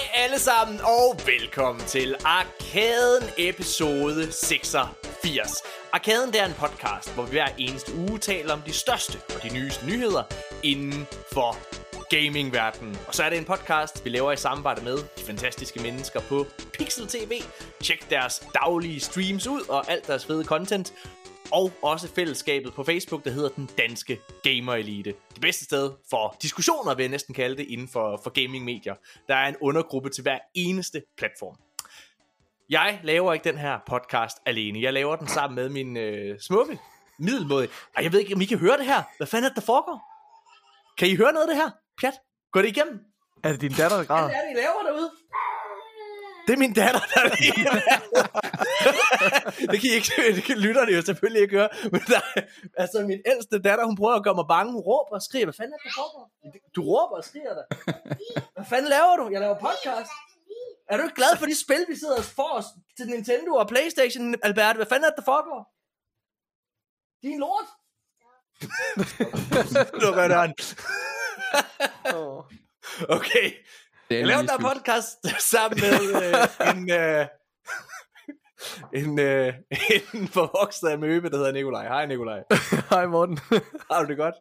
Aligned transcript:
Hej 0.00 0.24
alle 0.24 0.38
sammen, 0.38 0.80
og 0.80 1.20
velkommen 1.26 1.84
til 1.86 2.14
Arkaden 2.24 3.28
episode 3.38 4.32
86. 4.32 5.62
Arkaden 5.92 6.32
det 6.32 6.40
er 6.40 6.46
en 6.46 6.54
podcast, 6.58 7.14
hvor 7.14 7.24
vi 7.24 7.30
hver 7.30 7.48
eneste 7.58 7.94
uge 7.94 8.18
taler 8.18 8.52
om 8.52 8.62
de 8.66 8.72
største 8.72 9.18
og 9.36 9.42
de 9.42 9.54
nyeste 9.54 9.86
nyheder 9.86 10.22
inden 10.62 11.06
for 11.32 11.56
gamingverdenen. 12.10 12.98
Og 13.08 13.14
så 13.14 13.22
er 13.22 13.30
det 13.30 13.38
en 13.38 13.44
podcast, 13.44 14.04
vi 14.04 14.10
laver 14.10 14.32
i 14.32 14.36
samarbejde 14.36 14.84
med 14.84 14.96
de 14.96 15.22
fantastiske 15.26 15.80
mennesker 15.80 16.20
på 16.20 16.46
Pixel 16.72 17.06
TV. 17.06 17.42
Tjek 17.82 18.10
deres 18.10 18.42
daglige 18.54 19.00
streams 19.00 19.46
ud 19.46 19.60
og 19.68 19.90
alt 19.90 20.06
deres 20.06 20.26
fede 20.26 20.44
content 20.44 20.92
og 21.52 21.72
også 21.82 22.08
fællesskabet 22.08 22.74
på 22.74 22.84
Facebook, 22.84 23.24
der 23.24 23.30
hedder 23.30 23.48
Den 23.48 23.70
Danske 23.78 24.20
Gamer 24.42 24.74
Elite. 24.74 25.14
Det 25.34 25.40
bedste 25.40 25.64
sted 25.64 25.92
for 26.10 26.36
diskussioner, 26.42 26.94
vil 26.94 27.02
jeg 27.02 27.10
næsten 27.10 27.34
kalde 27.34 27.56
det, 27.56 27.66
inden 27.66 27.88
for, 27.88 28.20
for 28.22 28.30
gaming-medier. 28.30 28.94
Der 29.28 29.34
er 29.34 29.48
en 29.48 29.56
undergruppe 29.60 30.10
til 30.10 30.22
hver 30.22 30.38
eneste 30.54 31.02
platform. 31.18 31.56
Jeg 32.70 33.00
laver 33.02 33.32
ikke 33.32 33.44
den 33.44 33.58
her 33.58 33.78
podcast 33.86 34.36
alene. 34.46 34.82
Jeg 34.82 34.92
laver 34.92 35.16
den 35.16 35.28
sammen 35.28 35.54
med 35.54 35.68
min 35.68 35.96
øh, 35.96 36.40
smukke, 36.40 36.78
middelmåde. 37.18 37.68
Ej, 37.96 38.02
jeg 38.04 38.12
ved 38.12 38.20
ikke, 38.20 38.34
om 38.34 38.40
I 38.40 38.44
kan 38.44 38.58
høre 38.58 38.78
det 38.78 38.86
her. 38.86 39.02
Hvad 39.16 39.26
fanden 39.26 39.44
er 39.44 39.48
det, 39.48 39.56
der 39.56 39.62
foregår? 39.62 40.02
Kan 40.98 41.08
I 41.08 41.16
høre 41.16 41.32
noget 41.32 41.46
af 41.48 41.54
det 41.54 41.62
her? 41.62 41.70
Pjat, 42.00 42.14
går 42.52 42.62
det 42.62 42.68
igennem? 42.68 43.00
Er 43.44 43.52
det 43.52 43.60
din 43.60 43.72
datter, 43.72 43.96
der 43.96 44.04
græder? 44.04 44.28
Hvad 44.28 44.36
er 44.36 44.40
det, 44.40 44.50
I 44.50 44.62
laver 44.62 44.82
derude? 44.86 45.10
Det 46.50 46.56
er 46.58 46.64
min 46.66 46.72
datter, 46.72 47.00
der 47.14 47.20
er 47.20 47.28
Det 49.72 49.80
kan 49.80 49.90
I 49.90 49.92
ikke, 49.98 50.12
det 50.36 50.44
kan 50.44 50.58
lytterne 50.58 50.92
jo 50.92 51.02
selvfølgelig 51.02 51.42
ikke 51.42 51.56
høre. 51.56 51.68
Men 51.92 52.00
der, 52.12 52.20
altså 52.82 52.98
min 53.10 53.20
ældste 53.26 53.62
datter, 53.62 53.84
hun 53.84 53.96
prøver 53.96 54.14
at 54.14 54.24
gøre 54.24 54.34
mig 54.34 54.44
bange. 54.48 54.72
Hun 54.72 54.80
råber 54.80 55.14
og 55.14 55.22
skriger. 55.22 55.46
Hvad 55.46 55.54
fanden 55.54 55.72
er 55.74 55.76
det, 55.76 55.84
der 55.84 55.90
foregår? 56.02 56.30
Du 56.76 56.82
råber 56.82 57.16
og 57.16 57.24
skriger 57.24 57.54
der. 57.58 57.64
Hvad 58.54 58.64
fanden 58.72 58.88
laver 58.96 59.16
du? 59.16 59.28
Jeg 59.32 59.40
laver 59.40 59.58
podcast. 59.68 60.10
Er 60.90 60.96
du 60.96 61.02
ikke 61.02 61.14
glad 61.14 61.36
for 61.38 61.46
de 61.46 61.60
spil, 61.64 61.84
vi 61.88 61.96
sidder 61.96 62.22
for 62.22 62.50
os 62.58 62.66
til 62.96 63.06
Nintendo 63.06 63.52
og 63.54 63.68
Playstation, 63.68 64.34
Albert? 64.42 64.76
Hvad 64.76 64.86
fanden 64.86 65.04
er 65.04 65.10
det, 65.10 65.16
der 65.16 65.24
foregår? 65.32 65.60
Din 67.22 67.38
lort. 67.44 67.68
Lukker 70.02 70.28
døren. 70.28 70.54
Okay. 73.16 73.46
Jeg 74.10 74.26
laver 74.26 74.42
der 74.42 74.58
podcast 74.58 75.18
sammen 75.52 75.80
med 75.80 75.98
øh, 76.22 76.70
en, 76.70 76.90
øh, 76.90 77.26
en, 79.02 79.18
øh, 79.18 79.54
en 80.14 80.28
forvokset 80.28 80.88
amøbe, 80.88 81.30
der 81.30 81.36
hedder 81.36 81.52
Nikolaj. 81.52 81.88
Hej 81.88 82.06
Nikolaj. 82.06 82.42
Hej 82.90 83.06
Morten. 83.06 83.38
Har 83.90 84.02
du 84.02 84.08
det 84.08 84.16
godt? 84.16 84.34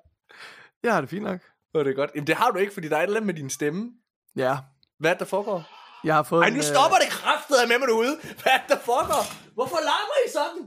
Jeg 0.84 0.94
har 0.94 1.02
det 1.02 1.10
fint 1.10 1.24
nok. 1.24 1.40
Har 1.76 1.84
det 1.84 1.96
godt? 1.96 2.12
Jamen 2.16 2.28
det 2.28 2.36
har 2.36 2.52
du 2.52 2.58
ikke, 2.58 2.74
fordi 2.74 2.88
der 2.90 2.96
er 2.98 3.00
et 3.00 3.04
eller 3.04 3.18
andet 3.20 3.26
med 3.26 3.34
din 3.42 3.50
stemme. 3.50 3.92
Ja. 4.36 4.58
Hvad 5.00 5.12
er 5.12 5.18
der 5.18 5.26
foregår? 5.26 5.64
Jeg 6.04 6.16
har 6.16 6.24
fået 6.24 6.42
Ej, 6.42 6.48
en, 6.48 6.54
nu 6.54 6.58
øh, 6.60 6.64
stopper 6.64 6.98
det 6.98 7.10
kraftet 7.10 7.56
af 7.62 7.68
med 7.68 7.78
mig 7.80 7.88
derude. 7.88 8.16
Hvad 8.42 8.54
er 8.54 8.68
der 8.70 8.80
foregår? 8.80 9.24
Hvorfor 9.54 9.80
larmer 9.90 10.18
I 10.26 10.30
sådan? 10.38 10.62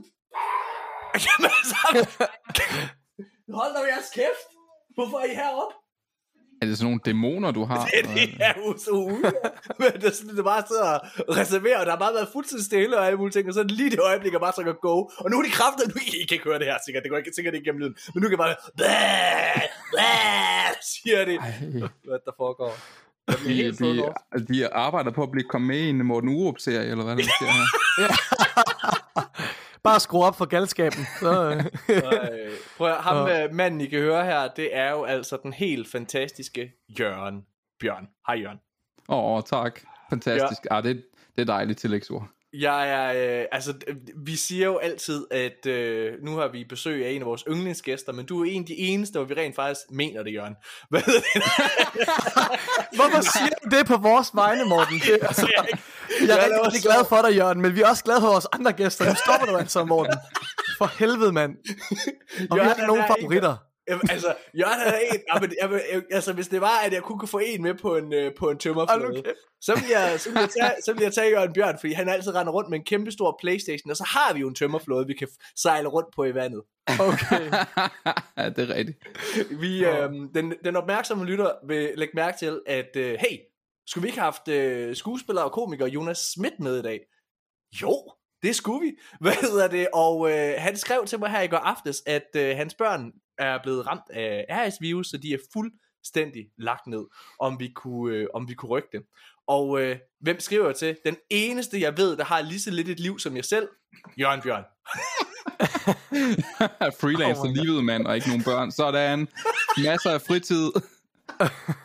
Jamen 1.25 1.51
altså, 1.59 1.77
hold 3.59 3.71
da 3.75 3.79
jeres 3.93 4.09
kæft. 4.15 4.47
Hvorfor 4.95 5.17
er 5.19 5.25
I 5.31 5.35
heroppe? 5.35 5.75
Er 6.63 6.67
det 6.67 6.77
sådan 6.77 6.87
nogle 6.89 7.01
dæmoner, 7.05 7.51
du 7.51 7.63
har? 7.63 7.85
Det, 7.85 8.09
det 8.15 8.29
er 8.39 8.53
jo 8.57 8.77
så 8.77 8.91
ude. 8.91 9.31
Men 9.79 9.91
det 10.01 10.05
er 10.11 10.11
sådan, 10.11 10.35
det 10.37 10.43
bare 10.43 10.63
sidder 10.67 10.89
og 11.29 11.37
reserverer, 11.37 11.79
og 11.79 11.85
der 11.85 11.91
har 11.91 11.99
bare 11.99 12.13
været 12.13 12.29
fuldstændig 12.33 12.65
stille 12.65 12.97
og 12.97 13.05
alle 13.07 13.17
mulige 13.17 13.33
ting, 13.35 13.47
og 13.47 13.53
så 13.53 13.63
lige 13.63 13.89
det 13.89 13.99
øjeblik, 13.99 14.31
jeg 14.33 14.41
bare 14.41 14.51
trykker 14.51 14.73
go. 14.73 14.95
Og 15.23 15.27
nu 15.29 15.39
er 15.39 15.43
de 15.43 15.51
kræfter, 15.59 15.83
nu 15.87 15.95
I 16.21 16.25
kan 16.27 16.35
ikke 16.35 16.49
høre 16.49 16.59
det 16.59 16.67
her 16.67 16.77
sikkert, 16.85 17.03
det 17.03 17.09
går 17.11 17.17
ikke 17.17 17.31
sikkert 17.35 17.53
ikke 17.53 17.65
gennem 17.65 17.81
lyden, 17.81 17.95
men 18.13 18.21
nu 18.21 18.29
kan 18.29 18.39
jeg 18.39 18.43
bare, 18.45 18.55
bæh, 18.79 19.61
bæh, 19.95 20.69
siger 20.91 21.25
de, 21.25 21.35
hvad 22.07 22.19
der 22.25 22.33
foregår. 22.37 22.73
De, 23.27 23.71
de, 23.71 24.53
de 24.53 24.73
arbejder 24.73 25.11
på 25.11 25.23
at 25.23 25.31
blive 25.31 25.47
kommet 25.49 25.67
med 25.67 25.79
i 25.79 25.89
en 25.89 26.05
Morten 26.05 26.29
Urup-serie, 26.29 26.91
eller 26.91 27.03
hvad 27.03 27.15
der 27.15 27.23
sker 27.23 27.45
her. 27.45 27.67
Bare 29.83 29.99
skru 29.99 30.23
op 30.23 30.35
for 30.35 30.45
galskaben. 30.45 31.05
Så, 31.19 31.49
øh, 31.51 31.65
Øh, 31.95 32.51
Prøv 32.77 32.87
at, 32.87 32.97
ham 32.97 33.27
øh, 33.27 33.53
manden, 33.53 33.81
I 33.81 33.85
kan 33.87 33.99
høre 33.99 34.25
her, 34.25 34.47
det 34.47 34.75
er 34.75 34.91
jo 34.91 35.03
altså 35.03 35.37
den 35.43 35.53
helt 35.53 35.91
fantastiske 35.91 36.73
Jørgen 36.99 37.45
Bjørn. 37.79 38.07
Hej 38.27 38.35
Jørgen. 38.35 38.59
Åh, 39.09 39.23
oh, 39.25 39.41
tak. 39.45 39.81
Fantastisk. 40.09 40.65
Ja. 40.71 40.77
Ah, 40.77 40.83
det, 40.83 41.05
det 41.35 41.41
er 41.41 41.45
dejligt 41.45 41.79
tillægsord. 41.79 42.27
Jeg 42.53 42.89
er, 42.89 43.39
øh, 43.39 43.45
altså, 43.51 43.73
vi 44.25 44.35
siger 44.35 44.65
jo 44.65 44.77
altid, 44.77 45.25
at 45.31 45.65
øh, 45.65 46.13
nu 46.23 46.35
har 46.37 46.47
vi 46.47 46.65
besøg 46.69 47.05
af 47.05 47.09
en 47.11 47.21
af 47.21 47.25
vores 47.27 47.43
yndlingsgæster, 47.49 48.11
men 48.13 48.25
du 48.25 48.43
er 48.43 48.51
en 48.51 48.61
af 48.61 48.65
de 48.67 48.77
eneste, 48.77 49.19
hvor 49.19 49.25
vi 49.27 49.33
rent 49.33 49.55
faktisk 49.55 49.81
mener 49.91 50.23
det, 50.23 50.33
Jørgen. 50.33 50.55
Hvad 50.89 51.01
det? 51.01 51.23
hvorfor 52.97 53.21
siger 53.21 53.49
du 53.63 53.75
det 53.77 53.85
på 53.87 53.97
vores 53.97 54.29
vegne, 54.33 54.65
Morten? 54.65 54.99
Det, 55.05 55.17
altså, 55.21 55.47
Jeg 55.51 55.59
er 55.59 55.63
ikke- 55.65 56.45
rigtig, 56.45 56.65
rigtig 56.65 56.81
glad 56.81 57.05
for 57.09 57.21
dig, 57.27 57.35
Jørgen, 57.35 57.61
men 57.61 57.75
vi 57.75 57.81
er 57.81 57.87
også 57.87 58.03
glade 58.03 58.21
for 58.21 58.27
vores 58.27 58.47
andre 58.53 58.71
gæster. 58.73 59.05
Nu 59.09 59.15
stopper 59.25 59.45
du 59.47 59.55
altså, 59.57 59.85
Morten. 59.85 60.13
For 60.77 60.85
helvede, 60.99 61.31
mand. 61.31 61.51
Og 61.51 61.57
vi 62.39 62.45
Jørgen, 62.55 62.67
har 62.67 62.75
han 62.75 62.87
nogle 62.87 63.01
er 63.03 63.07
favoritter. 63.07 63.55
Jamen, 63.87 64.09
altså, 64.09 64.35
Jørgen 64.59 64.79
er 64.93 64.97
en, 64.97 65.21
ja, 65.33 65.39
men, 65.39 65.53
jeg, 65.61 65.69
vil- 65.69 66.03
altså, 66.11 66.33
hvis 66.33 66.47
det 66.47 66.61
var, 66.61 66.79
at 66.85 66.93
jeg 66.93 67.01
kunne 67.03 67.27
få 67.27 67.37
en 67.37 67.61
med 67.61 67.73
på 67.73 67.95
en, 67.97 68.13
øh, 68.13 68.31
på 68.39 68.49
en 68.49 68.57
tømmerflåde, 68.57 69.21
kæft. 69.23 69.35
så 69.61 69.75
vil, 69.75 69.83
jeg, 69.91 70.19
så, 70.19 70.29
vil 70.29 70.39
jeg 70.39 70.49
tage, 70.61 70.81
så 70.85 70.93
vil 70.93 71.03
jeg 71.03 71.13
tage 71.13 71.29
Jørgen 71.29 71.53
Bjørn, 71.53 71.77
fordi 71.79 71.93
han 71.93 72.09
altid 72.09 72.35
render 72.35 72.53
rundt 72.53 72.69
med 72.69 72.79
en 72.79 72.85
kæmpe 72.85 73.11
stor 73.11 73.37
Playstation, 73.41 73.91
og 73.91 73.97
så 73.97 74.03
har 74.03 74.33
vi 74.33 74.39
jo 74.39 74.47
en 74.47 74.55
tømmerflåde, 74.55 75.07
vi 75.07 75.13
kan 75.13 75.27
sejle 75.55 75.87
rundt 75.87 76.09
på 76.15 76.23
i 76.23 76.33
vandet. 76.35 76.61
Okay. 76.99 77.51
ja, 78.37 78.49
det 78.49 78.69
er 78.69 78.75
rigtigt. 78.75 78.97
Vi, 79.61 79.85
øh, 79.85 80.09
den, 80.35 80.53
den 80.63 80.75
opmærksomme 80.75 81.25
lytter 81.25 81.51
vil 81.67 81.91
lægge 81.95 82.11
mærke 82.15 82.37
til, 82.37 82.61
at 82.65 82.95
øh, 82.95 83.13
hey, 83.19 83.37
skulle 83.87 84.01
vi 84.01 84.07
ikke 84.07 84.19
have 84.19 84.31
haft 84.31 84.47
øh, 84.47 84.95
skuespiller 84.95 85.41
og 85.41 85.51
komiker 85.51 85.87
Jonas 85.87 86.17
Schmidt 86.17 86.59
med 86.59 86.79
i 86.79 86.81
dag? 86.81 86.99
Jo, 87.81 88.11
det 88.43 88.55
skulle 88.55 88.85
vi. 88.85 88.91
Hvad 89.21 89.31
hedder 89.41 89.67
det? 89.67 89.87
Og 89.93 90.31
øh, 90.31 90.53
han 90.57 90.77
skrev 90.77 91.05
til 91.05 91.19
mig 91.19 91.29
her 91.29 91.41
i 91.41 91.47
går 91.47 91.57
aftes, 91.57 92.03
at 92.05 92.27
øh, 92.35 92.55
hans 92.55 92.73
børn 92.75 93.11
er 93.37 93.59
blevet 93.63 93.87
ramt 93.87 94.09
af 94.09 94.45
RS-virus, 94.49 95.07
så 95.07 95.17
de 95.17 95.33
er 95.33 95.37
fuldstændig 95.53 96.45
lagt 96.57 96.87
ned, 96.87 97.05
om 97.39 97.59
vi 97.59 97.71
kunne, 97.75 98.15
øh, 98.15 98.27
om 98.33 98.47
vi 98.47 98.53
kunne 98.53 98.69
rykke 98.69 98.89
det. 98.91 99.01
Og 99.47 99.81
øh, 99.81 99.97
hvem 100.19 100.39
skriver 100.39 100.65
jeg 100.65 100.75
til? 100.75 100.97
Den 101.05 101.15
eneste, 101.29 101.81
jeg 101.81 101.97
ved, 101.97 102.17
der 102.17 102.23
har 102.23 102.41
lige 102.41 102.59
så 102.61 102.71
lidt 102.71 102.89
et 102.89 102.99
liv 102.99 103.19
som 103.19 103.35
jeg 103.35 103.45
selv, 103.45 103.67
Jørgen 104.19 104.41
Bjørn. 104.41 104.63
Freelancer, 107.01 107.43
Oh 107.43 107.53
livet 107.55 107.85
mand, 107.85 108.07
og 108.07 108.15
ikke 108.15 108.27
nogen 108.27 108.43
børn. 108.43 108.71
Sådan. 108.71 109.27
Masser 109.77 110.11
af 110.11 110.21
fritid. 110.21 110.71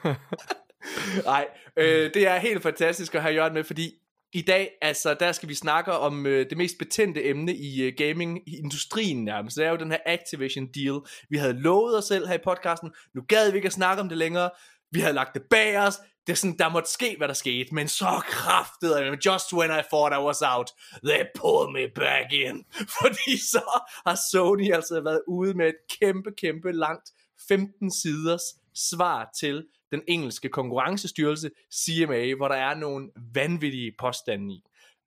Nej, 1.25 1.48
øh, 1.76 2.15
det 2.15 2.26
er 2.26 2.38
helt 2.38 2.62
fantastisk 2.62 3.15
at 3.15 3.22
have 3.22 3.34
Jørgen 3.34 3.54
med, 3.54 3.65
fordi 3.65 3.94
i 4.33 4.43
dag, 4.43 4.71
altså, 4.83 5.15
der 5.15 5.33
skal 5.33 5.49
vi 5.49 5.55
snakke 5.55 5.93
om 5.93 6.27
øh, 6.27 6.50
det 6.50 6.59
mest 6.59 6.78
betændte 6.78 7.25
emne 7.25 7.56
i 7.56 7.83
øh, 7.83 7.93
gaming-industrien 7.97 9.25
nærmest. 9.25 9.56
Det 9.56 9.66
er 9.66 9.71
jo 9.71 9.77
den 9.77 9.91
her 9.91 9.99
Activision 10.06 10.66
deal. 10.66 11.00
Vi 11.31 11.37
havde 11.37 11.53
lovet 11.53 11.99
os 11.99 12.05
selv 12.05 12.27
her 12.27 12.34
i 12.34 12.43
podcasten, 12.44 12.91
nu 13.15 13.22
gad 13.28 13.50
vi 13.50 13.56
ikke 13.56 13.66
at 13.66 13.72
snakke 13.72 14.00
om 14.00 14.09
det 14.09 14.19
længere. 14.19 14.50
Vi 14.91 15.00
havde 15.00 15.15
lagt 15.15 15.34
det 15.34 15.43
bag 15.50 15.78
os. 15.78 15.99
Det 16.27 16.33
er 16.33 16.37
sådan, 16.37 16.59
der 16.59 16.69
måtte 16.69 16.91
ske, 16.91 17.15
hvad 17.19 17.28
der 17.28 17.34
skete. 17.34 17.75
Men 17.75 17.89
så 17.89 18.22
kraftede 18.28 19.19
just 19.27 19.53
when 19.53 19.71
I 19.71 19.83
thought 19.93 20.15
I 20.15 20.22
was 20.22 20.43
out, 20.43 20.71
they 21.05 21.22
pulled 21.34 21.72
me 21.72 21.89
back 21.95 22.33
in. 22.33 22.65
Fordi 23.00 23.39
så 23.39 23.83
har 24.06 24.19
Sony 24.31 24.75
altså 24.75 25.00
været 25.00 25.22
ude 25.28 25.55
med 25.55 25.66
et 25.69 25.99
kæmpe, 26.00 26.31
kæmpe 26.37 26.72
langt 26.72 27.10
15 27.49 27.93
siders 27.93 28.43
svar 28.75 29.31
til 29.41 29.65
den 29.93 30.03
engelske 30.09 30.49
konkurrencestyrelse, 30.49 31.50
CMA, 31.75 32.34
hvor 32.34 32.49
der 32.49 32.54
er 32.54 32.75
nogle 32.75 33.10
vanvittige 33.34 33.93
påstande 33.99 34.54
i. 34.54 34.62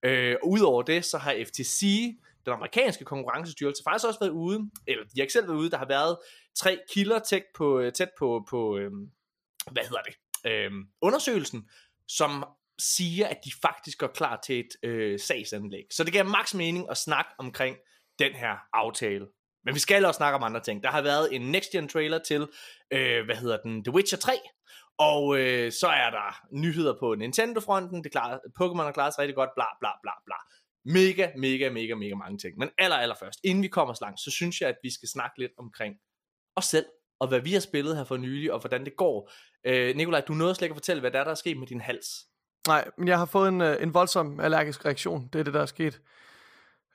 Øh, 0.06 0.36
udover 0.44 0.82
det, 0.82 1.06
så 1.06 1.18
har 1.18 1.44
FTC, 1.48 1.82
den 2.46 2.54
amerikanske 2.54 3.06
konkurrencestyrelse, 3.06 3.84
faktisk 3.84 4.08
også 4.08 4.20
været 4.20 4.32
ude, 4.32 4.70
eller 4.88 5.04
de 5.04 5.12
har 5.16 5.22
ikke 5.22 5.34
selv 5.34 5.48
været 5.48 5.58
ude, 5.58 5.72
der 5.72 5.78
har 5.78 5.88
været 5.88 6.18
tre 6.56 6.80
kilder 6.94 7.20
tæt 7.20 7.44
på, 7.56 7.80
øh, 7.80 7.94
tæt 7.94 8.10
på, 8.20 8.46
på 8.50 8.78
øh, 8.78 8.92
hvad 9.72 9.84
hedder 9.84 10.02
det, 10.02 10.16
øh, 10.52 10.72
undersøgelsen, 11.02 11.70
som 12.08 12.44
siger, 12.80 13.28
at 13.28 13.38
de 13.46 13.52
faktisk 13.62 13.98
går 13.98 14.08
klar 14.08 14.40
til 14.46 14.60
et 14.60 14.90
øh, 14.90 15.20
sagsanlæg. 15.20 15.84
Så 15.92 16.04
det 16.04 16.12
giver 16.12 16.24
maks 16.24 16.54
mening 16.54 16.90
at 16.90 16.98
snakke 16.98 17.32
omkring 17.38 17.78
den 18.20 18.32
her 18.32 18.58
aftale. 18.74 19.28
Men 19.66 19.74
vi 19.74 19.80
skal 19.80 20.06
også 20.06 20.18
snakke 20.18 20.36
om 20.36 20.44
andre 20.44 20.60
ting. 20.60 20.84
Der 20.84 20.90
har 20.92 21.02
været 21.02 21.36
en 21.36 21.42
next 21.42 21.72
gen 21.72 21.88
trailer 21.88 22.20
til, 22.20 22.48
øh, 22.92 23.26
hvad 23.26 23.36
hedder 23.36 23.58
den, 23.58 23.84
The 23.84 23.94
Witcher 23.94 24.18
3, 24.18 24.32
og 25.10 25.40
øh, 25.40 25.72
så 25.72 25.88
er 25.88 26.10
der 26.10 26.30
nyheder 26.52 26.96
på 27.00 27.16
Nintendo-fronten, 27.16 28.04
det 28.04 28.12
klarer, 28.12 28.38
Pokémon 28.62 28.84
har 28.84 28.92
klaret 28.92 29.14
sig 29.14 29.22
rigtig 29.22 29.36
godt, 29.36 29.50
bla 29.56 29.66
bla 29.80 29.90
bla 30.04 30.12
bla. 30.26 30.36
Mega, 30.86 31.28
mega, 31.38 31.70
mega, 31.70 31.96
mega 31.96 32.16
mange 32.16 32.38
ting. 32.38 32.58
Men 32.58 32.70
aller, 32.78 32.98
aller 32.98 33.16
først, 33.20 33.40
inden 33.44 33.64
vi 33.64 33.68
kommer 33.68 33.94
så 33.94 34.06
langt, 34.06 34.20
så 34.20 34.32
synes 34.32 34.62
jeg, 34.62 34.70
at 34.70 34.78
vi 34.84 34.94
skal 34.94 35.10
snakke 35.10 35.40
lidt 35.40 35.52
omkring 35.58 35.96
os 36.56 36.66
selv, 36.66 36.86
og 37.20 37.28
hvad 37.28 37.40
vi 37.40 37.54
har 37.54 37.60
spillet 37.60 37.98
her 37.98 38.04
for 38.04 38.18
nylig, 38.18 38.54
og 38.54 38.60
hvordan 38.60 38.86
det 38.86 38.96
går. 38.98 39.32
Øh, 39.66 39.96
Nikolaj, 39.96 40.22
du 40.22 40.34
nåede 40.34 40.56
slet 40.56 40.66
ikke 40.66 40.74
at 40.74 40.78
fortælle, 40.78 41.00
hvad 41.00 41.12
der 41.12 41.20
er, 41.20 41.24
der 41.24 41.32
er 41.32 41.36
sket 41.36 41.58
med 41.58 41.68
din 41.68 41.82
hals. 41.82 42.08
Nej, 42.68 42.90
men 42.98 43.08
jeg 43.08 43.18
har 43.18 43.26
fået 43.26 43.48
en, 43.48 43.62
øh, 43.62 43.84
en 43.84 43.94
voldsom 43.94 44.40
allergisk 44.40 44.86
reaktion. 44.86 45.30
Det 45.34 45.40
er 45.40 45.44
det, 45.44 45.54
der 45.54 45.62
er 45.62 45.66
sket. 45.66 46.02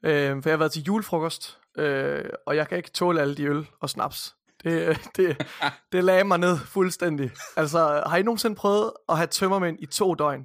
Øh, 0.05 0.43
for 0.43 0.49
jeg 0.49 0.53
har 0.53 0.59
været 0.59 0.73
til 0.73 0.83
julefrokost, 0.83 1.59
øh, 1.79 2.25
og 2.47 2.57
jeg 2.57 2.69
kan 2.69 2.77
ikke 2.79 2.91
tåle 2.91 3.21
alle 3.21 3.37
de 3.37 3.45
øl 3.45 3.67
og 3.81 3.91
snaps. 3.91 4.37
Det, 4.67 4.99
det, 5.17 5.47
det 5.93 6.05
lagde 6.05 6.25
mig 6.25 6.39
ned 6.39 6.59
fuldstændig. 6.59 7.31
Altså, 7.57 8.03
har 8.07 8.17
I 8.17 8.23
nogensinde 8.23 8.57
prøvet 8.57 8.93
at 9.09 9.17
have 9.17 9.27
tømmermænd 9.27 9.77
i 9.81 9.87
to 9.87 10.15
døgn? 10.15 10.45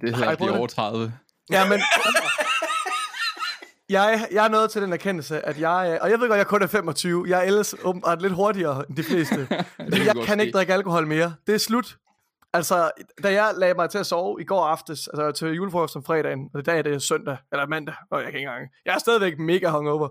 Det 0.00 0.16
hedder 0.16 0.36
prøv 0.36 0.56
over 0.56 0.66
30. 0.66 1.12
Ja, 1.50 1.68
men... 1.68 1.80
Jeg, 3.88 4.28
jeg 4.32 4.44
er 4.44 4.48
nået 4.48 4.70
til 4.70 4.82
den 4.82 4.92
erkendelse, 4.92 5.46
at 5.46 5.60
jeg... 5.60 5.98
Og 6.02 6.10
jeg 6.10 6.20
ved 6.20 6.28
godt, 6.28 6.38
jeg 6.38 6.46
kun 6.46 6.62
er 6.62 6.66
25. 6.66 7.24
Jeg 7.28 7.38
er 7.38 7.42
ellers 7.42 7.74
åbenbart 7.84 8.22
lidt 8.22 8.32
hurtigere 8.32 8.84
end 8.88 8.96
de 8.96 9.02
fleste. 9.02 9.46
Fordi 9.88 10.06
jeg 10.06 10.16
kan 10.24 10.40
ikke 10.40 10.52
drikke 10.52 10.74
alkohol 10.74 11.06
mere. 11.06 11.34
Det 11.46 11.54
er 11.54 11.58
slut. 11.58 11.96
Altså, 12.52 12.90
da 13.22 13.32
jeg 13.32 13.54
lagde 13.56 13.74
mig 13.74 13.90
til 13.90 13.98
at 13.98 14.06
sove 14.06 14.40
i 14.40 14.44
går 14.44 14.64
aftes, 14.64 15.08
altså 15.08 15.32
til 15.32 15.54
julefrokost 15.54 15.96
om 15.96 16.04
fredagen, 16.04 16.50
og 16.54 16.60
i 16.60 16.62
dag 16.62 16.78
er 16.78 16.82
det 16.82 17.02
søndag, 17.02 17.36
eller 17.52 17.66
mandag, 17.66 17.94
og 18.10 18.22
jeg 18.22 18.32
kan 18.32 18.38
ikke 18.38 18.48
engang. 18.48 18.68
Jeg 18.84 18.94
er 18.94 18.98
stadigvæk 18.98 19.38
mega 19.38 19.68
hungover. 19.68 20.08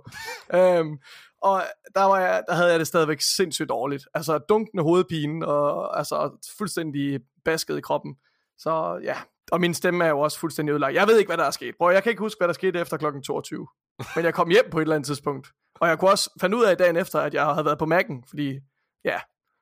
øhm, 0.53 0.97
og 1.41 1.63
der, 1.95 2.03
var 2.03 2.19
jeg, 2.19 2.43
der 2.47 2.53
havde 2.53 2.69
jeg 2.71 2.79
det 2.79 2.87
stadigvæk 2.87 3.21
sindssygt 3.21 3.69
dårligt. 3.69 4.07
Altså 4.13 4.37
dunkende 4.37 4.83
hovedpine, 4.83 5.47
og 5.47 5.97
altså 5.97 6.47
fuldstændig 6.57 7.19
basket 7.45 7.77
i 7.77 7.81
kroppen. 7.81 8.15
Så 8.57 8.99
ja, 9.03 9.15
og 9.51 9.61
min 9.61 9.73
stemme 9.73 10.05
er 10.05 10.09
jo 10.09 10.19
også 10.19 10.39
fuldstændig 10.39 10.71
ødelagt. 10.71 10.95
Jeg 10.95 11.07
ved 11.07 11.17
ikke, 11.17 11.29
hvad 11.29 11.37
der 11.37 11.43
er 11.43 11.51
sket. 11.51 11.75
Bror, 11.77 11.91
jeg 11.91 12.03
kan 12.03 12.09
ikke 12.09 12.19
huske, 12.19 12.39
hvad 12.39 12.47
der 12.47 12.53
skete 12.53 12.79
efter 12.79 12.97
klokken 12.97 13.23
22. 13.23 13.67
Men 14.15 14.25
jeg 14.25 14.33
kom 14.33 14.49
hjem 14.49 14.69
på 14.71 14.77
et 14.77 14.81
eller 14.81 14.95
andet 14.95 15.07
tidspunkt. 15.07 15.47
Og 15.75 15.87
jeg 15.87 15.99
kunne 15.99 16.11
også 16.11 16.29
finde 16.41 16.57
ud 16.57 16.63
af 16.63 16.77
dagen 16.77 16.97
efter, 16.97 17.19
at 17.19 17.33
jeg 17.33 17.45
havde 17.45 17.65
været 17.65 17.77
på 17.77 17.85
Mac'en, 17.85 18.29
fordi 18.29 18.59
ja, 19.05 19.19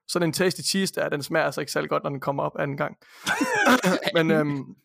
sådan 0.08 0.30
en 0.30 0.34
tasty 0.34 0.62
cheese 0.62 0.96
der, 0.96 1.10
den 1.10 1.24
smager 1.24 1.46
altså 1.46 1.62
ikke 1.62 1.72
særlig 1.72 1.90
godt, 1.90 2.04
når 2.04 2.10
den 2.10 2.20
kommer 2.20 2.44
op 2.44 2.60
anden 2.60 2.78
gang. 2.78 2.98
Men 4.16 4.32
øhm, 4.32 4.76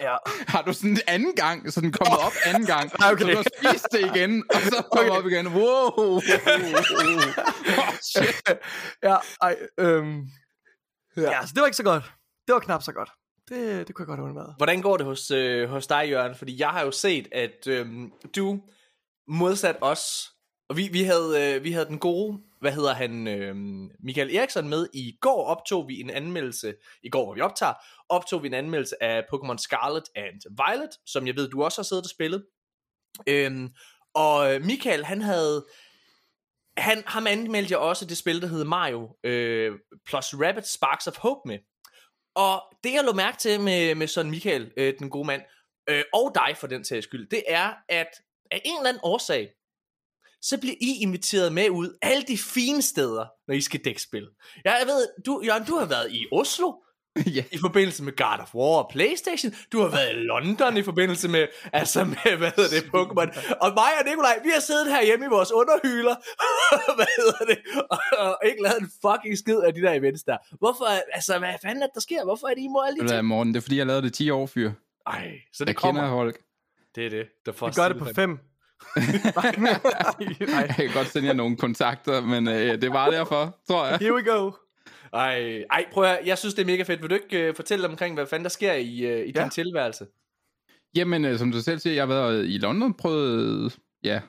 ja, 0.00 0.16
Har 0.54 0.62
du 0.62 0.72
sådan 0.72 0.90
en 0.90 0.98
anden 1.06 1.34
gang, 1.34 1.72
så 1.72 1.80
den 1.80 1.92
kommer 1.92 2.16
op 2.16 2.32
anden 2.44 2.66
gang, 2.66 2.90
Nej, 2.98 3.10
okay. 3.12 3.24
så 3.24 3.30
du 3.30 3.36
har 3.36 3.44
spist 3.70 3.86
det 3.92 4.00
igen, 4.16 4.44
og 4.54 4.60
så 4.60 4.84
kommer 4.92 5.10
Okay. 5.12 5.20
op 5.20 5.26
igen. 5.26 5.46
Wow! 5.48 5.90
oh, 5.96 6.22
shit. 8.10 8.42
ja, 9.02 9.16
ej, 9.42 9.56
øhm, 9.78 10.20
ja. 11.16 11.46
så 11.46 11.52
det 11.54 11.60
var 11.60 11.66
ikke 11.66 11.76
så 11.76 11.82
godt. 11.82 12.12
Det 12.46 12.52
var 12.52 12.60
knap 12.60 12.82
så 12.82 12.92
godt. 12.92 13.10
Det, 13.48 13.88
det 13.88 13.94
kunne 13.94 14.02
jeg 14.02 14.06
godt 14.06 14.18
have 14.18 14.26
undværet. 14.28 14.54
Hvordan 14.56 14.82
går 14.82 14.96
det 14.96 15.06
hos, 15.06 15.30
øh, 15.30 15.68
hos 15.68 15.86
dig, 15.86 16.08
Jørgen? 16.08 16.34
Fordi 16.34 16.60
jeg 16.60 16.68
har 16.68 16.84
jo 16.84 16.90
set, 16.90 17.28
at 17.32 17.66
øh, 17.66 17.86
du 18.36 18.60
modsat 19.28 19.76
os, 19.80 20.30
og 20.68 20.76
vi, 20.76 20.88
vi, 20.92 21.02
havde, 21.02 21.54
øh, 21.56 21.64
vi 21.64 21.72
havde 21.72 21.86
den 21.86 21.98
gode, 21.98 22.38
hvad 22.60 22.72
hedder 22.72 22.94
han, 22.94 23.28
øh, 23.28 23.54
Michael 24.04 24.36
Eriksson 24.36 24.68
med. 24.68 24.88
I 24.94 25.18
går 25.20 25.44
optog 25.44 25.88
vi 25.88 26.00
en 26.00 26.10
anmeldelse, 26.10 26.74
i 27.02 27.08
går 27.08 27.24
hvor 27.24 27.34
vi 27.34 27.40
optager, 27.40 27.74
optog 28.08 28.42
vi 28.42 28.48
en 28.48 28.54
anmeldelse 28.54 29.02
af 29.02 29.22
Pokémon 29.32 29.56
Scarlet 29.56 30.04
and 30.14 30.40
Violet, 30.50 30.90
som 31.06 31.26
jeg 31.26 31.36
ved, 31.36 31.48
du 31.48 31.64
også 31.64 31.80
har 31.80 31.84
siddet 31.84 32.04
og 32.04 32.10
spillet. 32.10 32.46
Øhm, 33.26 33.68
og 34.14 34.54
øh, 34.54 34.64
Michael, 34.64 35.04
han 35.04 35.22
havde, 35.22 35.66
han, 36.76 37.02
ham 37.06 37.26
anmeldte 37.26 37.72
jeg 37.72 37.78
også 37.78 38.04
det 38.04 38.16
spil, 38.16 38.42
der 38.42 38.48
hedder 38.48 38.64
Mario 38.64 39.16
øh, 39.24 39.72
plus 40.06 40.34
Rabbit 40.34 40.66
Sparks 40.66 41.06
of 41.06 41.16
Hope 41.18 41.40
med. 41.44 41.58
Og 42.34 42.62
det 42.84 42.92
jeg 42.92 43.04
lå 43.04 43.12
mærke 43.12 43.38
til 43.38 43.60
med, 43.60 43.94
med 43.94 44.06
sådan 44.06 44.30
Michael, 44.30 44.72
øh, 44.76 44.94
den 44.98 45.10
gode 45.10 45.26
mand, 45.26 45.42
øh, 45.88 46.04
og 46.12 46.32
dig 46.34 46.56
for 46.56 46.66
den 46.66 46.84
sags 46.84 47.04
skyld, 47.04 47.28
det 47.28 47.42
er, 47.48 47.74
at 47.88 48.10
af 48.50 48.62
en 48.64 48.76
eller 48.76 48.88
anden 48.88 49.00
årsag, 49.02 49.50
så 50.42 50.58
bliver 50.58 50.76
I 50.80 51.02
inviteret 51.02 51.52
med 51.52 51.70
ud 51.70 51.98
alle 52.02 52.22
de 52.22 52.38
fine 52.38 52.82
steder, 52.82 53.26
når 53.48 53.54
I 53.54 53.60
skal 53.60 53.80
dækspil. 53.84 54.26
Ja, 54.64 54.72
jeg 54.72 54.86
ved, 54.86 55.06
du, 55.26 55.42
Jørgen, 55.44 55.64
du 55.64 55.76
har 55.76 55.86
været 55.86 56.12
i 56.12 56.26
Oslo, 56.32 56.72
ja. 57.36 57.44
i 57.52 57.58
forbindelse 57.60 58.02
med 58.04 58.16
God 58.16 58.38
of 58.40 58.54
War 58.54 58.82
og 58.82 58.90
Playstation. 58.90 59.52
Du 59.72 59.80
har 59.80 59.88
været 59.88 60.10
i 60.10 60.18
London 60.32 60.76
i 60.76 60.82
forbindelse 60.82 61.28
med, 61.28 61.46
altså 61.72 62.04
med, 62.04 62.36
hvad 62.36 62.50
hedder 62.56 62.70
det, 62.70 62.82
Pokémon. 62.94 63.30
Og 63.64 63.68
mig 63.80 63.92
og 64.00 64.04
Nikolaj, 64.08 64.38
vi 64.44 64.50
har 64.54 64.60
siddet 64.60 64.86
her 64.94 65.04
hjemme 65.04 65.24
i 65.26 65.28
vores 65.28 65.52
underhyler, 65.52 66.16
hvad 66.98 67.12
hedder 67.18 67.44
det, 67.50 67.58
og, 67.90 67.98
og 68.18 68.38
ikke 68.46 68.62
lavet 68.62 68.80
en 68.80 68.90
fucking 69.04 69.38
skid 69.38 69.58
af 69.66 69.74
de 69.74 69.80
der 69.80 69.92
events 69.92 70.22
der. 70.22 70.36
Hvorfor, 70.58 70.84
altså 71.12 71.38
hvad 71.38 71.54
fanden 71.62 71.82
er 71.82 71.86
det, 71.86 71.94
der 71.94 72.00
sker? 72.00 72.24
Hvorfor 72.24 72.46
er 72.48 72.54
det 72.54 72.62
imod 72.62 72.86
alle 72.86 73.00
de 73.00 73.08
ting? 73.08 73.24
Morten, 73.24 73.54
det 73.54 73.60
er 73.60 73.62
fordi, 73.62 73.76
jeg 73.78 73.86
lavede 73.86 74.02
det 74.02 74.14
10 74.14 74.30
år, 74.30 74.46
fyr. 74.46 74.72
Ej, 75.06 75.32
så 75.52 75.64
det 75.64 75.68
Jeg 75.68 75.76
kommer. 75.76 76.00
kender 76.02 76.14
folk. 76.16 76.40
Det 76.94 77.06
er 77.06 77.10
det, 77.10 77.26
der 77.46 77.52
får 77.52 77.66
Vi 77.66 77.72
gør 77.76 77.88
det 77.88 77.98
på 77.98 78.08
fem. 78.14 78.38
Nej, 79.36 79.54
nej. 79.58 80.64
Jeg 80.66 80.74
kan 80.76 80.90
godt 80.94 81.08
sende 81.08 81.28
jer 81.28 81.34
nogle 81.34 81.56
kontakter, 81.56 82.20
men 82.20 82.48
øh, 82.48 82.80
det 82.82 82.90
var 82.92 83.10
derfor, 83.10 83.58
tror 83.68 83.86
jeg. 83.86 83.98
Here 83.98 84.14
we 84.14 84.22
go. 84.22 84.50
Ej, 85.12 85.62
ej, 85.70 85.84
prøv 85.92 86.04
at, 86.04 86.10
høre, 86.10 86.18
jeg 86.26 86.38
synes 86.38 86.54
det 86.54 86.62
er 86.62 86.66
mega 86.66 86.82
fedt. 86.82 87.02
Vil 87.02 87.10
du 87.10 87.14
ikke 87.14 87.48
uh, 87.48 87.56
fortælle 87.56 87.88
omkring, 87.88 88.14
hvad 88.14 88.26
fanden 88.26 88.44
der 88.44 88.50
sker 88.50 88.72
i, 88.72 89.12
uh, 89.12 89.26
i 89.28 89.32
Ja. 89.36 89.42
din 89.42 89.50
tilværelse? 89.50 90.06
Jamen, 90.94 91.24
øh, 91.24 91.38
som 91.38 91.52
du 91.52 91.60
selv 91.60 91.78
siger, 91.78 91.94
jeg 91.94 92.02
har 92.02 92.14
været 92.14 92.46
i 92.48 92.58
London, 92.58 92.94
prøvet, 92.94 93.78
ja, 94.04 94.20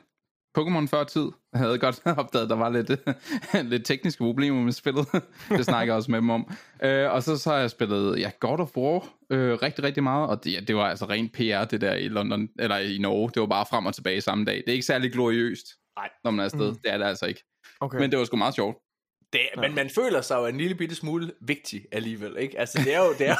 Pokémon 0.58 0.86
før 0.86 1.04
tid. 1.04 1.26
Jeg 1.52 1.60
havde 1.60 1.78
godt 1.78 2.02
opdaget, 2.22 2.44
at 2.44 2.50
der 2.50 2.56
var 2.56 2.70
lidt, 2.70 2.90
lidt 3.72 3.84
tekniske 3.86 4.24
problemer 4.24 4.62
med 4.62 4.72
spillet. 4.72 5.06
det 5.48 5.64
snakker 5.64 5.92
jeg 5.92 5.96
også 5.96 6.10
med 6.10 6.20
dem 6.20 6.30
om. 6.30 6.50
Øh, 6.82 7.12
og 7.12 7.22
så, 7.22 7.38
så 7.38 7.50
har 7.50 7.58
jeg 7.58 7.70
spillet 7.70 8.20
ja, 8.20 8.30
God 8.40 8.60
of 8.60 8.76
War 8.76 9.08
øh, 9.30 9.52
rigtig, 9.62 9.84
rigtig 9.84 10.02
meget. 10.02 10.28
Og 10.28 10.44
det, 10.44 10.52
ja, 10.52 10.60
det 10.60 10.76
var 10.76 10.84
altså 10.84 11.04
rent 11.04 11.32
PR, 11.32 11.64
det 11.64 11.80
der 11.80 11.94
i 11.94 12.08
London, 12.08 12.48
eller 12.58 12.78
i 12.78 12.98
Norge. 12.98 13.30
Det 13.34 13.40
var 13.40 13.46
bare 13.46 13.66
frem 13.70 13.86
og 13.86 13.94
tilbage 13.94 14.20
samme 14.20 14.44
dag. 14.44 14.56
Det 14.56 14.68
er 14.68 14.72
ikke 14.72 14.86
særlig 14.86 15.12
gloriøst, 15.12 15.66
Nej. 15.96 16.08
når 16.24 16.30
man 16.30 16.40
er 16.40 16.44
afsted. 16.44 16.68
Mm. 16.68 16.78
Det 16.84 16.92
er 16.92 16.98
det 16.98 17.04
altså 17.04 17.26
ikke. 17.26 17.44
Okay. 17.80 17.98
Men 17.98 18.10
det 18.10 18.18
var 18.18 18.24
sgu 18.24 18.36
meget 18.36 18.54
sjovt. 18.54 18.76
Det, 19.32 19.40
ja. 19.56 19.60
Men 19.60 19.74
man 19.74 19.90
føler 19.90 20.20
sig 20.20 20.36
jo 20.36 20.46
en 20.46 20.58
lille 20.58 20.74
bitte 20.74 20.94
smule 20.94 21.32
vigtig 21.40 21.84
alligevel, 21.92 22.36
ikke? 22.38 22.58
Altså 22.60 22.78
det 22.84 22.94
er 22.94 22.98
jo, 22.98 23.12
det 23.18 23.28
er 23.28 23.36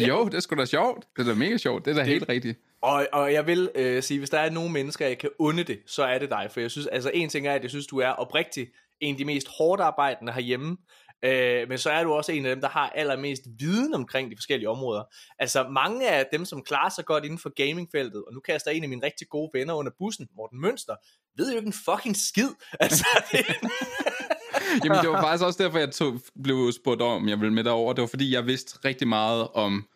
jo, 0.00 0.06
Jo, 0.08 0.24
det 0.24 0.34
er 0.34 0.40
sgu 0.40 0.56
da 0.56 0.64
sjovt. 0.64 1.06
Det 1.16 1.22
er 1.22 1.32
da 1.32 1.38
mega 1.38 1.56
sjovt. 1.56 1.84
Det 1.84 1.90
er 1.90 1.94
da 1.94 2.00
Det- 2.00 2.08
helt 2.08 2.28
rigtigt. 2.28 2.58
Og, 2.82 3.06
og 3.12 3.32
jeg 3.32 3.46
vil 3.46 3.70
øh, 3.74 4.02
sige, 4.02 4.18
hvis 4.18 4.30
der 4.30 4.38
er 4.38 4.50
nogle 4.50 4.72
mennesker, 4.72 5.06
jeg 5.06 5.18
kan 5.18 5.30
unde 5.38 5.64
det, 5.64 5.78
så 5.86 6.02
er 6.04 6.18
det 6.18 6.30
dig. 6.30 6.48
For 6.50 6.60
jeg 6.60 6.70
synes, 6.70 6.86
altså 6.86 7.10
en 7.14 7.28
ting 7.28 7.46
er, 7.46 7.52
at 7.52 7.62
jeg 7.62 7.70
synes, 7.70 7.86
du 7.86 7.98
er 7.98 8.08
oprigtig 8.08 8.68
en 9.00 9.14
af 9.14 9.18
de 9.18 9.24
mest 9.24 9.46
hårdt 9.58 9.80
arbejdende 9.82 10.32
herhjemme. 10.32 10.76
Øh, 11.24 11.68
men 11.68 11.78
så 11.78 11.90
er 11.90 12.04
du 12.04 12.12
også 12.12 12.32
en 12.32 12.46
af 12.46 12.54
dem, 12.54 12.60
der 12.60 12.68
har 12.68 12.88
allermest 12.94 13.42
viden 13.58 13.94
omkring 13.94 14.30
de 14.30 14.36
forskellige 14.36 14.68
områder. 14.68 15.02
Altså 15.38 15.68
mange 15.68 16.08
af 16.10 16.26
dem, 16.32 16.44
som 16.44 16.62
klarer 16.62 16.88
sig 16.90 17.04
godt 17.04 17.24
inden 17.24 17.38
for 17.38 17.50
gamingfeltet, 17.66 18.24
og 18.26 18.34
nu 18.34 18.40
kaster 18.40 18.70
en 18.70 18.82
af 18.82 18.88
mine 18.88 19.06
rigtig 19.06 19.28
gode 19.28 19.50
venner 19.54 19.74
under 19.74 19.92
bussen, 19.98 20.28
Morten 20.36 20.60
Mønster, 20.60 20.94
ved 21.36 21.50
jo 21.50 21.56
ikke 21.56 21.66
en 21.66 21.72
fucking 21.72 22.16
skid. 22.16 22.48
Altså, 22.80 23.06
det, 23.32 23.46
Jamen, 24.84 24.98
det 25.02 25.10
var 25.10 25.22
faktisk 25.22 25.44
også 25.44 25.62
derfor, 25.62 25.78
jeg 25.78 25.90
tog, 25.90 26.20
blev 26.42 26.72
spurgt 26.72 27.02
om, 27.02 27.28
jeg 27.28 27.40
ville 27.40 27.54
med 27.54 27.64
derover. 27.64 27.92
Det 27.92 28.02
var 28.02 28.08
fordi, 28.08 28.34
jeg 28.34 28.46
vidste 28.46 28.78
rigtig 28.84 29.08
meget 29.08 29.48
om 29.54 29.86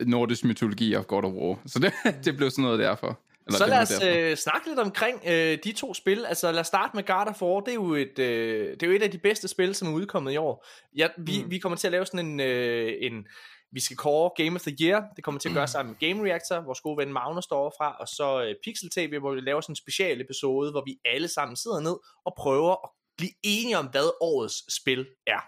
nordisk 0.00 0.44
mytologi 0.44 0.92
og 0.92 1.06
God 1.06 1.24
of 1.24 1.32
War. 1.32 1.58
Så 1.66 1.78
det, 1.78 1.92
det 2.24 2.36
blev 2.36 2.50
sådan 2.50 2.64
noget 2.64 2.78
derfor. 2.78 3.20
Eller 3.46 3.58
så 3.58 3.66
lad 3.66 3.82
os 3.82 4.02
øh, 4.04 4.36
snakke 4.36 4.68
lidt 4.68 4.78
omkring 4.78 5.22
øh, 5.26 5.58
de 5.64 5.72
to 5.72 5.94
spil. 5.94 6.26
Altså 6.26 6.52
lad 6.52 6.60
os 6.60 6.66
starte 6.66 6.96
med 6.96 7.04
God 7.04 7.26
of 7.28 7.42
War. 7.42 7.60
Det 7.60 7.70
er 7.70 7.74
jo 7.74 7.94
et, 7.94 8.18
øh, 8.18 8.70
det 8.70 8.82
er 8.82 8.86
jo 8.86 8.92
et 8.92 9.02
af 9.02 9.10
de 9.10 9.18
bedste 9.18 9.48
spil, 9.48 9.74
som 9.74 9.88
er 9.88 9.92
udkommet 9.92 10.32
i 10.32 10.36
år. 10.36 10.66
Ja, 10.96 11.08
vi, 11.18 11.42
mm. 11.42 11.50
vi 11.50 11.58
kommer 11.58 11.76
til 11.76 11.88
at 11.88 11.92
lave 11.92 12.06
sådan 12.06 12.26
en, 12.26 12.40
øh, 12.40 12.92
en 13.00 13.26
vi 13.72 13.80
skal 13.80 13.96
kåre 13.96 14.30
Game 14.44 14.56
of 14.56 14.62
the 14.62 14.76
Year. 14.80 15.04
Det 15.16 15.24
kommer 15.24 15.38
til 15.40 15.48
at 15.48 15.54
gøre 15.54 15.68
sammen 15.68 15.96
med 16.00 16.08
Game 16.08 16.28
Reactor, 16.28 16.60
vores 16.60 16.80
gode 16.80 16.96
ven 16.96 17.12
Magnus 17.12 17.44
står 17.44 17.56
overfra, 17.56 17.96
og 18.00 18.08
så 18.08 18.42
øh, 18.42 18.54
Pixel 18.64 18.90
TV, 18.90 19.18
hvor 19.18 19.34
vi 19.34 19.40
laver 19.40 19.60
sådan 19.60 19.72
en 19.72 19.76
special 19.76 20.20
episode, 20.20 20.70
hvor 20.70 20.82
vi 20.86 20.98
alle 21.04 21.28
sammen 21.28 21.56
sidder 21.56 21.80
ned 21.80 21.96
og 22.26 22.34
prøver 22.38 22.72
at 22.84 22.90
blive 23.18 23.32
enige 23.42 23.78
om, 23.78 23.86
hvad 23.86 24.10
årets 24.20 24.74
spil 24.80 25.06
er. 25.26 25.40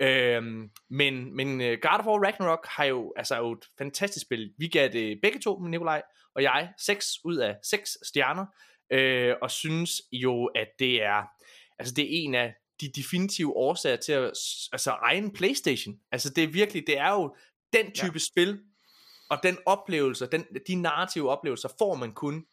Øhm, 0.00 0.70
men 0.90 1.36
men 1.36 1.60
uh, 1.60 1.66
God 1.66 1.98
of 1.98 2.06
War 2.06 2.24
Ragnarok 2.24 2.66
har 2.66 2.84
jo, 2.84 3.12
altså, 3.16 3.36
jo 3.36 3.52
et 3.52 3.64
fantastisk 3.78 4.26
spil. 4.26 4.52
Vi 4.58 4.68
gav 4.68 4.88
det 4.88 5.18
begge 5.22 5.38
to, 5.38 5.58
Nikolaj 5.58 6.02
og 6.34 6.42
jeg, 6.42 6.72
6 6.78 7.18
ud 7.24 7.36
af 7.36 7.56
6 7.62 7.98
stjerner, 8.02 8.46
øh, 8.90 9.34
og 9.42 9.50
synes 9.50 10.02
jo, 10.12 10.44
at 10.46 10.68
det 10.78 11.02
er, 11.02 11.22
altså 11.78 11.94
det 11.94 12.04
er 12.04 12.08
en 12.10 12.34
af 12.34 12.54
de 12.80 12.92
definitive 12.96 13.56
årsager 13.56 13.96
til 13.96 14.12
at 14.12 14.32
altså, 14.72 14.90
eje 14.90 15.16
en 15.16 15.32
Playstation. 15.32 15.94
Altså 16.12 16.30
det 16.30 16.44
er 16.44 16.48
virkelig, 16.48 16.86
det 16.86 16.98
er 16.98 17.10
jo 17.10 17.36
den 17.72 17.92
type 17.92 18.12
ja. 18.14 18.18
spil, 18.18 18.60
og 19.30 19.38
den 19.42 19.58
oplevelse, 19.66 20.26
den, 20.26 20.46
de 20.66 20.74
narrative 20.74 21.30
oplevelser, 21.30 21.68
får 21.78 21.94
man 21.94 22.12
kun 22.12 22.46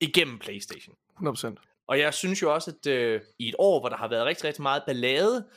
igennem 0.00 0.38
Playstation. 0.38 0.96
100%. 1.20 1.71
Og 1.88 1.98
jeg 1.98 2.14
synes 2.14 2.42
jo 2.42 2.54
også, 2.54 2.70
at 2.70 2.86
øh, 2.86 3.20
i 3.38 3.48
et 3.48 3.54
år, 3.58 3.80
hvor 3.80 3.88
der 3.88 3.96
har 3.96 4.08
været 4.08 4.26
rigtig, 4.26 4.44
rigtig 4.44 4.62
meget 4.62 4.82
ballade 4.86 5.48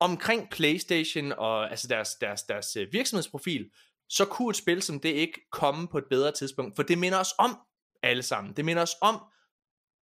omkring 0.00 0.50
PlayStation 0.50 1.32
og 1.32 1.70
altså 1.70 1.88
deres, 1.88 2.08
deres, 2.20 2.42
deres 2.42 2.76
øh, 2.76 2.92
virksomhedsprofil, 2.92 3.70
så 4.08 4.24
kunne 4.24 4.50
et 4.50 4.56
spil 4.56 4.82
som 4.82 5.00
det 5.00 5.08
ikke 5.08 5.40
komme 5.52 5.88
på 5.88 5.98
et 5.98 6.04
bedre 6.10 6.32
tidspunkt. 6.32 6.76
For 6.76 6.82
det 6.82 6.98
minder 6.98 7.18
os 7.18 7.34
om 7.38 7.56
alle 8.02 8.22
sammen. 8.22 8.52
Det 8.56 8.64
minder 8.64 8.82
os 8.82 8.96
om, 9.02 9.20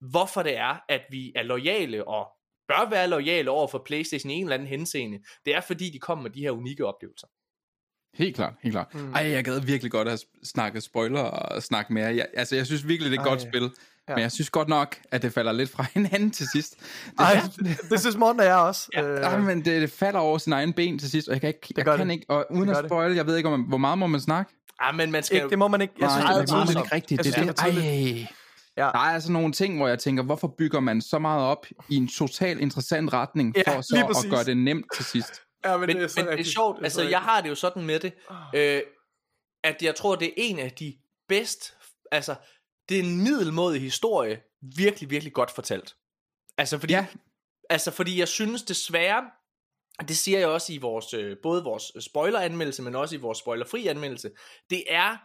hvorfor 0.09 0.43
det 0.43 0.57
er, 0.57 0.77
at 0.89 1.01
vi 1.09 1.31
er 1.35 1.43
lojale 1.43 2.07
og 2.07 2.27
bør 2.67 2.89
være 2.89 3.07
lojale 3.07 3.51
over 3.51 3.67
for 3.67 3.83
PlayStation 3.85 4.31
i 4.31 4.33
en 4.33 4.43
eller 4.43 4.53
anden 4.53 4.67
henseende. 4.67 5.19
Det 5.45 5.55
er 5.55 5.62
fordi, 5.62 5.89
de 5.89 6.00
kommer 6.00 6.24
med 6.24 6.31
de 6.31 6.41
her 6.41 6.51
unikke 6.51 6.85
oplevelser. 6.85 7.27
Helt 8.13 8.35
klart, 8.35 8.53
helt 8.63 8.74
klart. 8.74 8.93
Mm. 8.93 9.00
Mm. 9.00 9.13
Ej, 9.13 9.21
jeg 9.31 9.43
gad 9.43 9.59
virkelig 9.59 9.91
godt 9.91 10.07
at 10.07 10.25
snakke 10.43 10.81
spoiler 10.81 11.21
og 11.21 11.63
snakke 11.63 11.93
mere. 11.93 12.15
Jeg, 12.15 12.27
altså, 12.33 12.55
jeg 12.55 12.65
synes 12.65 12.88
virkelig, 12.88 13.12
det 13.12 13.17
er 13.17 13.21
et 13.21 13.27
Ej. 13.27 13.31
godt 13.31 13.41
spil. 13.41 13.71
Ja. 14.07 14.12
Ja. 14.12 14.15
Men 14.15 14.21
jeg 14.24 14.31
synes 14.31 14.50
godt 14.50 14.67
nok, 14.67 14.97
at 15.12 15.21
det 15.21 15.33
falder 15.33 15.51
lidt 15.51 15.69
fra 15.69 15.85
hinanden 15.93 16.31
til 16.31 16.47
sidst. 16.53 16.75
Det, 16.79 17.19
Ej, 17.19 17.41
det 17.89 18.00
synes 18.00 18.15
Morten 18.17 18.39
og 18.39 18.45
jeg 18.45 18.55
også. 18.55 18.89
Ja. 18.93 19.03
Øh, 19.03 19.19
Ej, 19.21 19.38
men 19.39 19.57
det, 19.65 19.81
det 19.81 19.91
falder 19.91 20.19
over 20.19 20.38
sin 20.38 20.53
egen 20.53 20.74
ben 20.74 21.00
til 21.00 21.09
sidst, 21.12 21.27
og 21.27 21.33
jeg 21.33 21.41
kan 21.41 21.47
ikke, 21.47 21.74
jeg 21.77 21.85
kan 21.85 22.07
det. 22.07 22.13
ikke 22.13 22.25
og 22.29 22.45
uden 22.51 22.69
Det 22.69 22.75
at 22.75 22.83
det. 22.83 22.89
spoil, 22.89 23.13
jeg 23.15 23.25
ved 23.25 23.38
ikke, 23.38 23.50
om, 23.50 23.62
hvor 23.62 23.77
meget 23.77 23.97
må 23.97 24.07
man 24.07 24.21
snakke? 24.21 24.51
Ah, 24.79 24.95
men 24.95 25.12
man 25.12 25.24
skal 25.24 25.35
ikke, 25.35 25.50
det 25.50 25.57
må 25.59 25.67
man 25.67 25.81
ikke. 25.81 25.93
Jeg 26.00 26.09
synes, 26.12 26.24
Nej, 26.24 26.33
det 26.33 26.41
er 26.51 26.65
det 26.65 26.75
er 26.75 26.79
ikke 26.83 26.95
rigtigt. 26.95 27.17
Jeg 27.17 27.25
Det, 27.25 27.33
synes, 27.33 27.47
det, 27.47 27.57
det 27.57 27.63
er 27.63 27.71
tidligt. 27.71 28.21
ej. 28.21 28.27
Ja. 28.77 28.81
Der 28.81 28.88
er 28.88 29.13
altså 29.13 29.31
nogle 29.31 29.51
ting, 29.53 29.77
hvor 29.77 29.88
jeg 29.88 30.00
tænker, 30.00 30.24
hvorfor 30.24 30.47
bygger 30.57 30.79
man 30.79 31.01
så 31.01 31.19
meget 31.19 31.41
op 31.43 31.65
i 31.89 31.95
en 31.95 32.07
total 32.07 32.59
interessant 32.62 33.13
retning, 33.13 33.55
Ja, 33.67 33.75
for 33.77 33.81
så 33.81 34.03
præcis. 34.07 34.25
at 34.25 34.31
gøre 34.31 34.43
det 34.43 34.57
nemt 34.57 34.85
til 34.95 35.05
sidst? 35.05 35.41
Ja, 35.65 35.77
Men, 35.77 35.88
men 35.88 35.97
det 35.97 36.39
er 36.39 36.43
sjovt, 36.43 36.79
altså 36.83 37.03
jeg 37.03 37.19
har 37.19 37.41
det 37.41 37.50
jo 37.50 37.55
sådan 37.55 37.83
med 37.85 38.00
det. 38.00 38.13
Øh, 38.55 38.81
at 39.63 39.81
jeg 39.81 39.95
tror, 39.95 40.15
det 40.15 40.27
er 40.27 40.31
en 40.38 40.59
af 40.59 40.71
de 40.71 40.93
bedst, 41.29 41.74
altså, 42.12 42.35
det 42.89 43.00
er 43.00 43.04
en 43.04 43.18
middelmådig 43.24 43.82
historie, 43.82 44.42
virkelig, 44.75 45.10
virkelig 45.10 45.34
godt 45.34 45.51
fortalt. 45.51 45.96
Altså, 46.58 46.80
fordi, 46.80 46.94
Ja. 46.94 47.06
altså, 47.70 47.92
fordi 47.92 48.20
jeg 48.20 48.27
synes 48.27 48.63
desværre, 48.63 49.24
og 50.00 50.08
det 50.08 50.18
siger 50.18 50.39
jeg 50.39 50.48
også 50.48 50.74
i 50.74 50.77
vores, 50.77 51.13
øh, 51.13 51.38
både 51.44 51.63
vores 51.63 51.92
spoiler-anmeldelse, 52.00 52.82
men 52.82 52.96
også 52.96 53.15
i 53.15 53.18
vores 53.18 53.38
spoilerfri 53.38 53.88
anmeldelse, 53.88 54.32
det 54.70 54.84
er 54.89 55.18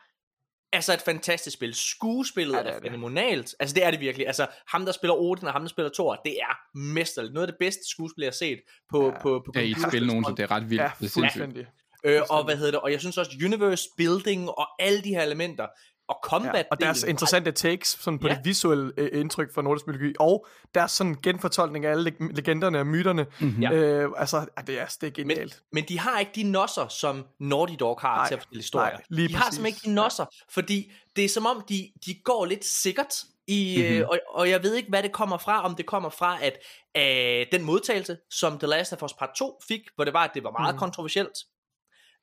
altså 0.73 0.93
et 0.93 1.01
fantastisk 1.03 1.55
spil. 1.57 1.75
Skuespillet 1.75 2.53
Ja, 2.53 2.59
ja, 2.59 2.65
det 2.65 2.71
er, 2.71 2.77
er 2.77 2.81
det. 2.81 2.91
fænomenalt. 2.91 3.55
Altså 3.61 3.75
det 3.75 3.85
er 3.85 3.91
det 3.91 4.01
virkelig. 4.01 4.27
Altså 4.27 4.47
ham, 4.67 4.85
der 4.85 4.93
spiller 4.93 5.15
Odin, 5.15 5.47
og 5.47 5.53
ham, 5.53 5.63
der 5.63 5.69
spiller 5.69 5.91
Thor, 5.95 6.15
det 6.25 6.33
er 6.41 6.79
mesterligt. 6.79 7.35
Noget 7.35 7.47
af 7.47 7.53
det 7.53 7.59
bedste 7.59 7.83
skuespil, 7.91 8.23
jeg 8.23 8.27
har 8.29 8.33
set 8.33 8.61
på, 8.91 9.01
Ja. 9.07 9.13
ja. 9.15 9.23
på, 9.23 9.43
på 9.47 9.53
Ja, 9.55 9.61
i 9.61 9.71
et 9.71 9.77
spil 9.89 10.07
nogen, 10.07 10.25
så 10.25 10.31
det 10.37 10.43
er 10.43 10.51
ret 10.51 10.71
vildt. 10.71 10.83
Ja, 10.83 10.91
det 10.99 11.05
er 11.07 11.09
sindssygt. 11.09 11.23
fuldstændig. 11.23 11.67
Øh, 12.05 12.23
og 12.31 12.45
hvad 12.45 12.57
hedder 12.57 12.71
det? 12.71 12.81
Og 12.81 12.93
jeg 12.93 13.01
synes 13.01 13.19
også 13.19 13.31
universe 13.45 13.89
building 13.97 14.51
og 14.51 14.67
alle 14.83 15.03
de 15.03 15.09
her 15.09 15.23
elementer 15.23 15.67
og 16.11 16.19
combat 16.23 16.55
Ja, 16.55 16.63
og 16.71 16.81
deres 16.81 17.03
interessante 17.03 17.53
takes 17.53 17.89
sådan 18.01 18.19
på 18.19 18.29
Ja. 18.29 18.35
det 18.35 18.45
visuelle 18.45 18.93
øh, 18.97 19.21
indtryk 19.21 19.55
fra 19.55 19.63
nordisk 19.63 19.87
mytologi, 19.87 20.15
og 20.21 20.47
deres 20.75 20.93
sådan 20.93 21.15
genfortolkning 21.23 21.85
af 21.87 21.91
alle 21.91 22.11
leg- 22.11 22.33
legenderne 22.35 22.79
og 22.79 22.87
myterne. 22.87 23.27
Mhm. 23.41 23.63
Ja. 23.63 23.73
Øh, 23.73 24.11
altså, 24.17 24.47
det 24.67 24.81
er, 24.81 24.87
det 25.01 25.07
er 25.07 25.11
genialt. 25.11 25.63
Men 25.73 25.85
de 25.89 25.99
har 25.99 26.19
ikke 26.21 26.33
de 26.35 26.43
nosser, 26.43 26.89
som 26.89 27.25
Naughty 27.41 27.75
Dog 27.81 27.99
har 28.01 28.17
Nej, 28.17 28.27
til 28.29 28.35
at 28.35 28.41
fortælle 28.43 28.59
historier. 28.59 28.91
nej, 28.93 29.03
lige 29.09 29.29
de 29.29 29.35
har 29.35 29.45
præcis. 29.45 29.55
simpelthen 29.57 29.77
ikke 29.87 29.91
de 29.91 29.95
nosser, 30.05 30.25
fordi 30.51 30.93
det 31.17 31.25
er 31.25 31.29
som 31.29 31.47
om, 31.47 31.63
de, 31.69 31.91
de 32.07 32.15
går 32.25 32.45
lidt 32.45 32.65
sikkert. 32.65 33.15
I, 33.47 33.77
Mhm. 33.79 33.87
mm-hmm. 33.89 34.01
øh, 34.03 34.09
og, 34.09 34.19
og 34.29 34.51
jeg 34.51 34.63
ved 34.63 34.75
ikke, 34.75 34.89
hvad 34.89 35.03
det 35.03 35.13
kommer 35.13 35.39
fra. 35.39 35.65
Om 35.65 35.75
det 35.75 35.87
kommer 35.87 36.09
fra, 36.11 36.39
at 36.43 36.59
øh, 36.97 37.47
den 37.53 37.63
modtagelse, 37.67 38.17
som 38.31 38.59
The 38.59 38.67
Last 38.69 38.93
of 38.93 39.03
Us 39.03 39.13
Part 39.13 39.31
2 39.39 39.61
fik, 39.69 39.81
hvor 39.95 40.05
det 40.05 40.15
var, 40.15 40.25
at 40.25 40.31
det 40.35 40.45
var 40.45 40.51
meget 40.59 40.75
mm. 40.75 40.79
kontroversielt. 40.79 41.39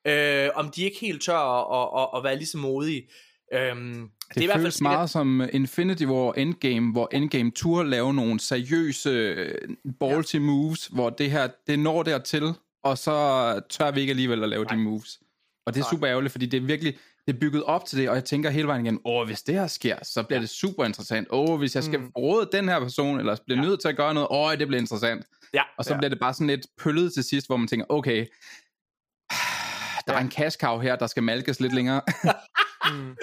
Øh, 0.06 0.50
om 0.54 0.70
de 0.70 0.82
ikke 0.84 0.98
helt 1.00 1.22
tør 1.22 1.38
at, 1.38 1.78
at, 1.78 2.02
at, 2.02 2.18
at 2.18 2.24
være 2.24 2.36
lige 2.36 2.46
så 2.48 2.58
modige. 2.58 3.08
Øhm, 3.52 4.10
Det, 4.28 4.34
det 4.34 4.36
er 4.36 4.42
i 4.42 4.44
hvert 4.46 4.54
fald 4.54 4.62
føles 4.62 4.74
sikkert, 4.74 4.92
meget 4.92 5.10
som 5.10 5.42
Infinity 5.52 6.02
War 6.04 6.32
Endgame, 6.32 6.92
hvor 6.92 7.08
Endgame 7.12 7.50
tur 7.50 7.82
lave 7.82 8.14
nogle 8.14 8.40
seriøse 8.40 9.10
øh, 9.10 9.54
ballsy 10.00 10.34
ja. 10.34 10.40
moves, 10.40 10.86
hvor 10.86 11.10
det 11.10 11.30
her, 11.30 11.48
det 11.66 11.78
når 11.78 12.02
dertil, 12.02 12.54
og 12.84 12.98
så 12.98 13.60
tør 13.70 13.90
vi 13.90 14.00
ikke 14.00 14.10
alligevel 14.10 14.42
at 14.42 14.48
lave 14.48 14.64
Nej. 14.64 14.74
de 14.74 14.80
moves. 14.80 15.18
Og 15.66 15.74
det 15.74 15.80
er 15.80 15.84
Nej. 15.84 15.90
super 15.90 16.08
ærgerligt, 16.08 16.32
fordi 16.32 16.46
det 16.46 16.56
er 16.56 16.66
virkelig, 16.66 16.96
det 17.26 17.34
er 17.34 17.38
bygget 17.40 17.62
op 17.64 17.84
til 17.84 17.98
det, 17.98 18.08
og 18.08 18.14
jeg 18.14 18.24
tænker 18.24 18.50
hele 18.50 18.66
vejen 18.68 18.86
igen, 18.86 19.00
åh, 19.04 19.26
hvis 19.26 19.42
det 19.42 19.54
her 19.54 19.66
sker, 19.66 19.96
så 20.02 20.22
bliver 20.22 20.40
det 20.40 20.48
super 20.48 20.84
interessant. 20.84 21.28
Åh, 21.30 21.58
hvis 21.58 21.74
jeg 21.74 21.84
skal 21.84 22.00
Mm. 22.00 22.10
råde 22.18 22.48
den 22.52 22.68
her 22.68 22.80
person, 22.80 23.18
eller 23.20 23.36
bliver 23.46 23.60
Ja. 23.62 23.66
nødt 23.68 23.80
til 23.80 23.88
at 23.88 23.96
gøre 23.96 24.14
noget, 24.14 24.28
åh, 24.30 24.58
det 24.58 24.66
bliver 24.68 24.80
interessant. 24.80 25.26
Ja, 25.54 25.62
Og 25.78 25.84
så 25.84 25.92
Ja. 25.94 25.98
bliver 25.98 26.08
det 26.08 26.18
bare 26.20 26.34
sådan 26.34 26.46
lidt 26.46 26.66
pøllet 26.82 27.12
til 27.14 27.24
sidst, 27.24 27.46
hvor 27.46 27.56
man 27.56 27.68
tænker, 27.68 27.86
okay, 27.88 28.26
der 30.06 30.12
er 30.12 30.16
Ja. 30.16 30.20
en 30.20 30.30
cash 30.30 30.58
cow 30.58 30.78
her, 30.78 30.96
der 30.96 31.06
skal 31.06 31.22
malkes 31.22 31.60
lidt 31.60 31.74
længere. 31.74 32.00
Mm. 32.92 32.98
men, 32.98 33.16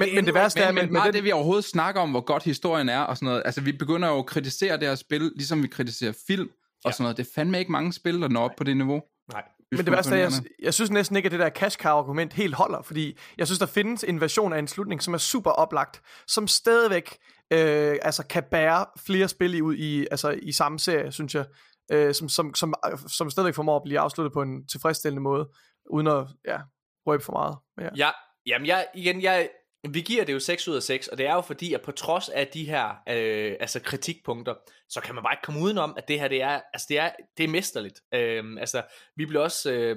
Men, 0.00 0.14
men 0.14 0.26
det 0.26 0.34
værste 0.34 0.60
er, 0.60 0.72
Men, 0.72 0.84
men 0.84 0.92
meget 0.92 1.06
med 1.06 1.12
det, 1.12 1.24
vi 1.24 1.32
overhovedet 1.32 1.64
snakker 1.64 2.00
om, 2.00 2.10
hvor 2.10 2.20
godt 2.20 2.42
historien 2.42 2.88
er 2.88 3.00
og 3.00 3.16
sådan 3.16 3.26
noget. 3.26 3.42
Altså, 3.44 3.60
vi 3.60 3.72
begynder 3.72 4.08
jo 4.08 4.18
at 4.18 4.26
kritisere 4.26 4.76
det 4.78 4.88
her 4.88 4.94
spil, 4.94 5.32
ligesom 5.36 5.62
vi 5.62 5.68
kritiserer 5.68 6.12
film 6.26 6.48
og 6.48 6.54
Ja. 6.84 6.92
sådan 6.92 7.04
noget. 7.04 7.16
Det 7.16 7.26
er 7.26 7.30
fandme 7.34 7.58
ikke 7.58 7.72
mange 7.72 7.92
spil, 7.92 8.20
der 8.20 8.28
når 8.28 8.40
op 8.44 8.50
på 8.56 8.64
det 8.64 8.76
niveau. 8.76 9.02
Nej. 9.32 9.42
Men 9.70 9.78
det 9.78 9.92
værste 9.92 10.14
er, 10.14 10.18
jeg, 10.18 10.32
jeg 10.62 10.74
synes 10.74 10.90
næsten 10.90 11.16
ikke, 11.16 11.26
at 11.26 11.32
det 11.32 11.40
der 11.40 11.50
cash 11.50 11.78
cow 11.78 11.98
argument 11.98 12.32
helt 12.32 12.54
holder, 12.54 12.82
fordi 12.82 13.18
jeg 13.38 13.46
synes, 13.46 13.58
der 13.58 13.66
findes 13.66 14.04
en 14.04 14.20
version 14.20 14.52
af 14.52 14.58
en 14.58 14.68
slutning, 14.68 15.02
som 15.02 15.14
er 15.14 15.18
super 15.18 15.50
oplagt, 15.50 16.00
som 16.28 16.48
stadigvæk 16.48 17.16
øh, 17.52 17.96
altså 18.02 18.26
kan 18.26 18.42
bære 18.50 18.86
flere 19.06 19.28
spil 19.28 19.54
i, 19.54 19.60
ud 19.60 19.74
i, 19.76 20.06
altså, 20.10 20.30
i 20.42 20.52
samme 20.52 20.78
serie, 20.78 21.12
synes 21.12 21.34
jeg, 21.34 21.44
øh, 21.92 22.14
som, 22.14 22.28
som, 22.28 22.54
som, 22.54 22.74
som 23.08 23.30
stadigvæk 23.30 23.54
formår 23.54 23.76
at 23.76 23.82
blive 23.84 24.00
afsluttet 24.00 24.32
på 24.32 24.42
en 24.42 24.66
tilfredsstillende 24.66 25.22
måde, 25.22 25.48
uden 25.90 26.06
at 26.06 26.26
ja, 26.48 26.58
røbe 27.06 27.24
for 27.24 27.32
meget. 27.32 27.56
Men 27.76 27.86
ja. 27.86 28.06
Ja, 28.06 28.10
jamen 28.46 28.66
jeg, 28.66 28.86
igen, 28.94 29.22
jeg, 29.22 29.50
vi 29.88 30.00
giver 30.00 30.24
det 30.24 30.32
jo 30.32 30.40
6 30.40 30.68
ud 30.68 30.76
af 30.76 30.82
6, 30.82 31.08
og 31.08 31.18
det 31.18 31.26
er 31.26 31.34
jo 31.34 31.40
fordi, 31.40 31.74
at 31.74 31.82
på 31.82 31.92
trods 31.92 32.28
af 32.28 32.46
de 32.48 32.64
her 32.64 32.88
øh, 33.08 33.56
altså 33.60 33.80
kritikpunkter, 33.80 34.54
så 34.88 35.00
kan 35.00 35.14
man 35.14 35.24
bare 35.24 35.32
ikke 35.32 35.42
komme 35.42 35.60
udenom, 35.60 35.94
at 35.96 36.08
det 36.08 36.20
her, 36.20 36.28
det 36.28 36.42
er, 36.42 36.60
altså 36.72 36.86
det 36.88 36.98
er, 36.98 37.10
det 37.36 37.44
er 37.44 37.48
mesterligt. 37.48 38.00
Øh, 38.14 38.44
altså, 38.60 38.82
vi 39.16 39.26
bliver 39.26 39.42
også... 39.42 39.70
Øh, 39.72 39.96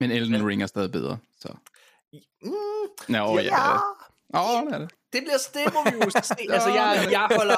Men 0.00 0.10
Elden 0.10 0.48
Ring 0.48 0.62
er 0.62 0.66
stadig 0.66 0.92
bedre. 0.92 1.18
Så. 1.40 1.48
mm, 2.42 2.52
Nå, 3.08 3.38
ja, 3.38 3.42
ja. 3.42 3.72
ja. 3.72 3.78
Åh, 4.34 4.66
det 4.66 4.74
er 4.74 4.78
det. 4.78 4.90
det 5.12 5.22
bliver 5.22 5.48
det 5.54 5.74
må 5.74 5.84
vi 5.84 6.04
jo 6.04 6.10
se. 6.10 6.34
altså, 6.54 6.68
jeg, 6.68 7.08
jeg 7.10 7.28
holder 7.36 7.56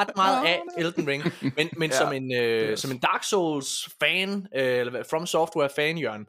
ret 0.00 0.16
meget 0.16 0.46
af 0.46 0.62
Elden 0.78 1.08
Ring, 1.08 1.22
men, 1.56 1.68
men 1.76 1.90
Ja, 1.90 1.96
som, 1.96 2.12
en, 2.12 2.34
øh, 2.34 2.78
som 2.78 2.90
en 2.90 2.98
Dark 2.98 3.24
Souls 3.24 3.88
fan, 4.00 4.46
øh, 4.54 4.78
eller 4.78 5.02
From 5.10 5.26
Software 5.26 5.70
fan, 5.76 5.98
Jørgen, 5.98 6.26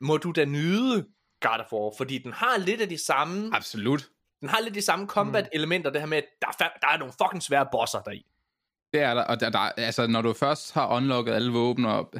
må 0.00 0.16
du 0.16 0.32
da 0.32 0.44
nyde 0.44 1.06
God 1.40 1.60
of 1.60 1.72
War, 1.72 1.94
fordi 1.96 2.18
den 2.18 2.32
har 2.32 2.58
lidt 2.58 2.80
af 2.80 2.88
de 2.88 3.04
samme, 3.04 3.50
Absolut. 3.56 4.08
den 4.40 4.48
har 4.48 4.60
lidt 4.60 4.74
de 4.74 4.82
samme 4.82 5.06
combat 5.06 5.48
elementer, 5.52 5.90
det 5.90 6.00
her 6.00 6.06
med, 6.06 6.18
at 6.18 6.24
der 6.42 6.48
er, 6.48 6.68
der 6.80 6.88
er 6.88 6.98
nogle 6.98 7.14
fucking 7.22 7.42
svære 7.42 7.66
bosser 7.72 8.00
deri. 8.00 8.26
Det 8.92 9.00
er 9.00 9.14
der, 9.14 9.22
og 9.22 9.40
der, 9.40 9.50
der, 9.50 9.58
altså, 9.58 10.06
når 10.06 10.22
du 10.22 10.32
først 10.32 10.74
har 10.74 10.96
unlocket 10.96 11.32
alle 11.32 11.52
våben, 11.52 11.84
og 11.84 12.12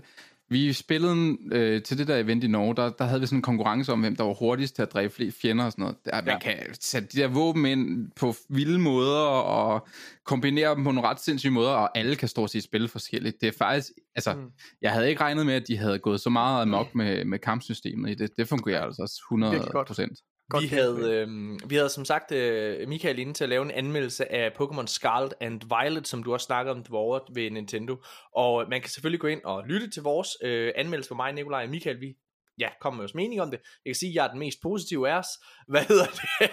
vi 0.51 0.73
spillede 0.73 1.37
øh, 1.53 1.83
til 1.83 1.99
det 1.99 2.09
der 2.09 2.17
event 2.17 2.45
i 2.45 2.47
Norge, 2.47 2.77
der, 2.77 2.91
der 2.91 3.05
havde 3.05 3.21
vi 3.21 3.27
sådan 3.27 3.39
en 3.39 3.43
konkurrence 3.43 3.93
om, 3.93 4.01
hvem 4.01 4.17
der 4.17 4.25
var 4.25 4.35
hurtigst 4.35 4.75
til 4.75 4.83
at 4.83 4.93
dræbe 4.93 5.15
flere 5.15 5.31
fjender 5.31 5.65
og 5.65 5.73
sådan 5.73 5.83
noget. 5.83 5.97
Der, 6.05 6.17
ja. 6.17 6.23
Man 6.23 6.41
kan 6.41 6.57
sætte 6.81 7.09
de 7.13 7.19
der 7.21 7.29
våben 7.29 7.67
ind 7.67 8.11
på 8.17 8.35
vilde 8.49 8.79
måder, 8.79 9.21
og 9.27 9.87
kombinere 10.25 10.75
dem 10.75 10.85
på 10.85 10.91
nogle 10.91 11.09
ret 11.09 11.21
sindssyge 11.21 11.53
måder, 11.53 11.71
og 11.71 11.99
alle 11.99 12.17
kan 12.17 12.29
stort 12.29 12.51
set 12.51 12.63
spille 12.63 12.89
forskelligt. 12.89 13.37
Det 13.41 13.47
er 13.49 13.53
faktisk, 13.59 13.87
altså, 14.15 14.35
Mm. 14.35 14.51
jeg 14.83 14.93
havde 14.93 15.09
ikke 15.09 15.21
regnet 15.21 15.47
med, 15.47 15.55
at 15.55 15.69
de 15.69 15.77
havde 15.77 15.99
gået 15.99 16.21
så 16.21 16.31
meget 16.31 16.63
amok 16.63 16.95
med, 16.95 17.25
med 17.25 17.39
kampsystemet 17.39 18.11
i 18.11 18.15
det. 18.15 18.31
Det 18.37 18.49
fungerer 18.49 18.83
altså 18.83 19.03
også 19.03 19.17
100 19.31 19.53
Virkelig 19.53 19.73
godt. 19.73 19.87
procent. 19.87 20.19
Godt 20.51 20.63
vi, 20.63 20.69
havde, 20.69 21.13
øh, 21.13 21.71
vi 21.71 21.75
havde 21.75 21.89
som 21.89 22.05
sagt 22.05 22.33
øh, 22.33 22.89
Michael 22.89 23.19
inde 23.19 23.35
til 23.35 23.45
at 23.45 23.51
lave 23.51 23.63
en 23.65 23.71
anmeldelse 23.71 24.33
af 24.33 24.51
Pokémon 24.61 24.87
Scarlet 24.87 25.35
and 25.41 25.61
Violet, 25.69 26.09
som 26.09 26.23
du 26.23 26.33
også 26.33 26.45
snakkede 26.45 26.77
om 26.77 26.85
derovre 26.85 27.21
ved 27.35 27.51
Nintendo. 27.51 27.97
Og 28.35 28.67
man 28.71 28.81
kan 28.81 28.91
selvfølgelig 28.91 29.21
gå 29.21 29.27
ind 29.27 29.41
og 29.45 29.65
lytte 29.67 29.91
til 29.91 30.03
vores 30.03 30.29
øh, 30.43 30.73
anmeldelse 30.77 31.09
for 31.09 31.15
mig, 31.15 31.33
Nikolaj 31.33 31.65
og 31.65 31.71
Michael. 31.71 32.01
Vi 32.01 32.15
ja, 32.59 32.69
kommer 32.81 32.97
med 32.97 33.03
vores 33.03 33.15
mening 33.15 33.41
om 33.41 33.51
det. 33.51 33.61
Jeg 33.85 33.91
kan 33.91 33.95
sige, 33.95 34.11
at 34.11 34.15
jeg 34.15 34.25
er 34.25 34.31
den 34.31 34.39
mest 34.39 34.59
positive 34.63 35.11
af 35.11 35.19
os. 35.19 35.29
Hvad 35.69 35.85
hedder 35.85 36.07
det? 36.07 36.51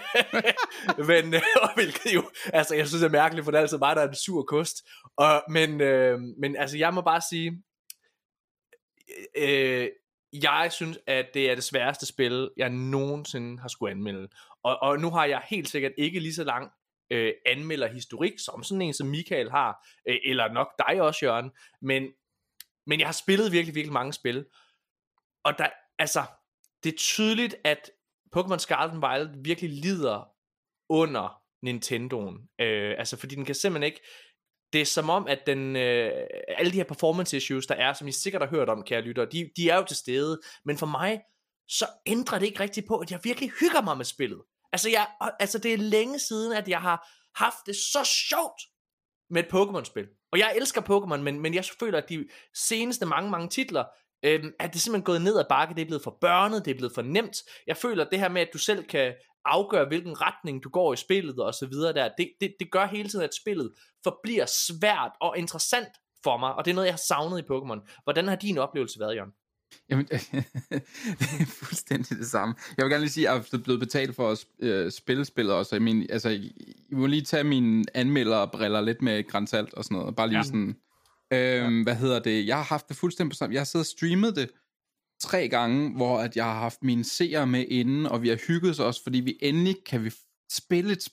men, 1.10 1.34
øh, 1.34 1.42
og 1.62 1.74
hvilket 1.74 2.14
jo, 2.14 2.30
altså 2.52 2.74
jeg 2.74 2.88
synes 2.88 3.00
det 3.00 3.08
er 3.08 3.12
mærkeligt, 3.12 3.44
for 3.44 3.50
det 3.50 3.58
er 3.58 3.62
altid 3.62 3.78
mig, 3.78 3.96
der 3.96 4.02
er 4.02 4.08
en 4.08 4.14
sur 4.14 4.42
kost. 4.42 4.76
Og, 5.16 5.42
men, 5.50 5.80
øh, 5.80 6.20
men 6.40 6.56
altså 6.56 6.78
jeg 6.78 6.94
må 6.94 7.00
bare 7.00 7.20
sige, 7.30 7.62
øh, 9.36 9.88
jeg 10.42 10.72
synes, 10.72 10.98
at 11.06 11.26
det 11.34 11.50
er 11.50 11.54
det 11.54 11.64
sværeste 11.64 12.06
spil, 12.06 12.50
jeg 12.56 12.70
nogensinde 12.70 13.60
har 13.60 13.68
skulle 13.68 13.90
anmelde. 13.90 14.28
Og, 14.62 14.82
og 14.82 14.98
nu 14.98 15.10
har 15.10 15.24
jeg 15.24 15.42
helt 15.50 15.68
sikkert 15.68 15.92
ikke 15.98 16.20
lige 16.20 16.34
så 16.34 16.44
lang 16.44 16.70
øh, 17.10 17.32
anmelderhistorik, 17.46 18.38
som 18.38 18.62
sådan 18.62 18.82
en 18.82 18.94
som 18.94 19.06
Michael 19.06 19.50
har, 19.50 19.86
øh, 20.08 20.16
eller 20.24 20.52
nok 20.52 20.68
dig 20.88 21.02
også, 21.02 21.26
Jørgen. 21.26 21.50
Men, 21.82 22.08
men 22.86 23.00
jeg 23.00 23.08
har 23.08 23.12
spillet 23.12 23.52
virkelig, 23.52 23.74
virkelig 23.74 23.92
mange 23.92 24.12
spil. 24.12 24.46
Og 25.44 25.58
der, 25.58 25.68
altså, 25.98 26.22
det 26.84 26.92
er 26.92 26.96
tydeligt, 26.96 27.54
at 27.64 27.90
Pokémon 28.36 28.58
Scarlet 28.58 28.92
and 28.92 29.00
Violet 29.00 29.44
virkelig 29.44 29.70
lider 29.70 30.28
under 30.88 31.42
Nintendoen. 31.62 32.48
Øh, 32.60 32.94
altså, 32.98 33.16
fordi 33.16 33.34
den 33.34 33.44
kan 33.44 33.54
simpelthen 33.54 33.86
ikke... 33.92 34.00
Det 34.72 34.80
er 34.80 34.84
som 34.84 35.10
om, 35.10 35.26
at 35.28 35.38
den, 35.46 35.76
øh, 35.76 36.12
alle 36.58 36.72
de 36.72 36.76
her 36.76 36.84
performance 36.84 37.36
issues, 37.36 37.66
der 37.66 37.74
er, 37.74 37.92
som 37.92 38.08
I 38.08 38.12
sikkert 38.12 38.42
har 38.42 38.48
hørt 38.48 38.68
om, 38.68 38.82
kære 38.82 39.00
lyttere, 39.00 39.26
de, 39.26 39.50
de 39.56 39.70
er 39.70 39.76
jo 39.76 39.84
til 39.84 39.96
stede. 39.96 40.40
Men 40.64 40.78
for 40.78 40.86
mig, 40.86 41.20
så 41.68 41.86
ændrer 42.06 42.38
det 42.38 42.46
ikke 42.46 42.60
rigtigt 42.60 42.86
på, 42.88 42.96
at 42.96 43.10
jeg 43.10 43.20
virkelig 43.22 43.50
hygger 43.60 43.82
mig 43.82 43.96
med 43.96 44.04
spillet. 44.04 44.42
Altså, 44.72 44.90
jeg, 44.90 45.06
altså 45.40 45.58
det 45.58 45.72
er 45.72 45.78
længe 45.78 46.18
siden, 46.18 46.52
at 46.52 46.68
jeg 46.68 46.80
har 46.80 47.08
haft 47.34 47.66
det 47.66 47.76
så 47.76 48.04
sjovt 48.28 48.62
med 49.30 49.42
et 49.42 49.48
Pokémon-spil. 49.48 50.06
Og 50.32 50.38
jeg 50.38 50.54
elsker 50.56 50.80
Pokémon, 50.80 51.16
men, 51.16 51.40
men 51.40 51.54
jeg 51.54 51.64
føler, 51.80 51.98
at 51.98 52.08
de 52.08 52.28
seneste 52.54 53.06
mange, 53.06 53.30
mange 53.30 53.48
titler, 53.48 53.84
øhm, 54.24 54.52
at 54.60 54.72
det 54.72 54.80
simpelthen 54.80 55.04
gået 55.04 55.22
ned 55.22 55.38
ad 55.38 55.44
bakke, 55.48 55.74
det 55.74 55.82
er 55.82 55.86
blevet 55.86 56.02
for 56.02 56.18
børnet, 56.20 56.64
det 56.64 56.70
er 56.70 56.74
blevet 56.74 56.94
for 56.94 57.02
nemt. 57.02 57.36
Jeg 57.66 57.76
føler, 57.76 58.04
at 58.04 58.10
det 58.10 58.18
her 58.18 58.28
med, 58.28 58.42
at 58.42 58.48
du 58.52 58.58
selv 58.58 58.84
kan 58.84 59.14
afgøre, 59.54 59.84
hvilken 59.88 60.20
retning 60.20 60.62
du 60.64 60.68
går 60.68 60.92
i 60.92 60.96
spillet 60.96 61.38
og 61.38 61.54
så 61.54 61.66
videre 61.66 61.92
der, 61.92 62.08
det, 62.18 62.30
det, 62.40 62.54
det 62.60 62.70
gør 62.70 62.86
hele 62.86 63.08
tiden, 63.08 63.24
at 63.24 63.34
spillet 63.34 63.72
forbliver 64.04 64.46
svært 64.46 65.12
og 65.20 65.38
interessant 65.38 65.88
for 66.24 66.36
mig, 66.36 66.54
og 66.54 66.64
det 66.64 66.70
er 66.70 66.74
noget, 66.74 66.86
jeg 66.86 66.94
har 66.94 67.02
savnet 67.08 67.38
i 67.38 67.42
Pokémon. 67.42 68.02
Hvordan 68.04 68.28
har 68.28 68.36
din 68.36 68.58
oplevelse 68.58 69.00
været, 69.00 69.14
Jørgen? 69.16 69.32
Jamen, 69.90 70.06
det 71.18 71.40
er 71.40 71.46
fuldstændig 71.46 72.18
det 72.18 72.26
samme. 72.26 72.54
Jeg 72.76 72.84
vil 72.84 72.90
gerne 72.90 73.02
lige 73.04 73.12
sige, 73.12 73.28
at 73.28 73.34
jeg 73.52 73.58
er 73.58 73.62
blevet 73.62 73.80
betalt 73.80 74.16
for 74.16 74.30
at 74.30 74.44
øh, 74.58 74.92
spille 74.92 75.24
spillet 75.24 75.54
også. 75.54 75.74
Jeg, 75.76 75.82
mener, 75.82 76.06
altså, 76.10 76.28
I 76.28 76.94
må 76.94 77.06
lige 77.06 77.22
tage 77.22 77.44
mine 77.44 77.84
anmelderbriller 77.94 78.80
lidt 78.80 79.02
med 79.02 79.28
grænsalt 79.28 79.74
og 79.74 79.84
sådan 79.84 79.98
noget. 79.98 80.16
Bare 80.16 80.28
lige 80.28 80.36
Ja. 80.36 80.38
ja. 80.38 80.44
sådan... 80.44 80.76
Øhm, 81.32 81.82
hvad 81.82 81.94
hedder 81.94 82.18
det? 82.18 82.46
Jeg 82.46 82.56
har 82.56 82.64
haft 82.64 82.88
det 82.88 82.96
fuldstændig 82.96 83.30
på 83.30 83.36
samme. 83.36 83.54
Jeg 83.54 83.60
har 83.60 83.64
siddet 83.64 83.82
og 83.84 83.90
streamet 83.98 84.36
det 84.36 84.50
tre 85.20 85.48
gange, 85.48 85.96
hvor 85.96 86.18
at 86.18 86.36
jeg 86.36 86.44
har 86.44 86.58
haft 86.58 86.82
mine 86.82 87.04
seere 87.04 87.46
med 87.46 87.64
inden, 87.68 88.06
og 88.06 88.22
vi 88.22 88.28
har 88.28 88.38
hygget 88.48 88.70
os 88.70 88.78
også, 88.80 89.02
fordi 89.02 89.20
vi 89.20 89.38
endelig 89.42 89.76
kan 89.86 90.04
vi 90.04 90.10
spille 90.52 90.92
et 90.92 91.08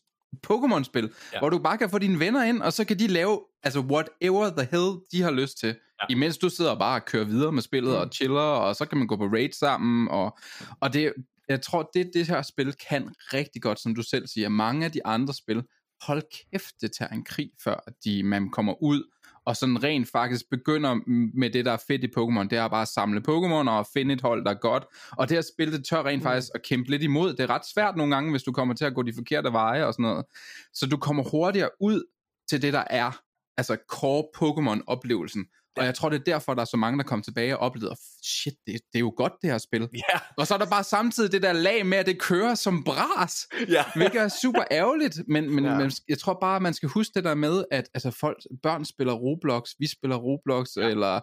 Pokémon-spil, 0.48 1.12
Ja. 1.34 1.40
hvor 1.40 1.50
du 1.50 1.60
bare 1.60 1.78
kan 1.78 1.90
få 1.90 1.98
dine 1.98 2.20
venner 2.20 2.44
ind, 2.44 2.62
og 2.62 2.74
så 2.74 2.86
kan 2.86 3.00
de 3.00 3.08
lave, 3.08 3.42
altså 3.64 3.80
whatever 3.80 4.50
the 4.50 4.68
hell 4.72 4.92
de 5.12 5.22
har 5.22 5.32
lyst 5.32 5.58
til. 5.58 5.68
Ja. 5.68 6.06
Imens 6.10 6.38
du 6.38 6.50
sidder 6.50 6.76
bare 6.80 7.02
og 7.02 7.06
kører 7.06 7.24
videre 7.26 7.52
med 7.52 7.62
spillet 7.62 7.92
mm. 7.92 7.98
og 7.98 8.10
chiller, 8.14 8.40
og 8.42 8.76
så 8.76 8.86
kan 8.86 8.98
man 8.98 9.08
gå 9.08 9.16
på 9.16 9.26
raid 9.26 9.52
sammen, 9.52 10.08
og, 10.08 10.38
og 10.80 10.94
det, 10.94 11.14
jeg 11.50 11.62
tror, 11.62 11.90
det 11.94 12.12
det 12.14 12.28
her 12.28 12.42
spil 12.42 12.74
kan 12.90 13.10
rigtig 13.34 13.62
godt, 13.62 13.80
som 13.80 13.96
du 13.96 14.02
selv 14.02 14.28
siger. 14.28 14.50
Mange 14.50 14.86
af 14.86 14.92
de 14.92 15.06
andre 15.06 15.34
spil, 15.34 15.64
hold 16.02 16.24
kæft, 16.52 16.82
det 16.82 16.92
tager 16.92 17.12
en 17.12 17.26
krig, 17.26 17.50
før 17.64 17.92
de, 18.06 18.24
man 18.24 18.50
kommer 18.50 18.84
ud 18.84 19.04
og 19.46 19.58
sådan 19.58 19.84
rent 19.84 20.10
faktisk 20.12 20.46
begynder 20.52 21.00
med 21.40 21.50
det, 21.50 21.66
der 21.66 21.72
er 21.72 21.84
fedt 21.88 22.04
i 22.04 22.08
Pokémon, 22.18 22.48
det 22.48 22.58
er 22.58 22.68
bare 22.68 22.82
at 22.82 22.88
samle 22.88 23.22
Pokémon 23.30 23.70
og 23.70 23.88
finde 23.94 24.14
et 24.14 24.22
hold, 24.22 24.46
der 24.46 24.52
er 24.52 24.60
godt. 24.60 24.86
Og 25.12 25.30
det 25.30 25.38
her 25.38 25.44
spil, 25.56 25.72
det 25.72 25.86
tør 25.86 26.04
rent 26.04 26.22
mm. 26.22 26.24
faktisk 26.24 26.52
at 26.56 26.64
kæmpe 26.64 26.90
lidt 26.90 27.04
imod. 27.04 27.30
Det 27.34 27.40
er 27.40 27.50
ret 27.50 27.66
svært 27.74 27.96
nogle 27.96 28.16
gange, 28.16 28.32
hvis 28.32 28.44
du 28.44 28.52
kommer 28.52 28.74
til 28.74 28.86
at 28.86 28.94
gå 28.96 29.02
de 29.02 29.14
forkerte 29.14 29.54
veje 29.54 29.86
og 29.86 29.94
sådan 29.94 30.04
noget. 30.04 30.26
Så 30.74 30.88
du 30.88 30.98
kommer 30.98 31.24
hurtigere 31.32 31.70
ud 31.80 32.04
til 32.50 32.62
det, 32.62 32.74
der 32.74 32.84
er 32.90 33.12
altså 33.58 33.78
core 33.92 34.24
Pokémon-oplevelsen. 34.38 35.63
Og 35.78 35.86
jeg 35.86 35.96
tror, 35.96 36.10
det 36.10 36.20
er 36.20 36.24
derfor, 36.24 36.54
der 36.54 36.62
er 36.62 36.66
så 36.66 36.78
mange, 36.78 36.98
der 36.98 37.04
kommer 37.04 37.24
tilbage 37.24 37.58
og 37.58 37.66
oplever, 37.66 37.96
shit, 38.24 38.54
det, 38.68 38.74
det 38.74 38.82
er 38.96 39.00
jo 39.00 39.14
godt, 39.18 39.34
det 39.42 39.50
her 39.52 39.58
spil. 39.58 39.90
Ja. 39.94 40.20
Og 40.38 40.48
så 40.48 40.54
er 40.54 40.58
der 40.58 40.66
bare 40.70 40.84
samtidig 40.84 41.32
det 41.32 41.42
der 41.42 41.54
lag 41.54 41.86
med, 41.86 41.98
at 41.98 42.06
det 42.06 42.20
kører 42.20 42.56
som 42.56 42.84
bras, 42.84 43.48
Ja. 43.70 43.84
hvilket 43.96 44.22
er 44.22 44.28
super 44.42 44.64
ærgerligt. 44.72 45.20
Men, 45.28 45.56
men, 45.56 45.66
Ja. 45.66 45.72
ja. 45.72 45.78
men 45.78 45.92
jeg 46.10 46.20
tror 46.20 46.38
bare, 46.42 46.60
man 46.60 46.74
skal 46.74 46.90
huske 46.90 47.12
det 47.16 47.24
der 47.24 47.36
med, 47.36 47.64
at 47.72 47.90
altså, 47.94 48.12
folk, 48.12 48.38
børn 48.64 48.86
spiller 48.86 49.14
Roblox, 49.14 49.70
vi 49.80 49.88
spiller 49.88 50.16
Roblox, 50.18 50.68
ja. 50.78 50.82
eller, 50.88 51.22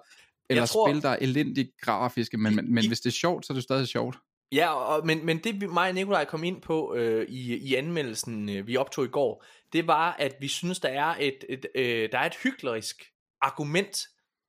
eller 0.51 0.67
tror- 0.67 0.89
spil, 0.91 1.03
der 1.03 1.09
er 1.09 1.17
elendigt 1.21 1.71
grafiske. 1.83 2.37
Men, 2.39 2.57
men, 2.57 2.75
men 2.75 2.85
I- 2.85 2.89
hvis 2.89 3.01
det 3.01 3.11
er 3.11 3.15
sjovt, 3.15 3.47
så 3.47 3.53
er 3.53 3.55
det 3.55 3.63
stadig 3.65 3.89
sjovt. 3.89 4.17
Ja, 4.53 4.73
og, 4.75 5.07
men, 5.07 5.27
men 5.27 5.39
det 5.39 5.61
vi- 5.61 5.67
mig 5.67 5.89
og 5.89 5.95
Nikolaj 5.95 6.25
kom 6.25 6.45
ind 6.45 6.63
på 6.63 6.95
øh, 6.95 7.27
i, 7.29 7.57
i 7.57 7.75
anmeldelsen, 7.75 8.49
øh, 8.49 8.67
vi 8.67 8.77
optog 8.77 9.05
i 9.05 9.09
går, 9.09 9.45
det 9.73 9.87
var, 9.87 10.17
at 10.19 10.35
vi 10.41 10.49
synes, 10.49 10.79
der 10.81 10.89
er 10.89 11.15
et, 11.21 11.45
et, 11.49 11.67
øh, 11.75 12.09
der 12.13 12.19
er 12.19 12.27
et 12.27 12.35
hyklerisk 12.43 12.97
argument 13.43 13.99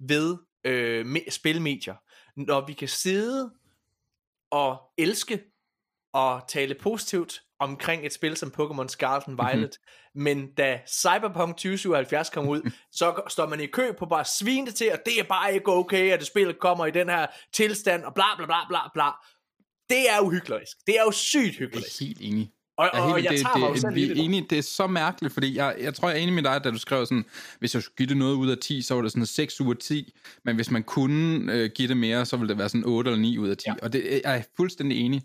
ved 0.07 0.37
øh, 0.63 1.05
me, 1.05 1.19
spilmedier. 1.29 1.95
Når 2.35 2.65
vi 2.65 2.73
kan 2.73 2.87
sidde 2.87 3.51
og 4.51 4.77
elske 4.97 5.43
og 6.13 6.41
tale 6.47 6.75
positivt 6.75 7.41
omkring 7.59 8.05
et 8.05 8.13
spil 8.13 8.37
som 8.37 8.53
Pokémon 8.59 8.87
Scarlet 8.87 9.27
and 9.27 9.35
Violet, 9.35 9.77
mm-hmm. 9.81 10.23
men 10.23 10.53
da 10.53 10.79
Cyberpunk 10.87 11.57
2077 11.57 12.29
kom 12.29 12.47
ud, 12.47 12.71
så 12.91 13.21
står 13.27 13.47
man 13.47 13.59
i 13.59 13.65
kø 13.65 13.91
på 13.91 14.05
bare 14.05 14.65
det 14.65 14.75
til, 14.75 14.91
og 14.91 14.99
det 15.05 15.19
er 15.19 15.23
bare 15.23 15.53
ikke 15.53 15.71
okay, 15.71 16.11
at 16.11 16.19
det 16.19 16.27
spillet 16.27 16.59
kommer 16.59 16.85
i 16.85 16.91
den 16.91 17.09
her 17.09 17.27
tilstand, 17.53 18.03
og 18.03 18.13
bla 18.13 18.35
bla 18.37 18.45
bla 18.45 18.67
bla 18.69 18.79
bla. 18.93 19.09
Det 19.89 20.09
er 20.09 20.19
uhyggelig. 20.21 20.67
Det 20.87 20.99
er 20.99 21.03
jo 21.03 21.11
sygt 21.11 21.43
Jeg 21.43 21.53
hyggeligt. 21.53 21.87
er 21.87 22.05
helt 22.05 22.21
enig. 22.21 22.51
Og, 22.81 22.89
Jeg, 22.93 22.99
er 22.99 23.03
og 23.03 23.15
helt, 23.15 23.25
jeg 23.25 23.31
det, 23.31 23.41
tager 23.41 23.57
mig 23.57 23.73
det, 23.73 23.81
selv 23.81 23.95
vi 23.95 24.11
er 24.11 24.13
enige, 24.15 24.45
det 24.49 24.57
er 24.57 24.61
så 24.61 24.87
mærkeligt, 24.87 25.33
fordi 25.33 25.57
jeg, 25.57 25.75
jeg 25.79 25.93
tror, 25.93 26.09
jeg 26.09 26.17
er 26.17 26.21
enig 26.21 26.33
med 26.33 26.43
dig, 26.43 26.63
da 26.63 26.71
du 26.71 26.77
skrev 26.77 27.05
sådan, 27.05 27.25
hvis 27.59 27.73
jeg 27.73 27.83
skulle 27.83 27.95
give 27.95 28.09
det 28.09 28.17
noget 28.17 28.35
ud 28.35 28.49
af 28.49 28.57
10, 28.57 28.81
så 28.81 28.95
var 28.95 29.01
det 29.01 29.11
sådan 29.11 29.25
6 29.25 29.61
ud 29.61 29.75
af 29.75 29.77
10, 29.77 30.13
men 30.45 30.55
hvis 30.55 30.71
man 30.71 30.83
kunne 30.83 31.53
øh, 31.53 31.69
give 31.75 31.87
det 31.87 31.97
mere, 31.97 32.25
så 32.25 32.37
ville 32.37 32.49
det 32.49 32.57
være 32.57 32.69
sådan 32.69 32.85
8 32.85 33.11
eller 33.11 33.21
9 33.21 33.37
ud 33.37 33.49
af 33.49 33.57
10, 33.57 33.63
ja. 33.67 33.73
og 33.81 33.93
det 33.93 34.03
jeg 34.03 34.21
er 34.23 34.33
jeg 34.33 34.43
fuldstændig 34.57 34.97
enig. 34.97 35.21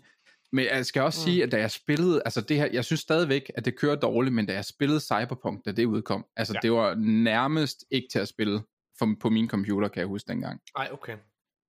Men 0.51 0.65
jeg 0.65 0.85
skal 0.85 1.01
også 1.01 1.19
mm. 1.21 1.31
sige, 1.31 1.43
at 1.43 1.51
da 1.51 1.57
jeg 1.57 1.71
spillede, 1.71 2.21
altså 2.25 2.41
det 2.41 2.57
her, 2.57 2.67
jeg 2.73 2.85
synes 2.85 3.01
stadigvæk, 3.01 3.51
at 3.55 3.65
det 3.65 3.75
kører 3.79 3.95
dårligt, 3.95 4.35
men 4.35 4.45
da 4.45 4.53
jeg 4.53 4.65
spillede 4.65 4.99
Cyberpunk, 4.99 5.65
da 5.65 5.71
det 5.71 5.85
udkom, 5.85 6.25
altså 6.35 6.53
Ja. 6.53 6.59
det 6.61 6.71
var 6.71 6.95
nærmest 6.95 7.85
ikke 7.91 8.07
til 8.11 8.19
at 8.19 8.27
spille 8.27 8.61
for, 8.99 9.15
på 9.19 9.29
min 9.29 9.49
computer, 9.49 9.87
kan 9.87 9.99
jeg 9.99 10.07
huske 10.07 10.27
dengang. 10.27 10.61
Nej, 10.77 10.89
okay. 10.91 11.15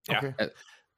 Ja. 0.09 0.19
Okay. 0.19 0.33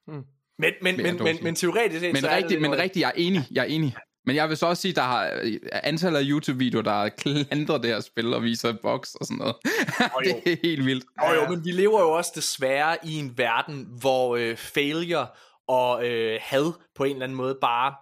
Men, 0.07 0.73
men, 0.81 0.97
men, 0.97 0.97
men, 1.03 1.17
sige. 1.17 1.43
men 1.43 1.55
teoretisk 1.55 1.99
set, 1.99 2.13
Men 2.13 2.21
så 2.21 2.27
er 2.27 2.47
det 2.47 2.61
men 2.61 2.77
rigtigt, 2.77 3.01
jeg 3.01 3.07
er 3.07 3.13
enig, 3.15 3.47
jeg 3.51 3.61
er 3.61 3.65
enig. 3.65 3.95
Men 4.25 4.35
jeg 4.35 4.49
vil 4.49 4.57
så 4.57 4.65
også 4.65 4.81
sige, 4.81 4.93
der 4.93 5.01
har 5.01 5.39
antallet 5.83 6.19
af 6.19 6.23
YouTube-videoer, 6.27 6.81
der 6.83 7.09
klandrer 7.09 7.77
det 7.77 7.89
her 7.89 7.99
spil 7.99 8.33
og 8.33 8.43
viser 8.43 8.73
box 8.81 9.13
og 9.13 9.25
sådan 9.25 9.37
noget. 9.37 9.55
jo. 10.25 10.33
det 10.43 10.53
er 10.53 10.57
helt 10.63 10.85
vildt. 10.85 11.05
Jo, 11.27 11.33
jo, 11.33 11.49
men 11.49 11.65
vi 11.65 11.71
lever 11.71 11.99
jo 12.01 12.11
også 12.11 12.31
desværre 12.35 12.97
i 13.03 13.19
en 13.19 13.37
verden, 13.37 13.87
hvor 13.99 14.35
øh, 14.35 14.57
failure 14.57 15.27
og 15.67 16.07
øh, 16.07 16.39
had 16.41 16.71
på 16.95 17.03
en 17.03 17.11
eller 17.11 17.23
anden 17.23 17.35
måde 17.35 17.57
bare 17.61 17.93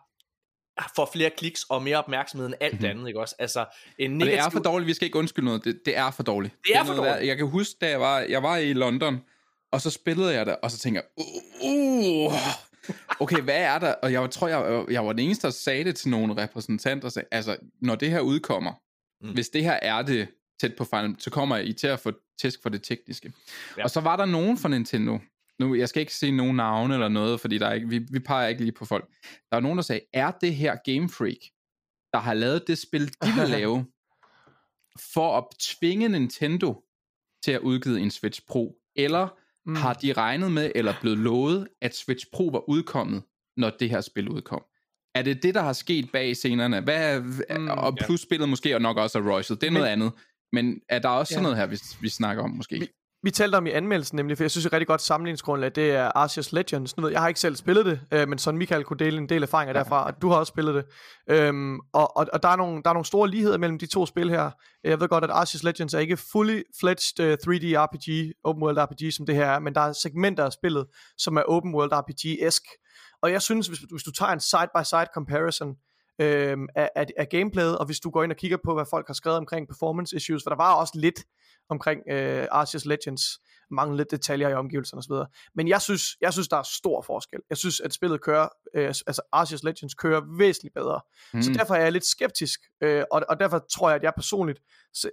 får 0.96 1.10
flere 1.14 1.30
kliks 1.38 1.64
og 1.70 1.84
mere 1.84 1.98
opmærksomhed 1.98 2.48
end 2.48 2.56
alt 2.60 2.76
Mhm. 2.82 2.86
andet, 2.86 3.08
ikke 3.08 3.20
også? 3.20 3.36
Altså, 3.40 3.60
en 3.60 3.66
Og 3.66 4.20
det 4.20 4.28
negativ... 4.28 4.46
er 4.46 4.50
for 4.50 4.60
dårligt, 4.60 4.88
vi 4.88 4.94
skal 4.94 5.06
ikke 5.06 5.18
undskylde 5.20 5.46
noget. 5.46 5.64
Det, 5.64 5.80
det 5.86 5.98
er 5.98 6.12
for 6.12 6.24
dårligt. 6.24 6.56
Det 6.68 6.76
er 6.76 6.84
for 6.84 6.94
noget, 6.94 7.08
der- 7.08 7.14
dårligt. 7.14 7.30
Jeg 7.30 7.38
kan 7.38 7.48
huske, 7.48 7.76
da 7.82 7.90
jeg 7.90 8.00
var, 8.00 8.20
jeg 8.20 8.44
var 8.44 8.58
i 8.58 8.74
London, 8.74 9.20
og 9.72 9.82
så 9.82 9.90
spillede 9.90 10.34
jeg 10.34 10.46
det, 10.46 10.56
og 10.64 10.72
så 10.72 10.78
tænker 10.78 11.02
jeg, 11.02 11.26
uh, 11.64 12.26
uh, 12.26 12.34
okay, 13.20 13.42
hvad 13.42 13.58
er 13.58 13.80
der? 13.80 13.94
Og 13.94 14.12
jeg 14.12 14.32
tror, 14.32 14.48
jeg, 14.48 14.86
jeg 14.92 15.06
var 15.06 15.14
den 15.14 15.26
eneste, 15.26 15.48
der 15.48 15.54
sagde 15.54 15.84
det 15.84 15.96
til 15.96 16.10
nogle 16.10 16.44
repræsentanter, 16.44 17.10
sagde, 17.10 17.28
altså, 17.32 17.58
når 17.82 17.96
det 17.96 18.10
her 18.10 18.20
udkommer, 18.20 18.74
Mm. 19.22 19.34
hvis 19.34 19.50
det 19.50 19.64
her 19.64 19.80
er 19.82 20.02
det 20.02 20.28
tæt 20.62 20.76
på 20.78 20.84
Final, 20.84 21.16
så 21.20 21.30
kommer 21.30 21.58
I 21.58 21.74
til 21.74 21.88
at 21.88 22.00
få 22.00 22.12
tæsk 22.42 22.62
for 22.62 22.70
det 22.70 22.84
tekniske. 22.84 23.34
Ja. 23.78 23.84
Og 23.84 23.90
så 23.90 24.00
var 24.02 24.16
der 24.16 24.26
nogen 24.26 24.58
fra 24.58 24.70
Nintendo, 24.70 25.20
nu, 25.60 25.76
jeg 25.76 25.90
skal 25.90 26.00
ikke 26.02 26.14
sige 26.14 26.32
nogen 26.32 26.56
navne 26.56 26.94
eller 26.94 27.08
noget, 27.08 27.42
fordi 27.42 27.58
der 27.58 27.68
er 27.68 27.74
ikke, 27.74 27.90
vi, 27.90 27.98
vi 28.12 28.20
peger 28.20 28.48
ikke 28.48 28.62
lige 28.62 28.72
på 28.72 28.86
folk. 28.86 29.08
Der 29.50 29.56
var 29.56 29.60
nogen, 29.60 29.78
der 29.78 29.82
sagde, 29.82 30.02
er 30.14 30.32
det 30.32 30.56
her 30.56 30.76
Game 30.86 31.10
Freak, 31.10 31.38
der 32.14 32.20
har 32.20 32.34
lavet 32.34 32.68
det 32.68 32.78
spil, 32.78 33.08
de 33.08 33.30
vil 33.40 33.50
lave, 33.60 33.86
for 35.14 35.38
at 35.38 35.44
tvinge 35.60 36.10
Nintendo 36.10 36.84
til 37.44 37.52
at 37.52 37.60
udgive 37.62 38.00
en 38.00 38.12
Switch 38.12 38.42
Pro, 38.48 38.76
eller 38.96 39.28
Mm. 39.70 39.76
har 39.76 39.94
de 39.94 40.14
regnet 40.14 40.52
med, 40.52 40.72
eller 40.76 40.94
blevet 41.02 41.18
lovet, 41.18 41.68
at 41.82 41.96
Switch 41.96 42.26
Pro 42.34 42.48
var 42.48 42.70
udkommet, 42.70 43.24
når 43.58 43.70
det 43.70 43.90
her 43.90 44.02
spil 44.02 44.30
udkom? 44.30 44.64
Er 45.16 45.22
det 45.22 45.44
det, 45.44 45.56
der 45.56 45.62
har 45.62 45.74
sket 45.74 46.12
bag 46.12 46.36
scenerne? 46.36 46.82
Hvad 46.82 47.20
Mm, 47.22 47.68
og 47.68 47.96
ja. 48.00 48.06
plus 48.06 48.22
spillet 48.22 48.50
måske, 48.50 48.76
og 48.76 48.82
nok 48.82 48.98
også 48.98 49.20
er 49.20 49.32
Royce, 49.34 49.56
det 49.56 49.64
er 49.64 49.72
Men- 49.72 49.74
noget 49.74 49.88
andet. 49.88 50.12
Men 50.54 50.80
er 50.90 51.00
der 51.00 51.10
også 51.10 51.34
Ja. 51.34 51.36
sådan 51.36 51.44
noget 51.44 51.58
her, 51.58 51.66
vi, 51.66 51.78
vi 52.02 52.10
snakker 52.10 52.44
om 52.44 52.50
måske? 52.50 52.88
Vi- 53.24 53.32
talte 53.32 53.56
om 53.56 53.68
i 53.68 53.70
anmeldelsen 53.72 54.16
nemlig, 54.16 54.38
for 54.38 54.44
jeg 54.44 54.52
synes 54.52 54.66
et 54.66 54.74
rigtig 54.74 54.88
godt 54.88 55.02
sammenligningsgrundlag, 55.02 55.72
det 55.76 55.92
er 55.92 56.12
Arceus 56.16 56.52
Legends. 56.52 56.98
Nu 56.98 57.02
ved, 57.02 57.10
jeg 57.10 57.14
jeg 57.14 57.22
har 57.22 57.28
ikke 57.28 57.40
selv 57.40 57.56
spillet 57.56 57.86
det, 57.86 58.00
øh, 58.14 58.28
men 58.28 58.38
sådan 58.40 58.58
Michael 58.58 58.84
kunne 58.84 58.98
dele 58.98 59.18
en 59.18 59.30
del 59.30 59.44
erfaringer 59.44 59.74
Ja. 59.76 59.80
derfra, 59.84 60.06
og 60.06 60.22
du 60.22 60.30
har 60.30 60.36
også 60.38 60.50
spillet 60.52 60.76
det. 60.76 60.86
Øhm, 61.30 61.80
og, 61.94 62.18
og, 62.18 62.28
og 62.34 62.44
der, 62.44 62.50
er 62.50 62.56
nogle, 62.56 62.84
der 62.84 62.90
er 62.90 62.94
nogle 62.94 63.06
store 63.06 63.30
ligheder 63.30 63.58
mellem 63.58 63.80
de 63.80 63.86
to 63.86 64.06
spil 64.06 64.30
her. 64.30 64.52
Jeg 64.84 65.00
ved 65.00 65.08
godt, 65.08 65.24
at 65.24 65.30
Arceus 65.30 65.64
Legends 65.64 65.94
er 65.94 66.00
ikke 66.00 66.18
fully 66.32 66.62
fledged 66.80 67.20
uh, 67.20 67.34
3D 67.34 67.66
RPG, 67.78 68.32
open 68.44 68.64
world 68.64 68.78
RPG, 68.78 69.14
som 69.14 69.26
det 69.26 69.36
her 69.36 69.46
er, 69.46 69.60
men 69.60 69.76
der 69.76 69.82
er 69.82 69.94
segmenter 69.94 70.46
af 70.46 70.52
spillet, 70.54 70.86
som 71.18 71.38
er 71.38 71.42
open 71.42 71.76
world 71.76 71.92
RPG-esk. 71.94 72.64
Og 73.24 73.32
jeg 73.32 73.42
synes, 73.42 73.68
hvis, 73.68 73.80
hvis 73.92 74.04
du 74.04 74.12
tager 74.12 74.32
en 74.32 74.40
side-by-side 74.40 75.08
comparison, 75.14 75.76
øhm, 76.20 76.68
af, 76.76 76.90
af, 76.96 77.06
af 77.18 77.30
gameplayet, 77.30 77.78
og 77.78 77.86
hvis 77.86 78.00
du 78.00 78.10
går 78.10 78.24
ind 78.24 78.32
og 78.32 78.38
kigger 78.38 78.58
på, 78.66 78.74
hvad 78.74 78.86
folk 78.90 79.08
har 79.08 79.14
skrevet 79.14 79.38
omkring 79.38 79.68
performance 79.68 80.16
issues, 80.16 80.44
for 80.44 80.50
der 80.50 80.58
var 80.58 80.74
også 80.74 80.94
lidt 80.96 81.24
omkring 81.70 82.02
øh, 82.10 82.48
Arceus 82.52 82.86
Legends, 82.86 83.24
mange 83.72 83.98
lidt 83.98 84.12
detaljer 84.12 84.50
i 84.50 84.54
omgivelserne 84.54 85.00
osv. 85.00 85.28
Men 85.56 85.68
jeg 85.68 85.82
synes, 85.82 86.18
jeg 86.22 86.34
synes, 86.34 86.48
der 86.48 86.58
er 86.58 86.64
stor 86.64 87.02
forskel. 87.02 87.40
Jeg 87.50 87.58
synes, 87.58 87.80
at 87.80 87.94
spillet 87.94 88.22
kører, 88.22 88.48
øh, 88.76 88.88
altså 88.88 89.22
Arceus 89.32 89.64
Legends 89.64 89.94
kører 89.94 90.22
væsentligt 90.38 90.74
bedre. 90.74 91.02
Mm. 91.34 91.42
Så 91.42 91.52
derfor 91.54 91.76
er 91.76 91.82
jeg 91.82 91.92
lidt 91.92 92.06
skeptisk, 92.06 92.60
øh, 92.82 93.04
og, 93.12 93.22
og 93.30 93.40
derfor 93.40 93.66
tror 93.72 93.90
jeg, 93.90 93.96
at 93.96 94.04
jeg 94.04 94.14
personligt 94.16 94.60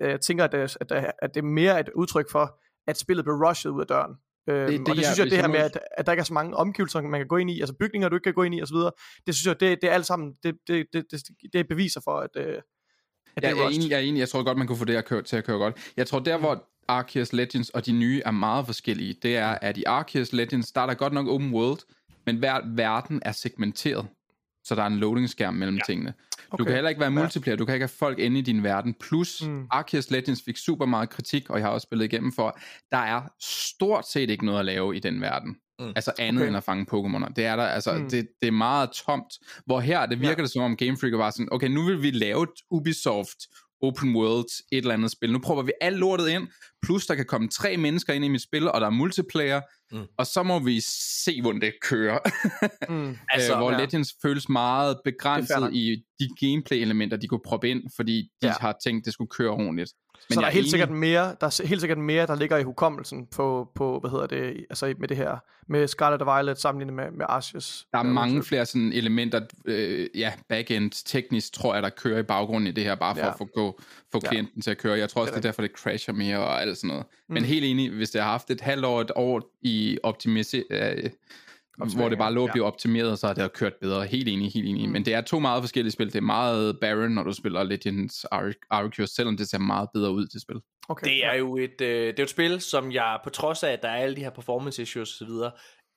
øh, 0.00 0.18
tænker, 0.18 0.44
at, 0.44 0.54
at, 0.54 0.92
at 1.22 1.34
det 1.34 1.40
er 1.40 1.46
mere 1.46 1.80
et 1.80 1.88
udtryk 1.94 2.30
for, 2.30 2.60
at 2.86 2.98
spillet 2.98 3.24
blev 3.24 3.34
rushet 3.36 3.70
ud 3.70 3.80
af 3.80 3.86
døren. 3.86 4.14
Øhm, 4.48 4.66
det, 4.70 4.80
og 4.80 4.86
det 4.86 4.96
jeg- 4.96 5.04
synes 5.04 5.18
jeg, 5.18 5.24
hvis 5.24 5.30
det 5.32 5.38
her 5.38 5.42
jeg 5.44 5.50
med, 5.50 5.60
at, 5.60 5.78
at 5.98 6.06
der 6.06 6.12
ikke 6.12 6.20
er 6.20 6.24
så 6.24 6.34
mange 6.34 6.56
omgivelser, 6.56 7.00
man 7.00 7.20
kan 7.20 7.28
gå 7.28 7.36
ind 7.36 7.50
i, 7.50 7.60
altså 7.60 7.74
bygninger, 7.80 8.08
du 8.08 8.16
ikke 8.16 8.24
kan 8.24 8.34
gå 8.34 8.42
ind 8.42 8.54
i 8.54 8.62
osv., 8.62 8.76
det 9.26 9.34
synes 9.34 9.46
jeg, 9.46 9.60
det, 9.60 9.78
det 9.82 9.90
er 9.90 9.94
alt 9.94 10.06
sammen, 10.06 10.32
det, 10.42 10.54
det, 10.68 10.86
det, 10.92 11.04
det, 11.10 11.22
det 11.52 11.58
er 11.60 11.64
beviser 11.68 12.00
for, 12.04 12.16
at, 12.16 12.30
øh, 12.36 12.42
at 12.44 12.46
Jeg, 12.46 12.62
det 13.42 13.48
jeg, 13.48 13.58
er 13.58 13.64
er 13.64 13.68
enig, 13.68 13.90
jeg 13.90 13.96
er 13.96 14.00
enig. 14.02 14.20
Jeg 14.20 14.28
tror 14.28 14.42
godt, 14.42 14.58
man 14.58 14.66
kunne 14.66 14.78
få 14.78 14.84
det 14.84 14.96
at 14.96 15.04
køre, 15.04 15.22
til 15.22 15.36
at 15.36 15.44
køre 15.44 15.58
godt. 15.58 15.92
Jeg 15.96 16.06
tror, 16.06 16.18
der 16.18 16.36
hvor 16.38 16.64
Arceus 16.88 17.32
Legends 17.32 17.70
og 17.70 17.86
de 17.86 17.92
nye 17.92 18.22
er 18.24 18.30
meget 18.30 18.66
forskellige, 18.66 19.14
det 19.22 19.36
er, 19.36 19.48
at 19.48 19.76
i 19.76 19.84
Arceus 19.86 20.32
Legends, 20.32 20.72
der 20.72 20.80
er 20.80 20.86
der 20.86 20.94
godt 20.94 21.12
nok 21.12 21.26
open 21.28 21.52
world, 21.54 21.78
men 22.26 22.36
hver 22.36 22.60
verden 22.76 23.22
er 23.24 23.32
segmenteret. 23.32 24.06
Så 24.66 24.74
der 24.74 24.82
er 24.82 24.86
en 24.86 24.96
loading-skærm 24.96 25.54
mellem 25.54 25.76
ja. 25.76 25.82
tingene. 25.86 26.14
Du 26.50 26.54
Okay. 26.54 26.64
kan 26.64 26.74
heller 26.74 26.88
ikke 26.88 27.00
være 27.00 27.10
multiplayer, 27.10 27.56
du 27.56 27.64
kan 27.64 27.74
ikke 27.74 27.82
have 27.82 27.88
folk 27.98 28.18
inde 28.18 28.38
i 28.38 28.42
din 28.42 28.62
verden. 28.62 28.94
Plus, 29.00 29.42
Mm. 29.46 29.66
Arceus 29.70 30.10
Legends 30.10 30.42
fik 30.44 30.56
super 30.56 30.86
meget 30.86 31.10
kritik, 31.10 31.50
og 31.50 31.58
jeg 31.58 31.66
har 31.66 31.72
også 31.72 31.84
spillet 31.84 32.04
igennem 32.04 32.32
for, 32.32 32.58
der 32.90 32.96
er 32.98 33.22
stort 33.42 34.08
set 34.08 34.30
ikke 34.30 34.46
noget 34.46 34.58
at 34.58 34.64
lave 34.64 34.96
i 34.96 34.98
den 34.98 35.20
verden. 35.20 35.56
Mm. 35.78 35.92
Altså 35.96 36.12
andet 36.18 36.42
Okay. 36.42 36.48
end 36.48 36.56
at 36.56 36.64
fange 36.64 36.86
Pokémoner. 36.92 37.32
Det 37.32 37.44
er 37.44 37.56
der, 37.56 37.62
altså, 37.64 37.92
mm. 37.92 38.10
det, 38.10 38.28
det 38.40 38.46
er 38.48 38.52
meget 38.52 38.90
tomt. 38.90 39.32
Hvor 39.66 39.80
her, 39.80 40.06
det 40.06 40.20
virker 40.20 40.34
Ja. 40.38 40.42
det 40.42 40.50
som 40.52 40.62
om 40.62 40.76
Game 40.76 40.96
Freak 40.96 41.12
var 41.12 41.30
sådan, 41.30 41.48
okay, 41.50 41.68
nu 41.68 41.84
vil 41.84 42.02
vi 42.02 42.10
lave 42.10 42.42
et 42.42 42.48
Ubisoft 42.70 43.36
open 43.86 44.16
world, 44.16 44.44
et 44.72 44.78
eller 44.78 44.94
andet 44.94 45.10
spil. 45.10 45.32
Nu 45.32 45.38
prøver 45.38 45.62
vi 45.62 45.72
alt 45.80 45.96
lortet 45.98 46.28
ind, 46.28 46.48
plus 46.82 47.06
der 47.06 47.14
kan 47.14 47.24
komme 47.24 47.48
tre 47.48 47.76
mennesker 47.76 48.12
ind 48.12 48.24
i 48.24 48.28
mit 48.28 48.42
spil, 48.42 48.70
og 48.70 48.80
der 48.80 48.86
er 48.86 48.90
multiplayer, 48.90 49.60
Mm. 49.92 49.98
mm. 49.98 50.06
og 50.18 50.26
så 50.26 50.42
må 50.42 50.58
vi 50.58 50.80
se, 51.24 51.42
hvordan 51.42 51.60
det 51.60 51.72
kører. 51.82 52.18
Mm. 52.88 53.08
Altså, 53.08 53.18
Altså, 53.32 53.52
øh, 53.52 53.58
hvor 53.58 53.72
ja. 53.72 53.78
Legends 53.78 54.14
føles 54.22 54.48
meget 54.48 54.96
begrænset 55.04 55.74
i 55.74 55.96
de 56.20 56.28
gameplay-elementer, 56.46 57.16
de 57.16 57.28
kunne 57.28 57.40
proppe 57.46 57.70
ind, 57.70 57.82
fordi 57.96 58.28
de 58.42 58.46
ja. 58.46 58.54
har 58.60 58.76
tænkt, 58.84 59.04
det 59.04 59.12
skulle 59.12 59.28
køre 59.28 59.50
ordentligt. 59.50 59.92
Men 60.28 60.34
så 60.34 60.40
der 60.40 60.46
er 60.46 60.50
helt 60.50 60.62
enig. 60.62 60.70
sikkert 60.70 60.90
mere, 60.90 61.34
der 61.40 61.46
er 61.46 61.66
helt 61.66 61.80
sikkert 61.80 61.98
mere, 61.98 62.26
der 62.26 62.34
ligger 62.34 62.56
i 62.56 62.62
hukommelsen 62.62 63.26
på, 63.26 63.68
på 63.74 63.98
hvad 64.00 64.10
hedder 64.10 64.26
det, 64.26 64.66
altså 64.70 64.94
med 64.98 65.08
det 65.08 65.16
her, 65.16 65.36
med 65.68 65.88
Scarlet 65.88 66.22
og 66.22 66.26
Violet 66.36 66.60
sammenlignet 66.60 66.94
med, 66.94 67.10
med 67.10 67.26
Arceus. 67.28 67.86
Der 67.92 67.98
er 67.98 68.04
Øh, 68.04 68.10
mange 68.10 68.42
flere 68.42 68.66
sådan 68.66 68.92
elementer, 68.92 69.40
øh, 69.64 70.06
ja, 70.14 70.32
backend 70.48 70.90
teknisk, 71.06 71.52
tror 71.52 71.74
jeg, 71.74 71.82
der 71.82 71.88
kører 71.88 72.18
i 72.18 72.22
baggrunden 72.22 72.66
i 72.68 72.70
det 72.70 72.84
her, 72.84 72.94
bare 72.94 73.14
for 73.14 73.20
Ja. 73.20 73.26
ja. 73.26 73.32
at 73.32 73.38
få, 73.38 73.44
gå, 73.54 73.80
få 74.12 74.20
Ja. 74.24 74.28
klienten 74.28 74.62
til 74.62 74.70
at 74.70 74.78
køre. 74.78 74.98
Jeg 74.98 75.08
tror 75.08 75.20
også, 75.20 75.30
Det 75.30 75.36
er 75.36 75.40
det 75.40 75.46
er 75.48 75.50
derfor, 75.50 75.62
det 75.62 75.70
crasher 75.70 76.14
mere 76.14 76.38
og 76.38 76.62
alt 76.62 76.76
sådan 76.78 76.88
noget. 76.88 77.04
Men 77.28 77.42
Mm. 77.42 77.48
helt 77.48 77.64
enig, 77.64 77.90
hvis 77.90 78.10
det 78.10 78.20
har 78.20 78.30
haft 78.30 78.50
et 78.50 78.60
halvt 78.60 78.84
år, 78.84 79.00
et 79.00 79.10
år 79.16 79.42
i 79.62 79.98
optimisering, 80.02 80.66
øh, 80.70 81.10
hvor 81.76 82.08
det 82.08 82.18
bare 82.18 82.34
lå 82.34 82.42
og 82.42 82.46
ja. 82.46 82.52
blev 82.52 82.64
optimeret, 82.64 83.10
og 83.10 83.18
så 83.18 83.26
har 83.26 83.34
det 83.34 83.52
kørt 83.52 83.72
bedre. 83.80 84.06
Helt 84.06 84.28
enig, 84.28 84.52
helt 84.52 84.68
enig. 84.68 84.86
Mm. 84.86 84.92
Men 84.92 85.04
det 85.04 85.14
er 85.14 85.20
to 85.20 85.38
meget 85.38 85.62
forskellige 85.62 85.92
spil. 85.92 86.06
Det 86.06 86.16
er 86.16 86.20
meget 86.20 86.78
barren, 86.80 87.12
når 87.12 87.22
du 87.22 87.32
spiller 87.32 87.62
Legends 87.62 88.24
Ar- 88.24 88.66
Arceus, 88.70 89.10
selvom 89.10 89.36
det 89.36 89.48
ser 89.48 89.58
meget 89.58 89.88
bedre 89.94 90.12
ud 90.12 90.26
til 90.26 90.40
spil. 90.40 90.56
Okay. 90.88 91.06
Det 91.06 91.24
er 91.24 91.34
jo 91.34 91.56
et, 91.56 91.80
øh, 91.80 91.88
det 91.88 92.08
er 92.08 92.14
jo 92.18 92.22
et 92.22 92.30
spil, 92.30 92.60
som 92.60 92.92
jeg, 92.92 93.18
på 93.24 93.30
trods 93.30 93.62
af, 93.62 93.72
at 93.72 93.82
der 93.82 93.88
er 93.88 93.96
alle 93.96 94.16
de 94.16 94.20
her 94.20 94.30
performance 94.30 94.82
issues 94.82 95.20
osv., 95.20 95.28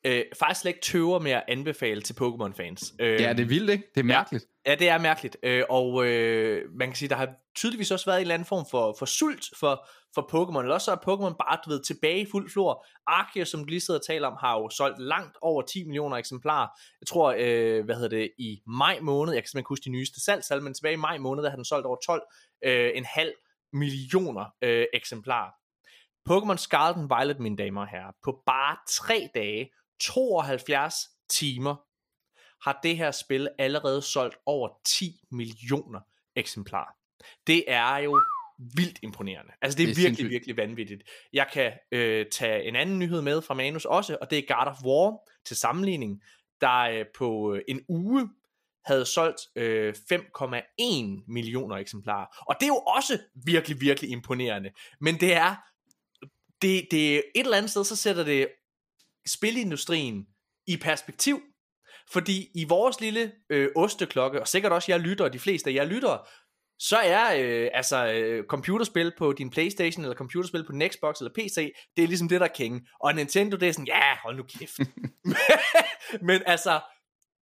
øh, 0.05 0.23
faktisk 0.39 0.61
slet 0.61 0.69
ikke 0.69 0.81
tøver 0.81 1.19
med 1.19 1.31
at 1.31 1.43
anbefale 1.47 2.01
til 2.01 2.13
Pokémon-fans. 2.13 2.93
Øh, 2.99 3.21
Ja, 3.21 3.33
det 3.33 3.39
er 3.39 3.47
vildt, 3.47 3.69
ikke? 3.69 3.83
Det 3.95 3.99
er 3.99 4.05
mærkeligt. 4.05 4.45
Ja, 4.65 4.75
det 4.75 4.89
er 4.89 4.97
mærkeligt. 4.97 5.37
Øh, 5.43 5.63
og 5.69 6.05
øh, 6.05 6.61
man 6.79 6.87
kan 6.87 6.95
sige, 6.95 7.09
der 7.09 7.15
har 7.15 7.29
tydeligvis 7.55 7.91
også 7.91 8.05
været 8.05 8.17
en 8.17 8.21
eller 8.21 8.33
anden 8.33 8.45
form 8.45 8.65
for, 8.71 8.95
for 8.99 9.05
sult 9.05 9.45
for, 9.59 9.87
for 10.15 10.21
Pokémon. 10.21 10.59
Eller 10.59 10.73
også 10.73 10.85
så 10.85 10.91
er 10.91 10.95
Pokémon 10.95 11.35
bare, 11.45 11.57
du 11.65 11.69
ved, 11.69 11.83
tilbage 11.83 12.21
i 12.21 12.25
fuld 12.31 12.49
flor. 12.51 12.85
Arceus, 13.07 13.49
som 13.49 13.59
du 13.59 13.65
lige 13.65 13.79
sidder 13.81 13.99
og 13.99 14.05
taler 14.05 14.27
om, 14.27 14.37
har 14.39 14.53
jo 14.59 14.69
solgt 14.69 14.99
langt 14.99 15.37
over 15.41 15.61
10 15.61 15.83
millioner 15.85 16.17
eksemplarer. 16.17 16.67
Jeg 17.01 17.07
tror, 17.07 17.35
øh, 17.37 17.85
hvad 17.85 17.95
hedder 17.95 18.17
det, 18.17 18.31
i 18.37 18.59
maj 18.67 18.99
måned, 19.01 19.33
jeg 19.33 19.43
kan 19.43 19.47
simpelthen 19.47 19.69
huske 19.69 19.83
de 19.83 19.89
nyeste 19.89 20.23
salgstal, 20.23 20.61
men 20.63 20.73
tilbage 20.73 20.93
i 20.93 21.03
maj 21.07 21.17
måned, 21.17 21.43
der 21.43 21.49
har 21.49 21.55
den 21.55 21.65
solgt 21.65 21.85
over 21.85 21.97
12, 22.05 22.21
øh, 22.65 22.91
en 22.95 23.05
halv 23.05 23.33
millioner 23.73 24.45
øh, 24.63 24.85
eksemplarer. 24.93 25.51
Pokémon 26.29 26.57
Scarlet 26.57 26.97
and 27.01 27.09
Violet, 27.15 27.39
mine 27.39 27.57
damer 27.57 27.81
og 27.81 27.87
herrer, 27.87 28.11
på 28.23 28.41
bare 28.45 28.77
3 28.89 29.29
dage, 29.35 29.69
72 29.99 30.93
timer, 31.29 31.75
har 32.63 32.79
det 32.83 32.97
her 32.97 33.11
spil 33.11 33.49
allerede 33.57 34.01
solgt 34.01 34.35
over 34.45 34.69
10 34.85 35.21
millioner 35.31 35.99
eksemplarer. 36.35 36.91
Det 37.47 37.63
er 37.67 37.97
jo 37.97 38.21
vildt 38.75 38.99
imponerende. 39.03 39.51
Altså 39.61 39.77
det 39.77 39.83
er, 39.83 39.87
Det 39.87 39.91
er 39.91 39.95
virkelig, 39.95 40.05
sindssygt. 40.17 40.29
virkelig 40.29 40.57
vanvittigt. 40.57 41.03
Jeg 41.33 41.47
kan 41.53 41.71
øh, 41.91 42.25
tage 42.31 42.63
en 42.63 42.75
anden 42.75 42.99
nyhed 42.99 43.21
med 43.21 43.41
fra 43.41 43.53
Manus 43.53 43.85
også, 43.85 44.17
og 44.21 44.29
det 44.29 44.37
er 44.37 44.55
God 44.55 44.67
of 44.67 44.83
War 44.83 45.29
til 45.45 45.57
sammenligning, 45.57 46.23
der 46.61 46.79
øh, 46.79 47.05
på 47.17 47.53
øh, 47.53 47.61
en 47.67 47.81
uge 47.87 48.29
havde 48.85 49.05
solgt 49.05 49.41
øh, 49.55 49.93
5,1 50.13 51.23
millioner 51.27 51.75
eksemplarer. 51.75 52.43
Og 52.47 52.55
det 52.59 52.63
er 52.65 52.67
jo 52.67 52.77
også 52.95 53.19
virkelig, 53.45 53.81
virkelig 53.81 54.09
imponerende. 54.09 54.71
Men 54.99 55.19
det 55.19 55.33
er, 55.33 55.55
det, 56.61 56.87
det 56.91 57.15
et 57.15 57.23
eller 57.35 57.57
andet 57.57 57.71
sted, 57.71 57.83
så 57.83 57.95
sætter 57.95 58.23
det 58.23 58.47
spilindustrien 59.27 60.25
i 60.67 60.77
perspektiv. 60.77 61.41
Fordi 62.13 62.47
i 62.55 62.63
vores 62.63 63.01
lille 63.01 63.31
øh, 63.49 63.69
osteklokke, 63.75 64.41
og 64.41 64.47
sikkert 64.47 64.71
også 64.71 64.91
jeg 64.91 64.99
lytter, 64.99 65.25
og 65.25 65.33
de 65.33 65.39
fleste 65.39 65.69
af 65.69 65.73
jer 65.73 65.83
lytter, 65.85 66.27
så 66.79 66.97
er 66.97 67.35
øh, 67.37 67.69
altså 67.73 68.07
øh, 68.07 68.45
computerspil 68.45 69.11
på 69.17 69.33
din 69.33 69.49
Playstation, 69.49 70.03
eller 70.03 70.15
computerspil 70.15 70.65
på 70.65 70.71
din 70.71 70.89
Xbox 70.89 71.19
eller 71.19 71.31
PC, 71.35 71.73
det 71.95 72.03
er 72.03 72.07
ligesom 72.07 72.29
det, 72.29 72.39
der 72.41 72.47
er 72.47 72.53
king. 72.53 72.87
Og 72.99 73.15
Nintendo, 73.15 73.57
det 73.57 73.67
er 73.67 73.71
sådan, 73.71 73.87
ja, 73.87 74.17
hold 74.23 74.37
nu 74.37 74.43
kæft. 74.43 74.79
Men 76.27 76.41
altså, 76.45 76.79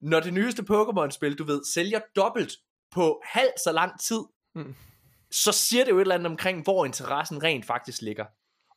når 0.01 0.19
det 0.19 0.33
nyeste 0.33 0.63
Pokémon-spil, 0.71 1.35
du 1.35 1.43
ved, 1.43 1.61
sælger 1.73 1.99
dobbelt 2.15 2.53
på 2.91 3.21
halv 3.25 3.51
så 3.63 3.71
lang 3.71 3.91
tid, 4.07 4.19
Mm. 4.55 4.75
så 5.31 5.51
siger 5.51 5.83
det 5.83 5.91
jo 5.91 5.97
et 5.97 6.01
eller 6.01 6.15
andet 6.15 6.27
omkring, 6.31 6.63
hvor 6.63 6.85
interessen 6.85 7.43
rent 7.43 7.65
faktisk 7.65 8.01
ligger. 8.01 8.25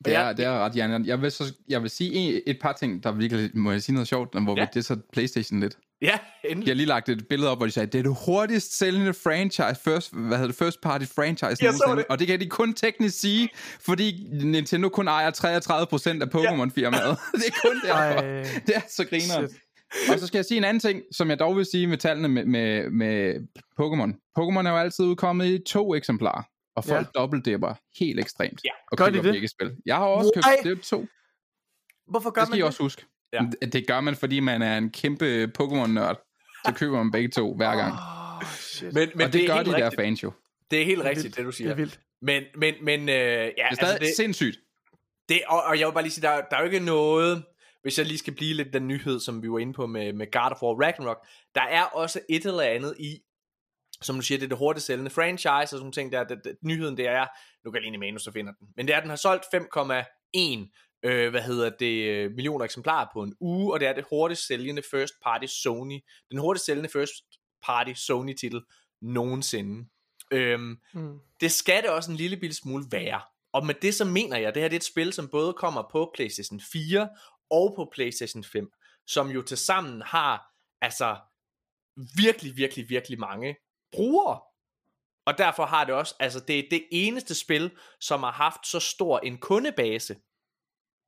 Det 0.05 0.15
er, 0.15 0.25
jeg- 0.25 0.37
det 0.37 0.45
er 0.45 0.51
ret, 0.65 0.75
Jan. 0.75 1.05
Jeg 1.05 1.21
vil, 1.21 1.31
så, 1.31 1.53
jeg 1.69 1.81
vil 1.81 1.89
sige 1.89 2.49
et 2.49 2.57
par 2.61 2.73
ting, 2.73 3.03
der 3.03 3.11
virkelig, 3.11 3.49
må 3.53 3.71
jeg 3.71 3.81
sige 3.83 3.93
noget 3.93 4.07
sjovt, 4.07 4.29
hvor 4.43 4.55
Ja. 4.57 4.61
ja. 4.61 4.65
vi 4.65 4.69
det 4.73 4.85
så 4.85 4.97
Playstation 5.13 5.59
lidt. 5.59 5.77
Ja, 6.01 6.17
De 6.43 6.49
endelig. 6.51 6.69
har 6.71 6.75
lige 6.75 6.85
lagt 6.87 7.09
et 7.09 7.27
billede 7.27 7.51
op, 7.51 7.57
hvor 7.57 7.65
de 7.65 7.71
sagde, 7.71 7.87
det 7.87 7.99
er 7.99 8.03
det 8.03 8.17
hurtigst 8.25 8.77
sælgende 8.77 9.13
franchise, 9.13 9.75
first, 9.83 10.13
hvad 10.13 10.37
hedder 10.37 10.47
det, 10.47 10.55
first 10.55 10.81
party 10.81 11.05
franchise 11.15 11.45
Jeg 11.45 11.55
så 11.57 11.63
nogensinde. 11.65 11.97
det. 11.97 12.05
Og 12.09 12.19
det 12.19 12.27
kan 12.27 12.39
de 12.39 12.45
kun 12.49 12.73
teknisk 12.73 13.19
sige, 13.19 13.49
fordi 13.81 14.27
Nintendo 14.43 14.89
kun 14.89 15.07
ejer 15.07 15.31
33% 15.31 16.21
af 16.21 16.27
Pokémon-firmaet. 16.35 17.17
det 17.39 17.47
er 17.47 17.67
kun 17.67 17.75
derfor. 17.85 18.21
Ej, 18.21 18.43
Det 18.67 18.75
er 18.75 18.81
så 18.89 19.05
griner. 19.09 19.47
Og 20.13 20.19
så 20.19 20.27
skal 20.27 20.37
jeg 20.37 20.45
sige 20.45 20.57
en 20.57 20.63
anden 20.63 20.79
ting, 20.81 21.01
som 21.11 21.29
jeg 21.29 21.39
dog 21.39 21.57
vil 21.57 21.65
sige 21.65 21.87
med 21.87 21.97
tallene 21.97 22.27
med, 22.27 22.45
med, 22.45 22.89
med 22.89 23.33
Pokémon. 23.81 24.33
Pokémon 24.39 24.67
er 24.67 24.71
jo 24.71 24.77
altid 24.77 25.05
udkommet 25.05 25.45
i 25.45 25.59
to 25.67 25.95
eksemplarer, 25.95 26.43
og 26.79 26.85
folk 26.85 27.07
Ja. 27.15 27.19
dobbeltdipper 27.19 27.73
helt 27.99 28.19
ekstremt. 28.19 28.61
Ja. 28.65 28.69
Og 28.91 28.97
Gør 28.97 29.05
køber 29.05 29.17
de 29.21 29.27
det? 29.27 29.33
begge 29.33 29.47
spil. 29.47 29.75
Jeg 29.85 29.95
har 29.95 30.05
også 30.05 30.31
købt 30.35 30.45
det 30.63 30.71
er 30.79 30.81
to. 30.83 31.07
Hvorfor 32.07 32.29
gør 32.31 32.41
Det 32.41 32.47
skal 32.47 32.51
man 32.51 32.57
I 32.57 32.61
det? 32.61 32.65
også 32.67 32.83
huske. 32.83 33.05
Ja. 33.33 33.41
Det 33.67 33.87
gør 33.87 34.01
man, 34.01 34.15
fordi 34.15 34.39
man 34.39 34.61
er 34.61 34.77
en 34.77 34.89
kæmpe 34.91 35.51
Pokémon-nørd. 35.61 36.25
Så 36.65 36.73
køber 36.73 36.97
man 36.97 37.11
begge 37.11 37.29
to 37.29 37.55
hver 37.55 37.75
gang. 37.75 37.93
Oh, 37.93 38.43
shit. 38.49 38.93
Men, 38.93 39.09
men 39.15 39.25
og 39.27 39.33
det, 39.33 39.43
er 39.43 39.47
gør 39.47 39.55
helt 39.55 39.65
de 39.67 39.71
der 39.71 39.77
rigtigt. 39.85 40.01
fans 40.01 40.23
jo. 40.23 40.31
Det 40.71 40.81
er 40.81 40.85
helt 40.85 40.97
Det 40.99 41.05
er 41.05 41.09
rigtigt, 41.09 41.23
vildt. 41.23 41.35
det 41.37 41.43
du 41.43 41.47
Det 41.49 41.55
siger. 41.55 41.71
er 41.71 41.75
vildt. 41.75 41.99
Men, 42.21 42.43
men, 42.55 42.73
men 42.81 42.99
øh, 43.09 43.15
ja, 43.15 43.45
Det 43.45 43.53
er 43.57 43.65
altså 43.65 43.85
stadig 43.85 43.99
det, 44.01 44.09
sindssygt. 44.15 44.59
det, 45.29 45.41
og, 45.47 45.63
og 45.63 45.79
jeg 45.79 45.87
vil 45.87 45.93
bare 45.93 46.03
lige 46.03 46.11
sige, 46.13 46.21
der, 46.27 46.41
der 46.51 46.57
er 46.57 46.59
jo 46.59 46.65
ikke 46.65 46.79
noget, 46.79 47.43
hvis 47.81 47.97
jeg 47.97 48.05
lige 48.05 48.17
skal 48.17 48.33
blive 48.35 48.53
lidt 48.53 48.73
den 48.73 48.87
nyhed, 48.87 49.19
som 49.19 49.43
vi 49.43 49.51
var 49.51 49.59
inde 49.59 49.73
på 49.73 49.85
med, 49.87 50.13
med 50.13 50.31
God 50.31 50.51
of 50.51 50.61
War 50.63 50.83
Ragnarok, 50.85 51.17
der 51.55 51.61
er 51.61 51.83
også 51.83 52.19
et 52.29 52.45
eller 52.45 52.61
andet 52.63 52.95
i, 52.99 53.19
som 54.01 54.15
du 54.15 54.21
siger, 54.21 54.37
det 54.37 54.45
er 54.45 54.49
det 54.49 54.57
hurtigt 54.57 54.85
sælgende 54.85 55.11
franchise, 55.11 55.49
og 55.49 55.67
sådan 55.67 55.79
nogle 55.79 55.91
ting 55.91 56.11
der, 56.11 56.23
det, 56.23 56.39
det, 56.43 56.55
nyheden 56.61 56.97
det 56.97 57.07
er, 57.07 57.27
nu 57.65 57.71
kan 57.71 57.83
jeg 57.83 57.99
manus, 57.99 58.21
så 58.21 58.31
finder 58.31 58.53
den, 58.59 58.67
men 58.75 58.87
det 58.87 58.93
er, 58.93 58.97
at 58.97 59.03
den 59.03 59.09
har 59.09 59.17
solgt 59.17 59.45
5,1 59.45 60.99
øh, 61.03 61.29
hvad 61.29 61.41
hedder 61.41 61.69
det, 61.69 62.03
øh, 62.09 62.31
millioner 62.31 62.65
eksemplarer 62.65 63.07
på 63.13 63.23
en 63.23 63.35
uge, 63.39 63.73
og 63.73 63.79
det 63.79 63.87
er 63.87 63.93
det 63.93 64.05
hurtigst 64.09 64.47
sælgende 64.47 64.81
first 64.91 65.13
party 65.23 65.45
Sony, 65.45 65.99
den 66.31 66.39
hurtigst 66.39 66.65
sælgende 66.65 66.89
first 66.89 67.13
party 67.65 67.93
Sony 67.95 68.33
titel 68.33 68.61
nogensinde. 69.01 69.89
Øhm, 70.31 70.77
Mm. 70.93 71.19
det 71.41 71.51
skal 71.51 71.83
det 71.83 71.89
også 71.89 72.11
en 72.11 72.17
lille 72.17 72.37
bitte 72.37 72.55
smule 72.55 72.85
være. 72.91 73.21
Og 73.53 73.65
med 73.65 73.75
det 73.81 73.95
så 73.95 74.05
mener 74.05 74.37
jeg, 74.37 74.47
at 74.47 74.55
det 74.55 74.61
her 74.61 74.69
det 74.69 74.75
er 74.75 74.79
et 74.79 74.83
spil, 74.83 75.13
som 75.13 75.29
både 75.29 75.53
kommer 75.53 75.83
på 75.91 76.11
PlayStation 76.15 76.61
4 76.71 77.09
og 77.49 77.73
på 77.75 77.91
PlayStation 77.93 78.43
5, 78.43 78.71
som 79.07 79.29
jo 79.29 79.41
til 79.41 79.57
sammen 79.57 80.01
har 80.01 80.53
altså 80.81 81.17
virkelig, 82.15 82.57
virkelig, 82.57 82.89
virkelig 82.89 83.19
mange 83.19 83.55
brugere. 83.91 84.39
Og 85.25 85.37
derfor 85.37 85.65
har 85.65 85.83
det 85.83 85.93
også, 85.95 86.15
altså 86.19 86.39
det 86.39 86.59
er 86.59 86.63
det 86.69 86.87
eneste 86.91 87.35
spil, 87.35 87.71
som 87.99 88.23
har 88.23 88.31
haft 88.31 88.67
så 88.67 88.79
stor 88.79 89.19
en 89.19 89.37
kundebase, 89.37 90.15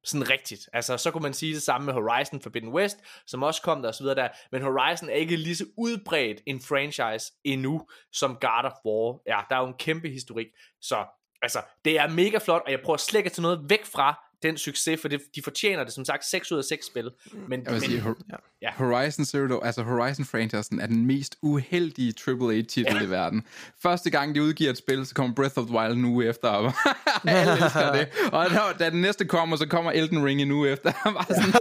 sådan 0.03 0.29
rigtigt. 0.29 0.69
Altså, 0.73 0.97
så 0.97 1.11
kunne 1.11 1.21
man 1.21 1.33
sige 1.33 1.53
det 1.53 1.63
samme 1.63 1.85
med 1.85 1.93
Horizon 1.93 2.41
Forbidden 2.41 2.69
West, 2.69 2.97
som 3.27 3.43
også 3.43 3.61
kom 3.61 3.81
der 3.81 3.89
og 3.89 3.95
så 3.95 4.03
videre 4.03 4.15
der. 4.15 4.29
Men 4.51 4.61
Horizon 4.61 5.09
er 5.09 5.13
ikke 5.13 5.35
lige 5.35 5.55
så 5.55 5.65
udbredt 5.77 6.41
en 6.47 6.61
franchise 6.61 7.33
endnu, 7.43 7.87
som 8.11 8.37
God 8.41 8.63
of 8.63 8.71
War. 8.85 9.19
Ja, 9.27 9.41
der 9.49 9.55
er 9.55 9.59
jo 9.59 9.67
en 9.67 9.77
kæmpe 9.79 10.09
historik. 10.09 10.47
Så, 10.81 11.05
altså, 11.41 11.61
det 11.85 11.99
er 11.99 12.07
mega 12.07 12.37
flot, 12.37 12.61
og 12.65 12.71
jeg 12.71 12.81
prøver 12.85 12.97
slet 12.97 13.19
ikke 13.19 13.27
at 13.27 13.33
tage 13.33 13.41
noget 13.41 13.69
væk 13.69 13.85
fra 13.85 14.30
den 14.43 14.57
succes, 14.57 15.01
for 15.01 15.07
det, 15.07 15.21
de 15.35 15.41
fortjener 15.43 15.83
det, 15.83 15.93
som 15.93 16.05
sagt, 16.05 16.25
6 16.25 16.51
ud 16.51 16.57
af 16.57 16.63
6 16.63 16.85
spil. 16.85 17.09
Men, 17.47 17.63
Jeg 17.65 17.73
vil 17.73 17.81
sige, 17.81 17.93
men 17.93 18.01
Hor- 18.03 18.17
Ja. 18.31 18.35
Ja. 18.61 18.69
Horizon 18.75 19.25
Zero 19.25 19.47
Dawn, 19.47 19.65
altså 19.65 19.83
Horizon 19.83 20.25
franchisen 20.25 20.79
er 20.79 20.87
den 20.87 21.05
mest 21.05 21.35
uheldige 21.41 22.13
AAA-titel 22.27 22.95
ja. 22.95 23.01
i 23.03 23.09
verden. 23.09 23.43
Første 23.83 24.09
gang, 24.09 24.35
de 24.35 24.41
udgiver 24.43 24.69
et 24.71 24.77
spil, 24.77 25.05
så 25.05 25.15
kommer 25.15 25.35
Breath 25.35 25.57
of 25.59 25.65
the 25.65 25.75
Wild 25.77 25.95
nu 25.95 26.21
efter. 26.21 26.47
og 26.49 26.73
Alle 27.27 27.51
elsker 27.53 27.91
det. 27.91 28.07
Og 28.31 28.45
da, 28.49 28.59
da 28.85 28.89
den 28.89 29.01
næste 29.01 29.25
kommer, 29.25 29.55
så 29.55 29.67
kommer 29.67 29.91
Elden 29.91 30.25
Ring 30.25 30.41
en 30.41 30.51
uge 30.51 30.69
efter. 30.69 30.91
Bare 31.03 31.25
sådan, 31.25 31.51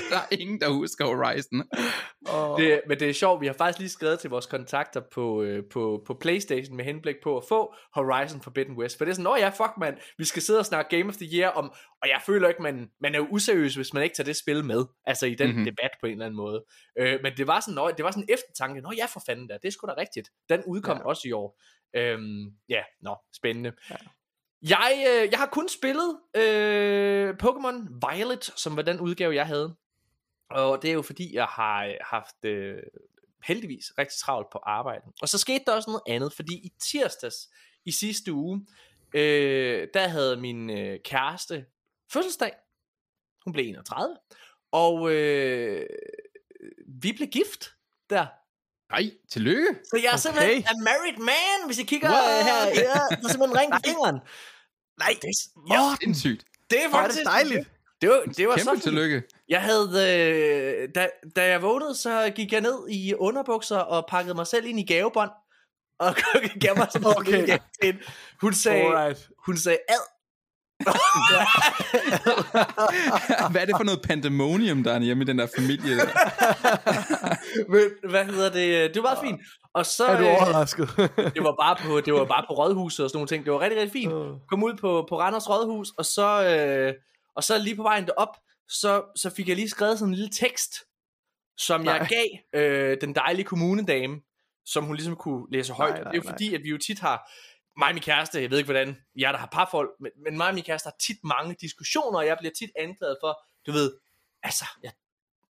der 0.10 0.16
er 0.16 0.26
ingen, 0.30 0.60
der 0.60 0.68
husker 0.68 1.04
Horizon. 1.06 1.62
Oh, 2.28 2.60
Det, 2.60 2.80
men 2.88 3.00
det 3.00 3.08
er 3.10 3.12
sjovt, 3.14 3.40
vi 3.40 3.46
har 3.46 3.54
faktisk 3.58 3.78
lige 3.78 3.88
skrevet 3.90 4.18
til 4.20 4.30
vores 4.30 4.46
kontakter 4.46 5.00
på, 5.14 5.42
øh, 5.42 5.62
på, 5.72 6.02
på 6.06 6.14
Playstation 6.20 6.76
med 6.76 6.84
henblik 6.84 7.16
på 7.22 7.36
at 7.36 7.44
få 7.48 7.74
Horizon 7.94 8.40
Forbidden 8.42 8.76
West. 8.76 8.98
For 8.98 9.04
det 9.04 9.10
er 9.12 9.14
sådan, 9.14 9.26
åh 9.26 9.36
ja, 9.40 9.48
fuck 9.48 9.72
mand, 9.80 9.94
vi 10.18 10.24
skal 10.24 10.42
sidde 10.42 10.58
og 10.58 10.66
snakke 10.66 10.96
Game 10.96 11.08
of 11.08 11.16
the 11.16 11.28
Year 11.38 11.50
om, 11.50 11.72
og 12.02 12.08
jeg 12.08 12.22
føler 12.26 12.48
ikke, 12.48 12.62
man, 12.62 12.90
man 13.00 13.14
er 13.14 13.18
jo 13.18 13.26
useriøs, 13.30 13.74
hvis 13.74 13.94
man 13.94 14.02
ikke 14.02 14.14
tager 14.14 14.24
det 14.24 14.36
spil 14.36 14.64
med, 14.64 14.84
altså 15.04 15.26
i 15.26 15.34
den 15.34 15.46
mm-hmm. 15.46 15.60
Mhm. 15.60 15.70
debat 15.70 15.90
på 16.00 16.06
en 16.06 16.12
eller 16.12 16.26
anden 16.26 16.36
måde. 16.36 16.64
Øh, 16.98 17.18
men 17.22 17.36
det 17.36 17.46
var 17.46 17.60
sådan, 17.60 17.74
nå, 17.74 17.90
det 17.90 18.04
var 18.04 18.10
sådan 18.10 18.22
en 18.22 18.34
eftertanke, 18.34 18.80
nå 18.80 18.92
ja, 18.96 19.06
for 19.06 19.22
fanden 19.26 19.46
da, 19.46 19.54
det 19.54 19.68
er 19.68 19.72
sgu 19.72 19.86
da 19.86 19.94
rigtigt. 19.96 20.30
Den 20.48 20.62
udkom 20.66 20.96
ja. 20.96 21.02
Ja. 21.02 21.08
også 21.08 21.28
i 21.28 21.32
år. 21.32 21.60
Øhm, 21.96 22.52
ja, 22.68 22.82
nå, 23.00 23.16
spændende. 23.36 23.72
Ja. 23.90 23.96
Jeg, 24.62 25.04
øh, 25.08 25.30
jeg 25.30 25.38
har 25.38 25.46
kun 25.46 25.68
spillet 25.68 26.18
øh, 26.36 27.34
Pokémon 27.42 28.08
Violet, 28.10 28.44
som 28.44 28.76
var 28.76 28.82
den 28.82 29.00
udgave, 29.00 29.34
jeg 29.34 29.46
havde. 29.46 29.76
Og 30.50 30.82
det 30.82 30.90
er 30.90 30.94
jo 30.94 31.02
fordi, 31.02 31.34
jeg 31.34 31.46
har 31.46 31.84
øh, 31.86 31.94
haft 32.00 32.44
øh, 32.44 32.82
heldigvis 33.44 33.84
rigtig 33.98 34.18
travlt 34.18 34.48
på 34.52 34.58
arbejde. 34.62 35.04
Og 35.22 35.28
så 35.28 35.38
skete 35.38 35.64
der 35.66 35.72
også 35.72 35.90
noget 35.90 36.16
andet, 36.16 36.32
fordi 36.32 36.54
i 36.54 36.72
tirsdags 36.90 37.36
i 37.84 37.90
sidste 37.90 38.32
uge, 38.32 38.66
øh, 39.14 39.88
der 39.94 40.08
havde 40.08 40.36
min 40.36 40.70
øh, 40.70 40.98
kæreste 41.04 41.64
fødselsdag. 42.12 42.52
Hun 43.44 43.52
blev 43.52 43.64
31. 43.68 44.16
Og 44.72 45.10
øh, 45.12 45.86
vi 47.02 47.12
blev 47.12 47.28
gift 47.28 47.74
der. 48.10 48.26
Nej, 48.92 49.10
tillykke. 49.32 49.68
Så 49.84 49.96
jeg 49.96 50.04
er 50.04 50.08
Okay. 50.08 50.18
simpelthen 50.18 50.64
a 50.66 50.72
married 50.84 51.18
man, 51.18 51.66
hvis 51.66 51.78
I 51.78 51.84
kigger 51.84 52.08
What? 52.10 52.44
her. 52.44 52.66
Ja, 52.66 52.82
der 53.16 53.24
er 53.24 53.28
simpelthen 53.28 53.58
ring 53.58 53.72
på 53.72 53.78
fingeren. 53.84 54.18
Nej, 54.98 55.14
det, 55.22 55.30
ja, 55.70 55.96
Sindssygt. 56.02 56.44
det 56.70 56.82
er 56.82 56.86
er 56.86 56.90
faktisk 56.90 57.18
det 57.18 57.26
dejligt. 57.26 57.68
Det 58.00 58.08
var, 58.08 58.22
det 58.36 58.48
var 58.48 58.56
så 58.56 58.64
Kæmpe 58.64 58.70
fint. 58.76 58.82
tillykke. 58.82 59.22
Jeg 59.48 59.62
havde, 59.62 59.88
øh, 59.88 60.88
da, 60.94 61.08
da 61.36 61.46
jeg 61.46 61.62
vågnede, 61.62 61.94
så 61.94 62.32
gik 62.36 62.52
jeg 62.52 62.60
ned 62.60 62.88
i 62.90 63.14
underbukser 63.14 63.76
og 63.78 64.06
pakkede 64.08 64.34
mig 64.34 64.46
selv 64.46 64.66
ind 64.66 64.80
i 64.80 64.84
gavebånd. 64.86 65.30
Og 65.98 66.14
gav 66.64 66.76
mig 66.76 66.88
sådan 66.92 67.06
Okay. 67.18 67.42
okay. 67.42 67.94
Hun 68.40 68.54
sagde, 68.54 68.82
Alright. 68.82 69.30
hun 69.46 69.56
sagde, 69.56 69.78
ad, 69.88 70.04
Hvad 73.52 73.60
er 73.60 73.64
det 73.66 73.74
for 73.76 73.84
noget 73.84 74.02
pandemonium, 74.02 74.84
der 74.84 74.92
er 74.92 75.00
hjemme 75.00 75.24
i 75.24 75.26
den 75.26 75.38
der 75.38 75.46
familie? 75.56 75.96
Der? 75.96 76.06
Men, 77.72 78.10
hvad 78.10 78.24
hedder 78.24 78.50
det? 78.50 78.94
Det 78.94 79.02
var 79.02 79.08
meget 79.08 79.18
fint. 79.24 79.40
Og 79.74 79.86
så, 79.86 80.06
Er 80.06 80.16
du 80.16 80.22
øh, 80.24 80.30
overrasket? 80.30 80.88
det 81.36 81.42
var 81.42 81.54
bare 81.62 81.76
på 81.76 82.00
det 82.00 82.14
var 82.14 82.24
bare 82.24 82.44
på 82.48 82.54
rådhuset 82.54 83.04
og 83.04 83.10
sådan 83.10 83.16
nogle 83.16 83.28
ting. 83.28 83.44
Det 83.44 83.52
var 83.52 83.60
rigtig 83.60 83.78
rigtig 83.80 83.92
fint. 83.92 84.12
Kom 84.48 84.62
ud 84.62 84.74
på 84.74 85.06
på 85.08 85.20
Randers 85.20 85.48
Rådhus 85.48 85.90
og 85.98 86.04
så 86.04 86.44
øh, 86.44 86.94
og 87.36 87.44
så 87.44 87.58
lige 87.58 87.76
på 87.76 87.82
vejen 87.82 88.06
derop, 88.06 88.36
så 88.68 89.02
så 89.16 89.30
fik 89.36 89.48
jeg 89.48 89.56
lige 89.56 89.68
skrevet 89.68 89.98
sådan 89.98 90.12
en 90.12 90.14
lille 90.14 90.30
tekst, 90.30 90.74
som 91.58 91.84
jeg 91.84 91.98
Nej. 91.98 92.08
gav 92.08 92.26
øh, 92.62 92.96
den 93.00 93.14
dejlige 93.14 93.44
kommunedame, 93.44 94.20
som 94.66 94.84
hun 94.84 94.96
ligesom 94.96 95.16
kunne 95.16 95.46
læse 95.52 95.72
højt. 95.72 95.94
Nej, 95.94 96.02
nej, 96.02 96.12
det 96.12 96.18
er 96.18 96.22
jo 96.22 96.28
nej. 96.28 96.32
fordi 96.32 96.54
at 96.54 96.60
vi 96.62 96.68
jo 96.68 96.78
tit 96.78 96.98
har 96.98 97.30
mig 97.78 97.88
og 97.88 97.94
min 97.94 98.02
kæreste, 98.02 98.42
jeg 98.42 98.50
ved 98.50 98.58
ikke 98.58 98.72
hvordan, 98.72 98.96
jeg 99.16 99.32
der 99.32 99.38
har 99.38 99.48
parforhold, 99.52 99.90
men, 100.00 100.12
men 100.24 100.36
mig 100.36 100.48
og 100.48 100.54
min 100.54 100.64
kæreste 100.64 100.86
har 100.86 100.96
tit 101.06 101.18
mange 101.24 101.56
diskussioner, 101.60 102.18
og 102.18 102.26
jeg 102.26 102.36
bliver 102.40 102.52
tit 102.58 102.70
anklaget 102.78 103.16
for, 103.22 103.42
du 103.66 103.72
ved, 103.72 103.98
altså, 104.42 104.64
jeg 104.82 104.88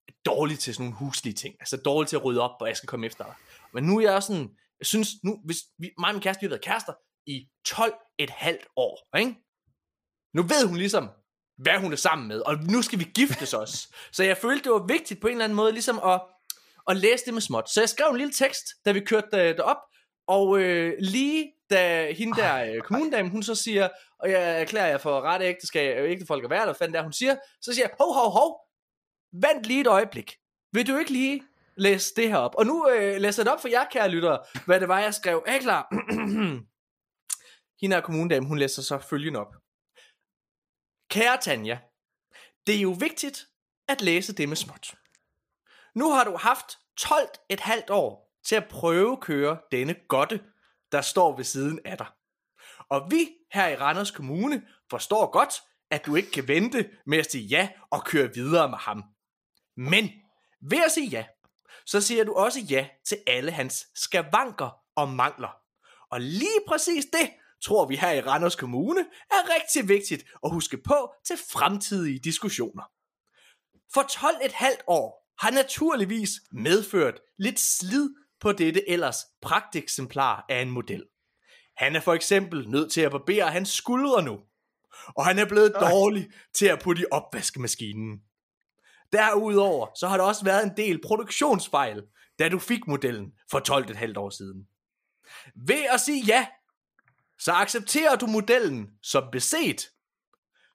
er 0.07 0.13
dårlig 0.25 0.59
til 0.59 0.73
sådan 0.73 0.83
nogle 0.83 0.97
huslige 0.97 1.33
ting, 1.33 1.55
altså 1.59 1.77
dårlig 1.77 2.09
til 2.09 2.15
at 2.15 2.25
rydde 2.25 2.41
op, 2.41 2.61
og 2.61 2.67
jeg 2.67 2.77
skal 2.77 2.87
komme 2.87 3.05
efter 3.05 3.23
dig. 3.23 3.35
Men 3.73 3.83
nu 3.83 3.97
er 3.97 4.01
jeg 4.01 4.13
også 4.13 4.27
sådan, 4.27 4.49
jeg 4.79 4.85
synes, 4.85 5.09
nu, 5.23 5.41
hvis 5.45 5.57
vi, 5.77 5.91
mig 5.97 6.07
og 6.07 6.13
min 6.13 6.21
kæreste, 6.21 6.41
vi 6.41 6.45
har 6.45 6.49
været 6.49 6.63
kærester 6.63 6.93
i 7.25 7.47
12 7.65 7.93
et 8.17 8.29
halvt 8.29 8.67
år, 8.75 9.17
ikke? 9.17 9.35
Nu 10.33 10.43
ved 10.43 10.67
hun 10.67 10.77
ligesom, 10.77 11.09
hvad 11.57 11.79
hun 11.79 11.91
er 11.91 11.97
sammen 11.97 12.27
med, 12.27 12.41
og 12.41 12.57
nu 12.57 12.81
skal 12.81 12.99
vi 12.99 13.03
giftes 13.03 13.53
os. 13.63 13.89
Så 14.11 14.23
jeg 14.23 14.37
følte, 14.37 14.63
det 14.63 14.71
var 14.71 14.87
vigtigt 14.87 15.21
på 15.21 15.27
en 15.27 15.31
eller 15.31 15.43
anden 15.43 15.55
måde, 15.55 15.71
ligesom 15.71 15.99
at, 16.03 16.21
at 16.87 16.97
læse 16.97 17.25
det 17.25 17.33
med 17.33 17.41
småt. 17.41 17.69
Så 17.69 17.81
jeg 17.81 17.89
skrev 17.89 18.09
en 18.09 18.17
lille 18.17 18.33
tekst, 18.33 18.65
da 18.85 18.91
vi 18.91 18.99
kørte 18.99 19.37
øh, 19.37 19.57
derop, 19.57 19.77
og 20.27 20.59
øh, 20.59 20.93
lige 20.99 21.53
da 21.69 22.11
hende 22.13 22.37
der 22.37 22.73
øh, 22.73 22.81
kommunedamen, 22.81 23.31
hun 23.31 23.43
så 23.43 23.55
siger, 23.55 23.89
og 24.19 24.31
jeg 24.31 24.61
erklærer 24.61 24.87
jer 24.87 24.97
for 24.97 25.21
ret 25.21 25.41
ægteskab, 25.41 25.97
øh, 25.97 26.11
ægtefolk 26.11 26.49
være 26.49 26.59
der, 26.59 26.65
hvad 26.65 26.75
fanden 26.75 26.93
der 26.93 27.03
hun 27.03 27.13
siger, 27.13 27.35
så 27.61 27.73
siger 27.73 27.85
jeg, 27.85 27.95
hov, 27.99 28.13
hov, 28.13 28.31
hov, 28.31 28.59
vent 29.33 29.65
lige 29.65 29.81
et 29.81 29.87
øjeblik. 29.87 30.35
Vil 30.73 30.87
du 30.87 30.97
ikke 30.97 31.11
lige 31.11 31.43
læse 31.75 32.15
det 32.15 32.29
her 32.29 32.37
op? 32.37 32.55
Og 32.55 32.65
nu 32.65 32.89
øh, 32.89 33.21
læser 33.21 33.41
jeg 33.41 33.45
det 33.45 33.53
op 33.53 33.61
for 33.61 33.67
jer, 33.67 33.85
kære 33.91 34.09
lyttere, 34.09 34.39
hvad 34.65 34.79
det 34.79 34.87
var, 34.87 34.99
jeg 34.99 35.13
skrev. 35.13 35.43
Er 35.47 35.55
I 35.55 35.59
klar? 35.59 35.87
hende 37.81 37.95
her 37.95 38.01
kommunedame, 38.01 38.47
hun 38.47 38.57
læser 38.57 38.81
så 38.81 38.99
følgende 38.99 39.39
op. 39.39 39.55
Kære 41.09 41.37
Tanja, 41.41 41.77
det 42.67 42.75
er 42.75 42.81
jo 42.81 42.95
vigtigt 42.99 43.47
at 43.87 44.01
læse 44.01 44.33
det 44.33 44.49
med 44.49 44.57
småt. 44.57 44.95
Nu 45.95 46.11
har 46.11 46.23
du 46.23 46.37
haft 46.37 46.77
12 46.97 47.27
et 47.49 47.59
halvt 47.59 47.89
år 47.89 48.33
til 48.45 48.55
at 48.55 48.67
prøve 48.69 49.17
køre 49.21 49.57
denne 49.71 49.95
godte, 50.07 50.41
der 50.91 51.01
står 51.01 51.35
ved 51.35 51.43
siden 51.43 51.79
af 51.85 51.97
dig. 51.97 52.07
Og 52.89 53.11
vi 53.11 53.29
her 53.53 53.67
i 53.67 53.75
Randers 53.75 54.11
Kommune 54.11 54.67
forstår 54.89 55.31
godt, 55.31 55.53
at 55.91 56.05
du 56.05 56.15
ikke 56.15 56.31
kan 56.31 56.47
vente 56.47 56.89
med 57.05 57.17
at 57.17 57.31
sige 57.31 57.43
ja 57.43 57.69
og 57.91 58.03
køre 58.05 58.33
videre 58.33 58.69
med 58.69 58.77
ham. 58.77 59.03
Men 59.77 60.09
ved 60.61 60.83
at 60.85 60.91
sige 60.91 61.07
ja, 61.07 61.25
så 61.85 62.01
siger 62.01 62.23
du 62.23 62.33
også 62.33 62.59
ja 62.59 62.87
til 63.05 63.17
alle 63.27 63.51
hans 63.51 63.87
skavanker 63.95 64.69
og 64.95 65.09
mangler. 65.09 65.57
Og 66.11 66.21
lige 66.21 66.59
præcis 66.67 67.05
det 67.05 67.29
tror 67.63 67.85
vi 67.85 67.95
her 67.95 68.11
i 68.11 68.21
Randers 68.21 68.55
Kommune 68.55 69.01
er 69.31 69.55
rigtig 69.55 69.89
vigtigt 69.89 70.23
at 70.43 70.51
huske 70.51 70.77
på 70.77 71.13
til 71.25 71.37
fremtidige 71.37 72.19
diskussioner. 72.19 72.83
For 73.93 74.01
12 74.01 74.35
et 74.45 74.53
halvt 74.53 74.81
år 74.87 75.33
har 75.39 75.51
naturligvis 75.51 76.31
medført 76.51 77.19
lidt 77.37 77.59
slid 77.59 78.09
på 78.39 78.51
dette 78.51 78.89
ellers 78.89 79.17
pragteksemplar 79.41 80.45
af 80.49 80.61
en 80.61 80.71
model. 80.71 81.05
Han 81.77 81.95
er 81.95 81.99
for 81.99 82.13
eksempel 82.13 82.69
nødt 82.69 82.91
til 82.91 83.01
at 83.01 83.11
barbere 83.11 83.51
hans 83.51 83.69
skuldre 83.69 84.23
nu, 84.23 84.39
og 85.15 85.25
han 85.25 85.39
er 85.39 85.45
blevet 85.45 85.73
dårlig 85.81 86.29
til 86.53 86.65
at 86.65 86.81
putte 86.81 87.01
i 87.01 87.05
opvaskemaskinen. 87.11 88.21
Derudover 89.13 89.87
så 89.95 90.07
har 90.07 90.17
der 90.17 90.23
også 90.23 90.43
været 90.45 90.63
en 90.63 90.77
del 90.77 91.01
produktionsfejl, 91.01 92.03
da 92.39 92.49
du 92.49 92.59
fik 92.59 92.87
modellen 92.87 93.31
for 93.51 93.59
12 93.59 93.89
et 93.89 93.95
halvt 93.95 94.17
år 94.17 94.29
siden. 94.29 94.67
Ved 95.67 95.85
at 95.89 96.01
sige 96.01 96.25
ja, 96.25 96.47
så 97.39 97.51
accepterer 97.51 98.15
du 98.15 98.27
modellen 98.27 98.89
som 99.03 99.29
beset. 99.31 99.89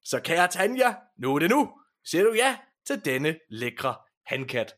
Så 0.04 0.20
kære 0.20 0.48
Tanja, 0.48 0.94
nu 1.18 1.34
er 1.34 1.38
det 1.38 1.50
nu. 1.50 1.72
Siger 2.04 2.24
du 2.24 2.32
ja 2.34 2.58
til 2.86 3.04
denne 3.04 3.38
lækre 3.50 3.96
handkat? 4.26 4.74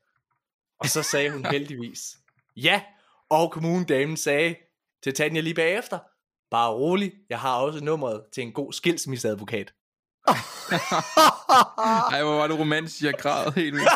Og 0.78 0.86
så 0.86 1.02
sagde 1.02 1.30
hun 1.30 1.44
heldigvis 1.54 2.00
ja, 2.56 2.82
og 3.30 3.52
kommunedamen 3.52 4.16
sagde 4.16 4.54
til 5.02 5.14
Tanja 5.14 5.40
lige 5.40 5.54
bagefter, 5.54 5.98
bare 6.50 6.70
rolig, 6.72 7.12
jeg 7.30 7.38
har 7.40 7.56
også 7.56 7.84
nummeret 7.84 8.22
til 8.34 8.42
en 8.42 8.52
god 8.52 8.72
skilsmisseadvokat. 8.72 9.72
Ej, 12.12 12.22
hvor 12.22 12.34
var 12.38 12.46
det 12.46 12.58
romantisk, 12.58 13.02
jeg 13.02 13.14
græd 13.14 13.52
helt 13.52 13.74
vildt. 13.74 13.88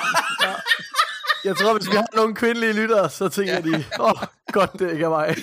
Jeg 1.44 1.56
tror, 1.56 1.72
hvis 1.78 1.90
vi 1.90 1.96
har 1.96 2.06
nogle 2.16 2.34
kvindelige 2.34 2.72
lyttere, 2.72 3.10
så 3.10 3.28
tænker 3.28 3.60
de, 3.60 3.84
åh, 4.00 4.10
oh, 4.10 4.18
godt 4.52 4.72
det 4.72 4.92
ikke 4.92 5.04
er 5.10 5.14
mig. 5.18 5.34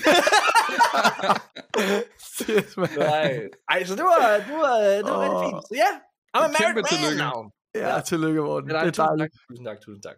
Shit, 2.36 2.78
man. 2.78 2.90
Nej. 2.98 3.40
Ej, 3.70 3.86
så 3.86 3.96
det 3.96 4.04
var, 4.04 4.28
det 4.48 4.56
var, 4.66 4.78
det 4.80 5.12
var 5.14 5.20
rigtig 5.26 5.40
fint. 5.48 5.64
Så 5.68 5.74
ja, 5.84 5.92
I'm 6.38 6.44
a 6.44 6.48
married 6.48 6.76
man 6.76 6.84
tillykke. 6.84 7.24
now. 7.24 7.38
Ja, 7.76 8.00
tillykke, 8.00 8.42
Morten. 8.42 8.70
Det 8.70 8.76
er, 8.76 8.84
Det 8.84 9.00
er 9.00 9.06
dejligt. 9.06 9.34
Tusind 9.50 9.66
tak, 9.68 9.78
tusind 9.86 10.04
tak. 10.04 10.18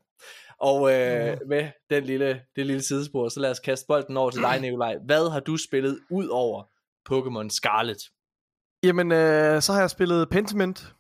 Og 0.60 0.92
øh, 0.94 1.38
med 1.48 1.70
den 1.90 2.04
lille, 2.04 2.42
det 2.56 2.66
lille 2.66 2.82
sidespor, 2.82 3.30
så 3.30 3.40
lad 3.40 3.52
os 3.52 3.60
kaste 3.60 3.86
bolden 3.88 4.18
over 4.18 4.32
til 4.32 4.42
dig, 4.42 4.60
Nikolaj. 4.62 4.96
Hvad 5.06 5.32
har 5.32 5.40
du 5.40 5.58
spillet 5.58 6.00
ud 6.10 6.28
over 6.28 6.64
Pokémon 7.10 7.50
Scarlet? 7.50 7.98
Jamen, 8.84 9.12
øh, 9.12 9.62
så 9.62 9.74
har 9.74 9.80
jeg 9.80 9.90
spillet 9.90 10.30
Pentiment, 10.30 10.94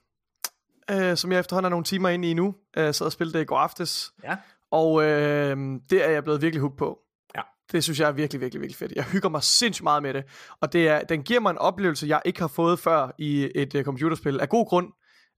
øh, 0.91 1.17
som 1.17 1.31
jeg 1.31 1.39
efterhånden 1.39 1.65
er 1.65 1.69
nogle 1.69 1.83
timer 1.83 2.09
inde 2.09 2.29
i 2.29 2.33
nu. 2.33 2.55
Øh, 2.77 2.93
så 2.93 3.05
jeg 3.05 3.11
spillede 3.11 3.37
det 3.37 3.43
i 3.43 3.45
går 3.45 3.57
aftes. 3.57 4.11
Ja. 4.23 4.37
Og 4.71 5.03
øh, 5.03 5.57
det 5.89 6.05
er 6.05 6.09
jeg 6.09 6.23
blevet 6.23 6.41
virkelig 6.41 6.61
hooked 6.61 6.77
på. 6.77 6.99
Ja. 7.35 7.41
Det 7.71 7.83
synes 7.83 7.99
jeg 7.99 8.07
er 8.07 8.11
virkelig, 8.11 8.41
virkelig, 8.41 8.61
virkelig 8.61 8.77
fedt. 8.77 8.91
Jeg 8.91 9.03
hygger 9.03 9.29
mig 9.29 9.43
sindssygt 9.43 9.83
meget 9.83 10.03
med 10.03 10.13
det. 10.13 10.23
Og 10.61 10.73
det 10.73 10.87
er, 10.87 11.01
den 11.01 11.23
giver 11.23 11.39
mig 11.39 11.51
en 11.51 11.57
oplevelse, 11.57 12.07
jeg 12.07 12.21
ikke 12.25 12.39
har 12.39 12.47
fået 12.47 12.79
før 12.79 13.11
i 13.19 13.51
et 13.55 13.75
uh, 13.75 13.83
computerspil. 13.83 14.39
Af 14.39 14.49
god 14.49 14.67
grund. 14.67 14.87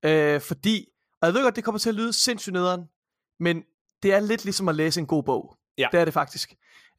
Øh, 0.05 0.41
fordi, 0.41 0.85
og 1.21 1.25
jeg 1.25 1.33
ved 1.33 1.43
godt, 1.43 1.55
det 1.55 1.63
kommer 1.63 1.79
til 1.79 1.89
at 1.89 1.95
lyde 1.95 2.13
sindssygt 2.13 2.53
nederen, 2.53 2.81
men 3.39 3.63
det 4.03 4.13
er 4.13 4.19
lidt 4.19 4.43
ligesom 4.43 4.69
at 4.69 4.75
læse 4.75 4.99
en 4.99 5.07
god 5.07 5.23
bog. 5.23 5.57
Ja. 5.77 5.87
Det 5.91 5.99
er 5.99 6.05
det 6.05 6.13
faktisk. 6.13 6.53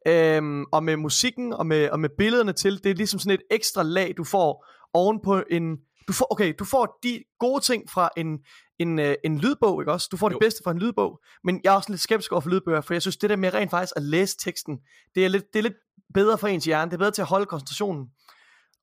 Øhm, 0.07 0.65
og 0.73 0.85
med 0.85 0.97
musikken 0.97 1.53
og 1.53 1.67
med, 1.67 1.91
og 1.91 2.01
med 2.01 2.09
billederne 2.19 2.53
til, 2.53 2.85
det 2.85 2.91
er 2.91 2.95
ligesom 2.95 3.21
sådan 3.21 3.39
et 3.39 3.43
ekstra 3.51 3.83
lag, 3.83 4.15
du 4.17 4.25
får 4.25 4.67
oven 4.95 5.21
på 5.25 5.43
en... 5.51 5.77
Du 6.09 6.13
får, 6.13 6.27
okay, 6.31 6.55
du 6.59 6.65
får 6.65 6.99
de 7.03 7.25
gode 7.39 7.65
ting 7.65 7.91
fra 7.91 8.09
en, 8.17 8.39
en, 8.79 8.99
øh, 8.99 9.15
en 9.25 9.39
lydbog, 9.39 9.83
ikke 9.83 9.93
også? 9.93 10.09
Du 10.13 10.17
får 10.17 10.29
det 10.29 10.35
Jo. 10.35 10.39
bedste 10.39 10.61
fra 10.65 10.71
en 10.71 10.79
lydbog, 10.79 11.21
men 11.45 11.61
jeg 11.65 11.73
er 11.73 11.77
også 11.77 11.91
lidt 11.93 12.01
skeptisk 12.01 12.33
over 12.33 12.41
for 12.41 12.51
lydbøger, 12.51 12.81
for 12.81 12.95
jeg 12.95 13.03
synes, 13.03 13.17
det 13.17 13.31
der 13.31 13.37
med 13.37 13.55
rent 13.55 13.71
faktisk 13.71 13.93
at 13.97 14.03
læse 14.03 14.37
teksten, 14.45 14.79
det 15.15 15.25
er 15.25 15.29
lidt, 15.29 15.45
det 15.53 15.59
er 15.59 15.63
lidt 15.63 15.75
bedre 16.15 16.39
for 16.39 16.49
ens 16.49 16.65
hjerne, 16.65 16.91
det 16.91 16.95
er 16.95 16.99
bedre 16.99 17.11
til 17.11 17.23
at 17.23 17.29
holde 17.29 17.47
koncentrationen. 17.47 18.07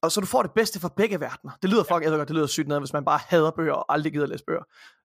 Og 0.02 0.12
så 0.12 0.22
du 0.22 0.26
får 0.26 0.42
det 0.42 0.52
bedste 0.56 0.80
fra 0.80 0.94
begge 0.98 1.20
verdener. 1.20 1.54
Det 1.62 1.70
lyder 1.70 1.84
fuck, 1.84 2.04
jeg 2.04 2.12
ved 2.12 2.18
godt, 2.18 2.28
det 2.28 2.36
lyder 2.36 2.48
sygt 2.48 2.68
noget, 2.68 2.82
hvis 2.82 2.94
man 2.94 3.06
bare 3.06 3.20
hader 3.28 3.52
bøger 3.52 3.74
og 3.74 3.94
aldrig 3.94 4.12
gider 4.12 4.24
at 4.24 4.30
læse 4.30 4.44
bøger. 4.48 4.64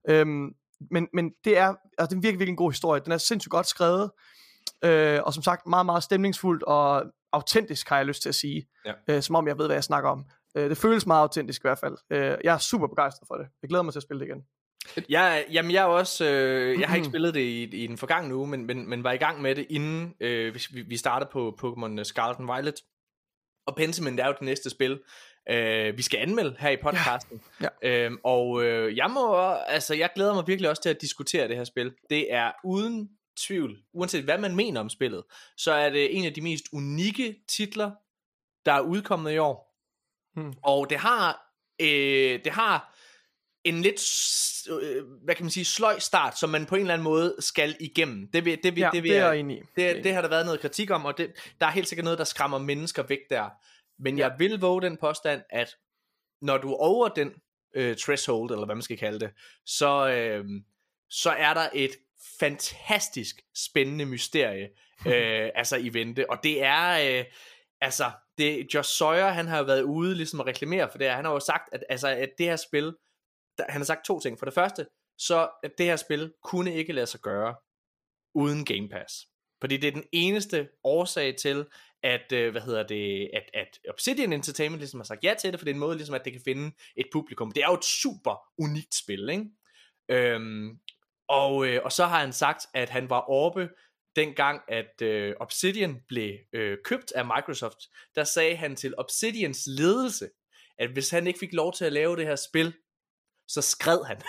Øhm, 0.09 0.49
men, 0.91 1.07
men 1.13 1.31
det 1.43 1.57
er, 1.57 1.75
altså, 1.97 2.09
det 2.09 2.11
er 2.11 2.21
virkelig, 2.21 2.39
virkelig 2.39 2.49
en 2.49 2.55
god 2.55 2.71
historie. 2.71 3.01
Den 3.05 3.11
er 3.11 3.17
sindssygt 3.17 3.51
godt 3.51 3.67
skrevet, 3.67 4.11
øh, 4.83 5.19
og 5.23 5.33
som 5.33 5.43
sagt 5.43 5.67
meget, 5.67 5.85
meget 5.85 6.03
stemningsfuldt 6.03 6.63
og 6.63 7.03
autentisk, 7.31 7.89
har 7.89 7.97
jeg 7.97 8.05
lyst 8.05 8.21
til 8.21 8.29
at 8.29 8.35
sige. 8.35 8.67
Ja. 8.85 8.93
Øh, 9.07 9.21
som 9.21 9.35
om 9.35 9.47
jeg 9.47 9.57
ved, 9.57 9.65
hvad 9.65 9.75
jeg 9.75 9.83
snakker 9.83 10.09
om. 10.09 10.25
Øh, 10.57 10.69
det 10.69 10.77
føles 10.77 11.05
meget 11.05 11.21
autentisk 11.21 11.61
i 11.61 11.67
hvert 11.67 11.79
fald. 11.79 11.97
Øh, 12.09 12.37
jeg 12.43 12.53
er 12.53 12.57
super 12.57 12.87
begejstret 12.87 13.27
for 13.27 13.35
det. 13.35 13.47
Jeg 13.61 13.69
glæder 13.69 13.83
mig 13.83 13.93
til 13.93 13.99
at 13.99 14.03
spille 14.03 14.19
det 14.19 14.25
igen. 14.25 14.43
Jeg, 15.09 15.45
jamen, 15.51 15.71
jeg 15.71 15.81
er 15.81 15.85
også, 15.85 16.25
øh, 16.25 16.79
jeg 16.79 16.89
har 16.89 16.95
ikke 16.95 17.07
spillet 17.07 17.33
det 17.33 17.39
i, 17.39 17.63
i 17.63 17.87
den 17.87 17.97
forgangne 17.97 18.35
uge, 18.35 18.47
men, 18.47 18.65
men, 18.65 18.89
men 18.89 19.03
var 19.03 19.11
i 19.11 19.17
gang 19.17 19.41
med 19.41 19.55
det, 19.55 19.65
inden 19.69 20.13
øh, 20.19 20.55
vi, 20.55 20.81
vi 20.81 20.97
startede 20.97 21.29
på 21.33 21.57
Pokémon 21.61 22.03
Scarlet 22.03 22.39
and 22.39 22.45
Violet. 22.45 22.75
Og 23.67 23.75
Pentiment 23.75 24.19
er 24.19 24.27
jo 24.27 24.33
det 24.33 24.41
næste 24.41 24.69
spil, 24.69 24.99
øh, 25.49 25.97
vi 25.97 26.01
skal 26.01 26.17
anmelde 26.19 26.55
her 26.59 26.69
i 26.69 26.77
podcasten. 26.77 27.41
Ja. 27.61 27.67
Øhm, 28.05 28.17
og 28.23 28.63
øh, 28.63 28.97
jeg 28.97 29.09
må, 29.09 29.35
altså, 29.53 29.93
jeg 29.93 30.09
glæder 30.15 30.33
mig 30.33 30.47
virkelig 30.47 30.69
også 30.69 30.81
til 30.81 30.89
at 30.89 31.01
diskutere 31.01 31.47
det 31.47 31.55
her 31.57 31.63
spil. 31.63 31.93
Det 32.09 32.33
er 32.33 32.51
uden 32.63 33.09
tvivl, 33.37 33.77
uanset 33.93 34.23
hvad 34.23 34.37
man 34.37 34.55
mener 34.55 34.79
om 34.79 34.89
spillet, 34.89 35.23
så 35.57 35.71
er 35.71 35.89
det 35.89 36.17
en 36.17 36.25
af 36.25 36.33
de 36.33 36.41
mest 36.41 36.65
unikke 36.73 37.35
titler, 37.47 37.91
der 38.65 38.73
er 38.73 38.81
udkommet 38.81 39.31
i 39.31 39.37
år. 39.37 39.79
Hmm. 40.35 40.53
Og 40.63 40.89
det 40.89 40.97
har, 40.97 41.53
øh, 41.79 42.39
det 42.43 42.51
har 42.51 42.95
en 43.63 43.81
lidt, 43.81 44.01
øh, 44.81 45.03
hvad 45.23 45.35
kan 45.35 45.45
man 45.45 45.51
sige, 45.51 45.65
sløj 45.65 45.99
start, 45.99 46.39
som 46.39 46.49
man 46.49 46.65
på 46.65 46.75
en 46.75 46.81
eller 46.81 46.93
anden 46.93 47.03
måde 47.03 47.35
skal 47.39 47.75
igennem. 47.79 48.27
Det, 48.33 48.45
vil, 48.45 48.59
det, 48.63 48.75
vil, 48.75 48.81
Ja, 48.81 48.89
det, 48.93 49.03
vil 49.03 49.11
det 49.11 49.19
er 49.19 49.27
jeg 49.27 49.39
enig 49.39 49.57
i. 49.57 49.61
det, 49.75 50.03
det 50.03 50.13
har 50.13 50.21
der 50.21 50.29
været 50.29 50.45
noget 50.45 50.61
kritik 50.61 50.91
om, 50.91 51.05
og 51.05 51.17
det, 51.17 51.31
der 51.61 51.67
er 51.67 51.71
helt 51.71 51.87
sikkert 51.87 52.03
noget, 52.03 52.19
der 52.19 52.25
skræmmer 52.25 52.57
mennesker 52.57 53.03
væk 53.03 53.19
der. 53.29 53.49
Men 54.03 54.17
jeg 54.17 54.35
vil 54.37 54.59
våge 54.59 54.81
den 54.81 54.97
påstand, 54.97 55.41
at 55.49 55.77
når 56.41 56.57
du 56.57 56.71
er 56.71 56.77
over 56.77 57.07
den 57.07 57.33
øh, 57.75 57.97
threshold, 57.97 58.51
eller 58.51 58.65
hvad 58.65 58.75
man 58.75 58.81
skal 58.81 58.97
kalde 58.97 59.19
det, 59.19 59.31
så, 59.65 60.09
øh, 60.09 60.45
så 61.09 61.31
er 61.31 61.53
der 61.53 61.69
et 61.73 61.91
fantastisk 62.39 63.41
spændende 63.55 64.05
mysterie, 64.05 64.69
øh, 65.07 65.49
altså 65.55 65.77
i 65.77 65.93
vente. 65.93 66.29
Og 66.29 66.37
det 66.43 66.63
er, 66.63 67.19
øh, 67.19 67.25
altså, 67.81 68.11
det, 68.37 68.73
Josh 68.73 68.89
Sawyer, 68.97 69.27
han 69.27 69.47
har 69.47 69.57
jo 69.57 69.63
været 69.63 69.81
ude 69.81 70.15
ligesom 70.15 70.39
at 70.39 70.45
reklamere 70.45 70.89
for 70.91 70.97
det 70.97 71.07
her. 71.07 71.15
Han 71.15 71.25
har 71.25 71.31
jo 71.31 71.39
sagt, 71.39 71.73
at, 71.73 71.83
altså, 71.89 72.07
at 72.07 72.29
det 72.37 72.45
her 72.45 72.55
spil, 72.55 72.95
der, 73.57 73.63
han 73.69 73.81
har 73.81 73.85
sagt 73.85 74.05
to 74.05 74.19
ting. 74.19 74.39
For 74.39 74.45
det 74.45 74.53
første, 74.53 74.85
så 75.17 75.49
at 75.63 75.71
det 75.77 75.85
her 75.85 75.95
spil 75.95 76.33
kunne 76.43 76.75
ikke 76.75 76.93
lade 76.93 77.07
sig 77.07 77.19
gøre 77.19 77.55
uden 78.35 78.65
Game 78.65 78.89
Pass. 78.89 79.27
Fordi 79.61 79.77
det 79.77 79.87
er 79.87 79.91
den 79.91 80.07
eneste 80.11 80.69
årsag 80.83 81.35
til, 81.35 81.65
at, 82.03 82.31
øh, 82.33 82.51
hvad 82.51 82.61
hedder 82.61 82.87
det, 82.87 83.29
at, 83.33 83.43
at 83.53 83.79
Obsidian 83.89 84.33
Entertainment 84.33 84.79
ligesom 84.79 84.99
har 84.99 85.05
sagt 85.05 85.23
ja 85.23 85.35
til 85.39 85.51
det, 85.51 85.59
for 85.59 85.65
det 85.65 85.71
er 85.71 85.75
en 85.75 85.79
måde 85.79 85.95
ligesom, 85.95 86.15
at 86.15 86.25
det 86.25 86.33
kan 86.33 86.41
finde 86.45 86.71
et 86.97 87.05
publikum. 87.11 87.51
Det 87.51 87.63
er 87.63 87.67
jo 87.67 87.73
et 87.73 87.85
super 87.85 88.35
unikt 88.57 88.95
spil, 88.95 89.29
ikke? 89.29 89.45
Øhm, 90.09 90.79
og, 91.29 91.67
øh, 91.67 91.81
og 91.83 91.91
så 91.91 92.05
har 92.05 92.19
han 92.19 92.33
sagt, 92.33 92.65
at 92.73 92.89
han 92.89 93.09
var 93.09 93.29
orbe 93.29 93.69
dengang, 94.15 94.61
at 94.67 95.01
øh, 95.01 95.35
Obsidian 95.39 96.01
blev 96.07 96.33
øh, 96.53 96.77
købt 96.83 97.11
af 97.11 97.25
Microsoft. 97.25 97.77
Der 98.15 98.23
sagde 98.23 98.55
han 98.55 98.75
til 98.75 98.93
Obsidians 98.97 99.63
ledelse, 99.67 100.29
at 100.77 100.89
hvis 100.89 101.09
han 101.09 101.27
ikke 101.27 101.39
fik 101.39 101.53
lov 101.53 101.73
til 101.73 101.85
at 101.85 101.93
lave 101.93 102.15
det 102.15 102.25
her 102.25 102.35
spil, 102.35 102.73
så 103.47 103.61
skred 103.61 104.03
han. 104.03 104.21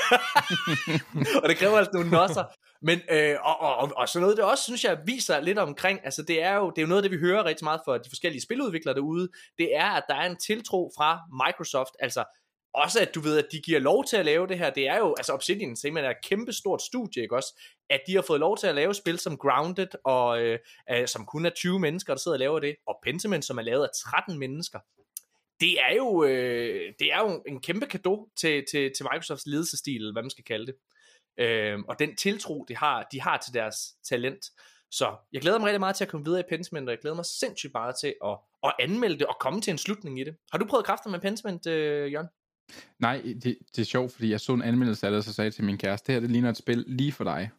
og 1.43 1.49
det 1.49 1.57
kræver 1.57 1.79
altså 1.79 1.91
nogle 1.95 2.11
nosser. 2.11 2.45
Men, 2.85 3.01
øh, 3.11 3.37
og, 3.43 3.61
og, 3.61 3.77
og, 3.77 3.93
og 3.97 4.09
sådan 4.09 4.23
noget, 4.23 4.37
det 4.37 4.45
også, 4.45 4.65
synes 4.65 4.85
jeg, 4.85 4.99
viser 5.07 5.41
lidt 5.41 5.59
omkring, 5.59 6.01
altså 6.05 6.23
det 6.23 6.43
er 6.43 6.55
jo, 6.55 6.71
det 6.71 6.79
er 6.79 6.83
jo 6.83 6.89
noget 6.89 7.05
af 7.05 7.11
det, 7.11 7.19
vi 7.19 7.27
hører 7.27 7.45
rigtig 7.45 7.65
meget 7.65 7.81
fra 7.85 7.99
de 7.99 8.09
forskellige 8.09 8.43
spiludviklere 8.43 8.95
derude, 8.95 9.29
det 9.59 9.77
er, 9.77 9.91
at 9.91 10.05
der 10.09 10.15
er 10.15 10.31
en 10.31 10.37
tiltro 10.37 10.91
fra 10.97 11.21
Microsoft, 11.47 11.95
altså 12.01 12.25
også 12.75 13.01
at 13.01 13.15
du 13.15 13.21
ved, 13.21 13.39
at 13.39 13.47
de 13.53 13.61
giver 13.61 13.81
lov 13.81 14.05
til 14.05 14.17
at 14.17 14.25
lave 14.25 14.47
det 14.47 14.59
her, 14.59 14.71
det 14.71 14.89
er 14.89 14.99
jo, 14.99 15.15
altså 15.19 15.33
Obsidian 15.33 15.77
simpelthen 15.77 16.07
er 16.07 16.11
et 16.11 16.25
kæmpe 16.25 16.53
stort 16.53 16.83
studie, 16.83 17.23
ikke 17.23 17.37
også? 17.37 17.61
At 17.91 18.01
de 18.07 18.15
har 18.15 18.23
fået 18.23 18.41
lov 18.41 18.57
til 18.57 18.67
at 18.67 18.75
lave 18.75 18.95
spil 18.95 19.19
som 19.19 19.37
Grounded, 19.37 19.89
og 20.05 20.43
øh, 20.43 20.59
øh, 20.91 21.09
som 21.09 21.27
kun 21.27 21.47
er 21.47 21.51
20 21.51 21.79
mennesker, 21.81 22.15
der 22.15 22.21
sidder 22.21 22.35
og 22.35 22.41
laver 22.41 22.59
det, 22.61 22.77
og 22.87 22.99
Pentiment, 23.03 23.45
som 23.45 23.59
er 23.59 23.63
lavet 23.63 23.83
af 23.83 23.91
13 24.05 24.39
mennesker. 24.39 24.79
Det 25.61 25.81
er 25.81 25.95
jo, 25.97 26.25
øh, 26.25 26.93
det 26.99 27.13
er 27.13 27.21
jo 27.21 27.43
en 27.49 27.61
kæmpe 27.61 27.87
gave 27.87 28.27
til, 28.37 28.65
til, 28.71 28.93
til 28.97 29.07
Microsofts 29.13 29.47
ledelsestil, 29.47 29.97
eller 29.97 30.13
hvad 30.13 30.23
man 30.23 30.31
skal 30.31 30.45
kalde 30.45 30.67
det. 30.67 30.75
Øh, 31.39 31.79
og 31.89 31.99
den 31.99 32.17
tiltro, 32.17 32.65
de 32.69 32.77
har, 32.77 33.09
de 33.13 33.21
har 33.21 33.37
til 33.37 33.55
deres 33.55 33.77
talent. 34.09 34.45
Så 34.91 35.17
jeg 35.33 35.41
glæder 35.41 35.59
mig 35.59 35.67
rigtig 35.67 35.81
meget 35.81 35.97
til 35.97 36.05
at 36.05 36.11
komme 36.11 36.25
videre 36.27 36.41
i 36.41 36.45
Pentiment, 36.49 36.89
og 36.89 36.91
jeg 36.91 36.99
glæder 37.01 37.17
mig 37.17 37.25
sindssygt 37.25 37.73
meget 37.75 37.95
til 38.01 38.15
at, 38.25 38.37
at 38.65 38.73
anmelde 38.81 39.19
det 39.19 39.27
og 39.27 39.37
komme 39.41 39.61
til 39.61 39.71
en 39.71 39.79
slutning 39.79 40.21
i 40.21 40.25
det. 40.25 40.37
Har 40.53 40.59
du 40.59 40.67
prøvet 40.67 40.87
kræfter 40.87 41.11
med 41.11 41.21
Pentiment, 41.21 41.67
øh, 41.67 42.13
Jørgen? 42.13 42.29
Nej, 42.99 43.23
det, 43.25 43.59
det 43.77 43.79
er 43.79 43.85
sjovt, 43.85 44.13
fordi 44.13 44.31
jeg 44.31 44.41
så 44.41 44.53
en 44.53 44.63
anmeldelse 44.63 45.07
af 45.07 45.11
det, 45.11 45.19
og 45.19 45.25
så 45.25 45.33
sagde 45.33 45.47
jeg 45.47 45.55
til 45.55 45.65
min 45.65 45.79
kæreste, 45.79 46.07
det 46.07 46.15
her 46.15 46.21
det 46.21 46.31
ligner 46.31 46.51
et 46.51 46.57
spil 46.57 46.85
lige 46.87 47.13
for 47.13 47.25
dig. 47.25 47.51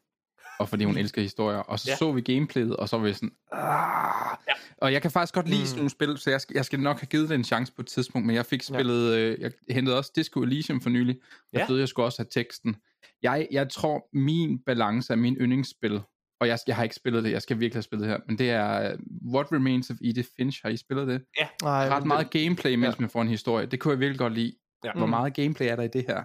Og 0.59 0.69
fordi 0.69 0.83
hun 0.83 0.97
elsker 1.03 1.21
historier. 1.21 1.59
Og 1.59 1.79
så 1.79 1.91
ja. 1.91 1.97
så 1.97 2.11
vi 2.11 2.21
gameplayet, 2.21 2.75
og 2.75 2.89
så 2.89 2.97
var 2.97 3.05
vi 3.05 3.13
sådan, 3.13 3.31
ah. 3.51 4.37
ja. 4.47 4.53
Og 4.77 4.93
jeg 4.93 5.01
kan 5.01 5.11
faktisk 5.11 5.33
godt 5.33 5.47
lide 5.49 5.61
mm. 5.61 5.65
sådan 5.65 5.77
nogle 5.77 5.89
spil, 5.89 6.17
så 6.17 6.29
jeg 6.29 6.41
skal, 6.41 6.53
jeg 6.55 6.65
skal 6.65 6.79
nok 6.79 6.99
have 6.99 7.07
givet 7.07 7.29
det 7.29 7.35
en 7.35 7.43
chance 7.43 7.73
på 7.73 7.81
et 7.81 7.87
tidspunkt, 7.87 8.25
men 8.27 8.35
jeg 8.35 8.45
fik 8.45 8.63
spillet, 8.63 9.15
ja. 9.15 9.19
øh, 9.19 9.41
jeg 9.41 9.51
hentede 9.69 9.97
også 9.97 10.11
Disco 10.15 10.41
Elysium 10.41 10.81
for 10.81 10.89
nylig. 10.89 11.19
Jeg 11.53 11.59
ja. 11.59 11.73
ved, 11.73 11.79
jeg 11.79 11.87
skulle 11.87 12.05
også 12.05 12.19
have 12.19 12.27
teksten. 12.31 12.75
Jeg, 13.21 13.47
jeg 13.51 13.69
tror, 13.69 14.09
min 14.13 14.59
balance 14.65 15.13
er 15.13 15.17
min 15.17 15.35
yndlingsspil, 15.35 16.01
og 16.39 16.47
jeg, 16.47 16.59
jeg 16.67 16.75
har 16.75 16.83
ikke 16.83 16.95
spillet 16.95 17.23
det, 17.23 17.31
jeg 17.31 17.41
skal 17.41 17.59
virkelig 17.59 17.75
have 17.75 17.83
spillet 17.83 18.07
det 18.07 18.13
her, 18.13 18.19
men 18.27 18.37
det 18.37 18.49
er 18.49 18.93
uh, 18.93 19.33
What 19.33 19.47
Remains 19.51 19.89
of 19.89 19.95
Edith 20.01 20.29
Finch. 20.37 20.61
Har 20.63 20.69
I 20.69 20.77
spillet 20.77 21.07
det? 21.07 21.21
Ja. 21.39 21.67
Ej, 21.67 21.89
Ret 21.89 22.05
meget 22.05 22.33
det... 22.33 22.41
gameplay, 22.41 22.75
mens 22.75 22.95
ja. 22.95 23.01
man 23.01 23.09
får 23.09 23.21
en 23.21 23.27
historie. 23.27 23.65
Det 23.65 23.79
kunne 23.79 23.91
jeg 23.91 23.99
virkelig 23.99 24.19
godt 24.19 24.33
lide. 24.33 24.53
Ja. 24.83 24.91
Hvor 24.93 25.05
mm. 25.05 25.09
meget 25.09 25.33
gameplay 25.33 25.67
er 25.67 25.75
der 25.75 25.83
i 25.83 25.87
det 25.87 26.05
her? 26.07 26.23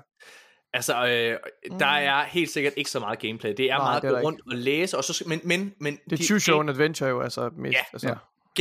Altså, 0.73 0.95
øh, 0.95 1.39
der 1.81 2.01
mm. 2.01 2.07
er 2.07 2.25
helt 2.25 2.51
sikkert 2.51 2.73
ikke 2.77 2.91
så 2.91 3.01
meget 3.01 3.19
gameplay. 3.19 3.55
Det 3.57 3.71
er 3.71 3.79
Nej, 3.79 3.87
meget 3.87 4.05
at 4.05 4.11
gå 4.11 4.29
rundt 4.29 4.39
ikke. 4.39 4.51
og 4.51 4.57
læse, 4.57 4.97
og 4.97 5.05
så, 5.05 5.25
men, 5.27 5.41
men, 5.45 5.75
men 5.81 5.99
det 6.05 6.13
er 6.13 6.17
de, 6.17 6.25
choose 6.25 6.51
your 6.51 6.59
own 6.59 6.69
adventure 6.69 7.11
jo, 7.11 7.21
altså 7.21 7.51
mest. 7.57 7.73
Ja, 7.73 7.85
altså. 7.93 8.17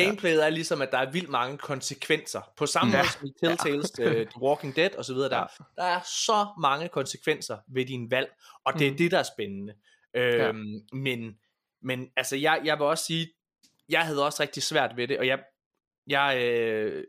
Gameplayet 0.05 0.45
er 0.45 0.49
ligesom, 0.49 0.81
at 0.81 0.91
der 0.91 0.97
er 0.97 1.11
vildt 1.11 1.29
mange 1.29 1.57
konsekvenser. 1.57 2.41
På 2.57 2.65
samme 2.65 2.97
ja. 2.97 2.97
måde 2.97 3.09
som 3.09 3.27
i 3.27 3.31
Telltales, 3.45 3.99
uh, 3.99 4.05
The 4.05 4.41
Walking 4.41 4.75
Dead 4.75 4.95
og 4.95 5.05
så 5.05 5.13
videre, 5.13 5.29
der, 5.29 5.63
der 5.75 5.83
er 5.83 5.99
så 6.01 6.47
mange 6.61 6.87
konsekvenser 6.87 7.57
ved 7.67 7.85
din 7.85 8.11
valg, 8.11 8.29
og 8.65 8.73
det 8.73 8.87
er 8.87 8.91
mm. 8.91 8.97
det, 8.97 9.11
der 9.11 9.19
er 9.19 9.23
spændende. 9.23 9.73
Øhm, 10.15 10.73
ja. 10.73 10.97
Men, 10.97 11.35
men 11.81 12.07
altså, 12.17 12.35
jeg, 12.35 12.61
jeg 12.63 12.77
vil 12.77 12.85
også 12.85 13.05
sige, 13.05 13.27
jeg 13.89 14.05
havde 14.05 14.25
også 14.25 14.43
rigtig 14.43 14.63
svært 14.63 14.97
ved 14.97 15.07
det, 15.07 15.19
og 15.19 15.27
jeg, 15.27 15.39
jeg 16.07 16.37
øh, 16.41 17.03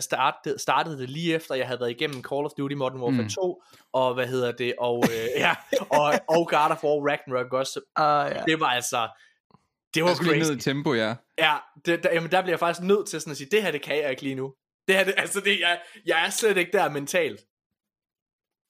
startede, 0.00 0.58
startede 0.58 0.98
det 0.98 1.10
lige 1.10 1.34
efter, 1.34 1.54
jeg 1.54 1.66
havde 1.66 1.80
været 1.80 1.90
igennem 1.90 2.22
Call 2.22 2.44
of 2.44 2.50
Duty 2.58 2.74
Modern 2.74 3.00
Warfare 3.00 3.22
mm. 3.22 3.28
2, 3.28 3.62
og 3.92 4.14
hvad 4.14 4.26
hedder 4.26 4.52
det, 4.52 4.74
og, 4.78 5.04
øh, 5.10 5.26
ja, 5.44 5.54
og, 5.90 6.12
og 6.28 6.48
God 6.48 6.70
of 6.70 6.84
War 6.84 7.10
Ragnarok 7.10 7.52
også. 7.52 7.80
Uh, 7.98 8.36
ja. 8.36 8.42
Det 8.46 8.60
var 8.60 8.66
altså, 8.66 9.08
det 9.94 10.04
var 10.04 10.14
crazy. 10.14 10.50
ned 10.50 10.56
i 10.56 10.60
tempo, 10.60 10.94
ja. 10.94 11.14
Ja, 11.38 11.56
det, 11.84 12.02
der, 12.02 12.12
jamen 12.12 12.30
der 12.30 12.42
bliver 12.42 12.52
jeg 12.52 12.58
faktisk 12.58 12.86
nødt 12.86 13.08
til 13.08 13.20
sådan 13.20 13.30
at 13.30 13.36
sige, 13.36 13.48
det 13.50 13.62
her, 13.62 13.70
det 13.70 13.82
kan 13.82 13.96
jeg 13.96 14.10
ikke 14.10 14.22
lige 14.22 14.34
nu. 14.34 14.54
Det 14.88 14.96
her, 14.96 15.04
det, 15.04 15.14
altså 15.16 15.40
det, 15.40 15.60
jeg, 15.60 15.80
jeg 16.06 16.26
er 16.26 16.30
slet 16.30 16.56
ikke 16.56 16.72
der 16.72 16.90
mentalt. 16.90 17.40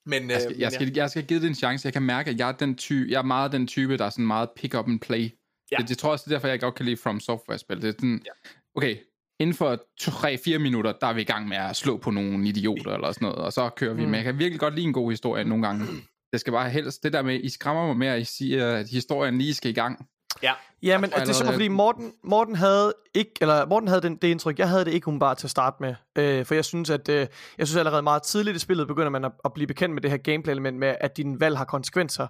Men, 0.07 0.31
jeg, 0.31 0.41
skal, 0.41 0.55
øh, 0.55 0.61
jeg, 0.61 0.73
skal, 0.73 0.93
jeg 0.95 1.11
skal 1.11 1.27
give 1.27 1.41
det 1.41 1.47
en 1.47 1.55
chance. 1.55 1.87
Jeg 1.87 1.93
kan 1.93 2.03
mærke, 2.03 2.31
at 2.31 2.39
jeg 2.39 2.49
er, 2.49 2.53
den 2.53 2.77
ty, 2.77 2.93
jeg 3.09 3.19
er 3.19 3.23
meget 3.23 3.53
den 3.53 3.67
type, 3.67 3.97
der 3.97 4.05
er 4.05 4.11
sådan 4.11 4.27
meget 4.27 4.49
pick 4.57 4.75
up 4.75 4.89
and 4.89 5.01
play. 5.01 5.31
Ja. 5.73 5.77
Det, 5.77 5.89
det 5.89 5.99
tror 5.99 6.09
jeg 6.09 6.13
også, 6.13 6.25
det 6.25 6.31
er 6.31 6.37
derfor, 6.37 6.49
jeg 6.49 6.61
godt 6.61 6.75
kan 6.75 6.85
lide 6.85 6.97
From 6.97 7.21
Software-spil. 7.21 7.83
Det 7.83 7.89
er 7.89 7.93
sådan, 7.93 8.23
ja. 8.27 8.31
okay, 8.75 8.97
inden 9.41 9.55
for 9.55 9.85
3-4 10.01 10.59
minutter, 10.59 10.93
der 11.01 11.07
er 11.07 11.13
vi 11.13 11.21
i 11.21 11.25
gang 11.25 11.49
med 11.49 11.57
at 11.57 11.77
slå 11.77 11.97
på 11.97 12.11
nogle 12.11 12.49
idioter 12.49 12.95
eller 12.95 13.13
sådan 13.13 13.27
noget, 13.27 13.39
og 13.39 13.53
så 13.53 13.71
kører 13.77 13.95
vi. 13.95 14.03
Mm. 14.03 14.07
Men 14.07 14.15
jeg 14.15 14.25
kan 14.25 14.39
virkelig 14.39 14.61
godt 14.61 14.75
lide 14.75 14.87
en 14.87 14.93
god 14.93 15.11
historie 15.11 15.45
nogle 15.45 15.67
gange. 15.67 15.87
Det 16.33 16.41
skal 16.41 16.53
bare 16.53 16.71
helst, 16.71 17.03
det 17.03 17.13
der 17.13 17.23
med, 17.23 17.41
I 17.41 17.49
skræmmer 17.49 17.87
mig 17.87 17.97
med, 17.97 18.07
at 18.07 18.21
I 18.21 18.25
siger, 18.25 18.73
at 18.73 18.91
historien 18.91 19.39
lige 19.39 19.55
skal 19.55 19.71
i 19.71 19.75
gang. 19.75 20.07
Ja. 20.43 20.53
Ja, 20.83 20.99
men 20.99 21.11
det 21.11 21.17
er 21.17 21.25
simpelthen 21.25 21.53
fordi 21.53 21.69
Morten, 21.69 22.13
Morten 22.25 22.55
havde 22.57 22.95
ikke, 23.15 23.31
eller 23.41 23.67
Morten 23.67 23.89
havde 23.89 24.01
den, 24.01 24.17
det 24.17 24.29
indtryk, 24.29 24.59
jeg 24.59 24.69
havde 24.69 24.85
det 24.85 24.93
ikke 24.93 25.19
bare 25.21 25.35
til 25.35 25.47
at 25.47 25.51
starte 25.51 25.77
med. 25.81 25.95
Øh, 26.19 26.47
for 26.47 26.55
jeg 26.55 26.65
synes, 26.65 26.91
at 26.91 27.09
øh, 27.09 27.27
jeg 27.59 27.67
synes 27.67 27.77
allerede 27.77 28.03
meget 28.03 28.23
tidligt 28.23 28.57
i 28.57 28.59
spillet 28.59 28.87
begynder 28.87 29.11
man 29.11 29.25
at, 29.25 29.33
at 29.45 29.53
blive 29.53 29.67
bekendt 29.67 29.95
med 29.95 30.03
det 30.03 30.11
her 30.11 30.19
gameplay 30.19 30.53
element 30.53 30.79
med, 30.79 30.97
at 31.01 31.17
din 31.17 31.41
valg 31.41 31.59
har 31.59 31.65
konsekvenser. 31.65 32.27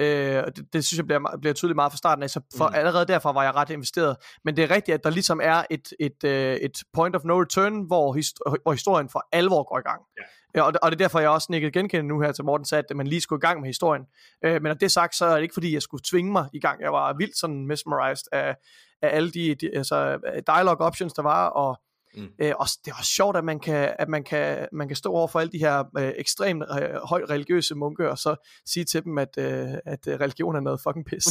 Øh, 0.00 0.06
det, 0.06 0.64
det 0.72 0.84
synes 0.84 0.98
jeg 0.98 1.06
bliver, 1.06 1.38
bliver 1.40 1.54
tydeligt 1.54 1.76
meget 1.76 1.92
fra 1.92 1.96
starten 1.96 2.22
af, 2.22 2.30
så 2.30 2.40
for 2.56 2.68
mm. 2.68 2.74
allerede 2.74 3.06
derfor 3.06 3.32
var 3.32 3.42
jeg 3.42 3.54
ret 3.54 3.70
investeret. 3.70 4.16
Men 4.44 4.56
det 4.56 4.64
er 4.64 4.70
rigtigt, 4.70 4.94
at 4.94 5.04
der 5.04 5.10
ligesom 5.10 5.40
er 5.42 5.62
et, 5.70 5.92
et, 6.00 6.24
øh, 6.24 6.56
et 6.56 6.78
point 6.94 7.16
of 7.16 7.24
no 7.24 7.42
return, 7.42 7.86
hvor, 7.86 8.14
hist- 8.14 8.62
hvor 8.62 8.72
historien 8.72 9.08
for 9.08 9.26
alvor 9.32 9.62
går 9.62 9.78
i 9.78 9.82
gang. 9.82 10.02
Ja. 10.18 10.22
Ja, 10.54 10.62
og, 10.62 10.72
og 10.82 10.90
det 10.90 10.96
er 10.96 11.04
derfor, 11.04 11.20
jeg 11.20 11.30
også 11.30 11.46
nikkede 11.50 11.72
genkendende 11.72 12.14
nu 12.14 12.20
her 12.20 12.32
til 12.32 12.44
Morten 12.44 12.64
sagde, 12.64 12.84
at 12.90 12.96
man 12.96 13.06
lige 13.06 13.20
skulle 13.20 13.40
i 13.40 13.46
gang 13.46 13.60
med 13.60 13.68
historien. 13.68 14.02
Øh, 14.44 14.62
men 14.62 14.66
af 14.66 14.78
det 14.78 14.92
sagt, 14.92 15.14
så 15.14 15.26
er 15.26 15.34
det 15.34 15.42
ikke 15.42 15.54
fordi, 15.54 15.74
jeg 15.74 15.82
skulle 15.82 16.02
tvinge 16.10 16.32
mig 16.32 16.48
i 16.52 16.60
gang. 16.60 16.82
Jeg 16.82 16.92
var 16.92 17.12
vildt 17.18 17.38
sådan 17.38 17.66
mesmerized 17.66 18.26
af, 18.32 18.56
af 19.02 19.16
alle 19.16 19.30
de, 19.30 19.54
de 19.54 19.76
altså, 19.76 20.18
dialogue 20.46 20.86
options, 20.86 21.12
der 21.12 21.22
var, 21.22 21.46
og 21.46 21.80
Mm. 22.16 22.28
Øh, 22.38 22.52
og 22.58 22.66
det 22.84 22.90
er 22.90 22.94
også 22.98 23.10
sjovt, 23.10 23.36
at 23.36 23.44
man 23.44 23.60
kan, 23.60 23.94
at 23.98 24.08
man 24.08 24.24
kan, 24.24 24.68
man 24.72 24.88
kan 24.88 24.96
stå 24.96 25.12
over 25.12 25.28
for 25.28 25.40
alle 25.40 25.52
de 25.52 25.58
her 25.58 25.84
øh, 25.98 26.12
ekstremt 26.16 26.62
øh, 26.62 26.94
højt 27.04 27.30
religiøse 27.30 27.74
munke, 27.74 28.10
og 28.10 28.18
så 28.18 28.48
sige 28.66 28.84
til 28.84 29.04
dem, 29.04 29.18
at, 29.18 29.38
øh, 29.38 29.68
at 29.86 30.06
øh, 30.08 30.20
religion 30.20 30.56
er 30.56 30.60
noget 30.60 30.80
fucking 30.80 31.06
pis. 31.06 31.26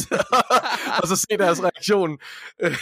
og 1.02 1.08
så 1.08 1.16
se 1.16 1.38
deres 1.38 1.62
reaktion. 1.62 2.18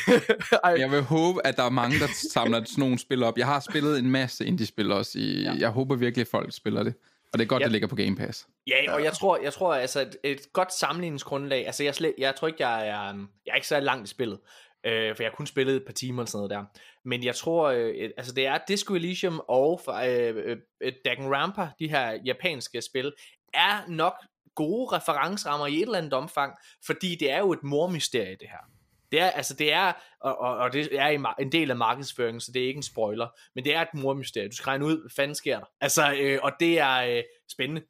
jeg 0.82 0.90
vil 0.90 1.02
håbe, 1.02 1.46
at 1.46 1.56
der 1.56 1.62
er 1.62 1.70
mange, 1.70 1.98
der 1.98 2.08
samler 2.32 2.64
sådan 2.64 2.80
nogle 2.82 2.98
spil 2.98 3.22
op. 3.22 3.38
Jeg 3.38 3.46
har 3.46 3.60
spillet 3.60 3.98
en 3.98 4.10
masse 4.10 4.46
indie-spil 4.46 4.92
også. 4.92 5.18
I, 5.18 5.42
ja. 5.42 5.54
Jeg 5.58 5.68
håber 5.68 5.96
virkelig, 5.96 6.20
at 6.22 6.28
folk 6.28 6.52
spiller 6.52 6.82
det. 6.82 6.94
Og 7.32 7.38
det 7.38 7.44
er 7.44 7.48
godt, 7.48 7.60
ja. 7.60 7.64
det 7.64 7.72
ligger 7.72 7.88
på 7.88 7.96
Game 7.96 8.16
Pass. 8.16 8.46
Ja, 8.66 8.94
og 8.94 9.04
jeg 9.04 9.12
tror, 9.12 9.38
jeg 9.42 9.52
tror 9.52 9.74
altså 9.74 10.00
et, 10.00 10.16
et 10.24 10.52
godt 10.52 10.74
sammenligningsgrundlag, 10.74 11.66
altså 11.66 11.84
jeg, 11.84 11.94
slet, 11.94 12.14
jeg 12.18 12.34
tror 12.34 12.48
ikke, 12.48 12.68
jeg 12.68 12.88
er, 12.88 13.26
jeg 13.46 13.52
er 13.52 13.54
ikke 13.54 13.68
så 13.68 13.80
langt 13.80 14.08
i 14.08 14.10
spillet, 14.10 14.38
øh, 14.87 15.16
for 15.16 15.23
jeg 15.23 15.33
kun 15.37 15.47
spillet 15.47 15.77
et 15.77 15.85
par 15.87 15.92
timer 15.92 16.23
og 16.23 16.29
sådan 16.29 16.38
noget 16.38 16.51
der. 16.51 16.81
Men 17.05 17.25
jeg 17.25 17.35
tror, 17.35 17.68
øh, 17.68 18.11
altså 18.16 18.33
det 18.33 18.47
er 18.47 18.59
Disco 18.68 18.95
Elysium 18.95 19.40
og 19.49 19.81
øh, 19.88 20.37
øh, 20.37 20.57
øh, 20.81 20.92
Danganronpa, 21.05 21.68
de 21.79 21.88
her 21.88 22.18
japanske 22.27 22.83
spil, 22.83 23.12
er 23.55 23.88
nok 23.88 24.14
gode 24.55 24.97
referencerammer 24.97 25.66
i 25.66 25.75
et 25.75 25.83
eller 25.83 25.99
andet 25.99 26.12
omfang, 26.12 26.53
fordi 26.87 27.16
det 27.20 27.30
er 27.30 27.39
jo 27.39 27.53
et 27.53 27.62
mormysterie 27.62 28.37
det 28.41 28.49
her. 28.49 28.72
Det 29.12 29.20
er, 29.20 29.30
altså 29.30 29.55
det 29.55 29.72
er, 29.72 29.93
og, 30.20 30.39
og, 30.39 30.57
og 30.57 30.72
det 30.72 30.99
er 30.99 31.35
en 31.39 31.53
del 31.53 31.70
af 31.70 31.76
markedsføringen, 31.76 32.41
så 32.41 32.53
det 32.55 32.62
er 32.62 32.66
ikke 32.66 32.78
en 32.78 32.83
spoiler, 32.83 33.28
men 33.55 33.64
det 33.64 33.74
er 33.74 33.80
et 33.80 33.95
mormysterie. 33.95 34.49
Du 34.49 34.57
skal 34.57 34.64
regne 34.64 34.85
ud, 34.85 35.01
hvad 35.01 35.11
fanden 35.16 35.35
sker 35.35 35.59
der? 35.59 35.66
Altså, 35.80 36.14
øh, 36.20 36.39
og 36.43 36.53
det 36.61 36.78
er 36.78 37.16
øh, 37.16 37.22
spændende. 37.53 37.83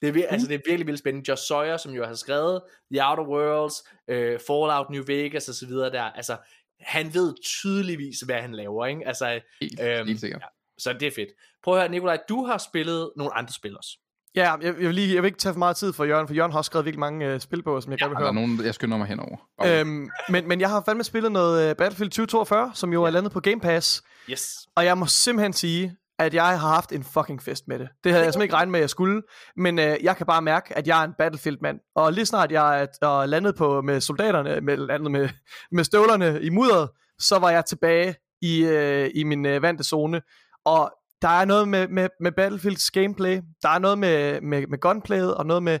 Det 0.00 0.08
er, 0.08 0.12
vir- 0.12 0.28
mm. 0.28 0.34
altså, 0.34 0.48
det 0.48 0.54
er 0.54 0.58
virkelig, 0.58 0.86
virkelig 0.86 0.98
spændende. 0.98 1.30
Josh 1.30 1.42
Sawyer, 1.46 1.76
som 1.76 1.92
jo 1.92 2.06
har 2.06 2.14
skrevet 2.14 2.62
The 2.92 3.04
Outer 3.04 3.24
Worlds, 3.28 3.74
øh, 4.08 4.40
Fallout 4.46 4.90
New 4.90 5.04
Vegas 5.06 5.48
og 5.48 5.54
så 5.54 5.66
videre 5.66 5.90
der, 5.90 6.02
altså, 6.02 6.36
han 6.80 7.14
ved 7.14 7.34
tydeligvis, 7.42 8.20
hvad 8.20 8.36
han 8.36 8.52
laver, 8.54 8.86
ikke? 8.86 9.06
Altså, 9.06 9.40
helt, 9.60 9.80
øhm, 9.80 10.06
helt 10.06 10.20
sikkert. 10.20 10.42
Ja, 10.42 10.46
så 10.78 10.92
det 10.92 11.06
er 11.06 11.12
fedt. 11.16 11.28
Prøv 11.64 11.74
at 11.74 11.80
høre, 11.80 11.90
Nikolaj, 11.90 12.18
du 12.28 12.44
har 12.44 12.58
spillet 12.58 13.10
nogle 13.16 13.34
andre 13.34 13.52
spil 13.52 13.76
også. 13.76 13.98
Ja, 14.36 14.52
jeg, 14.52 14.64
jeg, 14.64 14.76
vil 14.76 14.94
lige, 14.94 15.14
jeg 15.14 15.22
vil 15.22 15.26
ikke 15.28 15.38
tage 15.38 15.52
for 15.52 15.58
meget 15.58 15.76
tid 15.76 15.92
for 15.92 16.04
Jørgen, 16.04 16.26
for 16.26 16.34
Jørgen 16.34 16.52
har 16.52 16.58
også 16.58 16.68
skrevet 16.68 16.84
virkelig 16.84 17.00
mange 17.00 17.34
uh, 17.34 17.40
spil 17.40 17.62
på, 17.62 17.80
som 17.80 17.92
jeg 17.92 18.00
ja, 18.00 18.04
gerne 18.04 18.10
vil 18.10 18.16
høre. 18.16 18.24
Der 18.24 18.40
er 18.40 18.46
nogen, 18.46 18.64
jeg 18.64 18.74
skynder 18.74 18.96
mig 18.96 19.06
henover. 19.06 19.36
Øhm, 19.66 20.10
men, 20.28 20.48
men 20.48 20.60
jeg 20.60 20.70
har 20.70 20.82
fandme 20.86 21.04
spillet 21.04 21.32
noget 21.32 21.70
uh, 21.70 21.76
Battlefield 21.76 22.10
2042, 22.10 22.70
som 22.74 22.92
jo 22.92 23.02
ja. 23.02 23.06
er 23.06 23.10
landet 23.10 23.32
på 23.32 23.40
Game 23.40 23.60
Pass. 23.60 24.02
Yes. 24.30 24.68
Og 24.76 24.84
jeg 24.84 24.98
må 24.98 25.06
simpelthen 25.06 25.52
sige, 25.52 25.96
at 26.18 26.34
jeg 26.34 26.60
har 26.60 26.68
haft 26.68 26.92
en 26.92 27.04
fucking 27.04 27.42
fest 27.42 27.68
med 27.68 27.78
det. 27.78 27.88
Det 28.04 28.12
havde 28.12 28.24
jeg 28.24 28.32
simpelthen 28.32 28.46
ikke 28.46 28.54
regnet 28.54 28.70
med, 28.70 28.80
at 28.80 28.82
jeg 28.82 28.90
skulle. 28.90 29.22
Men 29.56 29.78
øh, 29.78 29.96
jeg 30.02 30.16
kan 30.16 30.26
bare 30.26 30.42
mærke, 30.42 30.78
at 30.78 30.86
jeg 30.86 31.00
er 31.00 31.04
en 31.04 31.14
Battlefield-mand. 31.18 31.80
Og 31.94 32.12
lige 32.12 32.26
snart 32.26 32.52
jeg 32.52 32.86
er, 33.02 33.10
øh, 33.10 33.28
landet 33.28 33.56
på 33.56 33.82
med 33.82 34.00
soldaterne, 34.00 34.60
med, 34.60 34.76
landet 34.76 35.10
med, 35.10 35.28
med 35.72 35.84
støvlerne 35.84 36.42
i 36.42 36.50
mudderet, 36.50 36.88
så 37.18 37.38
var 37.38 37.50
jeg 37.50 37.64
tilbage 37.64 38.14
i, 38.42 38.64
øh, 38.64 39.10
i 39.14 39.24
min 39.24 39.46
øh, 39.46 39.62
vante 39.62 39.84
zone. 39.84 40.22
Og 40.64 40.92
der 41.22 41.28
er 41.28 41.44
noget 41.44 41.68
med, 41.68 41.88
med, 41.88 42.08
med 42.20 42.32
Battlefields 42.32 42.90
gameplay, 42.90 43.40
der 43.62 43.68
er 43.68 43.78
noget 43.78 43.98
med, 43.98 44.40
med, 44.40 44.66
med 44.66 44.78
gunplayet, 44.80 45.34
og 45.34 45.46
noget 45.46 45.62
med 45.62 45.78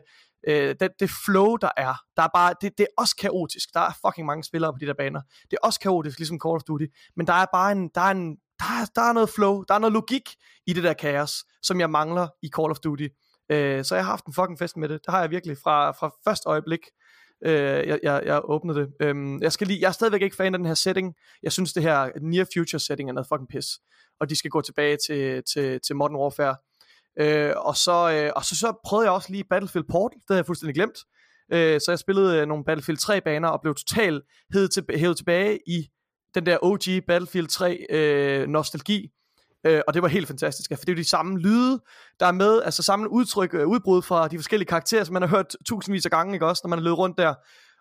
øh, 0.48 0.74
det, 0.80 0.90
det 1.00 1.10
flow, 1.24 1.56
der 1.56 1.70
er. 1.76 1.94
Der 2.16 2.22
er 2.22 2.28
bare, 2.34 2.54
det, 2.60 2.78
det 2.78 2.84
er 2.84 3.02
også 3.02 3.16
kaotisk. 3.16 3.68
Der 3.74 3.80
er 3.80 3.90
fucking 4.06 4.26
mange 4.26 4.44
spillere 4.44 4.72
på 4.72 4.78
de 4.80 4.86
der 4.86 4.94
baner. 4.98 5.20
Det 5.50 5.52
er 5.52 5.66
også 5.66 5.80
kaotisk, 5.80 6.18
ligesom 6.18 6.40
Call 6.44 6.54
of 6.54 6.62
Duty. 6.62 6.84
Men 7.16 7.26
der 7.26 7.32
er 7.32 7.46
bare 7.52 7.72
en, 7.72 7.90
der 7.94 8.00
er 8.00 8.10
en, 8.10 8.36
der 8.58 8.80
er, 8.80 8.86
der 8.94 9.02
er 9.02 9.12
noget 9.12 9.30
flow, 9.30 9.62
der 9.68 9.74
er 9.74 9.78
noget 9.78 9.92
logik 9.92 10.28
i 10.66 10.72
det 10.72 10.82
der 10.84 10.92
kaos, 10.92 11.44
som 11.62 11.80
jeg 11.80 11.90
mangler 11.90 12.28
i 12.42 12.48
Call 12.56 12.70
of 12.70 12.78
Duty. 12.78 13.08
Øh, 13.50 13.84
så 13.84 13.94
jeg 13.94 14.04
har 14.04 14.10
haft 14.10 14.26
en 14.26 14.32
fucking 14.32 14.58
fest 14.58 14.76
med 14.76 14.88
det. 14.88 15.00
Det 15.06 15.14
har 15.14 15.20
jeg 15.20 15.30
virkelig 15.30 15.56
fra, 15.64 15.90
fra 15.90 16.10
første 16.24 16.48
øjeblik, 16.48 16.80
øh, 17.44 17.88
jeg, 17.88 17.98
jeg, 18.02 18.22
jeg 18.24 18.40
åbnede 18.44 18.80
det. 18.80 18.88
Øhm, 19.00 19.42
jeg, 19.42 19.52
skal 19.52 19.66
lige, 19.66 19.80
jeg 19.80 19.88
er 19.88 19.92
stadigvæk 19.92 20.22
ikke 20.22 20.36
fan 20.36 20.54
af 20.54 20.58
den 20.58 20.66
her 20.66 20.74
setting. 20.74 21.14
Jeg 21.42 21.52
synes, 21.52 21.72
det 21.72 21.82
her 21.82 22.10
near 22.20 22.46
future 22.54 22.80
setting 22.80 23.08
er 23.08 23.12
noget 23.14 23.28
fucking 23.28 23.48
pis. 23.48 23.66
Og 24.20 24.30
de 24.30 24.36
skal 24.36 24.50
gå 24.50 24.60
tilbage 24.60 24.96
til, 25.06 25.42
til, 25.52 25.80
til 25.86 25.96
Modern 25.96 26.16
Warfare. 26.16 26.56
Øh, 27.20 27.52
og, 27.56 27.76
så, 27.76 28.10
øh, 28.12 28.32
og 28.36 28.44
så, 28.44 28.56
så 28.56 28.80
prøvede 28.84 29.06
jeg 29.06 29.12
også 29.12 29.32
lige 29.32 29.44
Battlefield 29.50 29.86
Portal. 29.90 30.18
Det 30.18 30.24
havde 30.28 30.38
jeg 30.38 30.46
fuldstændig 30.46 30.74
glemt. 30.74 30.98
Øh, 31.52 31.80
så 31.80 31.86
jeg 31.88 31.98
spillede 31.98 32.40
øh, 32.40 32.46
nogle 32.48 32.64
Battlefield 32.64 32.98
3 32.98 33.20
baner 33.20 33.48
og 33.48 33.60
blev 33.62 33.74
totalt 33.74 34.22
hævet, 34.52 34.70
til, 34.70 34.84
hævet 34.94 35.16
tilbage 35.16 35.58
i 35.66 35.88
den 36.36 36.46
der 36.46 36.58
OG 36.62 37.04
Battlefield 37.06 37.48
3 37.48 37.86
øh, 37.90 38.48
nostalgi. 38.48 39.10
Øh, 39.66 39.80
og 39.86 39.94
det 39.94 40.02
var 40.02 40.08
helt 40.08 40.26
fantastisk, 40.26 40.70
for 40.70 40.76
det 40.76 40.88
er 40.88 40.92
jo 40.92 40.98
de 40.98 41.08
samme 41.08 41.38
lyde, 41.38 41.80
der 42.20 42.26
er 42.26 42.32
med, 42.32 42.62
altså 42.62 42.82
samme 42.82 43.10
udtryk, 43.10 43.54
øh, 43.54 43.66
udbrud 43.66 44.02
fra 44.02 44.28
de 44.28 44.38
forskellige 44.38 44.68
karakterer, 44.68 45.04
som 45.04 45.12
man 45.12 45.22
har 45.22 45.28
hørt 45.28 45.56
tusindvis 45.66 46.04
af 46.04 46.10
gange, 46.10 46.34
ikke 46.34 46.46
også, 46.46 46.60
når 46.64 46.68
man 46.68 46.78
er 46.78 46.82
løbet 46.82 46.98
rundt 46.98 47.18
der. 47.18 47.34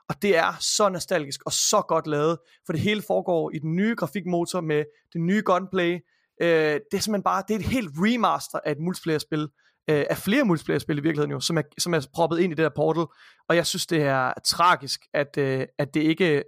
Og 0.09 0.21
det 0.21 0.37
er 0.37 0.53
så 0.59 0.89
nostalgisk 0.89 1.41
og 1.45 1.51
så 1.51 1.81
godt 1.87 2.07
lavet, 2.07 2.37
for 2.65 2.73
det 2.73 2.81
hele 2.81 3.01
foregår 3.07 3.51
i 3.55 3.59
den 3.59 3.75
nye 3.75 3.95
grafikmotor 3.95 4.61
med 4.61 4.83
det 5.13 5.21
nye 5.21 5.41
gunplay. 5.45 5.99
Øh, 6.41 6.47
det 6.47 6.97
er 6.97 6.99
simpelthen 6.99 7.23
bare, 7.23 7.43
det 7.47 7.55
er 7.55 7.59
et 7.59 7.65
helt 7.65 7.89
remaster 7.95 8.59
af 8.65 8.71
et 8.71 8.79
multiplayer-spil, 8.79 9.47
øh, 9.89 10.05
af 10.09 10.17
flere 10.17 10.43
multiplayer-spil 10.43 10.97
i 10.97 11.01
virkeligheden 11.01 11.31
jo, 11.31 11.39
som 11.39 11.57
er, 11.57 11.61
som 11.77 11.93
er 11.93 12.07
proppet 12.13 12.39
ind 12.39 12.53
i 12.53 12.55
det 12.55 12.63
der 12.63 12.69
portal. 12.75 13.05
Og 13.49 13.55
jeg 13.55 13.65
synes, 13.65 13.85
det 13.85 14.01
er 14.01 14.33
tragisk, 14.45 14.99
at, 15.13 15.37
øh, 15.37 15.65
at 15.77 15.93
det 15.93 16.01
ikke 16.01 16.43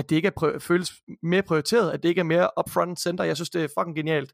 at 0.00 0.10
det 0.10 0.16
ikke 0.16 0.26
er 0.26 0.32
prø- 0.40 0.58
føles 0.58 0.92
mere 1.22 1.42
prioriteret, 1.42 1.90
at 1.90 2.02
det 2.02 2.08
ikke 2.08 2.18
er 2.18 2.24
mere 2.24 2.50
upfront 2.58 3.00
center. 3.00 3.24
Jeg 3.24 3.36
synes, 3.36 3.50
det 3.50 3.64
er 3.64 3.68
fucking 3.78 3.96
genialt. 3.96 4.32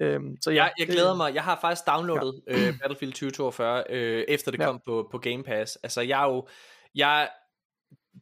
Øhm, 0.00 0.36
så 0.40 0.50
ja, 0.50 0.64
jeg, 0.64 0.72
jeg 0.78 0.86
glæder 0.86 1.14
mig. 1.14 1.34
Jeg 1.34 1.44
har 1.44 1.58
faktisk 1.60 1.86
downloadet 1.86 2.40
ja. 2.46 2.68
øh, 2.68 2.78
Battlefield 2.80 3.12
2042 3.12 3.84
øh, 3.90 4.24
efter 4.28 4.50
det 4.50 4.60
ja. 4.60 4.64
kom 4.64 4.80
på, 4.86 5.08
på 5.10 5.18
Game 5.18 5.42
Pass. 5.42 5.78
Altså 5.82 6.00
jeg 6.00 6.22
er 6.22 6.26
jo 6.26 6.48
jeg 6.94 7.28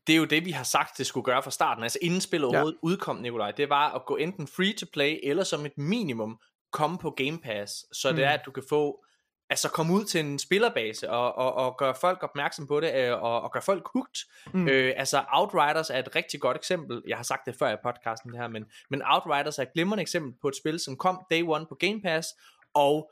det 0.06 0.12
er 0.12 0.16
jo 0.16 0.24
det 0.24 0.44
vi 0.44 0.50
har 0.50 0.64
sagt 0.64 0.98
det 0.98 1.06
skulle 1.06 1.24
gøre 1.24 1.42
fra 1.42 1.50
starten. 1.50 1.82
Altså 1.82 1.98
inden 2.02 2.20
spillet 2.20 2.48
overhovedet 2.48 2.78
ja. 2.82 2.86
udkom, 2.86 3.16
Nikolaj, 3.16 3.50
det 3.50 3.68
var 3.68 3.94
at 3.94 4.02
gå 4.06 4.16
enten 4.16 4.46
free 4.46 4.72
to 4.72 4.86
play 4.92 5.18
eller 5.22 5.44
som 5.44 5.66
et 5.66 5.78
minimum 5.78 6.38
komme 6.72 6.98
på 6.98 7.10
Game 7.10 7.38
Pass, 7.38 7.72
så 7.92 8.10
mm. 8.10 8.16
det 8.16 8.24
er 8.24 8.30
at 8.30 8.40
du 8.46 8.50
kan 8.50 8.62
få 8.68 9.04
altså 9.50 9.68
komme 9.68 9.94
ud 9.94 10.04
til 10.04 10.20
en 10.20 10.38
spillerbase 10.38 11.10
og, 11.10 11.34
og, 11.34 11.54
og 11.54 11.76
gøre 11.78 11.94
folk 11.94 12.22
opmærksom 12.22 12.66
på 12.66 12.80
det, 12.80 12.94
øh, 12.94 13.22
og, 13.22 13.40
og 13.40 13.52
gøre 13.52 13.62
folk 13.62 13.88
hooked. 13.92 14.28
Mm. 14.52 14.68
Øh, 14.68 14.94
altså 14.96 15.24
Outriders 15.32 15.90
er 15.90 15.98
et 15.98 16.16
rigtig 16.16 16.40
godt 16.40 16.56
eksempel. 16.56 17.02
Jeg 17.08 17.16
har 17.16 17.24
sagt 17.24 17.46
det 17.46 17.56
før 17.58 17.72
i 17.72 17.76
podcasten 17.84 18.32
det 18.32 18.40
her, 18.40 18.48
men, 18.48 18.64
men 18.90 19.02
Outriders 19.04 19.58
er 19.58 19.62
et 19.62 19.72
glimrende 19.74 20.02
eksempel 20.02 20.32
på 20.42 20.48
et 20.48 20.56
spil, 20.56 20.80
som 20.80 20.96
kom 20.96 21.20
day 21.30 21.42
one 21.42 21.66
på 21.66 21.74
Game 21.74 22.00
Pass, 22.02 22.28
og 22.74 23.10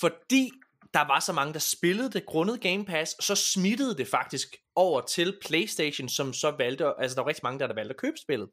fordi 0.00 0.50
der 0.94 1.06
var 1.06 1.20
så 1.20 1.32
mange, 1.32 1.52
der 1.52 1.58
spillede 1.58 2.10
det 2.10 2.26
grundet 2.26 2.60
Game 2.60 2.84
Pass, 2.84 3.24
så 3.24 3.34
smittede 3.34 3.96
det 3.96 4.08
faktisk 4.08 4.56
over 4.76 5.00
til 5.00 5.38
Playstation, 5.46 6.08
som 6.08 6.32
så 6.32 6.50
valgte, 6.58 6.92
altså 6.98 7.14
der 7.14 7.22
var 7.22 7.28
rigtig 7.28 7.44
mange, 7.44 7.58
der, 7.58 7.66
der 7.66 7.74
valgte 7.74 7.90
at 7.90 8.00
købe 8.00 8.16
spillet. 8.22 8.48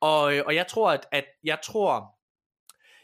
Og, 0.00 0.34
øh, 0.34 0.42
og 0.46 0.54
jeg 0.54 0.66
tror, 0.66 0.90
at, 0.90 1.06
at 1.12 1.24
jeg 1.44 1.58
tror, 1.64 2.17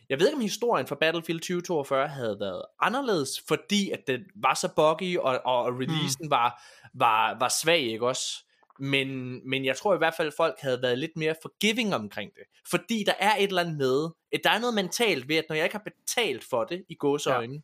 jeg 0.08 0.20
ved 0.20 0.26
ikke, 0.26 0.36
om 0.36 0.40
historien 0.40 0.86
for 0.86 0.94
Battlefield 0.94 1.40
2042 1.40 2.08
havde 2.08 2.36
været 2.40 2.62
anderledes, 2.80 3.42
fordi 3.48 3.90
at 3.90 4.00
den 4.06 4.20
var 4.34 4.54
så 4.54 4.68
buggy, 4.76 5.18
og, 5.18 5.40
og 5.44 5.66
releasen 5.66 6.24
mm. 6.24 6.30
var, 6.30 6.62
var, 6.94 7.36
var 7.38 7.48
svag, 7.62 7.80
ikke 7.80 8.06
også? 8.06 8.44
Men, 8.78 9.40
men 9.50 9.64
jeg 9.64 9.76
tror 9.76 9.94
i 9.94 9.98
hvert 9.98 10.14
fald, 10.16 10.28
at 10.28 10.34
folk 10.36 10.54
havde 10.60 10.82
været 10.82 10.98
lidt 10.98 11.16
mere 11.16 11.34
forgiving 11.42 11.94
omkring 11.94 12.30
det. 12.34 12.42
Fordi 12.70 13.04
der 13.06 13.12
er 13.18 13.36
et 13.36 13.48
eller 13.48 13.62
andet 13.62 13.76
med, 13.76 14.08
at 14.32 14.40
der 14.44 14.50
er 14.50 14.58
noget 14.58 14.74
mentalt 14.74 15.28
ved, 15.28 15.36
at 15.36 15.44
når 15.48 15.56
jeg 15.56 15.64
ikke 15.64 15.76
har 15.76 15.84
betalt 15.84 16.44
for 16.50 16.64
det 16.64 16.84
i 16.88 16.94
gåseøjne, 16.94 17.54
ja. 17.54 17.60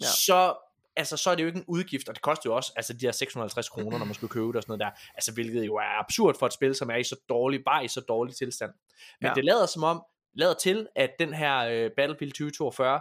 Ja. 0.00 0.06
så 0.06 0.54
altså 0.96 1.16
så 1.16 1.30
er 1.30 1.34
det 1.34 1.42
jo 1.42 1.46
ikke 1.46 1.58
en 1.58 1.64
udgift, 1.68 2.08
og 2.08 2.14
det 2.14 2.22
koster 2.22 2.50
jo 2.50 2.56
også 2.56 2.72
altså 2.76 2.92
de 2.92 3.06
her 3.06 3.12
650 3.12 3.68
kroner, 3.68 3.98
når 3.98 4.04
man 4.04 4.14
skulle 4.14 4.30
købe 4.30 4.46
det 4.46 4.56
og 4.56 4.62
sådan 4.62 4.78
noget 4.78 4.94
der, 4.94 5.00
altså 5.14 5.32
hvilket 5.32 5.66
jo 5.66 5.74
er 5.74 6.00
absurd 6.00 6.38
for 6.38 6.46
et 6.46 6.52
spil, 6.52 6.74
som 6.74 6.90
er 6.90 6.96
i 6.96 7.04
så 7.04 7.16
dårlig, 7.28 7.64
bare 7.64 7.84
i 7.84 7.88
så 7.88 8.00
dårlig 8.00 8.36
tilstand. 8.36 8.70
Men 9.20 9.28
ja. 9.28 9.34
det 9.34 9.44
lader 9.44 9.66
som 9.66 9.84
om, 9.84 10.02
lader 10.34 10.54
til, 10.54 10.86
at 10.96 11.10
den 11.18 11.34
her 11.34 11.58
øh, 11.58 11.90
Battlefield 11.96 12.32
2042 12.32 13.00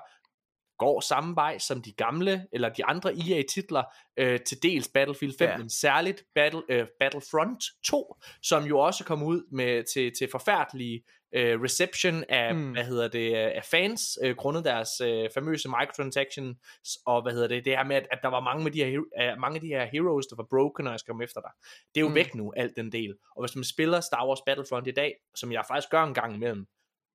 går 0.78 1.00
samme 1.00 1.36
vej 1.36 1.58
som 1.58 1.82
de 1.82 1.92
gamle, 1.92 2.48
eller 2.52 2.70
de 2.70 2.86
andre 2.86 3.14
EA-titler, 3.14 3.84
øh, 4.18 4.40
til 4.40 4.64
dels 4.64 4.88
Battlefield 4.88 5.34
5, 5.38 5.50
ja. 5.50 5.58
men 5.58 5.70
særligt 5.70 6.24
Battle, 6.36 6.62
øh, 6.70 6.88
Battlefront 7.00 7.64
2, 7.86 8.16
som 8.42 8.64
jo 8.64 8.80
også 8.80 9.04
kom 9.04 9.24
ud 9.24 9.42
med 9.52 9.84
til, 9.94 10.12
til 10.20 10.28
forfærdelige 10.32 11.04
øh, 11.36 11.62
reception 11.62 12.24
af, 12.30 12.56
mm. 12.56 12.72
hvad 12.72 12.84
hedder 12.84 13.08
det, 13.08 13.36
af 13.36 13.64
fans, 13.72 14.18
øh, 14.24 14.36
grundet 14.36 14.66
deres 14.66 14.90
øh, 15.02 15.30
famøse 15.34 15.70
microtransactions, 15.70 16.58
og 17.06 17.22
hvad 17.22 17.34
hedder 17.34 17.48
det, 17.48 17.66
det 17.66 17.78
her 17.78 17.84
med, 17.84 17.96
at, 17.96 18.08
at 18.12 18.20
der 18.22 18.30
var 18.30 18.40
mange, 18.40 18.64
med 18.64 18.72
de 18.72 18.84
her, 18.84 19.00
uh, 19.00 19.42
mange 19.42 19.56
af 19.56 19.62
de 19.62 19.68
her 19.68 19.86
heroes, 19.86 20.28
der 20.28 20.36
var 20.36 20.48
broken, 20.50 20.84
når 20.84 20.92
jeg 20.92 21.00
skal 21.00 21.12
komme 21.12 21.24
efter 21.24 21.42
dig. 21.42 21.52
Det 21.96 22.02
er 22.02 22.06
jo 22.06 22.10
mm. 22.10 22.16
væk 22.16 22.36
nu, 22.36 22.54
alt 22.58 22.76
den 22.76 22.92
del. 22.92 23.16
Og 23.36 23.44
hvis 23.44 23.56
man 23.56 23.64
spiller 23.64 24.02
Star 24.02 24.28
Wars 24.28 24.42
Battlefront 24.46 24.88
i 24.88 24.92
dag, 24.92 25.14
som 25.36 25.52
jeg 25.52 25.64
faktisk 25.68 25.90
gør 25.90 26.04
en 26.04 26.14
gang 26.14 26.36
imellem, 26.36 26.66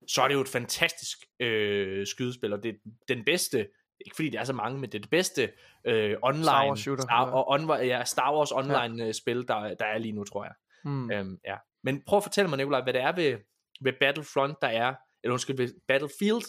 så 0.06 0.22
er 0.22 0.28
det 0.28 0.34
jo 0.34 0.40
et 0.40 0.48
fantastisk 0.48 1.18
øh, 1.40 2.06
skydespil, 2.06 2.52
og 2.52 2.62
det 2.62 2.68
er 2.68 3.14
den 3.14 3.24
bedste, 3.24 3.58
ikke 4.06 4.16
fordi 4.16 4.28
det 4.28 4.40
er 4.40 4.44
så 4.44 4.52
mange, 4.52 4.78
men 4.78 4.92
det 4.92 4.98
er 4.98 5.02
det 5.02 5.10
bedste 5.10 5.52
øh, 5.84 6.16
online, 6.22 6.44
Star 6.44 6.66
Wars, 6.66 6.80
shooter, 6.80 7.02
Star, 7.02 7.26
ja. 7.26 7.32
Og 7.32 7.48
on, 7.48 7.86
ja, 7.86 8.04
Star 8.04 8.36
Wars 8.36 8.52
online 8.52 9.02
ja. 9.02 9.08
Øh, 9.08 9.14
spil, 9.14 9.48
der, 9.48 9.74
der 9.74 9.86
er 9.86 9.98
lige 9.98 10.12
nu, 10.12 10.24
tror 10.24 10.44
jeg. 10.44 10.54
Mm. 10.84 11.10
Øhm, 11.10 11.38
ja. 11.46 11.56
Men 11.84 12.02
prøv 12.06 12.16
at 12.16 12.22
fortælle 12.22 12.48
mig, 12.48 12.56
Nikolaj, 12.56 12.82
hvad 12.82 12.92
det 12.92 13.02
er 13.02 13.12
ved, 13.12 13.38
ved 13.80 13.92
Battlefront, 14.00 14.56
der 14.62 14.68
er, 14.68 14.94
eller 15.22 15.32
undskyld, 15.32 15.56
ved 15.56 15.68
Battlefield, 15.88 16.42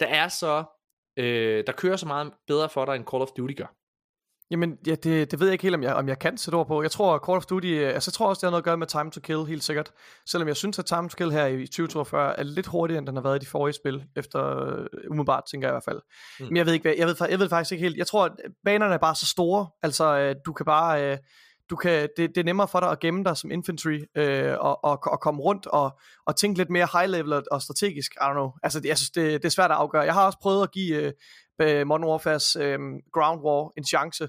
der 0.00 0.06
er 0.06 0.28
så, 0.28 0.64
øh, 1.16 1.64
der 1.66 1.72
kører 1.72 1.96
så 1.96 2.06
meget 2.06 2.32
bedre 2.46 2.68
for 2.68 2.84
dig, 2.84 2.96
end 2.96 3.06
Call 3.06 3.22
of 3.22 3.28
Duty 3.36 3.54
gør. 3.54 3.76
Jamen, 4.50 4.78
ja, 4.86 4.94
det, 4.94 5.30
det 5.30 5.40
ved 5.40 5.46
jeg 5.46 5.52
ikke 5.52 5.62
helt, 5.62 5.74
om 5.74 5.82
jeg, 5.82 5.94
om 5.94 6.08
jeg 6.08 6.18
kan 6.18 6.38
sætte 6.38 6.56
ord 6.56 6.66
på. 6.66 6.82
Jeg 6.82 6.90
tror, 6.90 7.18
Call 7.26 7.36
of 7.36 7.46
Duty, 7.46 7.66
øh, 7.66 7.94
altså 7.94 8.08
jeg 8.08 8.12
tror 8.12 8.28
også, 8.28 8.40
det 8.40 8.46
har 8.46 8.50
noget 8.50 8.60
at 8.60 8.64
gøre 8.64 8.76
med 8.76 8.86
Time 8.86 9.10
to 9.10 9.20
Kill, 9.20 9.44
helt 9.44 9.64
sikkert. 9.64 9.92
Selvom 10.26 10.48
jeg 10.48 10.56
synes, 10.56 10.78
at 10.78 10.86
Time 10.86 11.08
to 11.08 11.14
Kill 11.16 11.32
her 11.32 11.46
i 11.46 11.66
2042 11.66 12.38
er 12.38 12.42
lidt 12.42 12.66
hurtigere, 12.66 12.98
end 12.98 13.06
den 13.06 13.16
har 13.16 13.22
været 13.22 13.36
i 13.36 13.44
de 13.44 13.46
forrige 13.46 13.74
spil, 13.74 14.04
efter 14.16 14.70
uh, 14.80 15.10
umiddelbart, 15.10 15.42
tænker 15.50 15.68
jeg 15.68 15.72
i 15.72 15.74
hvert 15.74 15.84
fald. 15.84 16.00
Mm. 16.40 16.46
Men 16.46 16.56
jeg 16.56 16.66
ved, 16.66 16.72
ikke, 16.72 16.98
jeg, 16.98 17.06
ved, 17.06 17.16
jeg 17.30 17.38
ved 17.38 17.48
faktisk 17.48 17.72
ikke 17.72 17.82
helt. 17.82 17.96
Jeg 17.96 18.06
tror, 18.06 18.24
at 18.24 18.32
banerne 18.64 18.94
er 18.94 18.98
bare 18.98 19.14
så 19.14 19.26
store, 19.26 19.68
altså 19.82 20.30
uh, 20.30 20.36
du 20.46 20.52
kan 20.52 20.66
bare... 20.66 21.18
Du 21.70 21.76
kan, 21.76 22.08
det, 22.16 22.28
det 22.28 22.38
er 22.38 22.44
nemmere 22.44 22.68
for 22.68 22.80
dig 22.80 22.90
at 22.90 23.00
gemme 23.00 23.24
dig 23.24 23.36
som 23.36 23.50
infantry 23.50 23.98
øh, 24.16 24.54
og, 24.60 24.84
og, 24.84 24.98
og 25.06 25.20
komme 25.20 25.42
rundt 25.42 25.66
og, 25.66 25.98
og 26.26 26.36
tænke 26.36 26.58
lidt 26.58 26.70
mere 26.70 26.88
high 26.92 27.10
level 27.10 27.32
og, 27.32 27.42
og 27.50 27.62
strategisk. 27.62 28.12
I 28.14 28.24
don't 28.24 28.32
know. 28.32 28.50
Altså, 28.62 28.80
jeg 28.84 28.98
synes, 28.98 29.10
det, 29.10 29.42
det 29.42 29.44
er 29.44 29.50
svært 29.50 29.70
at 29.70 29.76
afgøre. 29.76 30.02
Jeg 30.02 30.14
har 30.14 30.26
også 30.26 30.38
prøvet 30.42 30.62
at 30.62 30.72
give 30.72 31.02
øh, 31.02 31.12
Modern 31.60 32.04
Warfare's 32.04 32.60
øh, 32.62 32.78
Ground 33.12 33.40
War 33.40 33.72
en 33.76 33.84
chance. 33.84 34.28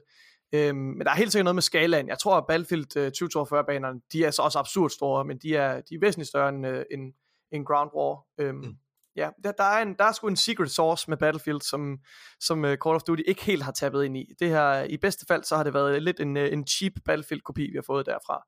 Øhm, 0.54 0.78
men 0.78 1.00
der 1.00 1.12
er 1.12 1.16
helt 1.16 1.32
sikkert 1.32 1.44
noget 1.44 1.56
med 1.56 1.62
skalaen. 1.62 2.08
Jeg 2.08 2.20
tror, 2.20 2.38
at 2.38 2.48
Battlefield 2.48 2.98
øh, 2.98 3.12
2042-banerne, 3.16 4.02
de 4.14 4.24
er 4.24 4.32
så 4.32 4.42
også 4.42 4.60
absurd 4.60 4.90
store, 4.90 5.26
men 5.26 5.38
de 5.38 5.56
er, 5.56 5.82
de 5.82 5.96
er 5.96 6.00
væsentligt 6.02 6.30
større 6.30 6.50
end, 6.50 6.68
øh, 6.68 6.86
end, 6.92 7.14
end 7.52 7.66
Ground 7.66 7.90
War. 7.96 8.26
Øhm, 8.40 8.58
mm. 8.58 8.76
Ja, 9.16 9.30
der, 9.44 9.52
der, 9.52 9.64
er 9.64 9.82
en, 9.82 9.94
der 9.94 10.04
er 10.04 10.12
sgu 10.12 10.28
en 10.28 10.36
secret 10.36 10.72
source 10.72 11.10
med 11.10 11.18
Battlefield, 11.18 11.62
som, 11.62 11.98
som 12.40 12.64
uh, 12.64 12.70
Call 12.70 12.96
of 12.96 13.02
Duty 13.04 13.24
ikke 13.28 13.44
helt 13.44 13.64
har 13.64 13.72
tappet 13.72 14.06
ind 14.06 14.18
i. 14.18 14.34
Det 14.40 14.50
her, 14.50 14.84
i 14.84 14.98
bedste 14.98 15.26
fald, 15.28 15.44
så 15.44 15.56
har 15.56 15.64
det 15.64 15.74
været 15.74 16.04
lidt 16.04 16.20
en, 16.20 16.38
uh, 16.38 16.44
en 16.44 16.68
cheap 16.68 16.94
Battlefield-kopi, 17.06 17.62
vi 17.62 17.78
har 17.78 17.84
fået 17.88 18.06
derfra. 18.06 18.44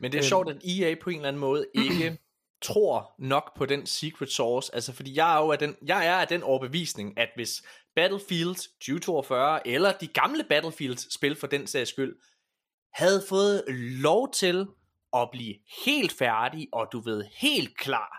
Men 0.00 0.12
det 0.12 0.18
er 0.18 0.22
øhm, 0.22 0.28
sjovt, 0.28 0.50
at 0.50 0.56
EA 0.64 0.94
på 1.02 1.10
en 1.10 1.16
eller 1.16 1.28
anden 1.28 1.40
måde 1.40 1.66
ikke 1.74 2.18
tror 2.62 3.14
nok 3.18 3.56
på 3.56 3.66
den 3.66 3.86
secret 3.86 4.32
source, 4.32 4.74
altså 4.74 4.92
fordi 4.92 5.16
jeg 5.16 5.34
er 5.34 5.38
jo 5.38 5.52
af 5.52 5.58
den, 5.58 5.76
jeg 5.86 6.06
er 6.06 6.14
af 6.14 6.28
den 6.28 6.42
overbevisning, 6.42 7.18
at 7.18 7.28
hvis 7.34 7.62
Battlefield 7.94 8.54
2042, 8.54 9.68
eller 9.68 9.92
de 9.92 10.06
gamle 10.06 10.44
Battlefield-spil 10.44 11.36
for 11.36 11.46
den 11.46 11.66
sags 11.66 11.90
skyld, 11.90 12.16
havde 12.92 13.24
fået 13.28 13.64
lov 14.02 14.32
til 14.32 14.66
at 15.12 15.28
blive 15.32 15.54
helt 15.84 16.12
færdig, 16.12 16.68
og 16.72 16.88
du 16.92 17.00
ved, 17.00 17.24
helt 17.24 17.76
klar. 17.76 18.18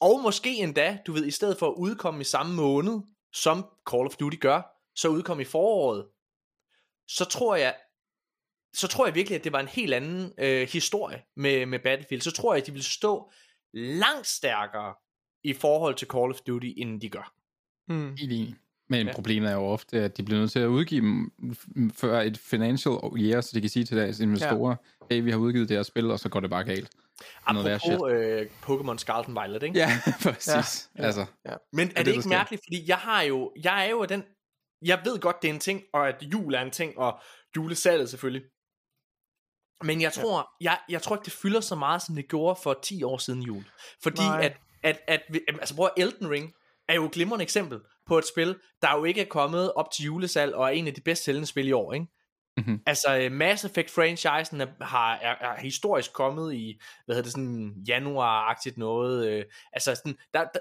Og 0.00 0.20
måske 0.22 0.54
endda, 0.54 0.98
du 1.06 1.12
ved, 1.12 1.26
i 1.26 1.30
stedet 1.30 1.58
for 1.58 1.68
at 1.68 1.74
udkomme 1.76 2.20
i 2.20 2.24
samme 2.24 2.54
måned, 2.54 3.00
som 3.32 3.66
Call 3.90 4.06
of 4.06 4.16
Duty 4.16 4.36
gør, 4.40 4.62
så 4.96 5.08
udkom 5.08 5.40
i 5.40 5.44
foråret, 5.44 6.08
så 7.08 7.24
tror 7.24 7.56
jeg, 7.56 7.76
så 8.74 8.88
tror 8.88 9.06
jeg 9.06 9.14
virkelig, 9.14 9.38
at 9.38 9.44
det 9.44 9.52
var 9.52 9.60
en 9.60 9.68
helt 9.68 9.94
anden 9.94 10.32
øh, 10.38 10.68
historie 10.68 11.22
med, 11.36 11.66
med 11.66 11.78
Battlefield. 11.78 12.22
Så 12.22 12.32
tror 12.32 12.54
jeg, 12.54 12.60
at 12.60 12.66
de 12.66 12.72
vil 12.72 12.84
stå 12.84 13.32
langt 13.74 14.26
stærkere 14.26 14.94
i 15.44 15.52
forhold 15.52 15.94
til 15.94 16.08
Call 16.08 16.30
of 16.30 16.40
Duty, 16.46 16.70
end 16.76 17.00
de 17.00 17.08
gør. 17.08 17.34
Mm. 17.88 18.16
Men 18.88 19.06
ja. 19.06 19.12
problemet 19.12 19.50
er 19.50 19.54
jo 19.54 19.64
ofte, 19.64 20.00
at 20.00 20.16
de 20.16 20.22
bliver 20.22 20.40
nødt 20.40 20.52
til 20.52 20.58
at 20.58 20.66
udgive 20.66 21.00
dem 21.00 21.30
før 21.94 22.20
et 22.20 22.38
financial 22.38 22.94
year, 23.16 23.40
så 23.40 23.50
de 23.54 23.60
kan 23.60 23.70
sige 23.70 23.84
til 23.84 23.96
deres 23.96 24.20
investorer, 24.20 24.76
ja. 25.10 25.14
hey, 25.14 25.22
vi 25.22 25.30
har 25.30 25.38
udgivet 25.38 25.68
det 25.68 25.76
her 25.76 25.82
spil, 25.82 26.10
og 26.10 26.18
så 26.18 26.28
går 26.28 26.40
det 26.40 26.50
bare 26.50 26.64
galt. 26.64 26.90
Apropos 27.46 28.12
øh, 28.12 28.46
Pokémon 28.62 28.96
Scarlet 28.98 29.26
and 29.28 29.34
Violet, 29.40 29.62
ikke? 29.62 29.78
Ja, 29.78 29.90
præcis. 30.24 30.90
Ja. 30.96 31.02
Ja. 31.02 31.06
Altså, 31.06 31.26
Men 31.72 31.88
er 31.88 31.92
det, 31.94 32.06
det, 32.06 32.12
ikke 32.12 32.28
mærkeligt, 32.28 32.62
fordi 32.66 32.84
jeg 32.88 32.96
har 32.96 33.22
jo, 33.22 33.52
jeg 33.62 33.86
er 33.86 33.90
jo 33.90 34.04
den, 34.04 34.22
jeg 34.82 35.00
ved 35.04 35.18
godt, 35.18 35.42
det 35.42 35.50
er 35.50 35.54
en 35.54 35.60
ting, 35.60 35.82
og 35.92 36.08
at 36.08 36.22
jul 36.32 36.54
er 36.54 36.60
en 36.60 36.70
ting, 36.70 36.98
og 36.98 37.18
julesalget 37.56 38.10
selvfølgelig. 38.10 38.42
Men 39.82 40.00
jeg 40.00 40.12
tror, 40.12 40.50
jeg, 40.60 40.78
jeg 40.88 41.02
tror 41.02 41.16
ikke, 41.16 41.24
det 41.24 41.32
fylder 41.32 41.60
så 41.60 41.74
meget, 41.74 42.02
som 42.02 42.14
det 42.14 42.28
gjorde 42.28 42.60
for 42.62 42.78
10 42.82 43.02
år 43.02 43.18
siden 43.18 43.42
jul. 43.42 43.64
Fordi 44.02 44.22
Nej. 44.22 44.44
at, 44.44 44.56
at, 44.82 45.00
at, 45.08 45.20
altså 45.48 45.76
prøv 45.76 45.88
Elden 45.96 46.30
Ring 46.30 46.52
er 46.88 46.94
jo 46.94 47.04
et 47.04 47.12
glimrende 47.12 47.42
eksempel 47.42 47.80
på 48.06 48.18
et 48.18 48.24
spil, 48.28 48.56
der 48.82 48.96
jo 48.96 49.04
ikke 49.04 49.20
er 49.20 49.28
kommet 49.28 49.72
op 49.72 49.90
til 49.90 50.04
julesal, 50.04 50.54
og 50.54 50.64
er 50.64 50.70
en 50.70 50.86
af 50.86 50.94
de 50.94 51.00
bedst 51.00 51.24
sælgende 51.24 51.46
spil 51.46 51.68
i 51.68 51.72
år, 51.72 51.92
ikke? 51.92 52.06
Mhm. 52.56 52.82
Altså 52.86 53.18
øh, 53.18 53.32
Mass 53.32 53.64
Effect 53.64 53.90
franchisen 53.90 54.60
er, 54.60 54.66
har, 54.80 55.14
er, 55.14 55.34
er 55.40 55.60
historisk 55.60 56.12
kommet 56.12 56.54
i, 56.54 56.80
hvad 57.04 57.16
hedder 57.16 57.26
det, 57.26 57.32
sådan 57.32 57.74
januar-agtigt 57.88 58.76
noget. 58.76 59.28
Øh, 59.28 59.44
altså 59.72 59.94
sådan, 59.94 60.16
der, 60.34 60.44
der, 60.44 60.60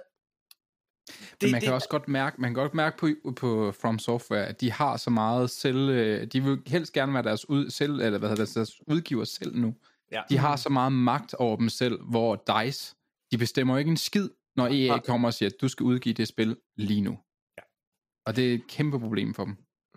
det, 1.41 1.51
man 1.51 1.61
kan 1.61 1.73
også 1.73 1.89
godt 1.89 2.07
mærke, 2.07 2.41
man 2.41 2.53
kan 2.53 2.61
godt 2.61 2.73
mærke 2.73 2.97
på, 2.97 3.31
på 3.31 3.71
From 3.71 3.99
Software, 3.99 4.45
at 4.45 4.61
de 4.61 4.71
har 4.71 4.97
så 4.97 5.09
meget 5.09 5.49
selv, 5.49 5.89
øh, 5.89 6.27
de 6.27 6.43
vil 6.43 6.61
helst 6.67 6.93
gerne 6.93 7.13
være 7.13 7.23
deres, 7.23 7.49
ud, 7.49 7.69
selv, 7.69 7.99
eller 7.99 8.19
hvad 8.19 8.29
hedder 8.29 8.45
det, 8.45 8.55
deres 8.55 8.87
udgiver 8.87 9.23
selv 9.23 9.57
nu. 9.57 9.75
Ja. 10.11 10.21
De 10.29 10.37
har 10.37 10.55
så 10.55 10.69
meget 10.69 10.91
magt 10.91 11.33
over 11.33 11.55
dem 11.55 11.69
selv, 11.69 12.03
hvor 12.03 12.35
DICE, 12.35 12.95
de 13.31 13.37
bestemmer 13.37 13.73
jo 13.73 13.77
ikke 13.77 13.91
en 13.91 13.97
skid, 13.97 14.29
når 14.55 14.67
EA 14.71 14.99
kommer 14.99 15.27
og 15.27 15.33
siger, 15.33 15.49
at 15.49 15.61
du 15.61 15.67
skal 15.67 15.83
udgive 15.83 16.13
det 16.13 16.27
spil 16.27 16.57
lige 16.77 17.01
nu. 17.01 17.19
Ja. 17.57 17.63
Og 18.25 18.35
det 18.35 18.49
er 18.49 18.53
et 18.53 18.67
kæmpe 18.67 18.99
problem 18.99 19.33
for 19.33 19.45
dem. 19.45 19.55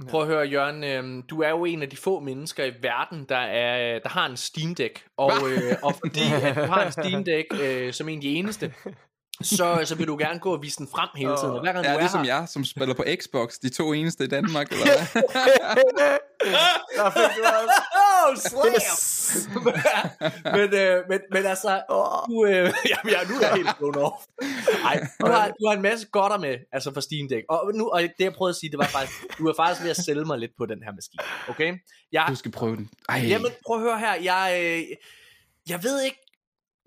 Prøv 0.09 0.23
at 0.23 0.27
høre, 0.27 0.47
Jørgen, 0.47 0.85
øh, 0.85 1.25
du 1.31 1.41
er 1.41 1.49
jo 1.49 1.65
en 1.65 1.83
af 1.83 1.91
de 1.91 1.97
få 1.97 2.21
mennesker 2.21 2.65
i 2.65 2.73
verden, 2.83 3.25
der, 3.29 3.37
er, 3.37 3.99
der 3.99 4.09
har 4.09 4.27
en 4.27 4.37
Steam 4.37 4.75
Deck. 4.75 5.07
Og, 5.17 5.33
øh, 5.51 5.77
og 5.83 5.95
fordi 5.95 6.21
at 6.43 6.57
du 6.57 6.61
har 6.61 6.87
en 6.87 6.93
Steam 6.93 7.25
Deck 7.25 7.47
øh, 7.63 7.93
som 7.93 8.09
en 8.09 8.19
af 8.19 8.23
de 8.23 8.29
eneste, 8.29 8.75
så, 9.43 9.83
så 9.85 9.95
vil 9.95 10.07
du 10.07 10.17
gerne 10.17 10.39
gå 10.39 10.53
og 10.53 10.63
vise 10.63 10.79
den 10.79 10.89
frem 10.89 11.09
hele 11.17 11.37
tiden. 11.37 11.55
Og 11.55 11.61
hver 11.61 11.73
gang 11.73 11.85
Ja, 11.85 11.93
du 11.93 11.97
det 11.97 12.03
er 12.03 12.07
er 12.07 12.11
som 12.11 12.25
her, 12.25 12.37
jeg, 12.39 12.49
som 12.49 12.65
spiller 12.65 12.95
på 12.95 13.05
Xbox, 13.21 13.59
de 13.63 13.69
to 13.69 13.93
eneste 13.93 14.25
i 14.25 14.27
Danmark, 14.27 14.73
eller 14.73 14.85
hvad? 14.93 16.19
Der 16.97 17.11
fik 17.11 17.37
du 17.37 17.43
også. 17.63 17.83
Oh, 17.97 18.37
slam! 18.37 19.57
men, 20.57 20.75
øh, 20.75 21.05
men, 21.09 21.21
men 21.33 21.47
altså, 21.47 21.83
du, 22.29 22.45
øh, 22.47 22.53
jamen, 22.93 23.13
ja, 23.13 23.29
nu 23.29 23.35
er 23.37 23.41
jeg 23.41 23.55
helt 23.55 23.77
blown 23.79 23.97
off. 23.97 24.25
Ej, 24.85 25.07
du 25.21 25.27
har, 25.27 25.47
du 25.49 25.67
har 25.69 25.77
en 25.77 25.83
masse 25.83 26.07
godter 26.13 26.39
med, 26.39 26.57
altså 26.73 26.95
for 26.95 27.01
Steam 27.01 27.29
Deck. 27.29 27.45
Og, 27.49 27.73
nu, 27.75 27.89
og 27.89 28.03
det 28.03 28.13
jeg 28.19 28.33
prøvede 28.33 28.51
at 28.51 28.57
sige, 28.57 28.71
det 28.71 28.79
var 28.79 28.87
faktisk, 28.87 29.39
du 29.39 29.49
er 29.49 29.55
faktisk 29.57 29.83
ved 29.83 29.91
at 29.91 29.97
sælge 29.97 30.25
mig 30.25 30.39
lidt 30.39 30.53
på 30.59 30.67
den 30.67 30.83
her 30.83 30.93
maskine. 30.93 31.23
Okay? 31.49 31.75
Jeg, 32.13 32.25
Du 32.29 32.35
skal 32.35 32.51
prøve 32.51 32.77
den. 32.77 32.91
Ej, 33.09 33.25
Jamen, 33.29 33.51
prøv 33.67 33.77
at 33.77 33.83
høre 33.83 33.99
her. 33.99 34.15
Jeg, 34.15 34.61
øh, 34.63 34.83
jeg 35.69 35.83
ved 35.83 36.03
ikke... 36.03 36.19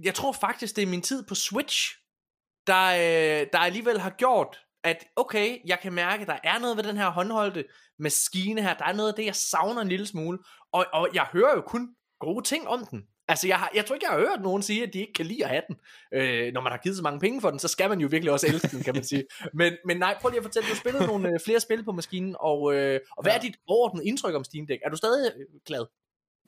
Jeg 0.03 0.13
tror 0.13 0.31
faktisk, 0.31 0.75
det 0.75 0.81
er 0.81 0.87
min 0.87 1.01
tid 1.01 1.23
på 1.23 1.35
Switch, 1.35 1.95
der, 2.69 2.87
øh, 2.87 3.47
der 3.53 3.59
alligevel 3.59 3.99
har 3.99 4.09
gjort, 4.09 4.59
at 4.83 5.05
okay, 5.15 5.57
jeg 5.65 5.79
kan 5.81 5.93
mærke, 5.93 6.21
at 6.21 6.27
der 6.27 6.37
er 6.43 6.59
noget 6.59 6.77
ved 6.77 6.83
den 6.83 6.97
her 6.97 7.09
håndholdte 7.09 7.65
maskine 7.99 8.61
her. 8.61 8.73
Der 8.73 8.85
er 8.85 8.93
noget 8.93 9.09
af 9.09 9.15
det, 9.15 9.25
jeg 9.25 9.35
savner 9.35 9.81
en 9.81 9.89
lille 9.89 10.07
smule. 10.07 10.39
Og, 10.73 10.85
og 10.93 11.09
jeg 11.13 11.27
hører 11.33 11.55
jo 11.55 11.61
kun 11.61 11.89
gode 12.19 12.43
ting 12.43 12.67
om 12.67 12.85
den. 12.91 13.03
Altså, 13.27 13.47
jeg, 13.47 13.57
har, 13.57 13.71
jeg 13.75 13.85
tror 13.85 13.95
ikke, 13.95 14.05
jeg 14.05 14.13
har 14.13 14.19
hørt 14.19 14.41
nogen 14.41 14.63
sige, 14.63 14.83
at 14.83 14.93
de 14.93 14.99
ikke 14.99 15.13
kan 15.13 15.25
lide 15.25 15.43
at 15.43 15.49
have 15.49 15.61
den. 15.67 15.75
Øh, 16.13 16.53
når 16.53 16.61
man 16.61 16.71
har 16.71 16.79
givet 16.83 16.97
så 16.97 17.03
mange 17.03 17.19
penge 17.19 17.41
for 17.41 17.49
den, 17.49 17.59
så 17.59 17.67
skal 17.67 17.89
man 17.89 17.99
jo 17.99 18.07
virkelig 18.11 18.31
også 18.31 18.47
elske 18.47 18.67
den, 18.67 18.83
kan 18.83 18.93
man 18.93 19.03
sige. 19.03 19.23
Men, 19.53 19.73
men 19.85 19.97
nej, 19.97 20.17
prøv 20.21 20.29
lige 20.29 20.37
at 20.37 20.43
fortælle, 20.43 20.67
du 20.67 20.73
har 20.73 20.79
spillet 20.79 21.07
nogle 21.07 21.29
øh, 21.29 21.39
flere 21.45 21.59
spil 21.59 21.83
på 21.83 21.91
maskinen, 21.91 22.35
og, 22.39 22.75
øh, 22.75 22.99
og 23.17 23.23
hvad 23.23 23.33
er 23.33 23.39
dit 23.39 23.55
overordnede 23.67 24.07
indtryk 24.07 24.35
om 24.35 24.43
Steam 24.43 24.67
Deck? 24.67 24.81
Er 24.85 24.89
du 24.89 24.97
stadig 24.97 25.31
øh, 25.37 25.45
glad? 25.65 25.85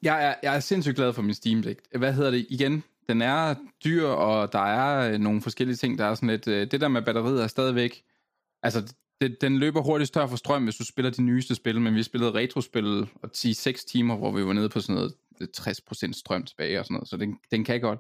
Jeg 0.03 0.26
er, 0.26 0.36
jeg 0.43 0.55
er 0.55 0.59
sindssygt 0.59 0.95
glad 0.95 1.13
for 1.13 1.22
min 1.22 1.34
Steam 1.34 1.61
Deck. 1.61 1.80
Hvad 1.97 2.13
hedder 2.13 2.32
det 2.32 2.45
igen? 2.49 2.84
Den 3.10 3.22
er 3.22 3.56
dyr, 3.86 4.06
og 4.08 4.54
der 4.54 4.60
er 4.66 5.12
øh, 5.14 5.20
nogle 5.20 5.41
forskellige 5.41 5.76
ting, 5.78 5.97
der 5.97 6.06
er 6.06 6.16
sådan 6.16 6.30
lidt... 6.30 6.47
Øh, 6.47 6.72
det 6.72 6.82
der 6.82 6.88
med 6.88 7.02
batteriet 7.02 7.43
er 7.43 7.47
stadigvæk... 7.47 8.02
Altså, 8.64 8.93
det, 9.22 9.38
den 9.41 9.58
løber 9.58 9.82
hurtigt 9.82 10.14
tør 10.14 10.28
for 10.28 10.36
strøm, 10.36 10.64
hvis 10.64 10.76
du 10.76 10.86
spiller 10.86 11.12
de 11.12 11.22
nyeste 11.22 11.56
spil, 11.56 11.82
men 11.82 11.95
vi 11.95 12.04
spillede 12.04 12.32
retrospil 12.34 12.86
og 13.02 13.30
10-6 13.38 13.91
timer, 13.91 14.16
hvor 14.18 14.32
vi 14.32 14.45
var 14.45 14.54
nede 14.54 14.70
på 14.70 14.80
sådan 14.82 14.95
noget 14.95 15.14
øh, 15.41 15.47
60% 15.58 16.12
strøm 16.14 16.43
tilbage 16.45 16.80
og 16.80 16.86
sådan 16.86 16.93
noget, 16.95 17.10
så 17.10 17.18
den, 17.18 17.38
den 17.52 17.64
kan 17.66 17.82
godt. 17.82 17.99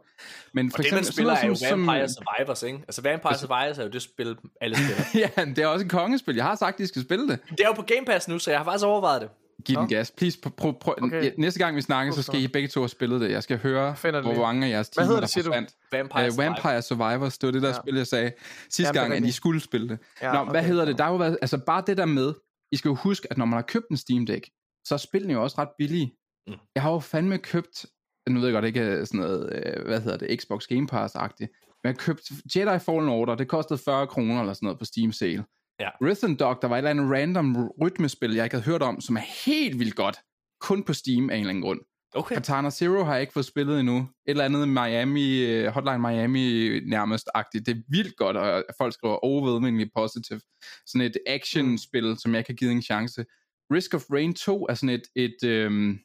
Men 0.53 0.71
for 0.71 0.77
Og 0.77 0.83
det, 0.83 0.91
man 0.91 0.99
eksempel 0.99 1.13
spiller, 1.13 1.31
er 1.33 1.35
sådan 1.35 1.47
jo 1.49 1.55
noget 1.55 1.69
som- 1.69 1.87
Vampire 1.87 2.09
Survivors, 2.09 2.63
ikke? 2.63 2.77
Altså, 2.77 3.01
Vampire 3.01 3.37
Survivors 3.37 3.77
er 3.77 3.83
jo 3.83 3.89
det 3.89 4.01
spil, 4.01 4.35
alle 4.61 4.75
spiller. 5.11 5.29
ja, 5.37 5.45
det 5.45 5.57
er 5.59 5.67
også 5.67 5.85
et 5.85 5.91
kongespil. 5.91 6.35
Jeg 6.35 6.45
har 6.45 6.55
sagt, 6.55 6.73
at 6.73 6.79
de 6.79 6.87
skal 6.87 7.01
spille 7.01 7.27
det. 7.27 7.39
det 7.49 7.59
er 7.59 7.67
jo 7.67 7.73
på 7.73 7.81
Game 7.81 8.05
Pass 8.05 8.27
nu, 8.27 8.39
så 8.39 8.51
jeg 8.51 8.59
har 8.59 8.63
faktisk 8.65 8.85
overvejet 8.85 9.21
det. 9.21 9.29
Giv 9.65 9.77
den 9.77 9.87
gas. 9.87 10.11
Please, 10.17 10.39
prøv, 10.41 10.51
prøv, 10.57 10.79
prøv. 10.79 10.95
Okay. 11.01 11.31
Næste 11.37 11.59
gang 11.59 11.75
vi 11.75 11.81
snakker, 11.81 12.13
så 12.13 12.23
skal 12.23 12.41
I 12.41 12.47
begge 12.47 12.67
to 12.67 12.79
have 12.81 12.89
spillet 12.89 13.21
det. 13.21 13.31
Jeg 13.31 13.43
skal 13.43 13.57
høre, 13.57 13.95
hvor 14.01 14.41
mange 14.41 14.65
af 14.65 14.69
jeres 14.69 14.87
Hvad 14.87 15.03
timer, 15.03 15.05
hedder 15.05 15.19
der 15.19 15.27
det, 15.27 15.35
du? 15.35 15.41
forsvandt. 15.49 15.73
Vampire, 15.91 16.25
Uh, 16.25 16.31
Survivors. 16.31 16.37
Vampire 16.63 16.81
Survivors, 16.81 17.37
det 17.37 17.47
var 17.47 17.51
det 17.51 17.61
der 17.61 17.67
Ja. 17.67 17.73
spil, 17.73 17.95
jeg 17.95 18.07
sagde 18.07 18.31
sidste 18.69 18.99
Jamen, 18.99 19.11
gang, 19.11 19.23
at 19.23 19.29
I 19.29 19.31
skulle 19.31 19.59
spille 19.61 19.89
det. 19.89 19.99
Ja, 20.21 20.33
Nå, 20.33 20.43
hvad 20.43 20.61
okay. 20.61 20.67
hedder 20.67 20.85
det? 20.85 20.97
Der 20.97 21.03
har 21.03 21.11
jo 21.11 21.17
været, 21.17 21.37
altså 21.41 21.57
bare 21.65 21.83
det 21.87 21.97
der 21.97 22.05
med, 22.05 22.33
I 22.71 22.75
skal 22.75 22.89
jo 22.89 22.95
huske, 22.95 23.27
at 23.31 23.37
når 23.37 23.45
man 23.45 23.57
har 23.57 23.61
købt 23.61 23.85
en 23.91 23.97
Steam 23.97 24.25
Deck, 24.25 24.49
så 24.87 24.93
er 24.95 24.97
spillene 24.97 25.33
jo 25.33 25.43
også 25.43 25.55
ret 25.59 25.69
billige. 25.77 26.11
Mm. 26.47 26.53
Jeg 26.75 26.83
har 26.83 26.91
jo 26.91 26.99
fandme 26.99 27.37
købt, 27.37 27.85
nu 28.29 28.39
ved 28.39 28.47
jeg 28.47 28.53
godt 28.53 28.65
ikke 28.65 28.79
er 28.79 29.05
sådan 29.05 29.19
noget, 29.19 29.53
øh, 29.65 29.85
hvad 29.85 30.01
hedder 30.01 30.17
det, 30.17 30.41
Xbox 30.41 30.67
Game 30.67 30.87
Pass-agtigt, 30.93 31.49
men 31.83 31.83
jeg 31.83 31.89
har 31.91 31.93
købt 32.05 32.21
Jedi 32.55 32.79
Fallen 32.79 33.09
Order, 33.09 33.35
det 33.35 33.47
kostede 33.47 33.79
40 33.85 34.07
kroner 34.07 34.39
eller 34.39 34.53
sådan 34.53 34.65
noget 34.65 34.79
på 34.79 34.85
Steam 34.85 35.11
Sale. 35.11 35.43
Ja. 35.81 35.89
Rhythm 36.01 36.35
Dog, 36.35 36.57
der 36.61 36.67
var 36.67 36.75
et 36.75 36.79
eller 36.79 36.89
andet 36.89 37.11
random 37.11 37.69
rytmespil, 37.81 38.33
jeg 38.33 38.43
ikke 38.43 38.55
havde 38.55 38.71
hørt 38.71 38.81
om, 38.81 39.01
som 39.01 39.15
er 39.15 39.45
helt 39.45 39.79
vildt 39.79 39.95
godt, 39.95 40.17
kun 40.61 40.83
på 40.83 40.93
Steam 40.93 41.29
af 41.29 41.35
en 41.35 41.39
eller 41.39 41.49
anden 41.49 41.63
grund. 41.63 41.79
Okay. 42.13 42.35
Katana 42.35 42.69
Zero 42.69 43.03
har 43.03 43.13
jeg 43.13 43.21
ikke 43.21 43.33
fået 43.33 43.45
spillet 43.45 43.79
endnu. 43.79 43.97
Et 43.97 44.05
eller 44.25 44.45
andet 44.45 44.69
Miami, 44.69 45.39
øh, 45.45 45.67
Hotline 45.67 45.99
Miami 45.99 46.79
nærmest-agtigt. 46.79 47.65
Det 47.65 47.77
er 47.77 47.81
vildt 47.89 48.15
godt, 48.17 48.37
og 48.37 48.63
folk 48.77 48.93
skriver 48.93 49.15
overwhelmingly 49.15 49.85
positive. 49.95 50.41
Sådan 50.85 51.07
et 51.07 51.17
action-spil, 51.27 52.15
som 52.19 52.35
jeg 52.35 52.45
kan 52.45 52.55
give 52.55 52.71
en 52.71 52.81
chance. 52.81 53.25
Risk 53.73 53.93
of 53.93 54.01
Rain 54.13 54.33
2 54.33 54.65
er 54.69 54.73
sådan 54.73 54.95
et, 54.95 55.07
et, 55.15 55.49
øhm, 55.49 55.99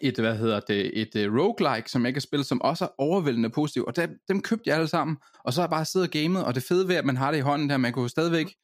et 0.00 0.18
hvad 0.18 0.36
hedder 0.36 0.60
det, 0.60 1.00
et 1.00 1.26
uh, 1.26 1.36
roguelike, 1.38 1.90
som 1.90 2.04
jeg 2.04 2.12
kan 2.12 2.22
spille, 2.22 2.44
som 2.44 2.62
også 2.62 2.84
er 2.84 2.88
overvældende 2.98 3.50
positiv. 3.50 3.84
Og 3.84 3.96
der, 3.96 4.06
dem 4.28 4.42
købte 4.42 4.62
jeg 4.66 4.76
alle 4.76 4.88
sammen, 4.88 5.16
og 5.44 5.52
så 5.52 5.60
har 5.60 5.66
jeg 5.66 5.70
bare 5.70 5.84
siddet 5.84 6.08
og 6.08 6.12
gamet, 6.12 6.44
og 6.44 6.54
det 6.54 6.62
fede 6.62 6.88
ved, 6.88 6.96
at 6.96 7.04
man 7.04 7.16
har 7.16 7.30
det 7.30 7.38
i 7.38 7.40
hånden 7.40 7.70
der, 7.70 7.76
man 7.76 7.92
kunne 7.92 8.02
jo 8.02 8.08
stadigvæk... 8.08 8.54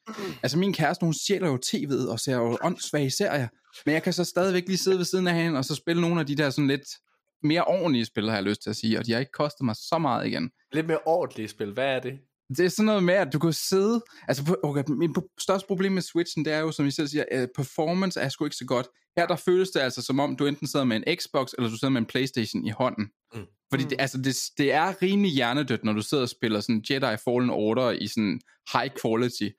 Altså 0.43 0.57
min 0.57 0.73
kæreste, 0.73 1.05
hun 1.05 1.13
sjæler 1.13 1.47
jo 1.47 1.59
tv'et 1.65 2.11
og 2.11 2.19
ser 2.19 2.35
jo 2.35 2.57
åndssvage 2.63 3.11
serier, 3.11 3.47
men 3.85 3.93
jeg 3.93 4.03
kan 4.03 4.13
så 4.13 4.23
stadigvæk 4.23 4.63
lige 4.67 4.77
sidde 4.77 4.97
ved 4.97 5.05
siden 5.05 5.27
af 5.27 5.35
hende, 5.35 5.57
og 5.57 5.65
så 5.65 5.75
spille 5.75 6.01
nogle 6.01 6.19
af 6.19 6.25
de 6.25 6.35
der 6.35 6.49
sådan 6.49 6.67
lidt 6.67 6.87
mere 7.43 7.63
ordentlige 7.63 8.05
spil, 8.05 8.29
har 8.29 8.35
jeg 8.35 8.43
lyst 8.43 8.63
til 8.63 8.69
at 8.69 8.75
sige, 8.75 8.99
og 8.99 9.05
de 9.05 9.11
har 9.11 9.19
ikke 9.19 9.31
kostet 9.31 9.65
mig 9.65 9.75
så 9.75 9.97
meget 9.97 10.27
igen. 10.27 10.51
Lidt 10.71 10.87
mere 10.87 10.99
ordentlige 11.05 11.47
spil. 11.47 11.73
Hvad 11.73 11.95
er 11.95 11.99
det? 11.99 12.19
Det 12.57 12.65
er 12.65 12.69
sådan 12.69 12.85
noget 12.85 13.03
med, 13.03 13.13
at 13.13 13.33
du 13.33 13.39
kan 13.39 13.53
sidde... 13.53 14.01
Altså, 14.27 14.45
på- 14.45 14.55
okay, 14.63 14.83
min 14.87 15.15
største 15.39 15.67
problem 15.67 15.91
med 15.91 16.01
Switchen, 16.01 16.45
det 16.45 16.53
er 16.53 16.59
jo, 16.59 16.71
som 16.71 16.85
I 16.85 16.91
selv 16.91 17.07
siger, 17.07 17.25
at 17.31 17.49
performance 17.55 18.19
er 18.19 18.29
sgu 18.29 18.45
ikke 18.45 18.55
så 18.55 18.65
godt. 18.65 18.87
Her 19.17 19.27
der 19.27 19.35
føles 19.35 19.69
det 19.69 19.79
altså, 19.79 20.01
som 20.01 20.19
om 20.19 20.35
du 20.35 20.45
enten 20.45 20.67
sidder 20.67 20.85
med 20.85 20.97
en 20.97 21.17
Xbox, 21.17 21.51
eller 21.57 21.69
du 21.69 21.77
sidder 21.77 21.91
med 21.91 22.01
en 22.01 22.07
Playstation 22.07 22.65
i 22.65 22.69
hånden. 22.69 23.09
Mm. 23.33 23.39
Mm. 23.39 23.45
Fordi 23.71 23.83
det, 23.83 23.95
altså, 23.99 24.17
det, 24.17 24.37
det 24.57 24.73
er 24.73 25.01
rimelig 25.01 25.31
hjernedødt, 25.31 25.83
når 25.83 25.93
du 25.93 26.01
sidder 26.01 26.23
og 26.23 26.29
spiller 26.29 26.59
sådan 26.59 26.83
Jedi 26.89 27.17
Fallen 27.25 27.49
Order 27.49 27.91
i 27.91 28.07
sådan 28.07 28.39
high 28.73 28.89
quality 29.01 29.49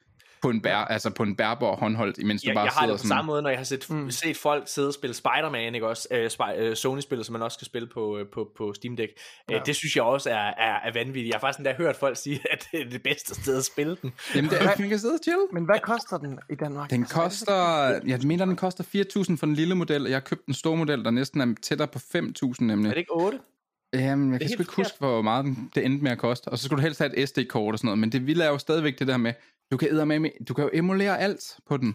på 0.43 0.51
en, 0.51 0.61
bær, 0.61 0.77
altså 0.77 1.11
på 1.11 1.23
en 1.23 1.37
bærbar 1.37 1.77
håndholdt, 1.77 2.19
imens 2.19 2.43
du 2.43 2.49
Jeg, 2.49 2.55
bare 2.55 2.65
jeg 2.65 2.73
har 2.73 2.81
sidder 2.81 2.93
det 2.95 3.01
på 3.01 3.07
sådan... 3.07 3.09
samme 3.19 3.27
måde, 3.27 3.43
når 3.43 3.51
jeg 3.51 3.59
har 3.59 3.65
set, 3.65 3.91
mm. 3.91 4.11
set 4.11 4.37
folk 4.37 4.69
sidde 4.69 4.89
og 4.89 4.95
spille 4.95 5.15
Spider-Man, 5.15 5.75
ikke 5.75 5.87
også? 5.89 6.09
Øh, 6.11 6.27
Spi- 6.33 6.57
øh, 6.59 6.77
Sony-spillet, 6.77 7.27
som 7.27 7.33
man 7.33 7.43
også 7.43 7.59
kan 7.59 7.67
spille 7.67 7.89
på, 7.95 8.19
øh, 8.19 8.27
på, 8.35 8.49
på 8.57 8.73
Steam 8.75 8.97
Deck. 8.97 9.13
Ja. 9.51 9.55
Ja. 9.55 9.61
Øh, 9.61 9.67
det 9.67 9.77
synes 9.77 9.97
jeg 9.97 10.05
også 10.05 10.31
er, 10.31 10.35
er, 10.35 10.75
er 10.85 10.93
vanvittigt. 10.95 11.27
Jeg 11.29 11.35
har 11.35 11.41
faktisk 11.41 11.59
endda 11.59 11.75
hørt 11.79 11.97
folk 11.97 12.17
sige, 12.17 12.41
at 12.53 12.69
det 12.73 12.81
er 12.81 12.89
det 12.91 13.03
bedste 13.03 13.35
sted 13.35 13.59
at 13.59 13.65
spille 13.65 13.97
den. 14.03 14.13
Jamen, 14.35 14.51
det 14.51 14.61
er, 14.61 14.65
man 14.79 14.89
kan 14.89 14.99
sidde 14.99 15.15
og 15.15 15.21
chill. 15.23 15.39
Men 15.53 15.65
hvad 15.65 15.79
koster 15.83 16.19
den 16.19 16.39
i 16.51 16.55
Danmark? 16.55 16.91
Den 16.91 17.01
Altså, 17.03 17.21
er 17.21 17.25
det 17.25 18.03
koster, 18.03 18.09
jeg 18.11 18.21
mener, 18.25 18.45
den 18.45 18.57
koster 18.57 18.85
4.000 18.85 19.37
for 19.37 19.47
den 19.47 19.55
lille 19.55 19.75
model, 19.75 20.03
og 20.03 20.09
jeg 20.11 20.17
har 20.17 20.21
købt 20.21 20.47
en 20.47 20.55
stor 20.55 20.75
model, 20.75 21.05
der 21.05 21.11
næsten 21.11 21.41
er 21.41 21.55
tættere 21.63 21.89
på 21.89 21.99
5.000 21.99 22.55
nemlig. 22.61 22.89
Er 22.89 22.93
det 22.93 22.99
ikke 22.99 23.13
8? 23.15 23.39
Jamen, 23.95 24.33
jeg 24.33 24.41
kan 24.41 24.49
sgu 24.51 24.63
ikke 24.63 24.73
huske, 24.77 24.99
hvor 24.99 25.23
meget 25.23 25.45
den- 25.45 25.71
det 25.75 25.85
endte 25.85 26.03
med 26.05 26.11
at 26.13 26.19
koste. 26.19 26.49
Og 26.49 26.59
så 26.59 26.65
skulle 26.65 26.79
du 26.79 26.83
helst 26.83 26.99
have 27.01 27.17
et 27.19 27.29
SD-kort 27.29 27.75
og 27.75 27.79
sådan 27.79 27.87
noget. 27.87 27.99
Men 27.99 28.13
det 28.13 28.27
vilde 28.27 28.45
er 28.45 28.49
jo 28.49 28.59
stadigvæk 28.59 28.99
det 28.99 29.07
der 29.07 29.17
med, 29.17 29.33
du 29.71 29.77
kan, 29.77 30.09
med, 30.09 30.45
du 30.49 30.55
kan 30.55 30.65
jo 30.65 30.71
emulere 30.73 31.19
alt 31.19 31.57
på 31.67 31.77
den. 31.77 31.95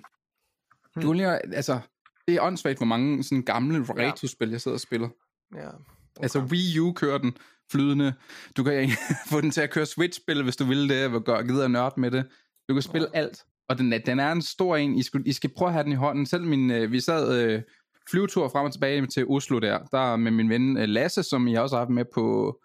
Hmm. 0.96 1.04
Du 1.04 1.14
lige, 1.14 1.56
altså, 1.56 1.80
det 2.28 2.36
er 2.36 2.42
åndssvagt, 2.42 2.80
hvor 2.80 2.86
mange 2.86 3.24
sådan 3.24 3.44
gamle 3.44 3.86
retrospil, 3.90 4.50
jeg 4.50 4.62
sidder 4.62 4.76
og 4.76 4.82
spiller. 4.82 5.10
Ja. 5.56 5.68
Okay. 5.68 5.78
Altså 6.22 6.40
Wii 6.40 6.80
U 6.80 6.92
kører 6.94 7.18
den 7.18 7.38
flydende. 7.72 8.14
Du 8.58 8.64
kan 8.64 8.90
få 9.32 9.42
den 9.42 9.52
til 9.52 9.62
at 9.62 9.72
køre 9.72 9.86
Switch-spil, 9.86 10.44
hvis 10.44 10.56
du 10.56 10.66
vil 10.66 10.90
det, 10.90 11.06
og 11.06 11.24
gør 11.24 11.42
gider 11.42 11.68
nørd 11.68 11.98
med 11.98 12.12
det. 12.12 12.28
Du 12.70 12.74
kan 12.74 12.82
spille 12.82 13.08
ja. 13.14 13.20
alt. 13.20 13.46
Og 13.70 13.78
den 13.78 13.94
er, 13.94 13.98
den 13.98 14.20
er 14.20 14.32
en 14.32 14.42
stor 14.42 14.76
en. 14.76 14.96
I 14.96 15.04
skal, 15.04 15.24
I 15.26 15.34
skal 15.34 15.50
prøve 15.58 15.70
at 15.70 15.74
have 15.74 15.84
den 15.84 15.92
i 15.92 15.96
hånden. 15.96 16.26
Selv 16.26 16.44
min, 16.44 16.72
øh, 16.72 16.92
vi 16.92 17.00
sad 17.00 17.44
øh, 17.44 17.62
flyvetur 18.10 18.48
frem 18.48 18.66
og 18.66 18.74
tilbage 18.74 19.08
til 19.08 19.28
Oslo 19.28 19.60
der, 19.60 19.80
der 19.80 20.16
med 20.16 20.32
min 20.32 20.50
ven 20.50 20.78
øh, 20.78 20.88
Lasse, 20.88 21.24
som 21.24 21.48
jeg 21.48 21.62
også 21.62 21.76
har 21.76 21.82
haft 21.82 21.94
med 21.94 22.06
på, 22.14 22.60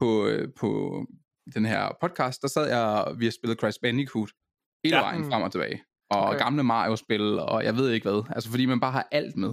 på, 0.00 0.26
øh, 0.26 0.48
på 0.60 1.00
den 1.54 1.64
her 1.64 1.88
podcast, 2.00 2.42
der 2.42 2.48
sad 2.48 2.68
jeg, 2.68 2.80
og 2.80 3.20
vi 3.20 3.24
har 3.24 3.32
spillet 3.32 3.60
Crash 3.60 3.80
Bandicoot 3.82 4.30
hele 4.84 4.96
Ja. 4.96 5.02
vejen 5.02 5.22
Mm. 5.22 5.30
frem 5.30 5.42
og 5.42 5.52
tilbage. 5.52 5.82
Og 6.10 6.22
Okay. 6.24 6.38
gamle 6.38 6.62
Mario-spil, 6.62 7.38
og 7.38 7.64
jeg 7.64 7.76
ved 7.76 7.90
ikke 7.90 8.10
hvad. 8.10 8.22
Altså 8.30 8.50
fordi 8.50 8.66
man 8.66 8.80
bare 8.80 8.92
har 8.92 9.08
alt 9.10 9.36
med. 9.36 9.52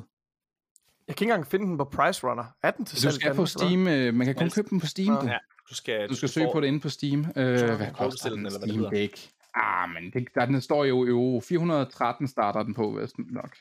Jeg 1.08 1.16
kan 1.16 1.26
ikke 1.26 1.32
engang 1.34 1.48
finde 1.48 1.66
den 1.66 1.78
på 1.78 1.84
Price 1.86 2.28
Runner. 2.28 2.44
Er 2.64 2.72
den 2.72 2.86
til 2.86 2.96
Du 2.98 3.02
salg? 3.02 3.14
skal 3.14 3.36
på 3.36 3.46
Steam, 3.46 3.88
øh, 3.88 4.14
man 4.14 4.26
kan 4.28 4.36
kun 4.36 4.50
købe 4.50 4.70
den 4.70 4.80
på 4.80 4.86
Steam. 4.88 5.16
Du. 5.22 5.28
Ja, 5.28 5.38
du 5.70 5.76
skal, 5.76 6.10
Du 6.10 6.16
skal 6.16 6.30
søge 6.30 6.46
får- 6.48 6.54
på 6.54 6.62
det 6.62 6.68
inde 6.68 6.80
på 6.80 6.90
Steam. 6.90 7.20
Øh, 7.20 7.26
hvad 7.36 7.78
du 7.88 7.94
koster 7.94 8.30
den? 8.30 8.46
eller 8.46 8.60
hvad 8.60 8.68
det 8.68 8.76
Steam? 8.76 8.92
Deck. 8.94 9.30
Ah, 9.56 9.90
men 9.90 10.12
det, 10.14 10.28
der, 10.36 10.46
den 10.46 10.62
står 10.62 10.86
jo 10.86 11.08
euro. 11.08 11.42
413 11.42 12.28
starter 12.28 12.64
den 12.64 12.74
på, 12.74 12.90
vist 13.02 13.16
nok. 13.18 13.56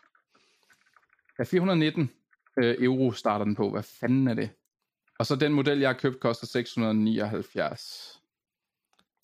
Ja, 1.39 1.45
419 1.45 2.11
øh, 2.63 2.77
euro 2.81 3.13
starter 3.13 3.45
den 3.45 3.55
på. 3.55 3.71
Hvad 3.71 3.83
fanden 3.83 4.29
er 4.29 4.35
det? 4.35 4.51
Og 5.19 5.27
så 5.27 5.37
den 5.37 5.53
model, 5.53 5.79
jeg 5.79 5.89
har 5.89 5.95
købt, 5.95 6.21
koster 6.21 6.47
679 6.47 8.18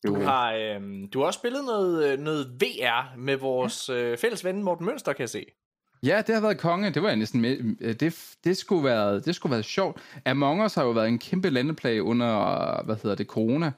Du 0.06 0.20
har, 0.22 0.52
øhm, 0.52 1.08
du 1.08 1.18
har 1.18 1.26
også 1.26 1.38
spillet 1.38 1.64
noget, 1.64 2.12
øh, 2.12 2.18
noget 2.18 2.46
VR 2.60 3.16
med 3.16 3.36
vores 3.36 3.88
øh, 3.88 4.18
fælles 4.18 4.44
ven 4.44 4.62
Morten 4.62 4.86
Mønster, 4.86 5.12
kan 5.12 5.20
jeg 5.20 5.28
se. 5.28 5.44
Ja, 6.02 6.22
det 6.26 6.34
har 6.34 6.42
været 6.42 6.58
konge. 6.58 6.90
Det 6.90 7.02
var 7.02 7.08
jeg 7.08 7.16
næsten 7.16 7.40
med. 7.40 7.76
øh, 7.80 7.94
Det, 8.00 8.34
det, 8.44 8.56
skulle 8.56 8.84
være, 8.84 9.20
det 9.20 9.34
skulle 9.34 9.52
være 9.52 9.62
sjovt. 9.62 10.00
Among 10.26 10.64
Us 10.64 10.74
har 10.74 10.84
jo 10.84 10.90
været 10.90 11.08
en 11.08 11.18
kæmpe 11.18 11.50
landeplage 11.50 12.02
under, 12.02 12.82
hvad 12.84 12.96
hedder 13.02 13.16
det, 13.16 13.26
corona. 13.26 13.72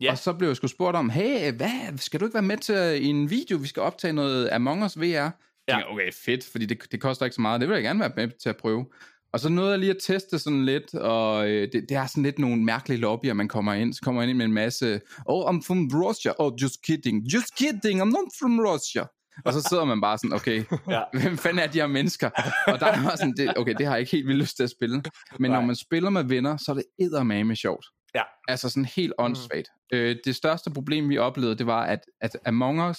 Ja. 0.00 0.10
Og 0.10 0.18
så 0.18 0.32
blev 0.32 0.48
jeg 0.48 0.56
sgu 0.56 0.66
spurgt 0.66 0.96
om, 0.96 1.10
hey, 1.10 1.52
hvad, 1.52 1.98
skal 1.98 2.20
du 2.20 2.24
ikke 2.24 2.34
være 2.34 2.42
med 2.42 2.56
til 2.56 3.04
i 3.04 3.06
en 3.06 3.30
video, 3.30 3.56
vi 3.58 3.66
skal 3.66 3.82
optage 3.82 4.12
noget 4.12 4.48
Among 4.52 4.84
Us 4.84 4.98
VR? 5.00 5.04
Ja. 5.04 5.30
Ja. 5.68 5.92
okay, 5.92 6.12
fedt, 6.12 6.44
fordi 6.52 6.66
det, 6.66 6.92
det 6.92 7.00
koster 7.00 7.24
ikke 7.26 7.34
så 7.34 7.40
meget. 7.40 7.60
Det 7.60 7.68
vil 7.68 7.74
jeg 7.74 7.82
gerne 7.82 8.00
være 8.00 8.12
med 8.16 8.28
til 8.28 8.48
at 8.48 8.56
prøve. 8.56 8.86
Og 9.32 9.40
så 9.40 9.48
nåede 9.48 9.70
jeg 9.70 9.78
lige 9.78 9.90
at 9.90 10.02
teste 10.02 10.38
sådan 10.38 10.64
lidt, 10.64 10.94
og 10.94 11.48
øh, 11.48 11.72
det, 11.72 11.84
det 11.88 11.96
er 11.96 12.06
sådan 12.06 12.22
lidt 12.22 12.38
nogle 12.38 12.64
mærkelige 12.64 13.00
lobbyer, 13.00 13.34
man 13.34 13.48
kommer 13.48 13.74
ind. 13.74 13.94
Så 13.94 14.00
kommer 14.02 14.22
man 14.22 14.28
ind 14.28 14.38
med 14.38 14.46
en 14.46 14.52
masse, 14.52 15.00
oh, 15.26 15.50
I'm 15.50 15.62
from 15.66 15.90
Russia. 15.94 16.32
Oh, 16.38 16.52
just 16.62 16.82
kidding. 16.86 17.26
Just 17.32 17.56
kidding, 17.58 18.02
I'm 18.02 18.04
not 18.04 18.28
from 18.40 18.60
Russia. 18.60 19.04
Og 19.44 19.52
så 19.52 19.66
sidder 19.68 19.84
man 19.84 20.00
bare 20.00 20.18
sådan, 20.18 20.32
okay, 20.32 20.64
Ja. 20.88 21.02
hvem 21.22 21.38
fanden 21.38 21.58
er 21.58 21.66
de 21.66 21.78
her 21.78 21.86
mennesker? 21.86 22.30
Og 22.66 22.80
der 22.80 22.86
er 22.86 23.02
bare 23.02 23.16
sådan, 23.16 23.34
det, 23.36 23.58
okay, 23.58 23.74
det 23.78 23.86
har 23.86 23.92
jeg 23.92 24.00
ikke 24.00 24.12
helt 24.12 24.26
vildt 24.26 24.40
lyst 24.40 24.56
til 24.56 24.62
at 24.62 24.70
spille. 24.70 25.02
Men 25.38 25.50
Nej. 25.50 25.60
når 25.60 25.66
man 25.66 25.76
spiller 25.76 26.10
med 26.10 26.24
venner, 26.24 26.56
så 26.56 26.72
er 26.72 26.74
det 26.74 26.84
eddermame 26.98 27.56
sjovt. 27.56 27.86
Ja. 28.14 28.22
Altså 28.48 28.68
sådan 28.68 28.84
helt 28.84 29.12
åndssvagt. 29.18 29.68
Mm. 29.92 29.98
Øh, 29.98 30.16
det 30.24 30.36
største 30.36 30.70
problem, 30.70 31.08
vi 31.08 31.18
oplevede, 31.18 31.58
det 31.58 31.66
var, 31.66 31.84
at, 31.84 32.00
at 32.20 32.36
Among 32.46 32.90
Us, 32.90 32.98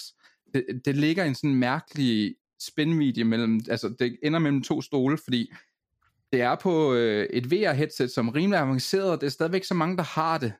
det, 0.54 0.64
det 0.84 0.96
ligger 0.96 1.24
en 1.24 1.34
sådan 1.34 1.54
mærkelig 1.54 2.34
spændvidde 2.60 3.24
mellem, 3.24 3.60
altså 3.70 3.94
det 3.98 4.16
ender 4.22 4.38
mellem 4.38 4.62
to 4.62 4.82
stole, 4.82 5.18
fordi 5.24 5.52
det 6.32 6.40
er 6.40 6.54
på 6.54 6.94
øh, 6.94 7.26
et 7.32 7.46
VR-headset, 7.52 8.06
som 8.14 8.28
er 8.28 8.34
rimelig 8.34 8.58
avanceret, 8.60 9.20
det 9.20 9.26
er 9.26 9.30
stadigvæk 9.30 9.64
så 9.64 9.74
mange, 9.74 9.96
der 9.96 10.02
har 10.02 10.38
det. 10.38 10.52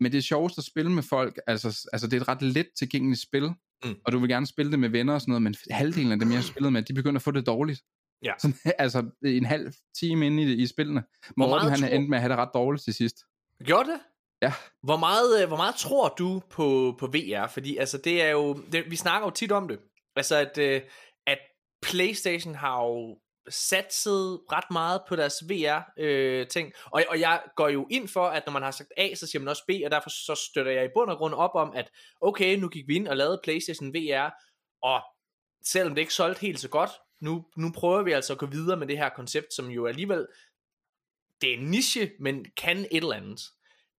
Men 0.00 0.12
det 0.12 0.18
er 0.18 0.22
sjovest 0.22 0.58
at 0.58 0.64
spille 0.64 0.90
med 0.92 1.02
folk, 1.02 1.38
altså, 1.46 1.88
altså 1.92 2.06
det 2.06 2.16
er 2.16 2.20
et 2.20 2.28
ret 2.28 2.42
let 2.42 2.66
tilgængeligt 2.78 3.22
spil, 3.22 3.50
Mm. 3.84 3.94
og 4.04 4.12
du 4.12 4.18
vil 4.18 4.28
gerne 4.28 4.46
spille 4.46 4.70
det 4.72 4.78
med 4.78 4.88
venner 4.88 5.14
og 5.14 5.20
sådan 5.20 5.30
noget, 5.32 5.42
men 5.42 5.54
halvdelen 5.70 6.12
af 6.12 6.18
dem, 6.18 6.28
jeg 6.30 6.38
har 6.38 6.42
spillet 6.42 6.72
med, 6.72 6.82
de 6.82 6.94
begynder 6.94 7.18
at 7.18 7.22
få 7.22 7.30
det 7.30 7.46
dårligt. 7.46 7.82
Ja. 8.22 8.32
Sådan, 8.38 8.56
altså 8.78 9.04
en 9.24 9.44
halv 9.44 9.72
time 10.00 10.26
inde 10.26 10.42
i, 10.42 10.52
i 10.62 10.66
spillene. 10.66 11.02
Hvor 11.36 11.46
Morten, 11.46 11.50
meget 11.66 11.70
han 11.70 11.80
tror- 11.88 11.88
endte 11.96 12.10
med 12.10 12.18
at 12.18 12.22
have 12.22 12.30
det 12.30 12.38
ret 12.38 12.48
dårligt 12.54 12.84
til 12.84 12.94
sidst. 12.94 13.16
Gjorde 13.64 13.88
det? 13.90 13.98
Ja. 14.42 14.52
Hvor 14.82 14.96
meget, 14.96 15.42
øh, 15.42 15.48
hvor 15.48 15.56
meget 15.56 15.74
tror 15.74 16.14
du 16.18 16.42
på, 16.50 16.96
på 16.98 17.06
VR? 17.06 17.46
Fordi 17.46 17.76
altså, 17.76 17.98
det 17.98 18.22
er 18.22 18.30
jo, 18.30 18.60
det, 18.72 18.84
vi 18.90 18.96
snakker 18.96 19.26
jo 19.26 19.30
tit 19.30 19.52
om 19.52 19.68
det. 19.68 19.78
Altså, 20.16 20.36
at, 20.36 20.58
øh, 20.58 20.80
at 21.26 21.38
PlayStation 21.82 22.54
har 22.54 22.82
jo 22.82 23.18
satset 23.48 24.40
ret 24.52 24.70
meget 24.70 25.02
på 25.08 25.16
deres 25.16 25.34
VR-ting. 25.48 26.72
og, 26.84 27.04
og 27.08 27.20
jeg 27.20 27.42
går 27.56 27.68
jo 27.68 27.86
ind 27.90 28.08
for, 28.08 28.26
at 28.26 28.42
når 28.46 28.52
man 28.52 28.62
har 28.62 28.70
sagt 28.70 28.92
A, 28.96 29.14
så 29.14 29.26
siger 29.26 29.40
man 29.40 29.48
også 29.48 29.62
B, 29.68 29.70
og 29.84 29.90
derfor 29.90 30.10
så 30.10 30.48
støtter 30.50 30.72
jeg 30.72 30.84
i 30.84 30.94
bund 30.94 31.10
og 31.10 31.16
grund 31.16 31.34
op 31.34 31.54
om, 31.54 31.72
at 31.74 31.90
okay, 32.20 32.56
nu 32.56 32.68
gik 32.68 32.88
vi 32.88 32.94
ind 32.94 33.08
og 33.08 33.16
lavede 33.16 33.40
PlayStation 33.42 33.94
VR, 33.94 34.30
og 34.82 35.02
selvom 35.64 35.94
det 35.94 36.02
ikke 36.02 36.14
solgte 36.14 36.40
helt 36.40 36.60
så 36.60 36.68
godt, 36.68 36.90
nu, 37.20 37.44
nu 37.56 37.72
prøver 37.74 38.02
vi 38.02 38.12
altså 38.12 38.32
at 38.32 38.38
gå 38.38 38.46
videre 38.46 38.76
med 38.76 38.86
det 38.86 38.98
her 38.98 39.08
koncept, 39.08 39.54
som 39.54 39.68
jo 39.68 39.86
alligevel, 39.86 40.26
det 41.40 41.50
er 41.50 41.58
en 41.58 41.70
niche, 41.70 42.10
men 42.20 42.46
kan 42.56 42.78
et 42.78 42.88
eller 42.90 43.16
andet. 43.16 43.40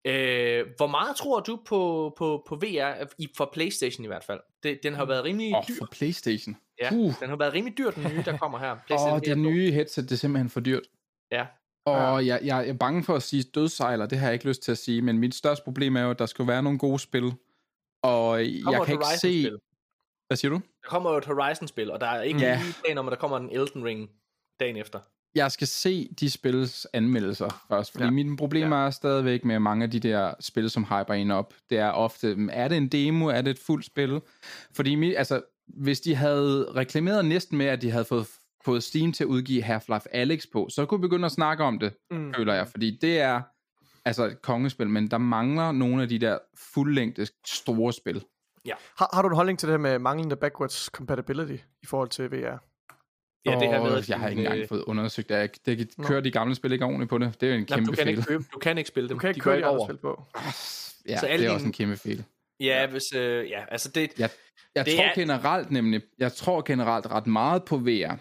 Øh, 0.06 0.66
hvor 0.78 0.88
meget 0.88 1.16
tror 1.16 1.40
du 1.40 1.60
på, 1.68 2.14
på, 2.18 2.44
på 2.48 2.56
VR, 2.56 3.14
i, 3.20 3.28
for 3.38 3.50
Playstation 3.54 4.04
i 4.04 4.08
hvert 4.08 4.24
fald? 4.24 4.40
Det, 4.64 4.80
den 4.84 4.94
har 4.94 5.06
været 5.06 5.24
rimelig 5.24 5.56
Åh, 5.56 5.64
dyr. 5.68 5.74
for 5.78 5.88
Playstation. 5.92 6.58
Ja, 6.82 6.90
Uh. 6.94 7.14
den 7.20 7.30
har 7.30 7.36
været 7.36 7.54
rimelig 7.54 7.78
dyr, 7.78 7.92
den 7.92 8.04
nye, 8.14 8.24
der 8.26 8.38
kommer 8.38 8.60
her. 8.60 8.72
Åh, 8.72 8.78
PlayStation 8.88 9.20
det 9.22 9.30
VR 9.32 9.36
2. 9.36 9.40
nye 9.42 9.72
headset, 9.72 10.04
det 10.04 10.12
er 10.12 10.18
simpelthen 10.18 10.50
for 10.50 10.60
dyrt. 10.60 10.84
Ja. 11.32 11.46
Og 11.86 12.26
jeg, 12.28 12.40
jeg 12.44 12.70
er 12.70 12.74
bange 12.74 13.04
for 13.04 13.16
at 13.16 13.24
sige 13.24 13.44
dødsejler, 13.44 14.06
det 14.06 14.18
har 14.18 14.28
jeg 14.28 14.34
ikke 14.34 14.48
lyst 14.48 14.62
til 14.62 14.72
at 14.72 14.78
sige, 14.78 15.02
men 15.02 15.18
mit 15.18 15.36
største 15.36 15.64
problem 15.64 15.96
er 15.96 16.02
jo, 16.02 16.10
at 16.10 16.20
der 16.20 16.26
skal 16.26 16.48
være 16.48 16.64
nogle 16.64 16.80
gode 16.80 17.00
spil. 17.00 17.24
Og 18.04 18.40
kommer 18.64 18.72
jeg 18.72 18.82
kan 18.86 18.94
ikke 18.94 19.06
se... 19.20 19.52
Hvad 20.28 20.38
siger 20.38 20.50
du? 20.52 20.56
Der 20.56 20.90
kommer 20.90 21.12
jo 21.12 21.18
et 21.18 21.26
Horizon-spil, 21.26 21.92
og 21.92 22.02
der 22.02 22.08
er 22.08 22.22
ikke 22.22 22.40
Ja. 22.40 22.48
ja. 22.48 22.60
lige 22.64 22.74
planer 22.86 23.00
om, 23.02 23.08
at 23.08 23.12
der 23.12 23.18
kommer 23.18 23.38
en 23.38 23.50
Elden 23.52 23.84
Ring 23.86 24.10
dagen 24.60 24.78
efter. 24.78 25.00
Jeg 25.36 25.52
skal 25.52 25.68
se 25.68 26.10
de 26.20 26.30
spils 26.32 26.88
anmeldelser 26.94 27.66
først, 27.68 27.92
fordi 27.92 28.04
Ja. 28.04 28.08
ja. 28.08 28.12
mine 28.12 28.38
problemer 28.38 28.78
ja. 28.80 28.86
er 28.86 28.90
stadigvæk 28.90 29.46
med 29.46 29.60
mange 29.60 29.84
af 29.84 29.92
de 29.92 30.00
der 30.00 30.34
spil, 30.40 30.70
som 30.70 30.84
hyper 30.84 31.14
en 31.14 31.32
op. 31.32 31.54
Det 31.70 31.78
er 31.78 31.90
ofte, 31.90 32.38
er 32.52 32.68
det 32.68 32.78
en 32.78 32.88
demo, 32.88 33.26
er 33.28 33.42
det 33.42 33.52
et 33.52 33.60
fuldt 33.60 33.86
spil? 33.86 34.22
Fordi 34.72 34.96
mi- 34.96 35.16
altså, 35.18 35.42
hvis 35.68 36.02
de 36.02 36.16
havde 36.16 36.72
reklameret 36.76 37.26
næsten 37.26 37.58
med, 37.58 37.66
at 37.66 37.82
de 37.82 37.92
havde 37.92 38.06
fået, 38.06 38.28
fået 38.66 38.84
Steam 38.84 39.12
til 39.14 39.24
at 39.24 39.28
udgive 39.28 39.64
Half-Life 39.64 40.06
Alyx 40.12 40.44
på, 40.54 40.68
så 40.70 40.86
kunne 40.86 41.00
vi 41.00 41.02
begynde 41.02 41.26
at 41.26 41.32
snakke 41.32 41.64
om 41.64 41.80
det, 41.80 41.94
Mm. 42.12 42.34
føler 42.34 42.54
jeg. 42.54 42.68
Fordi 42.68 42.98
det 43.02 43.20
er 43.20 43.42
altså 44.06 44.24
et 44.26 44.42
kongespil, 44.42 44.90
men 44.90 45.08
der 45.12 45.18
mangler 45.18 45.72
nogle 45.72 46.02
af 46.04 46.10
de 46.10 46.20
der 46.20 46.38
fuldlængde 46.74 47.28
store 47.48 47.94
spil. 47.94 48.24
Har, 48.98 49.10
har 49.16 49.22
du 49.22 49.28
en 49.28 49.36
holdning 49.36 49.60
til 49.60 49.68
det 49.68 49.74
her 49.74 49.78
med 49.80 50.00
manglende 50.00 50.36
backwards 50.36 50.86
compatibility 50.86 51.64
i 51.84 51.86
forhold 51.86 52.10
til 52.10 52.32
VR? 52.32 52.58
Ja, 53.46 53.52
det 53.60 53.68
her 53.70 53.84
med, 53.84 54.04
jeg 54.10 54.20
har 54.20 54.28
ikke 54.28 54.42
engang 54.42 54.60
øh, 54.60 54.68
fået 54.68 54.84
undersøgt 54.84 55.30
det. 55.30 55.66
Det 55.66 55.90
Nå. 55.98 56.04
kører 56.04 56.22
de 56.22 56.32
gamle 56.32 56.56
spil 56.56 56.72
ikke 56.72 56.86
ordentligt 56.86 57.10
på 57.10 57.18
det. 57.18 57.42
Det 57.42 57.50
er 57.50 57.54
jo 57.54 57.60
en 57.60 57.66
Jamen, 57.70 57.86
kæmpe 57.86 57.92
du, 57.92 57.96
kan 57.96 57.98
fejl. 58.06 58.10
ikke 58.10 58.22
købe, 58.22 58.44
du 58.54 58.60
kan 58.60 58.78
ikke 58.78 58.88
spille 58.88 59.10
dem. 59.10 59.18
Du 59.18 59.20
kan 59.20 59.30
ikke 59.30 59.38
de 59.38 59.42
køre 59.42 59.58
de 59.58 59.66
andre 59.66 59.78
over. 59.78 59.88
spil 59.88 59.98
på. 59.98 60.24
Ja, 60.36 61.18
Så 61.20 61.28
det 61.28 61.46
er 61.46 61.50
også 61.52 61.66
en 61.66 61.72
kæmpe 61.74 61.98
fejl. 61.98 62.24
Ja, 62.60 62.88
hvis, 62.88 63.14
øh, 63.16 63.50
ja, 63.50 63.64
altså 63.72 63.90
det, 63.90 64.10
Jeg, 64.20 64.30
jeg 64.76 64.86
Det 64.86 64.96
tror 64.96 65.04
er- 65.04 65.16
generelt 65.16 65.72
nemlig, 65.72 66.02
jeg 66.20 66.34
tror 66.34 66.62
generelt 66.66 67.06
ret 67.06 67.28
meget 67.28 67.64
på 67.64 67.78
VR. 67.78 68.18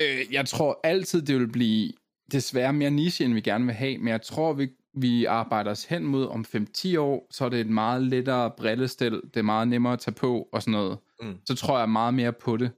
Øh, 0.00 0.32
jeg 0.32 0.46
tror 0.46 0.80
altid, 0.84 1.22
det 1.22 1.38
vil 1.38 1.48
blive 1.52 1.92
desværre 2.32 2.72
mere 2.72 2.90
niche, 2.90 3.24
end 3.24 3.34
vi 3.34 3.40
gerne 3.40 3.64
vil 3.64 3.74
have, 3.74 3.98
men 3.98 4.08
jeg 4.08 4.22
tror, 4.22 4.52
vi, 4.52 4.68
vi 4.94 5.24
arbejder 5.24 5.70
os 5.70 5.84
hen 5.84 6.04
mod 6.04 6.26
om 6.28 6.44
5-10 6.56 6.96
år, 7.00 7.26
så 7.30 7.44
er 7.44 7.48
det 7.48 7.60
et 7.60 7.66
meget 7.70 8.02
lettere 8.02 8.50
brillestil, 8.56 9.12
det 9.12 9.36
er 9.36 9.42
meget 9.42 9.68
nemmere 9.68 9.92
at 9.92 9.98
tage 9.98 10.14
på 10.14 10.48
og 10.52 10.62
sådan 10.62 10.72
noget. 10.72 10.98
Mm. 11.22 11.36
Så 11.46 11.54
tror 11.54 11.78
jeg 11.78 11.88
meget 11.90 12.14
mere 12.14 12.32
på 12.32 12.56
det. 12.56 12.70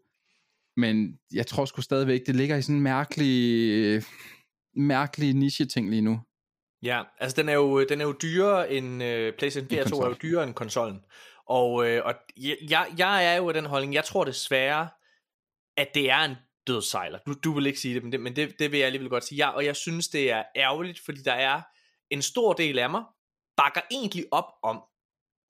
Men 0.77 1.19
jeg 1.33 1.47
tror 1.47 1.65
sgu 1.65 1.83
stadigvæk, 1.83 2.21
det 2.27 2.37
ligger 2.37 2.57
i 2.57 2.63
sådan 2.63 2.77
en 2.77 2.83
mærkelig, 2.83 4.03
mærkelig 4.77 5.35
niche-ting 5.35 5.91
lige 5.91 6.03
nu. 6.03 6.21
Ja, 6.83 7.03
altså 7.19 7.37
den 7.37 7.49
er 7.49 7.55
jo, 7.55 7.85
den 7.85 8.01
er 8.01 8.05
jo 8.05 8.15
dyrere 8.23 8.71
end 8.71 9.03
uh, 9.03 9.39
PlayStation 9.39 9.71
VR 9.71 9.89
2 9.89 10.01
er 10.01 10.09
jo 10.09 10.17
dyrere 10.23 10.45
end 10.45 10.55
konsollen. 10.55 11.05
Og, 11.47 11.89
øh, 11.89 12.05
og 12.05 12.15
jeg, 12.71 12.87
jeg 12.99 13.27
er 13.27 13.37
jo 13.37 13.49
af 13.49 13.55
den 13.55 13.67
holdning, 13.67 13.95
jeg 13.95 14.05
tror 14.05 14.25
desværre, 14.25 14.89
at 15.77 15.95
det 15.95 16.11
er 16.11 16.19
en 16.19 16.37
dødsejler. 16.67 17.19
Du, 17.27 17.35
du 17.45 17.53
vil 17.53 17.67
ikke 17.67 17.81
sige 17.81 17.95
det, 17.95 18.03
men, 18.03 18.13
det, 18.13 18.21
men 18.21 18.37
det, 18.37 18.59
det 18.59 18.73
vil 18.73 18.79
jeg 18.79 18.87
alligevel 18.87 19.11
godt 19.11 19.25
sige. 19.25 19.37
Ja, 19.37 19.51
og 19.51 19.65
jeg 19.65 19.77
synes, 19.77 20.09
det 20.09 20.31
er 20.31 20.45
ærgerligt, 20.57 21.01
fordi 21.05 21.23
der 21.23 21.33
er 21.33 21.63
en 22.11 22.23
stor 22.23 22.53
del 22.53 22.79
af 22.79 22.91
mig, 22.91 23.05
bakker 23.57 23.81
egentlig 23.91 24.27
op 24.31 24.53
om, 24.63 24.83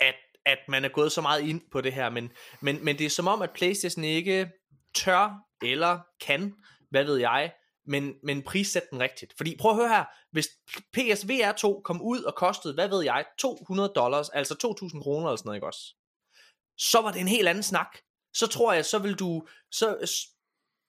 at, 0.01 0.15
at 0.47 0.59
man 0.69 0.85
er 0.85 0.89
gået 0.89 1.13
så 1.13 1.21
meget 1.21 1.43
ind 1.43 1.63
på 1.73 1.81
det 1.81 1.93
her, 1.93 2.11
men, 2.11 2.33
men, 2.61 2.85
men 2.85 2.99
det 2.99 3.07
er 3.07 3.11
som 3.11 3.29
om, 3.29 3.43
at 3.43 3.51
Playstation 3.51 4.05
ikke 4.05 4.51
tør 4.95 5.31
eller 5.63 6.01
kan, 6.27 6.55
hvad 6.91 7.05
ved 7.05 7.17
jeg, 7.17 7.53
men, 7.87 8.15
men 8.23 8.43
prissæt 8.43 8.91
den 8.91 9.01
rigtigt. 9.01 9.35
Fordi 9.37 9.57
prøv 9.57 9.71
at 9.71 9.77
høre 9.77 9.89
her, 9.89 10.05
hvis 10.33 10.49
PSVR 10.93 11.53
2 11.53 11.81
kom 11.85 12.03
ud 12.03 12.23
og 12.23 12.35
kostede, 12.35 12.75
hvad 12.75 12.89
ved 12.89 13.05
jeg, 13.05 13.25
200 13.39 13.93
dollars, 13.95 14.29
altså 14.29 14.55
2.000 14.83 15.03
kroner 15.03 15.27
eller 15.27 15.37
sådan 15.37 15.49
noget, 15.49 15.57
ikke 15.57 15.67
også? 15.67 15.95
Så 16.79 17.01
var 17.01 17.13
det 17.13 17.21
en 17.21 17.29
helt 17.29 17.49
anden 17.49 17.63
snak. 17.63 17.99
Så 18.35 18.47
tror 18.47 18.73
jeg, 18.73 18.85
så 18.85 18.99
vil 18.99 19.15
du, 19.15 19.47
så, 19.71 20.11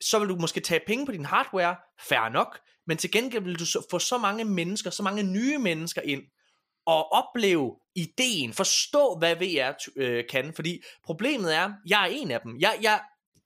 så 0.02 0.20
vil 0.20 0.28
du 0.28 0.36
måske 0.36 0.60
tage 0.60 0.82
penge 0.88 1.06
på 1.06 1.12
din 1.12 1.26
hardware, 1.26 1.76
fair 2.00 2.30
nok, 2.30 2.60
men 2.88 2.98
til 2.98 3.12
gengæld 3.12 3.44
vil 3.44 3.60
du 3.60 3.66
få 3.92 4.00
så 4.00 4.18
mange 4.18 4.46
mennesker, 4.46 4.89
så 4.89 5.04
mange 5.04 5.24
nye 5.24 5.58
mennesker 5.58 6.02
ind, 6.02 6.24
og 6.86 7.12
opleve 7.12 7.76
ideen, 7.96 8.54
forstå 8.54 9.16
hvad 9.20 9.36
VR 9.36 9.92
øh, 9.96 10.24
kan, 10.30 10.54
fordi 10.54 10.84
problemet 11.04 11.56
er, 11.56 11.74
jeg 11.86 12.02
er 12.02 12.08
en 12.12 12.32
af 12.32 12.42
dem. 12.42 12.58
Jeg, 12.60 12.80
jeg, 12.82 13.02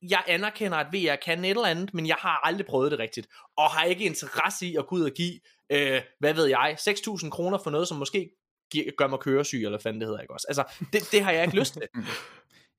jeg 0.10 0.24
anerkender, 0.28 0.78
at 0.78 0.88
VR 0.94 1.16
kan 1.26 1.46
et 1.46 1.50
eller 1.50 1.66
andet, 1.66 1.94
men 1.94 2.08
jeg 2.08 2.16
har 2.20 2.42
aldrig 2.44 2.66
prøvet 2.66 2.92
det 2.92 3.00
rigtigt, 3.00 3.28
og 3.58 3.70
har 3.70 3.84
ikke 3.84 4.06
interesse 4.06 4.66
i 4.68 4.76
at 4.76 4.88
gå 4.88 4.96
ud 4.96 5.02
og 5.02 5.12
give, 5.12 5.40
øh, 5.72 6.02
hvad 6.20 6.34
ved 6.34 6.46
jeg, 6.46 6.76
6.000 6.80 7.30
kroner 7.30 7.58
for 7.64 7.70
noget, 7.72 7.88
som 7.88 7.98
måske 7.98 8.30
giver, 8.72 8.92
gør 8.98 9.08
mig 9.08 9.20
køresyg, 9.20 9.64
eller 9.66 9.80
fanden 9.80 10.02
det 10.02 10.08
hedder, 10.08 10.22
ikke 10.22 10.34
også? 10.34 10.46
Altså, 10.50 10.64
det, 10.94 11.02
det 11.12 11.22
har 11.24 11.32
jeg 11.32 11.44
ikke 11.44 11.60
lyst 11.60 11.74
til. 11.74 11.82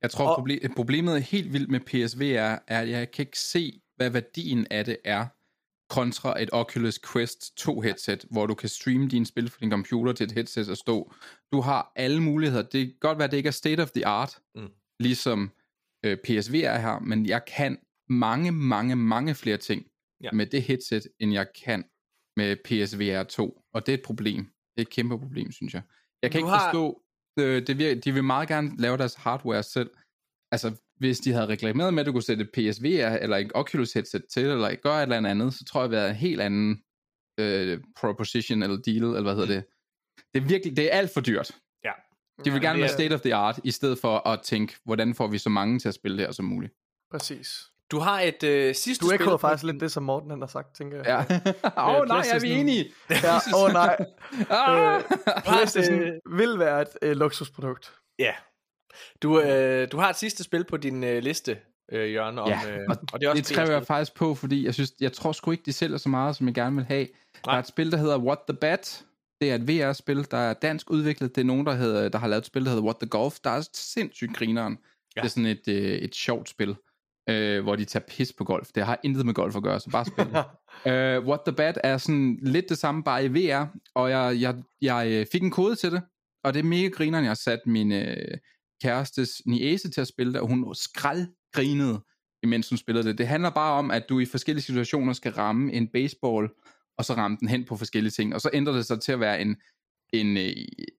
Jeg 0.01 0.11
tror, 0.11 0.27
Og- 0.27 0.39
proble- 0.39 0.73
problemet 0.75 1.15
er 1.15 1.19
helt 1.19 1.53
vildt 1.53 1.69
med 1.69 1.79
PSVR, 1.79 2.23
er, 2.67 2.81
at 2.81 2.89
jeg 2.89 3.11
kan 3.11 3.23
ikke 3.23 3.39
se, 3.39 3.81
hvad 3.95 4.09
værdien 4.09 4.67
af 4.71 4.85
det 4.85 4.97
er, 5.05 5.25
kontra 5.89 6.41
et 6.41 6.49
Oculus 6.53 6.99
Quest 7.11 7.57
2 7.57 7.81
headset, 7.81 8.25
hvor 8.31 8.45
du 8.45 8.53
kan 8.53 8.69
streame 8.69 9.07
dine 9.07 9.25
spil 9.25 9.49
fra 9.49 9.57
din 9.61 9.71
computer 9.71 10.13
til 10.13 10.23
et 10.23 10.31
headset 10.31 10.69
og 10.69 10.77
stå. 10.77 11.13
Du 11.51 11.61
har 11.61 11.91
alle 11.95 12.21
muligheder. 12.21 12.63
Det 12.63 12.85
kan 12.87 12.93
godt 12.99 13.17
være, 13.17 13.25
at 13.25 13.31
det 13.31 13.37
ikke 13.37 13.47
er 13.47 13.51
state 13.51 13.81
of 13.81 13.91
the 13.91 14.05
art, 14.05 14.37
Mm. 14.55 14.67
ligesom 14.99 15.51
øh, 16.05 16.17
PSVR 16.17 16.55
er 16.55 16.79
her, 16.79 16.99
men 16.99 17.25
jeg 17.25 17.45
kan 17.45 17.77
mange, 18.09 18.51
mange, 18.51 18.95
mange 18.95 19.35
flere 19.35 19.57
ting 19.57 19.85
ja. 20.23 20.29
med 20.31 20.45
det 20.45 20.63
headset, 20.63 21.07
end 21.19 21.33
jeg 21.33 21.47
kan 21.65 21.83
med 22.35 22.55
PSVR 22.55 23.23
2. 23.23 23.61
Og 23.73 23.85
det 23.85 23.93
er 23.93 23.97
et 23.97 24.03
problem. 24.03 24.43
Det 24.45 24.77
er 24.77 24.81
et 24.81 24.89
kæmpe 24.89 25.19
problem, 25.19 25.51
synes 25.51 25.73
jeg. 25.73 25.81
Jeg 26.21 26.31
kan 26.31 26.41
du 26.41 26.45
ikke 26.45 26.57
har... 26.57 26.71
forstå, 26.71 27.03
øh, 27.39 27.67
det 27.67 27.77
vil, 27.77 28.03
de 28.03 28.13
vil 28.13 28.23
meget 28.23 28.47
gerne 28.47 28.71
lave 28.77 28.97
deres 28.97 29.15
hardware 29.15 29.63
selv. 29.63 29.89
Altså, 30.51 30.75
hvis 30.97 31.19
de 31.19 31.31
havde 31.33 31.47
reklameret 31.47 31.93
med, 31.93 32.01
at 32.01 32.07
du 32.07 32.11
kunne 32.11 32.23
sætte 32.23 32.43
et 32.43 32.51
PSVR 32.53 33.15
eller 33.21 33.37
et 33.37 33.51
Oculus 33.55 33.93
headset 33.93 34.25
til, 34.33 34.45
eller 34.45 34.75
gøre 34.75 35.03
et 35.03 35.03
eller 35.03 35.29
andet, 35.29 35.53
så 35.53 35.65
tror 35.65 35.81
jeg, 35.81 35.89
det 35.89 35.97
været 35.97 36.09
en 36.09 36.15
helt 36.15 36.41
anden 36.41 36.83
øh, 37.39 37.79
proposition 37.95 38.63
eller 38.63 38.77
deal, 38.77 39.03
eller 39.03 39.21
hvad 39.21 39.35
hedder 39.35 39.55
det. 39.55 39.65
Det 40.33 40.43
er 40.43 40.47
virkelig, 40.47 40.77
det 40.77 40.93
er 40.93 40.97
alt 40.97 41.13
for 41.13 41.21
dyrt. 41.21 41.51
De 42.45 42.51
vil 42.51 42.61
ja, 42.61 42.67
gerne 42.67 42.79
være 42.79 42.89
state 42.89 43.13
of 43.13 43.21
the 43.21 43.35
art, 43.35 43.59
i 43.63 43.71
stedet 43.71 43.99
for 43.99 44.27
at 44.27 44.41
tænke, 44.41 44.75
hvordan 44.83 45.15
får 45.15 45.27
vi 45.27 45.37
så 45.37 45.49
mange 45.49 45.79
til 45.79 45.87
at 45.87 45.93
spille 45.93 46.17
det 46.17 46.25
her 46.25 46.31
som 46.31 46.45
muligt. 46.45 46.73
Præcis. 47.11 47.69
Du 47.91 47.99
har 47.99 48.19
et 48.19 48.43
øh, 48.43 48.75
sidste 48.75 49.05
Du 49.05 49.11
ekkoede 49.11 49.39
faktisk 49.39 49.63
lidt 49.63 49.81
det, 49.81 49.91
som 49.91 50.03
Morten 50.03 50.29
han 50.29 50.39
har 50.39 50.47
sagt, 50.47 50.75
tænker 50.75 50.97
jeg. 50.97 51.25
Ja. 51.29 51.35
Åh 51.83 52.01
oh, 52.01 52.07
nej, 52.07 52.25
er 52.33 52.39
vi 52.39 52.51
enige? 52.51 52.85
Ja, 53.09 53.35
åh 53.55 53.63
oh, 53.63 53.71
nej. 53.81 53.97
ah. 54.49 54.95
øh, 54.95 55.03
PlayStation 55.45 55.99
vil 56.29 56.59
være 56.59 56.81
et 56.81 56.87
øh, 57.01 57.17
luksusprodukt. 57.17 57.93
Ja. 58.19 58.31
Du, 59.21 59.41
øh, 59.41 59.87
du 59.91 59.97
har 59.97 60.09
et 60.09 60.15
sidste 60.15 60.43
spil 60.43 60.63
på 60.63 60.77
din 60.77 61.03
øh, 61.03 61.23
liste, 61.23 61.57
øh, 61.91 62.13
Jørgen. 62.13 62.39
Om, 62.39 62.49
ja, 62.49 62.59
øh, 62.71 62.89
og 63.13 63.19
det, 63.19 63.25
er 63.25 63.29
også 63.29 63.41
det 63.41 63.55
træver 63.55 63.71
jeg 63.71 63.85
faktisk 63.85 64.15
på, 64.15 64.35
fordi 64.35 64.65
jeg, 64.65 64.73
synes, 64.73 64.91
jeg 64.99 65.13
tror 65.13 65.31
sgu 65.31 65.51
ikke, 65.51 65.63
de 65.65 65.73
sælger 65.73 65.97
så 65.97 66.09
meget, 66.09 66.35
som 66.35 66.47
jeg 66.47 66.55
gerne 66.55 66.75
vil 66.75 66.85
have. 66.85 67.03
Nej. 67.05 67.11
Der 67.45 67.51
er 67.51 67.59
et 67.59 67.67
spil, 67.67 67.91
der 67.91 67.97
hedder 67.97 68.17
What 68.17 68.39
the 68.49 68.57
Bat. 68.57 69.03
Det 69.41 69.51
er 69.51 69.55
et 69.55 69.67
VR-spil, 69.67 70.27
der 70.31 70.37
er 70.37 70.53
dansk 70.53 70.91
udviklet. 70.91 71.35
Det 71.35 71.41
er 71.41 71.45
nogen, 71.45 71.65
der, 71.65 71.73
hedder, 71.73 72.09
der 72.09 72.19
har 72.19 72.27
lavet 72.27 72.41
et 72.41 72.45
spil, 72.45 72.65
der 72.65 72.69
hedder 72.69 72.83
What 72.83 72.97
the 73.01 73.09
Golf. 73.09 73.39
Der 73.43 73.49
er 73.49 73.67
sindssygt 73.73 74.35
grineren. 74.35 74.77
Ja. 75.15 75.21
Det 75.21 75.27
er 75.27 75.29
sådan 75.29 75.45
et, 75.45 75.67
øh, 75.67 75.97
et 75.97 76.15
sjovt 76.15 76.49
spil 76.49 76.75
øh, 77.29 77.63
hvor 77.63 77.75
de 77.75 77.85
tager 77.85 78.05
pis 78.07 78.33
på 78.33 78.43
golf. 78.43 78.67
Det 78.75 78.85
har 78.85 78.99
intet 79.03 79.25
med 79.25 79.33
golf 79.33 79.55
at 79.55 79.63
gøre, 79.63 79.79
så 79.79 79.89
bare 79.89 80.05
spil. 80.05 80.27
uh, 80.27 81.27
What 81.29 81.39
the 81.45 81.55
Bat 81.55 81.79
er 81.83 81.97
sådan 81.97 82.39
lidt 82.41 82.69
det 82.69 82.77
samme, 82.77 83.03
bare 83.03 83.25
i 83.25 83.27
VR, 83.27 83.65
og 83.95 84.09
jeg, 84.09 84.37
jeg, 84.39 84.55
jeg 84.81 85.07
øh, 85.11 85.25
fik 85.31 85.43
en 85.43 85.51
kode 85.51 85.75
til 85.75 85.91
det, 85.91 86.01
og 86.43 86.53
det 86.53 86.59
er 86.59 86.63
mega 86.63 86.87
grineren. 86.87 87.23
Jeg 87.23 87.29
har 87.29 87.35
sat 87.35 87.59
min 87.65 87.91
øh, 87.91 88.37
kærestes 88.81 89.41
niese 89.45 89.89
til 89.91 90.01
at 90.01 90.07
spille 90.07 90.33
det, 90.33 90.41
og 90.41 90.47
hun 90.47 90.75
skraldgrinede, 90.75 92.01
imens 92.43 92.69
hun 92.69 92.77
spillede 92.77 93.07
det. 93.07 93.17
Det 93.17 93.27
handler 93.27 93.49
bare 93.49 93.73
om, 93.73 93.91
at 93.91 94.09
du 94.09 94.19
i 94.19 94.25
forskellige 94.25 94.63
situationer 94.63 95.13
skal 95.13 95.31
ramme 95.31 95.73
en 95.73 95.87
baseball, 95.87 96.49
og 96.97 97.05
så 97.05 97.13
ramme 97.13 97.37
den 97.39 97.47
hen 97.47 97.65
på 97.65 97.75
forskellige 97.75 98.11
ting, 98.11 98.35
og 98.35 98.41
så 98.41 98.49
ændrer 98.53 98.73
det 98.73 98.85
sig 98.85 99.01
til 99.01 99.11
at 99.11 99.19
være 99.19 99.41
en 99.41 99.55
en, 100.13 100.37
øh, 100.37 100.53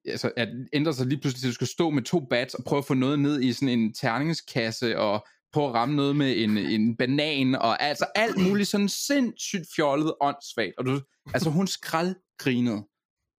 altså 0.04 0.32
at 0.36 0.48
ændre 0.72 0.94
sig 0.94 1.06
lige 1.06 1.20
pludselig 1.20 1.40
til, 1.40 1.46
at 1.48 1.50
du 1.50 1.54
skal 1.54 1.66
stå 1.66 1.90
med 1.90 2.02
to 2.02 2.20
bats 2.20 2.54
og 2.54 2.64
prøve 2.64 2.78
at 2.78 2.84
få 2.84 2.94
noget 2.94 3.18
ned 3.18 3.40
i 3.40 3.52
sådan 3.52 3.68
en 3.68 3.94
terningskasse, 3.94 4.98
og 4.98 5.26
på 5.52 5.68
at 5.68 5.74
ramme 5.74 5.96
noget 5.96 6.16
med 6.16 6.36
en, 6.36 6.58
en 6.58 6.96
banan, 6.96 7.54
og 7.54 7.82
altså 7.82 8.06
alt 8.14 8.36
muligt 8.48 8.68
sådan 8.68 8.88
sindssygt 8.88 9.64
fjollet 9.76 10.14
åndssvagt. 10.20 10.72
Og 10.78 10.86
du, 10.86 11.00
altså 11.34 11.50
hun 11.50 11.66
skraldgrinede. 11.66 12.86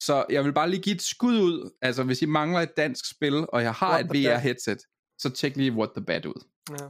Så 0.00 0.24
jeg 0.30 0.44
vil 0.44 0.52
bare 0.52 0.70
lige 0.70 0.82
give 0.82 0.94
et 0.94 1.02
skud 1.02 1.38
ud, 1.38 1.70
altså 1.82 2.02
hvis 2.02 2.22
I 2.22 2.26
mangler 2.26 2.60
et 2.60 2.76
dansk 2.76 3.10
spil, 3.10 3.46
og 3.48 3.62
jeg 3.62 3.72
har 3.72 3.92
What 3.92 4.04
et 4.04 4.10
VR-headset, 4.10 4.78
så 5.18 5.30
tjek 5.30 5.56
lige 5.56 5.72
What 5.72 5.90
the 5.96 6.04
Bad 6.04 6.26
ud. 6.26 6.44
Ja. 6.70 6.86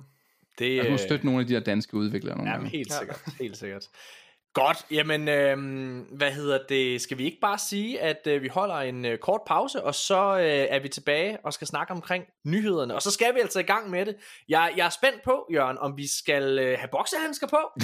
Det, 0.59 0.77
jeg 0.77 0.91
må 0.91 0.97
støtte 0.97 1.27
nogle 1.27 1.41
af 1.41 1.47
de 1.47 1.53
her 1.53 1.61
danske 1.61 1.97
udviklere 1.97 2.37
nogle 2.37 2.51
ja, 2.51 2.57
gange. 2.57 2.71
helt 2.71 2.93
sikkert, 2.93 3.21
helt 3.41 3.57
sikkert. 3.57 3.89
Godt, 4.59 4.87
jamen, 4.91 5.29
øh, 5.29 5.57
hvad 6.17 6.33
hedder 6.33 6.59
det, 6.69 7.01
skal 7.01 7.19
vi 7.19 7.25
ikke 7.25 7.39
bare 7.41 7.59
sige, 7.59 8.01
at 8.01 8.27
øh, 8.27 8.43
vi 8.43 8.49
holder 8.49 8.75
en 8.75 9.05
øh, 9.05 9.19
kort 9.19 9.41
pause, 9.47 9.85
og 9.85 9.95
så 9.95 10.39
øh, 10.39 10.67
er 10.71 10.79
vi 10.79 10.89
tilbage 10.89 11.39
og 11.45 11.53
skal 11.53 11.67
snakke 11.67 11.93
omkring 11.93 12.25
nyhederne, 12.47 12.95
og 12.95 13.03
så 13.03 13.11
skal 13.11 13.35
vi 13.35 13.41
altså 13.41 13.61
i 13.61 13.63
gang 13.63 13.91
med 13.91 14.07
det. 14.07 14.17
Jeg, 14.49 14.73
jeg 14.77 14.87
er 14.87 14.91
spændt 14.91 15.23
på, 15.25 15.47
Jørgen, 15.53 15.79
om 15.79 15.97
vi 15.97 16.07
skal 16.07 16.59
øh, 16.59 16.79
have 16.79 16.89
boksehandsker 16.93 17.47
på, 17.47 17.59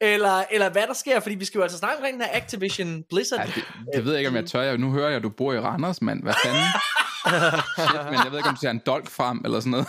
eller, 0.00 0.44
eller 0.50 0.70
hvad 0.70 0.86
der 0.86 0.94
sker, 0.94 1.20
fordi 1.20 1.34
vi 1.34 1.44
skal 1.44 1.58
jo 1.58 1.62
altså 1.62 1.78
snakke 1.78 1.96
omkring 1.96 2.20
den 2.20 2.26
her 2.26 2.36
Activision 2.36 3.04
Blizzard. 3.10 3.40
Ja, 3.40 3.52
det, 3.54 3.64
det 3.94 4.04
ved 4.04 4.12
jeg 4.12 4.20
ikke, 4.20 4.30
om 4.30 4.36
jeg 4.36 4.46
tør. 4.46 4.76
Nu 4.76 4.92
hører 4.92 5.08
jeg, 5.08 5.16
at 5.16 5.22
du 5.22 5.28
bor 5.30 5.52
i 5.52 5.58
Randers, 5.60 6.02
mand. 6.02 6.22
Hvad 6.22 6.34
fanden? 6.44 6.62
Shit, 7.78 8.04
men 8.04 8.14
jeg 8.24 8.30
ved 8.30 8.38
ikke, 8.38 8.48
om 8.48 8.54
du 8.54 8.60
ser 8.60 8.70
en 8.70 8.82
dolk 8.86 9.08
frem, 9.10 9.40
eller 9.44 9.60
sådan 9.60 9.70
noget. 9.70 9.88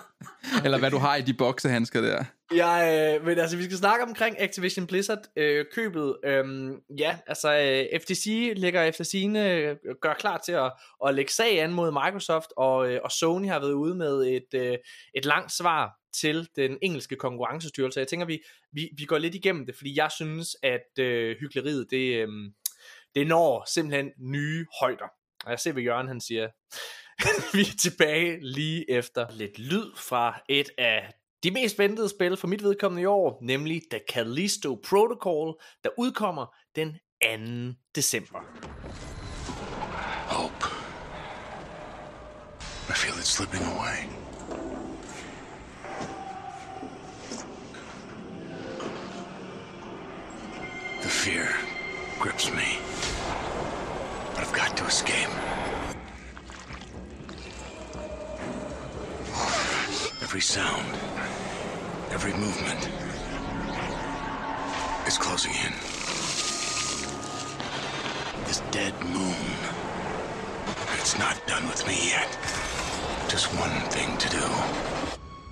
eller 0.64 0.78
hvad 0.78 0.90
du 0.90 0.98
har 0.98 1.16
i 1.16 1.22
de 1.22 1.34
boksehandsker 1.34 2.00
der. 2.00 2.24
Jeg, 2.56 3.16
øh, 3.20 3.26
men 3.26 3.38
altså, 3.38 3.56
vi 3.56 3.64
skal 3.64 3.76
snakke 3.76 4.04
omkring 4.04 4.40
Activision 4.40 4.86
Blizzard 4.86 5.18
øh, 5.36 5.66
købet. 5.72 6.16
Øhm, 6.24 6.80
ja, 6.98 7.18
altså, 7.26 7.52
øh, 7.52 8.00
FTC 8.00 8.52
ligger 8.56 8.82
efter 8.82 9.04
sine 9.04 9.52
øh, 9.52 9.76
gør 10.00 10.14
klar 10.14 10.38
til 10.38 10.52
at, 10.52 10.72
at 11.06 11.14
lægge 11.14 11.32
sag 11.32 11.60
an 11.60 11.72
mod 11.72 11.90
Microsoft, 11.90 12.48
og, 12.56 12.90
øh, 12.90 13.00
og 13.04 13.12
Sony 13.12 13.46
har 13.48 13.58
været 13.58 13.72
ude 13.72 13.94
med 13.94 14.26
et, 14.26 14.54
øh, 14.54 14.78
et 15.14 15.24
langt 15.24 15.52
svar 15.52 15.90
til 16.20 16.48
den 16.56 16.78
engelske 16.82 17.16
konkurrencestyrelse. 17.16 18.00
Jeg 18.00 18.08
tænker, 18.08 18.26
vi, 18.26 18.42
vi, 18.72 18.90
vi 18.98 19.04
går 19.04 19.18
lidt 19.18 19.34
igennem 19.34 19.66
det, 19.66 19.76
fordi 19.76 19.98
jeg 19.98 20.10
synes, 20.10 20.56
at 20.62 20.98
øh, 20.98 21.36
hyggeleriet, 21.40 21.86
det, 21.90 22.16
øh, 22.16 22.28
det 23.14 23.26
når 23.26 23.64
simpelthen 23.74 24.10
nye 24.18 24.66
højder. 24.80 25.08
Og 25.44 25.50
jeg 25.50 25.60
ser, 25.60 25.72
hvad 25.72 25.82
Jørgen 25.82 26.08
han 26.08 26.20
siger. 26.20 26.48
vi 27.56 27.60
er 27.60 27.76
tilbage 27.82 28.38
lige 28.40 28.90
efter 28.90 29.26
lidt 29.30 29.58
lyd 29.58 29.90
fra 29.96 30.40
et 30.48 30.70
af 30.78 31.12
de 31.42 31.50
mest 31.50 31.78
ventede 31.78 32.08
spil 32.08 32.36
for 32.36 32.48
mit 32.48 32.62
vedkommende 32.62 33.02
i 33.02 33.06
år, 33.06 33.38
nemlig 33.42 33.82
The 33.90 34.00
Callisto 34.12 34.80
Protocol, 34.88 35.54
der 35.84 35.90
udkommer 35.98 36.54
den 36.76 36.98
2. 37.22 37.74
december. 37.94 38.38
Hope. 40.28 40.66
I 42.88 42.94
feel 42.94 43.18
it 43.18 43.26
slipping 43.26 43.62
away. 43.62 43.96
The 51.02 51.08
fear 51.08 51.46
grips 52.20 52.50
me. 52.50 52.68
But 54.34 54.44
I've 54.44 54.54
got 54.54 54.76
to 54.76 54.84
escape. 54.86 55.32
Every 60.22 60.40
sound 60.40 61.21
Every 62.14 62.32
movement 62.32 62.82
is 65.06 65.16
closing 65.16 65.54
in. 65.64 65.72
This 68.46 68.60
dead 68.70 68.94
moon. 69.16 69.56
It's 71.00 71.16
not 71.18 71.36
done 71.48 71.64
with 71.70 71.86
me 71.88 71.96
yet. 72.14 72.30
Just 73.30 73.46
one 73.64 73.76
thing 73.90 74.10
to 74.18 74.28
do. 74.28 74.46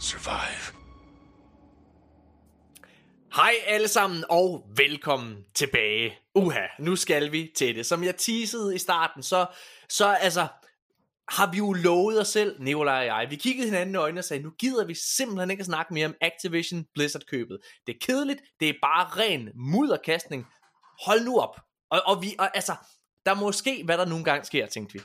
Survive. 0.01 0.73
Hej 3.33 3.55
alle 3.67 3.89
sammen, 3.89 4.25
og 4.31 4.67
velkommen 4.77 5.45
tilbage. 5.55 6.19
Uha, 6.35 6.67
nu 6.79 6.97
skal 6.97 7.33
vi 7.33 7.53
til 7.57 7.75
det. 7.75 7.87
Som 7.87 8.05
jeg 8.05 8.17
teasede 8.17 8.75
i 8.75 8.79
starten, 8.79 9.23
så, 9.23 9.47
så 9.89 10.07
altså, 10.07 10.47
har 11.31 11.51
vi 11.51 11.59
jo 11.59 11.73
lovet 11.73 12.21
os 12.21 12.29
selv, 12.29 12.63
Nikolaj 12.63 12.99
og 12.99 13.05
jeg, 13.05 13.27
vi 13.31 13.37
kiggede 13.37 13.67
hinanden 13.67 13.95
i 13.95 13.99
øjnene 13.99 14.21
og 14.21 14.25
sagde, 14.25 14.43
nu 14.43 14.51
gider 14.51 14.85
vi 14.85 14.95
simpelthen 14.95 15.51
ikke 15.51 15.61
at 15.61 15.67
snakke 15.67 15.95
mere 15.95 16.07
om 16.07 16.15
Activision 16.21 16.87
Blizzard-købet. 16.95 17.59
Det 17.87 17.95
er 17.95 17.99
kedeligt, 18.07 18.41
det 18.61 18.69
er 18.69 18.75
bare 18.83 19.07
ren 19.07 19.49
mudderkastning. 19.55 20.47
Hold 21.07 21.25
nu 21.25 21.39
op. 21.39 21.61
Og, 21.91 22.03
og 22.07 22.23
vi, 22.23 22.37
og, 22.39 22.57
altså, 22.57 22.77
der 23.27 23.35
må 23.35 23.53
ske, 23.53 23.85
hvad 23.85 23.99
der 23.99 24.05
nogle 24.05 24.25
gange 24.25 24.45
sker, 24.45 24.67
tænkte 24.67 24.93
vi. 24.93 25.01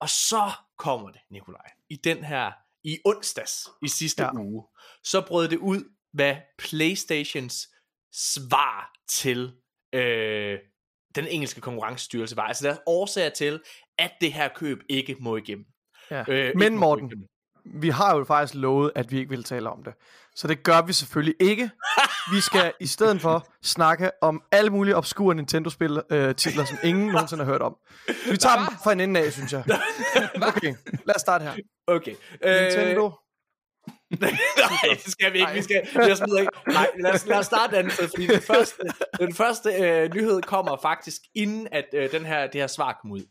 Og 0.00 0.08
så 0.08 0.50
kommer 0.78 1.10
det, 1.10 1.20
Nikolaj, 1.30 1.70
i 1.90 1.96
den 1.96 2.24
her, 2.24 2.52
i 2.84 2.98
onsdags 3.04 3.68
i 3.82 3.88
sidste 3.88 4.22
ja. 4.22 4.34
uge, 4.34 4.64
så 5.04 5.24
brød 5.26 5.48
det 5.48 5.58
ud, 5.58 5.84
hvad 6.12 6.36
Playstations 6.58 7.68
svar 8.12 8.92
til 9.08 9.56
øh, 9.92 10.58
den 11.14 11.26
engelske 11.28 11.60
konkurrencestyrelse 11.60 12.36
var. 12.36 12.42
Altså 12.42 12.64
deres 12.64 12.78
årsager 12.86 13.30
til, 13.30 13.60
at 13.98 14.12
det 14.20 14.32
her 14.32 14.48
køb 14.48 14.78
ikke 14.88 15.16
må 15.20 15.36
igennem. 15.36 15.64
Ja. 16.10 16.24
Øh, 16.28 16.52
Men 16.56 16.78
Morten, 16.78 17.12
vi 17.64 17.88
har 17.88 18.16
jo 18.16 18.24
faktisk 18.24 18.54
lovet, 18.54 18.92
at 18.94 19.10
vi 19.12 19.18
ikke 19.18 19.30
vil 19.30 19.44
tale 19.44 19.70
om 19.70 19.84
det. 19.84 19.92
Så 20.36 20.48
det 20.48 20.62
gør 20.62 20.82
vi 20.82 20.92
selvfølgelig 20.92 21.34
ikke. 21.40 21.70
Vi 22.32 22.40
skal 22.40 22.72
i 22.80 22.86
stedet 22.86 23.20
for 23.20 23.46
snakke 23.62 24.10
om 24.20 24.42
alle 24.52 24.70
mulige 24.70 24.96
obskure 24.96 25.34
Nintendo-spil 25.34 26.02
øh, 26.10 26.34
titler, 26.34 26.64
som 26.64 26.78
ingen 26.84 27.06
nogensinde 27.06 27.44
har 27.44 27.52
hørt 27.52 27.62
om. 27.62 27.76
Vi 28.30 28.36
tager 28.36 28.56
dem 28.56 28.66
fra 28.84 28.92
en 28.92 29.00
ende 29.00 29.20
af, 29.20 29.32
synes 29.32 29.52
jeg. 29.52 29.64
Okay, 30.56 30.74
lad 31.06 31.14
os 31.16 31.20
starte 31.20 31.44
her. 31.44 31.54
Okay. 31.86 32.14
Nintendo. 32.44 33.10
Nej, 34.20 34.30
det 34.94 35.12
skal 35.12 35.32
vi 35.32 35.38
ikke. 35.38 35.52
Vi 35.52 35.62
skal, 35.62 35.88
jeg 35.94 36.16
smider 36.16 36.40
ikke. 36.40 36.52
Nej, 36.66 36.86
lad 36.98 37.14
os, 37.14 37.26
lad 37.26 37.38
os 37.38 37.46
starte 37.46 37.90
sted, 37.90 38.08
fordi 38.08 38.26
den 38.26 38.40
første, 38.40 38.82
den 39.18 39.34
første 39.34 39.70
øh, 39.70 40.14
nyhed 40.14 40.42
kommer 40.42 40.76
faktisk 40.82 41.20
inden 41.34 41.68
at 41.72 41.84
øh, 41.94 42.12
den 42.12 42.26
her, 42.26 42.46
det 42.46 42.60
her 42.60 42.66
svar 42.66 42.98
kom 43.02 43.10
ud. 43.12 43.22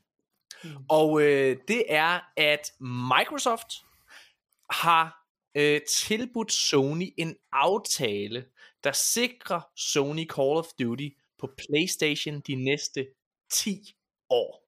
Mm. 0.63 0.69
Og 0.89 1.21
øh, 1.21 1.57
det 1.67 1.83
er, 1.89 2.19
at 2.37 2.71
Microsoft 2.79 3.67
har 4.69 5.23
øh, 5.55 5.81
tilbudt 5.81 6.51
Sony 6.51 7.13
en 7.17 7.35
aftale, 7.51 8.45
der 8.83 8.91
sikrer 8.91 9.61
Sony 9.75 10.27
Call 10.29 10.57
of 10.57 10.65
Duty 10.79 11.07
på 11.39 11.49
PlayStation 11.57 12.41
de 12.47 12.55
næste 12.55 13.07
10 13.51 13.95
år. 14.29 14.63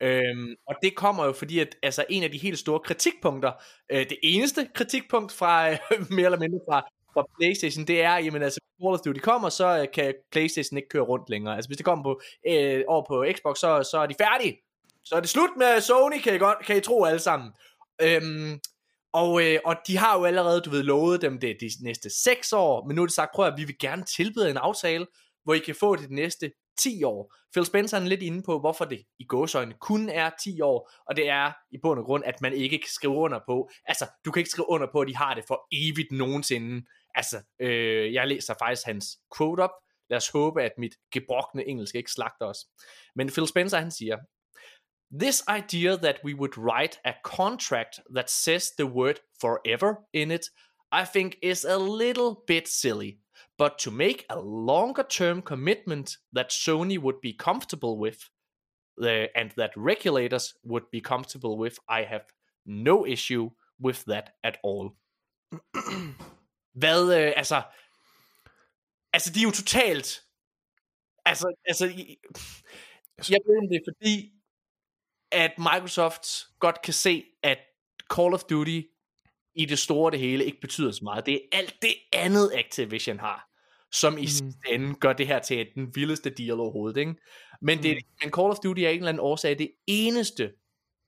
Øhm, 0.00 0.54
og 0.66 0.74
det 0.82 0.96
kommer 0.96 1.24
jo 1.24 1.32
fordi, 1.32 1.58
at 1.58 1.76
altså, 1.82 2.04
en 2.08 2.22
af 2.22 2.30
de 2.30 2.38
helt 2.38 2.58
store 2.58 2.80
kritikpunkter, 2.80 3.52
øh, 3.92 3.98
det 3.98 4.18
eneste 4.22 4.68
kritikpunkt 4.74 5.32
fra 5.32 5.70
øh, 5.70 5.78
mere 6.10 6.24
eller 6.24 6.38
mindre 6.38 6.60
fra, 6.68 6.80
fra 7.14 7.26
PlayStation, 7.38 7.84
det 7.86 8.02
er, 8.02 8.16
jamen 8.16 8.42
altså, 8.42 8.60
Call 8.82 8.94
of 8.94 9.00
Duty 9.00 9.20
kommer, 9.20 9.48
så 9.48 9.78
øh, 9.80 9.86
kan 9.94 10.14
Playstation 10.32 10.76
ikke 10.76 10.88
køre 10.88 11.02
rundt 11.02 11.30
længere. 11.30 11.56
Altså 11.56 11.68
hvis 11.68 11.76
det 11.76 11.86
kommer 11.86 12.04
på, 12.04 12.20
øh, 12.48 12.84
over 12.88 13.04
på 13.08 13.24
Xbox, 13.36 13.58
så, 13.58 13.88
så 13.90 13.98
er 13.98 14.06
de 14.06 14.14
færdige. 14.20 14.56
Så 15.04 15.16
er 15.16 15.20
det 15.20 15.28
slut 15.28 15.50
med 15.56 15.80
Sony, 15.80 16.20
kan 16.20 16.34
I, 16.34 16.38
godt, 16.38 16.58
kan 16.66 16.76
I 16.76 16.80
tro 16.80 17.04
alle 17.04 17.18
sammen. 17.20 17.52
Øhm, 18.02 18.60
og, 19.12 19.42
øh, 19.44 19.60
og 19.64 19.76
de 19.86 19.96
har 19.96 20.18
jo 20.18 20.24
allerede, 20.24 20.60
du 20.60 20.70
ved, 20.70 20.82
lovet 20.82 21.22
dem 21.22 21.38
det 21.40 21.56
de 21.60 21.70
næste 21.80 22.10
6 22.10 22.52
år, 22.52 22.86
men 22.86 22.96
nu 22.96 23.02
er 23.02 23.06
det 23.06 23.14
sagt, 23.14 23.30
prøv 23.34 23.46
at 23.46 23.54
vi 23.56 23.64
vil 23.64 23.78
gerne 23.78 24.04
tilbyde 24.04 24.50
en 24.50 24.56
aftale, 24.56 25.06
hvor 25.44 25.54
I 25.54 25.58
kan 25.58 25.74
få 25.74 25.96
det 25.96 26.08
de 26.08 26.14
næste 26.14 26.52
10 26.78 27.04
år. 27.04 27.34
Phil 27.52 27.66
Spencer 27.66 27.98
er 27.98 28.00
lidt 28.00 28.22
inde 28.22 28.42
på, 28.42 28.58
hvorfor 28.58 28.84
det 28.84 29.04
i 29.18 29.24
gåsøjne 29.24 29.74
kun 29.80 30.08
er 30.08 30.30
10 30.44 30.60
år, 30.60 30.90
og 31.08 31.16
det 31.16 31.28
er 31.28 31.52
i 31.72 31.78
bund 31.82 32.00
og 32.00 32.06
grund, 32.06 32.24
at 32.24 32.40
man 32.40 32.52
ikke 32.52 32.78
kan 32.78 32.88
skrive 32.88 33.14
under 33.14 33.40
på, 33.46 33.70
altså, 33.86 34.06
du 34.24 34.30
kan 34.30 34.40
ikke 34.40 34.50
skrive 34.50 34.68
under 34.68 34.86
på, 34.92 35.00
at 35.00 35.08
de 35.08 35.16
har 35.16 35.34
det 35.34 35.44
for 35.48 35.66
evigt 35.72 36.12
nogensinde. 36.12 36.86
Altså, 37.14 37.42
øh, 37.60 38.12
jeg 38.12 38.28
læser 38.28 38.54
faktisk 38.58 38.86
hans 38.86 39.18
quote 39.36 39.60
op, 39.60 39.70
lad 40.10 40.16
os 40.16 40.28
håbe, 40.28 40.62
at 40.62 40.72
mit 40.78 40.94
gebrokne 41.12 41.68
engelsk 41.68 41.94
ikke 41.94 42.10
slagter 42.10 42.46
os. 42.46 42.58
Men 43.16 43.28
Phil 43.28 43.46
Spencer, 43.46 43.78
han 43.78 43.90
siger, 43.90 44.16
This 45.18 45.42
idea 45.48 45.96
that 45.96 46.24
we 46.24 46.34
would 46.34 46.58
write 46.58 46.98
a 47.04 47.14
contract 47.22 48.00
that 48.14 48.28
says 48.30 48.72
the 48.76 48.86
word 48.86 49.20
forever 49.38 49.98
in 50.12 50.30
it, 50.32 50.50
I 50.90 51.04
think 51.04 51.38
is 51.40 51.64
a 51.64 51.78
little 51.78 52.42
bit 52.46 52.66
silly. 52.68 53.18
But 53.58 53.78
to 53.80 53.90
make 53.92 54.26
a 54.28 54.40
longer 54.40 55.04
term 55.04 55.42
commitment 55.42 56.16
that 56.32 56.50
Sony 56.50 56.98
would 56.98 57.20
be 57.20 57.32
comfortable 57.32 57.96
with, 57.98 58.28
uh, 59.02 59.26
and 59.36 59.52
that 59.56 59.72
regulators 59.76 60.54
would 60.64 60.90
be 60.90 61.00
comfortable 61.00 61.56
with, 61.58 61.78
I 61.88 62.02
have 62.04 62.24
no 62.66 63.06
issue 63.06 63.50
with 63.80 64.04
that 64.06 64.34
at 64.42 64.58
all. 64.64 64.96
Hvad, 66.74 67.02
øh, 67.14 67.32
altså, 67.36 67.62
altså 69.12 69.32
de 69.32 69.40
er 69.40 69.44
jo 69.44 69.50
totalt, 69.50 70.22
altså, 71.26 71.54
altså, 71.66 71.86
i- 71.86 72.18
jeg 73.30 73.40
ved 73.46 73.58
om 73.62 73.68
det 73.68 73.76
er 73.76 73.84
fordi, 73.90 74.33
at 75.34 75.52
Microsoft 75.58 76.26
godt 76.60 76.82
kan 76.82 76.92
se, 76.92 77.24
at 77.42 77.58
Call 78.14 78.34
of 78.34 78.42
Duty 78.42 78.80
i 79.54 79.64
det 79.64 79.78
store 79.78 80.10
det 80.10 80.18
hele 80.20 80.44
ikke 80.44 80.60
betyder 80.60 80.90
så 80.92 81.00
meget. 81.02 81.26
Det 81.26 81.34
er 81.34 81.38
alt 81.58 81.74
det 81.82 81.94
andet 82.12 82.50
Activision 82.54 83.18
har, 83.18 83.48
som 83.92 84.18
i 84.18 84.20
Mm. 84.20 84.26
sidste 84.26 84.68
ende 84.70 84.94
gør 84.94 85.12
det 85.12 85.26
her 85.26 85.38
til 85.38 85.66
den 85.74 85.90
vildeste 85.94 86.30
deal 86.30 86.60
overhovedet. 86.60 87.00
Ikke? 87.00 87.14
Men, 87.62 87.82
det, 87.82 87.90
Mm. 87.90 88.00
men 88.22 88.32
Call 88.32 88.50
of 88.50 88.56
Duty 88.64 88.80
er 88.80 88.88
en 88.88 88.96
eller 88.96 89.08
anden 89.08 89.20
årsag 89.20 89.58
det 89.58 89.70
eneste, 89.86 90.50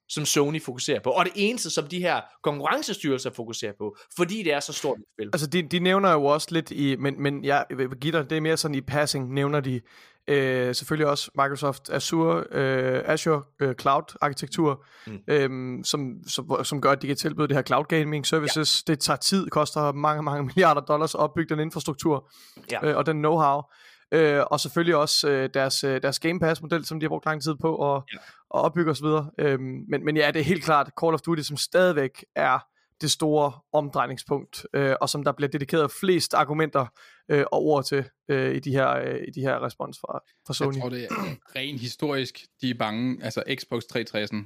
som 0.09 0.25
Sony 0.25 0.63
fokuserer 0.63 1.01
på, 1.01 1.11
og 1.11 1.25
det 1.25 1.33
eneste, 1.37 1.71
som 1.71 1.87
de 1.87 1.99
her 2.01 2.21
konkurrencestyrelser 2.43 3.31
fokuserer 3.31 3.73
på, 3.79 3.97
fordi 4.17 4.43
det 4.43 4.53
er 4.53 4.61
så 4.61 4.73
stort 4.73 4.99
et 4.99 5.05
spil. 5.17 5.27
Altså, 5.33 5.47
de, 5.47 5.63
de 5.63 5.79
nævner 5.79 6.13
jo 6.13 6.25
også 6.25 6.49
lidt 6.51 6.71
i, 6.71 6.97
men, 6.97 7.23
men 7.23 7.45
jeg 7.45 7.67
vil 7.77 7.89
give 8.01 8.13
dig, 8.13 8.31
det 8.31 8.37
er 8.37 8.41
mere 8.41 8.57
sådan 8.57 8.75
i 8.75 8.81
passing, 8.81 9.35
nævner 9.35 9.61
de 9.61 9.81
øh, 10.29 10.75
selvfølgelig 10.75 11.07
også 11.07 11.31
Microsoft 11.35 11.91
Azure, 11.91 12.45
øh, 12.53 13.03
Azure 13.07 13.43
øh, 13.61 13.75
Cloud 13.75 14.17
arkitektur, 14.21 14.85
Mm. 15.07 15.19
øh, 15.29 15.85
som, 15.85 16.15
som, 16.29 16.65
som 16.65 16.81
gør, 16.81 16.91
at 16.91 17.03
de 17.03 17.07
kan 17.07 17.17
tilbyde 17.17 17.49
det 17.49 17.57
her 17.57 17.63
cloud 17.63 17.85
gaming 17.85 18.27
services. 18.27 18.85
Ja. 18.89 18.93
Det 18.93 19.01
tager 19.01 19.17
tid, 19.17 19.49
koster 19.51 19.93
mange, 19.93 20.23
mange 20.23 20.43
milliarder 20.55 20.81
dollars 20.81 21.15
at 21.15 21.21
opbygge 21.21 21.55
den 21.55 21.61
infrastruktur 21.61 22.31
Ja. 22.73 22.87
øh, 22.89 22.97
og 22.97 23.07
den 23.07 23.25
know-how. 23.25 23.73
Øh, 24.13 24.43
og 24.51 24.61
selvfølgelig 24.61 24.97
også 24.97 25.29
øh, 25.31 25.51
deres, 25.55 25.85
øh, 25.85 26.03
deres 26.03 26.19
Game 26.19 26.41
Pass-model, 26.41 26.85
som 26.85 27.01
de 27.01 27.05
har 27.05 27.09
brugt 27.09 27.27
lang 27.27 27.43
tid 27.43 27.55
på 27.61 27.95
at, 27.97 28.03
Ja. 28.13 28.17
at 28.59 28.65
opbygge 28.65 28.91
osv. 28.91 29.07
Øh, 29.39 29.61
men, 29.61 30.05
men 30.05 30.17
ja, 30.17 30.31
det 30.31 30.41
er 30.41 30.45
helt 30.45 30.65
klart 30.65 30.91
Call 31.01 31.15
of 31.15 31.21
Duty, 31.21 31.43
som 31.43 31.57
stadigvæk 31.57 32.25
er 32.37 32.59
det 33.01 33.11
store 33.11 33.53
omdrejningspunkt, 33.73 34.67
øh, 34.75 34.95
og 35.01 35.09
som 35.09 35.25
der 35.25 35.33
bliver 35.33 35.49
dedikeret 35.51 35.91
flest 35.91 36.35
argumenter 36.35 36.87
øh, 37.31 37.45
og 37.53 37.63
ord 37.63 37.85
til 37.85 38.05
øh, 38.29 38.55
i, 38.57 38.59
de 38.59 38.71
her, 38.71 38.89
øh, 38.97 39.21
i 39.29 39.31
de 39.31 39.41
her 39.41 39.65
respons 39.65 39.99
fra, 40.01 40.21
fra 40.47 40.55
Sony. 40.55 40.73
Jeg 40.75 40.81
tror, 40.83 40.89
det 40.89 41.05
er 41.05 41.09
rent 41.57 41.81
historisk. 41.81 42.41
De 42.61 42.71
er 42.71 42.75
bange. 42.75 43.25
Altså, 43.25 43.43
Xbox 43.55 43.83
360'en, 43.97 44.37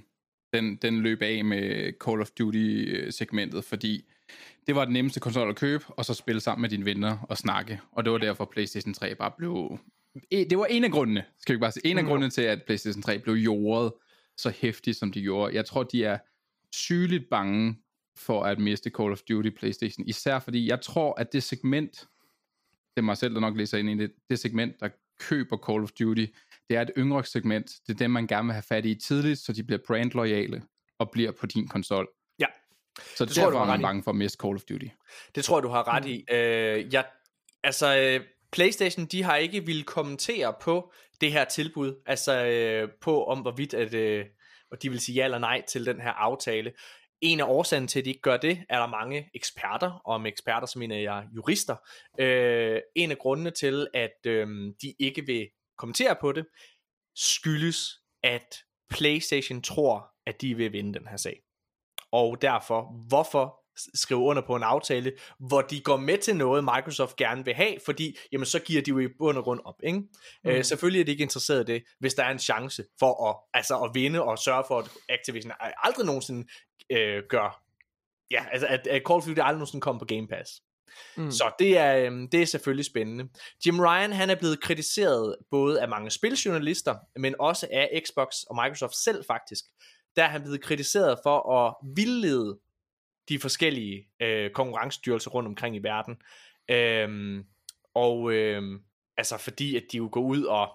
den, 0.52 0.76
den 0.76 1.00
løb 1.00 1.22
af 1.22 1.44
med 1.44 1.92
Call 2.04 2.20
of 2.20 2.30
Duty-segmentet, 2.30 3.64
fordi 3.64 4.02
det 4.66 4.74
var 4.74 4.84
den 4.84 4.92
nemmeste 4.94 5.20
konsol 5.20 5.48
at 5.50 5.56
købe, 5.56 5.84
og 5.88 6.04
så 6.04 6.14
spille 6.14 6.40
sammen 6.40 6.62
med 6.62 6.68
dine 6.70 6.84
venner 6.84 7.18
og 7.28 7.38
snakke. 7.38 7.80
Og 7.92 8.04
det 8.04 8.12
var 8.12 8.18
derfor, 8.18 8.44
PlayStation 8.52 8.94
3 8.94 9.14
bare 9.14 9.30
blev... 9.38 9.78
E- 10.34 10.48
Det 10.50 10.58
var 10.58 10.64
en 10.66 10.84
af 10.84 10.90
grundene, 10.90 11.24
skal 11.38 11.54
vi 11.54 11.58
bare 11.60 11.72
sige, 11.72 11.86
en 11.86 11.98
af 11.98 12.04
Mm. 12.04 12.08
grundene 12.08 12.30
til, 12.30 12.42
at 12.42 12.62
PlayStation 12.66 13.02
3 13.02 13.18
blev 13.18 13.34
jordet 13.34 13.92
så 14.36 14.52
hæftigt, 14.56 14.96
som 14.96 15.12
de 15.12 15.20
gjorde. 15.22 15.54
Jeg 15.54 15.64
tror, 15.66 15.82
de 15.82 16.04
er 16.04 16.18
sygeligt 16.74 17.24
bange 17.30 17.76
for 18.16 18.44
at 18.44 18.58
miste 18.58 18.90
Call 18.90 19.12
of 19.12 19.20
Duty 19.28 19.50
PlayStation. 19.58 20.06
Især 20.06 20.38
fordi, 20.38 20.68
jeg 20.68 20.80
tror, 20.80 21.14
at 21.14 21.32
det 21.32 21.42
segment, 21.42 21.92
det 22.70 22.96
er 22.96 23.02
mig 23.02 23.16
selv, 23.16 23.34
der 23.34 23.40
nok 23.40 23.56
læser 23.56 23.78
ind 23.78 23.90
i 23.90 23.94
det, 23.94 24.12
det 24.30 24.38
segment, 24.38 24.80
der 24.80 24.88
køber 25.18 25.56
Call 25.56 25.82
of 25.82 25.90
Duty, 25.90 26.26
det 26.68 26.76
er 26.76 26.82
et 26.82 26.90
yngre 26.96 27.24
segment. 27.24 27.70
Det 27.86 27.94
er 27.94 27.98
dem, 27.98 28.10
man 28.10 28.26
gerne 28.26 28.46
vil 28.46 28.52
have 28.52 28.62
fat 28.68 28.86
i 28.86 28.94
tidligt, 28.94 29.38
så 29.38 29.52
de 29.52 29.64
bliver 29.64 29.80
brandloyale 29.86 30.62
og 30.98 31.10
bliver 31.10 31.32
på 31.32 31.46
din 31.46 31.68
konsol. 31.68 32.08
Ja. 32.38 32.46
Så 33.16 33.24
Det 33.24 33.34
tror 33.34 33.44
derfor 33.44 33.58
du 33.58 33.64
er 33.64 33.66
man 33.66 33.82
bange 33.82 34.02
for 34.02 34.10
at 34.10 34.16
miste 34.16 34.38
Call 34.42 34.54
of 34.54 34.62
Duty. 34.62 34.86
Det 35.34 35.44
tror 35.44 35.56
jeg, 35.58 35.62
du 35.62 35.68
har 35.68 35.88
ret 35.88 36.06
i. 36.06 36.24
Øh, 36.30 36.94
jeg, 36.94 37.06
altså, 37.64 37.96
øh, 37.96 38.26
PlayStation, 38.52 39.06
de 39.06 39.22
har 39.22 39.36
ikke 39.36 39.66
ville 39.66 39.82
kommentere 39.82 40.54
på 40.60 40.92
det 41.20 41.32
her 41.32 41.44
tilbud, 41.44 42.02
altså 42.06 42.44
øh, 42.46 42.88
på 43.00 43.24
om 43.24 43.38
hvorvidt, 43.38 43.74
at, 43.74 43.94
øh, 43.94 44.24
og 44.70 44.82
de 44.82 44.90
vil 44.90 45.00
sige 45.00 45.16
ja 45.16 45.24
eller 45.24 45.38
nej 45.38 45.62
til 45.68 45.86
den 45.86 46.00
her 46.00 46.10
aftale. 46.10 46.72
En 47.20 47.40
af 47.40 47.44
årsagen 47.44 47.88
til, 47.88 47.98
at 47.98 48.04
de 48.04 48.10
ikke 48.10 48.20
gør 48.20 48.36
det, 48.36 48.64
er 48.68 48.78
der 48.78 48.86
mange 48.86 49.30
eksperter, 49.34 49.90
og 50.04 50.20
med 50.20 50.30
eksperter 50.30 50.66
så 50.66 50.78
mener 50.78 50.96
jeg 50.96 51.26
jurister. 51.36 51.76
Øh, 52.18 52.80
en 52.96 53.10
af 53.10 53.18
grundene 53.18 53.50
til, 53.50 53.88
at 53.94 54.26
øh, 54.26 54.48
de 54.82 54.94
ikke 54.98 55.26
vil 55.26 55.48
kommentere 55.78 56.16
på 56.20 56.32
det, 56.32 56.46
skyldes, 57.16 58.00
at 58.22 58.56
PlayStation 58.90 59.62
tror, 59.62 60.10
at 60.26 60.40
de 60.40 60.54
vil 60.54 60.72
vinde 60.72 60.98
den 60.98 61.08
her 61.08 61.16
sag. 61.16 61.40
Og 62.12 62.42
derfor, 62.42 63.06
hvorfor 63.08 63.59
skrive 63.94 64.20
under 64.20 64.42
på 64.46 64.56
en 64.56 64.62
aftale, 64.62 65.12
hvor 65.38 65.60
de 65.60 65.80
går 65.80 65.96
med 65.96 66.18
til 66.18 66.36
noget, 66.36 66.64
Microsoft 66.64 67.16
gerne 67.16 67.44
vil 67.44 67.54
have, 67.54 67.76
fordi 67.84 68.18
jamen, 68.32 68.46
så 68.46 68.58
giver 68.58 68.82
de 68.82 68.90
jo 68.90 68.98
i 68.98 69.08
bund 69.18 69.38
og 69.38 69.44
grund 69.44 69.60
op. 69.64 69.80
Ikke? 69.82 69.98
Mm. 69.98 70.50
Øh, 70.50 70.64
selvfølgelig 70.64 71.00
er 71.00 71.04
de 71.04 71.10
ikke 71.10 71.22
interesseret 71.22 71.68
i 71.68 71.72
det, 71.72 71.82
hvis 71.98 72.14
der 72.14 72.24
er 72.24 72.30
en 72.30 72.38
chance 72.38 72.84
for 72.98 73.28
at, 73.28 73.36
altså 73.54 73.78
at 73.78 73.90
vinde 73.94 74.22
og 74.22 74.38
sørge 74.38 74.64
for, 74.68 74.78
at 74.78 74.90
Activision 75.08 75.52
aldrig 75.60 76.06
nogensinde 76.06 76.48
øh, 76.92 77.22
gør, 77.28 77.62
ja, 78.30 78.44
altså 78.52 78.66
at, 78.66 78.86
at 78.86 79.02
Call 79.06 79.16
of 79.16 79.24
Duty 79.24 79.40
aldrig 79.40 79.52
nogensinde 79.52 79.82
kommer 79.82 79.98
på 79.98 80.06
Game 80.06 80.28
Pass. 80.28 80.62
Mm. 81.16 81.30
Så 81.30 81.52
det 81.58 81.78
er, 81.78 81.96
øhm, 81.96 82.28
det 82.28 82.42
er 82.42 82.46
selvfølgelig 82.46 82.84
spændende. 82.84 83.28
Jim 83.66 83.80
Ryan 83.80 84.12
han 84.12 84.30
er 84.30 84.34
blevet 84.34 84.60
kritiseret 84.60 85.36
både 85.50 85.82
af 85.82 85.88
mange 85.88 86.10
spiljournalister, 86.10 86.96
men 87.16 87.34
også 87.38 87.68
af 87.72 88.02
Xbox 88.06 88.42
og 88.42 88.56
Microsoft 88.56 88.96
selv 88.96 89.24
faktisk. 89.26 89.64
Der 90.16 90.24
er 90.24 90.28
han 90.28 90.42
blevet 90.42 90.62
kritiseret 90.62 91.18
for 91.22 91.52
at 91.52 91.74
vildlede 91.96 92.58
de 93.28 93.38
forskellige 93.38 94.08
øh, 94.22 94.50
konkurrencestyrelser 94.50 95.30
rundt 95.30 95.46
omkring 95.46 95.76
i 95.76 95.82
verden. 95.82 96.16
Øhm, 96.70 97.44
og 97.94 98.32
øhm, 98.32 98.80
altså 99.16 99.38
fordi 99.38 99.76
at 99.76 99.82
de 99.92 99.96
jo 99.96 100.08
går 100.12 100.22
ud 100.22 100.44
og 100.44 100.68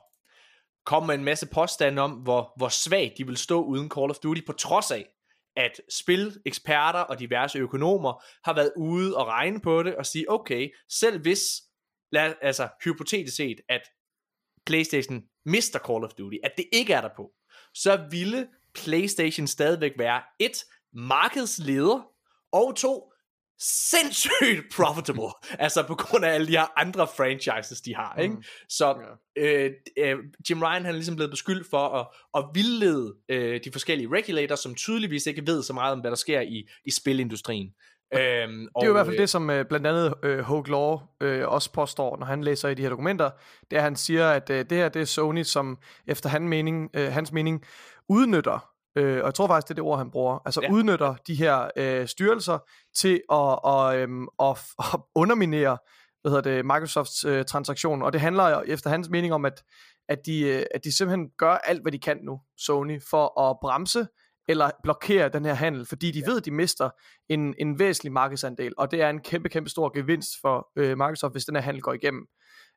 kommer 0.85 1.07
med 1.07 1.15
en 1.15 1.23
masse 1.23 1.47
påstande 1.47 2.01
om, 2.01 2.11
hvor, 2.11 2.53
hvor 2.57 2.69
svagt 2.69 3.17
de 3.17 3.27
vil 3.27 3.37
stå 3.37 3.63
uden 3.63 3.89
Call 3.89 4.09
of 4.09 4.17
Duty, 4.17 4.41
på 4.45 4.53
trods 4.53 4.91
af, 4.91 5.05
at 5.55 5.81
spileksperter 5.89 6.99
og 6.99 7.19
diverse 7.19 7.59
økonomer 7.59 8.23
har 8.43 8.53
været 8.53 8.71
ude 8.77 9.17
og 9.17 9.27
regne 9.27 9.61
på 9.61 9.83
det 9.83 9.95
og 9.95 10.05
sige, 10.05 10.31
okay, 10.31 10.69
selv 10.89 11.21
hvis, 11.21 11.41
lad, 12.11 12.33
altså 12.41 12.69
hypotetisk 12.83 13.35
set, 13.35 13.61
at 13.69 13.81
PlayStation 14.65 15.23
mister 15.45 15.79
Call 15.79 16.03
of 16.03 16.13
Duty, 16.13 16.37
at 16.43 16.51
det 16.57 16.65
ikke 16.73 16.93
er 16.93 17.01
der 17.01 17.09
på, 17.15 17.31
så 17.73 18.07
ville 18.11 18.47
PlayStation 18.73 19.47
stadigvæk 19.47 19.91
være 19.97 20.21
et 20.39 20.65
markedsleder, 20.93 22.07
og 22.55 22.75
to, 22.75 23.11
sindssygt 23.91 24.61
profitable, 24.77 25.31
altså 25.59 25.83
på 25.87 25.95
grund 25.95 26.25
af 26.25 26.29
alle 26.29 26.47
de 26.47 26.51
her 26.51 26.79
andre 26.79 27.07
franchises, 27.17 27.81
de 27.81 27.95
har, 27.95 28.15
ikke? 28.15 28.35
Mm. 28.35 28.43
Så 28.69 28.95
øh, 29.37 29.71
øh, 29.97 30.15
Jim 30.49 30.63
Ryan 30.63 30.85
han 30.85 30.85
er 30.85 30.91
ligesom 30.91 31.15
blevet 31.15 31.31
beskyldt 31.31 31.69
for 31.69 31.87
at, 31.87 32.07
at 32.37 32.45
vildlede 32.53 33.15
øh, 33.29 33.59
de 33.63 33.71
forskellige 33.71 34.09
regulators, 34.11 34.59
som 34.59 34.75
tydeligvis 34.75 35.25
ikke 35.25 35.47
ved 35.47 35.63
så 35.63 35.73
meget 35.73 35.93
om, 35.93 35.99
hvad 35.99 36.11
der 36.11 36.17
sker 36.17 36.41
i, 36.41 36.67
i 36.85 36.91
spilindustrien. 36.91 37.69
Øhm, 38.13 38.59
Det 38.59 38.81
er 38.81 38.85
jo 38.85 38.91
i 38.91 38.91
hvert 38.91 39.05
fald 39.05 39.17
det, 39.17 39.29
som 39.29 39.49
øh, 39.49 39.65
blandt 39.65 39.87
andet 39.87 40.13
øh, 40.23 40.39
Hogue 40.39 40.69
Law 40.69 40.99
øh, 41.21 41.47
også 41.47 41.71
påstår, 41.73 42.17
når 42.17 42.25
han 42.25 42.43
læser 42.43 42.69
i 42.69 42.73
de 42.73 42.81
her 42.81 42.89
dokumenter. 42.89 43.29
Det 43.71 43.75
er, 43.75 43.79
at 43.79 43.83
han 43.83 43.95
siger, 43.95 44.29
at 44.29 44.49
øh, 44.49 44.65
det 44.69 44.77
her 44.77 44.89
det 44.89 45.01
er 45.01 45.05
Sony, 45.05 45.43
som 45.43 45.77
efter 46.07 46.29
han 46.29 46.47
mening, 46.47 46.89
øh, 46.93 47.11
hans 47.11 47.31
mening 47.31 47.63
udnytter, 48.09 48.74
øh, 48.95 49.17
og 49.17 49.25
jeg 49.25 49.33
tror 49.33 49.47
faktisk, 49.47 49.67
det 49.67 49.73
er 49.73 49.75
det 49.75 49.83
ord, 49.83 49.97
han 49.97 50.11
bruger, 50.11 50.39
altså 50.45 50.61
Ja. 50.61 50.67
ja. 50.67 50.73
udnytter 50.73 51.15
de 51.27 51.35
her 51.35 51.69
øh, 51.77 52.07
styrelser 52.07 52.59
til 52.95 53.13
at, 53.13 53.59
og, 53.63 53.97
øhm, 53.97 54.27
at, 54.39 54.57
at 54.93 54.99
underminere 55.15 55.77
hvad 56.21 56.31
hedder 56.31 56.55
det, 56.55 56.65
Microsofts 56.65 57.25
øh, 57.25 57.45
transaktion. 57.45 58.01
Og 58.01 58.13
det 58.13 58.21
handler 58.21 58.61
efter 58.61 58.89
hans 58.89 59.09
mening 59.09 59.33
om, 59.33 59.45
at, 59.45 59.63
at, 60.09 60.25
de, 60.25 60.41
øh, 60.41 60.65
at 60.75 60.83
de 60.83 60.97
simpelthen 60.97 61.29
gør 61.37 61.51
alt, 61.51 61.81
hvad 61.81 61.91
de 61.91 61.99
kan 61.99 62.17
nu, 62.23 62.39
Sony, 62.57 63.01
for 63.09 63.39
at 63.41 63.57
bremse 63.61 64.07
eller 64.47 64.69
blokere 64.83 65.29
den 65.29 65.45
her 65.45 65.53
handel, 65.53 65.85
fordi 65.85 66.11
de 66.11 66.23
ved, 66.25 66.41
de 66.41 66.51
mister 66.51 66.89
en, 67.29 67.55
en 67.59 67.79
væsentlig 67.79 68.11
markedsandel, 68.13 68.73
og 68.77 68.91
det 68.91 69.01
er 69.01 69.09
en 69.09 69.19
kæmpe, 69.19 69.49
kæmpe 69.49 69.69
stor 69.69 69.97
gevinst 69.97 70.29
for 70.41 70.67
øh, 70.75 70.97
Microsoft, 70.97 71.33
hvis 71.33 71.45
den 71.45 71.55
her 71.55 71.61
handel 71.61 71.81
går 71.81 71.93
igennem. 71.93 72.27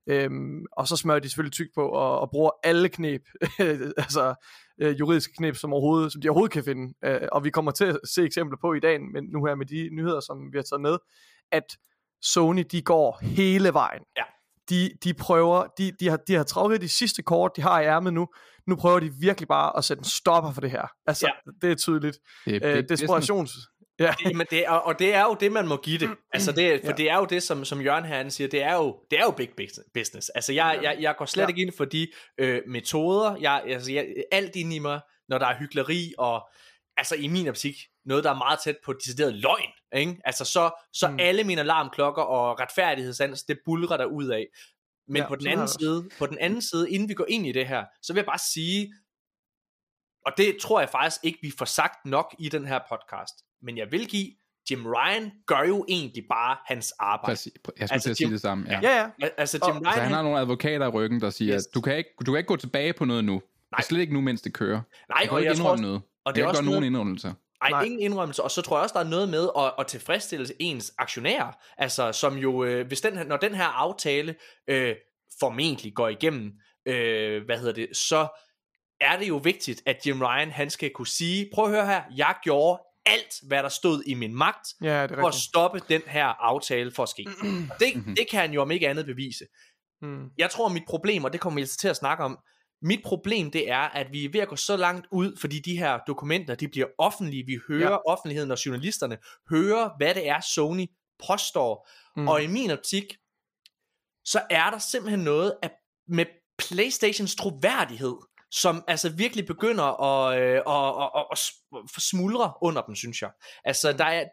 Øhm, 0.09 0.65
og 0.73 0.89
så 0.89 0.97
smører 0.97 1.19
de 1.19 1.29
selvfølgelig 1.29 1.53
tyk 1.53 1.69
på 1.75 1.89
og, 1.89 2.21
og 2.21 2.31
bruger 2.31 2.51
alle 2.63 2.89
knep, 2.89 3.23
altså 4.05 4.35
øh, 4.81 5.01
juridiske 5.01 5.33
knep, 5.33 5.57
som, 5.57 5.73
overhovedet, 5.73 6.13
som 6.13 6.21
de 6.23 6.29
overhovedet 6.29 6.53
kan 6.53 6.65
finde. 6.65 6.95
Øh, 7.05 7.29
og 7.33 7.45
vi 7.45 7.51
kommer 7.51 7.71
til 7.71 7.85
at 7.85 7.99
se 8.15 8.23
eksempler 8.25 8.59
på 8.61 8.75
i 8.75 8.81
dag, 8.81 9.01
men 9.01 9.25
nu 9.25 9.45
her 9.45 9.55
med 9.55 9.67
de 9.67 9.89
nyheder, 9.93 10.21
som 10.21 10.53
vi 10.53 10.59
har 10.59 10.63
taget 10.63 10.81
med, 10.81 10.99
at 11.53 11.65
Sony, 12.23 12.65
de 12.71 12.83
går 12.83 13.19
hele 13.23 13.73
vejen. 13.73 14.03
Ja. 14.17 14.23
De, 14.71 14.91
de 15.05 15.15
prøver, 15.15 15.67
de, 15.79 15.93
de, 16.01 16.09
har, 16.09 16.17
de 16.17 16.35
har 16.35 16.45
travlt 16.45 16.81
de 16.81 16.89
sidste 16.89 17.23
kort, 17.23 17.57
de 17.57 17.63
har 17.63 17.81
i 17.81 17.85
ærmet 17.85 18.13
nu. 18.13 18.29
Nu 18.67 18.77
prøver 18.77 19.01
de 19.01 19.13
virkelig 19.21 19.49
bare 19.49 19.77
at 19.77 19.85
sætte 19.85 20.01
en 20.01 20.05
stopper 20.05 20.53
for 20.53 20.61
det 20.61 20.71
her. 20.71 20.87
Altså, 21.07 21.27
ja. 21.27 21.51
det 21.63 21.73
er 21.73 21.77
tydeligt. 21.77 22.19
Det, 22.45 22.65
Øh, 22.65 22.77
det, 22.77 22.89
desperations... 22.89 23.53
Ja. 24.01 24.15
Det, 24.25 24.37
men 24.37 24.47
det 24.51 24.67
er, 24.67 24.71
og 24.71 24.99
det 24.99 25.15
er 25.15 25.23
jo 25.23 25.37
det, 25.41 25.53
man 25.53 25.67
må 25.69 25.77
give 25.77 25.99
det. 25.99 26.11
Altså 26.33 26.53
det, 26.53 26.81
for 26.81 26.91
Ja. 26.91 26.97
det 26.97 27.11
er 27.11 27.17
jo 27.17 27.25
det, 27.25 27.43
som, 27.43 27.65
som 27.65 27.81
Jørgen 27.81 28.05
her 28.05 28.17
han 28.17 28.31
siger, 28.31 28.49
det 28.49 28.63
er 28.63 28.75
jo, 28.75 29.01
det 29.11 29.19
er 29.19 29.23
jo 29.23 29.31
big 29.31 29.51
business-. 29.95 30.31
Altså 30.35 30.53
jeg, 30.53 30.81
jeg, 30.83 30.97
jeg 31.01 31.15
går 31.19 31.25
slet 31.25 31.43
Ja. 31.43 31.49
ikke 31.49 31.63
ind 31.63 31.73
for 31.77 31.85
de 31.85 32.09
øh, 32.39 32.63
metoder. 32.67 33.37
Jeg, 33.41 33.63
altså 33.67 33.93
jeg, 33.93 34.07
alt 34.33 34.57
ind 34.57 34.73
i 34.73 34.79
mig, 34.79 35.01
når 35.29 35.39
der 35.39 35.47
er 35.47 35.59
hyggeleri 35.59 36.15
og 36.19 36.49
altså 36.97 37.15
i 37.15 37.29
min 37.29 37.49
optik, 37.49 37.75
noget 38.05 38.25
der 38.25 38.31
er 38.31 38.35
meget 38.35 38.59
tæt 38.65 38.77
på 38.85 38.93
decideret 38.93 39.35
løgn, 39.35 39.71
ikke? 39.97 40.17
Altså 40.25 40.45
så, 40.45 40.71
så 40.93 41.09
Mm. 41.09 41.17
alle 41.21 41.45
mine 41.45 41.61
alarmklokker 41.61 42.23
og 42.23 42.61
retfærdighedssans, 42.61 43.43
det 43.43 43.59
bulrer 43.65 43.97
der 43.97 44.05
ud 44.05 44.27
af. 44.29 44.47
Men 45.09 45.17
Ja, 45.23 45.29
på 45.29 45.37
den 45.37 45.47
anden 45.47 45.69
side, 45.69 46.09
på 46.19 46.27
den 46.27 46.39
anden 46.39 46.63
side, 46.63 46.91
inden 46.91 47.09
vi 47.09 47.15
går 47.15 47.27
ind 47.29 47.47
i 47.47 47.53
det 47.53 47.67
her, 47.69 47.85
så 48.03 48.13
vil 48.13 48.19
jeg 48.21 48.27
bare 48.27 48.39
sige, 48.39 48.95
og 50.27 50.33
det 50.37 50.57
tror 50.61 50.81
jeg 50.81 50.89
faktisk 50.89 51.21
ikke, 51.25 51.39
vi 51.43 51.53
får 51.59 51.65
sagt 51.65 52.07
nok 52.07 52.35
i 52.39 52.49
den 52.49 52.67
her 52.67 52.81
podcast, 52.89 53.35
men 53.63 53.79
jeg 53.79 53.93
vil 53.93 54.07
give, 54.09 54.29
Jim 54.71 54.87
Ryan 54.87 55.33
gør 55.47 55.63
jo 55.69 55.85
egentlig 55.89 56.25
bare 56.31 56.57
hans 56.67 56.93
arbejde. 56.99 57.31
Præcis. 57.33 57.53
Jeg 57.55 57.61
skulle 57.89 57.93
Altså, 57.93 58.05
til 58.07 58.11
at 58.11 58.17
sige 58.17 58.27
Jim- 58.29 58.33
det 58.33 58.41
samme. 58.41 58.67
Ja. 58.69 58.81
Ja, 58.83 58.97
ja. 59.01 59.07
Al- 59.23 59.33
Altså 59.37 59.59
Og- 59.63 59.69
Jim 59.69 59.83
Ryan, 59.83 59.95
Så 59.95 60.01
han 60.01 60.13
har 60.13 60.23
nogle 60.23 60.39
advokater 60.39 60.87
i 60.87 60.89
ryggen, 60.89 61.21
der 61.21 61.31
siger, 61.31 61.55
Yes. 61.57 61.67
at 61.67 61.75
du 61.75 61.81
kan, 61.81 61.97
ikke, 61.97 62.11
du 62.27 62.33
kan 62.33 62.39
ikke 62.39 62.49
gå 62.49 62.57
tilbage 62.57 62.93
på 62.93 63.05
noget 63.05 63.25
nu. 63.25 63.43
Nej. 63.73 63.81
Slet 63.83 64.01
ikke 64.01 64.13
nu, 64.15 64.21
mens 64.21 64.41
det 64.43 64.55
kører. 64.55 64.77
nej, 64.77 64.83
Jeg 65.21 65.23
kan 65.29 65.31
og 65.33 65.41
ikke 65.41 65.49
jeg 65.51 65.57
tror 65.57 65.63
indrømme 65.65 65.73
også, 65.73 65.83
noget. 65.83 66.03
og 66.25 66.35
det 66.35 66.39
Jeg 66.41 66.43
er 66.43 66.47
kan 66.47 66.51
også 66.51 66.63
gøre 66.63 66.71
nogen 66.71 66.85
indrømmelser. 66.85 67.33
ej, 67.63 67.71
Nej. 67.71 67.83
ingen 67.83 68.01
indrømmelse, 68.01 68.43
og 68.43 68.51
så 68.51 68.63
tror 68.63 68.77
jeg 68.77 68.83
også, 68.83 68.93
der 68.93 69.01
er 69.05 69.09
noget 69.09 69.29
med 69.29 69.49
at, 69.59 69.73
at 69.79 69.87
tilfredsstille 69.87 70.47
ens 70.59 70.95
aktionærer, 70.99 71.53
altså 71.79 72.13
som 72.13 72.37
jo, 72.37 72.65
øh, 72.65 72.87
hvis 72.87 73.01
den 73.01 73.17
her, 73.17 73.25
når 73.25 73.37
den 73.37 73.55
her 73.55 73.65
aftale 73.65 74.35
øh, 74.69 74.95
formentlig 75.41 75.95
går 75.95 76.09
igennem, 76.09 76.53
øh, 76.87 77.45
hvad 77.45 77.59
hedder 77.59 77.73
det, 77.73 77.97
så 77.97 78.29
er 79.01 79.19
det 79.19 79.29
jo 79.29 79.37
vigtigt, 79.37 79.83
at 79.87 80.07
Jim 80.07 80.23
Ryan, 80.23 80.51
han 80.51 80.71
skal 80.71 80.91
kunne 80.91 81.07
sige, 81.07 81.51
prøv 81.55 81.65
at 81.65 81.71
høre 81.71 81.87
her, 81.87 82.03
jeg 82.17 82.35
gjorde 82.43 82.83
alt, 83.09 83.35
hvad 83.43 83.63
der 83.63 83.69
stod 83.69 84.03
i 84.07 84.15
min 84.15 84.35
magt, 84.35 84.69
Ja, 84.83 85.03
det 85.03 85.11
er 85.13 85.21
for 85.21 85.29
at 85.29 85.35
stoppe 85.35 85.81
den 85.89 86.03
her 86.07 86.25
aftale 86.27 86.93
for 86.93 87.03
at 87.03 87.09
ske. 87.09 87.27
Det, 87.81 88.17
det 88.17 88.27
kan 88.31 88.41
han 88.41 88.53
jo 88.53 88.63
om 88.63 88.71
ikke 88.71 88.89
andet 88.89 89.07
bevise. 89.07 89.45
Mm. 90.03 90.31
Jeg 90.39 90.51
tror, 90.51 90.69
mit 90.69 90.83
problem, 90.89 91.25
og 91.25 91.33
det 91.33 91.41
kommer 91.41 91.55
vi 91.55 91.61
altså 91.63 91.79
til 91.79 91.89
at 91.89 91.97
snakke 91.97 92.25
om, 92.25 92.39
mit 92.83 93.01
problem 93.05 93.51
det 93.51 93.71
er, 93.71 93.79
at 93.79 94.07
vi 94.13 94.25
er 94.25 94.29
ved 94.33 94.41
at 94.41 94.49
gå 94.49 94.57
så 94.57 94.77
langt 94.77 95.07
ud, 95.13 95.37
fordi 95.41 95.59
de 95.61 95.79
her 95.79 95.99
dokumenter, 96.07 96.55
de 96.55 96.69
bliver 96.69 96.87
offentlige. 96.99 97.47
Vi 97.47 97.59
hører 97.69 97.91
Ja. 97.91 97.97
offentligheden 98.09 98.51
og 98.51 98.67
journalisterne 98.67 99.19
hører, 99.51 99.91
hvad 99.97 100.15
det 100.15 100.29
er, 100.29 100.41
Sony 100.41 100.87
påstår. 101.27 101.89
Mm. 102.17 102.29
Og 102.29 102.43
i 102.43 102.47
min 102.47 102.71
optik, 102.71 103.05
så 104.25 104.41
er 104.51 104.71
der 104.71 104.79
simpelthen 104.79 105.21
noget 105.21 105.57
af, 105.63 105.71
med 106.09 106.27
Playstations 106.59 107.35
troværdighed, 107.37 108.17
som 108.51 108.85
altså 108.89 109.09
virkelig 109.17 109.47
begynder 109.47 110.03
at, 110.03 110.41
øh, 110.41 110.57
at, 110.67 111.05
at, 111.05 111.11
at, 111.17 111.27
at 111.33 111.39
s- 111.39 112.09
smuldre 112.09 112.53
under 112.63 112.83
dem, 112.83 112.95
synes 112.95 113.23
jeg. 113.23 113.31
Altså, 113.65 113.93
der 113.93 114.05
er, 114.05 114.25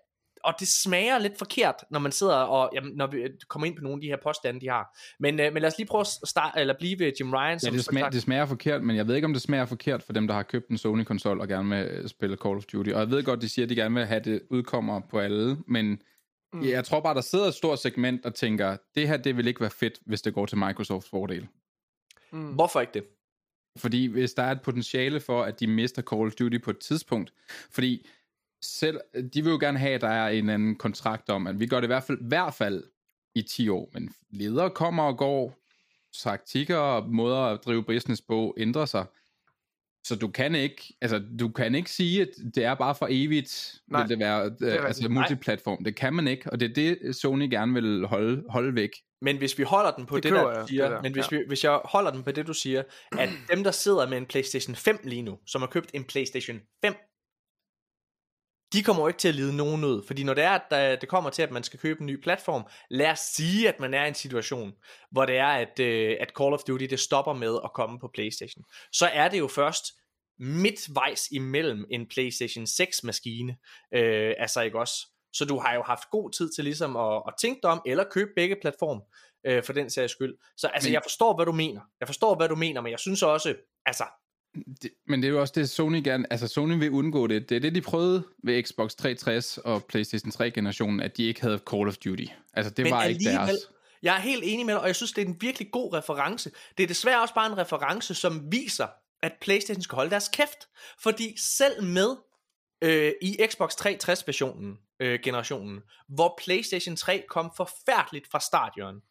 og 0.44 0.54
det 0.60 0.68
smager 0.68 1.18
lidt 1.18 1.38
forkert, 1.38 1.76
når 1.92 2.00
man 2.00 2.12
sidder 2.12 2.36
og, 2.36 2.70
jamen, 2.74 2.96
når 2.96 3.08
vi 3.08 3.18
kommer 3.50 3.66
ind 3.66 3.76
på 3.76 3.82
nogle 3.84 3.98
af 3.98 4.02
de 4.02 4.08
her 4.08 4.18
påstande, 4.24 4.62
de 4.62 4.70
har. 4.70 4.98
Men, 5.20 5.40
øh, 5.40 5.54
men 5.54 5.62
lad 5.62 5.72
os 5.72 5.78
lige 5.78 5.88
prøve 5.88 6.02
at 6.02 6.08
starte, 6.08 6.60
eller 6.60 6.74
blive 6.80 7.00
ved 7.00 7.12
Jim 7.20 7.34
Ryan. 7.34 7.60
Ja, 7.64 7.70
det 7.70 7.86
smager, 7.86 8.10
det 8.10 8.22
smager 8.22 8.46
forkert, 8.46 8.84
men 8.84 8.96
jeg 8.96 9.08
ved 9.08 9.16
ikke, 9.16 9.26
om 9.26 9.34
det 9.34 9.42
smager 9.42 9.66
forkert 9.66 10.04
for 10.04 10.14
dem, 10.14 10.28
der 10.28 10.34
har 10.34 10.44
købt 10.44 10.70
en 10.70 10.78
Sony-konsol 10.78 11.42
og 11.42 11.48
gerne 11.48 11.76
vil 11.76 11.88
øh, 11.88 12.10
spille 12.10 12.38
Call 12.44 12.56
of 12.58 12.64
Duty. 12.64 12.90
Og 12.90 13.00
jeg 13.00 13.10
ved 13.10 13.24
godt, 13.24 13.42
de 13.42 13.50
siger, 13.50 13.66
at 13.66 13.70
de 13.70 13.76
gerne 13.76 13.96
vil 13.96 14.06
have 14.06 14.20
det 14.20 14.42
udkommer 14.50 15.02
på 15.10 15.20
alle, 15.20 15.58
men 15.68 16.02
mm. 16.54 16.64
jeg 16.64 16.86
tror 16.86 17.00
bare, 17.00 17.16
der 17.16 17.22
sidder 17.22 17.46
et 17.46 17.54
stort 17.54 17.80
segment 17.80 18.26
og 18.26 18.36
tænker, 18.36 18.78
det 18.96 19.08
her, 19.08 19.18
det 19.18 19.38
vil 19.38 19.48
ikke 19.48 19.62
være 19.62 19.70
fedt, 19.70 19.94
hvis 20.06 20.22
det 20.22 20.34
går 20.34 20.46
til 20.46 20.58
Microsofts 20.58 21.10
fordel. 21.10 21.48
Mm. 22.32 22.54
Hvorfor 22.54 22.82
ikke 22.82 22.94
det? 22.94 23.04
Fordi 23.78 24.06
hvis 24.06 24.34
der 24.34 24.44
er 24.44 24.52
et 24.52 24.62
potentiale 24.62 25.20
for, 25.20 25.44
at 25.44 25.60
de 25.60 25.68
mister 25.68 26.02
Call 26.02 26.22
of 26.22 26.34
Duty 26.34 26.58
på 26.58 26.72
et 26.72 26.80
tidspunkt, 26.80 27.34
fordi 27.72 28.08
selv, 28.62 29.00
de 29.34 29.44
vil 29.44 29.52
jo 29.52 29.58
gerne 29.60 29.80
have, 29.80 29.94
at 29.94 30.02
der 30.02 30.08
er 30.10 30.30
en 30.30 30.50
anden 30.50 30.76
kontrakt 30.76 31.30
om, 31.30 31.48
at 31.48 31.60
vi 31.60 31.68
gør 31.68 31.80
det 31.80 31.88
i 31.88 31.94
hvert 31.94 32.04
fald, 32.04 32.18
i 32.22 32.28
hvert 32.28 32.54
fald 32.54 32.84
i 33.36 33.42
10 33.42 33.70
år, 33.70 33.90
men 33.94 34.10
ledere 34.30 34.70
kommer 34.70 35.04
og 35.04 35.18
går, 35.18 35.60
taktikker 36.24 36.78
og 36.78 37.10
måder 37.10 37.38
at 37.38 37.60
drive 37.66 37.84
business 37.84 38.22
på 38.22 38.56
ændrer 38.58 38.86
sig. 38.86 39.06
Så 40.04 40.16
du 40.16 40.28
kan 40.28 40.56
ikke, 40.56 40.96
altså 41.02 41.24
du 41.40 41.50
kan 41.50 41.76
ikke 41.76 41.92
sige, 41.92 42.22
at 42.22 42.28
det 42.56 42.64
er 42.64 42.74
bare 42.74 42.96
for 42.96 43.08
evigt, 43.10 43.82
Nej, 43.88 44.02
vil 44.02 44.10
det 44.10 44.20
være, 44.20 44.46
er 44.46 44.80
øh, 44.80 44.86
altså 44.86 45.10
multiplatform. 45.10 45.84
Det 45.84 45.96
kan 45.96 46.14
man 46.14 46.28
ikke, 46.28 46.52
og 46.52 46.60
det 46.60 46.70
er 46.70 46.74
det, 46.74 47.16
Sony 47.16 47.50
gerne 47.50 47.74
vil 47.74 48.06
holde, 48.06 48.44
holde 48.50 48.76
væk. 48.76 48.92
Men 49.26 49.38
hvis 49.38 49.58
vi 49.58 49.64
holder 49.64 49.92
den 49.92 50.06
på 50.06 50.16
Det 50.16 50.24
det, 50.24 50.32
der, 50.32 50.52
jeg, 50.52 50.62
du 50.62 50.68
siger, 50.68 50.84
det 50.84 50.92
der, 50.92 51.02
men 51.02 51.14
hvis, 51.14 51.32
ja. 51.32 51.38
vi, 51.38 51.44
hvis 51.48 51.64
jeg 51.64 51.80
holder 51.86 52.12
den 52.12 52.24
på 52.24 52.32
det, 52.32 52.48
du 52.48 52.54
siger, 52.54 52.84
at 53.20 53.30
dem, 53.52 53.64
der 53.64 53.72
sidder 53.72 54.08
med 54.08 54.18
en 54.18 54.26
PlayStation 54.26 54.76
5 54.76 55.00
lige 55.04 55.22
nu, 55.22 55.40
som 55.48 55.62
har 55.62 55.68
købt 55.68 55.90
en 55.94 56.04
PlayStation 56.04 56.60
5, 56.86 56.96
de 58.74 58.84
kommer 58.84 59.04
jo 59.04 59.08
ikke 59.08 59.18
til 59.18 59.28
at 59.28 59.36
lide 59.36 59.56
nogen 59.56 59.84
ud. 59.84 60.04
Fordi 60.08 60.24
når 60.24 60.34
det 60.34 60.44
er, 60.44 60.60
at 60.72 61.02
det 61.02 61.10
kommer 61.10 61.30
til, 61.30 61.42
at 61.42 61.52
man 61.52 61.64
skal 61.64 61.80
købe 61.80 62.00
en 62.00 62.06
ny 62.06 62.22
platform, 62.22 62.64
lad 62.90 63.12
os 63.12 63.20
sige, 63.20 63.70
at 63.70 63.80
man 63.80 63.94
er 63.94 64.06
i 64.06 64.08
en 64.08 64.14
situation, 64.14 64.74
hvor 65.12 65.26
det 65.26 65.38
er, 65.38 65.48
at, 65.48 65.80
øh, 65.80 66.18
at 66.20 66.32
Call 66.38 66.54
of 66.54 66.64
Duty 66.68 66.86
det 66.86 67.00
stopper 67.00 67.34
med 67.34 67.60
at 67.64 67.74
komme 67.74 68.00
på 68.00 68.10
PlayStation. 68.14 68.64
Så 68.92 69.06
er 69.06 69.28
det 69.28 69.40
jo 69.40 69.48
først 69.48 69.86
midtvejs 70.40 71.28
imellem 71.32 71.86
en 71.92 72.08
PlayStation 72.08 72.64
6-maskine, 72.64 73.58
øh, 73.94 74.34
altså 74.38 74.62
ikke 74.62 74.80
også? 74.80 75.08
Så 75.36 75.46
du 75.46 75.60
har 75.60 75.74
jo 75.74 75.84
haft 75.84 76.10
god 76.12 76.32
tid 76.32 76.50
til 76.56 76.64
ligesom 76.64 76.96
at, 76.96 77.22
at 77.28 77.34
tænke 77.42 77.60
dig 77.64 77.72
om, 77.72 77.82
eller 77.86 78.04
købe 78.12 78.30
begge 78.36 78.56
platform, 78.62 79.02
øh, 79.48 79.64
for 79.64 79.74
den 79.74 79.90
sags 79.90 80.12
skyld. 80.12 80.36
Så 80.58 80.68
altså, 80.68 80.90
Men- 80.90 80.94
jeg 80.94 81.02
forstår, 81.04 81.36
hvad 81.36 81.46
du 81.46 81.52
mener. 81.52 81.82
Jeg 82.00 82.08
forstår, 82.08 82.36
hvad 82.36 82.50
du 82.50 82.56
mener, 82.56 82.82
men 82.82 82.92
jeg 82.92 83.00
synes 83.00 83.24
også, 83.24 83.56
altså, 83.86 84.04
Det, 84.82 84.92
men 85.08 85.22
det 85.22 85.28
er 85.28 85.32
jo 85.32 85.42
også 85.42 85.54
det, 85.56 85.70
Sony 85.70 86.04
gerne... 86.04 86.26
Altså, 86.32 86.48
Sony 86.48 86.80
vil 86.80 86.92
undgå 86.92 87.28
det. 87.28 87.50
Det 87.50 87.56
er 87.56 87.60
det, 87.60 87.76
de 87.76 87.82
prøvede 87.82 88.24
ved 88.44 88.64
Xbox 88.64 88.96
360 88.96 89.58
og 89.58 89.84
PlayStation 89.84 90.32
3-generationen, 90.32 91.00
at 91.00 91.18
de 91.18 91.24
ikke 91.24 91.42
havde 91.42 91.60
Call 91.70 91.88
of 91.88 91.98
Duty. 91.98 92.26
Altså, 92.54 92.70
det 92.70 92.84
Men 92.84 92.94
var 92.94 93.04
ikke 93.04 93.26
deres. 93.26 93.52
Jeg 94.04 94.16
er 94.16 94.20
helt 94.20 94.44
enig 94.46 94.66
med 94.66 94.74
dig, 94.74 94.82
og 94.82 94.88
jeg 94.88 94.96
synes, 94.96 95.12
det 95.12 95.22
er 95.22 95.26
en 95.26 95.38
virkelig 95.42 95.72
god 95.72 95.94
reference. 95.94 96.52
Det 96.78 96.84
er 96.84 96.88
desværre 96.88 97.22
også 97.22 97.34
bare 97.34 97.52
en 97.52 97.58
reference, 97.58 98.16
som 98.16 98.52
viser, 98.52 98.88
at 99.24 99.32
PlayStation 99.42 99.82
skal 99.82 99.96
holde 99.96 100.12
deres 100.12 100.30
kæft. 100.34 100.68
Fordi 101.00 101.36
selv 101.38 101.84
med 101.84 102.16
øh, 102.82 103.12
i 103.22 103.38
Xbox 103.48 103.72
360-versionen, 103.74 104.78
øh, 105.00 105.20
generationen, 105.24 105.82
hvor 106.08 106.40
PlayStation 106.44 106.96
3 106.96 107.24
kom 107.30 107.52
forfærdeligt 107.58 108.32
fra 108.32 108.40
startjørn, 108.40 109.02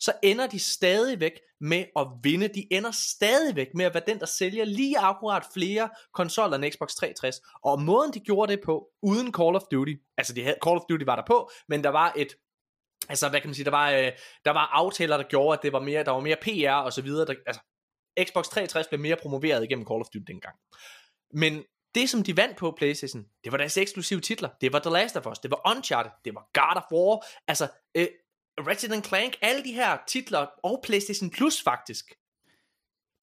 så 0.00 0.12
ender 0.22 0.46
de 0.46 0.58
stadigvæk 0.58 1.32
med 1.60 1.84
at 1.96 2.06
vinde. 2.22 2.48
De 2.48 2.66
ender 2.70 2.90
stadigvæk 2.90 3.68
med 3.74 3.84
at 3.84 3.94
være 3.94 4.02
den, 4.06 4.20
der 4.20 4.26
sælger 4.26 4.64
lige 4.64 4.98
akkurat 4.98 5.42
flere 5.54 5.88
konsoller 6.14 6.56
end 6.56 6.72
Xbox 6.72 6.94
360. 6.94 7.40
Og 7.62 7.82
måden 7.82 8.12
de 8.12 8.20
gjorde 8.20 8.52
det 8.52 8.60
på, 8.64 8.88
uden 9.02 9.32
Call 9.34 9.56
of 9.56 9.62
Duty, 9.72 9.94
altså 10.16 10.32
de 10.32 10.42
havde, 10.42 10.56
Call 10.64 10.76
of 10.76 10.82
Duty 10.88 11.04
var 11.04 11.16
der 11.16 11.22
på, 11.26 11.50
men 11.68 11.84
der 11.84 11.90
var 11.90 12.12
et 12.16 12.36
altså 13.08 13.28
hvad 13.28 13.40
kan 13.40 13.48
man 13.48 13.54
sige, 13.54 13.64
der 13.64 13.70
var, 13.70 13.90
øh, 13.90 14.12
der 14.44 14.50
var 14.50 14.66
aftaler, 14.66 15.16
der 15.16 15.24
gjorde, 15.24 15.58
at 15.58 15.62
det 15.62 15.72
var 15.72 15.80
mere, 15.80 16.04
der 16.04 16.10
var 16.10 16.20
mere 16.20 16.36
PR 16.42 16.72
og 16.72 16.92
så 16.92 17.02
videre. 17.02 17.26
Der, 17.26 17.34
altså, 17.46 17.62
Xbox 18.24 18.48
360 18.48 18.86
blev 18.88 19.00
mere 19.00 19.16
promoveret 19.16 19.64
igennem 19.64 19.86
Call 19.86 20.00
of 20.00 20.06
Duty 20.14 20.24
dengang. 20.26 20.56
Men 21.34 21.64
det, 21.96 22.10
som 22.10 22.22
de 22.22 22.36
vandt 22.36 22.56
på 22.56 22.74
PlayStation, 22.78 23.26
det 23.44 23.52
var 23.52 23.58
deres 23.58 23.76
eksklusive 23.76 24.20
titler. 24.20 24.48
Det 24.60 24.72
var 24.72 24.78
The 24.78 24.90
Last 24.90 25.16
of 25.16 25.26
Us, 25.26 25.38
det 25.38 25.50
var 25.50 25.76
Uncharted, 25.76 26.10
det 26.24 26.34
var 26.34 26.50
God 26.54 26.76
of 26.76 26.92
War, 26.92 27.26
altså 27.48 27.68
øh, 27.94 28.06
Ratchet 28.58 29.06
Clank, 29.06 29.38
alle 29.42 29.64
de 29.64 29.72
her 29.72 29.98
titler, 30.08 30.46
og 30.62 30.80
PlayStation 30.84 31.30
Plus 31.30 31.62
faktisk. 31.62 32.14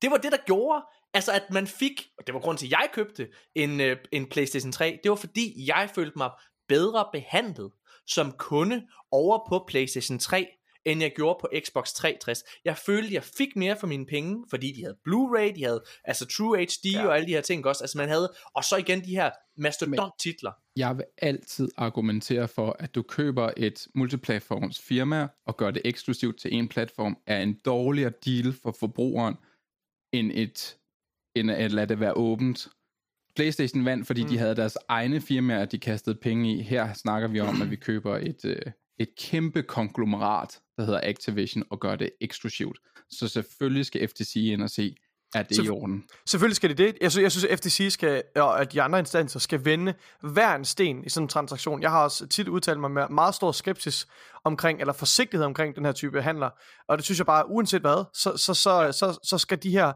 Det 0.01 0.11
var 0.11 0.17
det, 0.17 0.31
der 0.31 0.37
gjorde, 0.45 0.85
altså 1.13 1.31
at 1.31 1.43
man 1.51 1.67
fik, 1.67 2.09
og 2.17 2.27
det 2.27 2.33
var 2.33 2.39
grund 2.39 2.57
til, 2.57 2.65
at 2.65 2.71
jeg 2.71 2.89
købte 2.93 3.29
en, 3.55 3.81
øh, 3.81 3.97
en 4.11 4.29
PlayStation 4.29 4.71
3, 4.71 4.99
det 5.03 5.09
var 5.09 5.15
fordi, 5.15 5.65
jeg 5.67 5.89
følte 5.95 6.17
mig 6.17 6.31
bedre 6.67 7.09
behandlet 7.13 7.71
som 8.07 8.31
kunde 8.31 8.87
over 9.11 9.45
på 9.49 9.65
PlayStation 9.67 10.19
3, 10.19 10.47
end 10.85 11.01
jeg 11.01 11.13
gjorde 11.15 11.37
på 11.41 11.49
Xbox 11.65 11.93
360. 11.93 12.43
Jeg 12.65 12.77
følte, 12.77 13.13
jeg 13.13 13.23
fik 13.23 13.55
mere 13.55 13.77
for 13.79 13.87
mine 13.87 14.05
penge, 14.05 14.45
fordi 14.49 14.71
de 14.71 14.81
havde 14.83 14.97
Blu-ray, 15.07 15.55
de 15.55 15.63
havde 15.63 15.83
altså 16.03 16.25
True 16.25 16.57
HD 16.57 16.85
Ja. 16.85 17.07
og 17.07 17.15
alle 17.15 17.27
de 17.27 17.31
her 17.31 17.41
ting 17.41 17.65
også. 17.65 17.83
Altså 17.83 17.97
man 17.97 18.09
havde, 18.09 18.33
og 18.55 18.63
så 18.63 18.77
igen 18.77 19.05
de 19.05 19.15
her 19.15 19.31
mastodont-titler. 19.57 20.51
Jeg 20.75 20.97
vil 20.97 21.05
altid 21.17 21.69
argumentere 21.77 22.47
for, 22.47 22.75
at 22.79 22.95
du 22.95 23.01
køber 23.01 23.51
et 23.57 23.87
multiplatforms 23.95 24.81
firma 24.81 25.27
og 25.47 25.57
gør 25.57 25.71
det 25.71 25.81
eksklusivt 25.85 26.39
til 26.39 26.53
en 26.53 26.67
platform, 26.69 27.17
er 27.27 27.39
en 27.39 27.53
dårligere 27.65 28.11
deal 28.25 28.53
for 28.63 28.75
forbrugeren, 28.79 29.35
end, 30.13 30.31
et, 30.33 30.77
end 31.35 31.51
at 31.51 31.71
lade 31.71 31.87
det 31.87 31.99
være 31.99 32.13
åbent. 32.13 32.67
PlayStation 33.35 33.85
vandt, 33.85 34.07
fordi 34.07 34.23
mm. 34.23 34.29
de 34.29 34.37
havde 34.37 34.55
deres 34.55 34.77
egne 34.87 35.21
firmaer, 35.21 35.65
de 35.65 35.79
kastede 35.79 36.15
penge 36.15 36.55
i. 36.55 36.61
Her 36.61 36.93
snakker 36.93 37.27
vi 37.27 37.39
om, 37.39 37.61
at 37.61 37.71
vi 37.71 37.75
køber 37.75 38.17
et, 38.17 38.45
øh, 38.45 38.61
et 38.99 39.09
kæmpe 39.19 39.63
konglomerat, 39.63 40.59
der 40.77 40.83
hedder 40.85 40.99
Activision, 41.03 41.63
og 41.69 41.79
gør 41.79 41.95
det 41.95 42.09
eksklusivt. 42.21 42.79
Så 43.09 43.27
selvfølgelig 43.27 43.85
skal 43.85 44.07
FTC 44.07 44.35
ind 44.35 44.63
og 44.63 44.69
se, 44.69 44.95
er 45.35 45.43
det 45.43 45.55
Så- 45.55 45.63
i 45.63 45.69
orden? 45.69 46.03
Selvfølgelig 46.25 46.55
skal 46.55 46.69
det 46.69 46.77
det. 46.77 46.97
Jeg 47.01 47.11
synes, 47.11 47.23
jeg 47.23 47.31
synes 47.31 47.45
at 47.45 47.59
FTC 47.59 47.87
skal, 47.89 48.23
og 48.35 48.61
at 48.61 48.73
de 48.73 48.81
andre 48.81 48.99
instanser 48.99 49.39
skal 49.39 49.65
vende 49.65 49.93
hver 50.21 50.55
en 50.55 50.65
sten 50.65 51.05
i 51.05 51.09
sådan 51.09 51.23
en 51.25 51.27
transaktion. 51.29 51.81
Jeg 51.81 51.89
har 51.91 52.03
også 52.03 52.27
tit 52.27 52.47
udtalt 52.47 52.79
mig 52.79 52.91
med 52.91 53.09
meget 53.09 53.35
stor 53.35 53.51
skepsis 53.51 54.07
omkring, 54.43 54.79
eller 54.79 54.93
forsigtighed 54.93 55.45
omkring 55.45 55.75
den 55.75 55.85
her 55.85 55.91
type 55.91 56.21
handler. 56.21 56.49
Og 56.87 56.97
det 56.97 57.05
synes 57.05 57.17
jeg 57.19 57.25
bare, 57.25 57.49
uanset 57.49 57.81
hvad, 57.81 58.05
så, 58.13 58.37
så, 58.37 58.53
så, 58.53 58.91
så, 58.91 59.19
så 59.23 59.37
skal 59.37 59.63
de 59.63 59.69
her, 59.71 59.93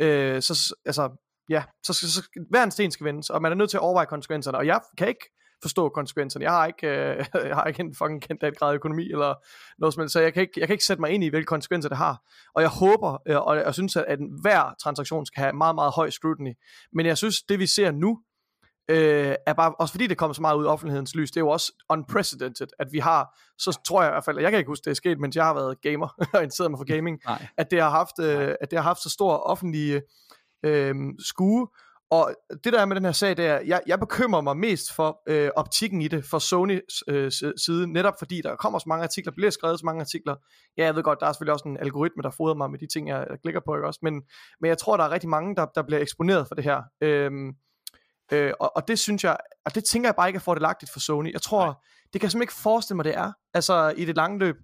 øh, 0.00 0.42
så, 0.42 0.74
altså, 0.86 1.10
ja, 1.48 1.62
så, 1.82 1.92
så 1.92 2.10
skal, 2.22 2.42
hver 2.50 2.62
en 2.62 2.70
sten 2.70 2.90
skal 2.90 3.04
vendes, 3.06 3.30
og 3.30 3.42
man 3.42 3.52
er 3.52 3.56
nødt 3.56 3.70
til 3.70 3.76
at 3.76 3.80
overveje 3.80 4.06
konsekvenserne. 4.06 4.58
Og 4.58 4.66
jeg 4.66 4.80
kan 4.98 5.08
ikke 5.08 5.36
forstå 5.62 5.88
konsekvenserne. 5.88 6.42
Jeg 6.42 6.52
har 6.52 6.66
ikke, 6.66 6.86
øh, 6.86 7.24
jeg 7.48 7.54
har 7.54 7.64
ikke 7.64 7.80
en 7.80 7.94
fucking 7.94 8.22
kendt 8.22 8.58
grad 8.58 8.70
af 8.70 8.74
økonomi 8.74 9.10
eller 9.10 9.34
noget 9.78 9.94
som 9.94 10.00
helst, 10.00 10.12
så 10.12 10.20
jeg 10.20 10.32
kan, 10.34 10.40
ikke, 10.40 10.60
jeg 10.60 10.68
kan 10.68 10.74
ikke 10.74 10.84
sætte 10.84 11.00
mig 11.00 11.10
ind 11.10 11.24
i, 11.24 11.28
hvilke 11.28 11.46
konsekvenser 11.46 11.88
det 11.88 11.98
har. 11.98 12.22
Og 12.54 12.62
jeg 12.62 12.70
håber, 12.70 13.18
øh, 13.28 13.36
og 13.36 13.56
jeg 13.56 13.74
synes, 13.74 13.96
at, 13.96 14.04
at 14.08 14.18
hver 14.40 14.74
transaktion 14.82 15.26
skal 15.26 15.40
have 15.42 15.52
meget, 15.52 15.74
meget 15.74 15.92
høj 15.94 16.10
scrutiny. 16.10 16.52
Men 16.92 17.06
jeg 17.06 17.18
synes, 17.18 17.42
det 17.42 17.58
vi 17.58 17.66
ser 17.66 17.90
nu, 17.90 18.18
øh, 18.90 19.34
er 19.46 19.52
bare, 19.52 19.74
også 19.78 19.92
fordi 19.92 20.06
det 20.06 20.18
kommer 20.18 20.34
så 20.34 20.42
meget 20.42 20.56
ud 20.56 20.64
i 20.64 20.66
offentlighedens 20.66 21.14
lys, 21.14 21.30
det 21.30 21.36
er 21.36 21.40
jo 21.40 21.48
også 21.48 21.72
unprecedented, 21.88 22.66
at 22.78 22.88
vi 22.92 22.98
har, 22.98 23.38
så 23.58 23.80
tror 23.86 24.02
jeg 24.02 24.10
i 24.10 24.12
hvert 24.12 24.24
fald, 24.24 24.40
jeg 24.40 24.50
kan 24.50 24.58
ikke 24.58 24.68
huske, 24.68 24.84
det 24.84 24.90
er 24.90 24.94
sket, 24.94 25.20
mens 25.20 25.36
jeg 25.36 25.44
har 25.44 25.54
været 25.54 25.80
gamer 25.80 26.08
og 26.34 26.42
interesseret 26.42 26.70
mig 26.70 26.78
for 26.78 26.84
gaming, 26.84 27.20
Nej. 27.24 27.46
at 27.56 27.70
det 27.70 27.80
har 27.80 27.90
haft, 27.90 28.18
øh, 28.20 28.54
at 28.60 28.70
det 28.70 28.78
har 28.78 28.84
haft 28.84 29.02
så 29.02 29.10
stor 29.10 29.36
offentlig 29.36 30.02
øh, 30.62 30.94
skue, 31.18 31.68
og 32.10 32.34
det 32.64 32.72
der 32.72 32.80
er 32.80 32.84
med 32.84 32.96
den 32.96 33.04
her 33.04 33.12
sag, 33.12 33.36
det 33.36 33.46
er, 33.46 33.60
jeg, 33.60 33.80
jeg 33.86 34.00
bekymrer 34.00 34.40
mig 34.40 34.56
mest 34.56 34.92
for 34.94 35.22
øh, 35.28 35.50
optikken 35.56 36.02
i 36.02 36.08
det, 36.08 36.24
for 36.24 36.38
Sonys 36.38 37.02
øh, 37.08 37.30
s- 37.30 37.62
side, 37.64 37.92
netop 37.92 38.14
fordi 38.18 38.40
der 38.44 38.56
kommer 38.56 38.78
så 38.78 38.84
mange 38.88 39.04
artikler, 39.04 39.32
bliver 39.36 39.50
skrevet 39.50 39.78
så 39.80 39.86
mange 39.86 40.00
artikler. 40.00 40.36
Ja, 40.76 40.84
jeg 40.84 40.94
ved 40.96 41.02
godt, 41.02 41.20
der 41.20 41.26
er 41.26 41.32
selvfølgelig 41.32 41.52
også 41.52 41.68
en 41.68 41.76
algoritme, 41.76 42.22
der 42.22 42.30
fodrer 42.30 42.54
mig 42.54 42.70
med 42.70 42.78
de 42.78 42.86
ting, 42.86 43.08
jeg, 43.08 43.26
jeg 43.30 43.38
klikker 43.42 43.60
på, 43.66 43.74
ikke 43.76 43.86
også? 43.86 44.00
Men, 44.02 44.22
men 44.60 44.68
jeg 44.68 44.78
tror, 44.78 44.96
der 44.96 45.04
er 45.04 45.10
rigtig 45.10 45.28
mange, 45.30 45.56
der, 45.56 45.66
der 45.74 45.82
bliver 45.82 46.00
eksponeret 46.00 46.48
for 46.48 46.54
det 46.54 46.64
her. 46.64 46.82
Øhm, 47.00 47.52
øh, 48.32 48.52
og, 48.60 48.76
og 48.76 48.88
det 48.88 48.98
synes 48.98 49.24
jeg, 49.24 49.36
og 49.66 49.74
det 49.74 49.84
tænker 49.84 50.08
jeg 50.08 50.14
bare 50.16 50.28
ikke 50.28 50.36
er 50.36 50.40
fordelagtigt 50.40 50.92
for 50.92 51.00
Sony. 51.00 51.32
Jeg 51.32 51.42
tror, 51.42 51.64
Nej. 51.64 51.74
det 52.12 52.20
kan 52.20 52.22
jeg 52.22 52.30
simpelthen 52.30 52.42
ikke 52.42 52.62
forestille 52.62 52.96
mig, 52.96 53.04
det 53.04 53.14
er, 53.16 53.32
altså 53.54 53.94
i 53.96 54.04
det 54.04 54.16
lange 54.16 54.38
løb. 54.38 54.56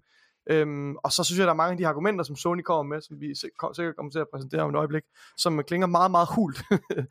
Øhm, 0.51 0.97
og 0.97 1.13
så 1.13 1.25
synes 1.25 1.39
jeg, 1.39 1.47
der 1.47 1.53
er 1.53 1.57
mange 1.57 1.71
af 1.73 1.79
de 1.79 1.87
argumenter, 1.87 2.25
som 2.25 2.37
Sony 2.37 2.61
kommer 2.63 2.95
med, 2.95 3.03
som 3.03 3.21
vi 3.21 3.35
sikkert 3.35 3.57
kommer 3.97 4.11
til 4.11 4.19
at 4.19 4.27
præsentere 4.33 4.61
om 4.63 4.71
et 4.71 4.77
øjeblik, 4.77 5.03
som 5.37 5.63
klinger 5.67 5.87
meget, 5.87 6.11
meget 6.11 6.29
hult. 6.35 6.63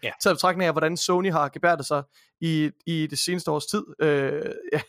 Ja. 0.04 0.12
Til 0.22 0.30
betragtning 0.30 0.68
af, 0.68 0.74
hvordan 0.74 0.98
Sony 0.98 1.32
har 1.32 1.50
gebærdet 1.50 1.86
sig 1.86 2.04
i, 2.40 2.72
i 2.86 3.08
det 3.08 3.20
seneste 3.20 3.52
års 3.52 3.66
tid. 3.66 3.84
Øh, 4.00 4.46
ja, 4.74 4.82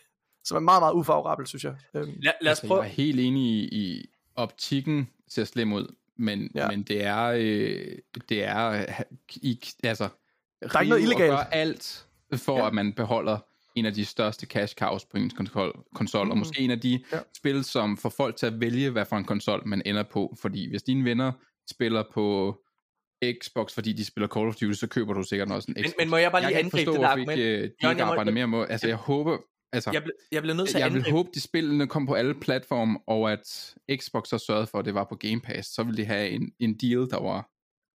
som 0.43 0.55
er 0.55 0.59
meget, 0.59 0.81
meget 0.81 0.93
ufavorabelt, 0.93 1.49
synes 1.49 1.63
jeg. 1.63 1.75
Øhm, 1.93 2.05
Lad, 2.05 2.13
lad 2.41 2.51
os 2.51 2.59
Altså, 2.59 2.67
prøve. 2.67 2.81
jeg 2.81 2.89
er 2.89 2.93
helt 2.93 3.19
enig 3.19 3.43
i, 3.43 3.67
i 3.71 4.09
optikken 4.35 5.09
ser 5.29 5.43
slem 5.45 5.73
ud, 5.73 5.95
men, 6.17 6.51
Ja. 6.55 6.67
men 6.67 6.83
det 6.83 7.03
er, 7.05 7.23
øh, 7.23 7.97
det 8.29 8.43
er 8.43 8.85
i, 9.41 9.59
altså, 9.83 10.09
der 10.61 10.75
er 10.75 10.79
ikke 10.81 10.89
noget 10.89 11.03
illegalt. 11.03 11.31
Og 11.31 11.37
gøre 11.37 11.53
alt 11.53 12.07
for, 12.35 12.53
Ja. 12.55 12.61
ja. 12.61 12.67
at 12.67 12.73
man 12.73 12.93
beholder 12.93 13.37
en 13.77 13.85
af 13.85 13.93
de 13.93 14.05
største 14.05 14.45
cash 14.45 14.75
cows 14.75 15.05
på 15.05 15.17
ens 15.17 15.33
konsol, 15.33 15.79
konsol 15.95 16.25
mm. 16.25 16.31
og 16.31 16.37
måske 16.37 16.61
en 16.61 16.71
af 16.71 16.79
de 16.79 16.91
Ja. 17.11 17.17
ja. 17.17 17.21
spil, 17.37 17.63
som 17.63 17.97
får 17.97 18.09
folk 18.09 18.35
til 18.35 18.45
at 18.45 18.59
vælge, 18.61 18.89
hvad 18.89 19.05
for 19.05 19.15
en 19.15 19.25
konsol 19.25 19.61
man 19.65 19.81
ender 19.85 20.03
på, 20.03 20.35
fordi 20.41 20.69
hvis 20.69 20.83
dine 20.83 21.05
venner 21.05 21.31
spiller 21.69 22.03
på 22.13 22.57
Xbox, 23.43 23.73
fordi 23.73 23.93
de 23.93 24.05
spiller 24.05 24.27
Call 24.27 24.47
of 24.47 24.55
Duty, 24.55 24.79
så 24.79 24.87
køber 24.87 25.13
du 25.13 25.23
sikkert 25.23 25.51
også 25.51 25.71
en 25.77 25.83
Xbox. 25.83 25.93
men 25.99 26.09
må 26.09 26.17
jeg 26.17 26.31
bare 26.31 26.41
lige 26.41 26.49
jeg 26.49 26.59
ikke 26.59 26.65
angribe 26.65 26.85
forstå, 26.91 27.01
det 27.01 27.07
argument? 27.07 27.31
ikke, 27.39 27.43
øh, 27.43 27.49
de 27.49 27.57
Jørgen, 27.83 27.93
ikke 27.95 28.01
jeg 28.03 28.09
arbejder 28.09 28.31
mere 28.31 28.47
med, 28.47 28.65
altså 28.69 28.87
jeg 28.87 28.95
håber, 28.95 29.37
altså, 29.73 29.89
Jeg, 29.93 30.03
ble, 30.03 30.11
jeg 30.31 30.41
bliver 30.41 30.55
nødt 30.55 30.69
til 30.69 30.77
at 30.77 30.83
jeg 30.83 30.91
vil 30.93 30.97
angribe. 30.99 31.15
håbe, 31.17 31.29
de 31.33 31.41
spillene 31.41 31.87
kom 31.87 32.05
på 32.05 32.13
alle 32.13 32.33
platforme, 32.33 32.99
og 33.07 33.31
at 33.31 33.75
Xbox 33.95 34.27
så 34.27 34.37
sørgede 34.37 34.67
for, 34.67 34.79
at 34.79 34.85
det 34.85 34.93
var 34.93 35.03
på 35.03 35.15
Game 35.15 35.41
Pass. 35.41 35.69
Så 35.75 35.83
ville 35.83 35.97
de 35.97 36.05
have 36.05 36.29
en, 36.29 36.51
en 36.59 36.77
deal, 36.77 36.99
der 37.09 37.19
var 37.21 37.49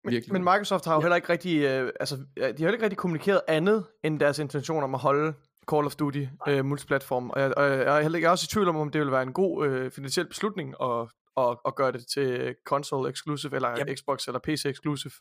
Men, 0.03 0.11
virkelig... 0.13 0.33
men 0.33 0.41
Microsoft 0.43 0.85
har 0.85 0.95
jo 0.95 1.01
heller 1.01 1.15
ikke 1.15 1.29
rigtig, 1.29 1.57
øh, 1.61 1.91
altså, 1.99 2.15
ja, 2.37 2.41
de 2.41 2.45
har 2.47 2.53
heller 2.57 2.71
ikke 2.73 2.83
rigtig 2.83 2.97
kommunikeret 2.97 3.41
andet 3.47 3.85
end 4.03 4.19
deres 4.19 4.39
intention 4.39 4.83
om 4.83 4.93
at 4.95 4.99
holde 5.01 5.33
Call 5.69 5.85
of 5.85 5.95
Duty 5.95 6.25
øh, 6.47 6.65
multiplatform. 6.65 7.29
Og 7.29 7.41
jeg, 7.41 7.53
og 7.57 7.63
jeg, 7.69 7.97
er 7.97 8.01
heller 8.01 8.19
jeg 8.19 8.27
er 8.27 8.31
også 8.31 8.45
i 8.49 8.51
tvivl 8.53 8.67
om, 8.69 8.75
om 8.77 8.91
det 8.91 9.01
vil 9.01 9.11
være 9.11 9.23
en 9.23 9.33
god 9.33 9.67
øh, 9.67 9.91
finansiel 9.91 10.27
beslutning 10.27 10.75
at, 10.81 11.07
at, 11.37 11.57
at 11.65 11.75
gøre 11.75 11.91
det 11.91 12.07
til 12.07 12.55
console 12.65 13.09
exclusive, 13.09 13.55
eller 13.55 13.79
Yep. 13.79 13.97
Xbox 13.97 14.27
eller 14.27 14.39
PC 14.39 14.65
exclusive. 14.65 15.11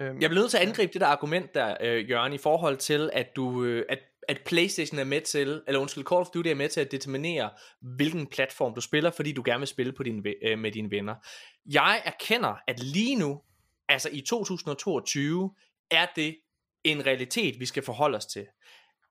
Øhm, 0.00 0.20
Jeg 0.20 0.30
bliver 0.30 0.42
nødt 0.42 0.50
til 0.50 0.58
at 0.58 0.68
angribe 0.68 0.92
det 0.92 1.00
der 1.00 1.06
argument 1.06 1.54
der, 1.54 1.76
øh, 1.80 2.10
Jørgen, 2.10 2.32
i 2.32 2.38
forhold 2.38 2.76
til, 2.76 3.10
at 3.12 3.26
du, 3.36 3.64
øh, 3.64 3.84
at, 3.88 3.98
at 4.28 4.40
PlayStation 4.46 4.98
er 4.98 5.04
med 5.04 5.20
til, 5.20 5.62
eller 5.66 5.80
undskyld, 5.80 6.04
Call 6.04 6.20
of 6.20 6.26
Duty 6.34 6.48
er 6.48 6.54
med 6.54 6.68
til 6.68 6.80
at 6.80 6.90
determinere, 6.92 7.50
hvilken 7.80 8.26
platform 8.26 8.74
du 8.74 8.80
spiller, 8.80 9.10
fordi 9.10 9.32
du 9.32 9.42
gerne 9.44 9.58
vil 9.58 9.68
spille 9.68 9.92
på 9.92 10.02
din, 10.02 10.26
øh, 10.42 10.58
med 10.58 10.72
dine 10.72 10.90
venner. 10.90 11.14
Jeg 11.66 12.02
erkender, 12.04 12.54
at 12.66 12.78
lige 12.82 13.16
nu, 13.16 13.40
altså 13.88 14.08
i 14.12 14.20
2022, 14.20 15.54
er 15.90 16.06
det 16.16 16.36
en 16.84 17.06
realitet, 17.06 17.60
vi 17.60 17.66
skal 17.66 17.82
forholde 17.82 18.16
os 18.16 18.26
til. 18.26 18.46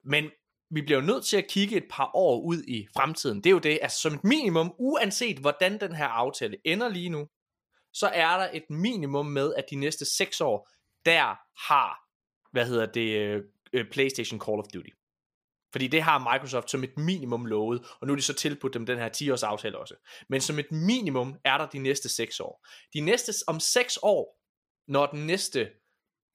Men 0.04 0.30
vi 0.70 0.82
bliver 0.82 1.00
jo 1.00 1.06
nødt 1.06 1.26
til 1.26 1.38
at 1.38 1.48
kigge 1.48 1.78
et 1.78 1.88
par 1.90 2.12
år 2.14 2.42
ud 2.42 2.64
i 2.64 2.88
fremtiden. 2.96 3.38
Det 3.38 3.46
er 3.46 3.52
jo 3.52 3.60
det, 3.60 3.80
altså 3.82 4.00
som 4.00 4.14
et 4.14 4.24
minimum, 4.24 4.74
uanset 4.78 5.38
hvordan 5.38 5.80
den 5.80 5.96
her 5.96 6.08
aftale 6.08 6.58
ender 6.66 6.90
lige 6.90 7.10
nu, 7.10 7.28
så 7.94 8.08
er 8.08 8.38
der 8.38 8.50
et 8.54 8.64
minimum 8.70 9.26
med, 9.26 9.54
at 9.54 9.66
de 9.70 9.76
næste 9.76 10.06
6 10.06 10.42
år, 10.42 10.70
der 11.06 11.24
har, 11.70 12.00
hvad 12.52 12.66
hedder 12.68 12.86
det, 12.86 13.42
øh, 13.74 13.90
PlayStation 13.92 14.40
Call 14.40 14.60
of 14.60 14.66
Duty. 14.74 14.90
Fordi 15.72 15.88
det 15.88 16.02
har 16.02 16.34
Microsoft 16.34 16.70
som 16.70 16.84
et 16.84 16.98
minimum 16.98 17.46
lovet, 17.46 17.86
og 18.02 18.08
nu 18.08 18.14
er 18.14 18.16
de 18.16 18.22
så 18.22 18.34
tilbudt 18.34 18.74
dem 18.74 18.86
den 18.86 18.98
her 18.98 19.10
10-års 19.10 19.44
aftale 19.44 19.78
også. 19.78 19.96
Men 20.30 20.42
som 20.42 20.60
et 20.60 20.72
minimum 20.72 21.36
er 21.44 21.58
der 21.58 21.66
de 21.66 21.80
næste 21.80 22.10
6 22.10 22.40
år. 22.40 22.68
De 22.94 23.00
næste, 23.00 23.32
om 23.48 23.60
6 23.60 23.98
år, 24.02 24.42
når 24.88 25.06
den 25.06 25.28
næste, 25.28 25.72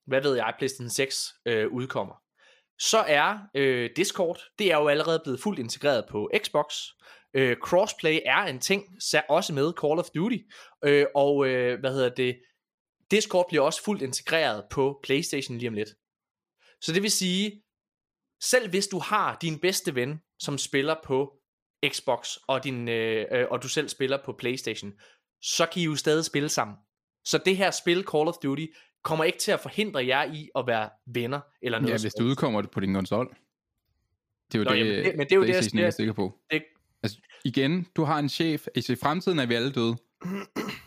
hvad 0.07 0.23
ved 0.23 0.37
jeg, 0.37 0.55
PlayStation 0.59 0.91
6 0.91 1.35
øh, 1.47 1.73
udkommer, 1.73 2.15
så 2.79 2.99
er 2.99 3.39
øh, 3.55 3.91
Discord, 3.97 4.41
det 4.59 4.73
er 4.73 4.77
jo 4.77 4.89
allerede 4.89 5.21
blevet 5.25 5.41
fuldt 5.41 5.59
integreret 5.59 6.05
på 6.11 6.31
Xbox. 6.39 6.75
Øh, 7.35 7.57
crossplay 7.57 8.21
er 8.25 8.43
en 8.43 8.61
ting, 8.61 8.85
også 9.29 9.53
med 9.53 9.73
Call 9.81 9.99
of 9.99 10.11
Duty. 10.15 10.39
Øh, 10.85 11.07
og 11.15 11.47
øh, 11.47 11.81
hvad 11.81 11.93
hedder 11.93 12.15
det, 12.15 12.37
Discord 13.11 13.47
bliver 13.49 13.65
også 13.65 13.83
fuldt 13.83 14.03
integreret 14.03 14.65
på 14.71 15.01
PlayStation 15.03 15.59
lige 15.59 15.69
om 15.69 15.75
lidt. 15.75 15.89
Så 16.81 16.93
det 16.93 17.03
vil 17.03 17.11
sige, 17.11 17.63
selv 18.43 18.71
hvis 18.71 18.87
du 18.87 18.99
har 18.99 19.39
din 19.43 19.61
bedste 19.61 19.95
ven, 19.95 20.19
som 20.39 20.59
spiller 20.59 20.97
på 21.05 21.33
Xbox, 21.89 22.37
og, 22.49 22.65
din, 22.65 22.89
øh, 22.89 23.27
øh, 23.33 23.47
og 23.51 23.63
du 23.63 23.69
selv 23.69 23.89
spiller 23.89 24.19
på 24.25 24.33
PlayStation, 24.33 24.93
så 25.43 25.67
kan 25.67 25.83
I 25.83 25.85
jo 25.85 25.97
stadig 25.97 26.25
spille 26.25 26.49
sammen. 26.49 26.77
Så 27.25 27.39
det 27.39 27.57
her 27.57 27.71
spil, 27.71 28.05
Call 28.13 28.29
of 28.29 28.35
Duty, 28.43 28.67
kommer 29.07 29.25
ikke 29.25 29.39
til 29.39 29.53
at 29.53 29.61
forhindre 29.61 30.07
jer 30.07 30.25
i 30.25 30.49
at 30.59 30.67
være 30.67 30.89
venner, 31.07 31.41
eller 31.63 31.79
noget 31.79 31.89
Ja, 31.89 31.93
hvis 31.95 32.01
det 32.15 32.23
helst. 32.23 32.31
udkommer 32.31 32.61
det 32.61 32.71
på 32.71 32.81
din 32.81 32.95
konsol. 32.95 33.29
Det 34.53 34.55
er 34.55 34.59
jo 34.59 34.65
Nå, 34.65 34.71
det, 34.71 34.79
jamen, 34.79 34.93
det- 35.05 35.17
men 35.17 35.27
det 35.27 35.33
er 35.33 35.37
jo 35.37 35.43
det, 35.43 35.75
jeg 35.75 35.83
er 35.87 35.91
sikker 35.91 36.13
på. 36.13 36.39
Det- 36.51 36.63
Altså, 37.03 37.19
igen, 37.45 37.87
du 37.97 38.05
har 38.05 38.19
en 38.19 38.29
chef. 38.29 38.67
Altså, 38.77 38.93
i 38.93 38.97
fremtiden 38.97 39.39
er 39.39 39.47
vi 39.47 39.55
alle 39.55 39.73
døde. 39.73 39.97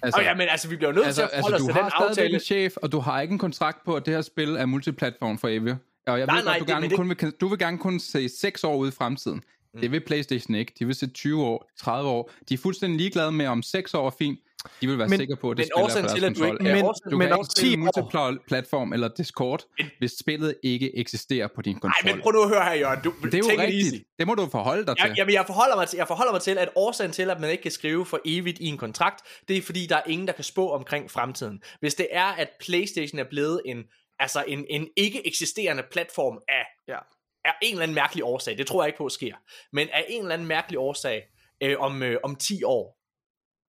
Altså, 0.02 0.20
oh, 0.20 0.26
ja, 0.26 0.36
men 0.36 0.48
altså, 0.50 0.70
vi 0.70 0.76
bliver 0.76 0.92
nødt 0.92 1.06
altså, 1.06 1.22
til 1.22 1.24
at 1.24 1.30
altså, 1.34 1.40
forholde 1.42 1.56
os 1.56 1.62
du 1.62 1.68
til 1.68 1.74
har 1.74 1.90
den 2.00 2.10
aftale. 2.10 2.34
en 2.34 2.40
chef, 2.40 2.74
og 2.78 2.92
du 2.92 3.00
har 3.00 3.22
ikke 3.22 3.32
en 3.32 3.38
kontrakt 3.38 3.78
på, 3.86 3.96
at 3.96 4.06
det 4.06 4.14
her 4.14 4.22
spil 4.22 4.50
er 4.50 4.66
multiplatform 4.66 5.38
for 5.38 5.48
evigt. 5.48 5.76
Og 6.08 6.20
jeg 6.20 6.26
Nej, 6.26 6.36
ved 6.36 6.44
nej, 6.44 6.54
godt, 6.54 6.60
du, 6.60 6.66
det- 6.66 6.74
gerne 6.74 6.90
det- 6.90 6.96
kun 6.98 7.10
vil, 7.10 7.32
du 7.42 7.48
vil 7.48 7.60
gerne 7.60 7.78
kun 7.78 8.00
se 8.00 8.30
6 8.30 8.64
år 8.64 8.76
ude 8.76 8.90
i 8.90 8.92
fremtiden. 8.92 9.42
Mm. 9.74 9.80
Det 9.82 9.92
vil 9.92 10.00
PlayStation 10.06 10.56
ikke. 10.56 10.74
De 10.80 10.86
vil 10.86 10.96
se 10.96 11.08
20 11.08 11.44
år, 11.44 11.70
30 11.78 12.10
år. 12.10 12.32
De 12.50 12.54
er 12.54 12.58
fuldstændig 12.58 12.98
ligeglade 12.98 13.32
med, 13.32 13.46
om 13.48 13.62
6 13.64 13.94
år 13.94 14.06
er 14.08 14.12
fint. 14.20 14.40
De 14.82 14.88
vil 14.88 14.98
være 14.98 15.08
Men- 15.08 15.20
sikre 15.20 15.36
på, 15.36 15.52
at 15.52 15.58
det 15.58 15.70
men 15.78 15.90
spil 15.90 16.04
er 16.04 16.08
på 16.10 16.16
til, 16.18 16.26
at 16.26 16.36
du 16.38 16.44
ikke- 16.46 16.68
Ja, 16.68 16.76
men- 16.76 16.86
du 17.12 17.18
men 17.18 17.28
kan 17.28 17.38
ikke 17.38 17.50
10 17.56 17.62
spille 17.62 17.78
multiplatform 17.78 18.94
eller 18.94 19.08
Discord, 19.18 19.64
Men- 19.78 19.92
hvis 20.00 20.12
spillet 20.20 20.56
ikke 20.64 20.98
eksisterer 20.98 21.48
på 21.56 21.62
din 21.62 21.80
konsol. 21.80 22.06
Nej, 22.06 22.14
men 22.14 22.22
prøv 22.22 22.32
nu 22.32 22.42
at 22.42 22.50
høre 22.50 22.64
her, 22.64 22.74
Jørgen. 22.74 23.00
Du, 23.04 23.14
det 23.24 23.34
er 23.34 23.38
jo 23.38 23.62
rigtigt. 23.62 23.86
easy. 23.86 24.04
Det 24.20 24.28
må 24.28 24.36
du 24.36 24.48
forholde 24.52 24.86
dig 24.86 24.98
til. 24.98 25.08
Jeg, 25.08 25.18
jamen, 25.18 25.34
jeg 25.34 25.44
forholder, 25.46 25.76
mig 25.76 25.88
til, 25.88 25.98
jeg 25.98 26.08
forholder 26.08 26.32
mig 26.32 26.42
til, 26.42 26.58
at 26.58 26.70
årsagen 26.76 27.12
til, 27.12 27.30
at 27.30 27.40
man 27.40 27.50
ikke 27.50 27.62
kan 27.64 27.72
skrive 27.72 28.06
for 28.06 28.20
evigt 28.26 28.60
i 28.60 28.66
en 28.66 28.78
kontrakt, 28.78 29.22
det 29.48 29.58
er 29.58 29.62
fordi, 29.62 29.86
der 29.86 29.96
er 29.96 30.04
ingen, 30.08 30.28
der 30.28 30.34
kan 30.34 30.44
spå 30.44 30.70
omkring 30.72 31.12
fremtiden. 31.12 31.62
Hvis 31.80 31.96
det 31.96 32.08
er, 32.12 32.26
at 32.26 32.50
PlayStation 32.60 33.20
er 33.20 33.24
blevet 33.30 33.62
en, 33.66 33.84
altså 34.20 34.44
en, 34.48 34.66
en 34.70 34.88
ikke 34.98 35.28
eksisterende 35.28 35.84
platform 35.92 36.40
af, 36.50 36.64
Ja. 36.88 36.98
af 37.46 37.52
en 37.62 37.72
eller 37.72 37.84
anden 37.84 37.96
mærkelig 37.96 38.24
årsag, 38.24 38.58
det 38.58 38.68
tror 38.68 38.84
jeg 38.84 38.88
ikke 38.88 38.98
på 38.98 39.10
sker, 39.10 39.34
men 39.74 39.88
af 39.94 40.06
en 40.10 40.22
eller 40.22 40.34
anden 40.34 40.48
mærkelig 40.48 40.80
årsag 40.80 41.24
øh, 41.64 41.76
om, 41.80 42.04
øh, 42.04 42.18
om 42.24 42.36
10 42.36 42.64
år, 42.64 42.99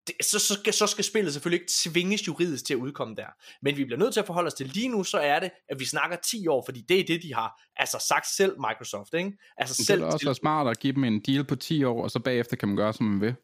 det, 0.07 0.15
så, 0.25 0.39
så, 0.39 0.53
skal, 0.53 0.73
så 0.73 0.87
skal 0.87 1.03
spillet 1.03 1.33
selvfølgelig 1.33 1.61
ikke 1.61 1.71
tvinges 1.83 2.27
juridisk 2.27 2.65
til 2.65 2.73
at 2.73 2.77
udkomme 2.77 3.15
der. 3.15 3.27
Men 3.61 3.77
vi 3.77 3.85
bliver 3.85 3.99
nødt 3.99 4.13
til 4.13 4.19
at 4.19 4.25
forholde 4.25 4.47
os 4.47 4.53
til 4.53 4.67
lige 4.67 4.87
nu, 4.87 5.03
så 5.03 5.17
er 5.17 5.39
det, 5.39 5.51
at 5.69 5.79
vi 5.79 5.85
snakker 5.85 6.17
10 6.17 6.47
år, 6.47 6.63
fordi 6.65 6.81
det 6.81 6.99
er 6.99 7.03
det, 7.03 7.23
de 7.23 7.33
har 7.33 7.61
altså 7.75 8.05
sagt 8.07 8.27
selv 8.27 8.55
Microsoft, 8.59 9.13
ikke? 9.13 9.37
Altså 9.57 9.75
Det 9.77 9.85
selv 9.85 10.01
vil 10.01 10.05
også 10.05 10.25
være 10.25 10.35
smart 10.35 10.67
at 10.67 10.79
give 10.79 10.93
dem 10.93 11.03
en 11.03 11.19
deal 11.19 11.43
på 11.43 11.55
10 11.55 11.83
år, 11.83 12.03
og 12.03 12.11
så 12.11 12.19
bagefter 12.19 12.55
kan 12.55 12.67
man 12.67 12.77
gøre, 12.77 12.93
som 12.93 13.05
man 13.05 13.21
vil. 13.21 13.35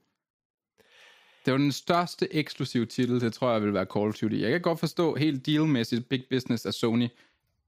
Det 1.45 1.51
er 1.51 1.55
jo 1.55 1.57
den 1.57 1.71
største 1.71 2.33
eksklusive 2.33 2.85
titel, 2.85 3.21
det 3.21 3.33
tror 3.33 3.51
jeg 3.51 3.61
vil 3.61 3.73
være 3.73 3.85
Call 3.93 4.07
of 4.07 4.15
Duty. 4.15 4.35
Jeg 4.35 4.51
kan 4.51 4.61
godt 4.61 4.79
forstå 4.79 5.15
helt 5.15 5.45
dealmæssigt 5.45 6.09
big 6.09 6.23
business 6.29 6.65
af 6.65 6.73
Sony. 6.73 7.07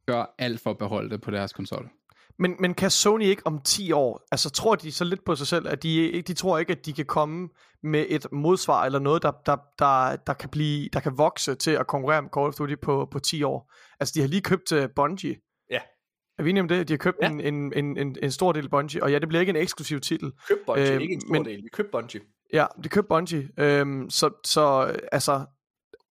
gør 0.06 0.36
alt 0.38 0.60
for 0.60 0.70
at 0.70 0.78
beholde 0.78 1.10
det 1.10 1.22
på 1.22 1.32
deres 1.32 1.54
konsol. 1.54 1.90
Men, 2.40 2.56
men 2.60 2.74
kan 2.74 2.90
Sony 2.92 3.24
ikke 3.24 3.42
om 3.48 3.62
10 3.62 3.92
år, 3.92 4.28
altså 4.32 4.50
tror 4.50 4.76
de 4.76 4.92
så 4.92 5.04
lidt 5.04 5.26
på 5.26 5.36
sig 5.36 5.48
selv, 5.48 5.68
at 5.68 5.84
de, 5.84 6.22
de 6.22 6.34
tror 6.34 6.58
ikke, 6.58 6.72
at 6.72 6.86
de 6.86 6.94
kan 6.94 7.06
komme 7.06 7.50
med 7.84 8.06
et 8.10 8.28
modsvar, 8.32 8.84
eller 8.86 9.00
noget, 9.00 9.24
der, 9.24 9.32
der, 9.46 9.58
der, 9.80 10.16
der, 10.16 10.34
kan, 10.34 10.50
blive, 10.50 10.90
der 10.94 11.00
kan 11.00 11.18
vokse 11.18 11.56
til 11.56 11.72
at 11.72 11.88
konkurrere 11.88 12.22
med 12.22 12.30
Call 12.38 12.48
of 12.48 12.54
Duty 12.56 12.76
på, 12.82 13.08
på 13.12 13.20
10 13.20 13.44
år? 13.44 13.74
Altså, 14.00 14.12
de 14.16 14.22
har 14.22 14.28
lige 14.28 14.42
købt 14.42 14.72
uh, 14.72 14.84
Bungie. 14.96 15.36
Ja. 15.70 15.80
Er 16.40 16.44
vi 16.44 16.50
enige 16.50 16.62
om 16.62 16.68
det? 16.68 16.88
De 16.88 16.94
har 16.94 16.98
købt 16.98 17.18
Ja. 17.22 17.30
en, 17.30 17.40
en, 17.42 17.74
en, 17.76 17.98
en, 17.98 18.18
en 18.24 18.32
stor 18.32 18.52
del 18.52 18.70
Bungie, 18.70 19.04
og 19.04 19.12
ja, 19.12 19.20
det 19.20 19.28
bliver 19.28 19.40
ikke 19.40 19.50
en 19.50 19.56
eksklusiv 19.56 20.00
titel. 20.00 20.32
Køb 20.48 20.58
Bungie, 20.66 20.96
Øh, 20.96 21.02
ikke 21.02 21.14
en 21.14 21.22
stor 21.22 21.32
men- 21.32 21.46
del. 21.46 21.64
Vi 21.64 21.70
købte 21.74 21.92
Bungie. 21.92 22.22
Ja, 22.54 22.66
de 22.84 22.90
købte 22.90 23.08
Bungie. 23.08 23.50
Øhm, 23.58 24.10
så, 24.10 24.30
så 24.46 24.88
øh, 24.94 25.00
altså, 25.12 25.46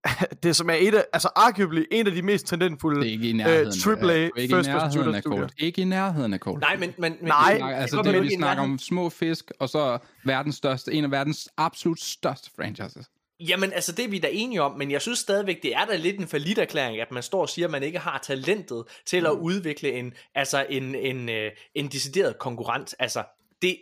det 0.44 0.56
som 0.56 0.70
er 0.70 0.74
et 0.80 0.96
af, 0.96 1.06
altså 1.14 1.30
arguably 1.36 1.84
en 1.92 2.08
af 2.08 2.14
de 2.14 2.22
mest 2.22 2.48
talentfulde 2.48 3.02
Det 3.02 3.08
er 3.08 3.12
ikke 3.12 3.30
i 3.30 3.34
nærheden. 3.34 3.74
AAA 4.04 4.14
af- 4.16 4.30
ikke 4.38 4.44
i 4.44 4.48
first 4.56 4.70
person 4.70 4.70
nærheden 4.70 4.92
shooter 4.92 5.14
af 5.16 5.22
studier. 5.22 5.40
Cold. 5.40 5.50
Ikke 5.58 5.82
i 5.82 5.86
nærheden 5.86 6.34
af 6.34 6.40
Cold. 6.40 6.62
Nej, 6.62 6.76
men... 6.76 6.94
men, 6.98 7.12
men 7.12 7.28
Nej, 7.28 7.58
snakker, 7.58 7.78
altså 7.78 7.98
det 7.98 8.06
det, 8.06 8.16
er 8.16 8.22
vi 8.22 8.30
snakker 8.36 8.64
om 8.64 8.80
små 8.80 9.10
fisk, 9.10 9.52
og 9.60 9.70
så 9.70 9.98
verdens 10.24 10.56
største, 10.56 10.94
en 10.94 11.04
af 11.04 11.12
verdens 11.12 11.50
absolut 11.58 12.00
største 12.00 12.52
franchises. 12.56 13.06
Jamen, 13.40 13.74
altså 13.74 13.92
det 13.92 14.06
er 14.06 14.10
vi 14.10 14.20
da 14.20 14.28
enige 14.32 14.62
om, 14.62 14.78
men 14.78 14.92
jeg 14.92 15.02
synes 15.02 15.20
stadigvæk, 15.20 15.64
det 15.64 15.76
er 15.76 15.86
da 15.86 15.96
lidt 15.96 16.20
en 16.20 16.28
erklæring, 16.58 17.02
at 17.02 17.12
man 17.12 17.24
står 17.24 17.42
og 17.42 17.50
siger, 17.50 17.68
at 17.68 17.72
man 17.72 17.84
ikke 17.84 18.00
har 18.00 18.20
talentet 18.24 18.84
til 19.06 19.26
at 19.26 19.32
udvikle 19.32 19.92
en, 19.92 20.14
altså 20.36 20.66
en, 20.70 20.96
en, 20.96 21.30
øh, 21.30 21.52
en 21.76 21.88
decideret 21.88 22.40
konkurrent. 22.40 22.96
Altså, 23.00 23.24
det... 23.62 23.78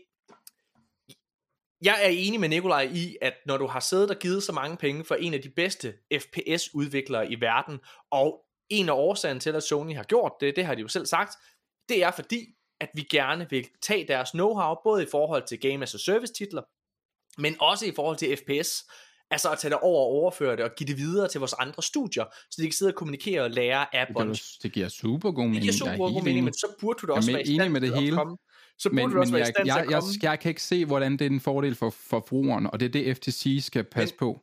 Jeg 1.81 1.99
er 2.03 2.07
enig 2.07 2.39
med 2.39 2.49
Nikolaj 2.49 2.89
i, 2.93 3.17
at 3.21 3.33
når 3.45 3.57
du 3.57 3.67
har 3.67 3.79
siddet 3.79 4.09
og 4.09 4.15
givet 4.19 4.43
så 4.43 4.51
mange 4.51 4.77
penge 4.77 5.03
for 5.05 5.15
en 5.15 5.33
af 5.33 5.41
de 5.41 5.49
bedste 5.49 5.93
FPS-udviklere 6.13 7.31
i 7.31 7.41
verden, 7.41 7.79
og 8.11 8.45
en 8.69 8.89
af 8.89 8.93
årsagen 8.93 9.39
til, 9.39 9.49
at 9.55 9.63
Sony 9.63 9.95
har 9.95 10.03
gjort 10.03 10.31
det, 10.41 10.55
det 10.55 10.65
har 10.65 10.75
de 10.75 10.81
jo 10.81 10.87
selv 10.87 11.05
sagt, 11.05 11.33
det 11.89 12.03
er 12.03 12.11
fordi, 12.11 12.45
at 12.81 12.89
vi 12.95 13.01
gerne 13.11 13.47
vil 13.49 13.67
tage 13.81 14.07
deres 14.07 14.29
know-how, 14.29 14.81
både 14.83 15.03
i 15.03 15.07
forhold 15.11 15.43
til 15.47 15.59
Game 15.59 15.83
as 15.83 15.95
a 15.95 15.97
Service 15.97 16.33
titler, 16.33 16.61
men 17.41 17.55
også 17.61 17.85
i 17.85 17.91
forhold 17.95 18.17
til 18.17 18.37
FPS. 18.37 18.83
Altså 19.33 19.51
at 19.51 19.59
tage 19.59 19.71
det 19.71 19.79
over 19.79 19.99
og 20.01 20.05
overføre 20.07 20.55
det 20.55 20.63
og 20.65 20.71
give 20.77 20.87
det 20.87 20.97
videre 20.97 21.27
til 21.27 21.39
vores 21.39 21.53
andre 21.53 21.83
studier, 21.83 22.25
så 22.51 22.55
de 22.61 22.63
kan 22.67 22.71
sidde 22.73 22.91
og 22.91 22.95
kommunikere 22.95 23.41
og 23.41 23.51
lære 23.51 23.95
af 23.95 24.07
Det, 24.07 24.41
det 24.63 24.71
giver 24.71 24.87
super 24.89 25.31
god 25.31 25.43
Det 25.43 25.49
mening. 25.51 25.61
giver 25.61 25.73
jeg 25.73 25.79
super 25.79 25.91
er 25.91 25.97
god 25.97 26.09
mening, 26.11 26.27
enig. 26.29 26.43
men 26.43 26.53
så 26.53 26.67
burde 26.79 26.99
du 27.01 27.07
da 27.07 27.11
også 27.13 27.31
med- 27.31 27.35
være 27.35 27.43
i 27.47 27.55
stand 27.55 27.71
med 27.71 27.81
det 27.81 27.87
til 27.89 27.93
at 27.95 28.01
hele. 28.03 28.15
komme. 28.15 28.37
Så 28.81 28.89
burde 28.89 28.95
Men, 28.95 29.11
du 29.11 29.19
også 29.19 29.31
men 29.31 29.39
være 29.39 29.39
i 29.39 29.45
jeg, 29.45 29.53
stand 29.55 29.65
til 29.65 29.67
jeg, 29.67 29.77
at 29.77 29.91
jeg, 29.91 29.99
komme. 30.01 30.13
jeg 30.31 30.39
kan 30.39 30.49
ikke 30.49 30.63
se, 30.63 30.85
hvordan 30.85 31.11
det 31.11 31.21
er 31.21 31.29
en 31.29 31.39
fordel 31.39 31.75
for, 31.75 31.89
for 31.89 31.97
forbrugeren, 32.09 32.67
og 32.67 32.79
det 32.79 32.85
er 32.85 32.89
det, 32.89 33.17
FTC 33.17 33.59
skal 33.63 33.83
passe 33.83 34.15
på. 34.15 34.39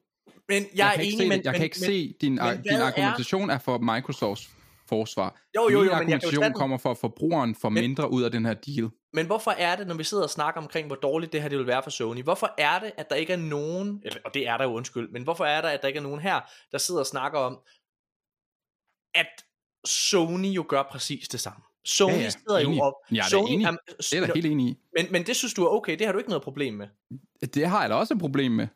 Men 0.49 0.63
jeg, 0.63 0.69
Jeg 0.77 0.89
er 0.89 0.93
enig, 1.01 1.13
se, 1.13 1.19
men, 1.19 1.31
jeg 1.33 1.43
men, 1.45 1.55
kan 1.55 1.63
ikke 1.65 1.77
men, 1.81 1.87
se, 1.87 2.15
din, 2.21 2.35
men 2.35 2.57
din 2.57 2.63
hvad 2.63 2.81
er- 2.81 2.85
argumentation 2.87 3.51
er 3.51 3.59
for 3.59 3.79
Microsofts 3.79 4.51
forsvar. 4.89 5.41
Jo, 5.57 5.63
jo, 5.63 5.69
jo, 5.71 5.79
Min 5.79 5.83
men 5.83 5.89
jeg 5.91 5.97
argumentation 5.97 6.45
den. 6.45 6.53
kommer 6.53 6.79
for, 6.79 6.91
at 6.91 6.99
forbrugeren 6.99 7.55
får 7.55 7.69
Men- 7.69 7.83
mindre 7.83 8.11
ud 8.11 8.23
af 8.23 8.31
den 8.31 8.45
her 8.47 8.55
deal. 8.55 8.91
Men 9.13 9.27
hvorfor 9.27 9.51
er 9.51 9.77
det, 9.77 9.87
når 9.87 9.95
vi 9.95 10.05
sidder 10.05 10.23
og 10.23 10.31
snakker 10.31 10.61
omkring, 10.61 10.87
hvor 10.87 10.97
dårligt 10.97 11.33
det 11.33 11.43
her 11.43 11.49
det 11.49 11.59
vil 11.59 11.67
være 11.67 11.83
for 11.83 11.91
Sony, 11.91 12.23
hvorfor 12.23 12.55
er 12.59 12.79
det, 12.79 12.93
at 12.97 13.09
der 13.11 13.17
ikke 13.17 13.33
er 13.33 13.37
nogen, 13.37 14.03
eller, 14.05 14.21
og 14.25 14.35
det 14.35 14.49
er 14.49 14.57
der 14.57 14.65
jo 14.65 14.73
undskyld, 14.73 15.09
men 15.11 15.23
hvorfor 15.23 15.45
er 15.45 15.61
der, 15.61 15.69
at 15.69 15.83
der 15.83 15.89
ikke 15.89 15.99
er 15.99 16.03
nogen 16.03 16.21
her, 16.21 16.41
der 16.73 16.79
sidder 16.79 17.01
og 17.01 17.07
snakker 17.07 17.39
om, 17.39 17.59
at 19.15 19.45
Sony 19.85 20.47
jo 20.47 20.65
gør 20.69 20.83
præcis 20.91 21.29
det 21.29 21.41
samme. 21.41 21.63
Sony 21.85 22.13
Ja, 22.13 22.19
ja, 22.19 22.31
sidder 22.31 22.59
enig. 22.59 22.77
jo 22.77 22.83
op. 22.83 22.93
Jeg 23.11 23.19
er 23.19 23.23
da 23.23 23.29
Sony 23.29 23.51
enig. 23.51 23.69
Det 23.99 24.13
er 24.13 24.27
da 24.27 24.33
helt 24.35 24.47
enig 24.47 24.67
i. 24.67 24.77
men, 24.97 25.07
men 25.11 25.27
det 25.27 25.37
synes 25.37 25.55
du 25.55 25.65
er 25.65 25.69
okay, 25.71 25.99
det 25.99 26.07
har 26.07 26.13
du 26.13 26.19
ikke 26.19 26.31
noget 26.31 26.43
problem 26.43 26.75
med. 26.75 26.87
Det 27.55 27.69
har 27.69 27.81
jeg 27.81 27.91
da 27.91 27.95
også 27.95 28.15
et 28.15 28.21
problem 28.21 28.53
med. 28.53 28.69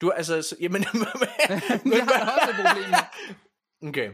Du 0.00 0.08
er 0.08 0.12
altså, 0.12 0.42
så, 0.42 0.56
jamen, 0.60 0.82
det 0.82 0.90
har 0.90 2.18
jeg 2.18 2.32
også 2.40 2.50
et 2.50 2.66
problem 2.66 2.90
med. 2.90 3.88
Okay. 3.88 4.10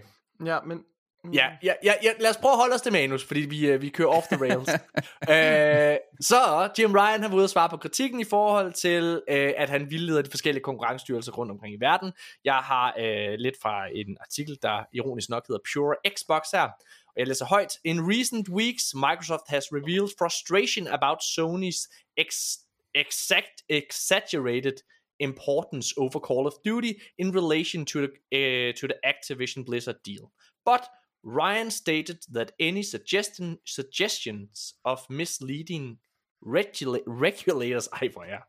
Ja, 0.47 0.59
men... 0.67 0.85
Ja, 1.33 1.49
ja, 1.63 1.73
ja, 1.85 1.93
ja, 2.03 2.11
lad 2.21 2.31
os 2.31 2.37
prøve 2.37 2.53
at 2.53 2.59
holde 2.59 2.75
os 2.75 2.81
til 2.83 2.93
manus, 2.93 3.25
fordi 3.25 3.41
vi, 3.41 3.67
øh, 3.67 3.83
vi 3.83 3.89
kører 3.89 4.09
off 4.09 4.27
the 4.27 4.41
rails. 4.41 4.71
øh, 5.35 5.97
så 6.21 6.71
Jim 6.79 6.93
Ryan 6.93 7.21
har 7.23 7.29
været 7.29 7.35
ude 7.35 7.45
og 7.45 7.51
svare 7.51 7.69
på 7.69 7.77
kritikken 7.77 8.21
i 8.21 8.25
forhold 8.25 8.73
til, 8.73 9.23
øh, 9.31 9.53
at 9.57 9.71
han 9.71 9.91
vildleder 9.91 10.23
de 10.23 10.31
forskellige 10.31 10.63
konkurrencestyrelser 10.63 11.33
rundt 11.33 11.53
omkring 11.53 11.75
i 11.75 11.81
verden. 11.81 12.13
Jeg 12.45 12.55
har 12.55 12.95
øh, 12.99 13.35
lidt 13.39 13.55
fra 13.63 13.87
en 13.95 14.17
artikel, 14.21 14.59
der 14.63 14.85
ironisk 14.93 15.29
nok 15.29 15.47
hedder 15.49 15.61
Pure 15.75 15.95
Xbox 16.17 16.43
her, 16.53 16.69
læser 17.17 17.45
højt. 17.45 17.79
In 17.85 18.01
recent 18.01 18.49
weeks, 18.49 18.85
Microsoft 18.95 19.47
has 19.49 19.73
revealed 19.73 20.11
frustration 20.19 20.87
about 20.87 21.19
Sony's 21.23 21.89
ex- 22.17 22.59
exact 22.95 23.63
exaggerated 23.69 24.77
importance 25.21 25.95
over 25.97 26.19
Call 26.21 26.47
of 26.47 26.53
Duty 26.65 26.93
in 27.19 27.35
relation 27.41 27.87
to 27.87 27.99
the, 28.01 28.11
uh, 28.39 28.75
to 28.81 28.87
the 28.87 28.99
Activision 29.13 29.65
Blizzard 29.65 30.01
deal. 30.05 30.25
But 30.65 30.83
Ryan 31.25 31.71
stated 31.71 32.19
that 32.35 32.53
any 32.61 32.83
suggestion, 32.83 33.59
suggestions 33.67 34.75
of 34.85 34.99
misleading 35.11 35.99
regula- 36.43 37.07
regulators, 37.07 37.89
ej 38.03 38.09
hvor 38.13 38.25
jeg, 38.25 38.41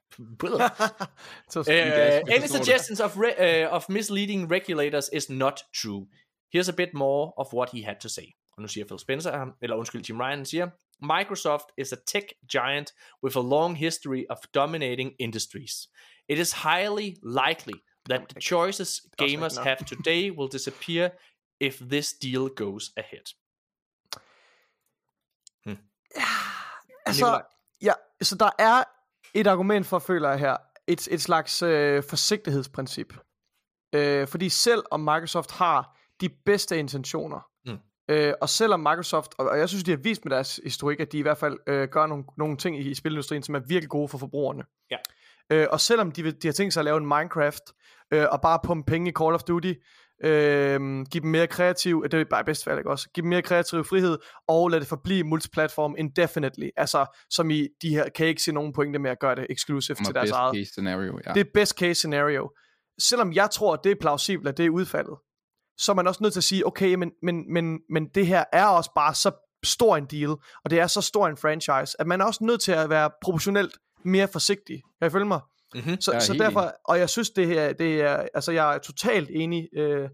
så, 1.50 1.60
uh, 1.60 2.36
any 2.36 2.48
suggestions 2.48 3.00
of, 3.00 3.18
re- 3.18 3.64
uh, 3.66 3.76
of 3.76 3.90
misleading 3.90 4.52
regulators 4.52 5.10
is 5.14 5.30
not 5.30 5.62
true. 5.82 6.08
Here's 6.54 6.70
a 6.70 6.76
bit 6.76 6.94
more 6.94 7.34
of 7.38 7.48
what 7.54 7.70
he 7.70 7.82
had 7.84 8.00
to 8.02 8.10
say. 8.10 8.34
Og 8.58 8.62
nu 8.62 8.68
siger 8.68 8.86
Phil 8.86 9.00
Spencer, 9.00 9.52
eller 9.62 9.76
undskyld, 9.76 10.06
Jim 10.10 10.20
Ryan 10.20 10.46
siger, 10.46 10.70
Microsoft 11.02 11.66
is 11.78 11.94
a 11.94 11.96
tech 12.08 12.26
giant 12.52 12.94
with 13.24 13.38
a 13.38 13.42
long 13.42 13.78
history 13.78 14.24
of 14.30 14.38
dominating 14.54 15.14
industries. 15.20 15.74
It 16.30 16.40
is 16.40 16.54
highly 16.54 17.16
likely 17.24 17.80
that 18.10 18.22
the 18.30 18.42
choices 18.42 19.02
gamers 19.18 19.58
have 19.58 19.78
today 19.88 20.32
will 20.32 20.52
disappear 20.52 21.10
if 21.60 21.80
this 21.80 22.14
deal 22.14 22.50
goes 22.56 22.92
ahead. 22.98 23.26
altså, 27.06 27.26
Nikolaj. 27.26 27.44
ja, 27.82 27.94
så 28.22 28.36
der 28.36 28.50
er 28.60 28.84
et 29.34 29.48
argument 29.48 29.88
for, 29.88 30.00
føler 30.00 30.30
jeg 30.30 30.40
her, 30.40 30.58
et, 30.88 31.08
et 31.12 31.22
slags 31.22 31.62
øh, 31.62 32.04
forsigtighedsprincip. 32.04 33.14
Øh, 33.96 34.28
fordi 34.28 34.50
selv 34.50 34.84
om 34.92 35.00
Microsoft 35.00 35.52
har 35.52 35.98
de 36.22 36.30
bedste 36.30 36.80
intentioner. 36.80 37.55
Øh, 38.10 38.34
og 38.42 38.50
selvom 38.50 38.80
Microsoft, 38.80 39.32
og, 39.38 39.50
og 39.50 39.60
jeg 39.60 39.70
synes, 39.70 39.84
de 39.84 39.92
har 39.92 39.98
vist 39.98 40.26
med 40.26 40.32
deres 40.32 40.60
historik, 40.64 41.00
at 41.00 41.12
de 41.12 41.18
i 41.18 41.22
hvert 41.22 41.38
fald 41.38 41.58
øh, 41.68 41.88
gør 41.90 42.08
nogle, 42.08 42.24
nogle 42.38 42.58
ting 42.58 42.80
i, 42.80 42.90
i 42.90 42.96
spilindustrien, 42.96 43.44
som 43.44 43.56
er 43.56 43.60
virkelig 43.68 43.90
gode 43.90 44.08
for 44.08 44.18
forbrugerne. 44.18 44.64
Ja. 44.92 44.98
Øh, 45.50 45.68
og 45.72 45.82
selvom 45.82 46.12
de, 46.12 46.32
de 46.32 46.48
har 46.48 46.54
tænkt 46.54 46.74
sig 46.74 46.82
at 46.82 46.86
lave 46.86 46.98
en 46.98 47.06
Minecraft, 47.06 47.64
øh, 48.14 48.26
og 48.32 48.42
bare 48.42 48.60
pumpe 48.64 48.92
penge 48.92 49.10
i 49.10 49.14
Call 49.14 49.34
of 49.34 49.44
Duty, 49.44 49.74
øh, 50.24 50.80
give 51.12 51.22
dem 51.22 51.30
mere 51.30 51.48
kreativ, 51.48 52.04
det 52.04 52.14
er 52.14 52.26
bare 52.30 52.42
i 52.42 52.44
bedste 52.44 52.64
fald 52.64 52.78
ikke 52.78 52.90
også, 52.90 53.10
give 53.14 53.22
dem 53.22 53.30
mere 53.30 53.42
kreativ 53.42 53.84
frihed, 53.84 54.18
og 54.48 54.70
lade 54.70 54.80
det 54.80 54.88
forblive 54.88 55.24
multiplatform 55.24 55.96
indefinitely, 55.98 56.70
altså 56.78 57.06
som 57.30 57.52
i, 57.52 57.68
de 57.82 57.90
her, 57.90 58.10
kan 58.10 58.28
ikke 58.28 58.42
se 58.42 58.52
nogen 58.52 58.74
pointe 58.74 59.00
med 59.00 59.12
at 59.12 59.20
gøre 59.20 59.36
det 59.36 59.48
exclusive 59.50 59.96
Som 59.96 60.06
til 60.06 60.10
er 60.10 60.14
deres 60.14 60.26
best 60.26 60.36
eget. 60.36 60.56
case 60.56 60.72
scenario, 60.72 61.20
ja. 61.26 61.34
Det 61.34 61.40
er 61.40 61.50
best 61.54 61.80
case 61.80 61.96
scenario. 61.96 62.52
Selvom 63.00 63.34
jeg 63.34 63.50
tror, 63.52 63.74
at 63.74 63.80
det 63.84 63.92
er 63.92 63.96
plausibelt, 64.02 64.48
at 64.48 64.58
det 64.58 64.66
er 64.66 64.70
udfaldet, 64.70 65.16
så 65.78 65.92
er 65.92 65.96
man 65.96 66.08
også 66.08 66.24
nødt 66.24 66.34
til 66.34 66.40
at 66.40 66.44
sige, 66.44 66.68
okay, 66.68 66.94
men, 66.96 67.12
men, 67.24 67.54
men, 67.54 67.80
men 67.90 68.08
det 68.16 68.28
her 68.28 68.44
er 68.54 68.66
også 68.66 68.92
bare 68.96 69.16
så 69.16 69.32
stor 69.64 69.98
en 69.98 70.06
deal, 70.06 70.30
og 70.30 70.70
det 70.70 70.80
er 70.80 70.88
så 70.88 71.02
stor 71.02 71.28
en 71.28 71.38
franchise, 71.38 72.02
at 72.02 72.08
man 72.08 72.22
er 72.22 72.26
også 72.26 72.44
nødt 72.44 72.62
til 72.62 72.72
at 72.72 72.90
være 72.90 73.10
proportionelt 73.22 73.78
mere 74.04 74.28
forsigtig. 74.28 74.82
Kan 75.02 75.08
I 75.08 75.12
følge 75.12 75.26
mig? 75.26 75.40
Mm-hmm. 75.76 76.02
Så, 76.02 76.18
så 76.20 76.34
derfor, 76.34 76.74
og 76.86 77.00
jeg 77.00 77.10
synes 77.10 77.30
det 77.30 77.48
her, 77.48 77.74
det 77.74 78.02
er, 78.02 78.28
altså 78.34 78.52
jeg 78.52 78.76
er 78.76 78.78
totalt 78.78 79.30
enig, 79.34 79.68
øh, 79.78 80.10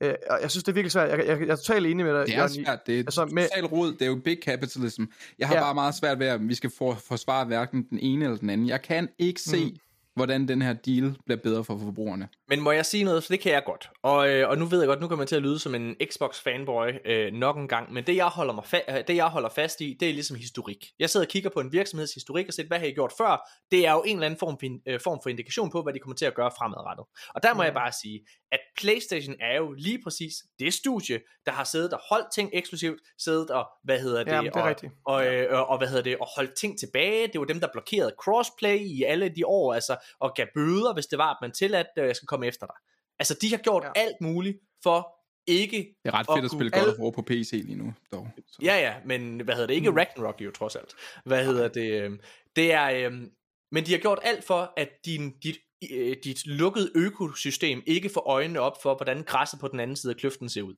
øh, 0.00 0.14
og 0.30 0.38
jeg 0.42 0.50
synes 0.50 0.64
det 0.64 0.72
er 0.72 0.74
virkelig 0.74 0.92
svært, 0.92 1.10
jeg, 1.10 1.26
jeg, 1.26 1.40
jeg 1.40 1.48
er 1.48 1.56
totalt 1.56 1.86
enig 1.86 2.06
med 2.06 2.14
dig, 2.14 2.26
Det 2.26 2.32
er 2.34 2.36
Jørgen, 2.38 2.64
svært, 2.64 2.86
det 2.86 2.94
er 2.94 2.98
altså, 2.98 3.24
med- 3.26 3.48
totalt 3.48 3.72
rod, 3.72 3.92
det 3.92 4.02
er 4.02 4.06
jo 4.06 4.20
big 4.24 4.38
capitalism. 4.44 5.04
Jeg 5.38 5.48
har 5.48 5.54
ja. 5.54 5.60
bare 5.60 5.74
meget 5.74 5.94
svært 5.94 6.18
ved, 6.18 6.26
at 6.26 6.48
vi 6.48 6.54
skal 6.54 6.70
for, 6.78 6.94
forsvare 6.94 7.44
hverken 7.44 7.86
den 7.90 7.98
ene 7.98 8.24
eller 8.24 8.38
den 8.38 8.50
anden. 8.50 8.68
Jeg 8.68 8.82
kan 8.82 9.08
ikke 9.18 9.40
se, 9.40 9.64
mm. 9.64 9.76
Hvordan 10.16 10.48
den 10.48 10.62
her 10.62 10.72
deal 10.72 11.16
bliver 11.26 11.38
bedre 11.42 11.64
for 11.64 11.78
forbrugerne. 11.78 12.28
Men 12.48 12.60
må 12.60 12.72
jeg 12.72 12.86
sige 12.86 13.04
noget, 13.04 13.24
for 13.24 13.32
det 13.32 13.40
kan 13.40 13.52
jeg 13.52 13.62
godt. 13.66 13.90
Og, 14.02 14.28
øh, 14.28 14.48
og 14.48 14.58
nu 14.58 14.64
ved 14.64 14.78
jeg 14.78 14.86
godt, 14.88 15.00
nu 15.00 15.08
kommer 15.08 15.22
jeg 15.22 15.28
til 15.28 15.36
at 15.36 15.42
lyde 15.42 15.58
som 15.58 15.74
en 15.74 15.96
Xbox 16.12 16.40
fanboy 16.42 16.88
øh, 17.06 17.32
nok 17.32 17.56
en 17.56 17.68
gang, 17.68 17.92
men 17.92 18.04
det 18.06 18.16
jeg, 18.16 18.26
holder 18.26 18.54
mig 18.54 18.64
fa- 18.64 18.96
øh, 18.98 19.04
det 19.08 19.16
jeg 19.16 19.26
holder 19.26 19.48
fast 19.48 19.80
i, 19.80 19.96
det 20.00 20.08
er 20.08 20.12
ligesom 20.12 20.36
historik. 20.36 20.86
Jeg 20.98 21.10
sidder 21.10 21.26
og 21.26 21.30
kigger 21.30 21.50
på 21.50 21.60
en 21.60 21.72
virksomheds 21.72 22.14
historik 22.14 22.46
og 22.48 22.54
ser, 22.54 22.66
hvad 22.66 22.78
har 22.78 22.86
I 22.86 22.92
gjort 22.92 23.12
før? 23.18 23.48
Det 23.70 23.86
er 23.86 23.92
jo 23.92 24.02
en 24.06 24.16
eller 24.16 24.26
anden 24.26 24.38
form 24.38 24.56
for, 24.60 24.90
øh, 24.92 25.00
form 25.00 25.18
for 25.22 25.30
indikation 25.30 25.70
på, 25.70 25.82
hvad 25.82 25.92
de 25.92 25.98
kommer 25.98 26.16
til 26.16 26.24
at 26.26 26.34
gøre 26.34 26.50
fremadrettet. 26.58 27.04
Og 27.34 27.42
der 27.42 27.54
må 27.54 27.62
Mm. 27.62 27.64
jeg 27.64 27.74
bare 27.74 27.92
sige, 28.02 28.20
at 28.54 28.60
PlayStation 28.80 29.34
er 29.40 29.56
jo 29.56 29.72
lige 29.72 30.00
præcis 30.04 30.32
det 30.58 30.74
studie, 30.74 31.20
der 31.46 31.52
har 31.52 31.64
siddet 31.64 31.92
og 31.92 32.00
holdt 32.10 32.26
ting 32.34 32.50
eksklusivt, 32.52 33.00
siddet 33.18 33.50
og, 33.50 33.66
hvad 33.84 33.98
hedder 34.00 34.24
det, 34.24 34.32
Jamen, 34.32 34.50
det 34.52 34.56
er 34.58 34.62
og, 34.62 34.68
rigtigt. 34.68 34.92
og, 35.06 35.26
øh, 35.26 35.58
og, 35.58 35.66
og, 35.66 35.78
hvad 35.78 35.88
hedder 35.88 36.02
det, 36.02 36.16
og 36.18 36.26
holdt 36.36 36.54
ting 36.54 36.78
tilbage. 36.78 37.26
Det 37.26 37.38
var 37.40 37.46
dem, 37.46 37.60
der 37.60 37.68
blokerede 37.72 38.14
crossplay 38.22 38.78
i 38.78 39.02
alle 39.02 39.28
de 39.28 39.46
år, 39.46 39.74
altså, 39.74 39.96
og 40.20 40.32
gav 40.36 40.46
bøder, 40.54 40.94
hvis 40.94 41.06
det 41.06 41.18
var, 41.18 41.30
at 41.30 41.36
man 41.40 41.52
tilladte, 41.52 41.90
at 41.96 42.06
jeg 42.06 42.16
skal 42.16 42.26
komme 42.26 42.46
efter 42.46 42.66
dig. 42.66 42.76
Altså, 43.18 43.38
de 43.42 43.50
har 43.50 43.56
gjort 43.58 43.82
Ja. 43.82 43.88
ja. 43.96 44.00
alt 44.06 44.16
muligt 44.20 44.58
for 44.82 45.14
ikke... 45.46 45.76
Det 46.04 46.08
er 46.08 46.14
ret 46.14 46.26
fedt 46.36 46.44
at 46.44 46.50
spille 46.50 46.70
kunne 46.70 46.84
God 46.84 46.92
of 46.94 46.98
War 46.98 47.10
på 47.10 47.22
PC 47.22 47.50
lige 47.52 47.74
nu, 47.78 47.94
dog. 48.12 48.28
Så. 48.46 48.58
Ja, 48.62 48.76
ja, 48.78 48.94
men 49.04 49.40
hvad 49.40 49.54
hedder 49.54 49.66
det? 49.66 49.74
Ikke 49.74 49.90
Mm. 49.90 49.96
Ragnarok 49.96 50.40
jo, 50.40 50.50
trods 50.50 50.76
alt. 50.76 50.94
Hvad 51.24 51.44
hedder 51.44 51.68
det? 51.68 52.02
øhm, 52.02 52.20
Det 52.56 52.72
er... 52.72 52.90
øhm, 53.06 53.30
Men 53.72 53.86
de 53.86 53.92
har 53.92 53.98
gjort 53.98 54.18
alt 54.22 54.44
for, 54.44 54.72
at 54.76 54.88
din, 55.04 55.30
dit, 55.42 55.56
øh, 55.92 56.16
dit 56.24 56.46
lukkede 56.46 56.90
økosystem 56.94 57.82
ikke 57.86 58.10
får 58.14 58.20
øjnene 58.20 58.60
op 58.60 58.82
for, 58.82 58.94
hvordan 58.94 59.22
græsset 59.22 59.60
på 59.60 59.68
den 59.68 59.80
anden 59.80 59.96
side 59.96 60.12
af 60.12 60.16
kløften 60.16 60.48
ser 60.48 60.62
ud. 60.62 60.74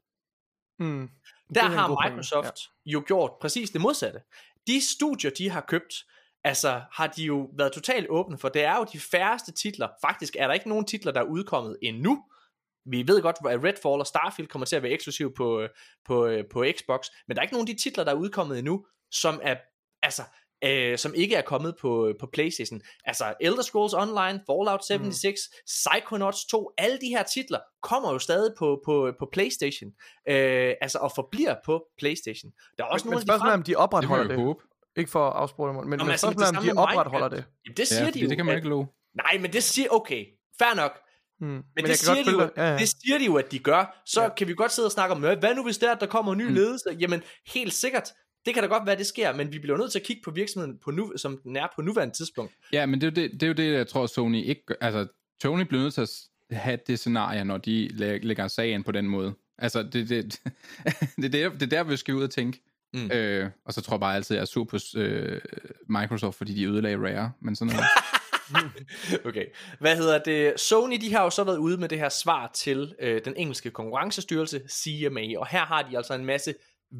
Mm. 0.78 1.10
Der 1.54 1.64
er 1.64 1.68
har 1.68 2.08
Microsoft 2.08 2.58
ja. 2.86 2.90
jo 2.92 3.04
gjort 3.06 3.30
præcis 3.40 3.70
det 3.70 3.80
modsatte. 3.80 4.20
De 4.66 4.80
studier, 4.80 5.30
de 5.30 5.50
har 5.50 5.60
købt, 5.60 5.94
altså 6.44 6.82
har 6.92 7.06
de 7.06 7.24
jo 7.24 7.50
været 7.56 7.72
totalt 7.72 8.06
åbne 8.08 8.38
for. 8.38 8.48
Det 8.48 8.64
er 8.64 8.76
jo 8.76 8.86
de 8.92 9.00
færreste 9.00 9.52
titler. 9.52 9.88
Faktisk 10.00 10.36
er 10.38 10.46
der 10.46 10.54
ikke 10.54 10.68
nogen 10.68 10.84
titler, 10.84 11.12
der 11.12 11.20
er 11.20 11.24
udkommet 11.24 11.76
endnu. 11.82 12.24
Vi 12.86 13.08
ved 13.08 13.22
godt, 13.22 13.36
at 13.48 13.64
Redfall 13.64 14.00
og 14.00 14.06
Starfield 14.06 14.48
kommer 14.48 14.66
til 14.66 14.76
at 14.76 14.82
være 14.82 14.92
eksklusiv 14.92 15.34
på, 15.34 15.60
øh, 15.60 15.68
på, 16.04 16.26
øh, 16.26 16.44
på 16.52 16.64
Xbox, 16.78 17.06
men 17.28 17.36
der 17.36 17.40
er 17.40 17.44
ikke 17.44 17.54
nogen 17.54 17.68
af 17.68 17.74
de 17.74 17.82
titler, 17.82 18.04
der 18.04 18.12
er 18.12 18.16
udkommet 18.16 18.58
endnu, 18.58 18.86
som 19.10 19.40
er, 19.42 19.56
altså, 20.02 20.22
øh, 20.64 20.98
som 20.98 21.14
ikke 21.14 21.34
er 21.34 21.42
kommet 21.42 21.74
på, 21.80 22.12
på 22.20 22.26
Playstation. 22.32 22.80
Altså 23.04 23.34
Elder 23.40 23.62
Scrolls 23.62 23.94
Online, 23.94 24.40
Fallout 24.50 24.84
76, 24.84 25.34
mm. 25.52 25.56
Psychonauts 25.66 26.44
2, 26.46 26.70
alle 26.78 26.98
de 27.00 27.06
her 27.08 27.22
titler 27.22 27.58
kommer 27.82 28.12
jo 28.12 28.18
stadig 28.18 28.50
på, 28.58 28.80
på, 28.84 29.12
på 29.18 29.28
Playstation. 29.32 29.90
Øh, 30.28 30.74
altså 30.80 30.98
og 30.98 31.12
forbliver 31.14 31.54
på 31.64 31.84
Playstation. 31.98 32.50
Der 32.78 32.84
er 32.84 32.88
også 32.88 33.04
Men, 33.04 33.10
nogle 33.10 33.20
men 33.20 33.26
spørgsmålet 33.28 33.52
er, 33.52 33.56
om 33.56 33.62
de 33.62 33.74
opretholder 33.76 34.24
Det 34.24 34.30
det. 34.38 34.44
håbe. 34.44 34.62
Ikke 34.96 35.10
for 35.10 35.26
at 35.30 35.36
afspore 35.36 35.72
men, 35.72 35.76
men, 35.76 35.84
Nå, 35.84 35.90
men 35.90 35.98
men 36.06 36.10
altså, 36.10 36.26
spørgsmålet 36.26 36.54
er, 36.54 36.58
om 36.58 36.76
de 36.76 36.82
opretholder 36.82 37.28
det. 37.28 37.44
Jamen, 37.66 37.76
det 37.76 37.88
siger 37.88 38.04
Ja, 38.04 38.10
de 38.10 38.20
jo. 38.20 38.28
det 38.28 38.36
kan 38.36 38.46
man 38.46 38.56
ikke 38.56 38.68
love. 38.68 38.86
Nej, 39.16 39.38
men 39.40 39.52
det 39.52 39.62
siger, 39.62 39.88
okay, 39.90 40.24
fair 40.58 40.74
nok. 40.74 40.92
Mm. 41.40 41.46
Men, 41.46 41.62
jeg 41.78 41.86
det, 41.86 41.98
siger 41.98 42.24
de 42.24 42.30
jo. 42.30 42.50
Ja, 42.56 42.70
ja. 42.72 42.78
det 42.78 42.88
siger 42.88 43.18
de 43.18 43.24
jo, 43.24 43.36
at 43.36 43.52
de 43.52 43.58
gør. 43.58 44.02
Så 44.06 44.22
Ja. 44.22 44.28
kan 44.28 44.48
vi 44.48 44.54
godt 44.54 44.72
sidde 44.72 44.86
og 44.86 44.92
snakke 44.92 45.14
om, 45.14 45.20
"Hvad- 45.20 45.36
hvad 45.36 45.54
nu 45.54 45.64
hvis 45.64 45.78
der, 45.78 45.94
der 45.94 46.06
kommer 46.06 46.32
en 46.32 46.38
ny 46.38 46.46
Mm. 46.48 46.54
ledelse? 46.54 46.96
Jamen, 47.00 47.22
helt 47.54 47.72
sikkert. 47.72 48.12
Det 48.46 48.54
kan 48.54 48.62
da 48.62 48.68
godt 48.68 48.86
være, 48.86 48.96
det 48.96 49.06
sker, 49.06 49.32
men 49.32 49.52
vi 49.52 49.58
bliver 49.58 49.76
nødt 49.76 49.92
til 49.92 49.98
at 49.98 50.04
kigge 50.04 50.22
på 50.24 50.30
virksomheden, 50.30 50.78
på 50.84 50.90
nu, 50.90 51.12
som 51.16 51.38
den 51.44 51.56
er 51.56 51.66
på 51.76 51.82
nuværende 51.82 52.14
tidspunkt. 52.14 52.52
Ja, 52.72 52.86
men 52.86 53.00
det 53.00 53.18
er, 53.18 53.22
jo 53.22 53.28
det, 53.28 53.40
det 53.40 53.42
er 53.42 53.46
jo 53.46 53.52
det, 53.52 53.72
jeg 53.72 53.86
tror, 53.86 54.06
Sony 54.06 54.44
ikke 54.44 54.66
gør. 54.66 54.74
Altså, 54.80 55.06
Sony 55.42 55.62
bliver 55.62 55.82
nødt 55.82 55.94
til 55.94 56.00
at 56.00 56.10
have 56.50 56.78
det 56.86 56.98
scenarie, 56.98 57.44
når 57.44 57.58
de 57.58 57.88
læ- 57.88 58.18
lægger 58.18 58.48
sagen 58.48 58.82
på 58.84 58.92
den 58.92 59.08
måde. 59.08 59.34
Altså, 59.58 59.82
det, 59.82 60.08
det, 60.08 60.40
det, 61.16 61.24
er 61.24 61.28
der, 61.28 61.48
det 61.50 61.62
er 61.62 61.66
der, 61.66 61.82
vi 61.82 61.96
skal 61.96 62.14
ud 62.14 62.22
og 62.22 62.30
tænke. 62.30 62.62
Mm. 62.94 63.10
Øh, 63.10 63.50
og 63.64 63.72
så 63.72 63.80
tror 63.80 63.94
jeg 63.96 64.00
bare 64.00 64.16
altid, 64.16 64.34
at 64.34 64.36
jeg 64.36 64.42
er 64.42 64.46
sur 64.46 64.64
på 64.64 64.78
øh, 64.96 65.40
Microsoft, 65.88 66.38
fordi 66.38 66.54
de 66.54 66.64
ødelagde 66.66 66.96
Rare. 66.96 67.32
Men 67.40 67.56
sådan 67.56 67.72
noget. 67.72 67.86
Okay. 69.24 69.46
Hvad 69.80 69.96
hedder 69.96 70.18
det? 70.18 70.60
Sony, 70.60 70.96
de 71.00 71.12
har 71.12 71.22
jo 71.22 71.30
så 71.30 71.44
været 71.44 71.56
ude 71.58 71.76
med 71.76 71.88
det 71.88 71.98
her 71.98 72.08
svar 72.08 72.50
til 72.54 72.94
øh, 73.00 73.20
den 73.24 73.34
engelske 73.36 73.70
konkurrencestyrelse, 73.70 74.60
CMA, 74.70 75.38
og 75.38 75.46
her 75.46 75.64
har 75.64 75.82
de 75.82 75.96
altså 75.96 76.14
en 76.14 76.24
masse 76.24 76.54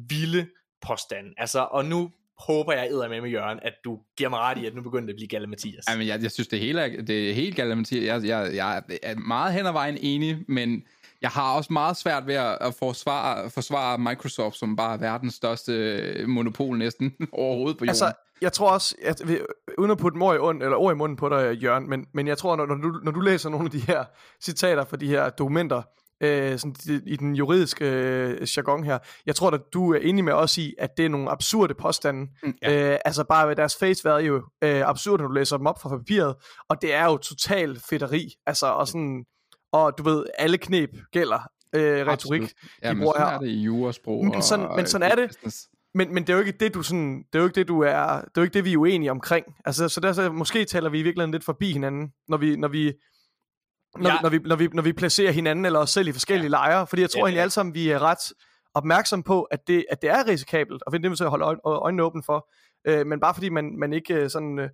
vilde 0.09 0.47
påstande. 0.81 1.29
Altså, 1.37 1.59
og 1.71 1.85
nu 1.85 2.11
håber 2.39 2.73
jeg 2.73 2.87
æder 2.91 3.09
med 3.09 3.21
med 3.21 3.29
Jørgen, 3.29 3.59
at 3.61 3.73
du 3.85 3.99
giver 4.17 4.29
mig 4.29 4.39
ret 4.39 4.57
i, 4.57 4.65
at 4.65 4.75
nu 4.75 4.81
begynder 4.81 5.05
det 5.05 5.13
at 5.13 5.17
blive 5.17 5.27
Galle 5.27 5.47
Mathias. 5.47 5.85
Ej, 5.87 5.97
men 5.97 6.07
jeg, 6.07 6.23
jeg 6.23 6.31
synes, 6.31 6.47
det 6.47 6.59
hele 6.59 6.81
er, 6.81 7.01
det 7.01 7.29
er 7.29 7.33
helt 7.33 7.55
galt, 7.55 7.77
Mathias. 7.77 8.03
Jeg, 8.23 8.23
jeg, 8.25 8.55
jeg 8.55 8.83
er 9.03 9.15
meget 9.15 9.53
hen 9.53 9.65
ad 9.65 9.71
vejen 9.71 9.97
enig, 10.01 10.37
men 10.47 10.83
jeg 11.21 11.29
har 11.29 11.53
også 11.55 11.73
meget 11.73 11.97
svært 11.97 12.27
ved 12.27 12.35
at, 12.35 12.75
forsvare, 12.79 13.49
forsvare 13.49 13.97
Microsoft, 13.97 14.55
som 14.57 14.75
bare 14.75 14.93
er 14.93 14.97
verdens 14.97 15.33
største 15.33 15.73
øh, 15.73 16.27
monopol 16.29 16.77
næsten 16.77 17.13
overhovedet 17.31 17.77
på 17.77 17.85
jorden. 17.85 17.89
Altså, 17.89 18.11
jeg 18.41 18.53
tror 18.53 18.69
også, 18.71 18.95
at, 19.03 19.21
vi- 19.27 19.39
uden 19.77 19.91
at 19.91 19.97
putte 19.97 20.17
ord 20.17 20.35
i, 20.35 20.39
ond, 20.39 20.63
eller 20.63 20.77
ord 20.77 20.93
i 20.93 20.97
munden 20.97 21.15
på 21.15 21.29
dig, 21.29 21.55
Jørgen, 21.63 21.89
men, 21.89 22.05
men 22.13 22.27
jeg 22.27 22.37
tror, 22.37 22.55
når, 22.55 22.65
når, 22.65 22.75
du, 22.75 22.99
når 23.03 23.11
du 23.11 23.19
læser 23.19 23.49
nogle 23.49 23.65
af 23.65 23.71
de 23.71 23.79
her 23.79 24.03
citater 24.41 24.85
fra 24.85 24.97
de 24.97 25.07
her 25.07 25.29
dokumenter, 25.29 25.81
øh, 26.21 26.59
sådan, 26.59 26.75
i 27.05 27.15
den 27.15 27.35
juridiske 27.35 27.85
øh, 27.85 28.47
jargon 28.57 28.83
her, 28.83 28.97
jeg 29.25 29.35
tror, 29.35 29.51
at 29.51 29.61
du 29.73 29.93
er 29.93 29.99
enig 29.99 30.23
med 30.23 30.33
os 30.33 30.57
i, 30.57 30.73
at 30.77 30.97
det 30.97 31.05
er 31.05 31.09
nogle 31.09 31.29
absurde 31.31 31.73
påstande. 31.73 32.27
Mm, 32.43 32.53
ja. 32.61 32.91
øh, 32.93 32.99
altså 33.05 33.23
bare 33.23 33.47
ved 33.49 33.55
deres 33.55 33.75
face 33.75 34.03
value, 34.05 34.25
jo 34.27 34.35
øh, 34.63 34.81
absurd, 34.89 35.19
når 35.19 35.27
du 35.27 35.33
læser 35.33 35.57
dem 35.57 35.65
op 35.65 35.81
fra 35.81 35.89
papiret, 35.97 36.35
og 36.69 36.81
det 36.81 36.93
er 36.93 37.05
jo 37.05 37.17
total 37.17 37.79
fedteri, 37.89 38.29
altså, 38.45 38.67
og 38.67 38.87
sådan, 38.87 39.25
og 39.73 39.97
du 39.97 40.03
ved, 40.03 40.25
alle 40.37 40.57
knep 40.57 40.89
gælder 41.11 41.39
øh, 41.75 41.81
retorik. 42.07 42.41
Absolut. 42.41 42.53
Ja, 42.83 42.89
de 42.89 42.95
men 42.95 43.07
sådan 43.07 43.27
her. 43.27 43.33
er 43.35 43.39
det 43.39 43.47
i 43.47 43.61
jurasprog. 43.61 44.25
Men 44.25 44.41
sådan- 44.41 44.65
og, 44.65 44.75
men 44.75 44.85
sådan 44.87 45.11
er 45.11 45.15
det. 45.15 45.27
business. 45.29 45.57
Men, 45.93 46.13
men 46.13 46.23
det 46.23 46.29
er 46.29 46.33
jo 46.33 46.39
ikke 46.43 46.57
det, 46.59 46.73
du 46.73 46.81
sådan, 46.81 47.17
det 47.17 47.35
er 47.35 47.39
jo 47.39 47.45
ikke 47.45 47.55
det, 47.55 47.67
du 47.67 47.81
er, 47.81 48.05
det 48.05 48.21
er 48.21 48.27
jo 48.37 48.41
ikke 48.41 48.53
det, 48.53 48.65
vi 48.65 48.73
er 48.73 48.77
uenige 48.77 49.11
omkring. 49.11 49.45
Altså, 49.65 49.89
så 49.89 49.99
der 49.99 50.13
så 50.13 50.31
måske 50.31 50.65
taler 50.65 50.89
vi 50.89 50.99
i 50.99 51.03
virkeligheden 51.03 51.31
lidt 51.31 51.43
forbi 51.43 51.71
hinanden, 51.73 52.11
når 52.27 52.37
vi, 52.37 52.55
når 52.55 52.67
vi, 52.67 52.93
når, 53.99 54.09
Ja. 54.09 54.15
når, 54.21 54.29
vi, 54.29 54.39
når, 54.45 54.55
vi, 54.55 54.69
når 54.73 54.83
vi 54.83 54.93
placerer 54.93 55.31
hinanden 55.31 55.65
eller 55.65 55.79
os 55.79 55.89
selv 55.89 56.07
i 56.07 56.11
forskellige 56.11 56.45
ja. 56.45 56.49
lejre. 56.49 56.87
Fordi 56.87 57.01
jeg 57.01 57.09
tror 57.09 57.19
Ja, 57.19 57.23
egentlig 57.25 57.41
alle 57.41 57.51
sammen, 57.51 57.75
vi 57.75 57.89
er 57.89 57.99
ret 58.01 58.33
opmærksom 58.73 59.23
på, 59.23 59.43
at 59.43 59.67
det, 59.67 59.85
at 59.89 60.01
det 60.01 60.09
er 60.09 60.27
risikabelt, 60.27 60.83
og 60.85 60.91
det 60.93 61.05
er 61.05 61.09
vi 61.09 61.15
til 61.15 61.23
at 61.23 61.29
holde 61.29 61.45
øj- 61.45 61.59
øjnene 61.65 62.03
åbne 62.03 62.23
for. 62.23 62.49
Øh, 62.87 63.05
men 63.07 63.19
bare 63.19 63.33
fordi 63.33 63.49
man, 63.49 63.79
man 63.79 63.93
ikke 63.93 64.13
øh, 64.13 64.29
sådan 64.29 64.59
øh, 64.59 64.69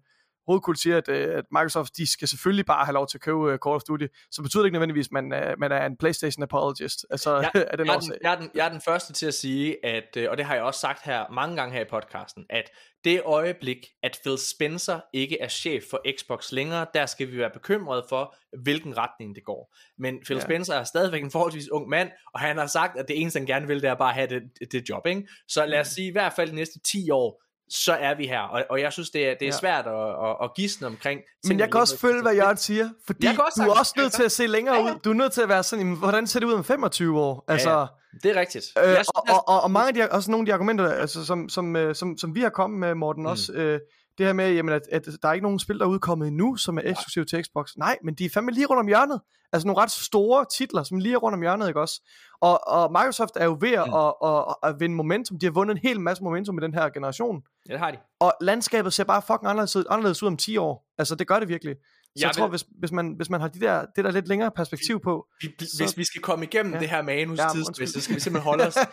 hovedkult 0.48 0.80
siger, 0.80 0.98
at, 0.98 1.10
øh, 1.10 1.38
at 1.38 1.45
Microsoft, 1.52 1.98
de 1.98 2.11
skal 2.11 2.28
selvfølgelig 2.28 2.65
bare 2.65 2.86
have 2.86 2.94
lov 2.94 3.07
til 3.07 3.18
at 3.18 3.22
købe 3.22 3.52
øh, 3.52 3.57
Call 3.65 3.76
of 3.76 3.82
Duty, 3.82 4.06
så 4.32 4.41
betyder 4.41 4.61
det 4.64 4.68
ikke 4.68 4.74
nødvendigvis, 4.74 5.07
at 5.07 5.11
man, 5.11 5.34
øh, 5.34 5.60
man 5.60 5.72
er 5.72 5.86
en 5.86 5.98
Playstation 5.98 6.44
apologist. 6.44 7.06
Altså, 7.10 7.36
Ja, 7.36 7.49
af 7.72 7.78
den 7.78 7.88
jeg, 7.88 7.95
er 7.95 7.99
den, 7.99 8.14
jeg, 8.24 8.34
er 8.34 8.40
den, 8.40 8.49
jeg 8.56 8.65
er 8.65 8.70
den 8.72 8.82
første 8.82 9.14
til 9.14 9.26
at 9.26 9.34
sige, 9.34 9.86
at, 9.86 10.28
og 10.30 10.38
det 10.38 10.45
har 10.45 10.56
jeg 10.56 10.64
også 10.64 10.80
sagt 10.80 11.03
her 11.03 11.26
mange 11.34 11.56
gange 11.56 11.74
her 11.74 11.82
i 11.82 11.90
podcasten, 11.90 12.45
at 12.49 12.70
det 13.03 13.22
øjeblik, 13.26 13.88
at 14.03 14.20
Phil 14.24 14.38
Spencer 14.38 14.99
ikke 15.14 15.41
er 15.41 15.48
chef 15.48 15.84
for 15.90 16.02
Xbox 16.18 16.52
længere, 16.52 16.86
der 16.94 17.06
skal 17.06 17.32
vi 17.32 17.38
være 17.38 17.49
bekymrede 17.49 18.06
for, 18.10 18.36
hvilken 18.61 18.98
retning 18.98 19.36
det 19.36 19.44
går. 19.44 19.76
Men 19.98 20.20
Phil 20.26 20.36
Ja. 20.36 20.40
ja. 20.40 20.45
Spencer 20.45 20.76
er 20.76 20.84
stadigvæk 20.84 21.24
en 21.24 21.32
forholdsvis 21.32 21.70
ung 21.70 21.90
mand, 21.90 22.11
og 22.34 22.40
han 22.40 22.57
har 22.57 22.68
sagt, 22.68 22.98
at 22.98 23.07
det 23.07 23.22
eneste, 23.22 23.40
han 23.40 23.48
gerne 23.48 23.68
vil, 23.68 23.82
det 23.82 23.90
er 23.90 23.95
bare 23.95 24.10
at 24.10 24.15
have 24.15 24.28
det, 24.28 24.72
det 24.72 24.90
job. 24.90 25.06
Ikke? 25.07 25.28
Så 25.48 25.65
lad 25.65 25.80
os 25.80 25.88
sige, 25.88 26.07
i 26.07 26.11
hvert 26.11 26.34
fald 26.34 26.49
de 26.49 26.56
næste 26.56 26.80
10 26.80 27.10
år, 27.10 27.44
så 27.76 27.94
er 27.94 28.16
vi 28.16 28.28
her. 28.28 28.40
Og, 28.40 28.64
og 28.70 28.82
jeg 28.82 28.94
synes, 28.94 29.10
det 29.10 29.28
er, 29.28 29.34
det 29.34 29.41
er 29.41 29.45
Ja. 29.45 29.52
svært 29.52 29.88
at, 29.88 30.10
at, 30.10 30.36
at 30.44 30.54
gisne 30.56 30.88
omkring. 30.88 31.22
Men 31.48 31.60
jeg 31.60 31.72
kan 31.72 31.80
også 31.80 32.00
følge, 32.00 32.22
hvad 32.22 32.34
Jørgen 32.36 32.58
siger, 32.58 32.90
fordi 33.06 33.26
Jeg 33.28 33.36
du 33.36 33.62
er 33.62 33.80
også 33.80 33.94
nødt 33.98 34.14
til 34.14 34.24
at 34.24 34.32
se 34.32 34.48
længere 34.48 34.76
Ja, 34.76 34.82
ja. 34.88 34.94
ud. 34.94 35.00
Du 35.00 35.10
er 35.10 35.14
nødt 35.14 35.32
til 35.32 35.41
at 35.41 35.50
være 35.50 35.64
sådan, 35.64 35.94
hvordan 35.95 36.28
ser 36.28 36.40
det 36.40 36.48
ud 36.48 36.54
om 36.54 36.64
25 36.64 37.20
år? 37.20 37.45
Altså, 37.48 37.70
ja. 37.80 37.86
Det 38.24 38.38
er 38.38 38.40
rigtigt. 38.40 38.66
Øh, 38.78 38.84
Jeg 38.90 38.95
synes, 38.95 39.08
og, 39.10 39.24
og, 39.30 39.48
og, 39.48 39.62
og 39.62 39.72
mange 39.72 39.88
af 39.88 39.94
de, 39.94 40.12
også 40.16 40.32
nogle 40.32 40.41
af 40.41 40.45
de 40.45 40.54
argumenter, 40.54 40.91
altså, 40.94 41.26
som, 41.26 41.50
som, 41.50 41.76
øh, 41.76 41.95
som, 41.95 42.18
som 42.18 42.36
vi 42.36 42.41
har 42.41 42.50
kommet 42.50 42.80
med, 42.80 42.95
Morten, 42.95 43.24
mm. 43.24 43.30
også, 43.30 43.54
øh, 43.54 43.80
det 44.18 44.26
her 44.26 44.34
med, 44.34 44.53
jamen, 44.53 44.73
at, 44.76 44.81
at 44.91 45.06
der 45.22 45.27
er 45.27 45.34
ikke 45.34 45.44
nogen 45.44 45.60
spil, 45.60 45.80
der 45.80 45.85
er 45.85 45.90
udkommet 45.90 46.27
endnu, 46.27 46.56
som 46.56 46.77
er 46.77 46.81
eksklusiv 46.85 47.26
til 47.26 47.44
Xbox. 47.44 47.76
Nej, 47.77 47.98
men 48.03 48.15
de 48.15 48.26
er 48.26 48.30
fandme 48.34 48.52
lige 48.52 48.65
rundt 48.65 48.80
om 48.80 48.88
hjørnet. 48.88 49.22
Altså 49.53 49.68
nogle 49.68 49.81
ret 49.81 49.91
store 49.91 50.45
titler, 50.57 50.84
som 50.84 50.98
lige 50.98 51.14
er 51.14 51.18
rundt 51.18 51.34
om 51.35 51.41
hjørnet, 51.41 51.68
ikke 51.68 51.81
også? 51.81 52.02
Og, 52.41 52.68
og 52.68 52.91
Microsoft 52.91 53.31
er 53.35 53.45
jo 53.45 53.57
ved 53.61 53.72
at, 53.72 53.88
Mm. 53.88 53.94
at, 53.94 54.14
at, 54.49 54.56
at, 54.69 54.80
vinde 54.80 54.95
momentum. 54.95 55.40
De 55.40 55.45
har 55.45 55.52
vundet 55.52 55.76
en 55.76 55.81
hel 55.84 55.99
masse 55.99 56.23
momentum 56.23 56.57
i 56.57 56.61
den 56.61 56.73
her 56.73 56.90
generation. 56.90 57.44
Ja, 57.69 57.73
det 57.73 57.80
har 57.80 57.91
de. 57.91 57.98
Og 58.19 58.34
landskabet 58.41 58.94
ser 58.94 59.03
bare 59.03 59.22
fucking 59.22 59.49
anderledes 59.49 59.76
ud, 59.76 59.84
anderledes 59.90 60.23
ud 60.23 60.27
om 60.27 60.38
10 60.38 60.57
år. 60.57 60.85
Altså, 60.98 61.15
det 61.15 61.27
gør 61.27 61.40
det 61.40 61.48
virkelig. 61.48 61.76
Så 62.15 62.19
jeg, 62.19 62.27
Jeg 62.27 62.35
tror, 62.35 62.44
vil- 62.48 62.49
hvis, 62.49 62.65
hvis, 62.80 62.91
man, 62.91 63.14
hvis 63.18 63.30
man 63.30 63.41
har 63.41 63.48
de 63.48 63.60
der, 63.60 63.85
det 63.95 64.06
der 64.06 64.11
lidt 64.11 64.27
længere 64.27 64.52
perspektiv 64.52 64.99
på, 65.03 65.26
Vi, 65.41 65.48
vi, 65.60 65.65
Så- 65.65 65.84
hvis 65.84 65.98
vi 65.98 66.03
skal 66.03 66.22
komme 66.22 66.45
igennem 66.45 66.73
Ja. 66.73 66.80
det 66.80 66.90
her 66.90 67.02
manus 67.02 67.40
Ja, 67.40 67.48
tidsmæssigt, 67.53 67.91
så 67.91 68.02
skal 68.02 68.15
vi 68.15 68.19
simpelthen 68.19 68.44
holde 68.49 68.68
os. 68.68 68.76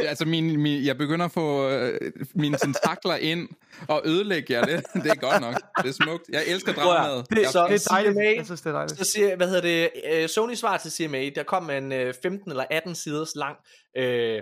altså 0.08 0.24
min, 0.24 0.60
min, 0.60 0.84
jeg 0.84 0.98
begynder 0.98 1.24
at 1.24 1.32
få 1.32 1.68
øh, 1.68 2.00
mine 2.34 2.58
tentakler 2.58 3.16
ind 3.16 3.48
og 3.88 4.02
ødelægge 4.04 4.52
jer 4.52 4.64
det. 4.64 4.82
Det 4.94 5.06
er 5.06 5.14
godt 5.14 5.40
nok. 5.40 5.54
Det 5.82 5.88
er 5.88 5.92
smukt. 6.04 6.22
Jeg 6.28 6.42
elsker 6.46 6.72
dramaet. 6.72 7.26
det, 7.30 7.38
Jeg- 7.42 7.50
så- 7.50 7.66
det 7.68 7.86
er 7.86 7.88
dejligt. 7.90 8.12
CMA 8.14 8.34
Jeg 8.36 8.44
synes, 8.46 8.60
det 8.60 8.70
er 8.70 8.74
dejligt. 8.74 8.98
så 8.98 9.04
siger, 9.04 9.36
hvad 9.36 9.46
hedder 9.48 9.60
det, 9.62 9.90
øh, 10.12 10.28
Sony 10.28 10.54
svar 10.54 10.76
til 10.76 10.90
CMA, 10.92 11.28
der 11.34 11.42
kom 11.42 11.70
en 11.70 11.92
øh, 11.92 12.14
15 12.22 12.50
eller 12.50 12.64
18 12.70 12.94
siders 12.94 13.32
lang 13.36 13.56
øh, 13.98 14.40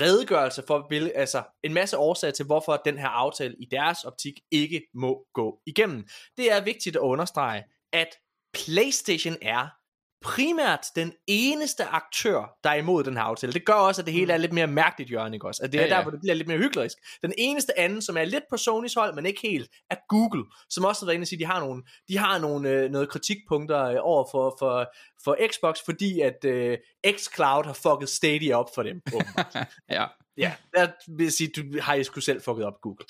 redegørelse 0.00 0.62
for, 0.66 0.88
altså 1.14 1.42
en 1.62 1.74
masse 1.74 1.98
årsager 1.98 2.32
til, 2.32 2.46
hvorfor 2.46 2.82
den 2.84 2.98
her 2.98 3.08
aftale 3.08 3.54
i 3.60 3.64
deres 3.70 4.04
optik 4.04 4.34
ikke 4.50 4.82
må 4.94 5.26
gå 5.34 5.60
igennem. 5.66 6.06
Det 6.36 6.52
er 6.52 6.60
vigtigt 6.60 6.96
at 6.96 7.00
understrege, 7.00 7.64
at 7.92 8.08
PlayStation 8.52 9.36
er 9.42 9.77
primært 10.20 10.86
den 10.96 11.12
eneste 11.26 11.84
aktør, 11.84 12.56
der 12.64 12.70
er 12.70 12.74
imod 12.74 13.04
den 13.04 13.16
her 13.16 13.22
aftale. 13.22 13.52
Det 13.52 13.64
gør 13.64 13.72
også, 13.72 14.02
at 14.02 14.06
det 14.06 14.14
hele 14.14 14.32
er 14.32 14.36
lidt 14.36 14.52
mere 14.52 14.66
mærkeligt, 14.66 15.10
Jørgen, 15.10 15.34
ikke 15.34 15.46
også? 15.46 15.62
At 15.64 15.72
det 15.72 15.78
er 15.78 15.82
Ja, 15.82 15.88
ja, 15.88 15.96
der, 15.96 16.02
hvor 16.02 16.10
det 16.10 16.20
bliver 16.20 16.34
lidt 16.34 16.48
mere 16.48 16.58
hyklerisk. 16.58 16.96
Den 17.22 17.32
eneste 17.38 17.78
anden, 17.78 18.02
som 18.02 18.16
er 18.16 18.24
lidt 18.24 18.44
på 18.50 18.56
Sonys 18.56 18.94
hold, 18.94 19.14
men 19.14 19.26
ikke 19.26 19.40
helt, 19.42 19.70
er 19.90 19.96
Google, 20.08 20.44
som 20.70 20.84
også 20.84 21.02
har 21.02 21.06
været 21.06 21.14
inde 21.14 21.24
og 21.24 21.28
sige, 21.28 21.36
at 21.36 21.40
de 21.40 21.46
har 21.46 21.60
nogle, 21.60 21.82
de 22.08 22.18
har 22.18 22.38
nogle 22.38 22.70
øh, 22.70 22.90
noget 22.90 23.08
kritikpunkter 23.08 23.84
øh, 23.84 23.96
over 24.00 24.24
for, 24.30 24.56
for, 24.58 24.86
for 25.24 25.36
Xbox, 25.52 25.76
fordi 25.84 26.20
at 26.20 26.44
øh, 26.44 26.78
xCloud 27.10 27.64
har 27.64 27.72
fucket 27.72 28.08
Stadia 28.08 28.56
op 28.56 28.68
for 28.74 28.82
dem. 28.82 29.02
Ja. 29.90 30.06
Ja, 30.38 30.52
der 30.74 30.88
vil 31.08 31.24
jeg 31.24 31.32
sige, 31.32 31.50
du 31.56 31.62
har 31.80 31.94
I 31.94 32.04
sgu 32.04 32.20
selv 32.20 32.42
fucket 32.42 32.64
op 32.64 32.80
Google. 32.80 33.04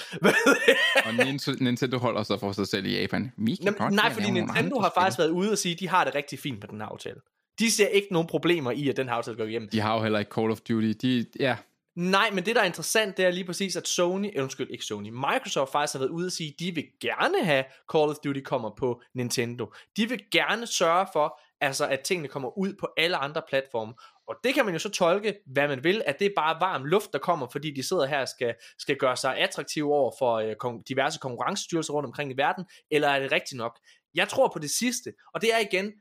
Og 1.06 1.14
Nintendo, 1.60 1.98
holder 1.98 2.22
sig 2.22 2.40
for 2.40 2.52
sig 2.52 2.68
selv 2.68 2.86
i 2.86 3.00
Japan. 3.00 3.32
Vi 3.36 3.54
kan 3.54 3.74
Jamen, 3.80 3.94
nej, 3.94 4.12
fordi 4.12 4.30
Nintendo 4.30 4.80
har 4.80 4.92
faktisk 4.94 5.18
været 5.18 5.30
ude 5.30 5.52
og 5.52 5.58
sige, 5.58 5.72
at 5.72 5.80
de 5.80 5.88
har 5.88 6.04
det 6.04 6.14
rigtig 6.14 6.38
fint 6.38 6.60
med 6.60 6.68
den 6.68 6.80
her 6.80 6.88
aftale. 6.88 7.20
De 7.58 7.70
ser 7.70 7.86
ikke 7.86 8.08
nogen 8.10 8.28
problemer 8.28 8.70
i, 8.70 8.88
at 8.88 8.96
den 8.96 9.08
her 9.08 9.14
aftale 9.14 9.36
går 9.36 9.44
igennem. 9.44 9.68
De 9.68 9.80
har 9.80 9.94
jo 9.96 10.02
heller 10.02 10.18
ikke 10.18 10.32
Call 10.34 10.50
of 10.50 10.60
Duty. 10.60 10.92
De, 11.02 11.26
ja, 11.40 11.56
Nej, 11.98 12.30
men 12.30 12.46
det 12.46 12.56
der 12.56 12.62
er 12.62 12.66
interessant, 12.66 13.16
det 13.16 13.24
er 13.24 13.30
lige 13.30 13.44
præcis, 13.44 13.76
at 13.76 13.88
Sony, 13.88 14.30
eh, 14.34 14.42
undskyld, 14.42 14.70
ikke 14.70 14.84
Sony, 14.84 15.10
Microsoft 15.10 15.72
faktisk 15.72 15.94
har 15.94 15.98
været 15.98 16.10
ude 16.10 16.26
og 16.26 16.32
sige, 16.32 16.48
at 16.48 16.60
de 16.60 16.74
vil 16.74 16.84
gerne 17.00 17.44
have 17.44 17.64
Call 17.92 18.10
of 18.10 18.16
Duty 18.24 18.40
kommer 18.40 18.70
på 18.78 19.02
Nintendo. 19.14 19.72
De 19.96 20.08
vil 20.08 20.20
gerne 20.30 20.66
sørge 20.66 21.06
for, 21.12 21.40
altså 21.60 21.86
at 21.86 22.00
tingene 22.00 22.28
kommer 22.28 22.58
ud 22.58 22.74
på 22.80 22.88
alle 22.96 23.16
andre 23.16 23.42
platforme. 23.48 23.94
Og 24.28 24.34
det 24.44 24.54
kan 24.54 24.64
man 24.64 24.74
jo 24.74 24.78
så 24.78 24.88
tolke, 24.88 25.34
hvad 25.46 25.68
man 25.68 25.84
vil, 25.84 26.02
at 26.06 26.18
det 26.18 26.26
er 26.26 26.30
bare 26.36 26.60
varm 26.60 26.84
luft, 26.84 27.12
der 27.12 27.18
kommer, 27.18 27.48
fordi 27.52 27.70
de 27.70 27.88
sidder 27.88 28.06
her 28.06 28.20
og 28.20 28.28
skal, 28.28 28.54
skal 28.78 28.96
gøre 28.96 29.16
sig 29.16 29.36
attraktive 29.36 29.94
over 29.94 30.12
for 30.18 30.34
øh, 30.34 30.54
kon- 30.64 30.82
diverse 30.88 31.18
konkurrencestyrelser 31.18 31.92
rundt 31.92 32.06
omkring 32.06 32.30
i 32.30 32.36
verden, 32.36 32.64
eller 32.90 33.08
er 33.08 33.20
det 33.20 33.32
rigtigt 33.32 33.58
nok? 33.58 33.78
Jeg 34.14 34.28
tror 34.28 34.48
på 34.48 34.58
det 34.58 34.70
sidste, 34.70 35.12
og 35.34 35.40
det 35.42 35.54
er 35.54 35.58
igen, 35.58 35.92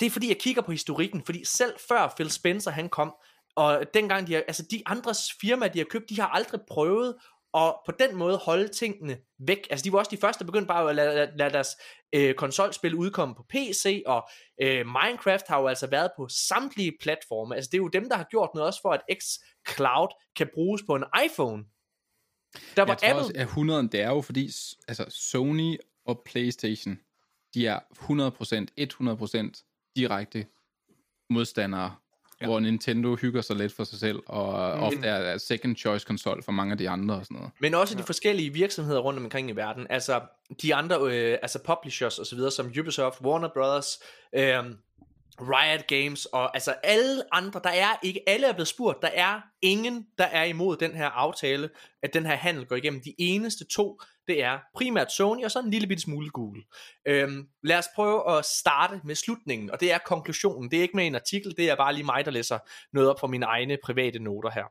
det 0.00 0.06
er 0.06 0.10
fordi 0.10 0.28
jeg 0.28 0.38
kigger 0.38 0.62
på 0.62 0.70
historikken, 0.70 1.22
fordi 1.24 1.44
selv 1.44 1.74
før 1.88 2.12
Phil 2.16 2.30
Spencer 2.30 2.70
han 2.70 2.88
kom, 2.88 3.14
og 3.56 3.84
dengang 3.94 4.26
de 4.26 4.34
har, 4.34 4.42
altså 4.48 4.66
de 4.70 4.82
andres 4.86 5.32
firmaer, 5.40 5.68
de 5.68 5.78
har 5.78 5.86
købt, 5.90 6.10
de 6.10 6.20
har 6.20 6.28
aldrig 6.28 6.60
prøvet 6.68 7.16
og 7.52 7.82
på 7.86 7.92
den 7.92 8.16
måde 8.16 8.36
holde 8.36 8.68
tingene 8.68 9.18
væk. 9.38 9.66
Altså 9.70 9.84
de 9.84 9.92
var 9.92 9.98
også 9.98 10.10
de 10.10 10.20
første, 10.20 10.38
der 10.38 10.46
begyndte 10.46 10.66
bare 10.66 10.88
at 10.90 10.96
lade, 10.96 11.14
lade, 11.14 11.36
lade 11.36 11.52
deres 11.52 11.68
øh, 12.12 12.34
konsolspil 12.34 12.94
udkomme 12.94 13.34
på 13.34 13.46
PC, 13.48 14.02
og 14.06 14.28
øh, 14.62 14.86
Minecraft 14.86 15.48
har 15.48 15.60
jo 15.60 15.66
altså 15.66 15.86
været 15.86 16.10
på 16.16 16.28
samtlige 16.28 16.92
platforme. 17.00 17.56
Altså 17.56 17.68
det 17.72 17.78
er 17.78 17.82
jo 17.82 17.88
dem, 17.88 18.08
der 18.08 18.16
har 18.16 18.26
gjort 18.30 18.50
noget 18.54 18.66
også 18.66 18.80
for, 18.82 18.90
at 18.90 19.02
xCloud 19.22 20.08
kan 20.36 20.48
bruges 20.54 20.82
på 20.86 20.94
en 20.94 21.04
iPhone. 21.24 21.64
Der 22.76 22.82
var 22.82 22.88
jeg 22.88 22.98
tror 22.98 23.08
Apple... 23.08 23.22
også, 23.22 23.32
at 23.34 23.42
100 23.42 23.88
det 23.92 24.00
er 24.00 24.10
jo 24.10 24.20
fordi, 24.20 24.50
altså 24.88 25.04
Sony 25.08 25.76
og 26.04 26.22
Playstation, 26.24 26.98
de 27.54 27.66
er 27.66 27.80
100%, 27.80 29.52
100% 29.54 29.92
direkte 29.96 30.46
modstandere 31.30 31.96
ja. 32.40 32.46
hvor 32.46 32.60
Nintendo 32.60 33.14
hygger 33.14 33.40
sig 33.40 33.56
lidt 33.56 33.72
for 33.72 33.84
sig 33.84 33.98
selv, 33.98 34.18
og 34.26 34.76
mm. 34.76 34.82
ofte 34.82 35.06
er 35.08 35.38
second 35.38 35.76
choice 35.76 36.06
konsol 36.06 36.42
for 36.42 36.52
mange 36.52 36.72
af 36.72 36.78
de 36.78 36.88
andre 36.88 37.14
og 37.14 37.24
sådan 37.24 37.36
noget. 37.36 37.50
Men 37.60 37.74
også 37.74 37.94
ja. 37.94 38.00
de 38.00 38.06
forskellige 38.06 38.52
virksomheder 38.52 39.00
rundt 39.00 39.18
omkring 39.18 39.50
i 39.50 39.52
verden, 39.52 39.86
altså 39.90 40.20
de 40.62 40.74
andre, 40.74 40.96
øh, 41.02 41.38
altså 41.42 41.58
publishers 41.64 42.18
og 42.18 42.26
så 42.26 42.36
videre, 42.36 42.50
som 42.50 42.72
Ubisoft, 42.80 43.20
Warner 43.20 43.48
Brothers, 43.54 43.98
øh, 44.32 44.64
Riot 45.40 45.86
Games 45.86 46.26
og 46.26 46.56
altså 46.56 46.74
alle 46.82 47.34
andre, 47.34 47.60
der 47.64 47.70
er 47.70 47.96
ikke, 48.02 48.20
alle 48.26 48.46
er 48.46 48.52
blevet 48.52 48.68
spurgt, 48.68 49.02
der 49.02 49.08
er 49.08 49.40
ingen, 49.62 50.06
der 50.18 50.24
er 50.24 50.44
imod 50.44 50.76
den 50.76 50.94
her 50.94 51.06
aftale, 51.06 51.70
at 52.02 52.14
den 52.14 52.26
her 52.26 52.36
handel 52.36 52.66
går 52.66 52.76
igennem. 52.76 53.00
De 53.00 53.14
eneste 53.18 53.64
to, 53.64 54.00
det 54.26 54.42
er 54.42 54.58
primært 54.74 55.12
Sony 55.12 55.44
og 55.44 55.50
så 55.50 55.58
en 55.58 55.70
lille 55.70 55.88
bitte 55.88 56.02
smule 56.02 56.30
Google. 56.30 56.62
Øhm, 57.06 57.48
lad 57.62 57.78
os 57.78 57.88
prøve 57.94 58.38
at 58.38 58.44
starte 58.44 59.00
med 59.04 59.14
slutningen, 59.14 59.70
og 59.70 59.80
det 59.80 59.92
er 59.92 59.98
konklusionen. 59.98 60.70
Det 60.70 60.76
er 60.76 60.82
ikke 60.82 60.96
med 60.96 61.06
en 61.06 61.14
artikel, 61.14 61.56
det 61.56 61.70
er 61.70 61.76
bare 61.76 61.94
lige 61.94 62.04
mig, 62.04 62.24
der 62.24 62.30
læser 62.30 62.58
noget 62.92 63.10
op 63.10 63.20
fra 63.20 63.26
mine 63.26 63.46
egne 63.46 63.78
private 63.84 64.18
noter 64.18 64.50
her. 64.50 64.64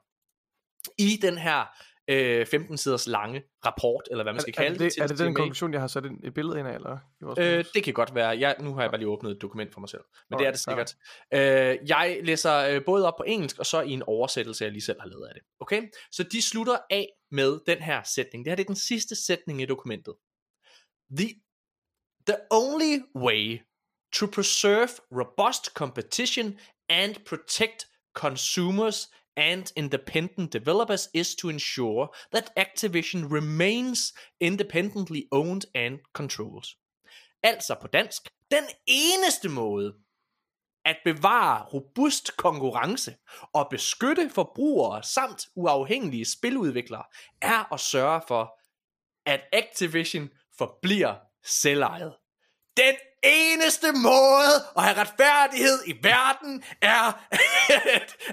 I 0.98 1.20
den 1.22 1.38
her 1.38 1.66
øh, 2.08 2.46
15 2.46 2.78
siders 2.78 3.08
lange 3.08 3.44
rapport, 3.66 4.08
eller 4.12 4.24
hvad 4.24 4.34
man 4.34 4.42
skal 4.42 4.54
er, 4.58 4.62
kalde 4.62 4.76
er 4.76 4.78
det. 4.78 4.96
det 4.96 5.04
er 5.04 5.08
det 5.08 5.20
den 5.20 5.34
konklusion, 5.34 5.74
jeg 5.74 5.82
har 5.82 5.88
sat 5.88 6.06
et 6.24 6.34
billede 6.34 6.60
ind 6.60 6.68
af? 6.68 6.76
Eller? 6.76 6.98
Øh, 7.38 7.66
det 7.74 7.84
kan 7.84 7.94
godt 7.94 8.16
være. 8.16 8.28
Jeg, 8.28 8.56
nu 8.60 8.74
har 8.74 8.82
jeg 8.82 8.92
bare 8.92 9.00
lige 9.00 9.10
åbnet 9.10 9.32
et 9.32 9.42
dokument 9.42 9.74
for 9.74 9.80
mig 9.80 9.90
selv, 9.90 10.02
men 10.30 10.36
okay, 10.36 10.44
det 10.44 10.48
er 10.48 10.52
det 10.52 10.60
sikkert. 10.60 10.96
Øh, 11.34 11.90
jeg 11.90 12.20
læser 12.24 12.58
øh, 12.58 12.86
både 12.86 13.08
op 13.08 13.18
på 13.18 13.24
engelsk, 13.24 13.60
og 13.60 13.66
så 13.66 13.82
i 13.82 13.92
en 13.92 14.04
oversættelse, 14.04 14.64
jeg 14.64 14.72
lige 14.72 14.82
selv 14.82 15.02
har 15.02 15.08
lavet 15.08 15.28
af 15.28 15.34
det. 15.34 15.44
Okay? 15.60 15.84
Så 16.12 16.24
de 16.24 16.42
slutter 16.42 16.78
af 16.90 17.08
med 17.32 17.60
den 17.68 17.78
her 17.78 18.04
sætning. 18.04 18.46
Det 18.46 18.52
her 18.52 18.56
det 18.56 18.64
er 18.64 18.68
den 18.68 18.76
sidste 18.76 19.26
sætning 19.26 19.62
i 19.62 19.66
dokumentet. 19.66 20.14
The, 21.18 21.30
the 22.28 22.38
only 22.52 23.00
way 23.16 23.60
to 24.14 24.26
preserve 24.26 24.90
robust 25.12 25.66
competition 25.66 26.60
and 26.90 27.16
protect 27.26 27.88
consumers 28.14 29.10
and 29.38 29.72
independent 29.76 30.54
developers 30.54 31.10
is 31.14 31.36
to 31.36 31.50
ensure 31.50 32.10
that 32.34 32.52
Activision 32.58 33.32
remains 33.32 34.14
independently 34.40 35.28
owned 35.32 35.66
and 35.76 36.00
controlled. 36.14 36.68
Altså 37.44 37.76
på 37.82 37.88
dansk, 37.88 38.30
den 38.52 38.64
eneste 38.86 39.50
måde 39.50 39.96
at 40.86 40.98
bevare 41.06 41.66
robust 41.66 42.38
konkurrence 42.38 43.16
og 43.54 43.68
beskytte 43.70 44.30
forbrugere 44.30 45.04
samt 45.04 45.48
uafhængige 45.56 46.26
spiludviklere 46.26 47.04
er 47.42 47.74
at 47.74 47.80
sørge 47.80 48.22
for, 48.28 48.60
at 49.26 49.42
Activision 49.54 50.30
forbliver 50.58 51.16
selvejet. 51.44 52.14
Den 52.78 52.96
eneste 53.24 53.92
måde 53.92 54.54
at 54.78 54.84
have 54.84 54.98
retfærdighed 54.98 55.80
i 55.88 55.94
verden 56.04 56.64
er... 56.82 57.26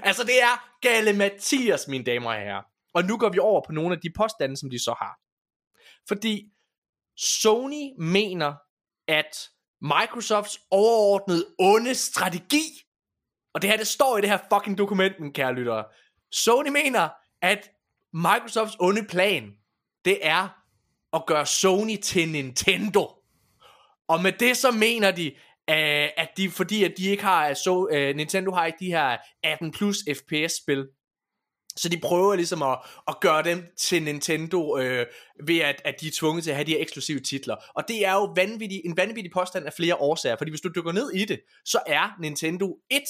altså 0.07 0.23
det 0.23 0.41
er 0.41 0.77
gale 0.81 1.13
Mathias, 1.13 1.87
mine 1.87 2.03
damer 2.03 2.29
og 2.29 2.35
herrer. 2.35 2.63
Og 2.93 3.03
nu 3.03 3.17
går 3.17 3.29
vi 3.29 3.39
over 3.39 3.61
på 3.65 3.71
nogle 3.71 3.95
af 3.95 4.01
de 4.01 4.09
påstande, 4.17 4.57
som 4.57 4.69
de 4.69 4.79
så 4.79 4.95
har. 5.01 5.19
Fordi 6.07 6.51
Sony 7.17 7.91
mener, 7.99 8.53
at 9.07 9.49
Microsofts 9.81 10.59
overordnede 10.71 11.45
onde 11.59 11.95
strategi, 11.95 12.81
og 13.53 13.61
det 13.61 13.69
her, 13.69 13.77
det 13.77 13.87
står 13.87 14.17
i 14.17 14.21
det 14.21 14.29
her 14.29 14.39
fucking 14.53 14.77
dokument, 14.77 15.19
min 15.19 15.33
kære 15.33 15.53
lyttere. 15.53 15.85
Sony 16.31 16.69
mener, 16.69 17.09
at 17.41 17.69
Microsofts 18.13 18.75
onde 18.79 19.05
plan, 19.07 19.51
det 20.05 20.19
er 20.21 20.49
at 21.13 21.25
gøre 21.25 21.45
Sony 21.45 21.97
til 22.01 22.29
Nintendo. 22.29 23.24
Og 24.07 24.21
med 24.21 24.31
det 24.31 24.57
så 24.57 24.71
mener 24.71 25.11
de, 25.11 25.31
uh, 25.71 26.23
at 26.23 26.29
de, 26.37 26.49
fordi 26.49 26.83
at 26.83 26.93
de 26.97 27.09
ikke 27.09 27.23
har, 27.23 27.53
så, 27.53 27.87
øh, 27.91 28.15
Nintendo 28.15 28.51
har 28.51 28.65
ikke 28.65 28.79
de 28.79 28.91
her 28.91 29.17
18 29.43 29.71
plus 29.71 29.97
FPS 29.97 30.53
spil, 30.57 30.87
så 31.77 31.89
de 31.89 31.99
prøver 31.99 32.35
ligesom 32.35 32.63
at, 32.63 32.77
at 33.07 33.19
gøre 33.21 33.43
dem 33.43 33.63
til 33.77 34.03
Nintendo 34.03 34.77
øh, 34.77 35.05
ved 35.45 35.59
at, 35.59 35.81
at 35.85 36.01
de 36.01 36.07
er 36.07 36.11
tvunget 36.13 36.43
til 36.43 36.51
at 36.51 36.55
have 36.55 36.65
de 36.65 36.71
her 36.71 36.81
eksklusive 36.81 37.19
titler. 37.19 37.55
Og 37.75 37.83
det 37.87 38.05
er 38.05 38.13
jo 38.13 38.33
vanvittig, 38.35 38.81
en 38.85 38.97
vanvittig 38.97 39.31
påstand 39.31 39.65
af 39.65 39.73
flere 39.73 39.95
årsager, 39.95 40.35
fordi 40.37 40.51
hvis 40.51 40.61
du 40.61 40.69
dykker 40.75 40.91
ned 40.91 41.11
i 41.11 41.25
det, 41.25 41.39
så 41.65 41.79
er 41.87 42.15
Nintendo 42.19 42.77
et 42.89 43.03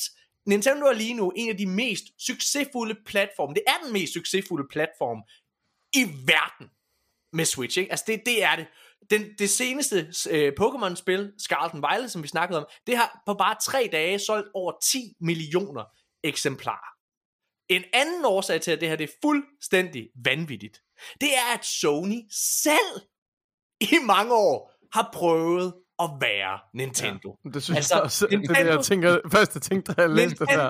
Nintendo 0.45 0.85
er 0.85 0.93
lige 0.93 1.13
nu 1.13 1.31
en 1.35 1.49
af 1.49 1.57
de 1.57 1.65
mest 1.65 2.03
succesfulde 2.19 2.95
platforme. 3.05 3.53
Det 3.53 3.63
er 3.67 3.83
den 3.83 3.93
mest 3.93 4.13
succesfulde 4.13 4.67
platform 4.69 5.23
i 5.93 6.03
verden 6.25 6.69
med 7.33 7.45
Switch. 7.45 7.79
Ikke? 7.79 7.91
Altså 7.91 8.05
det, 8.07 8.21
det 8.25 8.43
er 8.43 8.55
det 8.55 8.65
den, 9.09 9.21
det 9.39 9.49
seneste 9.49 10.13
øh, 10.29 10.53
Pokémon-spil, 10.61 11.33
Scarlet 11.37 11.73
and 11.73 11.83
Violet, 11.89 12.11
som 12.11 12.23
vi 12.23 12.27
snakkede 12.27 12.59
om, 12.59 12.67
det 12.87 12.97
har 12.97 13.21
på 13.25 13.33
bare 13.33 13.55
tre 13.63 13.89
dage 13.91 14.19
solgt 14.19 14.47
over 14.53 14.73
10 14.83 15.13
millioner 15.19 15.83
eksemplarer. 16.23 16.95
En 17.69 17.83
anden 17.93 18.25
årsag 18.25 18.61
til, 18.61 18.71
at 18.71 18.81
det 18.81 18.89
her 18.89 18.95
det 18.95 19.09
er 19.09 19.13
fuldstændig 19.21 20.09
vanvittigt, 20.25 20.81
det 21.21 21.29
er, 21.35 21.53
at 21.57 21.65
Sony 21.65 22.21
selv 22.31 23.01
i 23.81 23.95
mange 24.05 24.33
år 24.33 24.71
har 24.93 25.09
prøvet 25.13 25.73
at 25.99 26.09
være 26.21 26.59
Nintendo. 26.73 27.37
Ja, 27.45 27.49
det 27.49 27.63
synes 27.63 27.77
altså, 27.77 27.95
jeg 27.95 28.03
også, 28.03 28.27
Nintendo, 28.29 28.53
det 28.53 28.59
er 28.59 28.63
det, 28.63 28.75
jeg 28.75 28.85
tænker, 28.85 29.19
første 29.31 29.59
ting, 29.59 29.87
der 29.87 29.93
jeg 29.97 30.09
læst 30.09 30.39
det 30.39 30.49
her. 30.49 30.69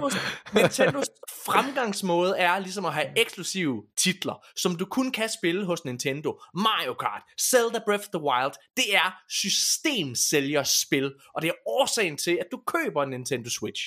Nintendos 0.54 1.10
fremgangsmåde 1.46 2.38
er 2.38 2.60
ligesom 2.60 2.86
at 2.86 2.94
have 2.94 3.20
eksklusive 3.20 3.84
titler, 3.98 4.46
som 4.56 4.76
du 4.76 4.86
kun 4.86 5.12
kan 5.12 5.30
spille 5.30 5.66
hos 5.66 5.86
Nintendo. 5.86 6.40
Mario 6.54 6.94
Kart, 6.94 7.22
Zelda 7.42 7.80
Breath 7.86 8.02
of 8.02 8.10
the 8.14 8.22
Wild, 8.22 8.54
det 8.78 8.96
er 8.96 9.16
systemsælgerspil, 9.30 11.14
og 11.36 11.42
det 11.42 11.48
er 11.48 11.54
årsagen 11.68 12.18
til, 12.18 12.38
at 12.42 12.48
du 12.52 12.62
køber 12.68 13.04
en 13.04 13.10
Nintendo 13.10 13.50
Switch. 13.50 13.84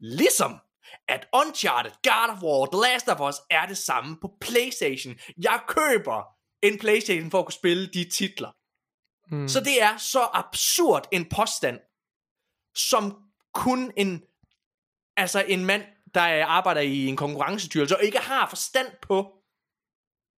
Ligesom 0.00 0.60
at 1.08 1.26
Uncharted, 1.32 1.92
God 2.02 2.28
of 2.36 2.42
War, 2.42 2.66
The 2.72 2.92
Last 2.92 3.08
of 3.08 3.20
Us 3.28 3.36
er 3.50 3.66
det 3.66 3.78
samme 3.78 4.16
på 4.20 4.30
Playstation. 4.40 5.14
Jeg 5.42 5.60
køber 5.68 6.22
en 6.62 6.78
Playstation 6.78 7.30
for 7.30 7.38
at 7.38 7.44
kunne 7.44 7.52
spille 7.52 7.86
de 7.86 8.10
titler. 8.10 8.50
Mm. 9.32 9.48
Så 9.48 9.60
det 9.60 9.82
er 9.82 9.96
så 9.96 10.28
absurd 10.32 11.08
en 11.12 11.24
påstand, 11.24 11.78
som 12.74 13.16
kun 13.54 13.92
en, 13.96 14.22
altså 15.16 15.44
en 15.48 15.64
mand, 15.64 15.82
der 16.14 16.46
arbejder 16.46 16.80
i 16.80 17.06
en 17.06 17.16
konkurrencestyrelse, 17.16 17.96
og 17.96 18.04
ikke 18.04 18.18
har 18.18 18.48
forstand 18.48 18.88
på, 19.02 19.32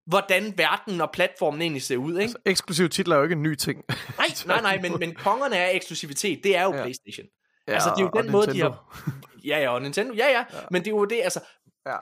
hvordan 0.06 0.58
verden 0.58 1.02
og 1.02 1.12
platformen 1.12 1.62
egentlig 1.62 1.84
ser 1.84 1.98
ud. 1.98 2.12
Ikke? 2.12 2.22
Altså, 2.22 2.38
eksklusiv 2.46 2.90
titler 2.90 3.16
er 3.16 3.20
jo 3.20 3.24
ikke 3.24 3.34
en 3.34 3.44
ny 3.44 3.56
ting. 3.56 3.86
nej, 4.18 4.28
nej, 4.46 4.62
nej, 4.62 4.82
men, 4.82 5.00
men 5.00 5.16
kongerne 5.16 5.56
er 5.56 5.70
eksklusivitet, 5.70 6.44
det 6.44 6.58
er 6.58 6.64
jo 6.64 6.74
ja. 6.74 6.82
Playstation. 6.82 7.28
Ja, 7.68 7.74
altså, 7.74 7.90
det 7.90 8.04
er 8.04 8.10
jo 8.16 8.22
den 8.22 8.32
måde, 8.32 8.48
Nintendo. 8.48 8.68
de 8.68 8.74
har... 8.74 9.22
Ja, 9.46 9.60
ja, 9.60 9.70
og 9.70 9.82
Nintendo, 9.82 10.14
ja, 10.14 10.28
ja, 10.28 10.46
ja, 10.54 10.60
men 10.72 10.82
det 10.82 10.88
er 10.88 10.96
jo 10.96 11.06
det, 11.06 11.22
altså... 11.24 11.40
Ja. 11.86 11.98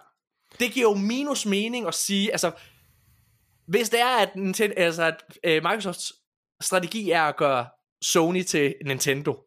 Det 0.60 0.72
giver 0.72 0.90
jo 0.90 0.96
minus 0.96 1.46
mening 1.46 1.88
at 1.88 1.94
sige, 1.94 2.32
altså... 2.32 2.52
Hvis 3.68 3.90
det 3.90 4.02
er, 4.02 4.18
at, 4.18 4.36
Nintendo, 4.36 4.74
altså, 4.78 5.04
at 5.04 5.24
uh, 5.48 5.70
Microsofts 5.70 6.14
strategi 6.62 7.12
er 7.12 7.24
at 7.24 7.38
gøre 7.38 7.68
Sony 8.02 8.44
til 8.44 8.76
Nintendo, 8.86 9.46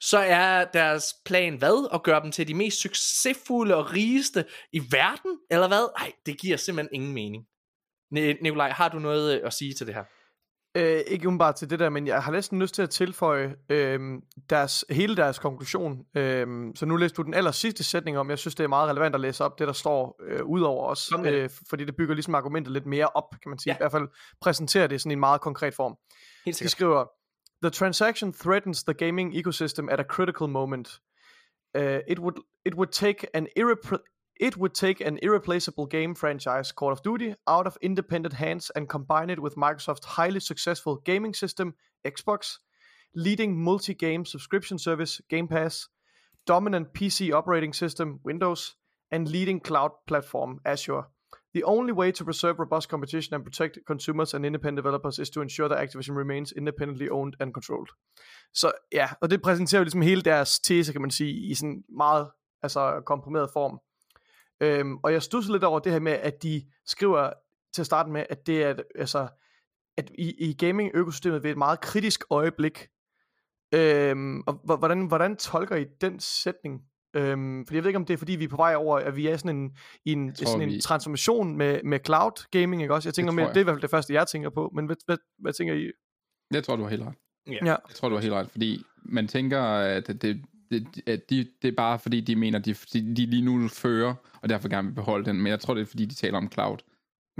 så 0.00 0.18
er 0.18 0.64
deres 0.64 1.04
plan 1.24 1.56
hvad? 1.58 1.88
At 1.94 2.02
gøre 2.02 2.22
dem 2.22 2.32
til 2.32 2.48
de 2.48 2.54
mest 2.54 2.80
succesfulde 2.80 3.74
og 3.74 3.92
rigeste 3.92 4.44
i 4.72 4.82
verden? 4.90 5.38
Eller 5.50 5.68
hvad? 5.68 5.88
Nej, 5.98 6.12
det 6.26 6.40
giver 6.40 6.56
simpelthen 6.56 6.94
ingen 6.94 7.14
mening. 7.14 7.44
Nikolaj, 8.42 8.70
har 8.70 8.88
du 8.88 8.98
noget 8.98 9.40
øh, 9.40 9.46
at 9.46 9.52
sige 9.52 9.74
til 9.74 9.86
det 9.86 9.94
her? 9.94 10.04
Øh, 10.76 11.00
ikke 11.06 11.28
umiddelbart 11.28 11.54
til 11.54 11.70
det 11.70 11.78
der, 11.78 11.88
men 11.88 12.06
jeg 12.06 12.22
har 12.22 12.32
næsten 12.32 12.60
lyst 12.60 12.74
til 12.74 12.82
at 12.82 12.90
tilføje 12.90 13.54
øh, 13.68 14.00
deres, 14.50 14.84
hele 14.90 15.16
deres 15.16 15.38
konklusion. 15.38 15.98
Øh, 16.16 16.46
så 16.74 16.86
nu 16.86 16.96
læser 16.96 17.14
du 17.14 17.22
den 17.22 17.34
aller 17.34 17.50
sidste 17.50 17.84
sætning 17.84 18.18
om, 18.18 18.30
jeg 18.30 18.38
synes, 18.38 18.54
det 18.54 18.64
er 18.64 18.68
meget 18.68 18.90
relevant 18.90 19.14
at 19.14 19.20
læse 19.20 19.44
op 19.44 19.58
det, 19.58 19.66
der 19.66 19.72
står 19.72 20.20
øh, 20.28 20.44
ud 20.44 20.60
over 20.60 20.86
os, 20.86 21.12
øh, 21.24 21.50
fordi 21.68 21.84
det 21.84 21.96
bygger 21.96 22.14
ligesom 22.14 22.34
argumentet 22.34 22.72
lidt 22.72 22.86
mere 22.86 23.06
op, 23.06 23.30
kan 23.42 23.50
man 23.50 23.58
sige. 23.58 23.70
Ja. 23.70 23.76
I 23.76 23.80
hvert 23.80 23.92
fald 23.92 24.08
præsenterer 24.40 24.86
det 24.86 25.00
sådan 25.00 25.10
i 25.10 25.12
en 25.12 25.20
meget 25.20 25.40
konkret 25.40 25.74
form. 25.74 25.96
Helt 26.46 26.58
De 26.58 26.68
skriver, 26.68 27.10
The 27.62 27.70
transaction 27.70 28.32
threatens 28.32 28.84
the 28.84 28.94
gaming 28.94 29.32
ecosystem 29.32 29.90
at 29.90 30.00
a 30.00 30.04
critical 30.04 30.48
moment. 30.48 31.00
Uh, 31.74 32.00
it 32.06 32.18
would 32.18 32.40
it 32.64 32.74
would 32.74 32.92
take 32.92 33.28
an 33.34 33.48
irrepl- 33.56 34.04
It 34.38 34.56
would 34.56 34.74
take 34.74 35.00
an 35.00 35.18
irreplaceable 35.22 35.86
game 35.86 36.14
franchise, 36.14 36.72
Call 36.72 36.92
of 36.92 37.02
Duty, 37.02 37.34
out 37.46 37.66
of 37.66 37.78
independent 37.80 38.34
hands 38.34 38.70
and 38.76 38.88
combine 38.88 39.30
it 39.30 39.40
with 39.40 39.56
Microsoft's 39.56 40.04
highly 40.04 40.40
successful 40.40 41.00
gaming 41.04 41.34
system, 41.34 41.74
Xbox, 42.04 42.58
leading 43.14 43.56
multi 43.56 43.94
game 43.94 44.24
subscription 44.24 44.78
service, 44.78 45.22
Game 45.28 45.48
Pass, 45.48 45.88
dominant 46.46 46.92
PC 46.92 47.32
operating 47.32 47.72
system, 47.72 48.20
Windows, 48.24 48.76
and 49.10 49.28
leading 49.28 49.60
cloud 49.60 49.92
platform, 50.06 50.60
Azure. 50.64 51.06
The 51.56 51.64
only 51.64 51.92
way 51.92 52.12
to 52.12 52.24
preserve 52.24 52.58
robust 52.58 52.90
competition 52.90 53.34
and 53.34 53.44
protect 53.44 53.78
consumers 53.86 54.34
and 54.34 54.46
independent 54.46 54.84
developers 54.84 55.18
is 55.18 55.30
to 55.30 55.40
ensure 55.40 55.68
that 55.68 55.78
Activision 55.78 56.14
remains 56.16 56.52
independently 56.52 57.08
owned 57.08 57.34
and 57.40 57.52
controlled. 57.52 57.88
Så 58.54 58.72
ja, 58.92 59.08
og 59.20 59.30
det 59.30 59.42
præsenterer 59.42 59.80
jo 59.80 59.84
ligesom 59.84 60.02
hele 60.02 60.22
deres 60.22 60.60
tese, 60.60 60.92
kan 60.92 61.00
man 61.00 61.10
sige, 61.10 61.32
i 61.50 61.54
sådan 61.54 61.84
meget 61.88 62.30
altså, 62.62 63.02
komprimeret 63.06 63.50
form. 63.52 63.80
Øhm, 64.60 64.96
og 64.96 65.12
jeg 65.12 65.22
studser 65.22 65.52
lidt 65.52 65.64
over 65.64 65.78
det 65.78 65.92
her 65.92 66.00
med, 66.00 66.12
at 66.12 66.42
de 66.42 66.62
skriver 66.86 67.32
til 67.74 67.82
at 67.82 67.86
starte 67.86 68.10
med, 68.10 68.24
at 68.30 68.46
det 68.46 68.62
er, 68.62 68.74
altså, 68.94 69.28
at 69.96 70.10
i, 70.18 70.48
i 70.50 70.54
gaming-økosystemet 70.54 71.42
ved 71.42 71.50
et 71.50 71.58
meget 71.58 71.80
kritisk 71.80 72.24
øjeblik. 72.30 72.88
Øhm, 73.74 74.40
og 74.40 74.60
hvordan, 74.64 75.06
hvordan 75.06 75.36
tolker 75.36 75.76
I 75.76 75.84
den 76.00 76.20
sætning? 76.20 76.82
Øhm, 77.16 77.66
fordi 77.66 77.76
jeg 77.76 77.84
ved 77.84 77.88
ikke, 77.88 77.96
om 77.96 78.04
det 78.04 78.14
er, 78.14 78.18
fordi 78.18 78.32
vi 78.36 78.44
er 78.44 78.48
på 78.48 78.56
vej 78.56 78.74
over, 78.74 78.98
at 78.98 79.16
vi 79.16 79.26
er 79.26 79.36
sådan 79.36 79.56
en, 79.56 79.76
i 80.04 80.12
en, 80.12 80.34
tror, 80.34 80.46
sådan 80.46 80.68
en 80.68 80.74
vi- 80.74 80.80
transformation 80.80 81.56
med, 81.56 81.80
med 81.84 82.00
cloud 82.06 82.46
gaming, 82.50 82.82
ikke 82.82 82.94
også? 82.94 83.08
Jeg 83.08 83.14
tænker 83.14 83.30
tror 83.32 83.36
mere, 83.36 83.46
jeg. 83.46 83.54
det 83.54 83.60
er 83.60 83.62
i 83.62 83.64
hvert 83.64 83.74
fald 83.74 83.82
det 83.82 83.90
første, 83.90 84.14
jeg 84.14 84.26
tænker 84.26 84.50
på, 84.50 84.70
men 84.74 84.86
hvad, 84.86 84.96
hvad, 85.06 85.16
hvad 85.38 85.52
tænker 85.52 85.74
I? 85.74 85.92
Jeg 86.50 86.64
tror, 86.64 86.76
du 86.76 86.82
har 86.82 86.90
helt 86.90 87.02
ret. 87.02 87.14
Ja. 87.46 87.52
Ja. 87.52 87.76
Jeg 87.88 87.94
tror, 87.94 88.08
du 88.08 88.14
har 88.14 88.22
helt 88.22 88.34
ret, 88.34 88.50
fordi 88.50 88.82
man 89.04 89.28
tænker, 89.28 89.62
at 89.62 90.06
det, 90.06 90.22
det, 90.22 90.44
det, 90.70 91.08
at 91.08 91.30
de, 91.30 91.48
det 91.62 91.68
er 91.68 91.76
bare 91.76 91.98
fordi, 91.98 92.20
de 92.20 92.36
mener, 92.36 92.58
de 92.58 92.74
de 92.94 93.26
lige 93.26 93.42
nu 93.44 93.68
fører, 93.68 94.14
og 94.42 94.48
derfor 94.48 94.68
gerne 94.68 94.88
vil 94.88 94.94
beholde 94.94 95.24
den. 95.24 95.36
Men 95.36 95.46
jeg 95.46 95.60
tror, 95.60 95.74
det 95.74 95.80
er 95.80 95.86
fordi, 95.86 96.04
de 96.04 96.14
taler 96.14 96.38
om 96.38 96.52
cloud. 96.52 96.78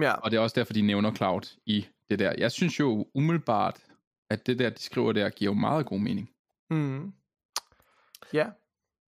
Ja, 0.03 0.13
Og 0.13 0.31
det 0.31 0.37
er 0.37 0.41
også 0.41 0.55
derfor, 0.55 0.73
de 0.73 0.83
nævner 0.83 1.15
cloud 1.15 1.57
i 1.67 1.87
det 2.11 2.19
der. 2.19 2.35
Jeg 2.39 2.53
synes 2.53 2.81
jo 2.81 3.07
umiddelbart, 3.15 3.81
at 4.31 4.47
det 4.47 4.59
der, 4.59 4.71
de 4.71 4.83
skriver 4.83 5.13
der, 5.13 5.29
giver 5.31 5.51
jo 5.53 5.55
meget 5.61 5.87
god 5.87 5.99
mening. 6.01 6.31
mm. 6.71 7.13
ja. 8.33 8.47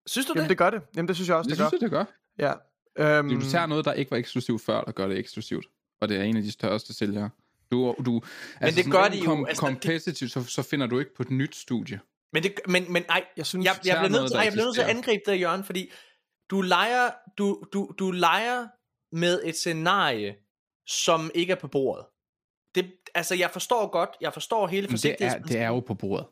Synes 0.08 0.26
du 0.28 0.34
Jamen 0.36 0.44
det? 0.44 0.50
det 0.50 0.58
gør 0.58 0.70
det. 0.70 0.82
Jamen 0.96 1.08
det 1.08 1.16
synes 1.16 1.30
jeg 1.30 1.38
også, 1.38 1.50
Det 1.50 1.58
det, 1.58 1.68
synes 1.70 1.92
gør. 1.92 1.98
jeg, 1.98 2.06
det 2.46 2.56
gør. 2.98 3.06
Ja. 3.08 3.18
Øhm, 3.20 3.30
Du 3.42 3.50
tager 3.50 3.66
noget, 3.66 3.86
der 3.86 3.94
ikke 3.94 4.12
var 4.12 4.18
eksklusivt 4.18 4.62
før, 4.62 4.78
og 4.78 4.96
gør 4.96 5.08
det 5.08 5.18
eksklusivt. 5.18 5.66
Og 6.02 6.10
det 6.10 6.18
er 6.18 6.24
en 6.24 6.38
af 6.38 6.44
de 6.44 6.52
største 6.52 6.94
sælgere. 6.94 7.30
Du, 7.72 7.96
du, 8.06 8.22
altså 8.62 8.84
det 8.84 8.92
gør 8.92 9.08
de 9.08 9.18
jo, 9.18 9.26
Kom, 9.26 9.46
altså, 9.46 9.60
competitive, 9.66 10.30
så, 10.30 10.44
så 10.44 10.62
finder 10.64 10.88
du 10.88 11.00
ikke 11.00 11.16
på 11.16 11.24
et 11.24 11.32
nyt 11.32 11.56
studie. 11.56 12.00
Men, 12.34 12.44
det, 12.44 12.54
men, 12.68 12.94
men 12.94 13.04
ej, 13.10 13.26
jeg 13.38 13.46
synes, 13.46 13.66
jeg, 13.66 13.76
jeg, 13.86 13.94
tager 13.96 14.08
bliver 14.08 14.22
nødt 14.22 14.32
til, 14.32 14.40
jeg 14.44 14.56
nødt 14.56 14.76
til 14.76 14.82
at 14.82 14.88
angribe 14.90 15.22
det, 15.28 15.42
Jørgen, 15.42 15.64
fordi 15.64 15.92
du 16.50 16.62
leger, 16.62 17.10
du, 17.38 17.64
du, 17.74 17.92
du 18.00 18.12
leger 18.12 18.68
med 19.16 19.42
et 19.44 19.56
scenarie, 19.56 20.36
som 20.88 21.32
ikke 21.36 21.52
er 21.52 21.58
på 21.58 21.68
bordet. 21.68 22.06
Det, 22.76 22.92
altså, 23.16 23.36
jeg 23.36 23.50
forstår 23.52 23.88
godt, 23.90 24.10
jeg 24.22 24.34
forstår 24.34 24.68
hele 24.68 24.82
Men 24.82 24.88
det 24.88 24.94
er, 24.94 24.98
forsigtighedsprincippet. 24.98 25.54
det 25.54 25.62
er 25.62 25.68
jo 25.68 25.80
på 25.80 25.94
bordet. 25.94 26.26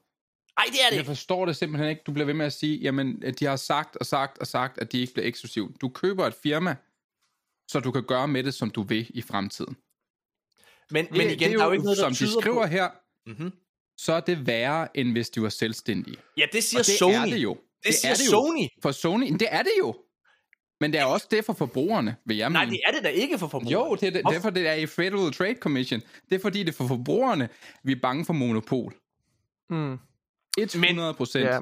Ej, 0.57 0.63
det 0.71 0.79
er 0.85 0.89
det 0.89 0.97
Jeg 0.97 1.05
forstår 1.05 1.45
det 1.45 1.55
simpelthen 1.55 1.89
ikke. 1.89 2.01
Du 2.07 2.11
bliver 2.11 2.25
ved 2.25 2.33
med 2.33 2.45
at 2.45 2.53
sige, 2.53 2.77
jamen, 2.77 3.23
at 3.23 3.39
de 3.39 3.45
har 3.45 3.55
sagt 3.55 3.95
og 3.95 4.05
sagt 4.05 4.37
og 4.37 4.47
sagt, 4.47 4.77
at 4.77 4.91
de 4.91 4.99
ikke 5.01 5.13
bliver 5.13 5.27
eksklusivt. 5.27 5.81
Du 5.81 5.89
køber 5.89 6.25
et 6.27 6.33
firma, 6.43 6.75
så 7.67 7.79
du 7.79 7.91
kan 7.91 8.03
gøre 8.03 8.27
med 8.27 8.43
det, 8.43 8.53
som 8.53 8.69
du 8.69 8.83
vil 8.83 9.07
i 9.13 9.21
fremtiden. 9.21 9.75
Men, 10.91 11.05
Det, 11.05 11.11
men 11.17 11.21
igen, 11.29 11.39
det 11.39 11.45
er 11.47 11.51
jo, 11.51 11.57
der 11.59 11.63
er 11.63 11.67
jo 11.67 11.71
ikke 11.73 11.83
noget, 11.83 11.97
der 11.97 12.03
som 12.13 12.27
de 12.27 12.41
skriver 12.41 12.61
på... 12.61 12.67
her, 12.67 12.89
Mm-hmm. 13.27 13.51
så 13.97 14.13
er 14.13 14.19
det 14.19 14.47
værre, 14.47 14.97
end 14.97 15.11
hvis 15.11 15.29
de 15.29 15.41
var 15.41 15.49
selvstændige. 15.49 16.17
Ja, 16.37 16.45
det 16.53 16.63
siger 16.63 16.79
Og 16.79 16.85
det 16.85 16.97
Sony. 16.97 17.13
er 17.13 17.25
det 17.25 17.37
jo. 17.37 17.53
Det, 17.53 17.61
det 17.85 17.95
siger 17.95 18.11
er 18.11 18.15
det 18.15 18.25
jo. 18.25 18.29
Sony. 18.31 18.67
For 18.81 18.91
Sony, 18.91 19.27
det 19.39 19.47
er 19.51 19.63
det 19.63 19.71
jo. 19.79 19.95
Men 20.81 20.93
det 20.93 20.99
er 20.99 21.05
også 21.05 21.27
det 21.31 21.45
for 21.45 21.53
forbrugerne, 21.53 22.15
vil 22.25 22.37
jeg 22.37 22.49
Nej, 22.49 22.65
mene. 22.65 22.77
det 22.77 22.81
er 22.87 22.91
det 22.91 23.03
da 23.03 23.09
ikke 23.09 23.37
for 23.39 23.47
forbrugerne. 23.47 23.85
Jo, 23.89 23.95
det 23.95 24.07
er 24.07 24.11
det, 24.11 24.23
derfor 24.31 24.49
det 24.49 24.67
er 24.67 24.73
i 24.73 24.85
Federal 24.85 25.33
Trade 25.33 25.55
Commission. 25.55 26.01
Det 26.29 26.35
er 26.35 26.39
fordi, 26.39 26.59
det 26.59 26.69
er 26.69 26.73
for 26.73 26.87
forbrugerne, 26.87 27.49
vi 27.83 27.91
er 27.91 27.99
bange 28.01 28.25
for 28.25 28.33
monopol. 28.33 28.93
mm, 29.69 29.97
100 30.57 31.13
procent. 31.13 31.45
ja. 31.45 31.53
Ja. 31.53 31.59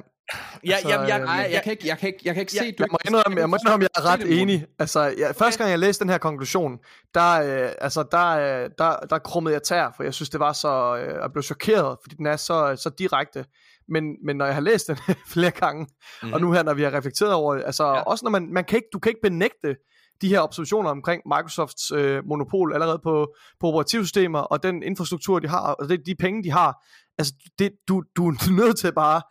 Ja, 0.65 0.73
Altså, 0.73 0.89
jamen, 0.89 1.07
jeg, 1.07 1.19
øh, 1.19 1.25
Nej, 1.25 1.35
jeg, 1.35 1.51
jeg 1.51 1.61
kan 1.63 1.71
ikke, 1.71 1.87
jeg 1.87 1.97
kan 1.97 2.07
ikke, 2.07 2.19
jeg 2.25 2.33
kan 2.33 2.41
ikke 2.41 2.51
Ja, 2.55 2.61
se, 2.61 2.71
du 2.71 2.83
Jeg 2.83 2.87
må 2.91 2.97
indrømme, 3.05 3.39
jeg 3.39 3.49
må 3.49 3.57
indrømme, 3.65 3.83
jeg 3.83 4.03
er 4.03 4.11
ret 4.13 4.41
enig. 4.41 4.65
Altså, 4.79 5.13
ja, 5.17 5.31
første 5.31 5.57
gang 5.57 5.71
jeg 5.71 5.79
læste 5.79 6.03
den 6.03 6.09
her 6.09 6.17
konklusion, 6.17 6.77
der, 7.13 7.31
øh, 7.41 7.71
altså, 7.81 8.03
der, 8.11 8.29
øh, 8.29 8.69
der, 8.77 8.95
der 9.09 9.19
krummede 9.19 9.53
jeg 9.53 9.63
tær, 9.63 9.93
for 9.95 10.03
jeg 10.03 10.13
synes, 10.13 10.29
det 10.29 10.39
var 10.39 10.53
så, 10.53 10.97
øh, 10.97 11.21
jeg 11.21 11.29
blev 11.33 11.43
chokeret, 11.43 11.97
fordi 12.03 12.15
den 12.15 12.25
er 12.25 12.35
så, 12.35 12.75
så 12.75 12.89
direkte. 12.89 13.45
Men, 13.89 14.03
men 14.25 14.35
når 14.35 14.45
jeg 14.45 14.53
har 14.53 14.61
læst 14.61 14.87
den 14.87 14.97
flere 15.33 15.51
gange, 15.51 15.83
mm-hmm. 15.83 16.27
Mhm. 16.27 16.33
og 16.33 16.41
nu 16.41 16.51
her, 16.51 16.63
når 16.63 16.73
vi 16.73 16.83
har 16.83 16.93
reflekteret 16.93 17.33
over 17.33 17.55
det, 17.55 17.63
altså 17.65 17.83
ja. 17.85 18.01
også 18.01 18.25
når 18.25 18.31
man, 18.31 18.53
man 18.53 18.63
kan 18.63 18.77
ikke, 18.77 18.89
du 18.93 18.99
kan 18.99 19.09
ikke 19.09 19.21
benægte 19.21 19.75
de 20.21 20.29
her 20.29 20.39
observationer 20.39 20.89
omkring 20.89 21.21
Microsofts 21.25 21.91
øh, 21.91 22.25
monopol 22.25 22.73
allerede 22.73 22.99
på, 23.03 23.35
på 23.59 23.67
operativsystemer, 23.67 24.39
og 24.39 24.63
den 24.63 24.83
infrastruktur, 24.83 25.39
de 25.39 25.47
har, 25.47 25.59
og 25.59 25.89
det, 25.89 26.05
de 26.05 26.15
penge, 26.15 26.43
de 26.43 26.51
har. 26.51 26.85
Altså, 27.17 27.33
det, 27.59 27.71
du, 27.87 28.03
du 28.17 28.27
er 28.27 28.51
nødt 28.65 28.77
til 28.77 28.93
bare, 28.93 29.21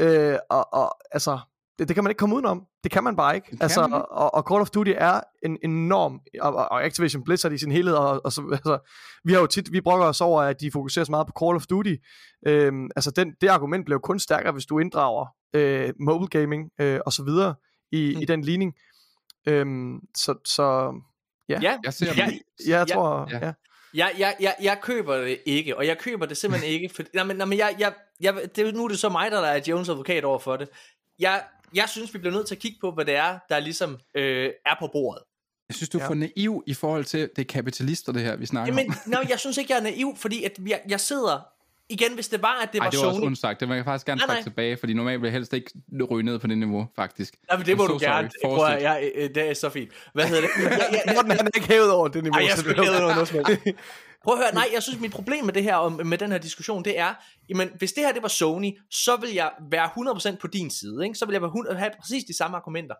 øh, 0.00 0.38
og, 0.50 0.74
og, 0.74 0.96
altså, 1.10 1.38
det, 1.78 1.88
det 1.88 1.94
kan 1.94 2.04
man 2.04 2.10
ikke 2.10 2.18
komme 2.18 2.34
udenom. 2.34 2.66
Det 2.84 2.92
kan 2.92 3.04
man 3.04 3.16
bare 3.16 3.34
ikke. 3.34 3.48
kan 3.48 3.58
Altså, 3.62 3.84
ikke. 3.84 3.96
og, 3.96 4.34
og 4.34 4.44
Call 4.50 4.60
of 4.60 4.70
Duty 4.70 4.92
er 4.96 5.20
en 5.42 5.58
enorm, 5.64 6.20
og, 6.40 6.54
og- 6.54 6.84
Activision 6.84 7.24
Blizzard 7.24 7.52
i 7.52 7.58
sin 7.58 7.72
helhed, 7.72 7.94
og, 7.94 8.20
og 8.24 8.32
så, 8.32 8.48
altså, 8.52 8.78
vi 9.24 9.32
har 9.32 9.40
jo 9.40 9.46
tit, 9.46 9.72
vi 9.72 9.80
brokker 9.80 10.06
os 10.06 10.20
over, 10.20 10.42
at 10.42 10.60
de 10.60 10.70
fokuserer 10.72 11.04
så 11.04 11.10
meget 11.12 11.26
på 11.26 11.32
Call 11.44 11.56
of 11.56 11.66
Duty. 11.66 11.94
Øhm, 12.46 12.88
altså, 12.96 13.10
den, 13.10 13.32
det 13.40 13.48
argument 13.48 13.84
bliver 13.84 13.94
jo 13.96 14.00
kun 14.00 14.18
stærkere, 14.18 14.52
hvis 14.52 14.66
du 14.66 14.78
inddrager 14.78 15.26
øh, 15.54 15.92
mobile 16.00 16.28
gaming 16.40 16.70
øh, 16.80 17.00
og 17.06 17.12
så 17.12 17.22
videre 17.24 17.54
i, 17.92 18.12
Mm. 18.16 18.22
i 18.22 18.24
den 18.24 18.42
ligning. 18.42 18.74
Øhm, 19.48 19.98
så, 20.16 20.34
så 20.44 20.92
ja, 21.48 21.58
ja, 21.62 21.78
Jeg 21.84 21.94
ser 21.94 22.06
Ja, 22.16 22.28
jeg 22.66 22.86
Ja, 22.88 22.94
tror, 22.94 23.28
ja. 23.30 23.46
ja. 23.46 23.52
Jeg, 23.96 24.12
jeg, 24.18 24.36
jeg, 24.40 24.54
jeg 24.62 24.78
køber 24.82 25.16
det 25.16 25.38
ikke, 25.46 25.76
og 25.76 25.86
jeg 25.86 25.98
køber 25.98 26.26
det 26.26 26.36
simpelthen 26.36 26.70
ikke, 26.72 26.88
for, 26.94 27.02
nej, 27.14 27.24
men, 27.24 27.36
nej, 27.36 27.46
men 27.46 27.58
jeg, 27.58 27.76
jeg, 27.78 27.92
jeg, 28.20 28.34
det, 28.56 28.68
er 28.68 28.72
nu 28.72 28.84
er 28.84 28.88
det 28.88 28.98
så 28.98 29.08
mig, 29.08 29.30
der 29.30 29.40
er 29.40 29.60
Jones 29.68 29.88
advokat 29.88 30.24
over 30.24 30.38
for 30.38 30.56
det. 30.56 30.68
Jeg, 31.18 31.42
jeg 31.74 31.88
synes, 31.88 32.14
vi 32.14 32.18
bliver 32.18 32.34
nødt 32.34 32.46
til 32.46 32.54
at 32.54 32.58
kigge 32.60 32.78
på, 32.80 32.90
hvad 32.90 33.04
det 33.04 33.14
er, 33.16 33.38
der 33.48 33.58
ligesom 33.58 33.98
øh, 34.14 34.50
er 34.66 34.74
på 34.80 34.88
bordet. 34.92 35.22
Jeg 35.68 35.74
synes, 35.76 35.88
du 35.88 35.98
er 35.98 36.02
Ja. 36.02 36.08
for 36.08 36.14
naiv 36.14 36.62
i 36.66 36.74
forhold 36.74 37.04
til, 37.04 37.20
det 37.36 37.42
er 37.42 37.46
kapitalister, 37.46 38.12
det 38.12 38.22
her, 38.22 38.36
vi 38.36 38.46
snakker 38.46 38.72
Jamen, 38.74 38.90
om. 38.90 38.96
nej, 39.10 39.26
jeg 39.28 39.40
synes 39.40 39.56
ikke, 39.58 39.72
jeg 39.72 39.78
er 39.78 39.82
naiv, 39.82 40.16
fordi 40.16 40.44
at 40.44 40.52
jeg, 40.66 40.80
jeg 40.88 41.00
sidder, 41.00 41.46
igen, 41.88 42.14
hvis 42.14 42.28
det 42.28 42.42
var, 42.42 42.60
at 42.62 42.72
det 42.72 42.78
Ej, 42.78 42.84
var 42.84 42.90
det 42.90 43.00
var 43.00 43.06
også 43.06 43.18
Sony, 43.18 43.26
ondt 43.26 43.38
sagt. 43.38 43.60
Det 43.60 43.68
vil 43.68 43.74
jeg 43.74 43.84
faktisk 43.84 44.06
gerne 44.06 44.20
trække 44.20 44.42
tilbage, 44.42 44.76
fordi 44.76 44.94
normalt 44.94 45.22
vil 45.22 45.26
jeg 45.28 45.32
helst 45.32 45.52
ikke 45.52 45.70
ryge 46.10 46.22
ned 46.22 46.38
på 46.38 46.46
det 46.46 46.58
niveau, 46.58 46.88
faktisk. 46.96 47.34
nej, 47.50 47.56
men 47.58 47.66
det 47.66 47.72
I'm 47.72 47.76
må 47.76 47.86
so 47.86 47.92
du 47.92 47.98
gerne, 48.02 48.30
sorry. 48.42 48.56
prøv, 48.56 48.66
at- 48.66 48.82
jeg, 48.82 49.10
øh, 49.14 49.28
det 49.34 49.50
er 49.50 49.54
så 49.54 49.68
fint. 49.70 49.90
Hvad 50.12 50.26
hedder 50.26 50.42
det? 50.42 50.50
Jeg, 50.70 51.02
jeg, 51.06 51.14
Morten, 51.14 51.30
han 51.30 51.46
er 51.46 51.50
ikke 51.54 51.68
hævet 51.68 51.90
over 51.92 52.08
det 52.08 52.22
niveau. 52.22 52.38
Ej, 52.40 52.46
jeg 52.48 52.58
skulle 52.58 52.76
er 52.76 52.80
okay. 52.80 52.90
have 52.90 53.14
noget 53.14 53.28
helst. 53.28 53.74
Prøv 54.24 54.34
at 54.34 54.40
høre, 54.44 54.54
nej, 54.54 54.68
jeg 54.74 54.82
synes, 54.82 55.00
mit 55.00 55.12
problem 55.12 55.44
med 55.44 55.52
det 55.54 55.62
her, 55.62 55.76
og 55.76 56.06
med 56.06 56.18
den 56.18 56.30
her 56.32 56.38
diskussion, 56.38 56.84
det 56.84 56.98
er, 56.98 57.14
jamen, 57.48 57.70
hvis 57.78 57.92
det 57.92 58.04
her, 58.04 58.12
det 58.12 58.22
var 58.22 58.28
Sony, 58.28 58.70
så 58.90 59.16
vil 59.16 59.32
jeg 59.32 59.50
være 59.70 59.90
100% 60.34 60.36
på 60.40 60.46
din 60.46 60.70
side, 60.70 61.04
ikke? 61.04 61.14
Så 61.18 61.26
vil 61.26 61.32
jeg 61.32 61.42
være 61.42 61.48
100, 61.48 61.76
have 61.78 61.90
præcis 62.00 62.24
de 62.24 62.36
samme 62.36 62.56
argumenter. 62.56 62.94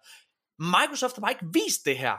Microsoft 0.58 1.14
har 1.16 1.20
bare 1.20 1.30
ikke 1.30 1.46
vist 1.52 1.84
det 1.84 1.98
her. 1.98 2.14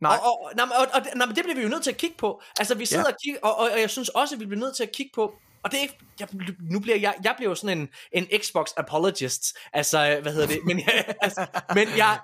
Nej, 0.00 0.18
Og, 0.22 0.42
og, 0.44 0.52
nej, 0.56 0.66
og, 0.78 0.86
og, 0.94 1.02
nej, 1.16 1.26
men 1.26 1.36
det 1.36 1.44
bliver 1.44 1.56
vi 1.56 1.62
jo 1.62 1.68
nødt 1.68 1.82
til 1.84 1.90
at 1.90 1.96
kigge 1.96 2.16
på. 2.16 2.42
Altså, 2.58 2.74
vi 2.74 2.86
sidder 2.86 3.04
ja. 3.06 3.12
og 3.12 3.18
kigger, 3.24 3.40
og, 3.40 3.56
og, 3.56 3.70
og 3.70 3.80
jeg 3.80 3.90
synes 3.90 4.08
også, 4.08 4.34
at 4.34 4.40
vi 4.40 4.46
bliver 4.46 4.60
nødt 4.60 4.76
til 4.76 4.82
at 4.82 4.92
kigge 4.92 5.10
på, 5.14 5.34
og 5.62 5.70
det 5.70 5.78
er 5.78 5.82
ikke, 5.82 5.98
jeg, 6.20 6.28
nu 6.70 6.80
bliver 6.80 6.96
jeg, 6.96 7.14
jeg 7.24 7.34
bliver 7.36 7.50
jo 7.50 7.54
sådan 7.54 7.78
en, 7.78 7.88
en 8.12 8.40
Xbox 8.42 8.68
apologist, 8.76 9.56
altså, 9.72 10.18
hvad 10.22 10.32
hedder 10.32 10.46
det, 10.46 10.58
men, 10.64 10.78
jeg, 10.80 11.14
altså, 11.20 11.46
men 11.74 11.88
jeg, 11.96 12.20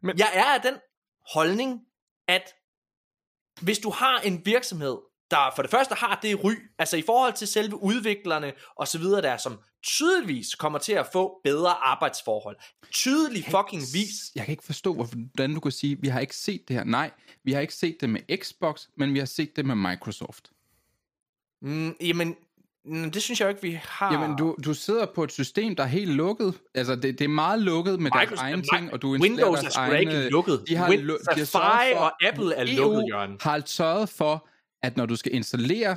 Men- 0.00 0.18
jeg 0.18 0.30
er 0.34 0.44
af 0.54 0.60
den 0.60 0.74
holdning, 1.34 1.80
at 2.28 2.54
hvis 3.60 3.78
du 3.78 3.90
har 3.90 4.18
en 4.18 4.46
virksomhed, 4.46 4.98
der 5.34 5.52
for 5.56 5.62
det 5.62 5.70
første 5.70 5.94
har 5.94 6.18
det 6.22 6.44
ry, 6.44 6.52
altså 6.78 6.96
i 6.96 7.02
forhold 7.06 7.32
til 7.32 7.48
selve 7.48 7.82
udviklerne 7.82 8.52
og 8.76 8.88
så 8.88 8.98
videre 8.98 9.22
der, 9.22 9.36
som 9.36 9.58
tydeligvis 9.82 10.54
kommer 10.54 10.78
til 10.78 10.92
at 10.92 11.06
få 11.12 11.40
bedre 11.44 11.70
arbejdsforhold. 11.70 12.56
Tydelig 12.92 13.44
fucking 13.44 13.82
vis. 13.94 14.12
Jeg 14.34 14.44
kan 14.44 14.52
ikke 14.52 14.64
forstå, 14.64 14.94
hvordan 14.94 15.54
du 15.54 15.60
kan 15.60 15.72
sige, 15.72 15.96
vi 16.00 16.08
har 16.08 16.20
ikke 16.20 16.36
set 16.36 16.68
det 16.68 16.76
her. 16.76 16.84
Nej, 16.84 17.10
vi 17.44 17.52
har 17.52 17.60
ikke 17.60 17.74
set 17.74 17.96
det 18.00 18.10
med 18.10 18.20
Xbox, 18.42 18.82
men 18.96 19.14
vi 19.14 19.18
har 19.18 19.26
set 19.26 19.56
det 19.56 19.66
med 19.66 19.74
Microsoft. 19.74 20.50
Mm, 21.62 21.96
jamen, 22.00 22.36
mm, 22.84 23.10
det 23.10 23.22
synes 23.22 23.40
jeg 23.40 23.46
jo 23.46 23.48
ikke, 23.48 23.62
vi 23.62 23.80
har. 23.84 24.12
Jamen, 24.12 24.36
du, 24.38 24.56
du 24.64 24.74
sidder 24.74 25.06
på 25.14 25.24
et 25.24 25.32
system, 25.32 25.76
der 25.76 25.82
er 25.82 25.86
helt 25.88 26.10
lukket. 26.10 26.54
Altså, 26.74 26.94
det, 26.96 27.18
det 27.18 27.24
er 27.24 27.28
meget 27.28 27.60
lukket 27.62 28.00
med 28.00 28.10
deres 28.10 28.28
Microsoft- 28.30 28.40
egne 28.42 28.62
Mi- 28.62 28.76
ting, 28.76 28.92
og 28.92 29.02
du 29.02 29.14
installerer 29.14 29.46
Windows 29.46 29.58
er 29.58 29.62
deres 29.62 29.74
sgu 29.74 29.82
da 29.82 29.96
ikke 29.96 30.12
egne... 30.12 30.28
lukket. 30.30 30.64
De 30.68 30.76
har, 30.76 30.88
Win- 30.88 31.00
lu- 31.10 31.34
de 31.34 31.38
har 31.38 31.44
Safari 31.44 31.92
for, 31.92 32.00
og 32.00 32.26
Apple 32.28 32.54
er 32.54 32.62
EU 32.68 32.76
lukket, 32.92 33.04
Jørgen. 33.08 33.38
har 33.40 33.62
sørget 33.66 34.08
for, 34.08 34.48
at 34.84 34.96
når 34.96 35.06
du 35.06 35.16
skal 35.16 35.34
installere 35.34 35.96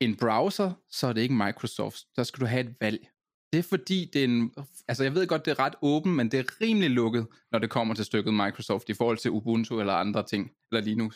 en 0.00 0.16
browser, 0.16 0.72
så 0.90 1.06
er 1.06 1.12
det 1.12 1.20
ikke 1.20 1.34
Microsoft. 1.34 1.96
Der 2.16 2.22
skal 2.22 2.40
du 2.40 2.46
have 2.46 2.60
et 2.60 2.74
valg. 2.80 3.08
Det 3.52 3.58
er 3.58 3.62
fordi, 3.62 4.10
det 4.12 4.20
er 4.20 4.24
en... 4.24 4.52
Altså, 4.88 5.02
jeg 5.04 5.14
ved 5.14 5.26
godt, 5.26 5.44
det 5.44 5.50
er 5.50 5.58
ret 5.58 5.74
åbent, 5.82 6.14
men 6.14 6.30
det 6.30 6.40
er 6.40 6.44
rimelig 6.60 6.90
lukket, 6.90 7.26
når 7.52 7.58
det 7.58 7.70
kommer 7.70 7.94
til 7.94 8.04
stykket 8.04 8.34
Microsoft, 8.34 8.88
i 8.88 8.94
forhold 8.94 9.18
til 9.18 9.30
Ubuntu 9.30 9.80
eller 9.80 9.92
andre 9.92 10.22
ting, 10.22 10.52
eller 10.72 10.84
Linux. 10.84 11.14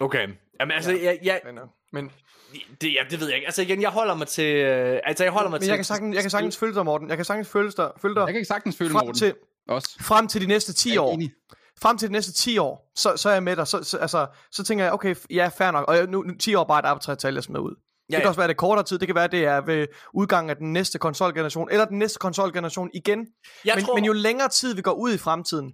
Okay. 0.00 0.28
Jamen, 0.60 0.72
altså, 0.72 0.92
jeg, 0.92 1.18
jeg, 1.22 1.40
men, 1.92 2.04
øh, 2.04 2.10
det, 2.80 2.94
ja, 2.94 3.00
det 3.10 3.20
ved 3.20 3.26
jeg 3.26 3.36
ikke. 3.36 3.46
Altså 3.46 3.62
igen, 3.62 3.82
jeg 3.82 3.90
holder 3.90 4.14
mig 4.14 4.26
til... 4.26 4.54
Øh, 4.56 5.00
altså, 5.04 5.24
jeg 5.24 5.32
holder 5.32 5.50
mig 5.50 5.56
men 5.56 5.62
til... 5.62 5.68
jeg 5.68 5.78
kan 5.78 5.84
sagtens, 5.84 6.14
jeg 6.14 6.22
kan 6.22 6.30
sagtens 6.30 6.56
følge 6.56 6.74
dig, 6.74 6.84
Morten. 6.84 7.08
Jeg 7.08 7.16
kan 7.16 7.24
sagtens 7.24 7.48
følge 7.48 7.70
dig, 7.76 7.90
følge 7.98 8.14
dig 8.14 8.20
Jeg 8.20 8.28
kan 8.28 8.36
ikke 8.36 8.48
sagtens 8.48 8.76
følge 8.76 8.90
frem 8.90 9.06
Morten. 9.06 9.18
til, 9.18 9.34
Også. 9.68 9.96
frem 10.00 10.28
til 10.28 10.40
de 10.40 10.46
næste 10.46 10.72
10 10.72 10.88
Jeg 10.88 10.96
er 10.96 11.00
år. 11.00 11.14
enig. 11.14 11.32
Frem 11.82 11.98
til 11.98 12.08
de 12.08 12.12
næste 12.12 12.32
10 12.32 12.58
år, 12.58 12.90
så, 12.96 13.16
så 13.16 13.28
er 13.28 13.32
jeg 13.32 13.42
med 13.42 13.56
dig. 13.56 13.66
Så, 13.66 13.82
så, 13.82 13.98
altså, 13.98 14.26
så 14.52 14.64
tænker 14.64 14.84
jeg, 14.84 14.92
okay, 14.92 15.14
ja, 15.30 15.50
fair 15.58 15.70
nok. 15.70 15.88
Og 15.88 15.96
nu, 16.08 16.22
nu 16.22 16.34
10 16.34 16.54
år 16.54 16.64
bare 16.64 16.78
et 16.78 16.84
arbitrært 16.84 17.18
tal, 17.18 17.34
jeg 17.34 17.42
smider 17.42 17.62
ud. 17.62 17.74
Ja, 18.10 18.16
det 18.16 18.20
kan 18.20 18.22
ja. 18.22 18.28
også 18.28 18.40
være, 18.40 18.48
det 18.48 18.54
er 18.54 18.56
kortere 18.56 18.84
tid. 18.84 18.98
Det 18.98 19.08
kan 19.08 19.14
være, 19.14 19.28
det 19.28 19.44
er 19.44 19.60
ved 19.60 19.86
udgangen 20.14 20.50
af 20.50 20.56
den 20.56 20.72
næste 20.72 20.98
konsolgeneration, 20.98 21.68
eller 21.70 21.84
den 21.84 21.98
næste 21.98 22.18
konsolgeneration 22.18 22.90
igen. 22.94 23.26
Jeg 23.64 23.72
men, 23.76 23.84
tror, 23.84 23.94
men 23.94 24.04
jo 24.04 24.12
længere 24.12 24.48
tid 24.48 24.74
vi 24.74 24.82
går 24.82 24.92
ud 24.92 25.14
i 25.14 25.18
fremtiden, 25.18 25.72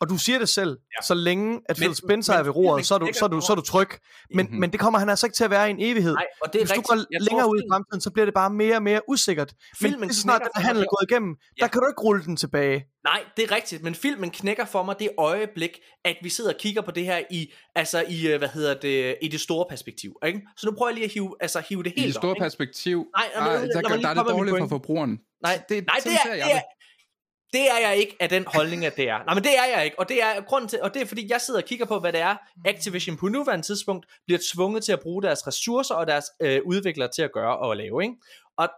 Og 0.00 0.08
du 0.08 0.18
siger 0.18 0.38
det 0.38 0.48
selv, 0.48 0.70
Ja. 1.00 1.06
så 1.06 1.14
længe 1.14 1.60
at 1.68 1.76
Phil 1.76 1.88
Men- 1.88 1.94
Spencer 1.94 2.32
men 2.32 2.38
er 2.40 2.42
ved 2.42 2.56
roret, 2.56 2.86
så 2.86 2.94
er, 2.94 2.98
du, 2.98 3.08
så, 3.12 3.24
er 3.24 3.28
du, 3.28 3.40
så 3.40 3.52
er 3.52 3.54
du 3.56 3.62
tryg. 3.62 3.88
Men, 4.34 4.46
Mhm. 4.46 4.60
men 4.60 4.72
det 4.72 4.80
kommer 4.80 4.98
han 4.98 5.08
altså 5.08 5.26
ikke 5.26 5.36
til 5.36 5.44
at 5.44 5.50
være 5.50 5.68
i 5.68 5.70
en 5.70 5.76
evighed. 5.80 6.14
Nej, 6.14 6.26
og 6.42 6.52
det 6.52 6.58
er 6.58 6.62
Hvis 6.64 6.70
du 6.70 6.74
rigtigt. 6.74 6.86
går 6.88 6.94
Jeg 7.10 7.20
længere 7.20 7.44
tror, 7.44 7.52
ud 7.52 7.58
i 7.58 7.62
fremtiden, 7.72 8.00
så 8.00 8.10
bliver 8.10 8.24
det 8.24 8.34
bare 8.34 8.50
mere 8.50 8.76
og 8.76 8.82
mere 8.82 9.00
usikkert. 9.08 9.52
Men 9.80 9.90
Filmen 9.90 10.08
lige 10.08 10.14
så 10.14 10.20
snart 10.20 10.42
den 10.54 10.62
handel 10.62 10.82
er 10.82 10.86
gået 10.86 11.10
igennem, 11.10 11.36
Ja. 11.58 11.62
der 11.62 11.68
kan 11.68 11.80
du 11.80 11.86
ikke 11.88 12.02
rulle 12.02 12.24
den 12.24 12.36
tilbage. 12.36 12.84
Nej, 13.04 13.20
det 13.36 13.44
er 13.50 13.54
rigtigt, 13.56 13.82
men 13.82 13.94
filmen 13.94 14.30
knækker 14.30 14.64
for 14.64 14.82
mig 14.82 14.94
det 14.98 15.08
øjeblik, 15.18 15.78
at 16.04 16.16
vi 16.22 16.28
sidder 16.28 16.52
og 16.52 16.56
kigger 16.60 16.82
på 16.82 16.90
det 16.90 17.04
her 17.04 17.18
i, 17.30 17.52
altså 17.74 18.04
i, 18.08 18.28
øh, 18.28 18.38
hvad 18.38 18.48
hedder 18.48 18.74
det, 18.74 19.16
i 19.22 19.28
det 19.28 19.40
store 19.40 19.66
perspektiv, 19.70 20.12
ikke? 20.26 20.40
Så 20.56 20.66
nu 20.66 20.72
prøver 20.76 20.88
jeg 20.90 20.94
lige 20.94 21.04
at 21.04 21.12
hive, 21.12 21.36
altså 21.40 21.62
hive 21.68 21.82
det 21.82 21.92
I 21.96 22.00
helt 22.00 22.06
det 22.06 22.14
store 22.14 22.30
op, 22.30 22.36
perspektiv, 22.36 23.06
Nej, 23.16 23.26
jamen, 23.36 23.48
ah, 23.48 23.52
lad 23.54 23.60
mig 23.60 23.68
der, 23.74 23.80
lige 23.80 23.88
gør, 23.88 23.96
der 24.02 24.08
er 24.08 24.14
det 24.14 24.24
komme 24.26 24.44
med 24.44 24.44
min 24.44 24.48
dårligt 24.48 24.50
for 24.50 24.58
pointe. 24.58 24.68
forbrugeren. 24.68 25.18
Nej, 25.46 25.62
det, 25.68 25.86
nej, 25.86 25.94
det 25.94 26.02
sådan 26.02 26.16
er, 26.16 26.22
ser 26.24 26.34
jeg 26.34 26.46
det 26.46 26.54
er, 26.56 26.60
det 27.52 27.70
er 27.70 27.78
jeg 27.88 27.96
ikke 27.96 28.16
af 28.20 28.28
den 28.28 28.44
holdning, 28.46 28.84
at 28.86 28.96
det 28.96 29.08
er. 29.08 29.24
Nej, 29.24 29.34
men 29.34 29.44
det 29.44 29.58
er 29.58 29.64
jeg 29.64 29.84
ikke, 29.84 29.98
og 29.98 30.08
det 30.08 30.22
er 30.22 30.40
grund 30.40 30.68
til, 30.68 30.82
og 30.82 30.94
det 30.94 31.02
er 31.02 31.06
fordi, 31.06 31.26
jeg 31.30 31.40
sidder 31.40 31.60
og 31.60 31.66
kigger 31.66 31.86
på, 31.86 31.98
hvad 31.98 32.12
det 32.12 32.20
er, 32.20 32.36
Activision 32.64 33.16
på 33.16 33.28
nuværende 33.28 33.66
tidspunkt 33.66 34.06
bliver 34.26 34.38
tvunget 34.54 34.84
til 34.84 34.92
at 34.92 35.00
bruge 35.00 35.22
deres 35.22 35.46
ressourcer 35.46 35.94
og 35.94 36.06
deres 36.06 36.24
øh, 36.40 36.60
udviklere 36.64 37.08
til 37.08 37.22
at 37.22 37.32
gøre 37.32 37.58
og 37.58 37.76
lave, 37.76 38.02
ikke? 38.02 38.14
Og 38.56 38.68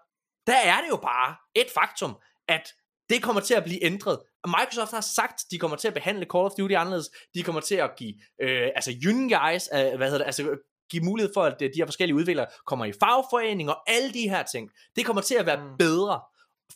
der 0.47 0.57
er 0.57 0.81
det 0.81 0.89
jo 0.91 0.97
bare 0.97 1.35
et 1.55 1.67
faktum, 1.75 2.17
at 2.49 2.73
det 3.11 3.23
kommer 3.23 3.41
til 3.41 3.55
at 3.55 3.65
blive 3.65 3.85
ændret. 3.85 4.19
Microsoft 4.47 4.91
har 4.91 5.01
sagt, 5.01 5.45
de 5.51 5.59
kommer 5.59 5.77
til 5.77 5.89
at 5.89 5.95
behandle 5.95 6.27
Call 6.33 6.45
of 6.45 6.53
Duty 6.59 6.75
anderledes. 6.75 7.11
De 7.35 7.43
kommer 7.43 7.61
til 7.61 7.75
at 7.75 7.91
give, 7.99 8.15
øh, 8.43 8.69
altså 8.75 8.93
guys, 8.93 9.69
øh, 9.75 9.97
hvad 9.97 10.07
hedder 10.11 10.19
det, 10.19 10.25
altså 10.25 10.57
give 10.91 11.03
mulighed 11.05 11.33
for, 11.35 11.43
at 11.43 11.61
de 11.61 11.71
her 11.77 11.87
forskellige 11.87 12.17
udviklere 12.17 12.47
kommer 12.67 12.85
i 12.85 12.93
fagforeninger 13.01 13.73
og 13.73 13.91
alle 13.91 14.13
de 14.13 14.29
her 14.29 14.43
ting. 14.43 14.71
Det 14.97 15.07
kommer 15.07 15.23
til 15.23 15.35
at 15.35 15.47
være 15.47 15.57
Mm. 15.65 15.77
bedre 15.79 16.21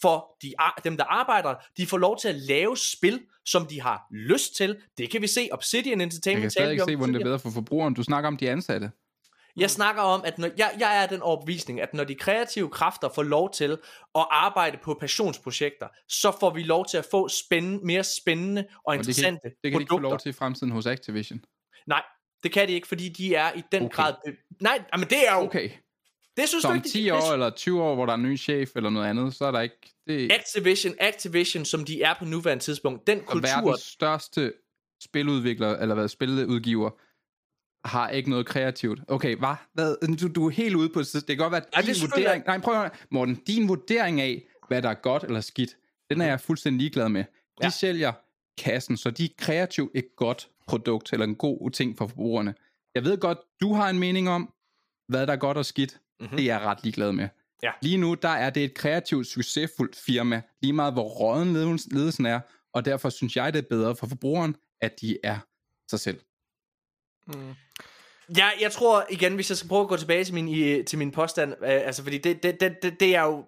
for 0.03 0.37
de, 0.43 0.55
dem, 0.85 0.97
der 0.97 1.05
arbejder. 1.05 1.55
De 1.77 1.87
får 1.87 1.99
lov 1.99 2.19
til 2.19 2.29
at 2.29 2.35
lave 2.35 2.77
spil, 2.77 3.23
som 3.45 3.67
de 3.67 3.81
har 3.81 4.07
lyst 4.11 4.57
til. 4.57 4.79
Det 4.99 5.11
kan 5.11 5.23
vi 5.23 5.27
se. 5.27 5.49
Obsidian 5.53 5.99
Jeg 5.99 6.05
Entertainment 6.05 6.43
kan 6.43 6.51
talte 6.51 6.51
stadig 6.51 6.73
ikke 6.73 6.85
se, 6.85 6.97
hvordan 6.97 7.15
det 7.15 7.21
er 7.21 7.25
bedre 7.25 7.39
for 7.39 7.51
forbrugeren. 7.51 7.95
Du 7.95 8.03
snakker 8.03 8.29
om 8.29 8.37
de 8.37 8.51
ansatte. 8.51 8.91
Jeg 9.57 9.71
snakker 9.71 10.03
om, 10.03 10.23
at 10.25 10.39
når, 10.39 10.51
jeg, 10.59 10.77
jeg 10.79 11.03
er 11.03 11.07
den 11.07 11.23
overbevisning, 11.23 11.81
at 11.81 11.95
når 11.95 12.05
de 12.05 12.15
kreative 12.15 12.69
kræfter 12.71 13.09
får 13.15 13.23
lov 13.23 13.53
til 13.53 13.79
at 14.15 14.27
arbejde 14.31 14.79
på 14.83 14.97
passionsprojekter, 15.01 15.89
så 16.09 16.37
får 16.41 16.51
vi 16.51 16.63
lov 16.63 16.87
til 16.87 16.97
at 16.97 17.07
få 17.11 17.29
spændende, 17.29 17.87
mere 17.87 18.05
spændende 18.05 18.61
og 18.61 18.81
Og 18.85 18.93
det 18.95 19.05
kan, 19.05 19.11
interessante 19.11 19.49
det 19.49 19.53
kan 19.63 19.73
de 19.73 19.83
ikke 19.83 19.89
få 19.89 19.89
produkter. 19.89 20.11
lov 20.11 20.19
til 20.19 20.29
i 20.29 20.33
fremtiden 20.33 20.73
hos 20.73 20.87
Activision. 20.87 21.41
Nej, 21.87 22.03
det 22.43 22.53
kan 22.53 22.69
de 22.69 22.73
ikke, 22.73 22.89
fordi 22.89 23.09
de 23.09 23.35
er 23.35 23.53
i 23.53 23.63
den 23.73 23.83
Okay. 23.83 23.95
grad... 23.97 24.15
Nej, 24.61 24.85
men 24.99 25.09
det 25.09 25.29
er 25.29 25.35
jo... 25.35 25.41
Okay, 25.45 25.71
Det 26.37 26.49
synes 26.49 26.63
så 26.63 26.69
du 26.69 26.73
om 26.73 26.77
ikke, 26.77 26.89
10 26.89 27.03
det, 27.05 27.13
år 27.13 27.33
eller 27.33 27.51
20 27.51 27.83
år, 27.83 27.95
hvor 27.95 28.07
der 28.07 28.13
er 28.13 28.17
en 28.17 28.23
ny 28.23 28.39
chef 28.39 28.77
eller 28.77 28.91
noget 28.91 29.07
andet, 29.07 29.35
så 29.35 29.45
er 29.45 29.51
der 29.51 29.61
ikke... 29.61 29.95
Det 30.07 30.33
Activision, 30.33 30.95
Activision, 31.01 31.65
som 31.65 31.85
de 31.85 32.03
er 32.03 32.15
på 32.19 32.25
nuværende 32.25 32.65
tidspunkt, 32.65 33.07
den 33.07 33.21
kultur... 33.21 33.41
verdens 33.63 33.81
største 33.83 34.53
spiludvikler, 35.03 35.77
eller 35.77 35.95
hvad, 35.95 36.09
spiludgiver, 36.09 36.91
har 37.89 38.09
ikke 38.09 38.31
noget 38.31 38.47
kreativt. 38.47 39.01
Okay, 39.09 39.37
hvad? 39.37 39.55
hvad? 39.73 40.17
Du, 40.17 40.29
du 40.29 40.47
er 40.47 40.51
helt 40.51 40.75
ude 40.75 40.89
på 40.89 41.01
det. 41.01 41.13
Det 41.15 41.27
kan 41.27 41.37
godt 41.37 41.53
være, 41.53 41.63
at 41.73 41.85
din 41.87 41.95
selvfølgelig- 41.95 42.25
vurdering... 42.25 42.45
Nej, 42.47 42.59
prøv 42.61 42.83
at. 42.83 43.07
Morten, 43.11 43.35
din 43.35 43.69
vurdering 43.69 44.21
af, 44.21 44.43
hvad 44.69 44.83
der 44.83 44.89
er 44.89 44.95
godt 44.95 45.25
eller 45.25 45.41
skidt, 45.41 45.77
den 46.11 46.21
er 46.21 46.27
jeg 46.27 46.41
fuldstændig 46.41 46.79
ligeglad 46.79 47.09
med. 47.09 47.21
De 47.25 47.67
Ja. 47.67 47.71
sælger 47.71 48.13
kassen, 48.59 48.97
så 48.97 49.11
de 49.11 49.25
er 49.25 49.29
kreativt 49.39 49.91
et 49.95 50.07
godt 50.17 50.49
produkt, 50.67 51.13
eller 51.13 51.27
en 51.27 51.35
god 51.35 51.71
ting 51.71 51.99
for 51.99 52.07
forbrugerne. 52.07 52.55
Jeg 52.95 53.05
ved 53.05 53.19
godt, 53.19 53.39
du 53.61 53.73
har 53.75 53.91
en 53.91 53.99
mening 53.99 54.29
om, 54.29 54.53
hvad 55.09 55.27
der 55.27 55.33
er 55.33 55.37
godt 55.37 55.57
og 55.57 55.67
skidt. 55.67 56.01
Mhm. 56.21 56.25
Mm-hmm. 56.25 56.37
Det 56.37 56.51
er 56.51 56.55
jeg 56.55 56.61
ret 56.61 56.79
ligeglad 56.83 57.13
med. 57.13 57.29
Ja. 57.63 57.73
Lige 57.83 57.97
nu, 57.97 58.15
der 58.15 58.29
er 58.29 58.51
det 58.51 58.65
et 58.65 58.75
kreativt, 58.75 59.27
succesfuldt 59.27 59.97
firma, 59.97 60.43
lige 60.63 60.73
meget 60.73 60.93
hvor 60.93 61.09
råden 61.09 61.53
ledelsen 61.93 62.27
er, 62.27 62.41
og 62.73 62.85
derfor 62.85 63.09
synes 63.09 63.37
jeg, 63.37 63.53
det 63.53 63.59
er 63.59 63.69
bedre 63.71 63.97
for 63.97 64.07
forbrugeren, 64.07 64.57
at 64.81 65.01
de 65.01 65.19
er 65.23 65.39
sig 65.91 66.01
selv. 66.01 66.21
Mm. 67.27 67.55
Ja, 68.39 68.51
jeg 68.61 68.73
tror 68.73 69.07
igen, 69.11 69.35
hvis 69.35 69.51
jeg 69.51 69.57
skal 69.57 69.69
prøve 69.69 69.83
at 69.83 69.89
gå 69.89 69.97
tilbage 69.97 70.25
til 70.25 70.35
min, 70.35 70.49
i, 70.49 70.83
til 70.83 70.99
min 70.99 71.11
påstand, 71.11 71.53
øh, 71.53 71.69
altså 71.69 72.03
fordi 72.03 72.19
det, 72.19 72.43
det, 72.43 72.61
det, 72.61 72.83
det, 72.83 73.01
det 73.01 73.17
er 73.17 73.23
jo, 73.23 73.45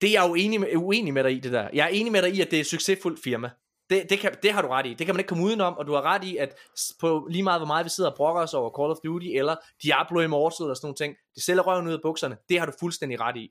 det 0.00 0.08
er 0.08 0.12
jeg 0.12 0.28
jo 0.28 0.34
enig 0.34 0.60
med, 0.60 0.68
uenig 0.76 1.14
med 1.14 1.24
dig 1.24 1.32
i 1.32 1.40
det 1.40 1.52
der. 1.52 1.68
Jeg 1.72 1.84
er 1.84 1.88
enig 1.88 2.12
med 2.12 2.22
dig 2.22 2.34
i, 2.34 2.40
at 2.40 2.50
det 2.50 2.56
er 2.56 2.60
et 2.60 2.66
succesfuldt 2.66 3.22
firma. 3.24 3.50
Det, 3.90 4.10
det, 4.10 4.18
kan, 4.18 4.34
det 4.42 4.52
har 4.52 4.62
du 4.62 4.68
ret 4.68 4.86
i. 4.86 4.94
Det 4.94 5.06
kan 5.06 5.14
man 5.14 5.20
ikke 5.20 5.28
komme 5.28 5.44
udenom, 5.44 5.74
og 5.74 5.86
du 5.86 5.92
har 5.92 6.02
ret 6.02 6.24
i, 6.24 6.36
at 6.36 6.54
på 7.00 7.28
lige 7.30 7.42
meget 7.42 7.60
hvor 7.60 7.66
meget 7.66 7.84
vi 7.84 7.90
sidder 7.90 8.10
og 8.10 8.16
brokker 8.16 8.42
os 8.42 8.54
over 8.54 8.70
Call 8.78 8.90
of 8.90 8.96
Duty, 9.04 9.26
eller 9.26 9.56
Diablo 9.82 10.20
Immortal, 10.20 10.64
eller 10.64 10.74
sådan 10.74 10.86
nogle 10.86 10.96
ting, 10.96 11.16
det 11.34 11.42
sælger 11.42 11.62
røven 11.62 11.86
ud 11.86 11.92
af 11.92 12.02
bukserne. 12.02 12.36
Det 12.48 12.58
har 12.58 12.66
du 12.66 12.72
fuldstændig 12.80 13.20
ret 13.20 13.36
i. 13.36 13.50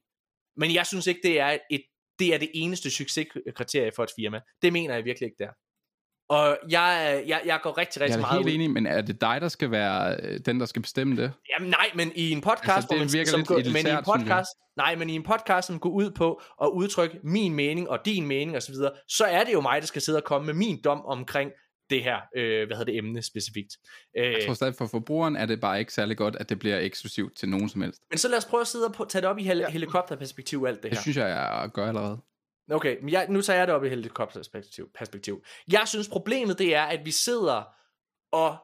Men 0.57 0.73
jeg 0.73 0.85
synes 0.85 1.07
ikke, 1.07 1.21
det 1.23 1.39
er, 1.39 1.57
et, 1.71 1.81
det, 2.19 2.33
er 2.33 2.37
det 2.37 2.49
eneste 2.53 2.91
succeskriterie 2.91 3.91
for 3.95 4.03
et 4.03 4.09
firma. 4.15 4.41
Det 4.61 4.73
mener 4.73 4.95
jeg 4.95 5.05
virkelig 5.05 5.27
ikke, 5.27 5.43
der. 5.43 5.51
Og 6.29 6.57
jeg, 6.69 7.23
jeg, 7.27 7.41
jeg 7.45 7.59
går 7.63 7.77
rigtig, 7.77 8.01
rigtig 8.01 8.11
Jeg 8.17 8.17
er 8.17 8.27
meget 8.31 8.45
helt 8.45 8.55
enig, 8.55 8.71
men 8.71 8.85
er 8.85 9.01
det 9.01 9.21
dig, 9.21 9.41
der 9.41 9.47
skal 9.47 9.71
være 9.71 10.17
øh, 10.23 10.39
den, 10.45 10.59
der 10.59 10.65
skal 10.65 10.81
bestemme 10.81 11.15
det? 11.21 11.31
Jamen 11.53 11.69
nej, 11.69 11.89
men 11.95 12.11
i 12.15 12.31
en 12.31 12.41
podcast, 12.41 12.69
Altså, 12.75 12.87
det 12.91 12.99
man, 12.99 13.13
virker 13.13 13.29
som 13.31 13.39
lidt 13.39 13.47
går, 13.47 13.55
men 13.55 13.65
i 13.65 13.69
en 13.69 13.75
elitært, 13.75 14.03
podcast, 14.03 14.49
nej, 14.77 14.95
men 14.95 15.09
i 15.09 15.15
en 15.15 15.23
podcast, 15.23 15.67
som 15.67 15.79
går 15.79 15.89
ud 15.89 16.11
på 16.11 16.41
at 16.63 16.67
udtrykke 16.67 17.19
min 17.23 17.53
mening 17.53 17.89
og 17.89 17.99
din 18.05 18.25
mening 18.27 18.57
osv., 18.57 18.73
så, 18.73 18.91
så 19.07 19.25
er 19.25 19.43
det 19.43 19.53
jo 19.53 19.61
mig, 19.61 19.81
der 19.81 19.87
skal 19.87 20.01
sidde 20.01 20.17
og 20.17 20.23
komme 20.23 20.45
med 20.45 20.53
min 20.53 20.81
dom 20.83 21.01
omkring 21.05 21.51
det 21.89 22.03
her, 22.03 22.17
øh, 22.37 22.67
hvad 22.67 22.77
hedder 22.77 22.91
det, 22.91 22.97
emne 22.97 23.21
specifikt. 23.21 23.71
Øh, 24.17 24.31
Jeg 24.31 24.41
tror 24.45 24.53
stadig, 24.53 24.75
for 24.75 24.87
forbrugeren 24.87 25.35
er 25.35 25.45
det 25.45 25.61
bare 25.61 25.79
ikke 25.79 25.93
særlig 25.93 26.17
godt, 26.17 26.35
at 26.35 26.49
det 26.49 26.59
bliver 26.59 26.79
eksklusivt 26.79 27.37
til 27.37 27.49
nogen 27.49 27.69
som 27.69 27.81
helst. 27.81 28.01
men 28.11 28.17
så 28.17 28.27
lad 28.27 28.37
os 28.37 28.45
prøve 28.45 28.61
at 28.61 28.67
sidde 28.67 28.85
og 28.99 29.09
tage 29.09 29.21
det 29.21 29.29
op 29.29 29.37
i 29.37 29.43
hel- 29.43 29.65
helikopterperspektiv 29.69 30.65
alt 30.67 30.75
det 30.75 30.83
Det 30.83 30.91
her. 30.97 31.01
synes 31.01 31.17
jeg, 31.17 31.27
jeg 31.29 31.69
gør 31.73 31.87
allerede. 31.87 32.17
Okay, 32.71 32.97
men 33.01 33.09
jeg, 33.09 33.27
nu 33.29 33.41
tager 33.41 33.57
jeg 33.59 33.67
det 33.67 33.75
op 33.75 33.83
i 33.83 33.89
helikopterperspektiv. 33.89 34.91
Perspektiv. 34.93 35.43
Jeg 35.71 35.87
synes 35.87 36.09
problemet 36.09 36.59
det 36.59 36.75
er, 36.75 36.83
at 36.83 37.05
vi 37.05 37.11
sidder 37.11 37.63
og 38.31 38.57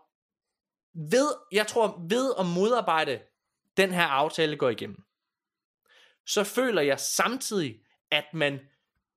ved, 0.94 1.30
jeg 1.52 1.68
tror 1.68 2.06
ved 2.10 2.34
at 2.40 2.45
modarbejde 2.45 3.22
den 3.77 3.91
her 3.91 4.06
aftale 4.06 4.57
går 4.57 4.69
igennem, 4.69 5.03
så 6.26 6.44
føler 6.44 6.82
jeg 6.82 6.99
samtidig, 6.99 7.80
at 8.11 8.26
man 8.34 8.60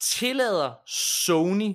tillader 0.01 0.75
Sony 0.87 1.75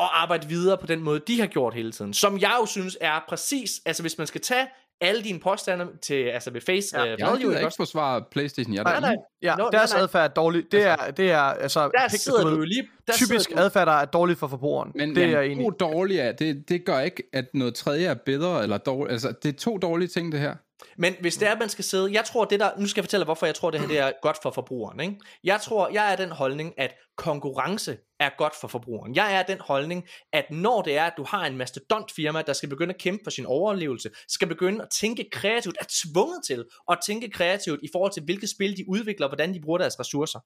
at 0.00 0.08
arbejde 0.12 0.48
videre 0.48 0.78
på 0.78 0.86
den 0.86 1.02
måde, 1.02 1.20
de 1.20 1.40
har 1.40 1.46
gjort 1.46 1.74
hele 1.74 1.92
tiden. 1.92 2.14
Som 2.14 2.38
jeg 2.38 2.56
jo 2.60 2.66
synes 2.66 2.98
er 3.00 3.20
præcis, 3.28 3.82
altså 3.84 4.02
hvis 4.02 4.18
man 4.18 4.26
skal 4.26 4.40
tage 4.40 4.68
alle 5.00 5.22
dine 5.22 5.40
påstande 5.40 5.86
til, 6.02 6.14
altså 6.14 6.50
ved 6.50 6.60
face 6.60 6.98
Ja, 6.98 7.04
Jeg 7.04 7.16
value, 7.20 7.38
gider 7.38 7.58
ikke 7.58 7.72
forsvare 7.76 8.24
Playstation. 8.30 8.74
Jeg 8.74 8.80
er 8.80 8.84
Nej, 8.84 8.94
der 8.94 9.00
nej. 9.00 9.16
Ja, 9.42 9.54
no, 9.54 9.62
nej, 9.62 9.70
deres 9.70 9.92
nej. 9.92 10.02
adfærd 10.02 10.30
er 10.30 10.34
dårlig. 10.34 10.64
Det 10.72 10.84
er, 10.84 10.96
det 10.96 11.30
er 11.30 11.38
altså, 11.38 11.90
Der 11.94 12.08
sidder 12.08 12.50
du 12.50 12.60
lige... 12.60 12.88
Der 13.06 13.12
typisk 13.12 13.44
sidder 13.48 13.60
du, 13.60 13.64
adfærd, 13.64 13.86
der 13.86 13.92
er 13.92 14.04
dårligt 14.04 14.38
for 14.38 14.48
forbrugeren. 14.48 14.92
Men, 14.94 15.14
det 15.14 15.22
er 15.22 15.26
men 15.26 15.36
jeg 15.36 15.46
enig 15.46 15.60
i. 15.60 15.64
to 15.64 15.70
dårlige 15.70 16.20
er, 16.20 16.32
det, 16.32 16.68
det 16.68 16.84
gør 16.84 17.00
ikke, 17.00 17.22
at 17.32 17.44
noget 17.54 17.74
tredje 17.74 18.06
er 18.06 18.14
bedre 18.14 18.62
eller 18.62 18.78
dårligt. 18.78 19.12
Altså, 19.12 19.32
det 19.42 19.54
er 19.54 19.58
to 19.58 19.78
dårlige 19.78 20.08
ting, 20.08 20.32
det 20.32 20.40
her. 20.40 20.54
Men 20.96 21.14
hvis 21.20 21.36
det 21.36 21.48
er, 21.48 21.52
at 21.52 21.58
man 21.58 21.68
skal 21.68 21.84
sidde... 21.84 22.12
Jeg 22.12 22.24
tror, 22.24 22.44
det 22.44 22.60
der... 22.60 22.70
Nu 22.78 22.86
skal 22.86 23.00
jeg 23.00 23.04
fortælle 23.04 23.24
hvorfor 23.24 23.46
jeg 23.46 23.54
tror, 23.54 23.70
det 23.70 23.80
her 23.80 23.86
det 23.88 23.98
er 23.98 24.12
godt 24.22 24.36
for 24.42 24.50
forbrugeren. 24.50 25.00
Ikke? 25.00 25.16
Jeg 25.44 25.60
tror, 25.60 25.88
jeg 25.88 26.12
er 26.12 26.16
den 26.16 26.30
holdning, 26.30 26.74
at 26.78 26.94
konkurrence 27.16 27.98
er 28.20 28.30
godt 28.38 28.52
for 28.60 28.68
forbrugeren. 28.68 29.14
Jeg 29.14 29.34
er 29.34 29.42
den 29.42 29.60
holdning, 29.60 30.04
at 30.32 30.44
når 30.50 30.82
det 30.82 30.96
er, 30.96 31.04
at 31.04 31.12
du 31.16 31.24
har 31.24 31.46
en 31.46 31.56
mastodontfirma, 31.56 32.42
der 32.42 32.52
skal 32.52 32.68
begynde 32.68 32.94
at 32.94 33.00
kæmpe 33.00 33.20
for 33.24 33.30
sin 33.30 33.46
overlevelse, 33.46 34.10
skal 34.28 34.48
begynde 34.48 34.82
at 34.82 34.88
tænke 35.00 35.28
kreativt, 35.32 35.76
er 35.80 35.84
tvunget 36.04 36.40
til 36.46 36.64
at 36.90 36.98
tænke 37.06 37.30
kreativt 37.30 37.80
i 37.82 37.88
forhold 37.92 38.12
til, 38.12 38.22
hvilke 38.24 38.46
spil 38.46 38.76
de 38.76 38.84
udvikler, 38.88 39.26
og 39.26 39.30
hvordan 39.30 39.54
de 39.54 39.60
bruger 39.60 39.78
deres 39.78 40.00
ressourcer, 40.00 40.40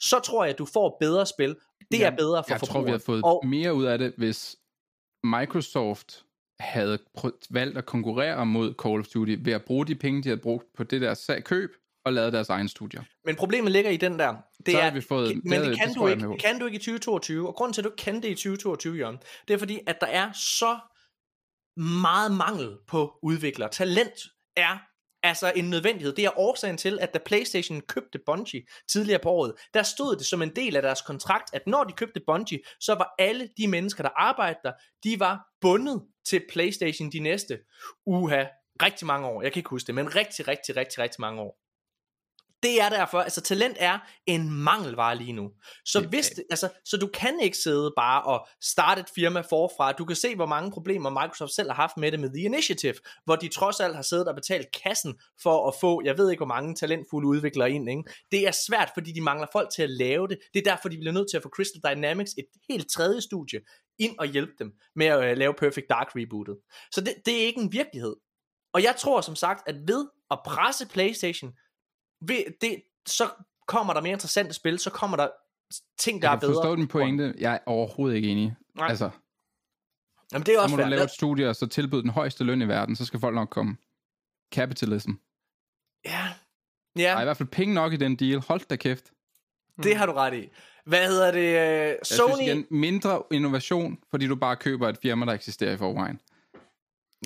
så 0.00 0.18
tror 0.20 0.44
jeg, 0.44 0.52
at 0.52 0.58
du 0.58 0.64
får 0.66 0.96
bedre 1.00 1.26
spil. 1.26 1.56
Det 1.90 1.98
Ja, 1.98 2.06
er 2.06 2.16
bedre 2.16 2.44
for 2.44 2.52
Jeg 2.52 2.60
tror, 2.60 2.66
forbrugeren. 2.66 2.86
vi 2.86 2.90
har 2.90 2.98
fået 2.98 3.22
og... 3.24 3.46
mere 3.46 3.74
ud 3.74 3.84
af 3.84 3.98
det, 3.98 4.14
hvis 4.16 4.56
Microsoft 5.24 6.25
havde 6.60 6.98
valgt 7.50 7.78
at 7.78 7.86
konkurrere 7.86 8.46
mod 8.46 8.74
Call 8.82 8.98
of 9.00 9.06
Duty 9.06 9.36
ved 9.38 9.52
at 9.52 9.64
bruge 9.64 9.86
de 9.86 9.94
penge, 9.94 10.22
de 10.22 10.28
havde 10.28 10.40
brugt 10.40 10.64
på 10.76 10.84
det 10.84 11.00
der 11.00 11.14
sag- 11.14 11.44
køb, 11.44 11.70
og 12.04 12.12
lavet 12.12 12.32
deres 12.32 12.48
egen 12.48 12.68
studier. 12.68 13.02
Men 13.24 13.36
problemet 13.36 13.72
ligger 13.72 13.90
i 13.90 13.96
den 13.96 14.18
der. 14.18 14.34
Det 14.66 14.72
Så 14.72 14.78
er, 14.78 14.82
har 14.82 14.90
vi 14.90 15.00
fået- 15.00 15.44
men 15.44 15.52
det 15.60 15.68
det, 15.68 15.78
kan 15.78 15.94
du 15.94 16.06
ikke, 16.06 16.28
det 16.28 16.42
kan 16.42 16.58
du 16.58 16.66
ikke 16.66 16.76
i 16.76 16.78
2022. 16.78 17.48
Og 17.48 17.54
grunden 17.54 17.72
til, 17.72 17.80
at 17.80 17.84
du 17.84 17.88
ikke 17.90 18.02
kan 18.02 18.14
det 18.22 18.24
i 18.28 18.34
2022, 18.34 18.96
Jørgen, 18.96 19.18
det 19.48 19.54
er 19.54 19.58
fordi, 19.58 19.80
at 19.86 20.00
der 20.00 20.06
er 20.06 20.32
så 20.32 20.78
meget 22.00 22.32
mangel 22.32 22.76
på 22.88 23.18
udviklere. 23.22 23.68
Talent 23.68 24.14
er 24.56 24.78
altså 25.28 25.52
en 25.56 25.70
nødvendighed. 25.70 26.12
Det 26.12 26.24
er 26.24 26.38
årsagen 26.38 26.76
til, 26.76 26.98
at 27.00 27.14
da 27.14 27.18
PlayStation 27.26 27.80
købte 27.80 28.18
Bungie 28.26 28.62
tidligere 28.88 29.20
på 29.22 29.30
året, 29.30 29.54
der 29.74 29.82
stod 29.82 30.16
det 30.16 30.26
som 30.26 30.42
en 30.42 30.56
del 30.56 30.76
af 30.76 30.82
deres 30.82 31.02
kontrakt, 31.02 31.50
at 31.52 31.66
når 31.66 31.84
de 31.84 31.92
købte 31.92 32.20
Bungie, 32.26 32.60
så 32.80 32.94
var 32.94 33.14
alle 33.18 33.48
de 33.56 33.68
mennesker, 33.68 34.02
der 34.02 34.10
arbejdede 34.16 34.60
der, 34.64 34.72
de 35.04 35.20
var 35.20 35.40
bundet 35.60 36.02
til 36.28 36.42
PlayStation 36.52 37.12
de 37.12 37.18
næste 37.18 37.58
uha, 38.06 38.44
rigtig 38.82 39.06
mange 39.06 39.28
år. 39.28 39.42
Jeg 39.42 39.52
kan 39.52 39.60
ikke 39.60 39.70
huske 39.70 39.86
det, 39.86 39.94
men 39.94 40.16
rigtig, 40.16 40.48
rigtig, 40.48 40.76
rigtig, 40.76 40.98
rigtig 40.98 41.20
mange 41.20 41.40
år 41.40 41.65
det 42.62 42.80
er 42.80 42.88
derfor, 42.88 43.20
altså 43.20 43.40
talent 43.40 43.76
er 43.80 43.98
en 44.26 44.50
mangelvare 44.50 45.16
lige 45.16 45.32
nu. 45.32 45.50
Så, 45.84 46.00
Det- 46.00 46.08
hvis 46.08 46.28
det, 46.28 46.44
altså, 46.50 46.68
så 46.84 46.96
du 46.96 47.06
kan 47.14 47.40
ikke 47.40 47.56
sidde 47.56 47.92
bare 47.96 48.22
og 48.22 48.46
starte 48.62 49.00
et 49.00 49.06
firma 49.14 49.40
forfra. 49.40 49.92
Du 49.92 50.04
kan 50.04 50.16
se, 50.16 50.34
hvor 50.36 50.46
mange 50.46 50.70
problemer 50.70 51.10
Microsoft 51.10 51.52
selv 51.52 51.68
har 51.68 51.74
haft 51.74 51.96
med 51.96 52.12
det 52.12 52.20
med 52.20 52.28
The 52.30 52.40
Initiative, 52.42 52.94
hvor 53.24 53.36
de 53.36 53.48
trods 53.48 53.80
alt 53.80 53.94
har 53.94 54.02
siddet 54.02 54.28
og 54.28 54.34
betalt 54.34 54.66
kassen 54.84 55.14
for 55.42 55.68
at 55.68 55.74
få, 55.80 56.02
jeg 56.04 56.18
ved 56.18 56.30
ikke 56.30 56.38
hvor 56.38 56.46
mange 56.54 56.74
talentfulde 56.74 57.28
udviklere 57.28 57.70
ind. 57.70 57.90
Ikke? 57.90 58.02
Det 58.30 58.46
er 58.46 58.50
svært, 58.50 58.90
fordi 58.94 59.12
de 59.12 59.20
mangler 59.20 59.46
folk 59.52 59.70
til 59.74 59.82
at 59.82 59.90
lave 59.90 60.28
det. 60.28 60.38
Det 60.54 60.66
er 60.66 60.70
derfor, 60.70 60.88
de 60.88 60.96
bliver 60.96 61.12
nødt 61.12 61.30
til 61.30 61.36
at 61.36 61.42
få 61.42 61.48
Crystal 61.48 61.80
Dynamics, 61.94 62.32
et 62.38 62.46
helt 62.70 62.90
tredje 62.90 63.20
studie, 63.20 63.60
ind 63.98 64.18
og 64.18 64.26
hjælpe 64.26 64.52
dem 64.58 64.72
med 64.96 65.06
at 65.06 65.24
øh, 65.30 65.36
lave 65.36 65.54
Perfect 65.54 65.86
Dark 65.90 66.06
rebootet. 66.16 66.56
Så 66.92 67.00
det, 67.00 67.14
det 67.26 67.42
er 67.42 67.46
ikke 67.46 67.60
en 67.60 67.72
virkelighed. 67.72 68.16
Og 68.74 68.82
jeg 68.82 68.94
tror 68.98 69.20
som 69.20 69.36
sagt, 69.36 69.68
at 69.68 69.74
ved 69.86 70.06
at 70.30 70.38
presse 70.46 70.86
PlayStation, 70.88 71.52
ved 72.20 72.44
det, 72.60 72.82
så 73.06 73.28
kommer 73.66 73.92
der 73.94 74.00
mere 74.00 74.12
interessante 74.12 74.54
spil, 74.54 74.78
så 74.78 74.90
kommer 74.90 75.16
der 75.16 75.28
ting, 75.98 76.22
der 76.22 76.28
Jeg 76.28 76.36
er 76.36 76.40
bedre. 76.40 76.54
forstå 76.54 76.76
din 76.76 76.88
pointe. 76.88 77.34
Jeg 77.38 77.54
er 77.54 77.58
overhovedet 77.66 78.16
ikke 78.16 78.28
enig. 78.28 78.54
Nej. 78.74 78.88
Altså, 78.88 79.10
Jamen, 80.32 80.46
det 80.46 80.54
er 80.54 80.58
så 80.58 80.62
også 80.62 80.72
må 80.72 80.76
du 80.76 80.82
fair. 80.82 80.90
lave 80.90 81.04
et 81.04 81.10
studie, 81.10 81.48
og 81.48 81.56
så 81.56 81.66
tilbyde 81.66 82.02
den 82.02 82.10
højeste 82.10 82.44
løn 82.44 82.62
i 82.62 82.68
verden, 82.68 82.96
så 82.96 83.04
skal 83.04 83.20
folk 83.20 83.34
nok 83.34 83.48
komme. 83.50 83.76
Capitalism. 84.54 85.10
Ja, 86.04 86.28
Der 86.96 87.08
er 87.10 87.16
i 87.16 87.18
ja 87.18 87.24
hvert 87.24 87.36
fald 87.36 87.48
penge 87.48 87.74
nok 87.74 87.92
i 87.92 87.96
den 87.96 88.16
deal. 88.16 88.40
Hold 88.48 88.60
da 88.68 88.76
kæft. 88.76 89.12
det 89.82 89.96
har 89.96 90.06
du 90.06 90.12
ret 90.12 90.34
i. 90.34 90.48
Hvad 90.84 91.06
hedder 91.08 91.30
det? 91.30 91.38
øh, 91.40 91.54
Jeg 91.54 91.98
Sony... 92.02 92.34
synes 92.34 92.40
igen, 92.48 92.66
mindre 92.70 93.22
innovation, 93.32 93.98
fordi 94.10 94.26
du 94.26 94.36
bare 94.36 94.56
køber 94.56 94.88
et 94.88 94.98
firma, 95.02 95.26
der 95.26 95.32
eksisterer 95.32 95.72
i 95.72 95.76
forvejen. 95.76 96.20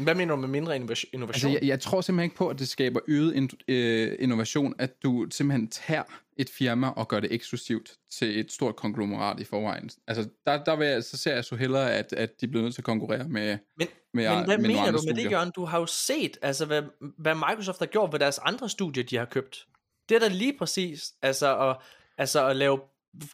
Hvad 0.02 0.14
mener 0.14 0.34
du 0.34 0.40
med 0.40 0.48
mindre 0.48 0.76
innova- 0.76 1.10
innovation? 1.12 1.28
Altså, 1.28 1.48
jeg, 1.48 1.62
jeg 1.62 1.80
tror 1.80 2.00
simpelthen 2.00 2.24
ikke 2.24 2.36
på, 2.36 2.48
at 2.48 2.58
det 2.58 2.68
skaber 2.68 3.00
øget 3.08 3.34
in, 3.34 3.50
øh, 3.68 4.16
innovation, 4.18 4.74
at 4.78 5.02
du 5.02 5.26
simpelthen 5.30 5.68
tager 5.68 6.02
et 6.36 6.50
firma 6.50 6.88
og 6.88 7.08
gør 7.08 7.20
det 7.20 7.32
eksklusivt 7.32 7.92
til 8.12 8.40
et 8.40 8.52
stort 8.52 8.76
konglomerat 8.76 9.40
i 9.40 9.44
forvejen. 9.44 9.90
Altså, 10.06 10.28
der, 10.46 10.64
der 10.64 10.76
vil 10.76 10.86
jeg, 10.86 11.04
så 11.04 11.16
ser 11.16 11.34
jeg 11.34 11.44
så 11.44 11.56
hellere, 11.56 11.92
at, 11.92 12.12
at 12.12 12.40
de 12.40 12.48
bliver 12.48 12.62
nødt 12.62 12.74
til 12.74 12.80
at 12.80 12.84
konkurrere 12.84 13.28
med, 13.28 13.58
Men, 13.78 13.88
med, 14.14 14.28
men 14.28 14.44
hvad 14.44 14.58
med 14.58 14.68
mener 14.68 14.86
du 14.86 14.92
med 14.92 14.92
det, 14.92 15.00
studier. 15.02 15.30
Jørgen? 15.30 15.52
Du 15.56 15.64
har 15.64 15.78
jo 15.78 15.86
set, 15.86 16.38
altså, 16.42 16.66
hvad, 16.66 16.82
hvad 17.18 17.34
Microsoft 17.34 17.78
har 17.78 17.86
gjort 17.86 18.12
ved 18.12 18.18
deres 18.18 18.38
andre 18.38 18.68
studier, 18.68 19.04
de 19.04 19.16
har 19.16 19.24
købt. 19.24 19.66
Det 20.08 20.14
er 20.14 20.18
da 20.20 20.28
lige 20.28 20.54
præcis, 20.58 21.12
altså 21.22 21.68
at, 21.70 21.76
altså 22.18 22.46
at 22.46 22.56
lave, 22.56 22.80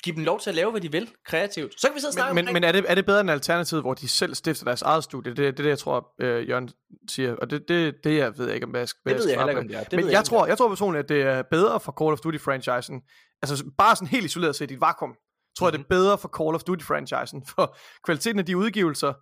give 0.02 0.16
dem 0.16 0.24
lov 0.24 0.40
til 0.40 0.50
at 0.50 0.56
lave, 0.56 0.70
hvad 0.70 0.80
de 0.80 0.92
vil, 0.92 1.10
kreativt. 1.26 1.80
Så 1.80 1.88
kan 1.88 1.94
vi 1.94 2.00
sidde 2.00 2.10
og 2.10 2.14
snakke 2.14 2.34
Men, 2.34 2.44
men, 2.44 2.54
men 2.54 2.64
er, 2.64 2.72
det, 2.72 2.84
er 2.88 2.94
det 2.94 3.06
bedre 3.06 3.20
end 3.20 3.30
alternativ, 3.30 3.80
hvor 3.80 3.94
de 3.94 4.08
selv 4.08 4.34
stifter 4.34 4.64
deres 4.64 4.82
eget 4.82 5.04
studie? 5.04 5.34
Det 5.34 5.46
er 5.46 5.50
det, 5.50 5.58
det, 5.58 5.68
jeg 5.68 5.78
tror, 5.78 6.12
øh, 6.20 6.48
Jørgen 6.48 6.70
siger. 7.08 7.36
Og 7.36 7.50
det, 7.50 7.68
det, 7.68 7.94
det 8.04 8.16
jeg 8.16 8.38
ved 8.38 8.46
jeg 8.46 8.54
ikke, 8.54 8.66
om 8.66 8.74
jeg 8.76 8.88
skal 8.88 9.00
det 9.12 9.18
ved 9.18 9.28
jeg 9.28 9.38
heller 9.38 9.48
ikke, 9.48 9.60
om 9.60 9.68
det 9.68 9.76
er. 9.76 9.84
Det 9.84 9.92
Men 9.92 10.10
jeg, 10.10 10.18
om 10.18 10.24
tror, 10.24 10.46
jeg 10.46 10.58
tror 10.58 10.68
personligt, 10.68 11.02
at 11.02 11.08
det 11.08 11.22
er 11.22 11.42
bedre 11.50 11.80
for 11.80 11.92
Call 12.02 12.12
of 12.12 12.18
Duty-franchisen. 12.26 13.38
Altså 13.42 13.64
bare 13.78 13.96
sådan 13.96 14.08
helt 14.08 14.24
isoleret 14.24 14.56
set 14.56 14.70
i 14.70 14.74
et 14.74 14.80
vakuum. 14.80 15.14
Tror 15.58 15.66
jeg, 15.66 15.72
det 15.72 15.78
er 15.80 15.84
bedre 15.88 16.18
for 16.18 16.28
Call 16.38 16.54
of 16.54 16.62
Duty-franchisen. 16.62 17.44
For 17.54 17.76
kvaliteten 18.04 18.38
af 18.38 18.46
de 18.46 18.56
udgivelser, 18.56 19.12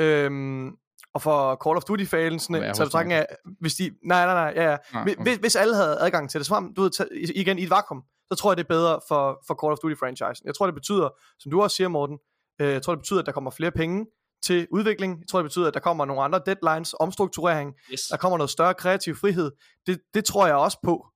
øhm, 0.00 0.70
og 1.14 1.22
for 1.22 1.58
Call 1.64 1.76
of 1.76 1.82
Duty-fansene, 1.82 2.58
så 2.74 2.84
betragtning 2.84 3.12
af, 3.12 3.26
hvis 3.60 3.74
de, 3.74 3.90
nej, 4.06 4.24
nej, 4.26 4.34
nej, 4.34 4.62
ja, 4.62 4.70
ja. 4.70 4.76
Nej, 4.92 5.02
Hvis- 5.04 5.14
okay. 5.14 5.22
Hvis, 5.22 5.36
hvis 5.36 5.56
alle 5.56 5.74
havde 5.74 5.96
adgang 6.00 6.30
til 6.30 6.40
det, 6.40 6.46
så 6.46 6.54
frem, 6.54 6.74
du 6.74 6.82
ved, 6.82 6.90
igen 7.34 7.58
i 7.58 7.62
et 7.62 7.70
vakuum, 7.70 8.02
så 8.32 8.34
tror 8.38 8.50
jeg, 8.50 8.56
det 8.56 8.64
er 8.64 8.68
bedre 8.68 9.00
for, 9.08 9.42
for 9.46 9.54
Call 9.54 9.72
of 9.72 9.78
Duty-franchisen. 9.78 10.42
Jeg 10.44 10.54
tror, 10.54 10.66
det 10.66 10.74
betyder, 10.74 11.08
som 11.38 11.50
du 11.50 11.62
også 11.62 11.76
siger, 11.76 11.88
Morten, 11.88 12.18
øh, 12.60 12.68
jeg 12.68 12.82
tror, 12.82 12.94
det 12.94 13.00
betyder, 13.02 13.20
at 13.20 13.26
der 13.26 13.32
kommer 13.32 13.50
flere 13.50 13.70
penge 13.70 14.06
til 14.42 14.66
udvikling. 14.70 15.20
Jeg 15.20 15.28
tror, 15.28 15.38
det 15.38 15.44
betyder, 15.44 15.68
at 15.68 15.74
der 15.74 15.80
kommer 15.80 16.04
nogle 16.04 16.22
andre 16.22 16.40
deadlines, 16.46 16.94
omstrukturering, 17.00 17.74
Yes. 17.92 18.00
der 18.10 18.16
kommer 18.16 18.38
noget 18.38 18.50
større 18.50 18.74
kreativ 18.74 19.16
frihed. 19.16 19.50
Det, 19.86 20.00
det 20.14 20.24
tror 20.24 20.46
jeg 20.46 20.56
også 20.56 20.78
på. 20.84 21.06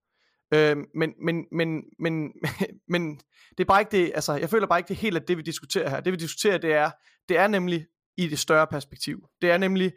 Øh, 0.54 0.76
men, 0.94 1.12
men, 1.24 1.44
men, 1.52 1.82
men, 1.98 2.32
men 2.92 3.16
det 3.50 3.60
er 3.60 3.64
bare 3.64 3.80
ikke 3.80 3.90
det, 3.90 4.12
altså 4.14 4.32
jeg 4.34 4.50
føler 4.50 4.66
bare 4.66 4.78
ikke 4.78 4.88
det 4.88 4.96
helt, 4.96 5.16
at 5.16 5.28
det 5.28 5.36
vi 5.36 5.42
diskuterer 5.42 5.88
her. 5.90 6.00
Det 6.00 6.12
vi 6.12 6.16
diskuterer, 6.16 6.58
det 6.58 6.72
er, 6.72 6.90
det 7.28 7.38
er 7.38 7.46
nemlig 7.48 7.86
i 8.16 8.28
det 8.28 8.38
større 8.38 8.66
perspektiv. 8.66 9.18
Det 9.42 9.50
er 9.50 9.58
nemlig 9.58 9.92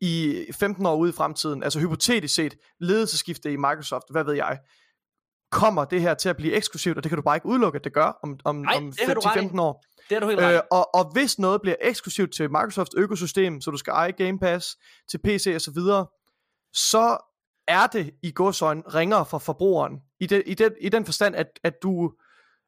i 0.00 0.44
15 0.52 0.86
år 0.86 0.96
ude 0.96 1.10
i 1.10 1.12
fremtiden, 1.12 1.62
altså 1.62 1.80
hypotetisk 1.80 2.34
set, 2.34 2.54
ledelseskifte 2.80 3.52
i 3.52 3.56
Microsoft, 3.56 4.04
hvad 4.10 4.24
ved 4.24 4.34
jeg, 4.34 4.58
kommer 5.54 5.84
det 5.84 6.00
her 6.00 6.14
til 6.14 6.28
at 6.28 6.36
blive 6.36 6.52
eksklusivt, 6.52 6.96
og 6.96 7.02
det 7.02 7.10
kan 7.10 7.16
du 7.16 7.22
bare 7.22 7.36
ikke 7.36 7.46
udelukke, 7.46 7.76
at 7.76 7.84
det 7.84 7.92
gør 7.92 8.18
om, 8.22 8.38
om, 8.44 8.56
Nej, 8.56 8.74
om 8.76 8.92
det 8.92 9.06
har 9.06 9.14
du 9.14 9.20
ret 9.20 9.42
i. 9.42 9.46
10-15 9.46 9.60
år. 9.60 9.84
Det 10.08 10.16
er 10.16 10.20
du 10.20 10.28
helt 10.28 10.40
ret. 10.40 10.54
Øh, 10.54 10.60
og, 10.70 10.94
og 10.94 11.12
hvis 11.12 11.38
noget 11.38 11.60
bliver 11.62 11.76
eksklusivt 11.80 12.34
til 12.34 12.50
Microsofts 12.50 12.94
økosystem, 12.96 13.60
så 13.60 13.70
du 13.70 13.76
skal 13.76 13.90
eje 13.90 14.10
Game 14.10 14.38
Pass 14.38 14.76
til 15.10 15.18
PC 15.18 15.52
og 15.54 15.60
så 15.60 15.70
videre, 15.70 16.06
så 16.72 17.18
er 17.68 17.86
det 17.86 18.10
i 18.22 18.32
godsøjne 18.32 18.82
ringere 18.94 19.26
for 19.26 19.38
forbrugeren. 19.38 19.92
I, 20.20 20.26
det, 20.26 20.42
i, 20.46 20.54
det, 20.54 20.74
i 20.80 20.88
den 20.88 21.04
forstand, 21.04 21.36
at, 21.36 21.46
at, 21.64 21.74
du, 21.82 22.12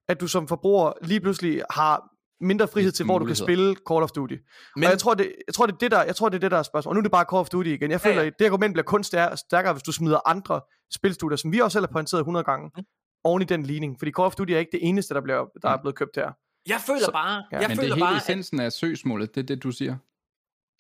at 0.09 0.21
du 0.21 0.27
som 0.27 0.49
forbruger 0.49 0.93
lige 1.03 1.21
pludselig 1.21 1.63
har 1.71 2.11
mindre 2.41 2.69
frihed 2.69 2.93
til, 2.93 3.05
hvor 3.05 3.19
du 3.19 3.25
kan 3.27 3.37
spille 3.37 3.77
Call 3.91 4.03
of 4.03 4.11
Duty. 4.11 4.35
Men, 4.77 4.85
og 4.85 4.91
jeg 4.91 4.99
tror, 4.99 5.15
det, 5.15 5.33
jeg, 5.47 5.55
tror, 5.55 5.67
det 5.67 5.73
er 5.73 5.79
det, 5.79 5.91
der, 5.91 6.03
jeg 6.05 6.17
tror, 6.17 6.29
det 6.29 6.37
er 6.37 6.41
det, 6.41 6.51
der 6.51 6.59
er 6.59 6.63
spørgsmålet. 6.63 6.91
Og 6.93 6.95
nu 6.95 6.99
er 6.99 7.03
det 7.03 7.11
bare 7.11 7.25
Call 7.31 7.41
of 7.41 7.49
Duty 7.49 7.69
igen. 7.69 7.91
Jeg 7.91 8.01
føler, 8.01 8.17
Ja, 8.17 8.25
ja, 8.25 8.31
det 8.39 8.47
argument 8.47 8.75
bliver 8.75 8.85
kun 8.85 9.05
stær- 9.05 9.35
stærkere, 9.37 9.73
hvis 9.73 9.83
du 9.83 9.93
smider 9.93 10.29
andre 10.29 10.61
spilstudier, 10.95 11.37
som 11.37 11.53
vi 11.53 11.59
også 11.61 11.77
selv 11.77 11.87
har 11.87 11.93
pointeret 11.93 12.21
100 12.21 12.45
gange, 12.45 12.71
Mm. 12.77 12.83
oven 13.25 13.43
i 13.43 13.45
den 13.45 13.63
ligning. 13.63 13.97
Fordi 13.99 14.11
Call 14.11 14.27
of 14.27 14.35
Duty 14.35 14.53
er 14.53 14.59
ikke 14.59 14.73
det 14.73 14.81
eneste, 14.89 15.15
der, 15.15 15.21
bliver, 15.21 15.45
der 15.63 15.69
er 15.69 15.77
Mm. 15.77 15.81
blevet 15.81 15.95
købt 15.97 16.17
her. 16.17 16.31
Jeg 16.69 16.81
føler 16.87 17.01
så- 17.01 17.13
bare, 17.13 17.45
ja. 17.53 17.59
jeg 17.59 17.69
Men 17.69 17.71
det 17.71 17.77
føler 17.79 17.91
er 17.91 17.95
hele 17.95 18.05
bare, 18.07 18.15
at, 18.17 18.23
essensen 18.23 18.61
af 18.61 18.73
søgsmålet, 18.73 19.35
det 19.35 19.43
er 19.43 19.47
det, 19.47 19.63
du 19.63 19.71
siger. 19.71 19.97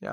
Ja. 0.02 0.12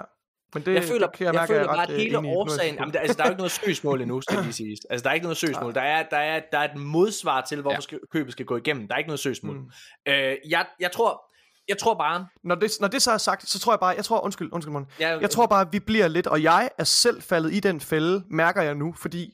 Men 0.55 0.65
det, 0.65 0.73
jeg 0.73 0.83
føler, 0.83 1.07
det 1.07 1.19
jeg, 1.19 1.25
jeg 1.25 1.33
mærke, 1.33 1.47
føler 1.53 1.63
er 1.63 1.67
bare, 1.67 1.83
at 1.83 1.89
øh, 1.89 1.97
hele 1.97 2.21
jeg 2.21 2.37
årsagen, 2.37 2.75
jamen, 2.75 2.93
der, 2.93 2.99
altså, 2.99 3.17
der 3.17 3.23
er 3.23 3.27
jo 3.27 3.31
ikke 3.31 3.37
noget 3.37 3.51
søgsmål 3.51 4.01
endnu, 4.01 4.21
skal 4.21 4.41
lige 4.43 4.53
siges. 4.53 4.79
Altså, 4.89 5.03
der 5.03 5.09
er 5.09 5.13
ikke 5.13 5.23
noget 5.23 5.37
søgsmål. 5.37 5.73
Der 5.75 5.81
er, 5.81 6.03
der 6.09 6.17
er, 6.17 6.41
der 6.51 6.57
er 6.59 6.73
et 6.73 6.79
modsvar 6.79 7.41
til, 7.41 7.61
hvorfor 7.61 7.73
Ja. 7.75 7.79
skal, 7.79 7.99
købet 8.11 8.31
skal 8.31 8.45
gå 8.45 8.57
igennem. 8.57 8.87
Der 8.87 8.93
er 8.93 8.97
ikke 8.97 9.07
noget 9.07 9.19
søgsmål. 9.19 9.55
Mm. 9.57 9.69
Øh, 10.07 10.35
jeg, 10.49 10.65
jeg 10.79 10.91
tror, 10.91 11.23
jeg 11.67 11.77
tror 11.77 11.93
bare, 11.93 12.27
Når 12.43 12.55
det, 12.55 12.71
når 12.79 12.87
det 12.87 13.01
så 13.01 13.11
er 13.11 13.17
sagt, 13.17 13.49
så 13.49 13.59
tror 13.59 13.73
jeg 13.73 13.79
bare, 13.79 13.95
jeg 13.95 14.05
tror, 14.05 14.19
undskyld, 14.19 14.49
undskyld, 14.51 14.71
Morten. 14.71 14.89
jeg, 14.99 15.21
Jeg 15.21 15.29
tror 15.29 15.45
bare, 15.45 15.71
vi 15.71 15.79
bliver 15.79 16.07
lidt, 16.07 16.27
og 16.27 16.43
jeg 16.43 16.69
er 16.77 16.83
selv 16.83 17.21
faldet 17.21 17.53
i 17.53 17.59
den 17.59 17.81
fælde, 17.81 18.23
mærker 18.29 18.61
jeg 18.61 18.75
nu, 18.75 18.93
fordi 18.93 19.33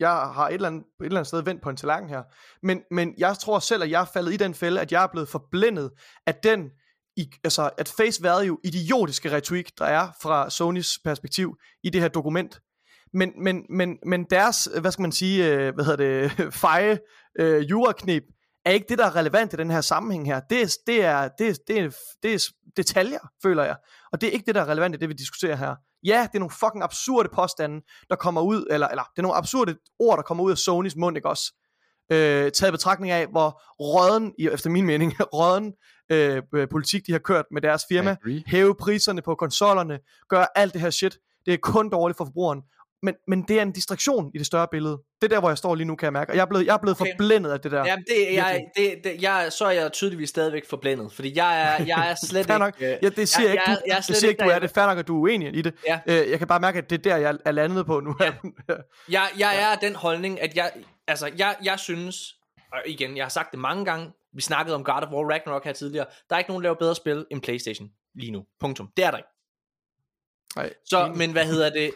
jeg 0.00 0.10
har 0.10 0.48
et 0.48 0.54
eller 0.54 0.68
andet, 0.68 0.80
et 0.80 1.04
eller 1.04 1.18
andet 1.18 1.26
sted 1.26 1.42
vendt 1.42 1.62
på 1.62 1.70
en 1.70 1.76
tallerken 1.76 2.08
her. 2.08 2.22
Men, 2.62 2.82
men 2.90 3.14
jeg 3.18 3.38
tror 3.38 3.58
selv, 3.58 3.82
at 3.82 3.90
jeg 3.90 4.00
er 4.00 4.04
faldet 4.04 4.32
i 4.32 4.36
den 4.36 4.54
fælde, 4.54 4.80
at 4.80 4.92
jeg 4.92 5.02
er 5.02 5.06
blevet 5.06 5.28
forblændet 5.28 5.90
af 6.26 6.34
den, 6.34 6.70
i, 7.16 7.30
altså 7.44 7.70
at 7.78 7.88
face 7.96 8.22
value, 8.22 8.58
idiotiske 8.64 9.30
retorik, 9.30 9.78
der 9.78 9.84
er 9.84 10.08
fra 10.22 10.50
Sonys 10.50 10.98
perspektiv 11.04 11.56
i 11.82 11.90
det 11.90 12.00
her 12.00 12.08
dokument. 12.08 12.60
Men, 13.14 13.32
men, 13.42 13.66
men, 13.70 13.98
men 14.06 14.24
deres, 14.30 14.68
hvad 14.80 14.92
skal 14.92 15.02
man 15.02 15.12
sige, 15.12 15.52
øh, 15.52 15.74
hvad 15.74 15.84
hedder 15.84 16.28
det, 16.28 16.54
feje 16.64 16.98
øh, 17.38 17.70
juraknep, 17.70 18.22
er 18.64 18.70
ikke 18.70 18.86
det, 18.88 18.98
der 18.98 19.06
er 19.06 19.16
relevant 19.16 19.52
i 19.52 19.56
den 19.56 19.70
her 19.70 19.80
sammenhæng 19.80 20.26
her. 20.26 20.40
Det 20.50 20.60
er, 20.62 20.76
det 20.86 21.04
er, 21.04 21.28
det 21.38 21.58
det 21.68 21.94
det 22.22 22.34
er 22.34 22.48
detaljer, 22.76 23.18
føler 23.42 23.64
jeg. 23.64 23.76
Og 24.12 24.20
det 24.20 24.26
er 24.26 24.30
ikke 24.32 24.46
det, 24.46 24.54
der 24.54 24.60
er 24.60 24.68
relevant 24.68 24.94
i 24.94 24.98
det, 24.98 25.08
vi 25.08 25.14
diskuterer 25.14 25.56
her. 25.56 25.74
Ja, 26.04 26.26
det 26.32 26.34
er 26.34 26.38
nogle 26.38 26.50
fucking 26.60 26.82
absurde 26.84 27.28
påstande, 27.34 27.80
der 28.10 28.16
kommer 28.16 28.40
ud, 28.40 28.66
eller, 28.70 28.88
eller 28.88 29.02
det 29.02 29.18
er 29.18 29.22
nogle 29.22 29.36
absurde 29.36 29.76
ord, 29.98 30.16
der 30.16 30.22
kommer 30.22 30.44
ud 30.44 30.50
af 30.50 30.58
Sonys 30.58 30.96
mund, 30.96 31.16
ikke 31.16 31.28
også? 31.28 31.52
Øh, 32.12 32.50
taget 32.52 32.72
betragtning 32.72 33.10
af, 33.12 33.26
hvor 33.26 33.62
råden, 33.80 34.34
i- 34.38 34.48
efter 34.48 34.70
min 34.70 34.86
mening, 34.86 35.12
råden 35.34 35.72
øh, 36.10 36.42
øh, 36.54 36.68
politik, 36.68 37.06
de 37.06 37.12
har 37.12 37.18
kørt 37.18 37.44
med 37.50 37.62
deres 37.62 37.82
firma, 37.88 38.16
hæve 38.46 38.74
priserne 38.74 39.22
på 39.22 39.34
konsollerne, 39.34 39.98
gøre 40.28 40.46
alt 40.58 40.72
det 40.72 40.80
her 40.80 40.90
shit. 40.90 41.18
Det 41.46 41.54
er 41.54 41.58
kun 41.62 41.90
dårligt 41.90 42.16
for 42.16 42.24
forbrugeren. 42.24 42.62
Men, 43.04 43.14
men 43.28 43.42
det 43.42 43.58
er 43.58 43.62
en 43.62 43.72
distraktion 43.72 44.30
i 44.34 44.38
det 44.38 44.46
større 44.46 44.68
billede. 44.70 44.98
Det 45.20 45.24
er 45.24 45.28
der, 45.28 45.40
hvor 45.40 45.50
jeg 45.50 45.58
står 45.58 45.74
lige 45.74 45.86
nu, 45.86 45.96
kan 45.96 46.06
jeg 46.06 46.12
mærke. 46.12 46.32
Og 46.32 46.36
jeg 46.36 46.42
er 46.42 46.46
blevet, 46.46 46.66
jeg 46.66 46.74
er 46.74 46.78
blevet 46.78 47.00
Okay. 47.00 47.12
forblændet 47.12 47.50
af 47.50 47.60
det 47.60 47.72
der. 47.72 47.84
Jamen, 47.86 48.04
det, 48.08 48.34
jeg, 48.34 48.64
det, 48.76 49.00
det, 49.04 49.22
jeg, 49.22 49.52
så 49.52 49.64
er 49.64 49.70
jeg 49.70 49.92
tydeligvis 49.92 50.28
stadigvæk 50.28 50.68
forblændet, 50.68 51.12
fordi 51.12 51.36
jeg 51.36 51.62
er, 51.62 51.84
jeg 51.84 52.10
er 52.10 52.14
slet 52.28 52.40
ikke... 52.40 52.58
nok. 52.58 52.74
øh, 52.80 52.96
Ja, 53.02 53.08
det 53.08 53.28
siger 53.28 53.44
jeg, 53.44 53.52
ikke, 53.52 53.62
jeg, 53.70 53.76
du, 53.76 53.82
jeg 53.86 54.04
slet 54.04 54.16
siger 54.16 54.30
ikke, 54.30 54.44
du 54.44 54.48
er 54.48 54.58
det. 54.58 54.70
Fair 54.70 54.86
nok, 54.86 54.98
at 54.98 55.06
du 55.08 55.16
er 55.16 55.20
uenig 55.20 55.56
i 55.56 55.62
det. 55.62 55.74
Ja. 55.86 56.00
Øh, 56.06 56.30
jeg 56.30 56.38
kan 56.38 56.48
bare 56.48 56.60
mærke, 56.60 56.78
at 56.78 56.90
det 56.90 56.98
er 56.98 57.02
der, 57.02 57.16
jeg 57.16 57.38
er 57.44 57.52
landet 57.52 57.86
på 57.86 58.00
nu. 58.00 58.16
Ja. 58.20 58.32
Jeg, 59.08 59.28
jeg 59.38 59.72
er 59.72 59.76
den 59.76 59.94
holdning, 59.94 60.40
at 60.40 60.56
jeg, 60.56 60.72
altså, 61.06 61.30
jeg, 61.38 61.56
jeg 61.64 61.78
synes, 61.78 62.16
og 62.72 62.78
igen, 62.86 63.16
jeg 63.16 63.24
har 63.24 63.28
sagt 63.30 63.50
det 63.52 63.58
mange 63.60 63.84
gange, 63.84 64.12
vi 64.34 64.42
snakkede 64.42 64.74
om 64.74 64.84
God 64.84 65.02
of 65.02 65.08
War 65.12 65.30
Ragnarok 65.32 65.64
her 65.64 65.72
tidligere, 65.72 66.06
der 66.30 66.34
er 66.36 66.38
ikke 66.38 66.50
nogen, 66.50 66.62
der 66.62 66.66
laver 66.68 66.78
bedre 66.78 66.94
spil 66.94 67.26
end 67.30 67.42
Playstation 67.42 67.88
lige 68.14 68.30
nu. 68.32 68.44
Punktum. 68.60 68.88
Det 68.96 69.04
er 69.04 69.10
der 69.10 69.18
ikke. 69.18 69.28
Nej, 70.56 70.70
Så, 70.86 71.12
men 71.16 71.32
hvad 71.32 71.44
hedder 71.46 71.70
det? 71.70 71.90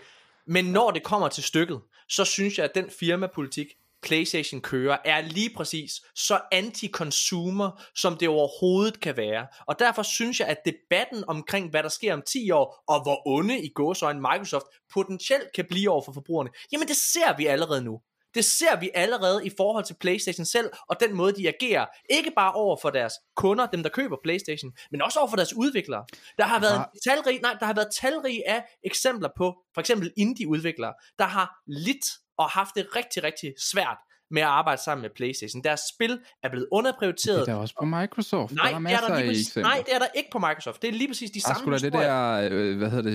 Men 0.46 0.64
når 0.64 0.90
det 0.90 1.02
kommer 1.02 1.28
til 1.28 1.42
stykket, 1.42 1.80
så 2.08 2.24
synes 2.24 2.58
jeg, 2.58 2.64
at 2.64 2.74
den 2.74 2.90
firmapolitik, 2.90 3.66
PlayStation 4.02 4.60
kører, 4.60 4.96
er 5.04 5.20
lige 5.20 5.50
præcis 5.56 5.92
så 6.14 6.40
anti-consumer, 6.54 7.82
som 7.94 8.16
det 8.16 8.28
overhovedet 8.28 9.00
kan 9.00 9.16
være. 9.16 9.46
Og 9.66 9.78
derfor 9.78 10.02
synes 10.02 10.40
jeg, 10.40 10.48
at 10.48 10.58
debatten 10.64 11.24
omkring, 11.28 11.70
hvad 11.70 11.82
der 11.82 11.88
sker 11.88 12.14
om 12.14 12.22
10 12.22 12.50
år, 12.50 12.84
og 12.88 13.02
hvor 13.02 13.28
onde 13.28 13.60
i 13.60 13.68
gåsøjne 13.74 14.20
Microsoft 14.20 14.66
potentielt 14.94 15.48
kan 15.54 15.64
blive 15.68 15.90
over 15.90 16.02
for 16.02 16.12
forbrugerne, 16.12 16.50
jamen 16.72 16.88
det 16.88 16.96
ser 16.96 17.36
vi 17.36 17.46
allerede 17.46 17.84
nu. 17.84 18.00
Det 18.36 18.44
ser 18.44 18.80
vi 18.80 18.90
allerede 18.94 19.46
i 19.46 19.50
forhold 19.56 19.84
til 19.84 19.94
PlayStation 20.00 20.44
selv, 20.44 20.70
og 20.88 20.96
den 21.00 21.14
måde, 21.16 21.32
de 21.32 21.48
agerer. 21.48 21.86
Ikke 22.10 22.32
bare 22.36 22.52
over 22.52 22.76
for 22.82 22.90
deres 22.90 23.12
kunder, 23.36 23.66
dem 23.66 23.82
der 23.82 23.90
køber 23.90 24.16
PlayStation, 24.24 24.72
men 24.90 25.02
også 25.02 25.18
over 25.18 25.28
for 25.28 25.36
deres 25.36 25.54
udviklere. 25.56 26.04
Der 26.38 26.44
har 26.44 26.60
været 26.60 26.72
har- 26.78 26.90
talrige, 27.08 27.40
nej, 27.40 27.54
der 27.60 27.66
har 27.66 27.74
været 27.74 27.88
talrige 28.00 28.48
af 28.48 28.64
eksempler 28.84 29.28
på, 29.36 29.54
for 29.74 29.80
eksempel 29.80 30.12
indie-udviklere, 30.16 30.92
der 31.18 31.24
har 31.24 31.54
lidt 31.66 32.06
og 32.38 32.50
haft 32.50 32.74
det 32.74 32.86
rigtig, 32.96 33.24
rigtig 33.24 33.54
svært 33.72 33.96
med 34.30 34.42
at 34.42 34.48
arbejde 34.48 34.82
sammen 34.82 35.02
med 35.02 35.10
Playstation. 35.16 35.62
Deres 35.64 35.80
spil 35.94 36.20
er 36.42 36.48
blevet 36.48 36.68
underprioriteret. 36.72 37.40
Det 37.40 37.48
er 37.48 37.52
der 37.54 37.60
også 37.60 37.74
på 37.78 37.84
Microsoft. 37.84 38.52
Nej, 38.54 38.70
der 38.70 38.76
er 38.76 38.78
det 38.78 38.86
er 38.86 38.90
masser 38.90 39.08
der 39.08 39.18
lige 39.18 39.28
præcis, 39.28 39.56
nej, 39.56 39.82
det 39.86 39.94
er 39.94 39.98
der 39.98 40.06
ikke 40.14 40.28
på 40.32 40.38
Microsoft. 40.38 40.82
Det 40.82 40.88
er 40.88 40.92
lige 40.92 41.08
præcis 41.08 41.30
de 41.30 41.40
Der 41.40 41.46
samme 41.46 41.60
sgu 41.60 41.70
da 41.70 41.78
det 41.78 41.92
der, 41.92 42.48
øh, 42.52 42.78
hvad 42.78 42.90
hedder 42.90 43.10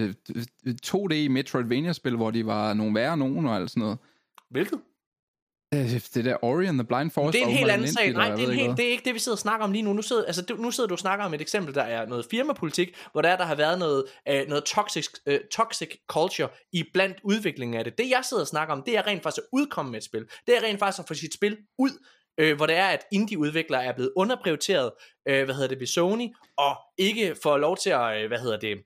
det, 0.66 0.78
2D 0.86 1.30
Metroidvania-spil, 1.30 2.16
hvor 2.16 2.32
de 2.32 2.46
var 2.46 2.74
nogle 2.74 2.96
værre 2.96 3.18
nogen 3.18 3.46
og 3.46 3.56
alt 3.56 3.70
sådan 3.70 3.82
noget. 3.82 3.98
Hvilket? 4.50 4.80
Øh, 5.74 5.92
Det 6.14 6.26
der 6.26 6.44
Ori 6.44 6.66
and 6.66 6.80
the 6.80 6.88
Blind 6.88 7.12
Forest. 7.12 7.34
Det 7.34 7.42
er 7.42 7.46
en 7.46 7.54
helt 7.54 7.72
anden 7.72 7.88
sag. 7.88 8.14
Nej, 8.14 8.36
det 8.36 8.50
er, 8.50 8.52
helt, 8.52 8.78
det 8.78 8.86
er 8.86 8.90
ikke 8.90 9.06
det, 9.06 9.14
vi 9.14 9.20
sidder 9.20 9.36
og 9.36 9.40
snakker 9.40 9.66
om 9.66 9.72
lige 9.72 9.82
nu. 9.82 9.94
Nu 9.94 10.02
sidder, 10.02 10.26
altså, 10.26 10.42
du, 10.42 10.56
nu 10.56 10.72
sidder 10.72 10.88
du 10.88 10.94
og 10.94 11.00
snakker 11.00 11.26
om 11.26 11.34
et 11.34 11.42
eksempel, 11.42 11.76
der 11.76 11.82
er 11.84 12.06
noget 12.06 12.26
firmapolitik, 12.32 12.98
hvor 13.12 13.22
der, 13.22 13.30
er, 13.30 13.38
der 13.38 13.46
har 13.46 13.56
været 13.56 13.80
noget, 13.80 14.06
øh, 14.30 14.48
noget 14.48 14.64
toxic, 14.64 15.08
øh, 15.26 15.40
toxic 15.52 15.90
culture 16.08 16.50
i 16.74 16.84
blandt 16.94 17.18
udviklingen 17.24 17.78
af 17.78 17.84
det. 17.84 17.98
Det, 17.98 18.10
jeg 18.10 18.22
sidder 18.30 18.44
og 18.44 18.48
snakker 18.48 18.74
om, 18.74 18.84
det 18.84 18.98
er 18.98 19.08
rent 19.08 19.24
faktisk 19.24 19.42
at 19.44 19.50
udkomme 19.54 19.92
med 19.92 20.00
et 20.00 20.06
spil. 20.06 20.26
Det 20.48 20.58
er 20.58 20.64
rent 20.64 20.80
faktisk 20.80 21.00
at 21.00 21.08
få 21.08 21.14
sit 21.14 21.34
spil 21.34 21.58
ud, 21.80 21.92
øh, 22.38 22.56
hvor 22.56 22.66
det 22.66 22.76
er, 22.76 22.88
at 22.88 23.04
indie-udviklere 23.12 23.84
er 23.86 23.94
blevet 23.94 24.12
underprioriteret, 24.16 24.92
øh, 25.28 25.46
hvad 25.46 25.56
hedder 25.56 25.70
det, 25.70 25.80
ved 25.80 25.88
Sony, 25.88 26.28
og 26.58 26.76
ikke 26.98 27.36
får 27.44 27.58
lov 27.58 27.78
til 27.78 27.90
at, 27.90 28.22
øh, 28.22 28.28
hvad 28.28 28.40
hedder 28.40 28.60
det, 28.60 28.78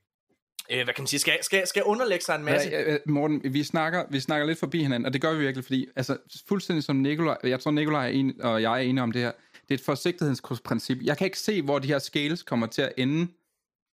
øh, 0.70 0.84
hvad 0.84 0.94
kan 0.94 1.02
man 1.02 1.06
sige, 1.06 1.20
skal, 1.20 1.38
skal, 1.42 1.66
skal 1.66 1.82
underlægge 1.82 2.24
sig 2.24 2.34
en 2.36 2.44
masse. 2.44 2.68
Ja, 2.68 2.92
ja, 2.92 2.96
Morten, 3.06 3.40
vi 3.44 3.62
snakker, 3.62 4.04
vi 4.10 4.20
snakker 4.20 4.46
lidt 4.46 4.58
forbi 4.58 4.82
hinanden, 4.82 5.06
og 5.06 5.12
det 5.12 5.20
gør 5.20 5.32
vi 5.32 5.38
virkelig, 5.38 5.64
fordi 5.64 5.86
altså, 5.96 6.16
fuldstændig 6.48 6.84
som 6.84 6.96
Nikolaj, 6.96 7.36
jeg 7.44 7.60
tror 7.60 7.70
Nikolaj 7.70 8.06
er 8.06 8.10
en, 8.10 8.40
og 8.40 8.62
jeg 8.62 8.72
er 8.72 8.76
enige 8.76 9.02
om 9.02 9.12
det 9.12 9.22
her, 9.22 9.32
det 9.68 9.74
er 9.74 9.74
et 9.74 9.84
forsigtighedsprincip. 9.84 10.98
Jeg 11.02 11.18
kan 11.18 11.24
ikke 11.24 11.38
se, 11.38 11.62
hvor 11.62 11.78
de 11.78 11.88
her 11.88 11.98
scales 11.98 12.42
kommer 12.42 12.66
til 12.66 12.82
at 12.82 12.92
ende, 12.96 13.28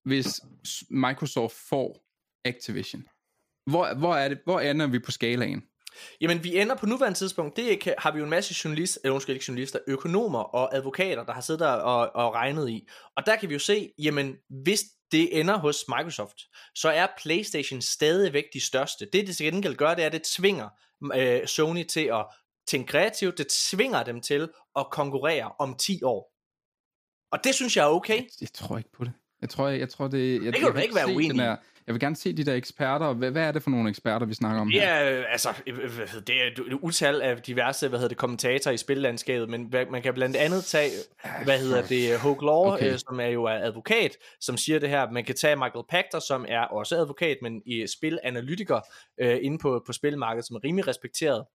hvis 0.06 0.42
Microsoft 0.90 1.56
får 1.56 2.04
Activision. 2.46 3.04
Hvor, 3.70 3.94
hvor, 3.94 4.16
er 4.16 4.30
det, 4.30 4.40
hvor 4.44 4.60
ender 4.60 4.88
vi 4.88 5.00
på 5.00 5.12
skalaen? 5.12 5.64
Jamen, 6.22 6.44
vi 6.44 6.60
ender 6.60 6.76
på 6.76 6.86
nuværende 6.86 7.18
tidspunkt, 7.18 7.58
det 7.58 7.80
kan, 7.80 7.96
har 7.98 8.12
vi 8.12 8.18
jo 8.18 8.24
en 8.24 8.30
masse 8.30 8.56
journalister, 8.64 9.02
eller 9.04 9.14
undskyld 9.14 9.36
ikke 9.36 9.46
journalister, 9.48 9.80
økonomer 9.88 10.40
og 10.40 10.76
advokater, 10.76 11.24
der 11.24 11.34
har 11.34 11.42
siddet 11.42 11.60
der 11.60 11.72
og, 11.72 12.12
og 12.16 12.34
regnet 12.34 12.70
i. 12.70 12.88
Og 13.18 13.26
der 13.26 13.36
kan 13.36 13.50
vi 13.50 13.54
jo 13.54 13.60
se, 13.60 13.90
jamen, 13.98 14.36
hvis 14.64 14.84
det 15.12 15.40
ender 15.40 15.58
hos 15.58 15.86
Microsoft, 15.88 16.38
så 16.76 16.90
er 16.90 17.08
PlayStation 17.18 17.82
stadigvæk 17.82 18.44
de 18.54 18.66
største. 18.66 19.06
Det, 19.14 19.28
det 19.28 19.38
til 19.38 19.46
gengæld 19.46 19.76
gør, 19.76 19.94
det 19.94 20.02
er, 20.02 20.06
at 20.06 20.14
det 20.14 20.24
tvinger 20.24 20.70
øh, 21.16 21.48
Sony 21.48 21.84
til 21.84 22.06
at 22.14 22.26
tænke 22.68 22.92
kreativt, 22.92 23.38
det 23.38 23.48
tvinger 23.48 24.04
dem 24.04 24.22
til 24.22 24.50
at 24.76 24.86
konkurrere 24.92 25.52
om 25.60 25.76
10 25.78 26.04
år. 26.04 26.34
Og 27.32 27.44
det 27.44 27.56
synes 27.56 27.78
jeg 27.78 27.84
er 27.84 27.90
okay. 27.90 28.24
Jeg 28.42 28.50
tror 28.54 28.78
ikke 28.78 28.92
på 28.92 29.04
det. 29.04 29.14
Jeg 29.44 29.50
tror, 29.50 29.68
jeg, 29.68 29.80
jeg 29.80 29.90
tror 29.90 30.08
det... 30.08 30.34
Jeg, 30.34 30.42
Det 30.42 30.56
kan 30.56 30.66
jeg 30.68 30.74
du 30.76 30.80
ikke 30.80 30.96
være 30.96 31.16
uenig 31.16 31.38
der, 31.40 31.56
Jeg 31.88 31.94
vil 31.96 32.00
gerne 32.00 32.16
se 32.16 32.34
de 32.34 32.44
der 32.44 32.54
eksperter. 32.56 33.14
Hvad, 33.14 33.32
hvad 33.32 33.44
er 33.44 33.52
det 33.52 33.64
for 33.64 33.70
nogle 33.70 33.90
eksperter, 33.90 34.26
vi 34.26 34.34
snakker 34.34 34.62
om 34.62 34.72
Det 34.72 34.82
her? 34.82 34.88
er, 34.94 35.20
øh, 35.20 35.26
altså, 35.32 35.50
øh, 35.68 35.78
øh, 35.84 35.90
det 36.28 36.36
er 36.44 36.48
et 36.48 36.60
utal 36.82 37.22
af 37.22 37.38
diverse, 37.42 37.88
hvad 37.88 38.00
hedder 38.00 38.08
det, 38.10 38.18
kommentatorer 38.18 38.74
i 38.74 38.78
spillandskabet, 38.78 39.50
men 39.50 39.64
hvad- 39.64 39.86
man 39.92 40.02
kan 40.02 40.14
blandt 40.14 40.36
andet 40.36 40.64
tage, 40.64 40.90
hvad 41.44 41.60
hedder 41.60 41.82
det, 41.82 42.20
Hogue 42.20 42.46
Law, 42.46 42.56
Okay. 42.74 42.86
okay. 42.88 42.98
som 42.98 43.20
er 43.20 43.28
jo 43.28 43.44
er 43.44 43.60
advokat, 43.68 44.18
som 44.42 44.58
siger 44.58 44.80
det 44.80 44.90
her. 44.90 45.12
Man 45.12 45.24
kan 45.26 45.36
tage 45.36 45.56
Michael 45.56 45.86
Pachter, 45.90 46.20
som 46.20 46.46
er 46.50 46.60
også 46.62 46.96
advokat, 46.96 47.38
men 47.42 47.62
i 47.66 47.86
spilanalytiker 47.98 48.80
øh, 49.22 49.38
inde 49.42 49.58
på, 49.58 49.84
på 49.86 49.94
spilmarkedet, 49.94 50.48
som 50.48 50.56
er 50.56 50.60
rimelig 50.64 50.88
respekteret. 50.88 51.46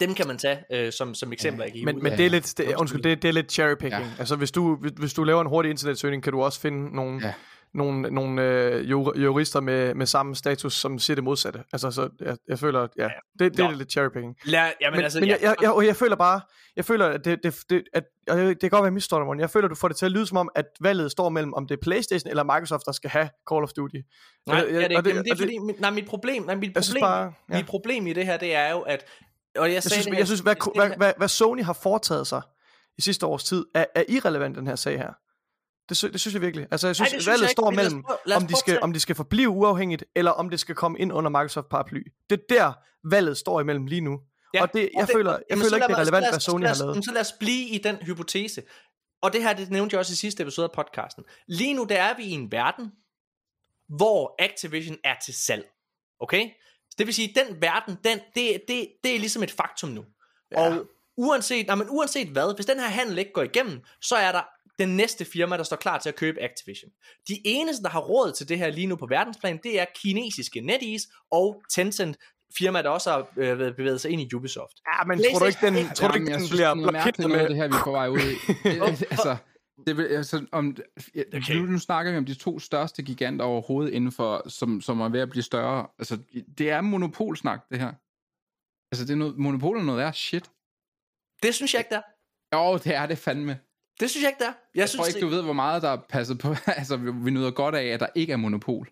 Dem 0.00 0.14
kan 0.14 0.26
man 0.26 0.38
tage 0.38 0.58
øh, 0.72 0.92
som, 0.92 1.14
som 1.14 1.32
eksempler. 1.32 1.64
Ikke? 1.64 1.84
Men, 1.84 2.02
men 2.02 2.12
Ja. 2.12 2.16
det 2.16 2.26
er 2.26 2.30
lidt, 2.30 2.54
det, 2.58 2.74
Undskyld. 2.76 3.02
det, 3.02 3.22
det 3.22 3.28
er 3.28 3.32
lidt 3.32 3.52
cherrypicking. 3.52 3.92
Ja. 4.02 4.08
Ja. 4.08 4.12
Altså 4.18 4.36
hvis 4.36 4.50
du, 4.52 4.76
hvis, 4.76 4.92
hvis 4.98 5.14
du 5.14 5.24
laver 5.24 5.40
en 5.40 5.46
hurtig 5.46 5.70
internetsøgning, 5.70 6.22
kan 6.22 6.32
du 6.32 6.42
også 6.42 6.60
finde 6.60 6.96
nogle, 6.96 7.20
Ja. 7.20 7.26
ja. 7.26 7.32
nogle, 7.74 8.10
nogle 8.10 8.42
øh, 8.42 8.90
jur- 8.90 9.18
jurister 9.20 9.60
med, 9.60 9.94
med 9.94 10.06
samme 10.06 10.34
status, 10.34 10.74
som 10.74 10.98
siger 10.98 11.14
det 11.14 11.24
modsatte. 11.24 11.60
Altså 11.72 11.90
så 11.90 12.08
jeg, 12.20 12.36
jeg 12.48 12.58
føler, 12.58 12.88
ja, 12.98 13.08
det, 13.38 13.52
det 13.52 13.58
Nå. 13.58 13.64
er 13.70 13.74
lidt 13.74 13.92
cherrypicking. 13.92 14.36
Lad, 14.44 14.70
jamen, 14.80 14.96
Men, 14.96 15.04
altså, 15.04 15.20
men 15.20 15.28
ja, 15.28 15.34
jeg, 15.34 15.42
jeg, 15.42 15.56
jeg, 15.62 15.72
og 15.72 15.86
jeg 15.86 15.96
føler 15.96 16.16
bare, 16.16 16.40
jeg 16.76 16.84
føler, 16.84 17.06
at 17.06 17.24
det, 17.24 17.38
det, 17.42 17.56
det, 17.70 17.82
at, 17.92 18.04
og 18.28 18.38
det 18.38 18.60
kan 18.60 18.70
godt 18.70 18.82
være, 18.84 18.92
jeg 18.94 19.02
dig, 19.10 19.20
Morten. 19.26 19.40
Jeg 19.40 19.50
føler, 19.50 19.64
at 19.66 19.70
du 19.70 19.74
får 19.74 19.88
det 19.88 19.96
til 19.96 20.06
at 20.06 20.12
lyde 20.12 20.26
som 20.26 20.36
om, 20.36 20.48
at 20.54 20.64
valget 20.80 21.10
står 21.10 21.28
mellem, 21.28 21.54
om 21.54 21.66
det 21.66 21.74
er 21.76 21.78
Playstation 21.82 22.30
eller 22.30 22.42
Microsoft, 22.44 22.82
der 22.86 22.92
skal 22.92 23.10
have 23.10 23.28
Call 23.52 23.62
of 23.62 23.72
Duty. 23.72 23.96
Nej, 24.46 24.60
det, 24.60 24.72
ja, 24.72 24.88
det, 24.88 24.96
og 24.96 25.04
det, 25.04 25.10
jamen, 25.10 25.24
det 25.24 25.32
er 25.32 25.36
fordi, 25.36 25.58
mit, 25.58 25.80
nej, 25.80 25.90
mit 25.90 26.06
problem, 26.06 26.42
nej, 26.42 26.54
mit 26.54 26.64
Jeg 26.74 26.82
problem, 26.86 27.00
bare, 27.00 27.32
ja. 27.50 27.56
mit 27.56 27.66
problem 27.66 28.06
i 28.06 28.12
det 28.12 28.26
her, 28.26 28.36
det 28.36 28.54
er 28.54 28.70
jo, 28.72 28.80
at, 28.80 29.04
og 29.56 29.66
jeg, 29.68 29.74
Jeg 29.74 29.82
synes, 29.82 30.04
det 30.04 30.12
her, 30.12 30.18
jeg 30.18 30.26
synes 30.26 30.40
hvad, 30.40 30.54
det 30.54 30.72
hvad, 30.74 30.90
hvad, 30.96 31.12
hvad 31.16 31.28
Sony 31.28 31.62
har 31.64 31.72
foretaget 31.72 32.26
sig 32.26 32.42
i 32.98 33.02
sidste 33.02 33.26
års 33.26 33.44
tid, 33.44 33.64
er, 33.74 33.84
er 33.94 34.04
irrelevant 34.08 34.56
den 34.56 34.66
her 34.66 34.76
sag 34.76 34.98
her. 34.98 35.12
Det, 35.88 35.96
sy- 35.96 36.04
det 36.06 36.20
synes 36.20 36.34
jeg 36.34 36.42
virkelig. 36.42 36.66
Altså, 36.70 36.86
jeg 36.88 36.96
synes, 36.96 37.08
det 37.10 37.14
Ej, 37.16 37.20
synes 37.20 37.26
jeg 37.26 37.32
valget 37.32 37.44
ikke, 37.44 37.52
står 37.52 37.68
os 37.70 37.76
mellem, 37.76 38.02
prøve- 38.02 38.18
os 38.36 38.42
om 38.42 38.46
de, 38.46 38.56
skal, 38.56 38.78
om 38.82 38.92
de 38.92 39.00
skal 39.00 39.14
forblive 39.16 39.48
uafhængigt, 39.48 40.04
eller 40.16 40.30
om 40.30 40.50
det 40.50 40.60
skal 40.60 40.74
komme 40.74 40.98
ind 40.98 41.12
under 41.12 41.30
Microsoft 41.30 41.68
paraply. 41.68 42.02
Det 42.30 42.40
er 42.40 42.44
der, 42.54 42.72
valget 43.10 43.36
står 43.38 43.60
imellem 43.60 43.86
lige 43.86 44.00
nu. 44.00 44.20
Ja, 44.54 44.62
og 44.62 44.72
det, 44.72 44.90
jeg 44.96 45.08
føler, 45.08 45.32
jeg 45.32 45.40
jamen, 45.50 45.64
føler 45.64 45.76
ikke, 45.76 45.86
det 45.86 45.94
er 45.94 45.98
relevant, 46.00 46.22
lad 46.22 46.30
hvad 46.30 46.36
os- 46.36 46.42
Sony 46.42 46.60
lad 46.60 46.68
har 46.68 46.74
os- 46.74 46.80
lavet. 46.80 47.04
Så 47.04 47.10
lad 47.12 47.20
os 47.20 47.32
blive 47.40 47.68
i 47.68 47.78
den 47.78 47.96
hypotese. 47.96 48.62
Og 49.22 49.32
det 49.32 49.42
her, 49.42 49.52
det 49.52 49.70
nævnte 49.70 49.94
jeg 49.94 49.98
også 49.98 50.12
i 50.12 50.16
sidste 50.16 50.42
episode 50.42 50.64
af 50.64 50.72
podcasten. 50.84 51.24
Lige 51.48 51.74
nu, 51.74 51.84
der 51.88 52.02
er 52.02 52.16
vi 52.16 52.22
i 52.22 52.30
en 52.30 52.52
verden, 52.52 52.92
hvor 53.96 54.34
Activision 54.38 54.96
er 55.04 55.14
til 55.24 55.34
salg. 55.34 55.66
Okay? 56.20 56.48
Det 56.98 57.06
vil 57.06 57.14
sige, 57.14 57.34
den 57.34 57.62
verden, 57.62 57.96
den, 58.04 58.18
det, 58.34 58.60
det, 58.68 58.88
det 59.04 59.14
er 59.14 59.18
ligesom 59.18 59.42
et 59.42 59.50
faktum 59.50 59.90
nu. 59.90 60.04
Ja. 60.52 60.60
Og 60.70 60.86
uanset, 61.16 61.66
nej, 61.66 61.76
men 61.76 61.86
uanset 61.90 62.28
hvad, 62.28 62.54
hvis 62.54 62.66
den 62.66 62.80
her 62.80 62.88
handel 62.88 63.18
ikke 63.18 63.32
går 63.32 63.42
igennem, 63.42 63.80
så 64.02 64.16
er 64.16 64.32
der 64.32 64.42
den 64.78 64.96
næste 64.96 65.24
firma, 65.24 65.56
der 65.56 65.62
står 65.62 65.76
klar 65.76 65.98
til 65.98 66.08
at 66.08 66.16
købe 66.16 66.42
Activision. 66.42 66.90
De 67.28 67.34
eneste, 67.44 67.82
der 67.82 67.88
har 67.88 68.00
råd 68.00 68.32
til 68.32 68.48
det 68.48 68.58
her 68.58 68.70
lige 68.70 68.86
nu 68.86 68.96
på 68.96 69.06
verdensplan, 69.06 69.60
det 69.62 69.80
er 69.80 69.84
kinesiske 70.02 70.60
NetEase 70.60 71.08
og 71.32 71.62
Tencent, 71.74 72.16
firma, 72.58 72.82
der 72.82 72.88
også 72.88 73.10
har 73.10 73.28
øh, 73.36 73.58
været- 73.58 73.76
bevæget 73.76 74.00
sig 74.00 74.10
ind 74.10 74.20
i 74.22 74.34
Ubisoft. 74.34 74.72
Ja, 74.86 75.04
men 75.06 75.18
tror 75.32 75.38
du 75.38 75.44
ikke, 75.44 75.66
den, 75.66 75.94
tror 75.94 76.08
du 76.08 76.14
ikke, 76.14 76.32
den 76.32 76.48
bliver 76.50 76.68
er 76.68 76.74
blokeret 76.74 77.18
med... 77.18 77.48
det 77.48 77.56
her, 77.56 77.68
vi 77.68 77.74
er 77.74 77.84
på 77.84 77.90
vej 77.90 78.08
ud 78.08 78.18
i. 78.18 78.34
altså, 79.10 79.36
det 79.86 79.96
vil, 79.96 80.04
altså, 80.04 80.46
om, 80.52 80.76
Okay. 81.34 81.54
nu, 81.54 81.66
nu 81.66 81.78
snakker 81.78 82.12
vi 82.12 82.18
om 82.18 82.24
de 82.24 82.34
to 82.34 82.58
største 82.58 83.02
giganter 83.02 83.44
overhovedet 83.44 83.92
inden 83.92 84.12
for, 84.12 84.48
som, 84.48 84.80
som 84.80 85.00
er 85.00 85.08
ved 85.08 85.20
at 85.20 85.30
blive 85.30 85.42
større. 85.42 85.86
Altså, 85.98 86.18
det 86.58 86.70
er 86.70 86.80
monopolsnak, 86.80 87.60
det 87.70 87.78
her. 87.78 87.92
Altså, 88.92 89.04
det 89.04 89.10
er 89.10 89.16
noget, 89.16 89.38
monopol 89.38 89.78
er 89.78 89.82
noget 89.82 90.02
er 90.02 90.12
shit. 90.12 90.50
Det 91.42 91.54
synes 91.54 91.74
jeg 91.74 91.80
ikke, 91.80 91.94
der. 91.94 92.02
Jo, 92.56 92.78
det 92.78 92.94
er 92.94 93.06
det 93.06 93.18
fandme. 93.18 93.58
Det 94.00 94.10
synes 94.10 94.22
jeg 94.22 94.30
ikke, 94.30 94.44
der. 94.44 94.52
Jeg, 94.52 94.56
Jeg 94.74 94.88
synes, 94.88 95.00
tror 95.00 95.06
ikke, 95.06 95.20
du 95.20 95.28
ved, 95.28 95.42
hvor 95.42 95.52
meget 95.52 95.82
der 95.82 95.88
er 95.90 96.00
passet 96.08 96.38
på. 96.38 96.54
altså, 96.80 96.96
vi 96.96 97.12
vi 97.12 97.30
nyder 97.30 97.50
godt 97.50 97.74
af, 97.74 97.84
at 97.84 98.00
der 98.00 98.06
ikke 98.14 98.32
er 98.32 98.36
monopol. 98.36 98.90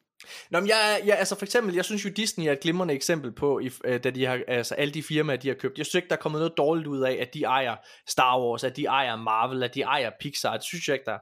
Nå, 0.51 0.61
men 0.61 0.69
jeg, 0.69 1.01
jeg, 1.07 1.19
altså 1.19 1.39
for 1.39 1.45
eksempel, 1.45 1.75
jeg 1.75 1.85
synes 1.85 2.05
jo, 2.05 2.11
Disney 2.11 2.47
er 2.47 2.53
et 2.53 2.61
glimrende 2.61 2.95
eksempel 2.95 3.33
på, 3.33 3.59
i, 3.59 3.71
øh, 3.85 4.05
da 4.05 4.11
de 4.11 4.25
har, 4.25 4.41
altså 4.49 4.75
alle 4.75 4.95
de 4.95 5.03
firmaer, 5.03 5.37
de 5.37 5.49
har 5.49 5.55
købt. 5.55 5.79
Jeg 5.79 5.87
synes 5.87 5.95
ikke, 5.95 6.09
der 6.09 6.17
er 6.17 6.21
kommet 6.21 6.39
noget 6.39 6.53
dårligt 6.57 6.87
ud 6.89 7.01
af, 7.01 7.19
at 7.21 7.35
de 7.35 7.43
ejer 7.45 7.77
Star 8.09 8.41
Wars, 8.41 8.65
at 8.65 8.77
de 8.77 8.85
ejer 8.85 9.17
Marvel, 9.17 9.63
at 9.63 9.75
de 9.75 9.81
ejer 9.83 10.11
Pixar. 10.21 10.53
Det 10.57 10.65
synes 10.65 10.89
jeg 10.89 10.95
ikke, 10.95 11.05
der 11.07 11.13
er. 11.13 11.19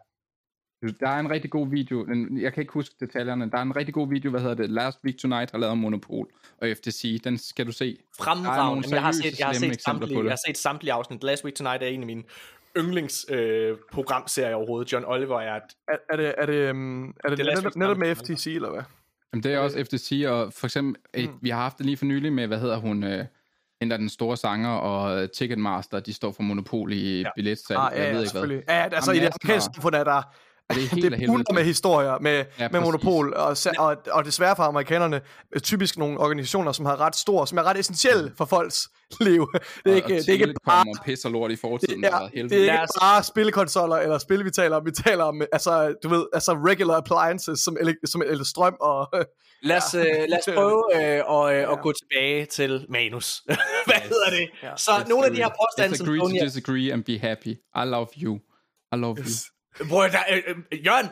Der 1.01 1.09
er 1.09 1.19
en 1.19 1.31
rigtig 1.31 1.51
god 1.51 1.69
video, 1.71 2.05
den- 2.05 2.41
jeg 2.43 2.53
kan 2.55 2.61
ikke 2.61 2.73
huske 2.73 2.95
detaljerne, 3.01 3.51
der 3.51 3.59
er 3.59 3.63
en 3.63 3.77
rigtig 3.77 3.95
god 3.95 4.09
video, 4.09 4.31
hvad 4.31 4.41
hedder 4.41 4.55
det, 4.55 4.71
Last 4.71 4.99
Week 5.05 5.19
Tonight 5.19 5.51
har 5.51 5.59
lavet 5.59 5.71
om 5.73 5.79
Monopol 5.79 6.27
og 6.63 6.69
FTC, 6.77 7.21
den 7.25 7.39
skal 7.39 7.67
du 7.67 7.73
se. 7.73 7.97
Fremragende. 8.19 8.89
Jeg 8.95 9.03
har 9.03 9.13
set, 9.13 9.39
jeg 9.39 9.47
har 9.47 9.53
set, 9.55 9.83
samtlige, 9.83 10.19
jeg 10.25 10.31
har 10.31 10.39
set 10.47 10.59
samtlige 10.59 10.93
afsnit. 10.93 11.23
Last 11.25 11.45
Week 11.45 11.55
Tonight 11.57 11.83
er 11.83 11.87
en 11.87 12.01
af 12.01 12.07
mine 12.07 12.23
yndlingsprogramserier 12.77 13.71
øh, 13.73 13.77
programserier 13.93 14.55
overhovedet. 14.55 14.93
John 14.93 15.05
Oliver 15.05 15.41
er 15.41 15.57
et 15.57 15.63
Er, 15.89 15.97
er 16.11 16.17
det, 16.17 16.35
er 16.39 16.47
det, 16.47 16.71
um, 16.71 17.15
er 17.25 17.29
det, 17.29 17.39
Det 17.39 17.47
netop, 17.47 17.77
netop 17.77 17.97
med. 17.97 18.15
FTC, 18.15 18.47
eller 18.47 18.71
hvad? 18.71 18.83
Jamen, 19.33 19.43
det 19.43 19.55
er 19.55 19.59
også 19.59 19.85
FTC, 19.85 20.25
og 20.29 20.53
for 20.53 20.67
eksempel, 20.67 21.03
mm. 21.29 21.39
vi 21.43 21.51
har 21.51 21.63
haft 21.63 21.79
det 21.79 21.87
lige 21.87 21.97
for 21.97 22.05
nylig 22.05 22.33
med, 22.33 22.47
hvad 22.47 22.59
hedder 22.59 22.77
hun, 22.77 23.05
øh, 23.05 23.25
hende 23.81 23.99
den 23.99 24.09
store 24.09 24.37
sanger, 24.37 24.71
og 24.71 25.33
Ticketmaster, 25.33 26.01
de 26.01 26.13
står 26.13 26.33
for 26.33 26.43
monopol 26.43 26.93
i 26.93 27.21
ja. 27.21 27.29
billetsalg, 27.37 27.79
Ah, 27.81 27.93
ja, 27.95 28.03
jeg 28.05 28.15
ved 28.15 28.23
ja, 28.23 28.39
ikke 28.39 28.47
hvad. 28.47 28.77
Ja, 28.77 28.83
altså 28.93 29.11
Jamen, 29.11 29.23
i 29.23 29.27
det 29.27 29.33
er 29.33 29.39
amerikanske 29.45 29.75
samfund 29.75 29.95
er 29.95 30.05
der 30.05 30.13
Er 30.13 30.23
det 30.75 30.85
er 30.85 30.89
helt 30.95 31.13
det 31.21 31.27
bunder 31.27 31.53
med 31.53 31.65
historier 31.65 32.19
med, 32.19 32.33
Ja, 32.33 32.45
ja, 32.59 32.69
med 32.73 32.81
monopol, 32.81 33.35
og, 33.35 33.57
og, 33.79 33.97
og 34.11 34.25
desværre 34.25 34.57
for 34.57 34.63
amerikanerne, 34.63 35.21
typisk 35.63 35.99
nogle 35.99 36.19
organisationer, 36.21 36.73
som 36.73 36.87
har 36.87 37.01
ret 37.01 37.17
stor, 37.17 37.45
som 37.45 37.59
er 37.59 37.63
ret 37.63 37.79
essentielle 37.79 38.33
for 38.37 38.45
folks 38.45 38.89
liv. 39.21 39.47
Det 39.85 39.93
er 39.93 39.95
ikke, 39.95 40.05
og, 40.05 40.11
det 40.11 40.29
er 40.29 40.33
ikke 40.33 40.55
bare, 40.67 40.85
og 40.99 41.05
pisser 41.05 41.29
lort 41.29 41.51
i 41.51 41.57
fortiden, 41.57 42.05
ja, 42.05 42.23
ja, 42.23 42.43
det 42.43 42.53
er 42.53 42.73
ikke 42.73 42.87
bare 43.01 43.23
spillekonsoller 43.23 43.97
eller 43.97 44.19
spil, 44.19 44.45
vi 44.45 44.51
taler 44.51 44.77
om. 44.77 44.87
Vi 44.87 44.91
taler 44.91 45.25
om, 45.25 45.43
altså, 45.53 45.95
du 46.03 46.09
ved, 46.09 46.27
altså 46.33 46.53
regular 46.53 46.97
appliances, 46.97 47.61
som, 47.61 47.77
ele- 47.81 48.01
som 48.07 48.23
el- 48.23 48.45
strøm 48.47 48.77
og... 48.81 49.09
Lad 49.63 49.77
os, 49.77 49.95
øh, 49.95 50.05
lad 50.05 50.39
os 50.49 50.55
prøve 50.55 51.17
øh, 51.19 51.23
og, 51.27 51.55
øh, 51.55 51.73
at 51.73 51.79
gå 51.83 51.93
tilbage 51.93 52.47
til 52.47 52.87
manus. 52.89 53.43
Hvad 53.87 53.95
hedder 54.03 54.31
det? 54.31 54.51
Ja. 54.63 54.77
Så 54.77 54.91
nogle 55.09 55.27
af 55.27 55.31
de 55.33 55.37
her 55.37 55.49
påstande, 55.49 55.97
som 55.97 56.07
Disagree 56.07 56.41
to 56.41 56.47
disagree 56.47 56.93
and 56.93 57.05
be 57.05 57.19
happy. 57.19 57.49
I 57.83 57.85
love 57.85 58.07
you. 58.23 58.35
I 58.93 58.97
love 58.97 59.17
you. 59.19 59.25
Bror, 59.89 60.03
der, 60.03 60.19
øh, 60.33 60.43
øh, 60.73 60.87
Jørgen, 60.87 61.09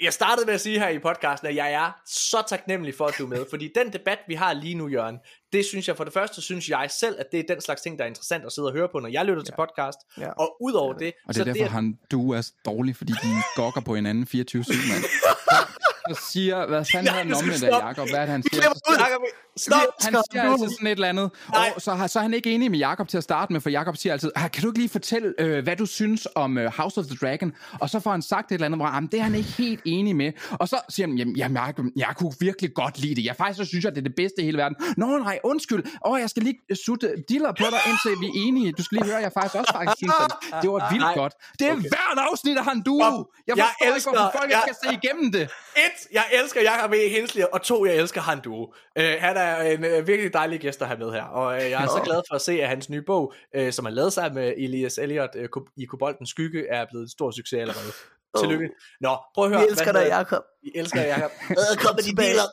jeg 0.00 0.12
startede 0.12 0.46
med 0.46 0.54
at 0.54 0.60
sige 0.60 0.78
her 0.78 0.88
i 0.88 0.98
podcasten, 0.98 1.48
at 1.48 1.54
jeg 1.54 1.72
er 1.72 1.90
så 2.06 2.42
taknemmelig 2.48 2.94
for, 2.94 3.06
at 3.06 3.14
du 3.18 3.24
er 3.24 3.28
med. 3.28 3.44
Fordi 3.50 3.70
den 3.74 3.92
debat, 3.92 4.18
vi 4.28 4.34
har 4.34 4.52
lige 4.52 4.74
nu, 4.74 4.88
Jørgen, 4.88 5.18
det 5.52 5.64
synes 5.64 5.88
jeg 5.88 5.96
for 5.96 6.04
det 6.04 6.12
første, 6.12 6.42
synes 6.42 6.68
jeg 6.68 6.90
selv, 6.90 7.16
at 7.18 7.26
det 7.32 7.40
er 7.40 7.44
den 7.54 7.60
slags 7.60 7.82
ting, 7.82 7.98
der 7.98 8.04
er 8.04 8.08
interessant 8.08 8.44
at 8.44 8.52
sidde 8.52 8.68
og 8.68 8.72
høre 8.72 8.88
på, 8.92 8.98
når 8.98 9.08
jeg 9.08 9.24
lytter 9.24 9.42
til 9.42 9.54
podcast. 9.58 9.98
Ja. 10.18 10.30
Og 10.30 10.56
udover 10.60 10.92
det, 10.92 11.12
Og 11.26 11.28
det 11.28 11.36
så 11.36 11.42
er 11.42 11.44
derfor, 11.44 11.62
det, 11.62 11.72
han, 11.72 11.98
du 12.10 12.32
er 12.32 12.40
så 12.40 12.52
dårlig, 12.64 12.96
fordi 12.96 13.12
de 13.12 13.28
gokker 13.56 13.80
på 13.80 13.94
hinanden 13.94 14.24
24-7, 14.24 14.34
mand. 14.34 15.04
og 16.10 16.16
siger, 16.16 16.66
hvad 16.66 16.84
fanden 16.92 17.12
hedder 17.14 17.22
du 17.24 17.28
den 17.28 17.58
skal 17.58 17.68
omvendt 17.68 17.84
af. 17.84 17.88
Jacob? 17.88 18.08
Hvad 18.08 18.18
er 18.18 18.22
det, 18.24 18.30
han 18.30 18.42
siger? 18.52 18.70
ud. 18.90 18.96
Jacob, 18.98 19.22
Stop! 19.56 19.78
Han 20.00 20.16
siger 20.32 20.42
altid 20.52 20.68
sådan 20.68 20.86
et 20.86 20.90
eller 20.90 21.08
andet, 21.08 21.30
Nej. 21.52 21.72
og 21.76 21.82
så, 21.82 21.94
har, 21.94 22.06
så 22.06 22.18
er 22.18 22.22
han 22.22 22.34
ikke 22.34 22.50
enig 22.54 22.70
med 22.70 22.78
Jakob 22.78 23.08
til 23.08 23.16
at 23.18 23.24
starte 23.24 23.52
med, 23.52 23.60
for 23.60 23.70
Jakob 23.70 23.96
siger 23.96 24.12
altid, 24.12 24.30
"Ah, 24.36 24.50
kan 24.50 24.62
du 24.62 24.68
ikke 24.68 24.78
lige 24.78 24.88
fortælle, 24.88 25.32
øh, 25.38 25.62
hvad 25.64 25.76
du 25.76 25.86
synes 25.86 26.28
om 26.34 26.58
øh, 26.58 26.72
House 26.76 27.00
of 27.00 27.06
the 27.06 27.16
Dragon? 27.22 27.52
Og 27.80 27.90
så 27.90 28.00
får 28.00 28.10
han 28.10 28.22
sagt 28.22 28.50
et 28.50 28.54
eller 28.54 28.66
andet, 28.66 28.78
hvor 28.78 28.86
"Ah, 28.86 29.02
men 29.02 29.08
det 29.12 29.18
er 29.18 29.22
han 29.22 29.34
ikke 29.34 29.48
helt 29.48 29.80
enig 29.84 30.16
med. 30.16 30.32
Og 30.50 30.68
så 30.68 30.80
siger 30.88 31.06
han, 31.06 31.16
jamen, 31.18 31.36
jamen 31.36 31.56
Jacob, 31.56 31.84
jeg 31.96 32.14
kunne 32.18 32.32
virkelig 32.40 32.74
godt 32.74 32.98
lide 32.98 33.14
det. 33.14 33.24
Jeg 33.24 33.36
faktisk 33.36 33.56
så 33.58 33.64
synes 33.64 33.84
jeg, 33.84 33.92
det 33.94 33.98
er 33.98 34.02
det 34.02 34.14
bedste 34.16 34.42
i 34.42 34.44
hele 34.44 34.58
verden. 34.58 34.76
Nå 34.96 35.06
nej, 35.18 35.38
undskyld. 35.44 35.82
Åh, 36.06 36.20
jeg 36.20 36.30
skal 36.30 36.42
lige 36.42 36.58
sutte 36.86 37.14
diller 37.28 37.52
på 37.52 37.64
dig, 37.70 37.80
indtil 37.90 38.10
vi 38.22 38.26
er 38.26 38.32
enige. 38.48 38.72
Du 38.78 38.82
skal 38.84 38.96
lige 38.98 39.06
høre, 39.10 39.20
jeg 39.22 39.32
faktisk 39.32 39.54
også 39.54 39.72
faktisk 39.76 39.96
synes, 39.96 40.14
at 40.24 40.62
det 40.62 40.70
var 40.70 40.90
vildt 40.92 41.04
Nej. 41.04 41.14
godt. 41.14 41.32
Det 41.58 41.66
er 41.68 41.72
Okay. 41.72 41.80
hvert 41.94 42.18
afsnit 42.30 42.56
af 42.58 42.64
han 42.64 42.82
du. 42.82 42.94
Jeg 43.02 43.12
Jeg 43.46 43.56
forstår 43.56 43.84
ikke, 43.86 43.94
elsker- 43.96 44.10
hvorfor 44.10 44.32
folk 44.38 44.50
jeg- 44.50 44.62
skal 44.66 44.76
se 44.84 44.88
igennem 45.02 45.32
det. 45.32 45.42
Et, 45.86 45.93
jeg 46.12 46.24
elsker 46.32 46.60
Jacob 46.62 46.92
E. 46.92 47.08
Hensley, 47.08 47.44
og 47.52 47.62
to, 47.62 47.86
jeg 47.86 47.96
elsker 47.96 48.20
Han 48.20 48.40
Duo. 48.40 48.64
Uh, 48.64 49.04
han 49.18 49.36
er 49.36 49.62
en 49.62 49.84
uh, 49.84 50.06
virkelig 50.06 50.32
dejlig 50.32 50.60
gæst 50.60 50.82
at 50.82 50.88
have 50.88 50.98
med 50.98 51.12
her, 51.12 51.22
og 51.22 51.46
uh, 51.56 51.70
jeg 51.70 51.84
er 51.84 51.86
så 51.86 52.00
glad 52.04 52.22
for 52.30 52.34
at 52.34 52.40
se, 52.40 52.62
at 52.62 52.68
hans 52.68 52.90
nye 52.90 53.02
bog, 53.02 53.34
uh, 53.58 53.70
som 53.70 53.86
er 53.86 53.90
lavet 53.90 54.12
sammen 54.12 54.44
med 54.44 54.54
Elias 54.56 54.98
Elliot 54.98 55.30
uh, 55.34 55.62
i 55.76 55.84
Koboldens 55.84 56.30
Skygge, 56.30 56.68
er 56.68 56.86
blevet 56.90 57.02
en 57.02 57.10
stor 57.10 57.30
succes 57.30 57.60
allerede. 57.60 57.92
Tillykke. 58.40 58.68
Nå, 59.00 59.16
prøv 59.34 59.44
at 59.44 59.50
høre. 59.50 59.60
Vi 59.60 59.66
elsker 59.70 59.92
dig, 59.92 60.06
Jacob. 60.08 60.42
Vi 60.62 60.70
elsker 60.74 61.00
dig, 61.00 61.08
Jacob. 61.08 61.30
Øh, 61.50 61.76
Kom 61.84 61.94
med 61.96 62.02
de 62.02 62.14
biler. 62.16 62.46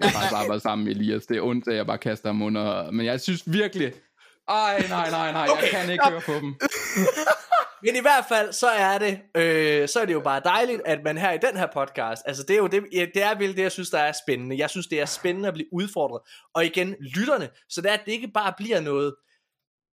Jeg 0.00 0.10
har 0.10 0.30
bare 0.30 0.48
været 0.48 0.62
sammen 0.62 0.84
med 0.84 0.94
Elias. 0.94 1.26
Det 1.26 1.36
er 1.36 1.40
ondt, 1.40 1.68
at 1.68 1.76
jeg 1.76 1.86
bare 1.86 1.98
kaster 1.98 2.28
ham 2.28 2.42
under. 2.42 2.90
Men 2.90 3.06
jeg 3.06 3.20
synes 3.20 3.42
virkelig... 3.46 3.92
Ej, 4.48 4.86
nej, 4.88 5.10
nej, 5.10 5.32
nej. 5.32 5.48
Okay, 5.50 5.62
Jeg 5.62 5.70
kan 5.70 5.90
ikke 5.90 6.02
stop. 6.04 6.12
høre 6.12 6.20
på 6.20 6.32
dem. 6.32 6.54
Men 7.82 7.96
i 7.96 8.00
hvert 8.00 8.24
fald, 8.28 8.52
så 8.52 8.68
er 8.68 8.98
det, 8.98 9.20
øh, 9.36 9.88
så 9.88 10.00
er 10.00 10.04
det 10.04 10.12
jo 10.12 10.20
bare 10.20 10.40
dejligt, 10.44 10.82
at 10.84 10.98
man 11.04 11.18
her 11.18 11.32
i 11.32 11.38
den 11.38 11.56
her 11.56 11.66
podcast, 11.74 12.22
altså 12.26 12.42
det 12.42 12.54
er 12.54 12.58
jo 12.58 12.66
det, 12.66 12.82
det 13.14 13.22
er 13.22 13.34
vel 13.38 13.56
det, 13.56 13.62
jeg 13.62 13.72
synes, 13.72 13.90
der 13.90 13.98
er 13.98 14.12
spændende. 14.12 14.58
Jeg 14.58 14.70
synes, 14.70 14.86
det 14.86 15.00
er 15.00 15.04
spændende 15.06 15.48
at 15.48 15.54
blive 15.54 15.68
udfordret. 15.72 16.20
Og 16.54 16.64
igen, 16.64 16.94
lytterne, 17.00 17.48
så 17.68 17.80
det 17.80 17.90
er, 17.90 17.94
at 17.94 18.02
det 18.06 18.12
ikke 18.12 18.28
bare 18.28 18.54
bliver 18.56 18.80
noget 18.80 19.14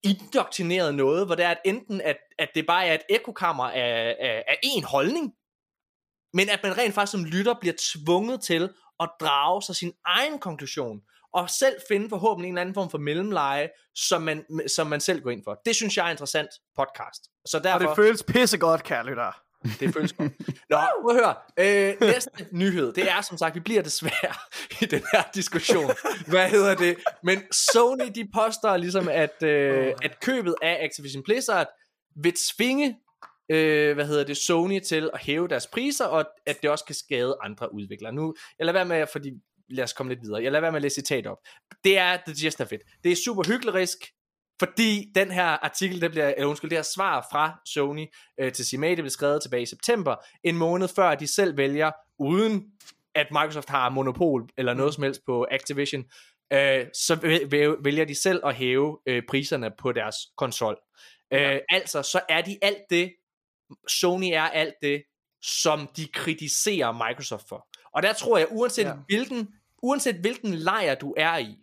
indoktrineret 0.04 0.96
noget, 0.96 1.26
hvor 1.26 1.36
det 1.36 1.46
er, 1.46 1.50
at 1.50 1.62
enten, 1.66 2.02
at, 2.02 2.18
at 2.40 2.50
det 2.56 2.66
bare 2.68 2.86
er 2.86 2.94
et 2.94 3.02
ekokammer 3.10 3.64
af, 3.64 4.16
af, 4.20 4.44
af 4.48 4.60
en 4.64 4.84
holdning, 4.84 5.34
men 6.34 6.50
at 6.50 6.60
man 6.64 6.78
rent 6.78 6.94
faktisk 6.94 7.12
som 7.12 7.26
lytter 7.26 7.54
bliver 7.62 7.76
tvunget 7.80 8.42
til 8.42 8.70
at 9.00 9.10
drage 9.20 9.62
sig 9.62 9.76
sin 9.76 9.94
egen 10.06 10.40
konklusion, 10.40 11.02
og 11.34 11.50
selv 11.50 11.76
finde 11.88 12.10
forhåbentlig 12.10 12.48
en 12.48 12.54
eller 12.54 12.62
anden 12.62 12.74
form 12.74 12.90
for 12.90 12.98
mellemleje, 12.98 13.70
som 13.96 14.22
man, 14.22 14.46
som 14.68 14.88
man 14.88 15.00
selv 15.00 15.22
går 15.22 15.30
ind 15.30 15.44
for. 15.44 15.62
Det 15.66 15.76
synes 15.76 15.98
jeg 15.98 16.08
er 16.08 16.12
interessant 16.12 16.50
podcast. 16.76 17.22
Så 17.46 17.58
Og 17.58 17.64
derfor, 17.64 17.88
det 17.88 17.96
føles 17.96 18.24
pissegodt, 18.24 18.84
kære 18.84 19.06
lytter. 19.06 19.42
det 19.80 19.94
føles 19.94 20.14
godt. 20.14 20.32
Nå, 20.70 20.78
prøv 21.02 21.18
at 21.18 21.24
høre. 21.24 21.36
Øh, 21.90 22.02
næste 22.02 22.48
nyhed, 22.52 22.94
det 22.94 23.12
er 23.12 23.22
som 23.22 23.38
sagt, 23.38 23.56
vi 23.56 23.60
bliver 23.60 23.82
desværre 23.82 24.36
i 24.82 24.86
den 24.86 25.04
her 25.14 25.24
diskussion. 25.36 25.92
Hvad 26.28 26.50
hedder 26.50 26.76
det? 26.76 26.98
Men 27.24 27.44
Sony, 27.52 28.12
de 28.16 28.28
påstår 28.34 28.78
ligesom, 28.78 29.08
at, 29.10 29.44
øh, 29.44 29.94
at 30.04 30.20
købet 30.20 30.56
af 30.62 30.78
Activision 30.82 31.24
Blizzard 31.24 31.68
vil 32.24 32.34
tvinge 32.56 32.98
øh, 33.52 33.96
hvad 33.96 34.06
hedder 34.06 34.24
det, 34.24 34.38
Sony 34.38 34.80
til 34.80 35.10
at 35.14 35.20
hæve 35.22 35.48
deres 35.48 35.68
priser, 35.68 36.06
og 36.06 36.26
at 36.46 36.62
det 36.62 36.70
også 36.70 36.86
kan 36.86 36.96
skade 36.96 37.38
andre 37.44 37.74
udviklere. 37.74 38.12
Nu, 38.14 38.34
jeg 38.60 38.66
lader 38.66 38.78
være 38.80 38.86
med, 38.86 39.08
fordi 39.12 39.32
lad 39.72 39.84
os 39.84 39.94
komme 39.94 40.14
lidt 40.14 40.22
videre. 40.24 40.44
Jeg 40.44 40.52
lader 40.52 40.62
være 40.62 40.72
med 40.72 40.78
at 40.78 40.82
læse 40.82 40.96
citat 40.96 41.28
op. 41.28 41.38
Det 41.84 41.98
er 41.98 42.18
the 42.28 42.36
gist 42.36 42.62
of 42.62 42.72
it. 42.72 42.82
Det 43.04 43.12
er 43.12 43.16
super 43.16 43.44
hyggelig 43.48 43.88
fordi 44.60 45.12
den 45.16 45.32
her 45.32 45.44
artikel, 45.46 46.02
det 46.02 46.12
bliver, 46.12 46.28
eller 46.28 46.46
undskyld, 46.50 46.70
det 46.70 46.78
her 46.78 46.84
svar 46.84 47.28
fra 47.32 47.60
Sony 47.66 48.06
øh, 48.40 48.52
til 48.54 48.66
CMA, 48.66 48.90
det 48.90 48.98
blev 48.98 49.10
skrevet 49.10 49.42
tilbage 49.42 49.64
i 49.64 49.66
september, 49.66 50.16
en 50.44 50.58
måned 50.58 50.88
før 50.88 51.16
de 51.16 51.28
selv 51.28 51.58
vælger, 51.58 51.92
uden 52.20 52.64
at 53.16 53.28
Microsoft 53.32 53.70
har 53.70 53.90
monopol 53.90 54.50
eller 54.58 54.74
noget 54.74 54.94
som 54.94 55.04
helst 55.04 55.22
på 55.26 55.48
Activision, 55.52 56.04
øh, 56.54 56.86
så 56.94 57.16
væ- 57.16 57.46
væ- 57.56 57.82
vælger 57.84 58.06
de 58.06 58.22
selv 58.22 58.42
at 58.46 58.56
hæve 58.56 59.00
øh, 59.08 59.24
priserne 59.30 59.72
på 59.80 59.92
deres 59.92 60.16
konsol. 60.38 60.78
Øh, 61.34 61.60
altså, 61.70 62.02
så 62.02 62.22
er 62.30 62.42
de 62.42 62.58
alt 62.62 62.82
det, 62.90 63.14
Sony 63.88 64.30
er 64.34 64.42
alt 64.44 64.74
det, 64.82 65.04
som 65.42 65.90
de 65.98 66.08
kritiserer 66.08 67.08
Microsoft 67.10 67.46
for. 67.50 67.68
Og 67.94 68.04
der 68.04 68.14
tror 68.14 68.38
jeg, 68.38 68.48
uanset, 68.52 68.84
Ja. 68.84 68.90
ja. 68.90 68.96
hvilken, 69.08 69.48
uanset 69.82 70.16
hvilken 70.16 70.54
lejr 70.54 70.96
du 70.96 71.14
er 71.18 71.38
i, 71.38 71.58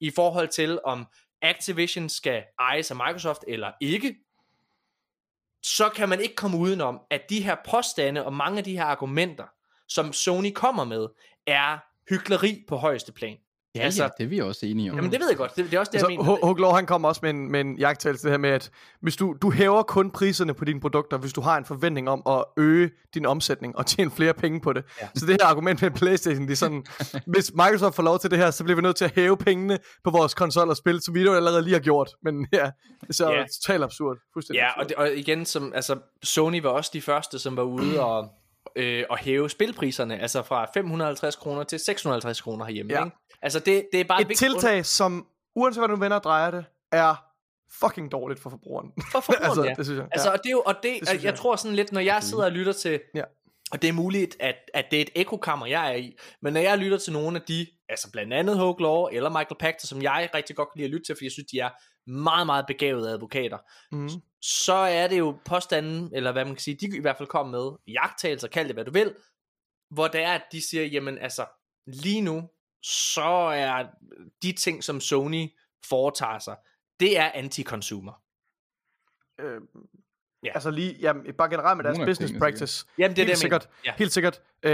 i 0.00 0.10
forhold 0.10 0.48
til 0.48 0.80
om 0.84 1.06
Activision 1.42 2.08
skal 2.08 2.44
ejes 2.58 2.90
af 2.90 2.96
Microsoft 2.96 3.44
eller 3.48 3.72
ikke, 3.80 4.16
så 5.62 5.88
kan 5.88 6.08
man 6.08 6.20
ikke 6.20 6.34
komme 6.34 6.58
udenom, 6.58 7.00
at 7.10 7.30
de 7.30 7.42
her 7.42 7.56
påstande 7.70 8.24
og 8.24 8.32
mange 8.32 8.58
af 8.58 8.64
de 8.64 8.76
her 8.76 8.84
argumenter, 8.84 9.46
som 9.88 10.12
Sony 10.12 10.52
kommer 10.52 10.84
med, 10.84 11.08
er 11.46 11.78
hykleri 12.08 12.64
på 12.68 12.76
højeste 12.76 13.12
plan. 13.12 13.38
Ja, 13.74 13.80
Altså- 13.80 14.02
altså, 14.02 14.14
ja, 14.18 14.24
det 14.24 14.24
er 14.24 14.36
vi 14.36 14.40
også 14.40 14.66
enige 14.66 14.90
om. 14.90 14.96
Jamen 14.96 15.12
det 15.12 15.20
ved 15.20 15.28
jeg 15.28 15.36
godt, 15.36 15.56
det, 15.56 15.64
det 15.64 15.74
er 15.74 15.78
også 15.80 15.90
det, 15.90 15.98
Altså, 15.98 16.10
jeg 16.10 16.18
mener. 16.18 16.36
H- 16.36 16.46
Huglov, 16.46 16.74
han 16.74 16.86
kommer 16.86 17.08
også 17.08 17.20
med 17.22 17.30
en, 17.30 17.52
med 17.52 17.60
en 17.60 17.78
jagttagelse 17.78 18.22
det 18.24 18.30
her 18.32 18.38
med, 18.38 18.50
at 18.50 18.70
hvis 19.00 19.16
du, 19.16 19.36
du 19.42 19.50
hæver 19.50 19.82
kun 19.82 20.10
priserne 20.10 20.54
på 20.54 20.64
dine 20.64 20.80
produkter, 20.80 21.18
hvis 21.18 21.32
du 21.32 21.40
har 21.40 21.56
en 21.58 21.64
forventning 21.64 22.08
om 22.08 22.22
at 22.28 22.44
øge 22.56 22.90
din 23.14 23.26
omsætning 23.26 23.76
og 23.78 23.86
tjene 23.86 24.10
flere 24.10 24.34
penge 24.34 24.60
på 24.60 24.72
det. 24.72 24.84
Ja. 25.02 25.08
Så 25.14 25.26
det 25.26 25.36
her 25.40 25.46
argument 25.48 25.82
med 25.82 25.90
Playstation, 25.90 26.42
det 26.46 26.52
er 26.52 26.56
sådan, 26.56 26.84
hvis 27.32 27.52
Microsoft 27.54 27.96
får 27.96 28.02
lov 28.02 28.18
til 28.18 28.30
det 28.30 28.38
her, 28.38 28.50
så 28.50 28.64
bliver 28.64 28.76
vi 28.76 28.82
nødt 28.82 28.96
til 28.96 29.04
at 29.04 29.12
hæve 29.14 29.36
pengene 29.36 29.78
på 30.04 30.10
vores 30.10 30.34
konsol 30.34 30.68
og 30.68 30.76
spil, 30.76 31.00
som 31.02 31.14
vi 31.14 31.22
jo 31.22 31.34
allerede 31.34 31.62
lige 31.62 31.72
har 31.74 31.80
gjort. 31.80 32.10
Men 32.22 32.46
ja, 32.52 32.70
det 33.00 33.08
er 33.08 33.12
så 33.12 33.30
Ja. 33.32 33.44
totalt 33.62 33.82
absurd. 33.82 34.16
Fuldstændig 34.32 34.58
Ja, 34.60 34.68
absurd. 34.68 34.82
og, 34.82 34.88
det, 34.88 34.96
og 34.96 35.18
igen, 35.18 35.44
som, 35.46 35.72
altså, 35.74 35.96
Sony 36.22 36.62
var 36.62 36.70
også 36.70 36.90
de 36.94 37.00
første, 37.02 37.38
som 37.38 37.56
var 37.56 37.62
ude 37.62 38.00
og, 38.04 38.28
øh, 38.76 39.04
og 39.10 39.18
hæve 39.18 39.50
spilpriserne, 39.50 40.18
altså 40.18 40.42
fra 40.42 40.66
550 40.74 41.36
kroner 41.36 41.62
til 41.64 41.78
650 41.78 42.40
kroner 42.40 42.64
herhjemme. 42.64 42.92
Ja. 42.92 43.04
Ikke? 43.04 43.16
Altså 43.44 43.58
det, 43.58 43.88
det 43.92 44.00
er 44.00 44.04
bare 44.04 44.20
Et 44.22 44.28
vigtigt 44.28 44.50
tiltag, 44.50 44.86
som 44.86 45.26
uanset 45.56 45.80
hvad 45.80 45.88
du 45.88 45.96
vender 45.96 46.16
og 46.16 46.22
drejer 46.22 46.50
det, 46.50 46.64
er 46.92 47.14
fucking 47.80 48.12
dårligt 48.12 48.40
for 48.40 48.50
forbrugeren. 48.50 48.92
for 49.12 49.20
forbrugeren, 49.20 49.44
altså, 49.50 49.64
ja. 49.64 49.74
det 49.74 49.84
synes 49.86 49.98
jeg. 49.98 50.08
Altså, 50.12 50.30
og 50.32 50.38
det 50.38 50.46
er 50.46 50.50
jo, 50.50 50.62
og 50.66 50.74
det, 50.82 51.00
Det 51.00 51.12
jeg, 51.12 51.22
jeg. 51.24 51.34
tror 51.34 51.56
sådan 51.56 51.76
lidt, 51.76 51.92
når 51.92 52.00
jeg 52.00 52.22
sidder 52.22 52.44
og 52.44 52.52
lytter 52.52 52.72
til, 52.72 53.00
Ja. 53.14 53.22
og 53.72 53.82
det 53.82 53.88
er 53.88 53.92
muligt, 53.92 54.36
at, 54.40 54.54
at 54.74 54.84
det 54.90 54.96
er 54.96 55.02
et 55.02 55.10
ekokammer, 55.14 55.66
jeg 55.66 55.90
er 55.92 55.96
i, 55.96 56.16
men 56.42 56.52
når 56.52 56.60
jeg 56.60 56.78
lytter 56.78 56.98
til 56.98 57.12
nogle 57.12 57.36
af 57.36 57.42
de, 57.42 57.66
altså 57.88 58.10
blandt 58.12 58.32
andet 58.32 58.58
Hogue 58.58 58.82
Law 58.82 59.06
eller 59.12 59.30
Michael 59.30 59.56
Pachter, 59.60 59.86
som 59.86 60.02
jeg 60.02 60.30
rigtig 60.34 60.56
godt 60.56 60.68
kan 60.72 60.78
lide 60.78 60.84
at 60.84 60.90
lytte 60.90 61.06
til, 61.06 61.14
fordi 61.14 61.24
jeg 61.24 61.32
synes, 61.32 61.50
de 61.50 61.58
er 61.58 61.70
meget, 62.10 62.46
meget 62.46 62.64
begavede 62.66 63.10
advokater, 63.10 63.58
Mm. 63.92 64.08
så 64.42 64.74
er 64.74 65.06
det 65.06 65.18
jo 65.18 65.36
påstanden, 65.44 66.10
eller 66.14 66.32
hvad 66.32 66.44
man 66.44 66.54
kan 66.54 66.60
sige, 66.62 66.76
de 66.80 66.96
i 66.96 67.00
hvert 67.00 67.16
fald 67.16 67.28
kom 67.28 67.48
med, 67.48 67.70
jagttagelser, 67.88 68.48
kald 68.48 68.66
det 68.66 68.76
hvad 68.76 68.84
du 68.84 68.90
vil, 68.92 69.14
hvor 69.90 70.08
det 70.08 70.22
er, 70.22 70.32
at 70.32 70.42
de 70.52 70.68
siger, 70.68 70.84
jamen 70.84 71.18
altså, 71.18 71.44
lige 71.86 72.20
nu, 72.20 72.42
så 72.84 73.52
er 73.54 73.86
de 74.42 74.52
ting, 74.52 74.84
som 74.84 75.00
Sony 75.00 75.48
foretager 75.88 76.38
sig, 76.38 76.56
det 77.00 77.18
er 77.18 77.30
anti-consumer. 77.32 78.12
Øh, 79.40 79.60
Ja. 80.44 80.50
Altså 80.54 80.70
lige, 80.70 80.96
jamen, 81.00 81.34
bare 81.38 81.50
generelt 81.50 81.76
med 81.76 81.84
deres 81.84 81.98
Nogle 81.98 82.10
business 82.10 82.30
tingene, 82.30 82.40
practice. 82.40 82.86
Jamen, 82.98 83.16
det 83.16 83.22
er 83.22 83.26
helt 83.26 83.30
det, 83.30 83.38
sikkert. 83.38 83.68
Ja. 83.86 83.92
Helt 83.96 84.12
sikkert. 84.12 84.40
Øh, 84.62 84.72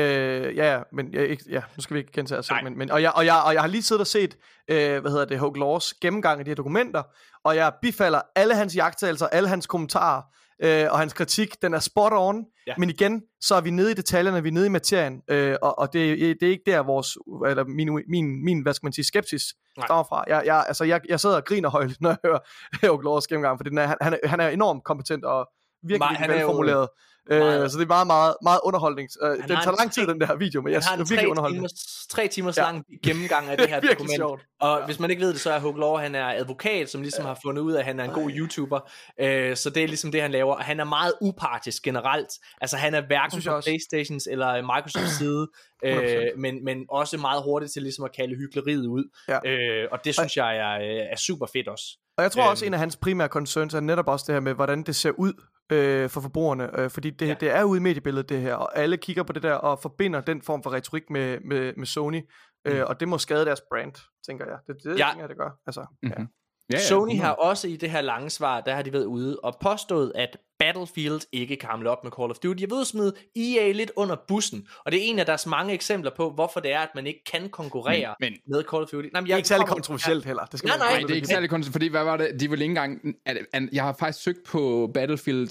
ja, 0.56 0.74
ja, 0.74 0.82
men 0.92 1.14
jeg, 1.14 1.28
ikke, 1.28 1.44
ja, 1.48 1.62
nu 1.76 1.82
skal 1.82 1.94
vi 1.94 2.00
ikke 2.00 2.12
gentage 2.12 2.38
os 2.38 2.46
selv. 2.46 2.54
Nej. 2.54 2.62
Men, 2.62 2.78
men, 2.78 2.90
og, 2.90 3.02
jeg, 3.02 3.12
og, 3.12 3.26
jeg, 3.26 3.42
og 3.46 3.54
jeg 3.54 3.62
har 3.62 3.68
lige 3.68 3.82
siddet 3.82 4.00
og 4.00 4.06
set, 4.06 4.36
øh, 4.68 5.00
hvad 5.00 5.10
hedder 5.10 5.24
det, 5.24 5.38
Hogue 5.38 5.58
Laws 5.58 5.94
gennemgang 5.94 6.38
af 6.38 6.44
de 6.44 6.50
her 6.50 6.56
dokumenter, 6.56 7.02
og 7.44 7.56
jeg 7.56 7.72
bifalder 7.82 8.20
alle 8.34 8.54
hans 8.54 8.76
jagttagelser, 8.76 9.26
alle 9.26 9.48
hans 9.48 9.66
kommentarer, 9.66 10.22
øh, 10.62 10.86
og 10.90 10.98
hans 10.98 11.12
kritik, 11.12 11.62
den 11.62 11.74
er 11.74 11.78
spot 11.78 12.12
on. 12.14 12.44
Ja. 12.66 12.74
Men 12.78 12.90
igen, 12.90 13.22
så 13.40 13.54
er 13.54 13.60
vi 13.60 13.70
nede 13.70 13.90
i 13.90 13.94
detaljerne, 13.94 14.42
vi 14.42 14.48
er 14.48 14.52
nede 14.52 14.66
i 14.66 14.68
materien, 14.68 15.22
øh, 15.30 15.56
og, 15.62 15.78
og 15.78 15.92
det, 15.92 16.18
det 16.40 16.46
er 16.46 16.50
ikke 16.50 16.62
der, 16.66 16.82
vores, 16.82 17.18
eller 17.46 17.64
min, 17.64 18.02
min, 18.08 18.44
min 18.44 18.62
hvad 18.62 18.74
skal 18.74 18.86
man 18.86 18.92
sige, 18.92 19.04
skepsis 19.04 19.42
Nej. 19.76 19.86
stammer 19.86 20.04
fra. 20.04 20.24
Jeg, 20.28 20.42
jeg, 20.46 20.64
altså, 20.68 20.84
jeg, 20.84 21.00
jeg 21.08 21.20
sidder 21.20 21.36
og 21.36 21.44
griner 21.44 21.68
højt, 21.68 21.96
når 22.00 22.10
jeg 22.10 22.18
hører 22.24 22.38
Hogue 22.86 23.04
Laws 23.04 23.26
gennemgang, 23.26 23.58
for 23.58 23.64
den 23.64 23.78
er, 23.78 23.86
han, 23.86 23.96
han, 24.00 24.12
er, 24.22 24.28
han 24.28 24.40
er 24.40 24.48
enormt 24.48 24.84
kompetent 24.84 25.24
og 25.24 25.48
virkelig, 25.82 26.16
han 26.18 26.30
er 26.30 26.34
jo 26.34 26.38
velformuleret. 26.40 26.76
meget- 26.78 27.00
Øh, 27.32 27.70
så 27.70 27.78
det 27.78 27.84
er 27.84 27.88
meget, 27.88 28.06
meget, 28.06 28.34
meget 28.42 28.60
underholdning. 28.64 29.08
Øh, 29.22 29.30
den 29.38 29.48
tager 29.48 29.76
lang 29.78 29.92
tid, 29.92 30.06
den 30.06 30.20
der 30.20 30.36
video, 30.36 30.62
men 30.62 30.72
jeg 30.72 30.82
synes, 30.82 30.98
det 30.98 31.04
er 31.06 31.08
virkelig 31.14 31.30
underholdende. 31.30 31.60
timers, 31.60 32.06
tre 32.10 32.28
timers 32.28 32.56
Ja. 32.56 32.62
ja. 32.64 32.70
lang 32.72 32.84
gennemgang 33.04 33.48
af 33.48 33.56
det 33.58 33.68
her 33.70 33.74
Virkelig 33.76 33.90
dokument. 33.98 34.16
sjovt. 34.16 34.40
Og 34.60 34.84
hvis 34.86 35.00
man 35.00 35.10
ikke 35.10 35.22
ved 35.22 35.32
det, 35.32 35.40
så 35.40 35.50
er 35.52 35.58
Hugh 35.60 36.00
han 36.00 36.14
er 36.14 36.26
advokat, 36.26 36.90
som 36.90 37.02
ligesom 37.02 37.24
har 37.24 37.38
fundet 37.44 37.62
ud 37.62 37.72
af, 37.72 37.78
at 37.78 37.84
han 37.84 38.00
er 38.00 38.04
en 38.04 38.10
god 38.10 38.30
YouTuber. 38.34 38.80
Øh, 39.20 39.56
så 39.56 39.70
det 39.70 39.82
er 39.82 39.86
ligesom 39.86 40.12
det, 40.12 40.22
han 40.22 40.30
laver. 40.30 40.54
Og 40.54 40.64
han 40.64 40.80
er 40.80 40.84
meget 40.84 41.12
upartisk 41.20 41.82
generelt. 41.82 42.28
Altså 42.60 42.76
han 42.76 42.94
er 42.94 43.00
hverken 43.06 43.42
på. 43.46 43.60
Playstations 43.60 44.28
eller 44.30 44.62
Microsofts 44.62 45.16
side, 45.20 45.48
øh, 45.84 45.96
100%. 45.96 46.36
men, 46.40 46.64
men 46.64 46.78
også 46.90 47.16
meget 47.16 47.42
hurtigt 47.42 47.72
til 47.72 47.82
ligesom 47.82 48.04
at 48.04 48.10
kalde 48.16 48.34
hyggeleriet 48.36 48.86
ud. 48.86 49.04
Ja. 49.28 49.38
Øh, 49.50 49.88
og 49.92 49.98
det 50.04 50.14
synes 50.14 50.36
jeg 50.36 50.56
er, 50.56 50.72
øh, 50.80 51.06
er 51.12 51.16
super 51.16 51.46
fedt 51.52 51.68
også. 51.68 51.84
Og 52.16 52.22
jeg 52.22 52.32
tror 52.32 52.42
også, 52.42 52.64
Øhm. 52.64 52.70
en 52.70 52.74
af 52.74 52.80
hans 52.80 52.96
primære 52.96 53.28
concerns 53.28 53.74
er 53.74 53.80
netop 53.80 54.08
også 54.08 54.24
det 54.28 54.34
her 54.34 54.40
med, 54.40 54.54
hvordan 54.54 54.82
det 54.82 54.96
ser 54.96 55.10
ud 55.10 55.32
øh, 55.70 56.10
for 56.10 56.20
forbrugerne. 56.20 56.80
Øh, 56.80 56.90
fordi 56.90 57.10
det, 57.10 57.26
ja. 57.26 57.30
Ja. 57.30 57.34
det 57.40 57.50
er 57.50 57.64
ude 57.64 57.78
i 57.78 57.82
mediebilledet, 57.82 58.28
det 58.28 58.40
her, 58.40 58.54
og 58.54 58.78
alle 58.78 58.96
kigger 58.96 59.22
på 59.22 59.32
det 59.32 59.42
der 59.42 59.52
og 59.54 59.78
forbinder 59.78 60.20
den 60.20 60.42
form 60.42 60.62
for 60.62 60.72
retorik 60.72 61.10
med, 61.10 61.40
med, 61.40 61.72
med 61.76 61.86
Sony. 61.86 62.20
Øh, 62.66 62.76
Mm. 62.76 62.82
og 62.86 63.00
det 63.00 63.08
må 63.08 63.18
skade 63.18 63.44
deres 63.44 63.60
brand, 63.70 63.92
tænker 64.26 64.44
jeg. 64.46 64.58
Det, 64.66 64.76
det 64.84 64.98
Ja. 64.98 65.06
tænker 65.08 65.22
jeg, 65.22 65.28
det 65.28 65.36
gør. 65.38 65.50
Altså, 65.66 65.80
ja. 66.02 66.08
Mhm. 66.08 66.26
Ja, 66.70 66.74
ja, 66.76 66.78
Sony 66.78 67.10
100. 67.10 67.20
har 67.20 67.32
også 67.32 67.68
i 67.68 67.76
det 67.76 67.90
her 67.90 68.00
lange 68.00 68.30
svar, 68.30 68.60
der 68.60 68.74
har 68.74 68.82
de 68.82 68.92
været 68.92 69.04
ude 69.04 69.40
og 69.42 69.54
påstået, 69.62 70.12
at 70.14 70.36
Battlefield 70.60 71.20
ikke 71.32 71.56
kan 71.56 71.68
hamle 71.68 71.90
op 71.90 72.04
med 72.04 72.12
Call 72.18 72.30
of 72.30 72.36
Duty. 72.38 72.60
Jeg 72.60 72.70
ved 72.70 72.84
smide 72.84 73.12
EA 73.36 73.72
lidt 73.72 73.92
under 73.96 74.16
bussen, 74.28 74.66
og 74.84 74.92
det 74.92 75.00
er 75.00 75.04
en 75.04 75.18
af 75.18 75.26
deres 75.26 75.46
mange 75.46 75.74
eksempler 75.74 76.10
på, 76.16 76.30
hvorfor 76.30 76.60
det 76.60 76.72
er, 76.72 76.78
at 76.80 76.88
man 76.94 77.06
ikke 77.06 77.24
kan 77.32 77.48
konkurrere 77.48 78.14
Men- 78.20 78.32
men- 78.32 78.38
med 78.56 78.64
Call 78.70 78.82
of 78.82 78.88
Duty. 78.88 79.08
Nej, 79.12 79.20
men 79.20 79.26
Det 79.26 79.32
er 79.32 79.36
ikke 79.36 79.48
særlig 79.48 79.66
kontroversielt 79.66 80.24
heller. 80.24 80.44
Det 80.44 80.58
skal 80.58 80.68
Nej, 80.68 80.76
man 80.78 80.86
nej, 80.86 80.92
Nej, 80.92 81.00
det 81.06 81.10
er 81.10 81.14
ikke 81.14 81.26
særlig 81.28 81.50
konstigt, 81.50 81.72
fordi 81.72 81.88
hvad 81.88 82.04
var 82.04 82.16
det? 82.16 82.40
De 82.40 82.50
ville 82.50 82.64
ikke 82.64 82.70
engang... 82.70 83.00
At, 83.26 83.38
at, 83.52 83.62
jeg 83.72 83.84
har 83.84 83.96
faktisk 83.98 84.24
søgt 84.24 84.44
på 84.46 84.90
Battlefield 84.94 85.48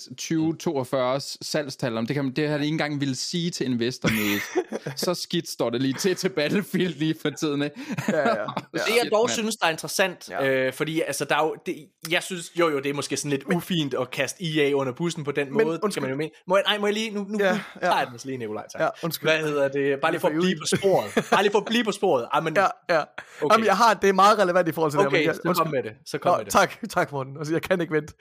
2042's 0.57 1.37
salgstal, 1.41 1.97
om 1.97 2.07
det, 2.07 2.13
kan, 2.13 2.31
det 2.31 2.49
har 2.49 2.57
de 2.57 2.63
ikke 2.63 2.73
engang 2.73 2.99
ville 2.99 3.15
sige 3.15 3.51
til 3.51 3.65
investormødet. 3.65 4.41
så 5.05 5.13
skidt 5.13 5.49
står 5.49 5.69
det 5.69 5.81
lige 5.81 5.93
til 5.93 6.15
til 6.15 6.29
Battlefield 6.29 6.95
lige 6.95 7.15
for 7.21 7.29
tiden. 7.29 7.61
ikke? 7.61 7.75
Ja, 8.07 8.17
ja. 8.17 8.25
ja. 8.39 8.43
Det 8.73 8.95
jeg 9.03 9.09
dog 9.11 9.23
mand. 9.23 9.29
synes, 9.29 9.55
der 9.55 9.67
er 9.67 9.71
interessant, 9.71 10.29
Ja. 10.29 10.45
ja. 10.45 10.67
øh, 10.67 10.73
fordi 10.73 11.01
altså, 11.01 11.25
der 11.25 11.35
er 11.35 11.43
jo, 11.43 11.55
det, 11.65 11.85
jeg 12.11 12.23
synes, 12.23 12.51
jo 12.59 12.69
jo, 12.69 12.79
det 12.79 12.89
er 12.89 12.93
måske 12.93 13.17
sådan 13.17 13.31
lidt 13.31 13.43
ufint 13.43 13.93
at 13.93 14.11
kaste 14.11 14.43
EA 14.45 14.73
under 14.73 14.93
bussen 14.99 15.23
på 15.23 15.31
den 15.31 15.47
Men 15.57 15.65
måde, 15.67 15.79
undskyld. 15.83 15.91
kan 15.93 16.01
man 16.01 16.09
jo 16.11 16.17
mene. 16.17 16.31
Må 16.47 16.55
jeg, 16.57 16.63
nej, 16.67 16.77
må 16.77 16.87
jeg 16.87 16.93
lige, 16.93 17.11
nu, 17.11 17.25
nu, 17.29 17.37
Ja, 17.39 17.59
ja, 17.81 18.05
den 18.11 18.19
lige, 18.25 18.37
Nikolaj, 18.37 18.65
tak. 18.73 18.81
Ja, 18.81 18.87
undskyld. 19.03 19.29
Hvad 19.29 19.39
hedder 19.39 19.67
det? 19.67 19.99
Bare 20.01 20.11
lige 20.11 20.21
for 20.21 20.27
at 20.27 20.33
blive 20.33 20.55
på 20.59 20.77
sporet. 20.77 21.27
Bare 21.31 21.41
lige 21.43 21.51
for 21.51 21.59
at 21.59 21.65
blive 21.65 21.83
på 21.83 21.91
sporet. 21.91 22.27
Ah, 22.31 22.43
men, 22.43 22.55
Ja, 22.55 22.67
ja. 22.89 23.03
Okay. 23.41 23.53
Jamen, 23.53 23.65
jeg 23.65 23.77
har, 23.77 23.93
det 23.93 24.09
er 24.09 24.13
meget 24.13 24.39
relevant 24.39 24.67
i 24.67 24.71
forhold 24.71 24.91
til 24.91 24.97
det 24.97 25.03
her, 25.03 25.07
okay, 25.09 25.17
men 25.17 25.27
jeg, 25.27 25.35
så 25.55 25.63
kom 25.63 25.71
med 25.71 25.83
det. 25.83 25.93
Så 26.05 26.17
kom 26.17 26.31
Nå, 26.31 26.37
med 26.37 26.45
det. 26.45 26.53
tak, 26.53 26.71
tak 26.89 27.11
Morten. 27.11 27.37
Altså, 27.37 27.53
jeg 27.53 27.61
kan 27.61 27.81
ikke 27.81 27.93
vente. 27.93 28.13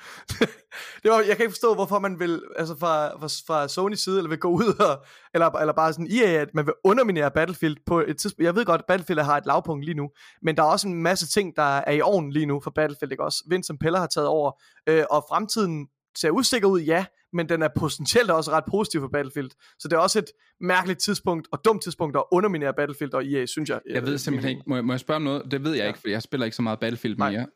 det 1.03 1.11
var, 1.11 1.17
jeg 1.19 1.37
kan 1.37 1.41
ikke 1.45 1.51
forstå, 1.53 1.75
hvorfor 1.75 1.99
man 1.99 2.19
vil, 2.21 2.43
altså 2.57 2.75
fra, 2.81 3.09
fra, 3.09 3.29
fra 3.47 3.65
Sony's 3.67 3.95
side, 4.05 4.17
eller 4.19 4.29
vil 4.29 4.39
gå 4.39 4.49
ud 4.49 4.75
og, 4.81 5.05
eller, 5.35 5.51
eller 5.51 5.73
bare 5.73 5.93
sådan 5.93 6.09
EA, 6.11 6.29
at 6.41 6.49
man 6.55 6.67
vil 6.67 6.75
underminere 6.85 7.31
Battlefield 7.31 7.77
på 7.87 8.01
et 8.01 8.19
tidspunkt. 8.19 8.45
Jeg 8.47 8.55
ved 8.55 8.65
godt, 8.65 8.79
at 8.81 8.85
Battlefield 8.89 9.21
har 9.21 9.37
et 9.37 9.47
lavpunkt 9.47 9.85
lige 9.85 9.95
nu, 9.95 10.09
men 10.43 10.57
der 10.57 10.63
er 10.63 10.67
også 10.67 10.89
en 10.89 11.03
masse 11.03 11.27
ting, 11.29 11.57
der 11.57 11.63
er 11.79 11.93
i 11.93 12.01
ovnen 12.01 12.33
lige 12.33 12.47
nu 12.47 12.61
for 12.61 12.71
Battlefield, 12.71 13.13
ikke 13.13 13.25
også? 13.25 13.45
Vincent 13.51 13.81
Peller 13.81 13.99
har 13.99 14.07
taget 14.07 14.29
over, 14.29 14.53
øh, 14.87 15.05
og 15.11 15.25
fremtiden 15.29 15.87
ser 16.17 16.31
usikker 16.31 16.69
ud, 16.69 16.81
ja, 16.81 17.07
men 17.33 17.49
den 17.49 17.63
er 17.63 17.69
potentielt 17.77 18.31
også 18.31 18.51
ret 18.51 18.65
positiv 18.71 19.01
for 19.01 19.09
Battlefield. 19.09 19.51
Så 19.79 19.89
det 19.89 19.97
er 19.97 20.01
også 20.01 20.19
et 20.19 20.27
mærkeligt 20.61 20.99
tidspunkt, 21.01 21.49
og 21.53 21.61
dumt 21.65 21.83
tidspunkt 21.83 22.17
at 22.17 22.23
underminere 22.33 22.75
Battlefield 22.75 23.15
og 23.15 23.27
EA, 23.27 23.47
synes 23.47 23.71
jeg. 23.71 23.81
Jeg 23.91 24.03
ved 24.03 24.13
Øh, 24.13 24.19
simpelthen 24.19 24.51
ikke, 24.51 24.63
må 24.67 24.75
jeg, 24.75 24.85
må 24.85 24.93
jeg 24.93 25.01
spørge 25.01 25.17
om 25.17 25.23
noget? 25.23 25.51
Det 25.51 25.65
ved 25.65 25.71
jeg 25.73 25.83
Ja. 25.83 25.87
ikke, 25.89 25.99
for 25.99 26.09
jeg 26.09 26.23
spiller 26.23 26.45
ikke 26.45 26.57
så 26.57 26.63
meget 26.63 26.79
Battlefield 26.81 27.17
Nej. 27.19 27.31
mere. 27.31 27.47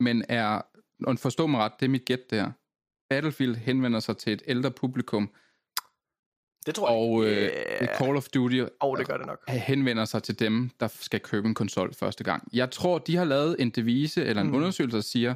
Men 0.00 0.24
er, 0.28 0.62
og 1.06 1.18
forstå 1.18 1.46
mig 1.46 1.60
ret, 1.60 1.72
det 1.80 1.86
er 1.86 1.90
mit 1.90 2.04
gæt 2.04 2.30
der. 2.30 2.50
Battlefield 3.10 3.54
henvender 3.56 4.00
sig 4.00 4.16
til 4.16 4.32
et 4.32 4.42
ældre 4.46 4.70
publikum, 4.70 5.30
Det 6.66 6.74
tror 6.74 6.88
jeg. 6.90 6.96
og 6.98 7.24
øh, 7.24 7.32
Yeah. 7.82 7.98
Call 7.98 8.16
of 8.16 8.28
Duty 8.28 8.62
oh, 8.80 8.98
det 8.98 9.06
gør 9.06 9.16
det 9.16 9.26
nok. 9.26 9.48
henvender 9.48 10.04
sig 10.04 10.22
til 10.22 10.38
dem, 10.38 10.70
der 10.80 10.86
skal 10.88 11.20
købe 11.20 11.48
en 11.48 11.54
konsol 11.54 11.94
første 11.94 12.24
gang. 12.24 12.48
Jeg 12.52 12.70
tror, 12.70 12.98
de 12.98 13.16
har 13.16 13.24
lavet 13.24 13.56
en 13.58 13.70
devise 13.70 14.24
eller 14.24 14.42
en 14.42 14.48
mm. 14.48 14.54
undersøgelse, 14.54 14.96
der 14.96 15.02
siger, 15.02 15.34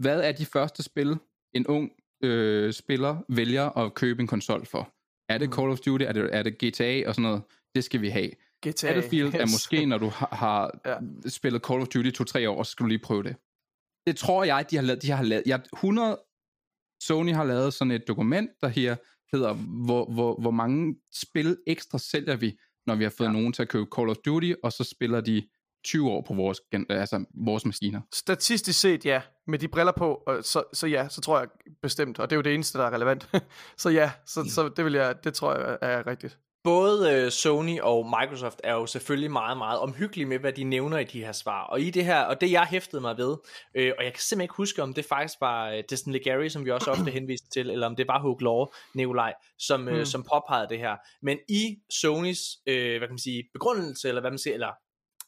hvad 0.00 0.20
er 0.20 0.32
de 0.32 0.46
første 0.46 0.82
spil, 0.82 1.16
en 1.54 1.66
ung 1.66 1.90
øh, 2.24 2.72
spiller 2.72 3.16
vælger 3.28 3.78
at 3.78 3.94
købe 3.94 4.20
en 4.20 4.26
konsol 4.26 4.66
for? 4.66 4.94
Er 5.28 5.38
det 5.38 5.48
Mm. 5.48 5.54
Call 5.54 5.70
of 5.70 5.78
Duty? 5.78 6.04
Er 6.04 6.12
det, 6.12 6.28
er 6.32 6.42
det 6.42 6.54
GTA 6.58 7.08
og 7.08 7.14
sådan 7.14 7.22
noget? 7.22 7.42
Det 7.74 7.84
skal 7.84 8.00
vi 8.00 8.08
have. 8.08 8.30
GTA. 8.66 8.86
Battlefield 8.86 9.34
er 9.34 9.42
yes. 9.42 9.52
måske, 9.52 9.86
når 9.86 9.98
du 9.98 10.08
har, 10.08 10.28
har 10.32 10.70
Ja. 11.24 11.28
spillet 11.28 11.62
Call 11.62 11.80
of 11.80 11.88
Duty 11.88 12.22
2-3 12.22 12.48
år, 12.48 12.62
så 12.62 12.70
skal 12.70 12.84
du 12.84 12.88
lige 12.88 12.98
prøve 12.98 13.22
det. 13.22 13.36
Det 14.06 14.16
tror 14.16 14.44
jeg, 14.44 14.66
de 14.70 14.76
har 14.76 14.82
lavet. 14.82 15.02
De 15.02 15.10
har 15.10 15.22
lavet 15.24 15.42
jeg, 15.46 15.60
100 15.72 16.18
Sony 17.02 17.32
har 17.34 17.44
lavet 17.44 17.74
sådan 17.74 17.90
et 17.90 18.08
dokument, 18.08 18.50
der 18.60 18.68
her 18.68 18.96
hedder, 19.32 19.54
hvor, 19.86 20.12
hvor, 20.12 20.40
hvor 20.40 20.50
mange 20.50 20.96
spil 21.14 21.56
ekstra 21.66 21.98
sælger 21.98 22.36
vi, 22.36 22.58
når 22.86 22.94
vi 22.94 23.02
har 23.04 23.10
fået 23.18 23.28
ja. 23.28 23.32
nogen 23.32 23.52
til 23.52 23.62
at 23.62 23.68
købe 23.68 23.86
Call 23.96 24.08
of 24.08 24.16
Duty, 24.16 24.52
og 24.62 24.72
så 24.72 24.84
spiller 24.84 25.20
de 25.20 25.48
20 25.84 26.10
år 26.10 26.20
på 26.28 26.34
vores, 26.34 26.60
altså 26.90 27.24
vores 27.34 27.64
maskiner. 27.64 28.00
Statistisk 28.14 28.80
set, 28.80 29.04
ja. 29.04 29.22
Med 29.46 29.58
de 29.58 29.68
briller 29.68 29.92
på, 29.92 30.22
og 30.26 30.44
så, 30.44 30.62
så 30.72 30.86
ja, 30.86 31.08
så 31.08 31.20
tror 31.20 31.38
jeg 31.38 31.48
bestemt. 31.82 32.18
Og 32.18 32.30
det 32.30 32.36
er 32.36 32.38
jo 32.38 32.42
det 32.42 32.54
eneste, 32.54 32.78
der 32.78 32.84
er 32.84 32.90
relevant. 32.94 33.28
så 33.76 33.88
ja, 33.90 34.10
så, 34.26 34.44
så 34.54 34.68
det, 34.68 34.84
vil 34.84 34.92
jeg, 34.92 35.24
det 35.24 35.34
tror 35.34 35.54
jeg 35.54 35.78
er 35.82 36.06
rigtigt. 36.06 36.38
både 36.64 37.12
øh, 37.14 37.30
Sony 37.30 37.80
og 37.80 38.06
Microsoft 38.20 38.60
er 38.64 38.72
jo 38.74 38.86
selvfølgelig 38.86 39.30
meget, 39.30 39.58
meget 39.58 39.78
omhyggelige 39.80 40.26
med, 40.26 40.38
hvad 40.38 40.52
de 40.52 40.64
nævner 40.64 40.98
i 40.98 41.04
de 41.04 41.24
her 41.24 41.32
svar. 41.32 41.62
Og 41.64 41.80
i 41.80 41.90
det 41.90 42.04
her, 42.04 42.20
og 42.20 42.40
det 42.40 42.50
jeg 42.52 42.66
hæftede 42.70 43.00
mig 43.02 43.16
ved, 43.16 43.36
øh, 43.74 43.92
og 43.98 44.04
jeg 44.04 44.12
kan 44.12 44.20
simpelthen 44.20 44.40
ikke 44.40 44.54
huske, 44.54 44.82
om 44.82 44.94
det 44.94 45.04
faktisk 45.04 45.34
var 45.40 45.70
øh, 45.70 45.82
Destin 45.90 46.12
Legary, 46.12 46.48
som 46.48 46.64
vi 46.64 46.70
også 46.70 46.90
ofte 46.90 47.10
henviste 47.10 47.50
til, 47.50 47.70
eller 47.70 47.86
om 47.86 47.96
det 47.96 48.08
var 48.08 48.20
Hugh 48.20 48.42
Law, 48.42 48.66
Nikolaj, 48.94 49.34
som, 49.58 49.88
øh, 49.88 49.98
Mm. 49.98 50.04
som 50.04 50.22
påpegede 50.22 50.68
det 50.68 50.78
her. 50.78 50.96
Men 51.22 51.38
i 51.48 51.76
Sonys, 51.90 52.40
øh, 52.66 52.98
hvad 52.98 53.08
kan 53.08 53.14
man 53.14 53.18
sige, 53.18 53.44
begrundelse, 53.52 54.08
eller 54.08 54.20
hvad 54.20 54.30
man 54.30 54.38
siger, 54.38 54.54
eller 54.54 54.70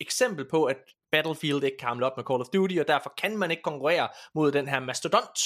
eksempel 0.01 0.45
på, 0.45 0.65
at 0.65 0.95
Battlefield 1.13 1.65
ikke 1.65 1.77
kan 1.77 1.89
hamle 1.89 2.07
op 2.07 2.17
med 2.17 2.25
Call 2.25 2.41
of 2.41 2.47
Duty, 2.53 2.77
og 2.79 2.89
derfor 2.89 3.13
kan 3.19 3.39
man 3.39 3.51
ikke 3.51 3.63
konkurrere 3.63 4.09
mod 4.35 4.53
den 4.53 4.69
her 4.69 4.81
mastodont, 4.81 5.39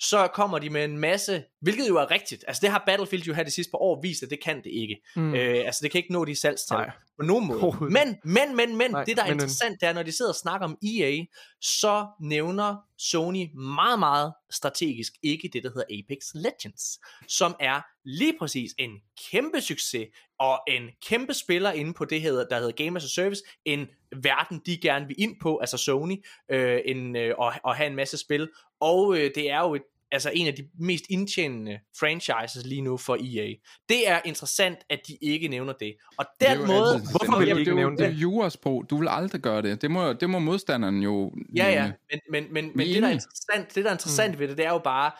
så 0.00 0.28
kommer 0.34 0.58
de 0.58 0.70
med 0.70 0.84
en 0.84 0.98
masse, 0.98 1.44
hvilket 1.60 1.88
jo 1.88 1.96
er 1.96 2.10
rigtigt. 2.10 2.44
Altså 2.46 2.60
det 2.60 2.70
har 2.70 2.82
Battlefield 2.86 3.24
jo 3.24 3.34
her 3.34 3.44
de 3.44 3.50
sidste 3.50 3.70
par 3.70 3.78
år 3.78 4.00
vist, 4.02 4.22
at 4.22 4.30
det 4.30 4.42
kan 4.42 4.56
det 4.56 4.70
ikke. 4.70 4.96
Mm. 5.16 5.34
Øh, 5.34 5.66
altså 5.66 5.80
det 5.82 5.90
kan 5.90 5.98
ikke 5.98 6.12
nå 6.12 6.24
de 6.24 6.36
salgstal 6.36 6.76
Nej. 6.76 6.90
på 7.18 7.24
nogen 7.24 7.46
måde. 7.46 7.76
Men, 7.80 8.16
men, 8.24 8.56
men, 8.56 8.76
men, 8.76 8.90
Nej, 8.90 9.04
det 9.04 9.16
der 9.16 9.22
er 9.22 9.26
men, 9.26 9.34
interessant, 9.34 9.80
det 9.80 9.88
er, 9.88 9.92
når 9.92 10.02
de 10.02 10.12
sidder 10.12 10.30
og 10.30 10.36
snakker 10.36 10.66
om 10.66 10.78
EA, 10.82 11.24
så 11.60 12.06
nævner 12.20 12.76
Sony 12.98 13.54
meget, 13.54 13.98
meget 13.98 14.32
strategisk 14.50 15.12
ikke 15.22 15.50
det, 15.52 15.62
der 15.62 15.68
hedder 15.68 16.02
Apex 16.04 16.24
Legends, 16.34 17.00
som 17.28 17.56
er 17.60 17.80
lige 18.04 18.34
præcis 18.38 18.70
en 18.78 18.90
kæmpe 19.30 19.60
succes, 19.60 20.08
og 20.38 20.60
en 20.68 20.82
kæmpe 21.06 21.34
spiller 21.34 21.72
inde 21.72 21.94
på 21.94 22.04
det, 22.04 22.22
der 22.22 22.58
hedder 22.58 22.84
Game 22.84 22.96
as 22.96 23.04
a 23.04 23.08
Service, 23.08 23.42
en 23.64 23.88
verden, 24.22 24.60
de 24.66 24.78
gerne 24.78 25.06
vil 25.06 25.16
ind 25.18 25.36
på, 25.40 25.56
altså 25.58 25.76
Sony, 25.76 26.16
øh, 26.50 26.80
en, 26.84 27.16
øh, 27.16 27.34
og, 27.38 27.52
og 27.64 27.76
have 27.76 27.86
en 27.86 27.96
masse 27.96 28.16
spil, 28.18 28.48
og 28.80 29.16
øh, 29.18 29.30
det 29.34 29.50
er 29.50 29.60
jo 29.60 29.74
et 29.74 29.82
altså 30.12 30.30
en 30.34 30.46
af 30.46 30.54
de 30.54 30.68
mest 30.80 31.04
indtjenende 31.10 31.78
franchises 32.00 32.66
lige 32.66 32.80
nu 32.80 32.96
for 32.96 33.14
EA. 33.14 33.54
Det 33.88 34.08
er 34.08 34.20
interessant, 34.24 34.78
at 34.90 35.00
de 35.08 35.16
ikke 35.22 35.48
nævner 35.48 35.72
det. 35.72 35.94
Og 36.18 36.26
Det 36.40 36.48
er 36.48 36.52
den 36.52 36.60
jo 36.60 36.66
måde... 36.66 36.94
altid- 36.94 37.10
hvorfor 37.10 37.38
vil 37.38 37.46
det, 37.48 37.54
de 37.56 37.60
ikke 37.60 37.70
det, 37.70 37.76
er 37.76 37.80
nævne 37.80 37.96
det? 37.96 38.04
er 38.04 38.08
det? 38.08 38.16
jo 38.16 38.20
jurasprog. 38.30 38.84
Du 38.90 38.96
vil 38.98 39.08
aldrig 39.08 39.40
gøre 39.40 39.62
det. 39.62 39.82
Det 39.82 39.90
må, 39.90 40.12
det 40.12 40.30
må 40.30 40.38
modstanderen 40.38 41.02
jo 41.02 41.32
Ja, 41.56 41.68
ja, 41.70 41.92
men, 42.10 42.20
men, 42.30 42.52
men, 42.52 42.72
men 42.74 42.88
er 42.88 42.92
det, 42.92 43.02
der 43.02 43.08
er 43.08 43.12
interessant, 43.12 43.74
det, 43.74 43.84
der 43.84 43.90
er 43.90 43.94
interessant 43.94 44.34
mm. 44.34 44.40
ved 44.40 44.48
det, 44.48 44.56
det 44.58 44.66
er 44.66 44.70
jo 44.72 44.78
bare, 44.78 45.10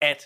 at 0.00 0.22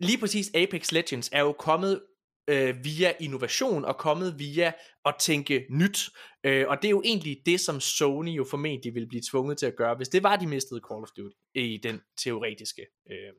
lige 0.00 0.18
præcis 0.18 0.50
Apex 0.54 0.92
Legends 0.92 1.28
er 1.32 1.40
jo 1.40 1.52
kommet 1.52 2.00
øh, 2.48 2.84
via 2.84 3.12
innovation 3.20 3.84
og 3.84 3.96
kommet 3.96 4.38
via 4.38 4.72
at 5.04 5.14
tænke 5.20 5.66
nyt. 5.70 6.08
Øh, 6.44 6.68
og 6.68 6.76
det 6.82 6.88
er 6.88 6.90
jo 6.90 7.02
egentlig 7.04 7.38
det, 7.46 7.60
som 7.60 7.80
Sony 7.80 8.30
jo 8.36 8.44
formentlig 8.50 8.94
ville 8.94 9.08
blive 9.08 9.22
tvunget 9.30 9.58
til 9.58 9.66
at 9.66 9.76
gøre, 9.76 9.94
hvis 9.94 10.08
det 10.08 10.22
var, 10.22 10.36
de 10.36 10.46
mistede 10.46 10.80
Call 10.90 11.02
of 11.02 11.08
Duty 11.16 11.36
i 11.54 11.80
den 11.82 12.00
teoretiske 12.24 12.86
øh, 13.10 13.32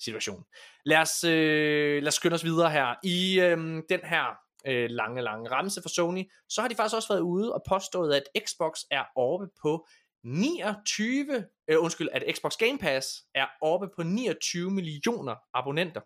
situation. 0.00 0.44
Lad 0.84 0.98
os, 0.98 1.24
øh, 1.24 2.02
lad 2.02 2.08
os 2.08 2.14
skynde 2.14 2.34
os 2.34 2.44
videre 2.44 2.70
her. 2.70 2.94
I 3.04 3.40
øh, 3.40 3.56
den 3.88 4.00
her 4.04 4.24
øh, 4.66 4.90
lange, 4.90 5.22
lange 5.22 5.50
ramse 5.50 5.82
for 5.82 5.88
Sony, 5.88 6.24
så 6.48 6.60
har 6.60 6.68
de 6.68 6.74
faktisk 6.74 6.96
også 6.96 7.08
været 7.08 7.20
ude 7.20 7.54
og 7.54 7.62
påstået, 7.68 8.14
at 8.14 8.44
Xbox 8.46 8.78
er 8.90 9.04
oppe 9.16 9.46
på 9.62 9.86
29, 10.24 11.44
øh, 11.68 11.76
undskyld, 11.82 12.08
at 12.12 12.36
Xbox 12.36 12.56
Game 12.56 12.78
Pass 12.78 13.08
er 13.34 13.46
oppe 13.62 13.88
på 13.96 14.02
29 14.02 14.70
millioner 14.70 15.36
abonnenter. 15.54 16.00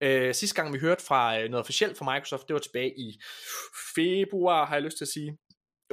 Øh, 0.00 0.34
sidste 0.34 0.56
gang 0.56 0.72
vi 0.72 0.78
hørte 0.78 1.04
fra 1.04 1.40
øh, 1.40 1.50
noget 1.50 1.62
officielt 1.62 1.98
fra 1.98 2.14
Microsoft, 2.14 2.48
det 2.48 2.54
var 2.54 2.60
tilbage 2.60 2.98
i 2.98 3.20
februar, 3.94 4.66
har 4.66 4.74
jeg 4.74 4.82
lyst 4.82 4.96
til 4.96 5.04
at 5.04 5.08
sige, 5.08 5.38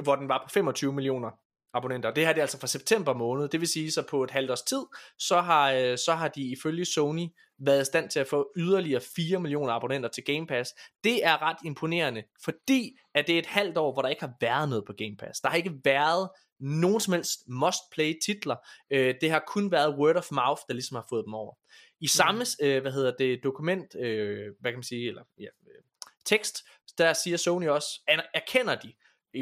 hvor 0.02 0.16
den 0.16 0.28
var 0.28 0.44
på 0.46 0.52
25 0.52 0.92
millioner 0.92 1.30
abonnenter. 1.74 2.10
Det 2.10 2.26
her 2.26 2.32
det 2.32 2.40
er 2.40 2.44
altså 2.44 2.60
fra 2.60 2.66
september 2.66 3.14
måned, 3.14 3.48
det 3.48 3.60
vil 3.60 3.68
sige 3.68 3.92
så 3.92 4.02
på 4.10 4.24
et 4.24 4.30
halvt 4.30 4.50
års 4.50 4.62
tid, 4.62 4.82
så 5.18 5.40
har, 5.40 5.72
øh, 5.72 5.98
så 5.98 6.14
har 6.14 6.28
de 6.28 6.42
ifølge 6.42 6.84
Sony 6.84 7.28
været 7.58 7.82
i 7.82 7.84
stand 7.84 8.10
til 8.10 8.20
at 8.20 8.26
få 8.26 8.50
yderligere 8.56 9.00
4 9.16 9.40
millioner 9.40 9.72
abonnenter 9.72 10.08
til 10.08 10.24
Game 10.24 10.46
Pass. 10.46 10.70
Det 11.04 11.26
er 11.26 11.42
ret 11.42 11.56
imponerende, 11.64 12.22
fordi 12.44 12.98
at 13.14 13.26
det 13.26 13.34
er 13.34 13.38
et 13.38 13.46
halvt 13.46 13.76
år, 13.76 13.92
hvor 13.92 14.02
der 14.02 14.08
ikke 14.08 14.22
har 14.22 14.32
været 14.40 14.68
noget 14.68 14.84
på 14.86 14.92
Game 14.98 15.16
Pass. 15.18 15.40
Der 15.40 15.48
har 15.48 15.56
ikke 15.56 15.74
været 15.84 16.28
nogen 16.60 17.00
som 17.00 17.14
helst 17.14 17.40
must-play 17.48 18.14
titler. 18.26 18.56
Øh, 18.90 19.14
det 19.20 19.30
har 19.30 19.44
kun 19.46 19.70
været 19.70 19.96
word 19.98 20.16
of 20.16 20.30
mouth, 20.30 20.62
der 20.68 20.74
ligesom 20.74 20.94
har 20.94 21.06
fået 21.08 21.24
dem 21.24 21.34
over. 21.34 21.54
I 22.00 22.08
samme, 22.08 22.44
øh, 22.62 22.82
hvad 22.82 22.92
hedder 22.92 23.12
det, 23.18 23.40
dokument, 23.44 23.94
øh, 24.00 24.52
hvad 24.60 24.70
kan 24.72 24.78
man 24.78 24.82
sige, 24.82 25.08
eller 25.08 25.22
ja, 25.38 25.44
øh, 25.44 25.82
tekst, 26.24 26.62
der 26.98 27.12
siger 27.12 27.36
Sony 27.36 27.68
også, 27.68 27.88
an- 28.08 28.20
erkender 28.34 28.74
de, 28.74 28.92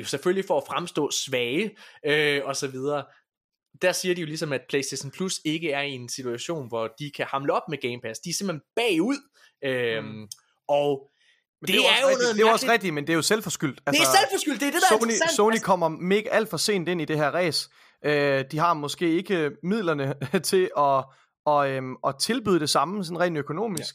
selvfølgelig 0.04 0.44
for 0.44 0.56
at 0.56 0.64
fremstå 0.66 1.10
svage, 1.10 1.76
øh, 2.06 2.40
og 2.44 2.56
så 2.56 2.68
videre, 2.68 3.04
der 3.82 3.92
siger 3.92 4.14
de 4.14 4.20
jo 4.20 4.26
ligesom, 4.26 4.52
at 4.52 4.60
PlayStation 4.68 5.10
Plus 5.10 5.40
ikke 5.44 5.70
er 5.72 5.82
i 5.82 5.90
en 5.90 6.08
situation, 6.08 6.68
hvor 6.68 6.94
de 6.98 7.10
kan 7.10 7.26
hamle 7.26 7.52
op 7.52 7.62
med 7.68 7.78
Game 7.78 8.00
Pass. 8.02 8.20
De 8.20 8.30
er 8.30 8.34
simpelthen 8.34 8.62
bagud, 8.76 9.16
øh, 9.64 10.04
Mm. 10.04 10.28
og 10.68 11.10
Men 11.60 11.66
det, 11.66 11.74
det, 11.74 11.74
er, 11.74 11.80
jo 11.80 11.86
er 11.88 12.00
jo 12.00 12.06
rigtigt, 12.08 12.22
noget 12.22 12.36
det 12.36 12.46
er 12.46 12.52
også 12.52 12.66
rigtigt, 12.72 12.94
men 12.94 13.06
det 13.06 13.12
er 13.12 13.14
jo 13.14 13.22
selvforskyldt. 13.22 13.80
Altså, 13.86 14.02
det 14.02 14.08
er 14.08 14.18
selvforskyldt, 14.20 14.60
det 14.60 14.66
er 14.68 14.72
det, 14.72 14.80
der 14.80 14.94
er 14.96 14.98
Sony, 14.98 15.08
interessant. 15.10 15.36
Sony 15.36 15.52
Altså, 15.52 15.64
kommer 15.66 15.88
mega 15.88 16.28
alt 16.28 16.48
for 16.48 16.56
sent 16.56 16.88
ind 16.88 17.00
i 17.00 17.04
det 17.04 17.16
her 17.16 17.30
race. 17.30 17.70
Øh, 18.04 18.44
de 18.50 18.58
har 18.58 18.74
måske 18.74 19.16
ikke 19.16 19.50
midlerne 19.62 20.14
til 20.50 20.70
at, 20.78 21.04
og, 21.44 21.70
øhm, 21.70 21.96
at 22.06 22.14
tilbyde 22.20 22.60
det 22.60 22.70
samme, 22.70 23.04
sådan 23.04 23.20
rent 23.20 23.38
økonomisk. 23.38 23.94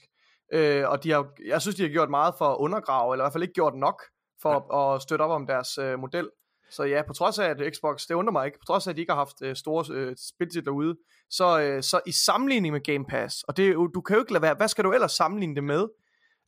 Ja. 0.51 0.79
Øh, 0.81 0.89
og 0.89 1.03
de 1.03 1.11
har, 1.11 1.27
jeg 1.45 1.61
synes, 1.61 1.75
de 1.75 1.81
har 1.81 1.89
gjort 1.89 2.09
meget 2.09 2.35
for 2.37 2.45
at 2.45 2.57
undergrave, 2.57 3.13
eller 3.13 3.23
i 3.23 3.25
hvert 3.25 3.33
fald 3.33 3.43
ikke 3.43 3.53
gjort 3.53 3.75
nok 3.75 4.01
for 4.41 4.51
ja. 4.51 4.91
at, 4.91 4.95
at 4.95 5.01
støtte 5.01 5.23
op 5.23 5.31
om 5.31 5.47
deres 5.47 5.77
øh, 5.77 5.99
model. 5.99 6.29
Så 6.69 6.83
ja, 6.83 7.01
på 7.07 7.13
trods 7.13 7.39
af, 7.39 7.49
at 7.49 7.75
Xbox, 7.75 8.05
det 8.07 8.15
undrer 8.15 8.31
mig 8.31 8.45
ikke, 8.45 8.59
på 8.59 8.65
trods 8.65 8.87
af, 8.87 8.91
at 8.91 8.95
de 8.95 9.01
ikke 9.01 9.13
har 9.13 9.19
haft 9.19 9.41
øh, 9.41 9.55
store 9.55 9.85
øh, 9.95 10.15
spiltitler 10.29 10.71
ude, 10.71 10.95
så, 11.29 11.59
øh, 11.61 11.83
så 11.83 11.99
i 12.05 12.11
sammenligning 12.11 12.73
med 12.73 12.81
Game 12.81 13.05
Pass, 13.05 13.43
og 13.43 13.57
det, 13.57 13.75
du 13.93 14.01
kan 14.01 14.15
jo 14.15 14.21
ikke 14.21 14.33
lade 14.33 14.41
være, 14.41 14.53
hvad 14.53 14.67
skal 14.67 14.83
du 14.83 14.91
ellers 14.91 15.11
sammenligne 15.11 15.55
det 15.55 15.63
med? 15.63 15.87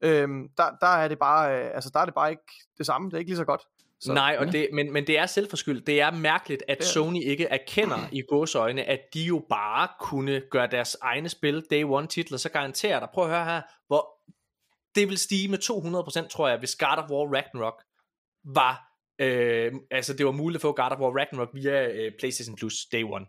Øhm, 0.03 0.49
der, 0.57 0.69
der, 0.81 0.87
er 0.87 1.07
det 1.07 1.19
bare, 1.19 1.59
øh, 1.59 1.71
altså, 1.73 1.89
der 1.93 1.99
er 1.99 2.05
det 2.05 2.13
bare 2.13 2.29
ikke 2.29 2.43
det 2.77 2.85
samme, 2.85 3.09
det 3.09 3.13
er 3.13 3.19
ikke 3.19 3.29
lige 3.29 3.37
så 3.37 3.45
godt. 3.45 3.61
Så, 4.01 4.13
Nej, 4.13 4.35
og 4.39 4.45
ja. 4.45 4.51
det, 4.51 4.69
men, 4.73 4.93
men 4.93 5.07
det 5.07 5.17
er 5.17 5.25
selvforskyldt. 5.25 5.87
Det 5.87 6.01
er 6.01 6.11
mærkeligt, 6.11 6.63
at 6.67 6.77
Ja. 6.79 6.85
Sony 6.85 7.23
ikke 7.23 7.45
erkender 7.45 8.09
i 8.19 8.21
gåsøjne, 8.21 8.83
at 8.83 8.99
de 9.13 9.23
jo 9.23 9.45
bare 9.49 9.87
kunne 9.99 10.41
gøre 10.51 10.67
deres 10.67 10.97
egne 11.01 11.29
spil 11.29 11.65
Day 11.71 11.83
One 11.83 12.07
titler, 12.07 12.37
så 12.37 12.49
garanterer 12.49 12.99
dig, 12.99 13.09
prøv 13.13 13.23
at 13.23 13.29
høre 13.29 13.45
her, 13.45 13.61
hvor 13.87 14.07
det 14.95 15.07
vil 15.07 15.17
stige 15.17 15.47
med 15.47 15.59
200%, 16.23 16.27
tror 16.27 16.47
jeg, 16.47 16.57
hvis 16.59 16.75
God 16.75 16.97
of 16.97 17.09
War 17.09 17.35
Ragnarok 17.35 17.83
var, 18.43 18.93
øh, 19.21 19.73
altså 19.91 20.13
det 20.13 20.25
var 20.25 20.31
muligt 20.31 20.57
at 20.57 20.61
få 20.61 20.71
God 20.71 20.91
of 20.91 20.99
War 20.99 21.19
Ragnarok 21.19 21.49
via 21.53 21.87
øh, 21.87 22.11
PlayStation 22.19 22.55
Plus 22.55 22.85
Day 22.91 23.03
One. 23.03 23.25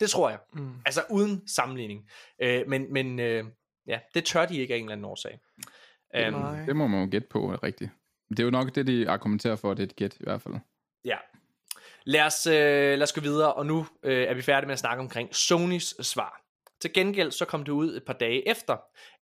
Det 0.00 0.10
tror 0.10 0.30
jeg. 0.30 0.38
Mm. 0.52 0.74
Altså 0.86 1.04
uden 1.10 1.48
sammenligning. 1.48 2.10
Øh, 2.42 2.68
men 2.68 2.92
men 2.92 3.20
øh, 3.20 3.44
ja, 3.86 4.00
det 4.14 4.24
tør 4.24 4.46
de 4.46 4.58
ikke 4.58 4.74
af 4.74 4.78
en 4.78 4.84
eller 4.84 4.92
anden 4.92 5.04
årsag. 5.04 5.38
Um. 6.34 6.66
Det 6.66 6.76
må 6.76 6.86
man 6.86 7.04
jo 7.04 7.08
gætte 7.10 7.28
på, 7.30 7.52
er 7.52 7.62
rigtigt. 7.62 7.90
Det 8.30 8.40
er 8.40 8.44
jo 8.44 8.50
nok 8.50 8.74
det, 8.74 8.86
de 8.86 9.08
argumenterer 9.08 9.56
for, 9.56 9.70
at 9.70 9.76
det 9.76 9.82
er 9.82 9.86
et 9.86 9.96
gæt 9.96 10.14
i 10.14 10.24
hvert 10.24 10.42
fald. 10.42 10.54
Ja. 11.04 11.16
Lad 12.04 12.22
os, 12.22 12.46
øh, 12.46 12.52
lad 12.98 13.02
os 13.02 13.12
gå 13.12 13.20
videre, 13.20 13.54
og 13.54 13.66
nu 13.66 13.86
øh, 14.02 14.22
er 14.22 14.34
vi 14.34 14.42
færdige 14.42 14.66
med 14.66 14.72
at 14.72 14.78
snakke 14.78 15.00
omkring 15.00 15.34
Sonys 15.34 15.94
svar. 16.06 16.40
Til 16.80 16.92
gengæld 16.92 17.30
så 17.30 17.44
kom 17.44 17.64
det 17.64 17.72
ud 17.72 17.96
et 17.96 18.02
par 18.06 18.12
dage 18.12 18.48
efter, 18.48 18.76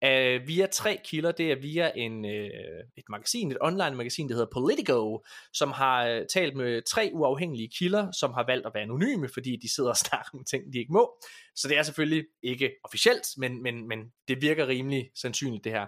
øh, 0.04 0.48
via 0.48 0.66
tre 0.66 1.00
kilder, 1.04 1.32
det 1.32 1.52
er 1.52 1.56
via 1.56 1.92
en, 1.96 2.26
øh, 2.26 2.50
et 2.98 3.04
magasin, 3.10 3.52
et 3.52 3.58
online 3.62 3.96
magasin, 3.96 4.30
der 4.30 4.36
hedder 4.36 4.50
Politico, 4.54 5.26
som 5.54 5.72
har 5.72 6.06
øh, 6.06 6.22
talt 6.34 6.56
med 6.56 6.82
tre 6.82 7.10
uafhængige 7.14 7.70
kilder, 7.78 8.12
som 8.12 8.34
har 8.34 8.46
valgt 8.48 8.66
at 8.66 8.72
være 8.74 8.84
anonyme, 8.84 9.30
fordi 9.34 9.56
de 9.62 9.74
sidder 9.76 9.90
og 9.90 9.98
snakker 10.08 10.30
om 10.34 10.44
ting, 10.44 10.74
de 10.74 10.80
ikke 10.80 10.94
må. 10.94 11.24
Så 11.56 11.68
det 11.68 11.78
er 11.78 11.84
selvfølgelig 11.84 12.26
ikke 12.44 12.72
officielt, 12.84 13.28
men, 13.38 13.64
men, 13.64 13.88
men 13.88 14.00
det 14.28 14.42
virker 14.42 14.68
rimelig 14.68 15.10
sandsynligt 15.16 15.64
det 15.64 15.72
her. 15.72 15.86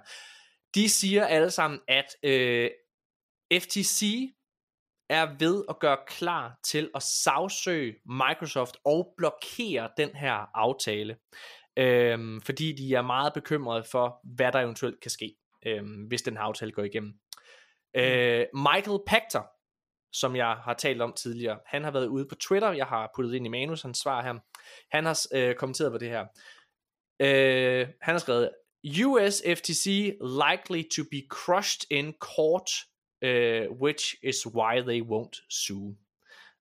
De 0.75 0.89
siger 0.89 1.25
alle 1.25 1.51
sammen, 1.51 1.79
at 1.87 2.07
øh, 2.23 2.69
FTC 3.53 4.03
er 5.09 5.35
ved 5.39 5.63
at 5.69 5.79
gøre 5.79 5.97
klar 6.07 6.59
til 6.63 6.89
at 6.95 7.03
sagsøge 7.03 7.95
Microsoft 8.05 8.77
og 8.85 9.13
blokere 9.17 9.89
den 9.97 10.15
her 10.15 10.57
aftale. 10.57 11.17
Øhm, 11.77 12.41
fordi 12.41 12.71
de 12.71 12.95
er 12.95 13.01
meget 13.01 13.33
bekymrede 13.33 13.83
for, 13.83 14.19
hvad 14.35 14.51
der 14.51 14.59
eventuelt 14.59 15.01
kan 15.01 15.11
ske, 15.11 15.35
øhm, 15.65 16.03
hvis 16.07 16.21
den 16.21 16.37
her 16.37 16.43
aftale 16.43 16.71
går 16.71 16.83
igennem. 16.83 17.13
Øh, 17.93 18.45
Michael 18.53 18.99
Pachter, 19.07 19.43
som 20.13 20.35
jeg 20.35 20.55
har 20.55 20.73
talt 20.73 21.01
om 21.01 21.13
tidligere, 21.13 21.59
han 21.65 21.83
har 21.83 21.91
været 21.91 22.07
ude 22.07 22.27
på 22.29 22.35
Twitter, 22.35 22.71
jeg 22.71 22.85
har 22.85 23.11
puttet 23.15 23.33
ind 23.33 23.45
i 23.45 23.49
manus, 23.49 23.81
hans 23.81 23.97
svar 23.97 24.23
her. 24.23 24.33
Han 24.95 25.05
har 25.05 25.27
øh, 25.33 25.55
kommenteret 25.55 25.91
på 25.91 25.97
det 25.97 26.09
her. 26.09 26.25
Øh, 27.19 27.87
han 28.01 28.13
har 28.13 28.19
skrevet, 28.19 28.49
US 29.05 29.41
FTC 29.57 29.85
likely 30.21 30.83
to 30.95 31.03
be 31.11 31.21
crushed 31.29 31.91
in 31.91 32.13
court, 32.19 32.69
uh, 33.23 33.67
which 33.73 34.15
is 34.23 34.45
why 34.45 34.81
they 34.81 35.01
won't 35.01 35.41
sue. 35.49 35.95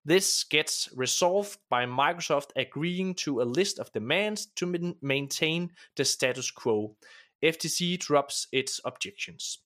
This 0.08 0.44
gets 0.44 0.88
resolved 0.96 1.58
by 1.70 1.84
Microsoft 1.84 2.52
agreeing 2.56 3.14
to 3.14 3.40
a 3.40 3.44
list 3.44 3.78
of 3.78 3.92
demands 3.92 4.46
to 4.56 4.66
min- 4.66 4.96
maintain 5.02 5.70
the 5.96 6.04
status 6.04 6.50
quo. 6.50 6.96
FTC 7.42 7.98
drops 7.98 8.48
its 8.52 8.80
objections. 8.84 9.58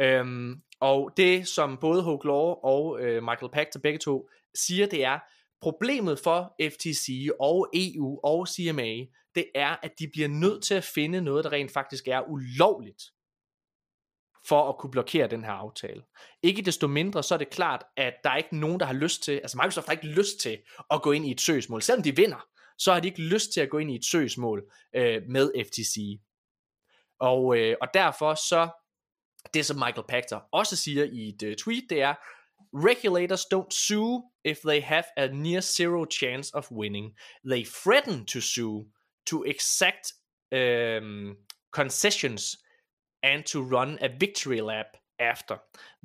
Øhm, 0.00 0.62
og 0.80 1.12
det, 1.16 1.48
som 1.48 1.76
både 1.80 2.02
Hogue 2.02 2.26
Law 2.26 2.54
og 2.64 3.00
øh, 3.00 3.22
Michael 3.22 3.50
Pachter 3.52 3.80
begge 3.80 3.98
to 3.98 4.28
siger, 4.54 4.86
det 4.86 5.04
er, 5.04 5.18
problemet 5.60 6.18
for 6.18 6.56
FTC 6.62 7.28
og 7.40 7.68
EU 7.74 8.20
og 8.22 8.48
CMA, 8.48 9.06
det 9.34 9.46
er, 9.54 9.76
at 9.82 9.98
de 9.98 10.08
bliver 10.08 10.28
nødt 10.28 10.64
til 10.64 10.74
at 10.74 10.84
finde 10.84 11.20
noget, 11.20 11.44
der 11.44 11.52
rent 11.52 11.72
faktisk 11.72 12.08
er 12.08 12.28
ulovligt, 12.28 13.02
for 14.48 14.68
at 14.68 14.78
kunne 14.78 14.90
blokere 14.90 15.28
den 15.28 15.44
her 15.44 15.52
aftale. 15.52 16.02
Ikke 16.42 16.62
desto 16.62 16.86
mindre, 16.86 17.22
så 17.22 17.34
er 17.34 17.38
det 17.38 17.50
klart, 17.50 17.84
at 17.96 18.14
der 18.24 18.30
er 18.30 18.36
ikke 18.36 18.56
nogen, 18.56 18.80
der 18.80 18.86
har 18.86 18.92
lyst 18.92 19.22
til, 19.22 19.32
altså 19.32 19.56
Microsoft 19.56 19.86
har 19.86 19.92
ikke 19.92 20.06
lyst 20.06 20.40
til 20.40 20.58
at 20.90 21.02
gå 21.02 21.12
ind 21.12 21.26
i 21.26 21.30
et 21.30 21.40
søgsmål. 21.40 21.82
Selvom 21.82 22.02
de 22.02 22.16
vinder, 22.16 22.46
så 22.78 22.92
har 22.92 23.00
de 23.00 23.08
ikke 23.08 23.22
lyst 23.22 23.52
til 23.52 23.60
at 23.60 23.70
gå 23.70 23.78
ind 23.78 23.90
i 23.90 23.94
et 23.94 24.04
søgsmål 24.04 24.62
øh, 24.96 25.22
med 25.28 25.52
FTC. 25.66 26.20
Og, 27.20 27.56
øh, 27.56 27.76
og 27.80 27.88
derfor 27.94 28.34
så, 28.34 28.68
det 29.54 29.66
som 29.66 29.76
Michael 29.76 30.06
Pachter 30.08 30.40
også 30.52 30.76
siger 30.76 31.04
i 31.04 31.28
et 31.28 31.42
øh, 31.42 31.56
tweet, 31.56 31.84
det 31.90 32.02
er, 32.02 32.14
Regulators 32.72 33.44
don't 33.54 33.70
sue 33.70 34.22
if 34.44 34.58
they 34.64 34.82
have 34.82 35.04
a 35.16 35.26
near 35.26 35.60
zero 35.60 36.06
chance 36.10 36.54
of 36.54 36.70
winning. 36.70 37.16
They 37.44 37.64
threaten 37.64 38.26
to 38.26 38.40
sue 38.40 38.84
to 39.26 39.44
exact 39.44 40.12
um, 40.52 41.36
concessions 41.72 42.56
and 43.22 43.44
to 43.44 43.60
run 43.60 43.98
a 44.00 44.08
victory 44.20 44.60
lap 44.60 44.86
after. 45.18 45.56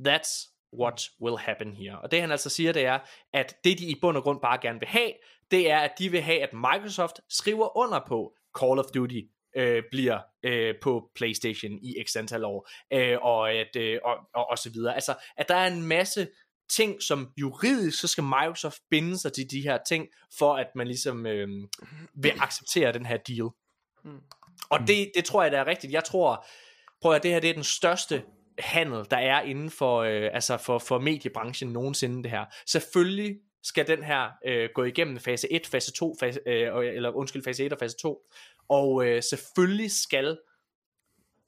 That's 0.07 0.51
what 0.73 1.09
will 1.21 1.37
happen 1.37 1.73
here. 1.73 1.99
Og 2.03 2.11
det 2.11 2.21
han 2.21 2.31
altså 2.31 2.49
siger, 2.49 2.71
det 2.71 2.85
er, 2.85 2.99
at 3.33 3.55
det 3.63 3.79
de 3.79 3.85
i 3.85 3.95
bund 4.01 4.17
og 4.17 4.23
grund 4.23 4.41
bare 4.41 4.59
gerne 4.61 4.79
vil 4.79 4.87
have, 4.87 5.11
det 5.51 5.71
er, 5.71 5.79
at 5.79 5.91
de 5.99 6.09
vil 6.09 6.21
have, 6.21 6.41
at 6.41 6.53
Microsoft 6.53 7.19
skriver 7.29 7.77
under 7.77 7.99
på 8.07 8.33
Call 8.59 8.79
of 8.79 8.85
Duty 8.85 9.21
øh, 9.55 9.83
bliver 9.91 10.19
øh, 10.43 10.75
på 10.81 11.09
PlayStation 11.15 11.71
i 11.71 11.95
x 12.07 12.15
antal 12.15 12.43
år, 12.43 12.69
øh, 12.93 13.17
og, 13.21 13.51
at, 13.51 13.75
øh, 13.75 13.99
og, 14.03 14.15
og, 14.35 14.49
og 14.49 14.57
så 14.57 14.69
videre. 14.69 14.95
Altså, 14.95 15.15
at 15.37 15.49
der 15.49 15.55
er 15.55 15.67
en 15.67 15.83
masse 15.83 16.27
ting, 16.69 17.01
som 17.01 17.33
juridisk, 17.37 17.99
så 17.99 18.07
skal 18.07 18.23
Microsoft 18.23 18.79
binde 18.89 19.17
sig 19.17 19.33
til 19.33 19.51
de 19.51 19.61
her 19.61 19.77
ting, 19.87 20.07
for 20.37 20.55
at 20.55 20.67
man 20.75 20.87
ligesom 20.87 21.25
øh, 21.25 21.47
vil 22.15 22.33
acceptere 22.39 22.93
den 22.93 23.05
her 23.05 23.17
deal. 23.17 23.49
Mm. 24.03 24.21
Og 24.69 24.79
det, 24.79 25.11
det 25.15 25.25
tror 25.25 25.43
jeg, 25.43 25.51
der 25.51 25.59
er 25.59 25.67
rigtigt. 25.67 25.93
Jeg 25.93 26.03
tror, 26.03 26.45
prøv 27.05 27.13
at 27.13 27.23
det 27.23 27.31
her 27.31 27.39
det 27.39 27.49
er 27.49 27.53
den 27.53 27.63
største 27.63 28.23
handel, 28.59 29.05
der 29.11 29.17
er 29.17 29.41
inden 29.41 29.69
for, 29.69 30.01
øh, 30.01 30.29
altså 30.33 30.57
for, 30.57 30.79
for 30.79 30.99
mediebranchen 30.99 31.73
nogensinde 31.73 32.23
det 32.23 32.31
her. 32.31 32.45
Selvfølgelig 32.67 33.37
skal 33.63 33.87
den 33.87 34.03
her 34.03 34.29
øh, 34.45 34.69
gå 34.75 34.83
igennem 34.83 35.19
fase 35.19 35.51
1, 35.51 35.67
fase 35.67 35.91
2, 35.91 36.15
fase, 36.19 36.39
øh, 36.47 36.95
eller 36.95 37.09
undskyld, 37.09 37.43
fase 37.43 37.65
1 37.65 37.73
og 37.73 37.79
fase 37.79 37.97
2. 37.97 38.21
Og 38.69 39.05
øh, 39.05 39.23
selvfølgelig 39.23 39.91
skal 39.91 40.37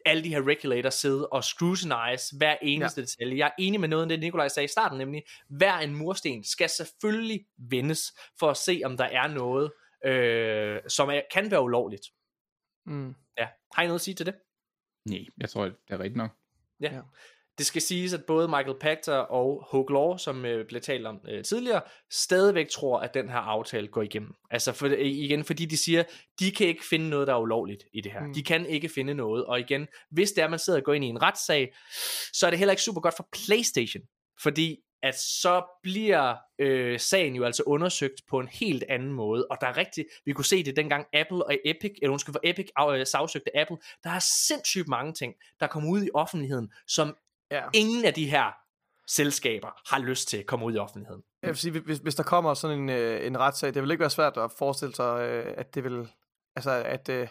alle 0.05 0.23
de 0.23 0.29
her 0.29 0.47
regulators 0.47 0.93
sidde 0.93 1.27
og 1.27 1.43
scrutinize 1.43 2.37
hver 2.37 2.55
eneste 2.61 3.01
ja. 3.01 3.05
detalje. 3.05 3.37
Jeg 3.37 3.47
er 3.47 3.63
enig 3.63 3.79
med 3.79 3.87
noget 3.87 4.03
af 4.03 4.09
det, 4.09 4.19
Nikolaj 4.19 4.47
sagde 4.47 4.65
i 4.65 4.67
starten, 4.67 4.97
nemlig, 4.97 5.23
hver 5.49 5.77
en 5.77 5.95
mursten 5.95 6.43
skal 6.43 6.69
selvfølgelig 6.69 7.45
vendes, 7.57 8.13
for 8.39 8.49
at 8.49 8.57
se, 8.57 8.81
om 8.85 8.97
der 8.97 9.05
er 9.05 9.27
noget, 9.27 9.71
øh, 10.05 10.79
som 10.87 11.09
er, 11.09 11.21
kan 11.33 11.51
være 11.51 11.61
ulovligt. 11.61 12.05
Mm. 12.85 13.15
Ja. 13.37 13.47
Har 13.73 13.83
I 13.83 13.85
noget 13.85 13.99
at 13.99 14.03
sige 14.03 14.15
til 14.15 14.25
det? 14.25 14.35
Nej, 15.09 15.25
jeg 15.41 15.49
tror, 15.49 15.63
det 15.63 15.75
er 15.89 15.99
rigtigt 15.99 16.17
nok. 16.17 16.31
Ja. 16.81 16.93
Ja. 16.93 17.01
Det 17.57 17.65
skal 17.65 17.81
siges, 17.81 18.13
at 18.13 18.25
både 18.27 18.47
Michael 18.47 18.75
Pachter 18.79 19.13
og 19.13 19.67
Hogue 19.69 19.93
Law, 19.93 20.17
som 20.17 20.45
øh, 20.45 20.67
blev 20.67 20.81
talt 20.81 21.05
om 21.05 21.19
øh, 21.27 21.43
tidligere, 21.43 21.81
stadigvæk 22.11 22.69
tror, 22.69 22.99
at 22.99 23.13
den 23.13 23.29
her 23.29 23.37
aftale 23.37 23.87
går 23.87 24.01
igennem. 24.01 24.33
Altså 24.51 24.71
for, 24.71 24.87
øh, 24.87 24.99
igen, 24.99 25.43
fordi 25.43 25.65
de 25.65 25.77
siger, 25.77 26.03
de 26.39 26.51
kan 26.51 26.67
ikke 26.67 26.85
finde 26.85 27.09
noget, 27.09 27.27
der 27.27 27.33
er 27.33 27.39
ulovligt 27.39 27.83
i 27.93 28.01
det 28.01 28.11
her. 28.11 28.23
Mm. 28.23 28.33
De 28.33 28.43
kan 28.43 28.65
ikke 28.65 28.89
finde 28.89 29.13
noget. 29.13 29.45
Og 29.45 29.59
igen, 29.59 29.87
hvis 30.11 30.31
det 30.31 30.43
er, 30.43 30.47
man 30.47 30.59
sidder 30.59 30.79
og 30.79 30.85
går 30.85 30.93
ind 30.93 31.05
i 31.05 31.07
en 31.07 31.21
retssag, 31.21 31.73
så 32.33 32.45
er 32.45 32.49
det 32.49 32.59
heller 32.59 32.71
ikke 32.71 32.83
super 32.83 33.01
godt 33.01 33.15
for 33.15 33.27
PlayStation. 33.31 34.03
Fordi 34.41 34.77
at 35.03 35.19
så 35.19 35.63
bliver 35.83 36.35
øh, 36.59 36.99
sagen 36.99 37.35
jo 37.35 37.43
altså 37.43 37.63
undersøgt 37.65 38.21
på 38.29 38.39
en 38.39 38.47
helt 38.47 38.83
anden 38.89 39.13
måde, 39.13 39.47
og 39.49 39.57
der 39.61 39.67
er 39.67 39.77
rigtig, 39.77 40.05
vi 40.25 40.33
kunne 40.33 40.45
se 40.45 40.63
det 40.63 40.75
dengang 40.75 41.05
Apple 41.13 41.45
og 41.45 41.53
Epic, 41.65 41.91
eller 42.01 42.11
undskyld 42.11 42.33
for 42.33 42.41
Epic 42.43 42.67
øh, 42.89 43.07
sagsøgte 43.07 43.57
Apple, 43.57 43.77
der 44.03 44.09
er 44.09 44.19
sindssygt 44.47 44.87
mange 44.87 45.13
ting, 45.13 45.33
der 45.59 45.67
kommer 45.67 45.89
ud 45.89 46.03
i 46.03 46.09
offentligheden, 46.13 46.71
som 46.87 47.17
Ja. 47.51 47.63
ingen 47.73 48.05
af 48.05 48.13
de 48.13 48.29
her 48.29 48.51
selskaber 49.07 49.93
har 49.93 49.99
lyst 49.99 50.27
til 50.27 50.37
at 50.37 50.45
komme 50.45 50.65
ud 50.65 50.75
i 50.75 50.77
offentligheden. 50.77 51.23
Jeg 51.41 51.49
vil 51.49 51.57
sige, 51.57 51.79
hvis, 51.79 51.97
hvis 51.97 52.15
der 52.15 52.23
kommer 52.23 52.53
sådan 52.53 52.79
en, 52.79 52.89
øh, 52.89 53.27
en 53.27 53.39
retssag, 53.39 53.73
det 53.73 53.81
vil 53.81 53.91
ikke 53.91 54.01
være 54.01 54.09
svært 54.09 54.37
at 54.37 54.51
forestille 54.51 54.95
sig, 54.95 55.21
øh, 55.21 55.53
at 55.57 55.75
det 55.75 55.83
vil, 55.83 56.07
altså 56.55 56.71
at, 56.71 57.09
øh, 57.09 57.27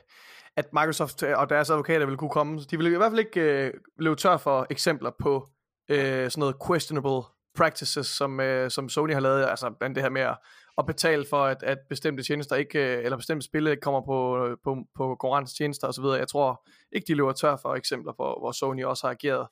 at 0.57 0.73
Microsoft 0.73 1.23
og 1.23 1.49
deres 1.51 1.71
advokater 1.71 2.07
vil 2.07 2.17
kunne 2.17 2.31
komme. 2.31 2.61
De 2.61 2.77
vil 2.77 2.87
i 2.87 2.97
hvert 2.97 3.13
fald 3.13 3.19
ikke 3.19 3.41
øh, 3.41 3.73
løbe 3.99 4.17
tør 4.17 4.37
for 4.37 4.67
eksempler 4.71 5.11
på 5.19 5.49
øh, 5.89 6.31
sådan 6.31 6.41
noget 6.41 6.57
questionable 6.67 7.23
practices, 7.57 8.07
som, 8.07 8.41
øh, 8.41 8.71
som 8.71 8.89
Sony 8.89 9.13
har 9.13 9.21
lavet, 9.21 9.47
altså 9.47 9.71
blandt 9.71 9.95
det 9.95 10.03
her 10.03 10.11
med 10.11 10.23
at, 10.23 10.37
at 10.79 10.87
betale 10.87 11.27
for, 11.31 11.45
at, 11.45 11.63
at 11.63 11.79
bestemte 11.89 12.23
tjenester 12.23 12.57
ikke, 12.57 12.79
øh, 12.79 13.05
eller 13.05 13.17
bestemte 13.17 13.47
spil 13.47 13.67
ikke 13.67 13.81
kommer 13.81 14.01
på, 14.01 14.45
øh, 14.45 14.57
på, 14.65 14.75
på, 14.75 14.85
på 14.97 15.15
konkurrencetjenester 15.15 15.89
osv. 15.89 16.05
Jeg 16.05 16.29
tror 16.29 16.69
ikke, 16.93 17.07
de 17.07 17.15
løber 17.15 17.33
tør 17.33 17.57
for 17.63 17.75
eksempler, 17.75 18.13
hvor, 18.13 18.41
hvor 18.41 18.53
Sony 18.53 18.85
også 18.85 19.07
har 19.07 19.13
ageret 19.13 19.49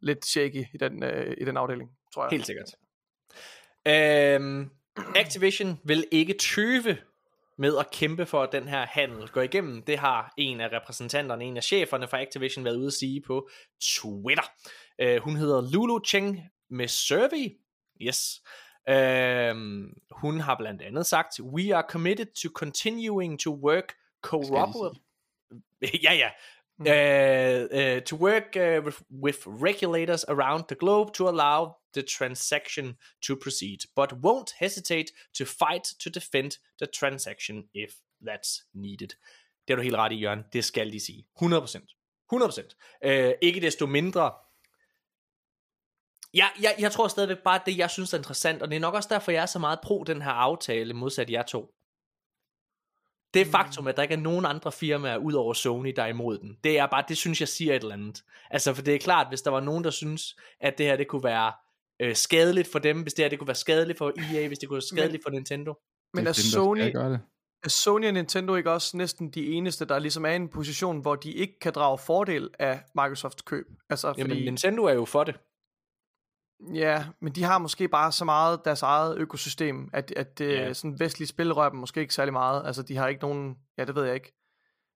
lidt 0.00 0.26
shaky 0.26 0.64
i 0.74 0.78
den, 0.80 1.02
øh, 1.02 1.36
i 1.40 1.44
den 1.44 1.56
afdeling, 1.56 1.90
tror 2.14 2.24
jeg. 2.24 2.30
Helt 2.30 2.46
sikkert. 2.46 2.74
Øhm, 3.86 4.70
Activision 5.16 5.80
vil 5.84 6.04
ikke 6.10 6.34
tøve 6.40 6.96
med 7.58 7.78
at 7.78 7.90
kæmpe 7.90 8.26
for, 8.26 8.42
at 8.42 8.52
den 8.52 8.68
her 8.68 8.86
handel 8.86 9.28
går 9.28 9.40
igennem. 9.42 9.82
Det 9.82 9.98
har 9.98 10.32
en 10.36 10.60
af 10.60 10.72
repræsentanterne, 10.72 11.44
en 11.44 11.56
af 11.56 11.62
cheferne 11.62 12.08
fra 12.08 12.22
Activision 12.22 12.64
været 12.64 12.76
ude 12.76 12.86
at 12.86 12.92
sige 12.92 13.22
på 13.26 13.48
Twitter. 13.82 14.44
Øh, 15.00 15.22
hun 15.22 15.36
hedder 15.36 15.72
Lulu 15.72 16.00
Cheng 16.06 16.40
med 16.70 16.88
Survey. 16.88 17.58
Yes. 18.00 18.42
Øhm, 18.88 20.00
hun 20.10 20.40
har 20.40 20.56
blandt 20.56 20.82
andet 20.82 21.06
sagt, 21.06 21.40
We 21.40 21.76
are 21.76 21.84
committed 21.88 22.26
to 22.26 22.48
continuing 22.54 23.40
to 23.40 23.54
work 23.54 23.94
cooperatively. 24.22 25.00
ja, 26.06 26.12
ja. 26.12 26.30
Mm. 26.78 26.86
Uh, 26.86 27.64
uh, 27.78 28.00
to 28.02 28.16
work 28.16 28.56
uh, 28.56 28.84
with, 28.84 29.02
with 29.10 29.38
regulators 29.46 30.24
around 30.24 30.64
the 30.68 30.76
globe 30.76 31.12
to 31.14 31.28
allow 31.28 31.74
the 31.94 32.02
transaction 32.02 32.96
to 33.26 33.36
proceed, 33.36 33.78
but 33.96 34.12
won't 34.12 34.54
hesitate 34.58 35.12
to 35.34 35.44
fight 35.44 35.84
to 35.98 36.10
defend 36.10 36.58
the 36.78 36.86
transaction 36.86 37.64
if 37.74 37.90
that's 38.20 38.62
needed. 38.74 39.08
Det 39.66 39.74
er 39.74 39.76
du 39.76 39.82
helt 39.82 39.96
ret 39.96 40.12
i, 40.12 40.20
Jørgen. 40.20 40.44
Det 40.52 40.64
skal 40.64 40.92
de 40.92 41.00
sige. 41.00 41.26
100%. 41.42 42.32
100%. 42.34 42.98
Uh, 43.06 43.32
ikke 43.42 43.60
desto 43.60 43.86
mindre. 43.86 44.32
Ja, 46.34 46.46
jeg, 46.62 46.74
jeg 46.78 46.92
tror 46.92 47.08
stadigvæk 47.08 47.38
bare, 47.38 47.60
at 47.60 47.66
det, 47.66 47.78
jeg 47.78 47.90
synes 47.90 48.12
er 48.12 48.18
interessant, 48.18 48.62
og 48.62 48.68
det 48.68 48.76
er 48.76 48.80
nok 48.80 48.94
også 48.94 49.08
derfor, 49.12 49.32
jeg 49.32 49.42
er 49.42 49.46
så 49.46 49.58
meget 49.58 49.78
pro 49.82 50.04
den 50.04 50.22
her 50.22 50.30
aftale, 50.30 50.94
modsat 50.94 51.30
jer 51.30 51.42
to. 51.42 51.74
Det 53.34 53.42
er 53.42 53.46
faktum, 53.46 53.86
at 53.86 53.96
der 53.96 54.02
ikke 54.02 54.14
er 54.14 54.18
nogen 54.18 54.44
andre 54.44 54.72
firmaer 54.72 55.16
ud 55.16 55.32
over 55.32 55.52
Sony, 55.52 55.92
der 55.96 56.02
er 56.02 56.06
imod 56.06 56.38
den. 56.38 56.56
Det 56.64 56.78
er 56.78 56.86
bare, 56.86 57.04
det 57.08 57.16
synes 57.16 57.40
jeg 57.40 57.48
siger 57.48 57.74
et 57.74 57.82
eller 57.82 57.94
andet. 57.94 58.24
Altså, 58.50 58.74
for 58.74 58.82
det 58.82 58.94
er 58.94 58.98
klart, 58.98 59.28
hvis 59.28 59.42
der 59.42 59.50
var 59.50 59.60
nogen, 59.60 59.84
der 59.84 59.90
synes, 59.90 60.36
at 60.60 60.78
det 60.78 60.86
her, 60.86 60.96
det 60.96 61.08
kunne 61.08 61.24
være 61.24 61.52
øh, 62.00 62.16
skadeligt 62.16 62.72
for 62.72 62.78
dem, 62.78 63.02
hvis 63.02 63.14
det 63.14 63.24
her, 63.24 63.30
det 63.30 63.38
kunne 63.38 63.48
være 63.48 63.54
skadeligt 63.54 63.98
for 63.98 64.12
EA, 64.34 64.46
hvis 64.48 64.58
det 64.58 64.68
kunne 64.68 64.76
være 64.76 64.82
skadeligt 64.82 65.22
for 65.22 65.30
Nintendo. 65.30 65.74
Men 66.14 66.26
er 66.26 66.32
Sony, 66.32 66.92
er 67.64 67.68
Sony 67.68 68.06
og 68.06 68.12
Nintendo 68.12 68.54
ikke 68.54 68.70
også 68.70 68.96
næsten 68.96 69.30
de 69.30 69.46
eneste, 69.46 69.84
der 69.84 69.98
ligesom 69.98 70.24
er 70.24 70.30
i 70.30 70.36
en 70.36 70.48
position, 70.48 71.00
hvor 71.00 71.14
de 71.14 71.32
ikke 71.32 71.58
kan 71.58 71.72
drage 71.72 71.98
fordel 71.98 72.50
af 72.58 72.80
Microsofts 72.94 73.42
køb? 73.42 73.66
Altså, 73.90 74.08
fordi, 74.08 74.20
Jamen, 74.20 74.44
Nintendo 74.44 74.84
er 74.84 74.94
jo 74.94 75.04
for 75.04 75.24
det. 75.24 75.34
Ja, 76.74 77.04
men 77.20 77.32
de 77.32 77.42
har 77.42 77.58
måske 77.58 77.88
bare 77.88 78.12
så 78.12 78.24
meget 78.24 78.60
deres 78.64 78.82
eget 78.82 79.16
økosystem, 79.18 79.90
at, 79.92 80.12
at 80.16 80.40
Ja. 80.40 80.44
yeah. 80.46 80.74
sådan 80.74 81.00
vestlige 81.00 81.28
spil 81.28 81.52
rører 81.52 81.68
dem 81.70 81.78
måske 81.78 82.00
ikke 82.00 82.14
særlig 82.14 82.32
meget. 82.32 82.62
Altså, 82.66 82.82
de 82.82 82.96
har 82.96 83.08
ikke 83.08 83.22
nogen... 83.22 83.54
Ja, 83.78 83.84
det 83.84 83.94
ved 83.94 84.04
jeg 84.04 84.14
ikke. 84.14 84.34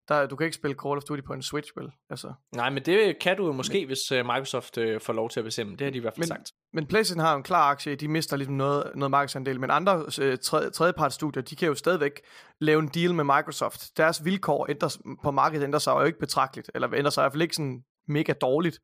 Der, 0.09 0.27
du 0.27 0.37
kan 0.37 0.45
ikke 0.45 0.55
spille 0.55 0.77
Call 0.83 0.97
of 0.97 1.03
Duty 1.03 1.23
på 1.27 1.33
en 1.33 1.43
Switch, 1.43 1.73
vel? 1.77 1.91
Altså. 2.11 2.33
Nej, 2.55 2.71
men 2.71 2.83
det 2.85 3.19
kan 3.19 3.37
du 3.37 3.53
måske, 3.53 3.79
men, 3.81 3.87
hvis 3.87 4.13
uh, 4.13 4.19
Microsoft 4.19 4.79
uh, 4.79 5.01
får 5.01 5.13
lov 5.13 5.31
til 5.31 5.41
at 5.41 5.45
bestemme. 5.45 5.73
Det 5.77 5.81
har 5.81 5.91
de 5.91 5.97
i 5.97 6.01
hvert 6.01 6.13
fald 6.15 6.19
Men- 6.21 6.29
sagt. 6.29 6.53
Men 6.73 6.87
PlayStation 6.87 7.21
har 7.25 7.31
jo 7.33 7.37
en 7.37 7.43
klar 7.43 7.71
aktie, 7.71 7.95
de 7.97 8.09
mister 8.09 8.37
ligesom 8.37 8.55
noget, 8.55 8.91
noget 8.95 9.11
markedsandel, 9.11 9.61
men 9.61 9.71
andre 9.71 10.05
øh, 10.21 10.39
tredje, 10.39 10.71
tredjepartsstudier, 10.71 11.43
de 11.43 11.57
kan 11.57 11.69
jo 11.69 11.75
stadigvæk 11.75 12.21
lave 12.61 12.81
en 12.81 12.89
deal 12.89 13.15
med 13.15 13.25
Microsoft. 13.25 13.97
Deres 13.97 14.25
vilkår 14.25 14.67
ændres, 14.71 14.99
på 15.23 15.31
markedet 15.31 15.65
ændrer 15.65 15.79
sig 15.79 15.93
jo 15.93 16.03
ikke 16.03 16.19
betragteligt, 16.19 16.71
eller 16.75 16.95
ændrer 16.95 17.11
sig 17.11 17.23
i 17.23 17.25
hvert 17.25 17.33
fald 17.33 17.43
ikke 17.43 17.57
sådan 17.57 17.83
mega 18.09 18.33
dårligt 18.33 18.79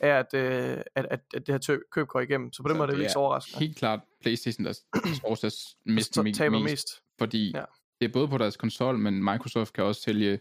af, 0.00 0.08
at, 0.08 0.34
øh, 0.34 0.78
at, 0.94 1.06
at, 1.10 1.20
at 1.34 1.46
det 1.46 1.48
her 1.48 1.58
tø- 1.58 1.78
køb 1.90 2.06
går 2.06 2.20
igennem. 2.20 2.52
Så 2.52 2.62
på 2.62 2.68
den 2.68 2.74
Så 2.74 2.78
måde 2.78 2.86
er 2.86 2.90
det 2.90 2.92
jo 2.92 2.98
det 2.98 3.02
ikke 3.04 3.12
så 3.12 3.18
er 3.18 3.22
overraskende. 3.22 3.58
Helt 3.66 3.76
klart 3.76 4.00
Playstation, 4.22 4.64
der 4.66 4.72
står 4.72 5.34
til 5.40 5.46
at 5.46 5.52
miste 5.86 6.14
Så 6.14 6.22
me- 6.22 6.32
taber 6.32 6.58
mest, 6.58 6.72
mest. 6.72 7.02
fordi 7.18 7.52
Ja. 7.54 7.64
det 8.00 8.08
er 8.08 8.12
både 8.12 8.28
på 8.28 8.38
deres 8.38 8.56
konsol, 8.56 8.98
men 8.98 9.24
Microsoft 9.24 9.72
kan 9.72 9.84
også 9.84 10.00
sælge 10.00 10.38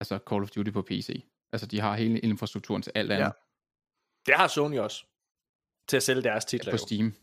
altså 0.00 0.18
Call 0.30 0.42
of 0.42 0.50
Duty 0.50 0.70
på 0.70 0.82
PC. 0.82 1.24
Altså, 1.52 1.66
de 1.66 1.80
har 1.80 1.96
hele 1.96 2.18
infrastrukturen 2.18 2.82
til 2.82 2.92
alt 2.94 3.12
andet 3.12 3.24
Ja. 3.24 3.30
Det 4.26 4.34
har 4.34 4.46
Sony 4.48 4.78
også. 4.78 5.04
Til 5.88 5.96
at 5.96 6.02
sælge 6.02 6.22
deres 6.22 6.44
titler. 6.44 6.72
på 6.72 6.74
jo. 6.74 6.78
Steam 6.86 7.14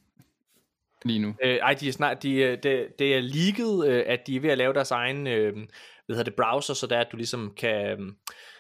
lige 1.06 1.20
nu. 1.20 1.36
Øh, 1.44 1.56
ej, 1.56 1.74
de 1.74 1.88
er 1.88 1.92
snart, 1.92 2.24
de, 2.24 2.34
øh, 2.36 2.64
det, 2.64 2.88
det 3.00 3.16
er 3.16 3.20
leaget, 3.22 3.88
øh, 3.88 4.04
at 4.08 4.28
de 4.28 4.36
er 4.36 4.40
ved 4.40 4.50
at 4.50 4.58
lave 4.58 4.74
deres 4.74 4.92
egen, 4.92 5.28
øh, 5.28 5.54
hvad 5.54 5.66
hedder 6.16 6.24
det, 6.24 6.36
browser, 6.36 6.74
så 6.74 6.88
der 6.88 7.00
at 7.00 7.08
du 7.12 7.18
ligesom 7.18 7.54
kan, 7.58 8.16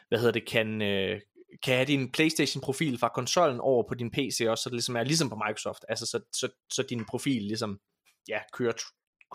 hvad 0.10 0.20
hedder 0.20 0.32
det, 0.32 0.48
kan, 0.48 0.82
øh, 0.82 1.22
kan 1.64 1.76
have 1.76 1.86
din 1.86 2.12
Playstation-profil 2.12 2.98
fra 3.00 3.10
konsollen 3.16 3.60
over 3.60 3.84
på 3.90 3.96
din 3.96 4.12
PC 4.12 4.46
også, 4.50 4.62
så 4.62 4.70
det 4.70 4.76
ligesom 4.76 4.96
er 4.96 5.04
ligesom 5.04 5.30
på 5.30 5.36
Microsoft, 5.48 5.86
altså 5.90 6.06
så, 6.06 6.20
så, 6.34 6.50
så 6.72 6.84
din 6.84 7.06
profil 7.06 7.42
ligesom, 7.42 7.80
ja, 8.28 8.40
kører 8.54 8.74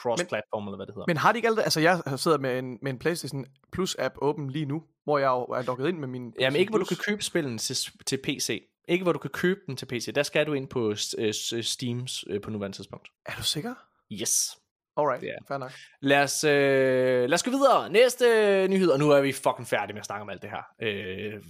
cross-platform, 0.00 0.66
eller 0.66 0.76
hvad 0.76 0.86
det 0.86 0.94
hedder. 0.94 1.06
Men 1.06 1.16
har 1.16 1.32
de 1.32 1.38
ikke 1.38 1.48
altid... 1.48 1.62
Altså, 1.62 1.80
jeg 1.80 2.02
sidder 2.16 2.38
med 2.38 2.58
en, 2.58 2.78
med 2.82 2.92
en 2.92 2.98
PlayStation 2.98 3.46
Plus-app 3.76 4.14
åben 4.22 4.50
lige 4.50 4.66
nu, 4.66 4.82
hvor 5.04 5.18
jeg 5.18 5.26
er 5.28 5.62
logget 5.62 5.88
ind 5.88 5.98
med 5.98 6.08
min... 6.08 6.32
Jamen 6.40 6.60
ikke, 6.60 6.70
hvor 6.70 6.78
du 6.78 6.84
kan 6.84 6.96
købe 6.96 7.22
spillene 7.22 7.58
til, 7.58 7.76
til 8.06 8.18
PC. 8.24 8.68
Ikke, 8.88 9.02
hvor 9.02 9.12
du 9.12 9.18
kan 9.18 9.30
købe 9.30 9.60
dem 9.66 9.76
til 9.76 9.86
PC. 9.86 10.14
Der 10.14 10.22
skal 10.22 10.46
du 10.46 10.52
ind 10.52 10.68
på 10.68 10.94
øh, 11.18 11.34
Steams 11.62 12.24
øh, 12.30 12.40
på 12.40 12.50
nuværende 12.50 12.76
tidspunkt. 12.76 13.08
Er 13.26 13.34
du 13.36 13.42
sikker? 13.42 13.74
Yes. 14.12 14.56
Alright, 14.96 15.24
yeah. 15.24 15.38
fair 15.48 15.58
nok. 15.58 15.72
Lad 16.00 16.22
os, 16.22 16.44
øh, 16.44 17.28
lad 17.28 17.34
os 17.34 17.42
gå 17.42 17.50
videre. 17.50 17.90
Næste 17.90 18.24
nyhed, 18.68 18.90
og 18.90 18.98
nu 18.98 19.10
er 19.10 19.20
vi 19.20 19.32
fucking 19.32 19.66
færdige 19.66 19.94
med 19.94 20.00
at 20.00 20.06
snakke 20.06 20.22
om 20.22 20.30
alt 20.30 20.42
det 20.42 20.50
her. 20.50 20.62
Øh, 20.82 21.42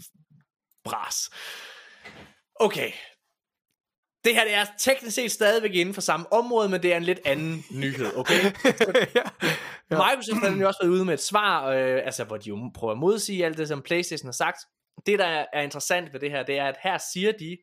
bras. 0.84 1.30
Okay. 2.55 2.92
Det 4.24 4.34
her 4.34 4.44
det 4.44 4.55
er 4.55 4.64
teknisk 4.78 5.14
set 5.14 5.32
stadigvæk 5.32 5.74
inden 5.74 5.94
for 5.94 6.00
samme 6.00 6.32
område, 6.32 6.68
men 6.68 6.82
det 6.82 6.92
er 6.92 6.96
en 6.96 7.02
lidt 7.02 7.20
anden 7.24 7.64
nyhed, 7.70 8.16
okay? 8.16 8.42
ja. 9.14 9.22
Ja. 9.90 9.96
Microsoft 9.96 10.40
har 10.42 10.48
nemlig 10.48 10.66
også 10.66 10.80
været 10.82 10.92
ude 10.92 11.05
med 11.05 11.14
et 11.14 11.22
svar, 11.22 11.66
øh, 11.66 12.00
altså 12.05 12.24
hvor 12.24 12.36
de 12.36 12.48
jo 12.48 12.70
prøver 12.74 12.92
at 12.92 12.98
modsige 12.98 13.44
alt 13.44 13.59
det, 13.59 13.68
som 13.68 13.82
Playstation 13.82 14.26
har 14.26 14.32
sagt. 14.32 14.59
Det, 15.06 15.18
der 15.18 15.24
er, 15.24 15.46
er 15.52 15.62
interessant 15.62 16.12
ved 16.12 16.20
det 16.20 16.30
her, 16.30 16.42
det 16.42 16.59
er, 16.59 16.68
at 16.68 16.76
her 16.82 16.98
siger 17.12 17.32
de 17.32 17.59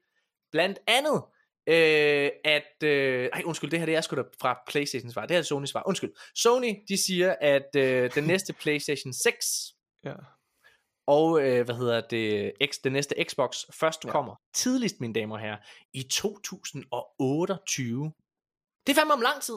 blandt 0.52 0.80
andet, 0.88 1.24
øh, 1.68 2.30
at... 2.44 2.84
Øh, 2.84 3.30
ej, 3.34 3.42
undskyld, 3.46 3.72
det 3.72 3.80
her 3.80 3.86
det 3.86 3.96
er 3.96 4.02
sgu 4.02 4.16
da 4.16 4.22
fra 4.42 4.60
Playstations 4.68 5.14
svar. 5.14 5.22
Det 5.22 5.32
her 5.32 5.38
er 5.38 5.44
Sonys 5.44 5.70
svar. 5.70 5.84
Undskyld. 5.88 6.12
Sony, 6.36 6.76
de 6.88 6.98
siger, 6.98 7.36
at 7.42 7.76
øh, 7.76 8.16
den 8.16 8.24
næste 8.24 8.54
Playstation 8.54 9.14
6 9.14 9.46
ja. 10.06 10.14
Og, 11.08 11.42
øh, 11.42 11.66
hvad 11.66 11.76
hedder 11.76 12.02
det, 12.02 12.52
X, 12.72 12.76
den 12.84 12.94
næste 12.94 13.16
Xbox 13.30 13.58
først 13.74 14.04
Ja. 14.04 14.08
ja. 14.08 14.12
kommer 14.12 14.36
tidligst, 14.54 15.02
mine 15.02 15.14
damer 15.14 15.36
og 15.36 15.42
herrer, 15.42 15.58
i 15.94 16.04
2028. 16.04 18.12
Det 18.88 18.94
er 18.94 18.96
fandme 19.00 19.14
om 19.14 19.22
lang 19.22 19.42
tid. 19.42 19.56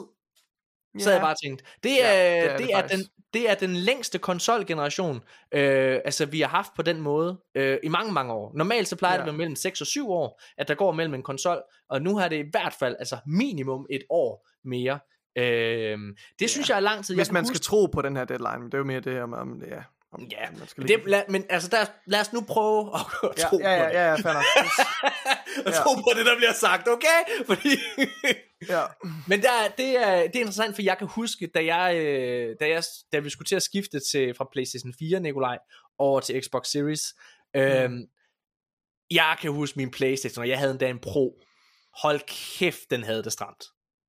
Så 0.99 1.09
havde 1.09 1.15
jeg 1.15 1.21
bare 1.21 1.35
tænkt, 1.43 1.63
det 1.83 2.03
er, 2.03 2.13
Ja, 2.13 2.35
ja, 2.35 2.41
det 2.41 2.51
er 2.51 2.57
det, 2.57 2.59
det 2.59 2.67
det, 2.67 2.75
er 2.75 2.87
den, 2.87 2.99
det 3.33 3.49
er 3.49 3.55
den 3.55 3.75
længste 3.75 4.19
konsolgeneration, 4.19 5.15
øh, 5.51 5.99
altså 6.05 6.25
vi 6.25 6.41
har 6.41 6.47
haft 6.47 6.71
på 6.75 6.81
den 6.81 7.01
måde 7.01 7.41
øh, 7.55 7.77
i 7.83 7.87
mange, 7.87 8.11
mange 8.13 8.33
år. 8.33 8.51
Normalt 8.55 8.87
så 8.87 8.95
plejer 8.95 9.13
ja. 9.13 9.19
Ja. 9.19 9.23
det 9.25 9.29
at 9.29 9.33
være 9.33 9.37
mellem 9.37 9.55
6 9.55 9.81
og 9.81 9.87
7 9.87 10.11
år, 10.11 10.41
at 10.57 10.67
der 10.67 10.75
går 10.75 10.91
mellem 10.91 11.13
en 11.13 11.23
konsol, 11.23 11.61
og 11.89 12.01
nu 12.01 12.17
har 12.17 12.27
det 12.29 12.45
i 12.45 12.49
hvert 12.51 12.73
fald 12.79 12.95
altså 12.99 13.17
minimum 13.25 13.87
et 13.89 14.03
år 14.09 14.47
mere. 14.63 14.99
Øh, 15.35 15.99
det 16.39 16.49
synes 16.49 16.69
jeg 16.69 16.75
er 16.75 16.79
lang 16.79 17.05
tid. 17.05 17.15
Hvis 17.15 17.31
man 17.31 17.43
huske- 17.43 17.55
skal 17.55 17.61
tro 17.63 17.85
på 17.85 18.01
den 18.01 18.15
her 18.15 18.25
deadline, 18.25 18.59
men 18.59 18.65
det 18.65 18.73
er 18.73 18.77
jo 18.77 18.83
mere 18.83 18.99
det, 18.99 19.21
om, 19.21 19.33
om 19.33 19.61
ja, 19.67 19.83
om, 20.11 20.27
Ja, 20.31 20.51
man 20.57 20.67
skal 20.67 20.87
det, 20.87 21.01
lad, 21.05 21.23
men 21.29 21.45
altså 21.49 21.69
der, 21.69 21.85
lad 22.05 22.19
os 22.19 22.33
nu 22.33 22.41
prøve 22.41 22.91
at, 22.95 23.01
at 23.23 23.37
ja, 23.37 23.43
tro 23.43 23.59
ja, 23.59 23.73
ja, 23.73 24.15
på 24.15 24.29
det. 24.29 24.35
ja, 24.35 24.35
ja, 24.35 24.41
Ja. 25.65 25.71
tro 25.71 25.93
på 25.95 26.11
det, 26.17 26.25
der 26.25 26.35
bliver 26.35 26.53
sagt, 26.53 26.87
okay? 26.87 27.19
Fordi 27.49 27.69
ja. 28.69 28.85
Men 29.27 29.41
der, 29.41 29.67
det, 29.77 29.97
er, 29.97 30.21
det 30.21 30.35
er 30.35 30.39
interessant, 30.39 30.75
for 30.75 30.81
jeg 30.81 30.97
kan 30.97 31.07
huske, 31.07 31.47
da, 31.47 31.65
jeg, 31.65 31.95
øh, 31.95 32.55
da, 32.59 32.69
jeg, 32.69 32.83
da 33.11 33.19
vi 33.19 33.29
skulle 33.29 33.45
til 33.45 33.55
at 33.55 33.63
skifte 33.63 33.99
til, 34.11 34.33
fra 34.37 34.47
PlayStation 34.51 34.93
4, 34.99 35.19
Nikolaj, 35.19 35.57
over 35.97 36.19
til 36.19 36.43
Xbox 36.43 36.67
Series, 36.67 37.01
øh, 37.55 37.89
jeg 39.11 39.37
kan 39.41 39.51
huske 39.51 39.77
min 39.77 39.91
PlayStation, 39.91 40.41
og 40.41 40.49
jeg 40.49 40.57
havde 40.57 40.71
endda 40.71 40.89
en 40.89 40.99
Pro. 40.99 41.41
Hold 42.01 42.21
kæft, 42.27 42.89
den 42.89 43.03
havde 43.03 43.23
det 43.23 43.33
stramt. 43.33 43.63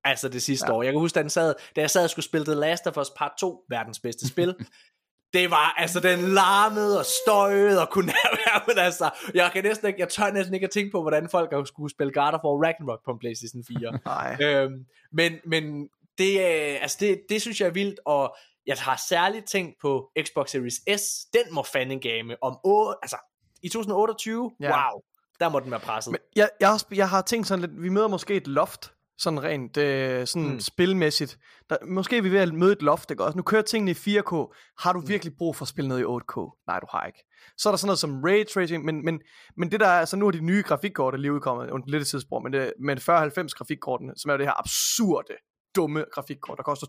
Altså 0.05 0.29
det 0.29 0.43
sidste 0.43 0.67
ja. 0.69 0.73
år. 0.73 0.83
Jeg 0.83 0.93
kan 0.93 1.01
huske, 1.01 1.15
da, 1.15 1.23
den 1.23 1.31
sad, 1.31 1.55
da 1.77 1.81
jeg 1.81 1.91
sad 1.91 2.05
og 2.05 2.11
skulle 2.11 2.25
spille 2.25 2.45
The 2.45 2.55
Last 2.55 2.87
of 2.87 2.97
Us 2.97 3.11
Part 3.17 3.33
2, 3.41 3.65
verdens 3.69 4.01
bedste 4.01 4.29
spil, 4.29 4.55
det 5.33 5.51
var, 5.51 5.75
altså 5.77 6.01
den 6.01 6.19
larmede 6.19 6.99
og 6.99 7.05
støjede 7.05 7.81
og 7.83 7.91
kunne 7.91 8.07
nærmere, 8.25 8.63
men 8.67 8.79
altså, 8.79 9.11
jeg 9.35 9.51
kan 9.53 9.65
næsten 9.65 9.89
ikke, 9.89 10.01
jeg 10.01 10.09
tør 10.09 10.31
næsten 10.31 10.55
ikke 10.55 10.65
at 10.65 10.71
tænke 10.71 10.91
på, 10.93 11.01
hvordan 11.01 11.29
folk 11.29 11.53
har 11.53 11.65
skulle 11.65 11.91
spille 11.91 12.13
God 12.13 12.33
of 12.33 12.41
War 12.45 12.65
Ragnarok 12.67 13.05
på 13.05 13.11
en 13.11 13.19
PlayStation 13.19 13.65
4. 13.81 13.99
Nej. 14.07 14.37
øhm, 14.43 14.85
men, 15.13 15.33
men 15.47 15.89
det, 16.19 16.39
øh, 16.41 16.83
altså 16.83 16.97
det, 17.01 17.21
det 17.29 17.41
synes 17.43 17.61
jeg 17.61 17.67
er 17.67 17.71
vildt, 17.73 18.01
og 18.07 18.37
jeg 18.67 18.77
har 18.79 19.03
særligt 19.09 19.47
tænkt 19.49 19.77
på 19.83 20.11
Xbox 20.23 20.51
Series 20.51 21.01
S, 21.01 21.25
den 21.33 21.55
må 21.55 21.63
fandme 21.63 21.99
game 21.99 22.37
om 22.43 22.59
8, 22.65 22.99
altså 23.03 23.17
i 23.63 23.69
2028, 23.69 24.51
Ja. 24.61 24.67
wow, 24.67 25.01
der 25.41 25.49
må 25.49 25.61
den 25.61 25.71
være 25.71 25.81
presset. 25.81 26.11
Men 26.13 26.21
jeg, 26.37 26.49
jeg, 26.61 26.69
har, 26.69 26.87
jeg 26.95 27.09
har 27.09 27.23
tænkt 27.23 27.47
sådan 27.47 27.61
lidt, 27.61 27.83
vi 27.83 27.89
møder 27.89 28.09
måske 28.09 28.35
et 28.35 28.47
loft, 28.47 28.93
sådan 29.21 29.43
rent 29.43 29.77
øh, 29.77 30.27
sådan 30.27 30.49
mm. 30.49 30.53
Mm. 30.55 30.61
spilmæssigt. 30.61 31.39
Der, 31.71 31.77
måske 31.89 32.17
er 32.17 32.23
vi 32.23 32.33
ved 32.33 32.39
at 32.39 32.55
møde 32.55 32.73
et 32.73 32.83
loft, 32.83 33.11
ikke 33.11 33.25
også? 33.25 33.37
Nu 33.37 33.43
kører 33.43 33.63
tingene 33.63 33.91
i 33.91 33.95
4K. 33.95 34.55
Har 34.79 34.93
Mm. 34.93 35.01
du 35.01 35.07
virkelig 35.07 35.33
brug 35.39 35.57
for 35.57 35.65
at 35.65 35.69
spille 35.69 35.89
noget 35.89 36.01
i 36.01 36.05
8K? 36.05 36.65
Nej, 36.67 36.81
du 36.81 36.87
har 36.91 37.07
ikke. 37.07 37.19
Så 37.59 37.69
er 37.69 37.73
der 37.73 37.77
sådan 37.77 37.87
noget 37.89 37.99
som 37.99 38.21
ray 38.25 38.45
tracing, 38.55 38.85
men, 38.85 39.05
men, 39.05 39.21
men 39.57 39.71
det 39.73 39.81
der 39.81 39.87
er, 39.87 39.99
altså 40.01 40.17
nu 40.17 40.27
er 40.27 40.31
de 40.31 40.41
nye 40.41 40.63
grafikkort, 40.67 41.13
der 41.13 41.19
lige 41.19 41.33
udkommet, 41.33 41.71
und 41.71 41.83
lidt 41.87 42.07
tidspunkt, 42.09 42.45
men, 42.45 42.53
det, 42.53 42.73
men 42.81 42.99
4090 42.99 43.55
grafikkortene, 43.55 44.13
som 44.17 44.31
er 44.31 44.37
det 44.37 44.47
her 44.47 44.59
absurde, 44.61 45.35
dumme 45.77 46.05
grafikkort, 46.13 46.57
der 46.59 46.63
koster 46.63 46.87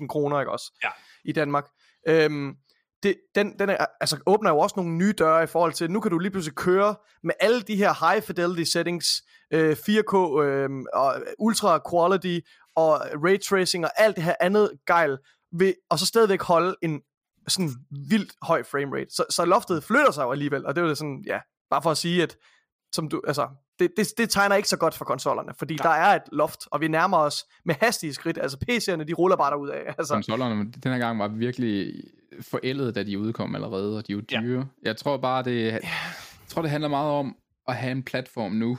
20.000 0.00 0.06
kroner, 0.06 0.40
ikke 0.40 0.52
også? 0.52 0.78
Ja. 0.84 0.88
I 1.24 1.32
Danmark. 1.32 1.64
Øhm, 2.08 2.54
det, 3.02 3.16
den, 3.34 3.58
den 3.58 3.68
er, 3.68 3.86
altså, 4.00 4.18
åbner 4.26 4.50
jo 4.50 4.58
også 4.58 4.74
nogle 4.76 4.92
nye 4.96 5.12
døre 5.18 5.42
i 5.42 5.46
forhold 5.46 5.72
til, 5.72 5.90
nu 5.90 6.00
kan 6.00 6.10
du 6.10 6.18
lige 6.18 6.30
pludselig 6.30 6.56
køre 6.56 6.94
med 7.22 7.34
alle 7.40 7.60
de 7.62 7.76
her 7.76 8.10
high 8.10 8.22
fidelity 8.22 8.70
settings, 8.70 9.22
øh, 9.54 9.72
4K 9.72 10.42
øh, 10.42 10.70
og 10.94 11.14
ultra 11.38 11.80
quality 11.90 12.38
og 12.76 13.00
ray 13.24 13.38
tracing 13.40 13.84
og 13.84 13.90
alt 13.96 14.16
det 14.16 14.24
her 14.24 14.34
andet 14.40 14.70
gejl, 14.86 15.18
ved, 15.52 15.74
og 15.90 15.98
så 15.98 16.06
stadigvæk 16.06 16.42
holde 16.42 16.76
en 16.82 17.00
sådan 17.48 17.70
vildt 18.10 18.32
høj 18.42 18.62
frame 18.62 18.96
rate. 18.96 19.10
Så, 19.14 19.24
så 19.30 19.44
loftet 19.44 19.84
flytter 19.84 20.10
sig 20.12 20.22
jo 20.22 20.32
alligevel, 20.32 20.66
og 20.66 20.76
det 20.76 20.84
er 20.84 20.88
jo 20.88 20.94
sådan, 20.94 21.22
ja, 21.26 21.38
bare 21.70 21.82
for 21.82 21.90
at 21.90 21.96
sige, 21.98 22.22
at 22.22 22.36
som 22.92 23.08
du, 23.08 23.22
altså, 23.26 23.48
det, 23.78 23.90
det, 23.96 24.06
det 24.18 24.30
tegner 24.30 24.56
ikke 24.56 24.68
så 24.68 24.76
godt 24.76 24.94
for 24.94 25.04
konsollerne, 25.04 25.52
fordi 25.58 25.76
der 25.76 25.88
er 25.88 26.16
et 26.16 26.22
loft, 26.32 26.60
og 26.70 26.80
vi 26.80 26.88
nærmer 26.88 27.16
os 27.18 27.44
med 27.64 27.74
hastige 27.80 28.14
skridt. 28.14 28.38
Altså 28.38 28.56
PC'erne, 28.70 29.02
de 29.04 29.12
ruller 29.12 29.36
bare 29.36 29.50
derud 29.50 29.68
af. 29.68 29.94
Altså, 29.98 30.14
Konsollerne 30.14 30.72
den 30.84 30.92
her 30.92 30.98
gang 30.98 31.18
var 31.18 31.28
virkelig 31.28 31.94
forældet, 32.40 32.94
da 32.94 33.02
de 33.02 33.18
udkom 33.18 33.54
allerede, 33.54 33.96
og 33.96 34.06
de 34.06 34.12
er 34.12 34.16
jo 34.16 34.22
Ja. 34.32 34.40
dyre. 34.40 34.66
Jeg 34.82 34.96
tror 34.96 35.16
bare, 35.16 35.42
det, 35.42 35.72
jeg 35.72 35.80
tror, 36.48 36.62
det 36.62 36.70
handler 36.70 36.88
meget 36.88 37.10
om 37.10 37.36
at 37.68 37.76
have 37.76 37.92
en 37.92 38.02
platform 38.02 38.52
nu, 38.52 38.78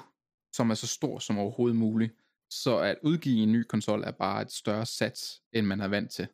som 0.56 0.70
er 0.72 0.76
så 0.76 0.88
stor 0.88 1.20
som 1.20 1.40
overhovedet 1.40 1.76
muligt. 1.78 2.14
Så 2.50 2.78
at 2.78 2.96
udgive 3.04 3.44
en 3.44 3.52
ny 3.52 3.64
konsol 3.64 4.04
er 4.04 4.12
bare 4.12 4.42
et 4.42 4.52
større 4.52 4.86
sats, 4.86 5.42
end 5.54 5.66
man 5.66 5.82
er 5.82 5.88
vant 5.88 6.12
til. 6.12 6.28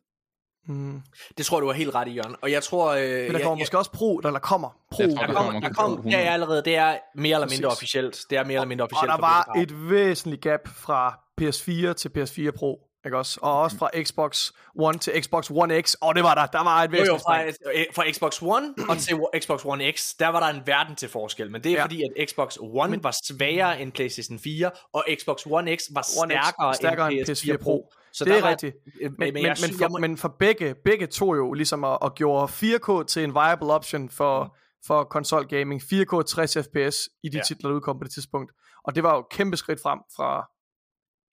mm. 0.66 1.02
Det 1.38 1.46
tror 1.46 1.56
jeg, 1.58 1.62
du 1.62 1.66
har 1.66 1.74
helt 1.74 1.94
ret 1.94 2.08
i, 2.08 2.10
Jørgen. 2.10 2.36
Og 2.42 2.50
jeg 2.52 2.62
tror... 2.62 2.90
Øh, 2.92 2.98
Men 3.00 3.08
der 3.10 3.32
jeg, 3.32 3.42
kommer 3.42 3.58
måske 3.58 3.78
også 3.78 3.90
Pro, 3.92 4.18
eller 4.18 4.30
der 4.30 4.38
kommer 4.38 4.68
Pro. 4.90 5.02
Jeg 5.02 5.10
tror, 5.10 5.18
Der 5.18 5.26
der 5.26 5.34
kommer, 5.34 5.60
der 5.60 5.72
kommer, 5.72 5.96
ja, 5.96 6.00
100. 6.00 6.18
ja, 6.24 6.32
allerede. 6.32 6.62
Det 6.64 6.76
er 6.76 6.98
mere 7.14 7.34
eller 7.36 7.48
mindre 7.48 7.68
Præcis. 7.68 7.78
officielt. 7.78 8.24
Det 8.30 8.38
er 8.38 8.44
mere 8.44 8.54
eller 8.54 8.66
mindre 8.66 8.84
Og 8.84 8.88
officielt. 8.92 9.10
der 9.10 9.16
for 9.16 9.20
var 9.20 9.52
et 9.62 9.90
væsentligt 9.90 10.42
gap 10.42 10.68
fra 10.68 11.20
PS4 11.40 11.92
til 11.94 12.08
PS4 12.08 12.50
Pro, 12.50 12.88
ikke 13.04 13.18
også? 13.18 13.38
Og 13.42 13.60
også 13.60 13.76
fra 13.78 13.90
Xbox 14.02 14.50
One 14.78 14.98
til 14.98 15.22
Xbox 15.24 15.50
One 15.50 15.82
X. 15.82 15.94
Og 16.00 16.14
det 16.14 16.22
var 16.24 16.34
der. 16.34 16.46
Der 16.46 16.64
var 16.64 16.82
et 16.82 16.92
væsentligt 16.92 17.22
fra, 17.22 17.38
spring. 17.52 17.74
øh, 17.74 17.84
fra 17.94 18.04
Xbox 18.12 18.42
One 18.42 18.74
og 18.88 18.98
til 18.98 19.18
Xbox 19.40 19.64
One 19.64 19.92
X, 19.92 20.14
der 20.18 20.28
var 20.28 20.40
der 20.50 20.58
en 20.58 20.66
verden 20.66 20.96
til 20.96 21.08
forskel. 21.08 21.50
Men 21.50 21.64
det 21.64 21.72
er 21.72 21.76
Ja. 21.76 21.82
fordi, 21.84 22.02
at 22.18 22.28
Xbox 22.30 22.56
One 22.60 22.90
Men, 22.90 23.02
var 23.04 23.14
svagere 23.24 23.80
end 23.80 23.92
PlayStation 23.92 24.38
4, 24.38 24.70
og 24.92 25.04
Xbox 25.20 25.46
One 25.46 25.76
X 25.76 25.82
var 25.94 26.06
One 26.22 26.34
X 26.34 26.36
stærkere, 26.44 26.74
stærkere 26.74 27.14
end 27.14 27.26
PS4 27.30 27.56
Pro. 27.56 27.92
Så 28.12 28.24
det 28.24 28.30
der 28.32 28.38
er 28.38 28.42
var, 28.42 28.50
rigtigt. 28.50 28.76
øh, 29.02 29.10
Men, 29.10 29.14
men, 29.18 29.34
men, 29.34 29.42
jeg 29.46 29.56
synes, 29.58 29.76
for, 29.78 29.88
må- 29.88 29.98
men 29.98 30.16
for 30.16 30.34
begge, 30.38 30.74
begge 30.84 31.06
to 31.06 31.34
jo 31.34 31.52
ligesom 31.52 31.84
og, 31.84 32.02
og 32.02 32.14
gjorde 32.14 32.48
4K 32.52 33.06
til 33.06 33.24
en 33.24 33.34
viable 33.34 33.72
option 33.72 34.08
for, 34.10 34.44
Mm. 34.44 34.50
for 34.86 35.04
konsol 35.04 35.46
gaming. 35.48 35.82
4K 35.82 36.22
60 36.26 36.56
FPS 36.56 37.08
i 37.24 37.28
de 37.28 37.36
Ja. 37.36 37.42
titler, 37.42 37.68
der 37.70 37.76
udkom 37.76 37.98
på 37.98 38.04
det 38.04 38.12
tidspunkt. 38.12 38.52
Og 38.84 38.94
det 38.94 39.02
var 39.02 39.14
jo 39.14 39.26
kæmpe 39.30 39.56
skridt 39.56 39.82
frem 39.82 39.98
fra 40.16 40.48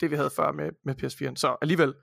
det, 0.02 0.12
vi 0.12 0.16
havde 0.16 0.30
før 0.36 0.52
med, 0.52 0.70
med 0.86 0.96
PS4'en. 1.04 1.36
Så 1.36 1.56
alligevel, 1.62 1.94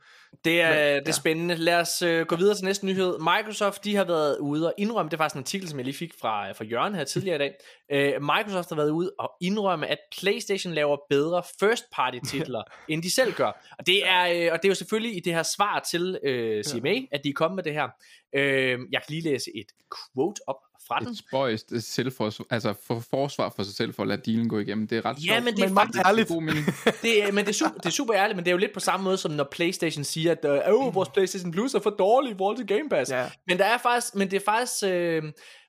Det 0.44 0.60
er, 0.60 0.68
Men- 0.68 0.78
det 0.78 0.88
er 0.96 1.02
ja. 1.06 1.12
spændende. 1.12 1.54
Lad 1.54 1.80
os 1.80 2.02
øh, 2.02 2.26
gå 2.26 2.36
videre 2.36 2.54
til 2.56 2.64
næste 2.64 2.86
nyhed. 2.86 3.18
Microsoft, 3.18 3.84
de 3.84 3.96
har 3.96 4.04
været 4.04 4.38
ude 4.38 4.66
og 4.66 4.74
indrømme, 4.78 5.08
det 5.10 5.14
er 5.14 5.18
faktisk 5.18 5.34
en 5.36 5.40
artikel, 5.40 5.68
som 5.68 5.78
jeg 5.78 5.84
lige 5.84 5.96
fik 5.96 6.12
fra, 6.20 6.52
fra 6.52 6.64
Jørgen 6.64 6.94
her 6.94 7.04
tidligere 7.04 7.36
i 7.36 7.38
dag. 7.38 7.54
Øh, 7.92 8.22
Microsoft 8.22 8.68
har 8.68 8.76
været 8.76 8.90
ude 8.90 9.12
og 9.18 9.30
indrømme, 9.40 9.86
at 9.86 9.98
PlayStation 10.20 10.72
laver 10.74 10.96
bedre 11.10 11.42
first 11.60 11.84
party 11.92 12.18
titler, 12.28 12.62
end 12.88 13.02
de 13.02 13.14
selv 13.14 13.32
gør. 13.34 13.74
Og 13.78 13.86
det 13.86 14.08
er, 14.08 14.22
øh, 14.22 14.52
og 14.52 14.58
det 14.62 14.64
er 14.64 14.68
jo 14.68 14.74
selvfølgelig 14.74 15.16
i 15.16 15.20
det 15.20 15.34
her 15.34 15.42
svar 15.42 15.86
til 15.90 16.18
øh, 16.24 16.64
CMA, 16.64 16.94
at 17.12 17.20
de 17.24 17.28
er 17.28 17.32
kommet 17.36 17.56
med 17.56 17.64
det 17.64 17.72
her. 17.72 17.88
Øh, 18.34 18.78
jeg 18.92 19.02
kan 19.02 19.08
lige 19.08 19.22
læse 19.22 19.50
et 19.56 19.66
quote 20.14 20.40
op 20.46 20.56
fra 20.88 20.98
den. 21.00 21.08
Et 21.08 21.18
spøjst 21.18 21.72
selvforsvar, 21.80 22.46
altså 22.50 22.74
for 22.86 23.02
forsvar 23.10 23.52
for 23.56 23.62
sig 23.62 23.74
selv, 23.74 23.94
for 23.94 24.02
at 24.02 24.08
lade 24.08 24.22
dealen 24.32 24.48
gå 24.48 24.58
igennem. 24.58 24.86
Det 24.88 24.98
er 24.98 25.04
ret 25.04 25.16
Ja, 25.26 25.32
sjovt. 25.34 25.44
men 25.44 25.54
det 25.54 25.62
er 25.62 25.66
men 25.66 25.74
meget 25.74 25.86
faktisk 25.86 26.06
ærligt. 26.06 26.28
God 26.28 26.42
mening. 26.42 26.66
det 27.02 27.22
er, 27.24 27.32
men 27.32 27.44
det 27.44 27.48
er, 27.48 27.54
super, 27.54 27.74
det 27.74 27.86
er 27.86 27.90
super 27.90 28.14
ærligt, 28.16 28.36
men 28.36 28.44
det 28.44 28.50
er 28.50 28.52
jo 28.52 28.58
lidt 28.58 28.72
på 28.72 28.80
samme 28.80 29.04
måde, 29.04 29.16
som 29.16 29.30
når 29.30 29.48
PlayStation 29.52 30.04
siger, 30.04 30.32
at 30.32 30.44
øh, 30.44 30.94
vores 30.94 31.08
PlayStation 31.08 31.52
Plus 31.52 31.74
er 31.74 31.80
for 31.80 31.90
dårlig 31.90 32.32
i 32.32 32.34
forhold 32.38 32.56
til 32.56 32.66
Game 32.66 32.88
Pass. 32.90 33.10
Ja. 33.10 33.26
Men 33.46 33.58
der 33.58 33.64
er 33.64 33.78
faktisk, 33.78 34.14
men 34.14 34.30
det 34.30 34.36
er 34.36 34.44
faktisk, 34.44 34.84
øh, 34.84 35.22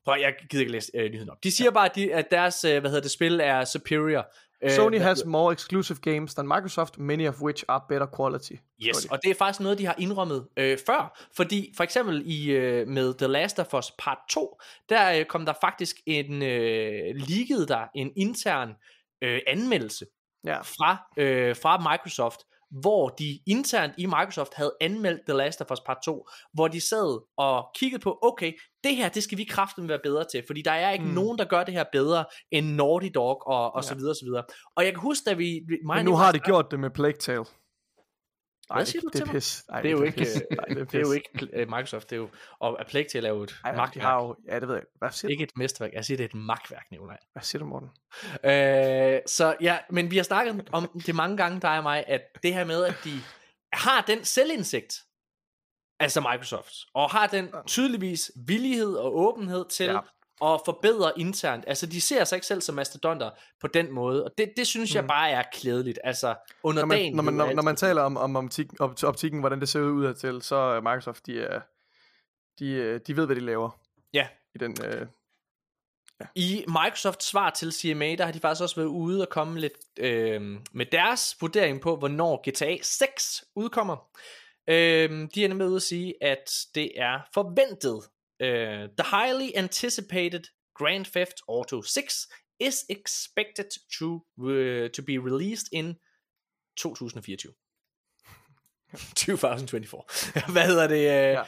prøv, 0.06 0.16
jeg 0.22 0.34
gider 0.50 0.62
ikke 0.62 0.72
læse 0.72 0.92
øh, 0.96 1.12
nyheden 1.12 1.30
op. 1.30 1.44
De 1.44 1.52
siger 1.52 1.72
bare, 1.72 1.86
at, 1.90 1.96
de, 1.96 2.14
at 2.14 2.32
deres, 2.32 2.64
øh, 2.64 2.80
hvad 2.80 2.90
hedder 2.90 3.02
det, 3.02 3.12
spil 3.12 3.40
er 3.44 3.66
superior. 3.66 4.26
Øh, 4.64 4.72
Sony 4.72 5.00
has 5.00 5.26
more 5.26 5.54
exclusive 5.54 6.00
games 6.02 6.34
than 6.34 6.48
Microsoft, 6.48 6.98
many 7.00 7.28
of 7.28 7.42
which 7.42 7.64
are 7.68 7.82
better 7.90 8.08
quality. 8.18 8.54
Yes, 8.88 9.06
og 9.06 9.20
det 9.24 9.32
er 9.32 9.36
faktisk 9.36 9.60
noget, 9.60 9.78
de 9.78 9.86
har 9.86 9.96
indrømmet 9.98 10.48
øh, 10.58 10.78
før, 10.86 11.28
fordi 11.36 11.74
for 11.78 11.84
eksempel 11.84 12.24
i 12.26 12.52
øh, 12.52 12.88
med 12.88 13.14
The 13.14 13.28
Last 13.28 13.60
of 13.60 13.74
Us 13.74 13.92
Part 14.00 14.18
2, 14.30 14.60
der 14.90 15.12
øh, 15.20 15.26
kom 15.26 15.46
der 15.46 15.54
faktisk 15.62 15.96
en 16.06 16.34
øh, 16.44 17.16
leaget 17.16 17.68
der 17.68 17.88
en 17.96 18.12
intern 18.16 18.70
øh, 19.24 19.40
anmeldelse 19.48 20.06
Ja. 20.46 20.62
fra, 20.62 20.98
øh, 21.18 21.56
fra 21.56 21.92
Microsoft, 21.92 22.40
hvor 22.72 23.10
de 23.10 23.40
internt 23.48 23.94
i 23.98 24.06
Microsoft 24.06 24.54
havde 24.54 24.74
anmeldt 24.82 25.22
The 25.28 25.38
Last 25.38 25.62
of 25.62 25.72
Us 25.72 25.80
Part 25.80 25.98
2, 26.06 26.28
hvor 26.54 26.68
de 26.68 26.82
sad 26.82 27.22
og 27.38 27.66
kiggede 27.76 28.02
på, 28.02 28.20
okay, 28.22 28.54
det 28.84 28.96
her, 28.96 29.10
det 29.10 29.24
skal 29.24 29.38
vi 29.38 29.44
kraften 29.44 29.90
være 29.90 30.00
bedre 30.04 30.26
til, 30.32 30.44
fordi 30.48 30.62
der 30.62 30.72
er 30.72 30.92
ikke 30.92 31.06
Mm. 31.06 31.12
nogen, 31.12 31.38
der 31.38 31.46
gør 31.46 31.64
det 31.64 31.74
her 31.74 31.84
bedre 31.92 32.26
end 32.52 32.68
Naughty 32.76 33.10
Dog 33.16 33.48
og, 33.48 33.74
og 33.76 33.82
Ja. 33.84 33.88
så 33.88 33.96
videre 33.96 34.12
og 34.12 34.16
så 34.16 34.26
videre. 34.26 34.44
Og 34.76 34.84
jeg 34.86 34.94
kan 34.94 35.02
huske, 35.02 35.30
da 35.30 35.34
vi... 35.34 35.62
mig 35.86 35.96
Men 35.96 36.06
nu 36.06 36.16
har 36.16 36.32
de 36.32 36.40
gjort 36.40 36.72
det 36.72 36.80
med 36.80 36.90
Plague 36.90 37.18
Tale. 37.20 37.46
Hvad 38.76 38.86
siger 38.86 39.02
du 39.02 39.08
det 39.08 39.16
er 39.16 39.20
til 39.20 39.26
mig? 39.28 39.34
pis. 39.36 39.64
Ej, 39.70 39.82
Det 39.82 39.88
er 39.88 39.92
jo 39.92 40.02
ikke, 40.04 40.22
øh, 40.22 40.58
Nej, 40.58 40.66
det 40.66 40.78
er, 40.78 40.86
Det 40.86 40.96
er 40.96 41.00
jo 41.00 41.12
ikke 41.12 41.30
uh, 41.62 41.70
Microsoft, 41.70 42.10
det 42.10 42.16
er 42.16 42.20
jo, 42.20 42.30
og 42.60 42.82
A 42.82 42.84
Plague 42.84 43.08
Tale 43.10 43.28
er 43.28 43.32
jo 43.34 43.44
et 43.44 43.56
Ej, 43.66 43.76
magtværk. 43.76 44.04
har 44.06 44.22
jo, 44.24 44.36
ja, 44.48 44.60
det 44.60 44.68
ved 44.68 44.76
jeg. 44.76 44.84
Hvad 44.96 45.12
siger, 45.12 45.32
Ikke 45.32 45.44
et 45.44 45.52
mesterværk, 45.56 45.94
jeg 45.94 46.06
siger, 46.06 46.18
det 46.18 46.24
er 46.24 46.28
et 46.28 46.36
magtværk, 46.36 46.86
Nikolaj. 46.92 47.18
hvad 47.34 47.42
siger 47.44 47.60
du, 47.60 47.66
Morten? 47.66 47.90
Øh, 48.44 49.22
så 49.28 49.56
ja, 49.62 49.78
men 49.90 50.12
vi 50.12 50.18
har 50.18 50.24
snakket 50.24 50.70
om 50.72 51.02
det 51.06 51.16
mange 51.16 51.38
gange, 51.38 51.62
dig 51.62 51.78
og 51.78 51.84
mig, 51.84 52.04
at 52.08 52.22
det 52.44 52.54
her 52.54 52.66
med, 52.66 52.84
at 52.86 52.96
de 53.04 53.12
har 53.74 54.02
den 54.02 54.24
selvindsigt, 54.26 54.96
altså 56.00 56.22
Microsoft, 56.22 56.74
og 56.94 57.10
har 57.10 57.28
den 57.28 57.50
tydeligvis 57.68 58.32
villighed 58.48 58.94
og 58.96 59.16
åbenhed 59.18 59.66
til 59.70 59.86
Ja. 59.86 60.00
Ja. 60.42 60.54
at 60.54 60.62
forbedre 60.66 61.20
internt. 61.20 61.64
Altså, 61.68 61.86
de 61.86 62.02
ser 62.02 62.24
sig 62.24 62.36
ikke 62.36 62.48
selv 62.48 62.62
som 62.62 62.76
mastodonter 62.76 63.30
på 63.62 63.68
den 63.68 63.92
måde, 63.92 64.24
og 64.26 64.32
det, 64.38 64.54
det 64.58 64.68
synes 64.68 64.96
jeg 64.96 65.04
Mm. 65.04 65.08
bare 65.08 65.30
er 65.30 65.44
klædeligt. 65.54 66.00
Altså, 66.04 66.36
under 66.64 66.82
Når 66.82 66.88
man, 66.88 66.98
dagen... 66.98 67.16
når, 67.16 67.24
man, 67.24 67.34
når, 67.34 67.44
altid- 67.44 67.56
når 67.56 67.64
man 67.64 67.76
taler 67.76 68.02
om, 68.02 68.18
om 68.18 68.36
optik, 68.36 68.68
op, 68.80 69.04
optikken, 69.04 69.40
hvordan 69.40 69.60
det 69.60 69.70
ser 69.70 69.80
ud 69.80 69.92
udadtil, 69.92 70.42
så 70.42 70.56
er 70.56 70.82
Microsoft, 70.82 71.26
de, 71.26 71.40
er, 71.42 71.62
de, 72.60 72.70
øh, 72.72 73.00
de 73.08 73.16
ved, 73.18 73.26
hvad 73.26 73.36
de 73.36 73.42
laver. 73.42 73.70
Ja. 74.14 74.28
I 74.56 74.58
den, 74.58 74.76
øh, 74.86 75.08
I 76.36 76.66
Microsofts 76.68 77.26
svar 77.26 77.50
til 77.50 77.72
CMA, 77.74 78.16
der 78.16 78.26
har 78.26 78.32
de 78.32 78.40
faktisk 78.40 78.62
også 78.64 78.76
været 78.76 78.88
ude 78.88 79.22
og 79.22 79.30
komme 79.30 79.60
lidt 79.60 79.74
øh, 80.00 80.42
med 80.72 80.86
deres 80.86 81.38
vurdering 81.42 81.82
på, 81.82 81.96
hvornår 81.96 82.50
GTA 82.50 82.78
6 82.84 83.44
udkommer. 83.56 84.10
Øh, 84.70 85.28
de 85.36 85.44
er 85.44 85.48
nemlig 85.48 85.68
ude 85.68 85.76
at 85.76 85.82
sige, 85.82 86.14
at 86.24 86.52
det 86.76 86.92
er 87.02 87.20
forventet. 87.34 88.04
Øh, 88.40 88.90
the 89.00 89.18
highly 89.18 89.50
anticipated 89.56 90.44
Grand 90.76 91.06
Theft 91.06 91.38
Auto 91.50 91.82
6 91.82 92.28
is 92.60 92.86
expected 92.90 93.70
to, 94.00 94.06
uh, 94.38 94.90
to 94.90 95.02
be 95.02 95.18
released 95.30 95.68
in 95.74 95.96
2024. 96.78 97.54
2024. 99.16 100.04
Hvad 100.54 100.66
hedder 100.68 100.88
det? 100.88 101.04
Ja. 101.04 101.32
Ja. 101.32 101.44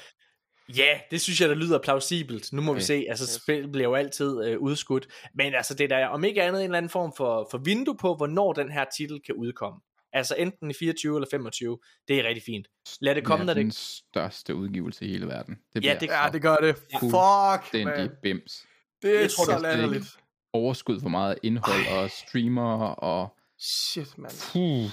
Ja, 0.78 1.00
det 1.12 1.22
synes 1.22 1.42
jeg, 1.42 1.50
der 1.50 1.56
lyder 1.56 1.80
plausibelt. 1.80 2.54
Nu 2.54 2.62
må 2.62 2.72
okay. 2.72 2.80
vi 2.80 2.86
se. 2.86 3.06
Altså, 3.10 3.24
Yes. 3.24 3.42
spil 3.42 3.72
bliver 3.72 3.88
jo 3.88 3.96
altid 3.96 4.46
øh, 4.46 4.60
udskudt. 4.60 5.08
Men 5.36 5.54
altså, 5.54 5.74
det 5.74 5.84
er 5.84 5.88
da 5.88 6.08
om 6.08 6.24
ikke 6.24 6.44
andet 6.44 6.60
en 6.60 6.64
eller 6.64 6.78
anden 6.78 6.90
form 6.90 7.14
for, 7.18 7.48
for 7.52 7.58
vindue 7.58 7.98
på, 7.98 8.16
hvornår 8.16 8.54
den 8.54 8.72
her 8.72 8.86
titel 8.98 9.22
kan 9.26 9.36
udkomme. 9.36 9.80
Altså 10.14 10.36
enten 10.36 10.72
i 10.72 10.74
24 10.80 11.18
eller 11.18 11.28
25. 11.32 11.80
Det 12.08 12.20
er 12.20 12.24
rigtig 12.24 12.44
fint. 12.46 12.68
Lad 13.02 13.16
det 13.16 13.26
komme, 13.26 13.42
det 13.42 13.46
når 13.46 13.52
er 13.52 13.56
det... 13.56 13.64
den 13.64 13.72
største 13.72 14.56
udgivelse 14.56 15.06
i 15.06 15.12
hele 15.12 15.28
verden. 15.28 15.58
Det 15.74 15.84
Ja, 15.86 15.98
det- 16.02 16.08
ja, 16.08 16.30
det 16.34 16.42
gør 16.42 16.56
det. 16.56 16.76
Ja. 16.94 16.98
Fuck, 16.98 17.72
den 17.72 17.88
man. 17.88 18.10
bims. 18.24 18.66
Det 19.02 19.16
er 19.16 19.20
Jeg 19.22 19.32
tror, 19.32 19.46
så 19.46 19.52
det 19.52 19.58
er 19.58 19.62
latterligt. 19.62 20.06
Overskud 20.54 21.02
for 21.02 21.10
meget 21.10 21.38
indhold 21.44 21.88
og 22.04 22.10
streamer 22.12 22.86
og... 22.88 23.36
Shit, 23.62 24.18
man. 24.18 24.32
Puh. 24.54 24.90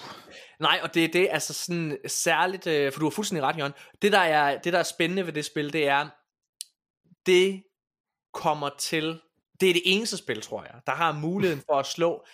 Nej, 0.60 0.80
og 0.82 0.94
det 0.94 1.04
er 1.04 1.08
det, 1.08 1.28
altså 1.30 1.52
sådan 1.54 1.98
særligt, 2.06 2.66
øh, 2.66 2.92
for 2.92 2.98
du 3.00 3.06
har 3.06 3.10
fuldstændig 3.10 3.42
ret, 3.42 3.58
Jørgen. 3.58 3.72
Det 4.02 4.12
der, 4.12 4.18
er, 4.18 4.58
det, 4.58 4.72
der 4.72 4.78
er 4.78 4.82
spændende 4.82 5.26
ved 5.26 5.32
det 5.32 5.44
spil, 5.44 5.72
det 5.72 5.88
er, 5.88 6.08
det 7.26 7.62
kommer 8.34 8.70
til, 8.78 9.20
det 9.60 9.70
er 9.70 9.72
det 9.74 9.82
eneste 9.84 10.16
spil, 10.16 10.40
tror 10.40 10.62
jeg, 10.64 10.80
der 10.86 10.92
har 10.92 11.12
muligheden 11.12 11.62
for 11.66 11.78
at 11.78 11.86
slå 11.86 12.26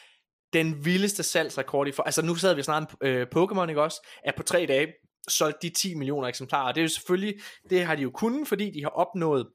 den 0.52 0.84
vildeste 0.84 1.22
salgsrekord 1.22 1.88
i 1.88 1.92
for, 1.92 2.02
altså 2.02 2.22
nu 2.22 2.34
sad 2.34 2.54
vi 2.54 2.62
snart 2.62 2.94
øh, 3.00 3.26
Pokémon, 3.36 3.68
ikke 3.68 3.82
også, 3.82 4.06
at 4.24 4.34
på 4.34 4.42
tre 4.42 4.66
dage 4.66 4.92
solgte 5.28 5.58
de 5.68 5.74
10 5.74 5.94
millioner 5.94 6.28
eksemplarer, 6.28 6.68
og 6.68 6.74
det 6.74 6.80
er 6.80 6.84
jo 6.84 6.88
selvfølgelig, 6.88 7.40
det 7.70 7.84
har 7.84 7.94
de 7.94 8.02
jo 8.02 8.10
kunnet, 8.10 8.48
fordi 8.48 8.70
de 8.70 8.82
har 8.82 8.90
opnået 8.90 9.48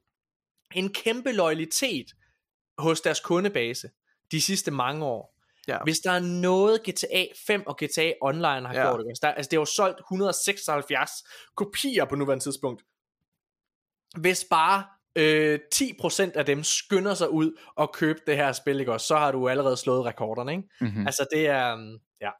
en 0.74 0.92
kæmpe 0.92 1.32
loyalitet 1.32 2.06
hos 2.78 3.00
deres 3.00 3.20
kundebase 3.20 3.90
de 4.32 4.40
sidste 4.42 4.70
mange 4.70 5.04
år. 5.04 5.34
Ja. 5.68 5.78
Hvis 5.84 5.98
der 6.00 6.10
er 6.10 6.18
noget 6.20 6.82
GTA 6.82 7.24
5 7.46 7.66
og 7.66 7.76
GTA 7.84 8.12
Online 8.22 8.66
har 8.66 8.74
Ja. 8.74 8.80
gjort, 8.82 9.00
ikke? 9.00 9.10
også? 9.12 9.20
der, 9.22 9.28
altså 9.32 9.48
det 9.50 9.56
har 9.56 9.60
jo 9.60 9.64
solgt 9.64 9.98
176 10.00 11.10
kopier 11.56 12.04
på 12.04 12.16
nuværende 12.16 12.44
tidspunkt. 12.44 12.82
Hvis 14.20 14.44
bare 14.50 14.84
øh, 15.18 15.58
10% 15.74 16.30
af 16.34 16.46
dem 16.46 16.62
skynder 16.62 17.14
sig 17.14 17.30
ud 17.30 17.52
og 17.76 17.92
købe 17.94 18.18
det 18.26 18.36
her 18.36 18.52
spil, 18.52 18.80
ikke? 18.80 18.92
også, 18.92 19.06
så 19.06 19.16
har 19.16 19.32
du 19.32 19.48
allerede 19.48 19.76
slået 19.76 20.04
rekorderne. 20.04 20.52
Ikke? 20.52 20.68
Mm-hmm. 20.80 21.00
Mm. 21.00 21.06
Altså 21.06 21.26
det 21.32 21.46
er, 21.48 21.74
um, 21.74 21.80
ja, 21.80 21.90
det 21.90 22.00
er 22.20 22.30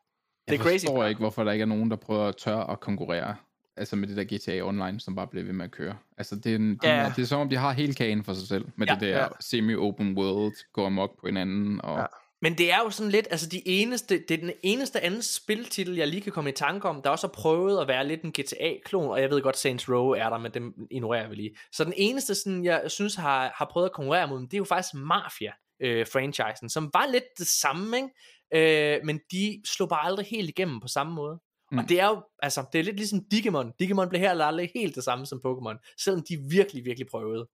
jeg 0.49 0.59
crazy. 0.59 0.85
forstår 0.87 1.05
ikke, 1.05 1.19
hvorfor 1.19 1.45
der 1.45 1.53
ikke 1.53 1.63
er 1.63 1.67
nogen, 1.67 1.91
der 1.91 1.97
prøver 1.97 2.27
at 2.29 2.37
tørre 2.37 2.71
at 2.71 2.81
konkurrere 2.81 3.37
altså 3.77 3.97
med 3.97 4.09
det 4.09 4.17
der 4.17 4.37
GTA 4.37 4.63
Online, 4.69 5.01
som 5.01 5.15
bare 5.15 5.27
bliver 5.27 5.45
ved 5.45 5.53
med 5.53 5.65
at 5.65 5.71
køre. 5.71 5.97
Altså, 6.19 6.37
det 6.37 6.53
er, 6.53 6.57
en, 6.57 6.71
de, 6.71 6.79
Ja. 6.89 6.95
er, 6.95 7.13
det 7.13 7.23
er 7.23 7.27
som 7.27 7.41
om, 7.41 7.49
de 7.49 7.57
har 7.57 7.73
hele 7.73 7.95
kagen 7.95 8.25
for 8.25 8.33
sig 8.35 8.49
selv, 8.49 8.65
med 8.77 8.87
Ja. 8.87 8.93
det 8.95 9.01
der 9.01 9.09
Ja. 9.09 9.27
semi-open 9.41 10.17
world, 10.19 10.55
går 10.73 10.87
amok 10.87 11.21
på 11.21 11.27
hinanden, 11.27 11.81
og 11.85 11.99
Ja. 11.99 12.05
Men 12.43 12.59
det 12.59 12.73
er 12.73 12.79
jo 12.79 12.91
sådan 12.91 13.11
lidt, 13.11 13.29
altså 13.31 13.49
de 13.49 13.69
eneste, 13.69 14.19
det 14.29 14.31
er 14.31 14.39
den 14.39 14.53
eneste 14.63 15.01
anden 15.01 15.23
spiltitel, 15.23 15.97
jeg 15.97 16.09
lige 16.09 16.21
kan 16.21 16.33
komme 16.33 16.51
i 16.51 16.53
tanke 16.53 16.89
om, 16.89 17.03
der 17.03 17.11
også 17.11 17.27
har 17.27 17.33
prøvet 17.33 17.81
at 17.81 17.89
være 17.89 18.07
lidt 18.07 18.23
en 18.23 18.33
GTA-klon, 18.33 19.11
og 19.11 19.21
jeg 19.21 19.31
ved 19.31 19.43
godt, 19.43 19.57
Saints 19.57 19.89
Row 19.89 20.11
er 20.11 20.29
der, 20.29 20.39
men 20.39 20.55
dem 20.55 20.75
ignorerer 20.91 21.29
vi 21.29 21.35
lige. 21.35 21.57
Så 21.73 21.85
den 21.85 21.93
eneste, 21.97 22.35
sådan, 22.35 22.65
jeg 22.65 22.83
synes 22.87 23.15
har, 23.15 23.53
har 23.55 23.69
prøvet 23.73 23.87
at 23.87 23.93
konkurrere 23.93 24.29
mod 24.29 24.39
dem, 24.39 24.49
det 24.49 24.55
er 24.55 24.59
jo 24.59 24.65
faktisk 24.65 24.95
Mafia 24.95 25.53
øh, 25.83 26.07
franchisen, 26.13 26.69
som 26.71 26.91
var 26.95 27.07
lidt 27.13 27.25
det 27.39 27.47
samme, 27.47 27.97
ikke? 27.97 28.09
Øh, 28.55 29.01
men 29.05 29.21
de 29.33 29.63
slog 29.67 29.89
bare 29.89 30.05
aldrig 30.05 30.27
helt 30.27 30.49
igennem 30.49 30.81
på 30.81 30.89
samme 30.89 31.15
måde. 31.15 31.41
Mm. 31.73 31.79
Og 31.79 31.89
det 31.89 32.01
er 32.01 32.09
jo, 32.09 32.23
altså, 32.43 32.65
det 32.73 32.79
er 32.79 32.83
lidt 32.83 32.97
ligesom 32.97 33.25
Digimon. 33.31 33.73
Digimon 33.79 34.09
blev 34.09 34.21
her 34.21 34.45
aldrig 34.45 34.71
helt 34.75 34.95
det 34.95 35.05
samme 35.05 35.27
som 35.27 35.41
Pokémon, 35.47 35.95
selvom 36.05 36.23
de 36.29 36.37
virkelig, 36.51 36.85
virkelig 36.85 37.07
prøvede. 37.11 37.49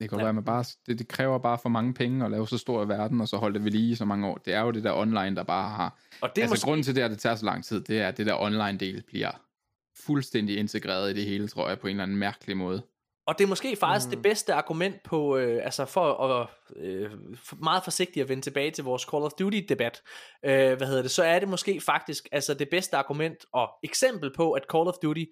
Det 0.00 0.08
kan 0.10 0.18
ja. 0.18 0.24
være, 0.24 0.32
man 0.32 0.44
bare, 0.44 0.64
det, 0.86 0.98
det 0.98 1.08
kræver 1.08 1.38
bare 1.38 1.58
for 1.58 1.68
mange 1.68 1.94
penge 1.94 2.24
at 2.24 2.30
lave 2.30 2.48
så 2.48 2.58
stor 2.58 2.84
verden, 2.84 3.20
og 3.20 3.28
så 3.28 3.36
holde 3.36 3.54
det 3.54 3.64
ved 3.64 3.70
lige 3.70 3.96
så 3.96 4.04
mange 4.04 4.28
år. 4.28 4.34
Det 4.44 4.54
er 4.54 4.60
jo 4.60 4.70
det 4.70 4.84
der 4.84 4.92
online, 4.92 5.36
der 5.36 5.42
bare 5.42 5.70
har... 5.70 5.98
Og 6.20 6.30
det 6.36 6.38
er 6.38 6.42
altså, 6.42 6.52
måske... 6.52 6.64
grunden 6.64 6.84
til 6.84 6.96
det, 6.96 7.02
at 7.02 7.10
det 7.10 7.18
tager 7.18 7.36
så 7.36 7.44
lang 7.44 7.64
tid, 7.64 7.80
det 7.80 8.00
er, 8.00 8.08
at 8.08 8.16
det 8.16 8.26
der 8.26 8.40
online-del 8.40 9.02
bliver 9.06 9.30
fuldstændig 10.06 10.58
integreret 10.58 11.10
i 11.10 11.14
det 11.14 11.24
hele, 11.24 11.48
tror 11.48 11.68
jeg, 11.68 11.78
på 11.78 11.86
en 11.86 11.90
eller 11.90 12.02
anden 12.02 12.16
mærkelig 12.16 12.56
måde. 12.56 12.82
Og 13.26 13.38
det 13.38 13.44
er 13.44 13.48
måske 13.48 13.76
faktisk 13.76 14.06
mm. 14.06 14.10
det 14.10 14.22
bedste 14.22 14.54
argument 14.54 15.02
på, 15.02 15.36
øh, 15.36 15.64
altså 15.64 15.84
for 15.84 16.24
at 16.24 16.48
øh, 16.76 17.10
meget 17.62 17.84
forsigtigt 17.84 18.22
at 18.22 18.28
vende 18.28 18.42
tilbage 18.42 18.70
til 18.70 18.84
vores 18.84 19.02
Call 19.02 19.22
of 19.22 19.32
Duty 19.32 19.60
debat, 19.68 20.02
øh, 20.44 20.76
hvad 20.76 20.86
hedder 20.86 21.02
det, 21.02 21.10
så 21.10 21.22
er 21.22 21.38
det 21.38 21.48
måske 21.48 21.80
faktisk 21.80 22.28
altså 22.32 22.54
det 22.54 22.68
bedste 22.70 22.96
argument 22.96 23.36
og 23.52 23.68
eksempel 23.82 24.32
på, 24.36 24.52
at 24.52 24.62
Call 24.72 24.88
of 24.88 24.94
Duty 25.02 25.24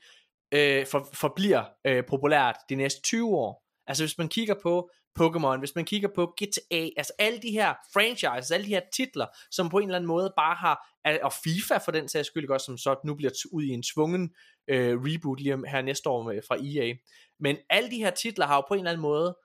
øh, 0.55 0.87
for, 0.87 1.09
forbliver 1.13 1.65
øh, 1.87 2.05
populært 2.09 2.57
de 2.69 2.75
næste 2.75 3.03
20 3.03 3.37
år. 3.37 3.68
Altså 3.89 4.05
hvis 4.05 4.19
man 4.19 4.29
kigger 4.29 4.55
på 4.63 4.91
Pokémon, 5.21 5.59
hvis 5.59 5.75
man 5.75 5.85
kigger 5.85 6.09
på 6.15 6.27
GTA, 6.27 6.89
altså 6.97 7.13
alle 7.19 7.39
de 7.39 7.51
her 7.51 7.75
franchises, 7.93 8.51
alle 8.51 8.67
de 8.67 8.75
her 8.75 8.81
titler, 8.93 9.27
som 9.51 9.69
på 9.69 9.79
en 9.79 9.85
eller 9.85 9.97
anden 9.97 10.09
måde 10.09 10.33
bare 10.37 10.55
har, 10.55 10.89
og 11.23 11.33
FIFA 11.33 11.79
for 11.79 11.93
den 11.93 12.09
sags 12.09 12.27
skyld 12.27 12.51
også, 12.51 12.65
som 12.65 12.79
så 12.79 12.97
nu 13.05 13.15
bliver 13.15 13.33
ud 13.53 13.63
i 13.63 13.69
en 13.69 13.83
tvungen 13.83 14.35
øh, 14.69 14.99
reboot 15.01 15.41
lige 15.41 15.69
her 15.69 15.83
næste 15.83 16.09
år 16.09 16.23
med, 16.23 16.41
fra 16.49 16.57
EA. 16.57 16.95
Men 17.41 17.57
alle 17.71 17.91
de 17.91 17.97
her 17.97 18.11
titler 18.11 18.47
har 18.47 18.57
jo 18.57 18.65
på 18.69 18.75
en 18.75 18.81
eller 18.81 18.91
anden 18.91 19.03
måde 19.03 19.37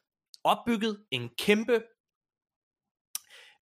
opbygget 0.44 1.04
en 1.12 1.30
kæmpe 1.38 1.82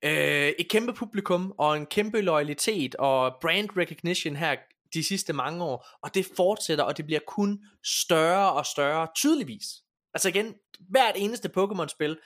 øh, 0.04 0.54
et 0.60 0.70
kæmpe 0.70 0.94
publikum 0.94 1.54
og 1.58 1.78
en 1.78 1.86
kæmpe 1.86 2.22
loyalitet 2.22 2.96
og 2.96 3.36
brand 3.42 3.70
recognition 3.78 4.36
her 4.36 4.56
de 4.94 5.04
sidste 5.04 5.34
mange 5.34 5.64
år, 5.64 5.88
og 6.02 6.14
det 6.14 6.26
fortsætter, 6.36 6.84
og 6.84 6.98
det 6.98 7.06
bliver 7.06 7.20
kun 7.28 7.66
større 7.84 8.54
og 8.54 8.66
større, 8.66 9.08
tydeligvis. 9.16 9.66
Altså 10.14 10.30
igen, 10.30 10.56
hvert 10.80 11.16
eneste 11.18 11.50
Pokémon-spil 11.50 12.20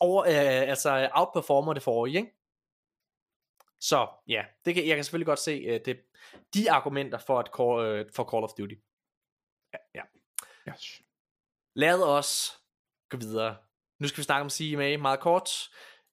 over, 0.00 0.22
øh, 0.24 0.68
altså 0.70 1.10
outperformer 1.12 1.72
det 1.72 1.82
forrige, 1.82 2.16
ikke? 2.16 2.36
Så 3.80 4.08
ja, 4.28 4.44
det 4.64 4.74
kan, 4.74 4.86
jeg 4.86 4.96
kan 4.96 5.04
selvfølgelig 5.04 5.26
godt 5.26 5.38
se 5.38 5.74
uh, 5.74 5.80
det, 5.84 6.00
de 6.54 6.70
argumenter 6.70 7.18
for, 7.18 7.38
at 7.38 7.50
call, 7.56 8.00
uh, 8.00 8.12
for 8.14 8.24
Call 8.30 8.44
of 8.44 8.50
Duty. 8.58 8.74
Ja. 9.72 9.78
ja. 9.94 10.02
Yes. 10.72 11.02
Lad 11.76 12.02
os 12.02 12.60
gå 13.10 13.16
videre. 13.16 13.56
Nu 14.00 14.08
skal 14.08 14.18
vi 14.18 14.22
snakke 14.22 14.42
om 14.42 14.50
CMA 14.50 14.96
meget 14.96 15.20
kort. 15.20 15.50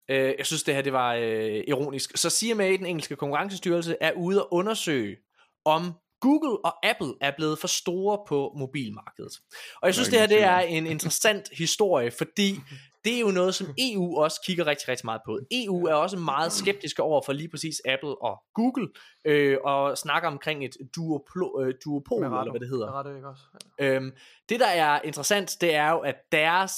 Uh, 0.10 0.16
jeg 0.16 0.46
synes 0.46 0.64
det 0.64 0.76
her 0.76 0.82
det 0.82 0.94
var 0.94 1.16
uh, 1.16 1.24
ironisk. 1.68 2.18
Så 2.18 2.30
CMA, 2.30 2.68
den 2.68 2.86
engelske 2.86 3.16
konkurrencestyrelse, 3.16 3.98
er 4.02 4.12
ude 4.14 4.40
at 4.40 4.48
undersøge, 4.52 5.18
om 5.66 5.94
Google 6.22 6.66
og 6.66 6.88
Apple 6.90 7.14
er 7.22 7.32
blevet 7.38 7.60
for 7.60 7.68
store 7.68 8.20
på 8.28 8.54
mobilmarkedet. 8.58 9.34
Og 9.82 9.88
jeg 9.88 9.94
synes, 9.94 10.10
det 10.10 10.20
her 10.20 10.28
det 10.28 10.44
er 10.44 10.60
en 10.60 10.88
interessant 10.88 11.50
historie, 11.64 12.12
fordi 12.12 12.60
det 13.06 13.16
er 13.16 13.20
jo 13.20 13.28
noget, 13.32 13.56
som 13.56 13.68
EU 13.78 14.18
også 14.18 14.42
kigger 14.46 14.68
rigtig, 14.68 14.88
rigtig 14.88 15.06
meget 15.06 15.22
på. 15.26 15.40
EU 15.52 15.86
er 15.86 15.94
også 15.94 16.18
meget 16.18 16.52
skeptiske 16.52 17.04
over 17.04 17.22
for 17.26 17.34
lige 17.34 17.50
præcis 17.50 17.82
Apple 17.86 18.22
og 18.22 18.38
Google, 18.54 18.88
øh, 19.26 19.58
og 19.64 19.98
snakker 19.98 20.30
omkring 20.30 20.66
et 20.66 20.78
duoplo, 20.96 21.62
øh, 21.62 21.74
duopol, 21.86 22.24
eller 22.24 22.52
hvad 22.52 22.60
det 22.60 22.70
hedder. 22.70 23.04
Det, 23.04 23.16
ikke 23.16 23.28
også? 23.28 23.44
Ja. 23.80 23.86
Øhm, 23.86 24.12
det, 24.50 24.60
der 24.60 24.68
er 24.68 25.02
interessant, 25.02 25.58
det 25.62 25.76
er 25.76 25.92
jo, 25.92 26.00
at 26.00 26.16
deres 26.32 26.74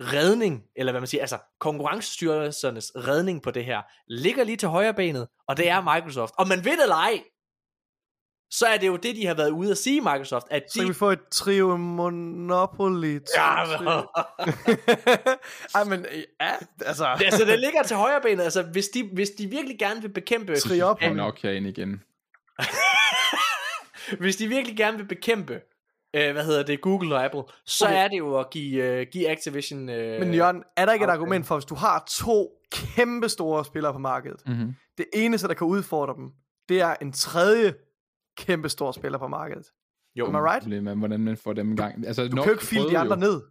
redning, 0.00 0.62
eller 0.76 0.92
hvad 0.92 1.00
man 1.00 1.06
siger, 1.06 1.20
altså 1.20 1.38
konkurrencestyrelsernes 1.60 2.92
redning 2.96 3.42
på 3.42 3.50
det 3.50 3.64
her, 3.64 3.82
ligger 4.08 4.44
lige 4.44 4.56
til 4.56 4.68
højre 4.68 4.94
benet, 4.94 5.28
og 5.48 5.56
det 5.56 5.68
er 5.68 5.94
Microsoft. 5.94 6.34
Og 6.38 6.48
man 6.48 6.64
ved 6.64 6.72
det 6.72 6.82
eller 6.82 6.96
ej, 6.96 7.22
så 8.54 8.66
er 8.66 8.76
det 8.76 8.86
jo 8.86 8.96
det, 8.96 9.16
de 9.16 9.26
har 9.26 9.34
været 9.34 9.50
ude 9.50 9.70
at 9.70 9.78
sige, 9.78 10.00
Microsoft. 10.00 10.46
At 10.50 10.62
så 10.72 10.82
de... 10.82 10.86
vi 10.86 10.92
får 10.92 11.12
et 11.12 11.20
trio 11.30 11.76
Monopoly. 11.76 13.20
Ja, 13.36 13.64
Ej, 15.74 15.84
men 15.84 16.06
ja, 16.40 16.50
altså... 16.86 17.04
altså, 17.04 17.44
det 17.44 17.58
ligger 17.58 17.82
til 17.82 17.96
højre 17.96 18.20
benet. 18.20 18.44
Altså, 18.44 18.62
hvis 18.62 18.88
de, 18.88 19.10
hvis 19.12 19.30
de 19.30 19.46
virkelig 19.46 19.78
gerne 19.78 20.02
vil 20.02 20.08
bekæmpe... 20.08 20.56
Triopoly. 20.56 21.08
nok 21.08 21.42
herinde 21.42 21.68
igen. 21.68 22.02
hvis 24.20 24.36
de 24.36 24.48
virkelig 24.48 24.76
gerne 24.76 24.96
vil 24.96 25.04
bekæmpe 25.04 25.60
øh, 26.16 26.32
hvad 26.32 26.44
hedder 26.44 26.62
det, 26.62 26.80
Google 26.80 27.14
og 27.14 27.24
Apple, 27.24 27.42
så 27.66 27.84
okay. 27.84 28.04
er 28.04 28.08
det 28.08 28.18
jo 28.18 28.38
at 28.38 28.50
give, 28.50 28.84
øh, 28.84 29.06
give 29.12 29.28
Activision... 29.28 29.88
Øh, 29.88 30.20
Men 30.20 30.34
Jørgen, 30.34 30.62
er 30.76 30.86
der 30.86 30.92
ikke 30.92 31.04
et 31.04 31.10
argument 31.10 31.46
for, 31.46 31.54
hvis 31.54 31.64
du 31.64 31.74
har 31.74 32.04
to 32.08 32.50
kæmpe 32.72 33.28
store 33.28 33.64
spillere 33.64 33.92
på 33.92 33.98
markedet, 33.98 34.40
mm-hmm. 34.46 34.74
det 34.98 35.06
eneste, 35.14 35.48
der 35.48 35.54
kan 35.54 35.66
udfordre 35.66 36.14
dem, 36.14 36.30
det 36.68 36.80
er 36.80 36.94
en 37.00 37.12
tredje 37.12 37.74
kæmpe 38.36 38.68
stor 38.68 38.92
spiller 38.92 39.18
på 39.18 39.28
markedet. 39.28 39.66
Jo, 40.14 40.26
Am 40.26 40.34
I 40.34 40.38
right? 40.38 40.82
Med, 40.82 40.96
hvordan 40.96 41.20
man 41.20 41.36
får 41.36 41.52
dem 41.52 41.72
i 41.72 41.76
gang. 41.76 42.06
Altså, 42.06 42.28
du 42.28 42.36
kan 42.36 42.44
jo 42.44 42.50
ikke 42.50 42.66
file 42.66 42.88
de 42.88 42.98
andre 42.98 43.14
jo. 43.14 43.20
ned. 43.20 43.42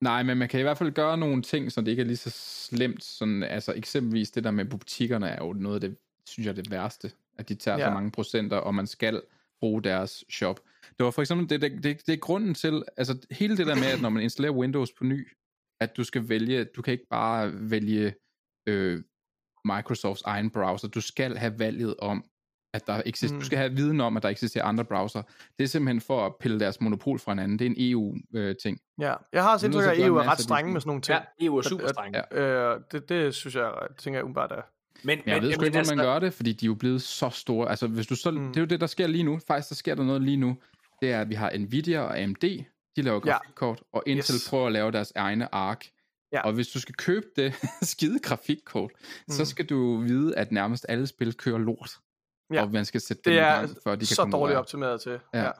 Nej, 0.00 0.22
men 0.22 0.38
man 0.38 0.48
kan 0.48 0.60
i 0.60 0.62
hvert 0.62 0.78
fald 0.78 0.92
gøre 0.92 1.18
nogle 1.18 1.42
ting, 1.42 1.72
så 1.72 1.80
det 1.80 1.88
ikke 1.88 2.00
er 2.00 2.06
lige 2.06 2.16
så 2.16 2.30
slemt. 2.30 3.04
Sådan, 3.04 3.42
altså 3.42 3.72
eksempelvis 3.72 4.30
det 4.30 4.44
der 4.44 4.50
med 4.50 4.64
butikkerne 4.64 5.28
er 5.28 5.44
jo 5.44 5.52
noget 5.52 5.74
af 5.74 5.80
det, 5.80 5.98
synes 6.26 6.46
jeg, 6.46 6.56
det 6.56 6.70
værste. 6.70 7.12
At 7.38 7.48
de 7.48 7.54
tager 7.54 7.78
ja. 7.78 7.84
så 7.84 7.90
mange 7.90 8.10
procenter, 8.10 8.56
og 8.56 8.74
man 8.74 8.86
skal 8.86 9.22
bruge 9.60 9.82
deres 9.82 10.24
shop. 10.30 10.60
Det 10.98 11.04
var 11.04 11.10
for 11.10 11.22
eksempel, 11.22 11.50
det, 11.50 11.62
det, 11.62 11.84
det, 11.84 12.06
det 12.06 12.12
er 12.12 12.16
grunden 12.16 12.54
til, 12.54 12.84
altså 12.96 13.26
hele 13.30 13.56
det 13.56 13.66
der 13.66 13.74
med, 13.74 13.86
at 13.86 14.02
når 14.02 14.08
man 14.08 14.22
installerer 14.22 14.52
Windows 14.52 14.92
på 14.92 15.04
ny, 15.04 15.28
at 15.80 15.96
du 15.96 16.04
skal 16.04 16.28
vælge, 16.28 16.64
du 16.64 16.82
kan 16.82 16.92
ikke 16.92 17.06
bare 17.10 17.70
vælge 17.70 18.14
øh, 18.66 19.02
Microsofts 19.64 20.22
egen 20.22 20.50
browser, 20.50 20.88
du 20.88 21.00
skal 21.00 21.36
have 21.36 21.58
valget 21.58 21.96
om, 21.98 22.24
at 22.76 22.86
der 22.86 23.02
eksisterer, 23.06 23.36
mm. 23.36 23.40
du 23.40 23.46
skal 23.46 23.58
have 23.58 23.72
viden 23.72 24.00
om, 24.00 24.16
at 24.16 24.22
der 24.22 24.28
eksisterer 24.28 24.64
andre 24.64 24.84
browser. 24.84 25.22
Det 25.58 25.64
er 25.64 25.68
simpelthen 25.68 26.00
for 26.00 26.26
at 26.26 26.32
pille 26.40 26.60
deres 26.60 26.80
monopol 26.80 27.18
fra 27.18 27.32
hinanden. 27.32 27.58
Det 27.58 27.66
er 27.66 27.70
en 27.70 27.76
EU-ting. 27.78 28.80
Øh, 29.00 29.04
ja, 29.04 29.14
jeg 29.32 29.42
har 29.42 29.52
også 29.52 29.66
indtryk 29.66 29.84
af, 29.84 29.90
at 29.90 30.06
EU 30.06 30.16
er 30.16 30.30
ret 30.30 30.40
strenge 30.40 30.72
med 30.72 30.80
sådan 30.80 30.88
nogle 30.88 31.02
ting. 31.02 31.18
Ja, 31.40 31.46
EU 31.46 31.58
er 31.58 31.62
super 31.62 31.88
strenge. 31.88 32.22
Ja. 32.32 32.74
Øh, 32.74 32.80
det, 32.92 33.08
det 33.08 33.34
synes 33.34 33.54
jeg, 33.54 33.72
tænker 33.98 34.18
jeg 34.18 34.24
umiddelbart 34.24 34.52
er. 34.52 34.62
Men, 35.04 35.18
men 35.24 35.34
jeg 35.34 35.42
ved 35.42 35.52
sgu 35.52 35.64
ikke, 35.64 35.78
hvordan 35.78 35.96
man 35.96 36.06
gør 36.06 36.18
det, 36.18 36.34
fordi 36.34 36.52
de 36.52 36.66
er 36.66 36.68
jo 36.68 36.74
blevet 36.74 37.02
så 37.02 37.30
store. 37.30 37.68
Altså, 37.70 37.86
hvis 37.86 38.06
du 38.06 38.16
så, 38.16 38.30
mm. 38.30 38.48
Det 38.48 38.56
er 38.56 38.60
jo 38.60 38.66
det, 38.66 38.80
der 38.80 38.86
sker 38.86 39.06
lige 39.06 39.24
nu. 39.24 39.40
Faktisk, 39.46 39.68
der 39.68 39.74
sker 39.74 39.94
der 39.94 40.04
noget 40.04 40.22
lige 40.22 40.36
nu. 40.36 40.56
Det 41.02 41.12
er, 41.12 41.20
at 41.20 41.28
vi 41.28 41.34
har 41.34 41.52
Nvidia 41.58 42.00
og 42.00 42.18
AMD. 42.18 42.64
De 42.96 43.02
laver 43.02 43.20
grafikkort, 43.20 43.78
ja. 43.78 43.98
og 43.98 44.02
Intel 44.06 44.34
yes. 44.34 44.48
prøver 44.50 44.66
at 44.66 44.72
lave 44.72 44.90
deres 44.92 45.12
egne 45.16 45.54
ARC. 45.54 45.86
Ja. 46.32 46.40
Og 46.40 46.52
hvis 46.52 46.68
du 46.68 46.80
skal 46.80 46.94
købe 46.94 47.26
det 47.36 47.54
skide 47.82 48.18
grafikkort, 48.18 48.90
mm. 49.28 49.32
så 49.32 49.44
skal 49.44 49.66
du 49.66 49.96
vide, 49.96 50.36
at 50.36 50.52
nærmest 50.52 50.86
alle 50.88 51.06
spil 51.06 51.34
kører 51.34 51.58
lort 51.58 51.90
ja. 52.52 52.62
og 52.62 52.70
man 52.70 52.84
skal 52.84 53.00
sætte 53.00 53.22
det 53.24 53.32
dem 53.32 53.34
i 53.34 53.36
gang, 53.36 53.76
før 53.84 53.94
de 53.94 53.98
kan 53.98 54.06
så 54.06 54.24
dårligt 54.24 54.58
optimeret 54.58 55.00
til. 55.00 55.20
Ja. 55.34 55.42
ja. 55.44 55.50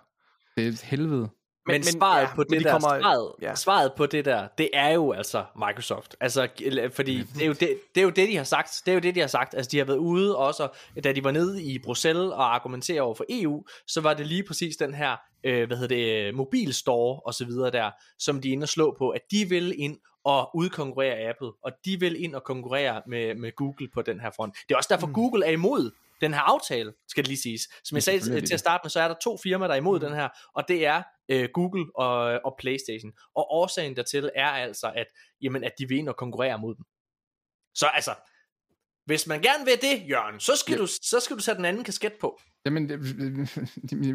Det 0.56 0.64
er 0.64 0.68
et 0.68 0.80
helvede. 0.80 1.28
Men, 1.66 1.74
men 1.74 1.82
svaret, 1.82 2.22
ja, 2.22 2.34
på 2.34 2.42
det 2.42 2.50
de 2.50 2.64
der, 2.64 2.70
kommer, 2.70 3.00
svaret, 3.00 3.32
ja. 3.42 3.54
svaret 3.54 3.92
på 3.96 4.06
det 4.06 4.24
der, 4.24 4.48
det 4.58 4.70
er 4.72 4.88
jo 4.88 5.12
altså 5.12 5.44
Microsoft. 5.56 6.16
Altså, 6.20 6.48
fordi 6.92 7.18
det 7.18 7.42
er, 7.42 7.46
jo 7.46 7.52
det, 7.52 7.78
det 7.94 8.00
er 8.00 8.02
jo 8.02 8.10
det, 8.10 8.28
de 8.28 8.36
har 8.36 8.44
sagt. 8.44 8.82
Det 8.84 8.92
er 8.92 8.94
jo 8.94 9.00
det, 9.00 9.14
de 9.14 9.20
har 9.20 9.26
sagt. 9.26 9.54
Altså, 9.54 9.70
de 9.70 9.78
har 9.78 9.84
været 9.84 9.96
ude 9.96 10.36
også, 10.36 10.68
da 11.04 11.12
de 11.12 11.24
var 11.24 11.30
nede 11.30 11.62
i 11.62 11.78
Bruxelles 11.78 12.32
og 12.32 12.54
argumentere 12.54 13.00
over 13.00 13.14
for 13.14 13.24
EU, 13.28 13.64
så 13.86 14.00
var 14.00 14.14
det 14.14 14.26
lige 14.26 14.42
præcis 14.42 14.76
den 14.76 14.94
her, 14.94 15.16
øh, 15.44 15.66
hvad 15.66 15.76
hedder 15.76 15.96
det, 15.96 16.34
mobilstore 16.34 17.20
og 17.24 17.34
så 17.34 17.44
videre 17.44 17.70
der, 17.70 17.90
som 18.18 18.40
de 18.40 18.48
er 18.48 18.52
inde 18.52 18.64
og 18.64 18.68
slå 18.68 18.96
på, 18.98 19.10
at 19.10 19.20
de 19.30 19.48
vil 19.48 19.74
ind 19.78 19.98
og 20.24 20.50
udkonkurrere 20.56 21.28
Apple, 21.28 21.50
og 21.64 21.72
de 21.84 22.00
vil 22.00 22.24
ind 22.24 22.34
og 22.34 22.44
konkurrere 22.44 23.02
med, 23.06 23.34
med 23.34 23.52
Google 23.56 23.88
på 23.94 24.02
den 24.02 24.20
her 24.20 24.30
front. 24.30 24.56
Det 24.68 24.74
er 24.74 24.76
også 24.76 24.88
derfor, 24.92 25.06
mm. 25.06 25.12
Google 25.12 25.46
er 25.46 25.50
imod 25.50 25.90
den 26.20 26.34
her 26.34 26.40
aftale, 26.40 26.92
skal 27.08 27.24
det 27.24 27.28
lige 27.28 27.40
siges. 27.42 27.62
Som 27.84 27.96
jeg 27.96 28.02
sagde 28.02 28.40
til 28.40 28.54
at 28.54 28.60
starte 28.60 28.80
med, 28.84 28.90
så 28.90 29.00
er 29.00 29.08
der 29.08 29.14
to 29.22 29.38
firmaer, 29.42 29.68
der 29.68 29.74
er 29.74 29.78
imod 29.78 30.00
mm. 30.00 30.06
den 30.06 30.14
her, 30.14 30.28
og 30.54 30.64
det 30.68 30.86
er 30.86 31.02
øh, 31.28 31.48
Google 31.54 31.86
og, 31.94 32.40
og 32.44 32.54
Playstation. 32.58 33.12
Og 33.34 33.46
årsagen 33.50 33.96
dertil 33.96 34.30
er 34.34 34.48
altså, 34.48 34.92
at, 34.96 35.06
jamen, 35.42 35.64
at 35.64 35.72
de 35.78 35.88
vil 35.88 35.98
ind 35.98 36.08
og 36.08 36.16
konkurrere 36.16 36.58
mod 36.58 36.74
dem. 36.74 36.84
Så 37.74 37.86
altså, 37.86 38.14
hvis 39.06 39.26
man 39.26 39.42
gerne 39.42 39.64
vil 39.64 39.74
det, 39.82 40.08
Jørgen, 40.08 40.40
så 40.40 40.56
skal, 40.56 40.72
ja. 40.72 40.78
du, 40.78 40.86
så 40.86 41.20
skal 41.20 41.36
du 41.36 41.42
sætte 41.42 41.58
en 41.58 41.64
anden 41.64 41.84
kasket 41.84 42.12
på. 42.20 42.40
Jamen, 42.64 42.88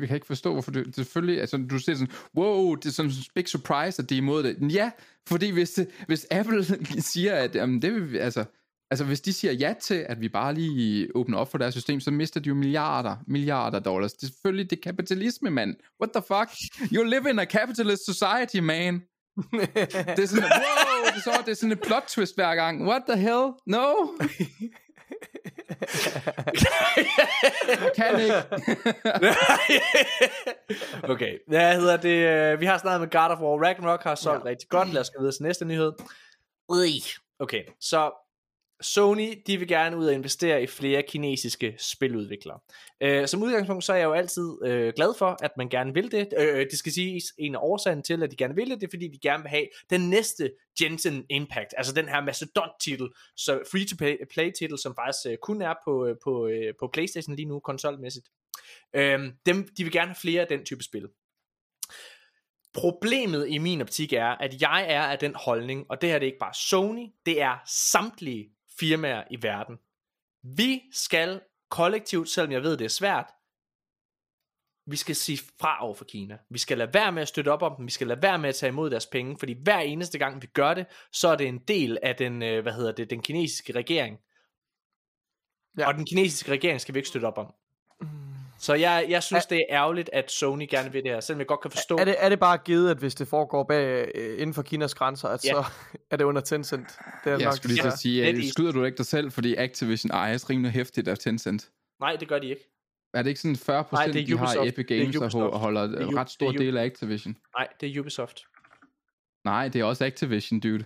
vi 0.02 0.06
kan 0.08 0.16
ikke 0.16 0.28
forstå, 0.28 0.54
hvorfor 0.54 0.72
det, 0.72 0.96
selvfølgelig, 0.96 1.42
altså, 1.42 1.58
du 1.58 1.80
ser 1.80 1.94
sådan, 1.94 2.14
wow, 2.38 2.76
det 2.76 2.86
er 2.86 2.90
sådan 2.90 3.12
en 3.12 3.18
big 3.36 3.48
surprise, 3.48 4.02
at 4.04 4.10
de 4.10 4.16
er 4.16 4.18
imod 4.18 4.44
det. 4.44 4.74
Ja, 4.74 4.92
fordi 5.28 5.50
hvis, 5.50 5.72
det, 5.72 5.90
hvis 6.08 6.28
Apple 6.32 6.66
siger, 7.12 7.36
at 7.36 7.56
jamen, 7.56 7.82
det 7.82 7.94
vil, 7.94 8.18
altså, 8.18 8.46
Altså, 8.92 9.06
hvis 9.06 9.22
de 9.22 9.34
siger 9.34 9.54
ja 9.54 9.74
til, 9.82 10.06
at 10.10 10.22
vi 10.22 10.30
bare 10.30 10.54
lige 10.54 11.08
åbner 11.16 11.38
op 11.38 11.52
for 11.52 11.58
deres 11.58 11.74
system, 11.74 12.00
så 12.00 12.12
mister 12.12 12.40
de 12.40 12.48
jo 12.48 12.56
milliarder, 12.56 13.16
milliarder 13.28 13.80
dollars. 13.80 14.14
Det 14.14 14.24
er 14.24 14.28
selvfølgelig 14.28 14.70
det 14.70 14.84
kapitalisme, 14.84 15.50
mand. 15.50 15.76
What 16.02 16.12
the 16.14 16.24
fuck? 16.28 16.50
You 16.94 17.04
live 17.04 17.30
in 17.30 17.40
a 17.40 17.46
capitalist 17.46 18.06
society, 18.06 18.58
man. 18.58 18.94
det 20.16 20.20
er 20.20 20.26
sådan, 20.28 20.44
wow, 20.44 21.06
det 21.06 21.16
er, 21.16 21.22
så, 21.24 21.32
det 21.46 21.52
er 21.52 21.56
sådan 21.56 21.72
et 21.72 21.82
plot 21.82 22.04
twist 22.08 22.36
hver 22.36 22.56
gang. 22.56 22.88
What 22.88 23.02
the 23.10 23.18
hell? 23.18 23.52
No? 23.66 23.94
kan 27.96 28.22
ikke. 28.22 28.44
okay, 31.14 31.38
hvad 31.48 31.76
hedder 31.76 31.98
det? 31.98 32.60
Vi 32.60 32.66
har 32.66 32.78
snakket 32.78 33.02
med 33.02 33.10
God 33.10 33.30
of 33.30 33.40
War. 33.40 33.64
Ragnarok 33.66 34.04
har 34.04 34.16
solgt 34.16 34.44
ja. 34.46 34.50
rigtig 34.50 34.70
godt. 34.70 34.94
Lad 34.94 35.02
os 35.02 35.10
gå 35.10 35.22
videre 35.22 35.34
til 35.36 35.44
næste 35.44 35.66
nyhed. 35.66 35.92
Ui. 36.70 37.04
Okay, 37.40 37.64
så 37.80 38.12
Sony, 38.82 39.42
de 39.48 39.58
vil 39.58 39.68
gerne 39.68 39.98
ud 39.98 40.06
og 40.06 40.14
investere 40.14 40.64
i 40.64 40.68
flere 40.68 41.04
kinesiske 41.04 41.76
spiludviklere. 41.78 42.60
Øh, 43.02 43.28
som 43.28 43.44
udgangspunkt, 43.44 43.84
så 43.84 43.94
er 43.94 43.98
jeg 43.98 44.06
jo 44.06 44.14
altid 44.14 44.58
øh, 44.66 44.94
glad 44.96 45.14
for, 45.18 45.38
at 45.44 45.52
man 45.58 45.70
gerne 45.70 45.94
vil 45.94 46.12
det. 46.12 46.34
Øh, 46.38 46.66
det 46.72 46.80
skal 46.80 46.92
siges, 46.92 47.24
en 47.38 47.56
af 47.56 47.60
årsagen 47.62 48.04
til, 48.04 48.24
at 48.24 48.32
de 48.32 48.36
gerne 48.36 48.56
vil 48.56 48.70
det, 48.70 48.82
det 48.82 48.88
er 48.88 48.92
fordi, 48.92 49.08
de 49.08 49.20
gerne 49.20 49.44
vil 49.44 49.50
have 49.50 49.68
den 49.90 50.10
næste 50.10 50.52
Jensen 50.82 51.26
Impact, 51.30 51.74
altså 51.78 51.94
den 51.94 52.10
her 52.10 52.22
Mastodon-titel, 52.22 53.10
så 53.38 53.60
free-to-play-titel, 53.72 54.78
som 54.78 54.96
faktisk 54.96 55.32
øh, 55.32 55.38
kun 55.42 55.62
er 55.62 55.74
på, 55.86 56.06
øh, 56.06 56.16
på, 56.24 56.48
øh, 56.48 56.74
på 56.80 56.90
Playstation 56.94 57.36
lige 57.36 57.48
nu, 57.48 57.60
konsolmæssigt. 57.60 58.30
Øh, 58.96 59.20
dem, 59.46 59.68
de 59.78 59.84
vil 59.84 59.92
gerne 59.92 60.08
have 60.08 60.22
flere 60.22 60.42
af 60.42 60.48
den 60.48 60.66
type 60.66 60.84
spil. 60.84 61.08
Problemet 62.74 63.50
i 63.50 63.58
min 63.58 63.82
optik 63.82 64.14
er, 64.14 64.28
at 64.28 64.62
jeg 64.62 64.86
er 64.90 65.02
af 65.02 65.20
den 65.20 65.36
holdning, 65.36 65.86
og 65.90 66.02
det 66.02 66.10
her 66.10 66.20
det 66.20 66.26
er 66.26 66.32
ikke 66.32 66.40
bare 66.40 66.54
Sony, 66.54 67.08
det 67.26 67.42
er 67.42 67.58
samtlige 67.92 68.50
firmaer 68.82 69.24
i 69.32 69.44
verden. 69.44 69.78
Vi 70.58 70.82
skal 70.92 71.42
kollektivt, 71.70 72.30
selvom 72.30 72.52
jeg 72.52 72.64
ved, 72.64 72.78
det 72.78 72.86
er 72.86 72.90
svært, 73.02 73.26
vi 74.86 74.96
skal 74.96 75.16
sige 75.16 75.38
fra 75.60 75.86
over 75.86 75.96
for 75.96 76.06
Kina. 76.06 76.38
Vi 76.50 76.60
skal 76.60 76.78
lade 76.78 76.94
være 76.94 77.12
med 77.12 77.22
at 77.22 77.28
støtte 77.28 77.52
op 77.52 77.62
om 77.62 77.76
dem. 77.78 77.86
Vi 77.86 77.92
skal 77.92 78.08
lade 78.08 78.22
være 78.22 78.40
med 78.40 78.50
at 78.50 78.56
tage 78.56 78.68
imod 78.68 78.90
deres 78.90 79.06
penge, 79.06 79.38
fordi 79.40 79.56
hver 79.64 79.80
eneste 79.80 80.18
gang 80.20 80.42
vi 80.42 80.48
gør 80.48 80.74
det, 80.74 80.86
så 81.12 81.28
er 81.28 81.36
det 81.36 81.48
en 81.48 81.60
del 81.68 81.98
af 82.04 82.16
den, 82.16 82.44
øh, 82.44 82.62
hvad 82.62 82.74
hedder 82.74 82.92
det, 82.92 83.10
den 83.10 83.22
kinesiske 83.22 83.74
regering. 83.74 84.18
Ja. 85.78 85.88
Og 85.88 85.94
den 85.94 86.06
kinesiske 86.06 86.52
regering 86.52 86.82
skal 86.82 86.94
vi 86.94 87.00
ikke 87.00 87.10
støtte 87.10 87.26
op 87.26 87.38
om. 87.38 87.54
Så 88.62 88.74
jeg, 88.74 89.06
jeg 89.10 89.24
synes, 89.24 89.46
er, 89.46 89.50
det 89.50 89.58
er 89.58 89.76
ærgerligt, 89.76 90.10
at 90.14 90.32
Sony 90.32 90.68
gerne 90.70 90.92
vil 90.92 91.04
det 91.04 91.12
her, 91.12 91.20
selvom 91.20 91.40
jeg 91.40 91.48
godt 91.48 91.62
kan 91.62 91.72
forstå... 91.72 91.98
Er 91.98 92.06
det, 92.06 92.16
er 92.18 92.30
det 92.30 92.40
bare 92.40 92.58
givet, 92.58 92.92
at 92.92 92.98
hvis 92.98 93.16
det 93.16 93.28
foregår 93.28 93.64
bag, 93.64 94.12
øh, 94.16 94.42
inden 94.42 94.54
for 94.54 94.62
Kinas 94.62 94.94
grænser, 94.94 95.28
at 95.28 95.46
ja. 95.46 95.50
så 95.50 95.66
er 96.12 96.18
det 96.18 96.24
under 96.24 96.42
Tencent? 96.42 96.88
Det 97.24 97.32
er 97.32 97.38
jeg 97.38 97.46
nok, 97.46 97.56
skulle 97.56 97.76
lige 97.76 97.92
så 97.92 97.98
sige, 97.98 98.28
at 98.28 98.36
skyder 98.50 98.72
du 98.72 98.84
ikke 98.84 98.98
dig 98.98 99.06
selv, 99.06 99.32
fordi 99.32 99.56
Activision 99.56 100.12
ejes 100.12 100.50
rimelig 100.50 100.72
hæftigt 100.72 101.08
af 101.08 101.18
Tencent? 101.18 101.70
Nej, 102.00 102.16
det 102.16 102.28
gør 102.28 102.40
de 102.40 102.50
ikke. 102.50 102.62
Er 103.14 103.22
det 103.22 103.30
ikke 103.30 103.42
sådan 103.42 103.56
40 103.56 103.84
procent, 103.84 104.14
de 104.14 104.38
har 104.38 104.64
i 104.64 104.68
Epic 104.68 104.86
Games, 104.88 105.16
der 105.16 105.58
holder 105.58 105.84
en 105.84 106.18
ret 106.18 106.30
stor 106.30 106.52
del 106.52 106.78
af 106.78 106.86
Activision? 106.86 107.38
Nej, 107.58 107.68
det 107.82 107.96
er 107.96 108.00
Ubisoft. 108.00 108.44
Nej, 109.46 109.68
det 109.68 109.82
er 109.82 109.86
også 109.86 110.06
Activision, 110.06 110.60
dude. 110.60 110.86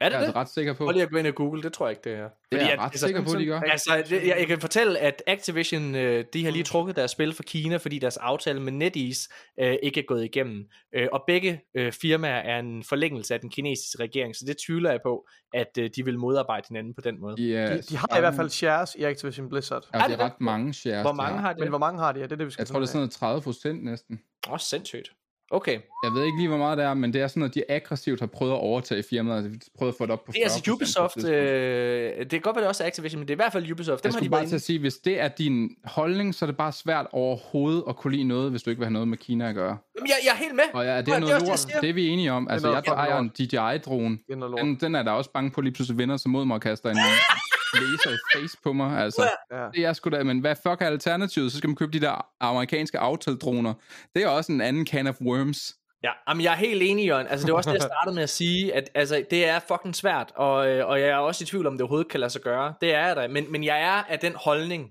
Er 0.00 0.08
det 0.08 0.16
jeg 0.16 0.22
er 0.22 0.26
det? 0.26 0.36
ret 0.36 0.48
sikker 0.48 0.72
på. 0.72 0.84
Prøv 0.84 0.92
lige 0.92 1.02
at 1.02 1.10
gå 1.10 1.16
ind 1.16 1.28
i 1.28 1.30
Google, 1.30 1.62
det 1.62 1.72
tror 1.72 1.86
jeg 1.86 1.90
ikke, 1.90 2.10
det 2.10 2.18
er. 2.18 2.28
Fordi 2.52 2.64
jeg 2.64 2.72
er 2.72 2.80
ret 2.80 2.94
at, 2.94 3.00
sikker 3.00 3.24
på, 3.24 3.38
de 3.38 3.46
gør. 3.46 3.60
Altså, 3.60 4.04
det, 4.08 4.26
jeg, 4.26 4.36
jeg 4.38 4.46
kan 4.46 4.60
fortælle, 4.60 4.98
at 4.98 5.22
Activision, 5.26 5.94
øh, 5.94 6.24
de 6.32 6.44
har 6.44 6.50
lige 6.50 6.64
trukket 6.64 6.96
deres 6.96 7.10
spil 7.10 7.34
fra 7.34 7.42
Kina, 7.42 7.76
fordi 7.76 7.98
deres 7.98 8.16
aftale 8.16 8.60
med 8.60 8.72
NetEase 8.72 9.28
øh, 9.60 9.76
ikke 9.82 10.00
er 10.00 10.04
gået 10.04 10.24
igennem. 10.24 10.68
Øh, 10.94 11.08
og 11.12 11.24
begge 11.26 11.60
øh, 11.74 11.92
firmaer 11.92 12.40
er 12.40 12.58
en 12.58 12.84
forlængelse 12.84 13.34
af 13.34 13.40
den 13.40 13.50
kinesiske 13.50 14.02
regering, 14.02 14.36
så 14.36 14.44
det 14.46 14.56
tvivler 14.66 14.90
jeg 14.90 15.00
på, 15.02 15.26
at 15.54 15.78
øh, 15.78 15.90
de 15.96 16.04
vil 16.04 16.18
modarbejde 16.18 16.64
hinanden 16.68 16.94
på 16.94 17.00
den 17.00 17.20
måde. 17.20 17.36
Yeah, 17.38 17.72
de, 17.72 17.82
de 17.82 17.96
har 17.96 18.16
i 18.16 18.20
hvert 18.20 18.34
fald 18.34 18.50
shares 18.50 18.94
i 18.94 19.02
Activision 19.02 19.48
Blizzard. 19.48 19.84
Ja, 19.94 19.98
det 19.98 20.20
er 20.20 20.24
ret 20.24 20.40
mange 20.40 20.74
shares. 20.74 21.02
Hvor 21.02 21.12
mange 21.12 21.38
har 21.40 21.52
de? 21.52 21.60
Men 21.60 21.68
hvor 21.68 21.78
mange 21.78 22.00
har 22.00 22.12
de? 22.12 22.20
Ja, 22.20 22.24
det 22.24 22.32
er 22.32 22.36
det, 22.36 22.46
vi 22.46 22.50
skal 22.50 22.60
Jeg 22.60 22.66
tror, 22.66 22.78
det 22.78 22.86
er 22.86 22.88
sådan 22.88 22.98
noget 22.98 23.10
30 23.10 23.42
procent 23.42 23.84
næsten. 23.84 24.20
Åh, 24.46 24.52
oh, 24.52 24.58
sindssygt. 24.58 25.12
Okay. 25.50 25.78
Jeg 26.04 26.12
ved 26.12 26.24
ikke 26.24 26.38
lige, 26.38 26.48
hvor 26.48 26.56
meget 26.56 26.78
det 26.78 26.86
er, 26.86 26.94
men 26.94 27.12
det 27.12 27.20
er 27.20 27.28
sådan, 27.28 27.42
at 27.42 27.54
de 27.54 27.62
aggressivt 27.68 28.20
har 28.20 28.26
prøvet 28.26 28.52
at 28.52 28.58
overtage 28.58 29.02
firmaet. 29.10 29.36
Altså, 29.36 29.50
de 29.50 29.58
prøvet 29.78 29.92
at 29.92 29.96
få 29.98 30.04
det 30.04 30.12
op 30.12 30.24
på 30.24 30.32
40%. 30.32 30.34
Det 30.34 30.40
er 30.40 30.44
altså 30.44 30.72
Ubisoft. 30.72 31.24
Øh, 31.24 32.18
det 32.18 32.30
kan 32.30 32.40
godt 32.40 32.56
være, 32.56 32.62
det 32.62 32.68
også 32.68 32.82
er 32.82 32.86
Activision, 32.86 33.18
men 33.18 33.28
det 33.28 33.32
er 33.32 33.36
i 33.36 33.42
hvert 33.42 33.52
fald 33.52 33.72
Ubisoft. 33.72 34.04
Dem 34.04 34.08
jeg 34.08 34.12
skulle 34.12 34.30
bare 34.30 34.46
til 34.46 34.54
at 34.54 34.62
sige, 34.62 34.78
hvis 34.78 34.94
det 34.94 35.20
er 35.20 35.28
din 35.28 35.70
holdning, 35.84 36.34
så 36.34 36.44
er 36.44 36.46
det 36.46 36.56
bare 36.56 36.72
svært 36.72 37.06
overhovedet 37.12 37.84
at 37.88 37.96
kunne 37.96 38.12
lide 38.12 38.24
noget, 38.24 38.50
hvis 38.50 38.62
du 38.62 38.70
ikke 38.70 38.80
vil 38.80 38.86
have 38.86 38.92
noget 38.92 39.08
med 39.08 39.18
Kina 39.18 39.48
at 39.48 39.54
gøre. 39.54 39.76
Jamen, 39.96 40.08
jeg, 40.08 40.16
jeg 40.24 40.30
er 40.32 40.36
helt 40.36 40.54
med. 40.54 40.64
Og 40.74 40.84
ja, 40.84 41.00
det 41.00 41.08
er 41.08 41.18
noget 41.18 41.42
lort. 41.48 41.66
Det, 41.66 41.74
det 41.80 41.90
er 41.90 41.94
vi 41.94 42.08
enige 42.08 42.32
om. 42.32 42.48
Altså, 42.50 42.72
jeg 42.72 42.82
ejer 42.86 43.18
en 43.18 43.30
DJI-drone. 43.38 44.18
Den, 44.58 44.74
den 44.80 44.94
er 44.94 45.02
der 45.02 45.10
også 45.10 45.30
bange 45.30 45.50
på 45.50 45.60
lige 45.60 45.72
pludselig 45.72 45.98
vinder 45.98 46.16
sig 46.16 46.30
mod 46.30 46.44
mig 46.44 46.54
og 46.54 46.60
kaster 46.60 46.90
en 46.90 46.96
laser 47.80 48.10
i 48.10 48.18
face 48.34 48.56
på 48.62 48.72
mig. 48.72 48.98
Altså, 48.98 49.28
ja. 49.52 49.66
det 49.74 49.84
er 49.84 49.92
sgu 49.92 50.10
da, 50.10 50.22
men 50.22 50.38
hvad 50.40 50.56
fuck 50.56 50.82
er 50.82 50.86
alternativet? 50.86 51.52
Så 51.52 51.58
skal 51.58 51.68
man 51.68 51.76
købe 51.76 51.92
de 51.92 52.00
der 52.00 52.26
amerikanske 52.40 52.98
aftaldroner. 52.98 53.74
Det 54.14 54.22
er 54.22 54.28
også 54.28 54.52
en 54.52 54.60
anden 54.60 54.86
can 54.86 55.06
of 55.06 55.20
worms. 55.20 55.74
Ja, 56.02 56.10
jamen 56.28 56.44
jeg 56.44 56.52
er 56.52 56.56
helt 56.56 56.82
enig, 56.82 57.06
Jørgen. 57.06 57.26
Altså, 57.26 57.46
det 57.46 57.52
var 57.52 57.56
også 57.56 57.70
det, 57.70 57.74
jeg 57.74 57.88
startede 57.92 58.14
med 58.14 58.22
at 58.22 58.30
sige, 58.30 58.74
at 58.74 58.90
altså, 58.94 59.24
det 59.30 59.48
er 59.48 59.58
fucking 59.58 59.96
svært, 59.96 60.32
og, 60.36 60.68
øh, 60.68 60.88
og 60.88 61.00
jeg 61.00 61.08
er 61.08 61.16
også 61.16 61.44
i 61.44 61.46
tvivl 61.46 61.66
om, 61.66 61.72
det 61.72 61.80
overhovedet 61.80 62.10
kan 62.10 62.20
lade 62.20 62.30
sig 62.30 62.42
gøre. 62.42 62.74
Det 62.80 62.94
er 62.94 63.06
jeg 63.06 63.16
da, 63.16 63.28
men, 63.28 63.52
men 63.52 63.64
jeg 63.64 63.82
er 63.82 64.02
af 64.08 64.18
den 64.18 64.34
holdning, 64.34 64.90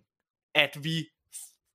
at 0.55 0.77
vi 0.83 1.05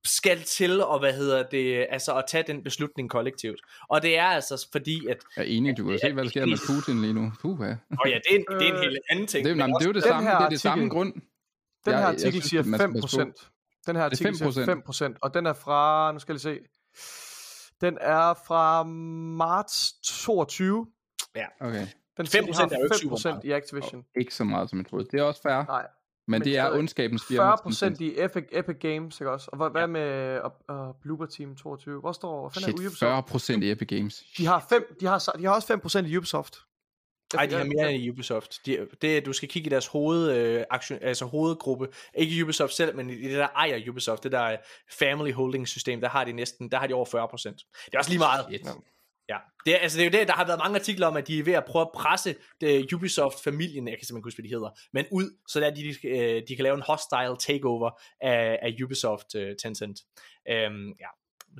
skal 0.05 0.43
til 0.43 0.81
at, 0.93 0.99
hvad 0.99 1.13
hedder 1.13 1.43
det, 1.43 1.87
altså 1.89 2.17
at 2.17 2.23
tage 2.27 2.43
den 2.47 2.63
beslutning 2.63 3.09
kollektivt. 3.09 3.61
Og 3.89 4.01
det 4.01 4.17
er 4.17 4.25
altså 4.25 4.67
fordi, 4.71 5.07
at... 5.07 5.17
Jeg 5.35 5.41
er 5.41 5.47
enig, 5.47 5.77
du 5.77 5.89
kan 5.89 5.99
se, 5.99 6.13
hvad 6.13 6.23
der 6.23 6.29
sker 6.29 6.45
med 6.45 6.57
Putin 6.67 7.01
lige 7.01 7.13
nu. 7.13 7.31
Puh, 7.41 7.59
ja. 7.61 7.75
Og 7.99 8.09
ja, 8.09 8.19
det 8.29 8.31
er 8.31 8.35
en, 8.35 8.45
det 8.59 8.67
er 8.67 8.73
en 8.73 8.79
helt 8.79 8.99
anden 9.09 9.27
ting. 9.27 9.45
Det, 9.45 9.51
er, 9.51 9.55
jamen, 9.55 9.75
det 9.75 9.85
er 9.85 9.89
jo 9.89 9.93
det 9.93 10.03
samme, 10.03 10.29
det 10.29 10.35
er 10.35 10.49
det 10.49 10.61
samme 10.61 10.89
grund. 10.89 11.13
Den 11.85 11.93
her 11.93 12.05
artikel 12.05 12.25
jeg, 12.25 12.33
jeg 12.35 12.43
synes, 12.43 13.11
siger 13.11 13.23
5%. 13.33 13.49
Den 13.87 13.95
her 13.95 14.03
artikel 14.03 14.37
siger 14.37 15.11
5%, 15.13 15.17
og 15.21 15.33
den 15.33 15.45
er 15.45 15.53
fra, 15.53 16.11
nu 16.11 16.19
skal 16.19 16.33
jeg 16.33 16.41
se, 16.41 16.59
den 17.81 17.97
er 18.01 18.33
fra 18.47 18.83
marts 18.83 19.93
22. 20.03 20.87
Ja. 21.35 21.45
Okay. 21.59 21.87
Den 22.17 22.25
5% 22.25 22.29
er 22.29 22.77
jo 22.79 22.83
ikke 22.83 22.95
5% 22.95 23.39
i 23.43 23.51
Activision. 23.51 23.99
Oh, 23.99 24.21
ikke 24.21 24.35
så 24.35 24.43
meget, 24.43 24.69
som 24.69 24.79
jeg 24.79 24.85
troede. 24.85 25.07
Det 25.11 25.19
er 25.19 25.23
også 25.23 25.41
fair. 25.41 25.65
Nej. 25.65 25.87
Men, 26.27 26.39
men 26.39 26.41
det 26.41 26.57
er 26.57 26.71
ondskabens 26.71 27.23
firma. 27.27 27.55
40% 27.55 28.03
i 28.03 28.13
Epic, 28.17 28.43
Epic 28.51 28.75
Games, 28.79 29.19
ikke 29.19 29.31
også? 29.31 29.49
Og 29.51 29.71
hvad, 29.71 29.81
ja. 29.81 29.87
med 29.87 30.39
uh, 30.69 30.75
uh, 30.75 30.95
Bloober 31.01 31.25
Team 31.25 31.55
22? 31.55 31.99
Hvor 31.99 32.11
står... 32.11 32.59
Shit, 32.59 32.67
er 32.67 32.73
Ubisoft? 32.73 33.55
40% 33.59 33.63
i 33.63 33.71
Epic 33.71 33.87
Games. 33.87 34.23
De 34.37 34.45
har, 34.45 34.65
fem, 34.69 34.95
de, 34.99 35.05
har, 35.05 35.35
de 35.37 35.45
har 35.45 35.53
også 35.53 35.99
5% 36.03 36.05
i 36.05 36.17
Ubisoft. 36.17 36.55
Nej, 37.33 37.45
de 37.45 37.55
har 37.55 37.63
mere 37.63 37.93
i 37.93 38.09
Ubisoft. 38.09 38.59
De, 38.65 38.87
det, 39.01 39.25
du 39.25 39.33
skal 39.33 39.49
kigge 39.49 39.67
i 39.67 39.69
deres 39.69 39.87
hoved, 39.87 40.31
øh, 40.37 40.63
aktion, 40.69 40.99
altså 41.01 41.25
hovedgruppe. 41.25 41.87
Ikke 42.15 42.43
Ubisoft 42.43 42.73
selv, 42.73 42.95
men 42.95 43.09
i 43.09 43.15
det 43.15 43.37
der 43.37 43.47
ejer 43.47 43.89
Ubisoft, 43.89 44.23
det 44.23 44.31
der 44.31 44.57
family 44.91 45.33
holding 45.33 45.67
system, 45.67 46.01
der 46.01 46.09
har 46.09 46.23
de 46.23 46.31
næsten, 46.31 46.71
der 46.71 46.77
har 46.77 46.87
de 46.87 46.93
over 46.93 47.05
40%. 47.05 47.85
Det 47.85 47.93
er 47.93 47.97
også 47.97 48.11
lige 48.11 48.19
meget. 48.19 48.45
Shit. 48.49 48.67
Ja, 49.29 49.37
det 49.65 49.75
er, 49.75 49.77
altså 49.77 49.97
det 49.97 50.05
er 50.05 50.09
jo 50.11 50.19
det, 50.19 50.27
der 50.27 50.33
har 50.33 50.45
været 50.45 50.59
mange 50.59 50.79
artikler 50.79 51.07
om, 51.07 51.17
at 51.17 51.27
de 51.27 51.39
er 51.39 51.43
ved 51.43 51.53
at 51.53 51.65
prøve 51.65 51.81
at 51.81 51.91
presse 51.93 52.35
det 52.61 52.93
Ubisoft-familien, 52.93 53.87
jeg 53.87 53.97
kan 53.97 54.05
simpelthen 54.05 54.23
huske, 54.23 54.37
hvad 54.37 54.49
de 54.49 54.55
hedder, 54.55 54.69
men 54.93 55.05
ud, 55.11 55.37
så 55.47 55.59
der 55.59 55.69
de, 55.69 55.81
de, 55.83 56.07
øh, 56.07 56.43
de 56.47 56.55
kan 56.55 56.63
lave 56.63 56.75
en 56.75 56.83
hostile 56.87 57.37
takeover 57.39 57.91
af, 58.21 58.59
af 58.61 58.75
Ubisoft 58.83 59.35
uh, 59.35 59.41
Tencent. 59.61 59.99
Um, 60.49 60.93
ja, 60.99 61.09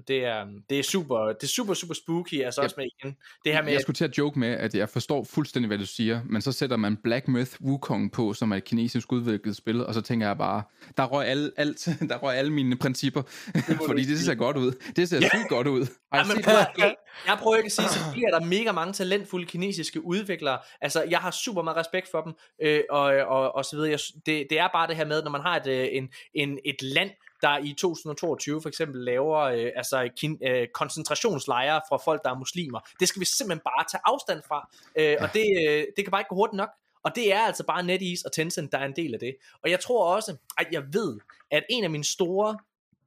det 0.07 0.25
er, 0.25 0.45
det 0.69 0.79
er 0.79 0.83
super, 0.83 1.17
det 1.27 1.43
er 1.43 1.47
super, 1.47 1.73
super 1.73 1.93
spooky, 1.93 2.43
altså 2.43 2.61
ja. 2.61 2.65
også 2.65 2.75
med 2.77 2.85
igen. 2.99 3.15
Det 3.45 3.53
her 3.53 3.61
med, 3.61 3.71
jeg 3.71 3.81
skulle 3.81 3.95
til 3.95 4.05
at 4.05 4.17
joke 4.17 4.39
med, 4.39 4.49
at 4.49 4.75
jeg 4.75 4.89
forstår 4.89 5.23
fuldstændig, 5.23 5.67
hvad 5.67 5.77
du 5.77 5.85
siger, 5.85 6.21
men 6.29 6.41
så 6.41 6.51
sætter 6.51 6.77
man 6.77 6.97
Black 7.03 7.27
Myth 7.27 7.51
Wukong 7.61 8.11
på, 8.11 8.33
som 8.33 8.51
er 8.51 8.55
et 8.55 8.63
kinesisk 8.63 9.11
udviklet 9.11 9.55
spil, 9.55 9.85
og 9.85 9.93
så 9.93 10.01
tænker 10.01 10.27
jeg 10.27 10.37
bare, 10.37 10.63
der 10.97 11.03
røg 11.03 11.27
alle, 11.27 11.51
alt, 11.57 11.89
der 12.09 12.17
røg 12.17 12.37
alle 12.37 12.53
mine 12.53 12.77
principper, 12.77 13.21
det 13.53 13.79
fordi 13.87 14.03
det 14.03 14.19
ser 14.19 14.35
godt 14.35 14.57
ud. 14.57 14.71
Det 14.95 15.09
ser 15.09 15.19
ja. 15.21 15.27
sygt 15.27 15.49
godt 15.49 15.67
ud. 15.67 15.87
Ja, 16.15 16.23
men 16.23 16.43
prøv, 16.43 16.53
jeg, 16.77 16.95
jeg 17.27 17.37
prøver 17.41 17.57
ikke 17.57 17.65
at 17.65 17.71
sige, 17.71 17.87
så 17.87 17.99
er 17.99 18.39
der 18.39 18.45
mega 18.45 18.71
mange 18.71 18.93
talentfulde 18.93 19.45
kinesiske 19.45 20.05
udviklere. 20.05 20.59
Altså, 20.81 21.03
jeg 21.03 21.19
har 21.19 21.31
super 21.31 21.61
meget 21.61 21.77
respekt 21.77 22.07
for 22.11 22.21
dem, 22.21 22.33
øh, 22.61 22.81
og, 22.89 23.03
og, 23.03 23.55
og 23.55 23.65
så 23.65 23.75
videre. 23.75 23.91
Jeg, 23.91 23.99
det, 24.25 24.47
det 24.49 24.59
er 24.59 24.67
bare 24.73 24.87
det 24.87 24.95
her 24.95 25.05
med, 25.05 25.23
når 25.23 25.31
man 25.31 25.41
har 25.41 25.55
et, 25.55 25.67
øh, 25.67 25.87
en, 25.91 26.09
en, 26.33 26.59
et 26.65 26.81
land, 26.81 27.09
der 27.43 27.57
i 27.57 27.73
2022 27.73 28.61
for 28.61 28.69
eksempel 28.69 29.01
laver 29.01 29.39
øh, 29.39 29.71
altså 29.75 30.09
kin, 30.17 30.39
øh, 30.47 30.67
koncentrationslejre 30.73 31.81
fra 31.89 31.97
folk, 31.97 32.23
der 32.23 32.29
er 32.29 32.37
muslimer. 32.37 32.79
Det 32.99 33.07
skal 33.07 33.19
vi 33.19 33.25
simpelthen 33.25 33.61
bare 33.65 33.85
tage 33.91 34.01
afstand 34.05 34.41
fra, 34.47 34.69
øh, 34.95 35.17
og 35.19 35.29
det, 35.33 35.45
øh, 35.67 35.85
det 35.95 36.05
kan 36.05 36.11
bare 36.11 36.21
ikke 36.21 36.29
gå 36.29 36.35
hurtigt 36.35 36.57
nok. 36.57 36.69
Og 37.03 37.15
det 37.15 37.33
er 37.33 37.39
altså 37.39 37.63
bare 37.65 37.83
NetEase 37.83 38.25
og 38.25 38.31
Tencent, 38.31 38.71
der 38.71 38.77
er 38.77 38.85
en 38.85 38.95
del 38.95 39.13
af 39.13 39.19
det. 39.19 39.35
Og 39.63 39.69
jeg 39.69 39.79
tror 39.79 40.15
også, 40.15 40.37
at 40.57 40.67
jeg 40.71 40.83
ved, 40.93 41.19
at 41.51 41.63
en 41.69 41.83
af 41.83 41.89
mine 41.89 42.03
store 42.03 42.57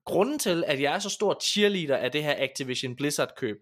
grunde 0.05 0.39
til, 0.39 0.65
at 0.67 0.81
jeg 0.81 0.95
er 0.95 0.99
så 0.99 1.11
stor 1.11 1.39
cheerleader 1.43 1.97
af 1.97 2.13
det 2.13 2.23
her 2.23 2.35
Activision 2.39 2.97
Blizzard 2.97 3.35
køb, 3.37 3.57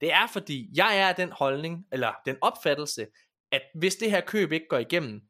det 0.00 0.12
er 0.12 0.26
fordi, 0.32 0.70
jeg 0.74 0.98
er 0.98 1.12
den 1.12 1.32
holdning, 1.32 1.86
eller 1.92 2.12
den 2.26 2.36
opfattelse, 2.40 3.06
at 3.52 3.62
hvis 3.74 3.94
det 3.94 4.10
her 4.10 4.20
køb 4.20 4.52
ikke 4.52 4.66
går 4.68 4.78
igennem, 4.78 5.22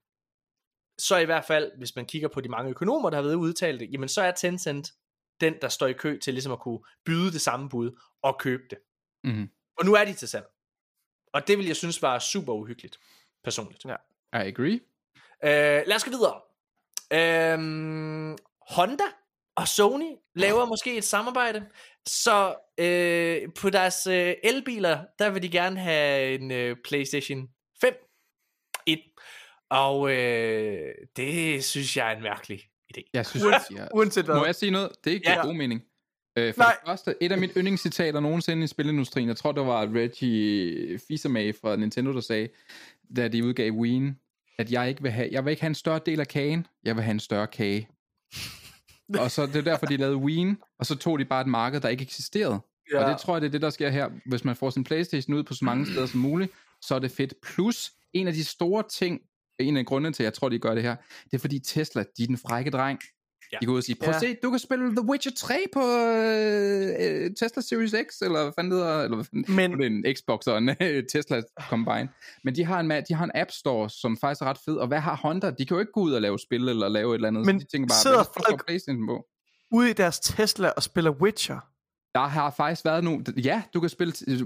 så 1.00 1.16
i 1.16 1.24
hvert 1.24 1.44
fald, 1.44 1.72
hvis 1.78 1.96
man 1.96 2.06
kigger 2.06 2.28
på 2.28 2.40
de 2.40 2.48
mange 2.48 2.70
økonomer, 2.70 3.10
der 3.10 3.16
har 3.16 3.22
været 3.22 3.34
udtalt 3.34 3.80
det, 3.80 3.92
jamen 3.92 4.08
så 4.08 4.22
er 4.22 4.30
Tencent 4.30 4.92
den, 5.40 5.54
der 5.62 5.68
står 5.68 5.86
i 5.86 5.92
kø 5.92 6.18
til 6.18 6.34
ligesom 6.34 6.52
at 6.52 6.60
kunne 6.60 6.80
byde 7.04 7.32
det 7.32 7.40
samme 7.40 7.68
bud 7.68 8.00
og 8.22 8.38
købe 8.38 8.62
det. 8.70 8.78
Mm-hmm. 9.24 9.48
Og 9.78 9.84
nu 9.84 9.94
er 9.94 10.04
de 10.04 10.12
til 10.12 10.28
salg. 10.28 10.46
Og 11.32 11.48
det 11.48 11.58
vil 11.58 11.66
jeg 11.66 11.76
synes 11.76 12.02
var 12.02 12.18
super 12.18 12.52
uhyggeligt, 12.52 13.00
personligt. 13.44 13.84
Ja. 13.84 13.96
I 14.32 14.48
agree. 14.48 14.80
Uh, 15.42 15.86
lad 15.88 15.94
os 15.94 16.04
gå 16.04 16.10
videre. 16.10 16.40
Uh, 17.14 18.36
Honda 18.76 19.04
og 19.56 19.68
Sony 19.68 20.16
laver 20.34 20.66
måske 20.66 20.96
et 20.96 21.04
samarbejde. 21.04 21.66
Så 22.06 22.48
uh, 22.78 23.52
på 23.54 23.70
deres 23.70 24.06
uh, 24.06 24.32
elbiler, 24.50 25.04
der 25.18 25.30
vil 25.30 25.42
de 25.42 25.48
gerne 25.48 25.80
have 25.80 26.34
en 26.34 26.50
uh, 26.50 26.76
PlayStation 26.84 27.48
5. 27.80 27.94
Et 28.86 29.02
og 29.70 30.10
øh, 30.10 30.94
det 31.16 31.64
synes 31.64 31.96
jeg 31.96 32.12
er 32.12 32.16
en 32.16 32.22
mærkelig 32.22 32.60
idé. 32.96 33.10
Jeg 33.14 33.26
synes, 33.26 33.44
Uanset, 33.44 33.76
ja. 33.76 33.86
uanset 33.94 34.24
hvad. 34.24 34.34
Må 34.34 34.44
jeg 34.44 34.54
sige 34.54 34.70
noget? 34.70 34.90
Det 35.04 35.10
er 35.10 35.14
ikke 35.14 35.30
ja. 35.30 35.46
god 35.46 35.54
mening. 35.54 35.82
Øh, 36.36 36.54
for 36.54 36.62
Nej. 36.62 36.72
det 36.72 36.88
første, 36.88 37.14
et 37.20 37.32
af 37.32 37.38
mine 37.38 37.52
yndlingscitater 37.56 38.20
nogensinde 38.20 38.64
i 38.64 38.66
spilindustrien, 38.66 39.28
jeg 39.28 39.36
tror 39.36 39.52
det 39.52 39.66
var 39.66 39.88
Reggie 39.94 40.96
Fils-Aimé 40.96 41.60
fra 41.60 41.76
Nintendo, 41.76 42.12
der 42.12 42.20
sagde, 42.20 42.48
da 43.16 43.28
de 43.28 43.44
udgav 43.44 43.70
Wien, 43.70 44.18
at 44.58 44.72
jeg 44.72 44.88
ikke 44.88 45.02
vil 45.02 45.10
have, 45.10 45.28
jeg 45.32 45.44
vil 45.44 45.50
ikke 45.50 45.62
have 45.62 45.68
en 45.68 45.74
større 45.74 46.00
del 46.06 46.20
af 46.20 46.28
kagen, 46.28 46.66
jeg 46.84 46.96
vil 46.96 47.04
have 47.04 47.12
en 47.12 47.20
større 47.20 47.46
kage. 47.46 47.88
og 49.22 49.30
så 49.30 49.46
det 49.46 49.56
er 49.56 49.62
derfor, 49.62 49.86
de 49.86 49.96
lavede 49.96 50.16
Wien, 50.16 50.58
og 50.78 50.86
så 50.86 50.96
tog 50.96 51.18
de 51.18 51.24
bare 51.24 51.40
et 51.40 51.46
marked, 51.46 51.80
der 51.80 51.88
ikke 51.88 52.02
eksisterede. 52.02 52.60
Ja. 52.92 53.04
Og 53.04 53.10
det 53.10 53.20
tror 53.20 53.34
jeg, 53.34 53.40
det 53.40 53.46
er 53.46 53.52
det, 53.52 53.62
der 53.62 53.70
sker 53.70 53.88
her. 53.88 54.10
Hvis 54.26 54.44
man 54.44 54.56
får 54.56 54.70
sin 54.70 54.84
Playstation 54.84 55.34
ud 55.34 55.42
på 55.42 55.54
så 55.54 55.64
mange 55.64 55.86
steder 55.86 56.06
som 56.06 56.20
muligt, 56.20 56.52
så 56.82 56.94
er 56.94 56.98
det 56.98 57.10
fedt. 57.10 57.34
Plus, 57.42 57.92
en 58.12 58.26
af 58.26 58.32
de 58.32 58.44
store 58.44 58.84
ting, 58.90 59.20
en 59.62 59.76
af 59.76 59.86
grundene 59.86 60.12
til, 60.12 60.22
at 60.22 60.24
jeg 60.24 60.34
tror, 60.34 60.48
de 60.48 60.58
gør 60.58 60.74
det 60.74 60.82
her, 60.82 60.96
det 61.24 61.34
er 61.34 61.38
fordi 61.38 61.58
Tesla, 61.58 62.04
de 62.16 62.22
er 62.22 62.26
den 62.26 62.38
frække 62.38 62.70
dreng. 62.70 63.00
Ja. 63.52 63.58
De 63.60 63.66
går 63.66 63.72
ud 63.72 63.78
og 63.78 63.84
siger, 63.84 63.96
prøv 64.00 64.14
at 64.14 64.22
ja. 64.22 64.28
se, 64.28 64.36
du 64.42 64.50
kan 64.50 64.58
spille 64.58 64.90
The 64.90 65.04
Witcher 65.08 65.32
3 65.36 65.54
på 65.72 65.80
øh, 65.80 67.30
Tesla 67.40 67.62
Series 67.62 67.94
X, 68.08 68.22
eller 68.22 68.42
hvad 68.42 68.52
fanden 68.56 68.72
hedder, 68.72 69.02
eller 69.02 69.16
hvad 69.16 69.24
fanden, 69.24 69.56
Men... 69.56 69.72
det 69.72 69.86
er 69.86 70.10
en 70.10 70.16
Xbox 70.16 70.46
og 70.46 70.58
en 70.58 70.68
øh, 70.80 71.04
Tesla 71.12 71.42
Combine. 71.68 72.08
Men 72.44 72.56
de 72.56 72.64
har, 72.64 72.80
en, 72.80 72.90
de 73.08 73.14
har 73.14 73.24
en 73.24 73.30
App 73.34 73.50
Store, 73.50 73.90
som 73.90 74.16
faktisk 74.16 74.42
er 74.42 74.46
ret 74.46 74.58
fed, 74.64 74.76
og 74.76 74.88
hvad 74.88 75.00
har 75.00 75.16
Honda? 75.16 75.50
De 75.50 75.66
kan 75.66 75.74
jo 75.74 75.80
ikke 75.80 75.92
gå 75.92 76.00
ud 76.00 76.12
og 76.12 76.22
lave 76.22 76.38
spil, 76.38 76.68
eller 76.68 76.88
lave 76.88 77.10
et 77.10 77.14
eller 77.14 77.28
andet, 77.28 77.46
Men 77.46 77.60
så 77.60 77.66
de 77.66 77.70
tænker 77.70 77.88
bare, 77.88 78.02
sidder 78.02 78.24
folk 78.46 78.66
på? 79.08 79.26
ude 79.70 79.90
i 79.90 79.92
deres 79.92 80.20
Tesla 80.20 80.68
og 80.68 80.82
spiller 80.82 81.10
Witcher? 81.10 81.60
Der 82.14 82.26
har 82.26 82.54
faktisk 82.56 82.84
været 82.84 83.04
nogle... 83.04 83.24
Ja, 83.44 83.62
du 83.74 83.80
kan 83.80 83.88
spille 83.88 84.12
The, 84.12 84.44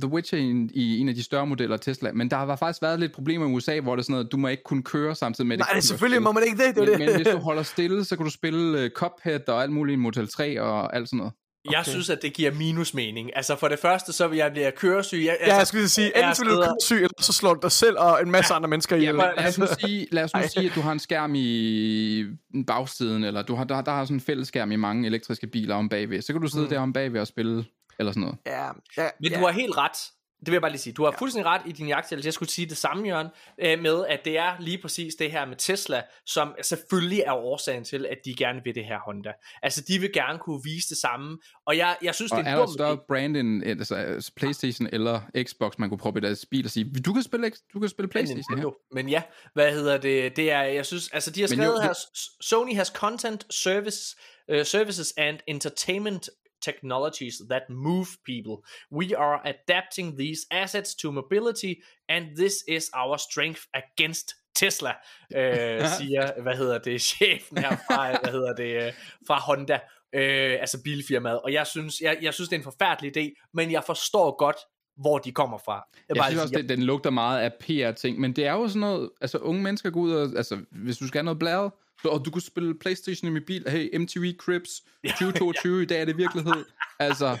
The 0.00 0.10
Witcher 0.10 0.38
i, 0.38 0.68
i 0.74 0.98
en 0.98 1.08
af 1.08 1.14
de 1.14 1.22
større 1.22 1.46
modeller 1.46 1.74
af 1.74 1.80
Tesla, 1.80 2.12
men 2.12 2.30
der 2.30 2.36
har 2.36 2.56
faktisk 2.56 2.82
været 2.82 3.00
lidt 3.00 3.12
problemer 3.12 3.46
i 3.46 3.50
USA, 3.50 3.80
hvor 3.80 3.96
det 3.96 4.02
er 4.02 4.04
sådan 4.04 4.12
noget, 4.12 4.32
du 4.32 4.36
må 4.36 4.48
ikke 4.48 4.62
kunne 4.62 4.82
køre 4.82 5.14
samtidig 5.14 5.48
med 5.48 5.58
det. 5.58 5.66
Nej, 5.72 5.80
selvfølgelig 5.80 6.22
må 6.22 6.32
man 6.32 6.42
ikke 6.42 6.66
det. 6.66 6.76
det, 6.76 6.76
men, 6.76 6.88
det. 6.88 6.98
men 6.98 7.16
hvis 7.16 7.26
du 7.26 7.38
holder 7.38 7.62
stille, 7.62 8.04
så 8.04 8.16
kan 8.16 8.24
du 8.24 8.30
spille 8.30 8.84
uh, 8.84 8.90
Cuphead 8.90 9.48
og 9.48 9.62
alt 9.62 9.72
muligt 9.72 9.96
i 9.96 9.98
Motel 9.98 10.28
3 10.28 10.62
og 10.62 10.96
alt 10.96 11.08
sådan 11.08 11.18
noget. 11.18 11.32
Okay. 11.68 11.76
Jeg 11.76 11.86
synes, 11.86 12.10
at 12.10 12.22
det 12.22 12.32
giver 12.32 12.52
minus 12.52 12.94
mening. 12.94 13.30
Altså 13.36 13.56
for 13.56 13.68
det 13.68 13.78
første, 13.78 14.12
så 14.12 14.28
vil 14.28 14.36
jeg 14.36 14.52
blive 14.52 14.70
køresyg. 14.70 15.22
Jeg, 15.24 15.32
altså, 15.40 15.52
ja, 15.52 15.56
jeg 15.56 15.66
skulle 15.66 15.88
sige, 15.88 16.18
enten 16.18 16.34
så 16.34 16.42
bliver 16.42 16.56
du 16.56 16.62
køresyg, 16.62 16.96
eller 16.96 17.22
så 17.22 17.32
slår 17.32 17.54
du 17.54 17.60
dig 17.62 17.72
selv 17.72 17.98
og 17.98 18.22
en 18.22 18.30
masse 18.30 18.52
ja. 18.52 18.56
andre 18.56 18.68
mennesker 18.68 18.96
ihjel. 18.96 19.14
Ja, 19.14 19.32
lad 19.36 19.48
os 19.48 19.58
nu 19.58 19.66
sige, 19.80 20.06
lad 20.12 20.24
os 20.24 20.34
nu 20.34 20.40
sige, 20.54 20.66
at 20.66 20.74
du 20.74 20.80
har 20.80 20.92
en 20.92 20.98
skærm 20.98 21.32
i 21.34 22.24
bagsiden, 22.66 23.24
eller 23.24 23.42
du 23.42 23.54
har, 23.54 23.64
der, 23.64 23.80
der 23.80 23.92
har 23.92 24.04
sådan 24.04 24.16
en 24.16 24.20
fælles 24.20 24.48
skærm 24.48 24.72
i 24.72 24.76
mange 24.76 25.06
elektriske 25.06 25.46
biler 25.46 25.74
om 25.74 25.88
bagved. 25.88 26.22
Så 26.22 26.32
kan 26.32 26.42
du 26.42 26.48
sidde 26.48 26.64
mm. 26.64 26.70
der 26.70 26.80
om 26.80 26.92
bagved 26.92 27.20
og 27.20 27.26
spille 27.26 27.64
eller 27.98 28.12
sådan 28.12 28.20
noget. 28.20 28.38
Ja, 28.46 28.66
ja, 28.96 29.08
Men 29.20 29.30
ja. 29.30 29.38
du 29.38 29.44
har 29.44 29.52
helt 29.52 29.76
ret. 29.76 29.98
Det 30.40 30.46
vil 30.46 30.52
jeg 30.52 30.60
bare 30.60 30.70
lige 30.70 30.80
sige. 30.80 30.92
Du 30.92 31.04
har 31.04 31.14
fuldstændig 31.18 31.46
ret 31.46 31.62
i 31.66 31.72
din 31.72 31.88
jagttagelse. 31.88 32.26
Jeg 32.26 32.34
skulle 32.34 32.50
sige 32.50 32.68
det 32.68 32.76
samme, 32.76 33.08
Jørgen, 33.08 33.28
øh, 33.58 33.78
med 33.78 34.04
at 34.08 34.24
det 34.24 34.38
er 34.38 34.56
lige 34.60 34.78
præcis 34.82 35.14
det 35.14 35.32
her 35.32 35.46
med 35.46 35.56
Tesla, 35.56 36.02
som 36.26 36.54
selvfølgelig 36.62 37.20
er 37.20 37.32
årsagen 37.32 37.84
til, 37.84 38.06
at 38.06 38.18
de 38.24 38.34
gerne 38.34 38.60
vil 38.64 38.74
det 38.74 38.84
her 38.84 38.98
Honda. 39.06 39.32
Altså, 39.62 39.84
de 39.88 39.98
vil 39.98 40.12
gerne 40.12 40.38
kunne 40.38 40.60
vise 40.64 40.88
det 40.88 40.96
samme. 40.96 41.38
Og 41.66 41.76
jeg, 41.76 41.96
jeg 42.02 42.14
synes, 42.14 42.32
og 42.32 42.38
det 42.38 42.46
er, 42.46 42.50
er 42.50 42.56
der 42.56 42.66
større 42.66 42.98
brand 43.08 43.36
end 43.36 43.64
altså, 43.66 44.30
Playstation 44.36 44.88
eller 44.92 45.20
Xbox, 45.42 45.72
man 45.78 45.88
kunne 45.88 45.98
prøve 45.98 46.14
i 46.16 46.20
deres 46.20 46.46
bil 46.50 46.64
og 46.64 46.70
sige, 46.70 46.92
du 47.04 47.12
kan 47.12 47.22
spille, 47.22 47.52
du 47.74 47.80
kan 47.80 47.88
spille 47.88 48.08
Playstation 48.08 48.58
her. 48.58 48.94
Men 48.94 49.08
ja, 49.08 49.22
hvad 49.54 49.72
hedder 49.72 49.98
det? 49.98 50.36
Det 50.36 50.50
er, 50.50 50.62
jeg 50.62 50.86
synes, 50.86 51.08
altså 51.08 51.30
de 51.30 51.40
har 51.40 51.48
skrevet 51.48 51.76
jo, 51.76 51.82
her, 51.82 51.94
Sony 52.40 52.74
has 52.74 52.88
content, 52.88 53.54
service, 53.54 54.16
uh, 54.52 54.62
services 54.62 55.14
and 55.16 55.38
entertainment 55.46 56.30
technologies 56.62 57.34
that 57.50 57.62
move 57.70 58.06
people. 58.26 58.56
We 58.92 59.16
are 59.16 59.40
adapting 59.44 60.18
these 60.18 60.46
assets 60.50 60.94
to 60.94 61.12
mobility, 61.12 61.74
and 62.08 62.36
this 62.36 62.54
is 62.68 62.90
our 62.94 63.16
strength 63.16 63.62
against 63.74 64.34
Tesla, 64.54 64.92
øh, 65.36 65.88
siger, 65.98 66.42
hvad 66.42 66.56
hedder 66.56 66.78
det, 66.78 67.02
chefen 67.12 67.58
her 67.58 67.76
fra, 67.76 68.08
hvad 68.22 68.32
hedder 68.32 68.54
det, 68.54 68.86
øh, 68.86 68.92
fra 69.26 69.40
Honda, 69.40 69.78
øh, 70.14 70.56
altså 70.60 70.82
bilfirmaet. 70.82 71.40
Og 71.40 71.52
jeg 71.52 71.66
synes, 71.66 72.00
jeg, 72.00 72.18
jeg 72.22 72.34
synes, 72.34 72.48
det 72.48 72.56
er 72.56 72.60
en 72.60 72.64
forfærdelig 72.64 73.16
idé, 73.16 73.48
men 73.54 73.72
jeg 73.72 73.84
forstår 73.86 74.36
godt, 74.36 74.56
hvor 74.96 75.18
de 75.18 75.32
kommer 75.32 75.58
fra. 75.58 75.82
Jeg, 76.08 76.16
jeg 76.16 76.24
synes 76.28 76.42
også, 76.42 76.54
det, 76.54 76.68
den 76.68 76.82
lugter 76.82 77.10
meget 77.10 77.40
af 77.40 77.52
PR-ting, 77.60 78.20
men 78.20 78.32
det 78.36 78.46
er 78.46 78.52
jo 78.52 78.68
sådan 78.68 78.80
noget, 78.80 79.10
altså 79.20 79.38
unge 79.38 79.62
mennesker 79.62 79.90
går 79.90 80.00
ud 80.00 80.12
og, 80.12 80.36
altså 80.36 80.64
hvis 80.70 80.98
du 80.98 81.06
skal 81.06 81.18
have 81.18 81.24
noget 81.24 81.38
blæret, 81.38 81.72
og 82.04 82.24
du 82.24 82.30
kunne 82.30 82.42
spille 82.42 82.78
Playstation 82.78 83.28
i 83.28 83.32
min 83.32 83.44
bil. 83.44 83.70
Hey, 83.70 83.98
MTV 83.98 84.36
Crips 84.38 84.82
2022, 85.04 85.72
ja, 85.72 85.78
ja. 85.78 85.82
i 85.82 85.86
dag 85.86 86.00
er 86.00 86.04
det 86.04 86.16
virkelighed. 86.16 86.64
Altså. 87.00 87.38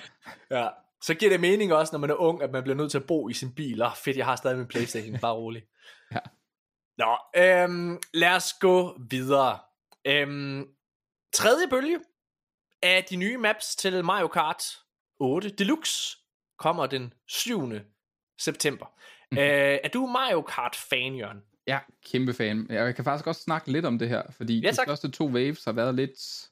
Ja, 0.50 0.68
så 1.02 1.14
giver 1.14 1.30
det 1.30 1.40
mening 1.40 1.72
også, 1.72 1.92
når 1.92 1.98
man 1.98 2.10
er 2.10 2.14
ung, 2.14 2.42
at 2.42 2.50
man 2.50 2.62
bliver 2.62 2.76
nødt 2.76 2.90
til 2.90 2.98
at 2.98 3.06
bo 3.06 3.28
i 3.28 3.32
sin 3.32 3.54
bil. 3.54 3.82
Oh, 3.82 3.96
fedt, 3.96 4.16
jeg 4.16 4.24
har 4.24 4.36
stadig 4.36 4.58
min 4.58 4.66
Playstation, 4.66 5.18
bare 5.18 5.34
rolig. 5.34 5.62
ja. 6.14 6.18
Nå, 6.98 7.16
øhm, 7.36 7.98
lad 8.14 8.36
os 8.36 8.52
gå 8.60 8.98
videre. 9.10 9.58
Øhm, 10.04 10.68
tredje 11.32 11.68
bølge 11.68 12.00
af 12.82 13.04
de 13.04 13.16
nye 13.16 13.36
maps 13.36 13.76
til 13.76 14.04
Mario 14.04 14.28
Kart 14.28 14.62
8 15.18 15.50
Deluxe 15.50 16.18
kommer 16.58 16.86
den 16.86 17.14
7. 17.28 17.72
september. 18.38 18.86
Mm. 19.32 19.38
Øh, 19.38 19.78
er 19.84 19.88
du 19.88 20.06
Mario 20.06 20.42
Kart-fan, 20.42 21.14
Jørgen? 21.14 21.42
Ja, 21.66 21.78
kæmpe 22.06 22.34
fan. 22.34 22.66
Jeg 22.70 22.94
kan 22.94 23.04
faktisk 23.04 23.26
også 23.26 23.42
snakke 23.42 23.72
lidt 23.72 23.84
om 23.84 23.98
det 23.98 24.08
her, 24.08 24.22
fordi 24.30 24.60
ja, 24.60 24.70
de 24.70 24.76
første 24.86 25.10
to 25.10 25.28
waves 25.28 25.64
har 25.64 25.72
været 25.72 25.94
lidt, 25.94 26.48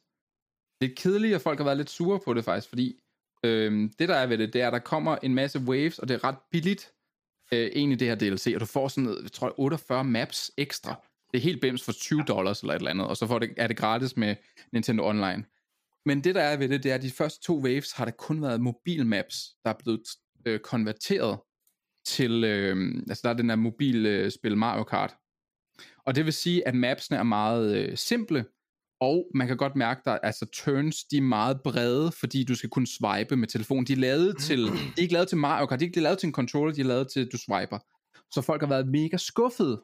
lidt 0.80 0.98
kedelige, 0.98 1.34
og 1.34 1.40
folk 1.40 1.58
har 1.58 1.64
været 1.64 1.76
lidt 1.76 1.90
sure 1.90 2.20
på 2.24 2.34
det 2.34 2.44
faktisk, 2.44 2.68
fordi 2.68 3.00
øhm, 3.44 3.92
det 3.98 4.08
der 4.08 4.14
er 4.14 4.26
ved 4.26 4.38
det, 4.38 4.52
det 4.52 4.62
er, 4.62 4.66
at 4.66 4.72
der 4.72 4.78
kommer 4.78 5.16
en 5.16 5.34
masse 5.34 5.58
waves, 5.58 5.98
og 5.98 6.08
det 6.08 6.14
er 6.14 6.24
ret 6.24 6.36
billigt, 6.50 6.92
øh, 7.52 7.70
egentlig 7.74 8.00
det 8.00 8.08
her 8.08 8.14
DLC, 8.14 8.52
og 8.54 8.60
du 8.60 8.66
får 8.66 8.88
sådan 8.88 9.04
noget, 9.04 9.22
jeg 9.22 9.32
tror 9.32 9.60
48 9.60 10.04
maps 10.04 10.50
ekstra. 10.56 10.94
Det 11.32 11.38
er 11.38 11.42
helt 11.42 11.60
bims 11.60 11.84
for 11.84 11.92
20 11.92 12.24
dollars 12.28 12.60
eller 12.60 12.74
et 12.74 12.78
eller 12.78 12.90
andet, 12.90 13.06
og 13.06 13.16
så 13.16 13.26
får 13.26 13.38
det, 13.38 13.54
er 13.56 13.66
det 13.66 13.76
gratis 13.76 14.16
med 14.16 14.36
Nintendo 14.72 15.08
Online. 15.08 15.44
Men 16.06 16.24
det 16.24 16.34
der 16.34 16.42
er 16.42 16.56
ved 16.56 16.68
det, 16.68 16.82
det 16.82 16.90
er, 16.90 16.94
at 16.94 17.02
de 17.02 17.10
første 17.10 17.40
to 17.40 17.60
waves 17.60 17.92
har 17.92 18.04
der 18.04 18.12
kun 18.12 18.42
været 18.42 18.60
mobilmaps, 18.60 19.56
der 19.64 19.70
er 19.70 19.74
blevet 19.84 20.02
øh, 20.44 20.60
konverteret 20.60 21.38
til, 22.08 22.44
øh, 22.44 22.94
altså 23.08 23.20
der 23.24 23.30
er 23.30 23.34
den 23.34 23.48
der 23.48 23.56
mobilspil 23.56 24.52
øh, 24.52 24.58
Mario 24.58 24.84
Kart. 24.84 25.16
Og 26.06 26.14
det 26.14 26.24
vil 26.24 26.32
sige, 26.32 26.68
at 26.68 26.74
mapsene 26.74 27.18
er 27.18 27.22
meget 27.22 27.76
øh, 27.76 27.96
simple, 27.96 28.44
og 29.00 29.26
man 29.34 29.46
kan 29.46 29.56
godt 29.56 29.76
mærke, 29.76 30.10
at 30.10 30.20
altså 30.22 30.46
turns, 30.52 31.04
de 31.04 31.16
er 31.16 31.22
meget 31.22 31.60
brede, 31.64 32.12
fordi 32.12 32.44
du 32.44 32.54
skal 32.54 32.70
kunne 32.70 32.86
swipe 32.86 33.36
med 33.36 33.48
telefonen. 33.48 33.86
De 33.86 33.92
er 33.92 33.96
lavet 33.96 34.38
til, 34.38 34.58
de 34.94 34.98
er 34.98 35.02
ikke 35.02 35.14
lavet 35.14 35.28
til 35.28 35.38
Mario 35.38 35.66
Kart, 35.66 35.80
de 35.80 35.84
er 35.84 35.88
ikke 35.88 36.00
lavet 36.00 36.18
til 36.18 36.26
en 36.26 36.32
controller, 36.32 36.74
de 36.74 36.80
er 36.80 36.84
lavet 36.84 37.08
til, 37.12 37.20
at 37.20 37.28
du 37.32 37.38
swiper. 37.38 37.78
Så 38.34 38.42
folk 38.42 38.62
har 38.62 38.68
været 38.68 38.88
mega 38.88 39.16
skuffede. 39.16 39.82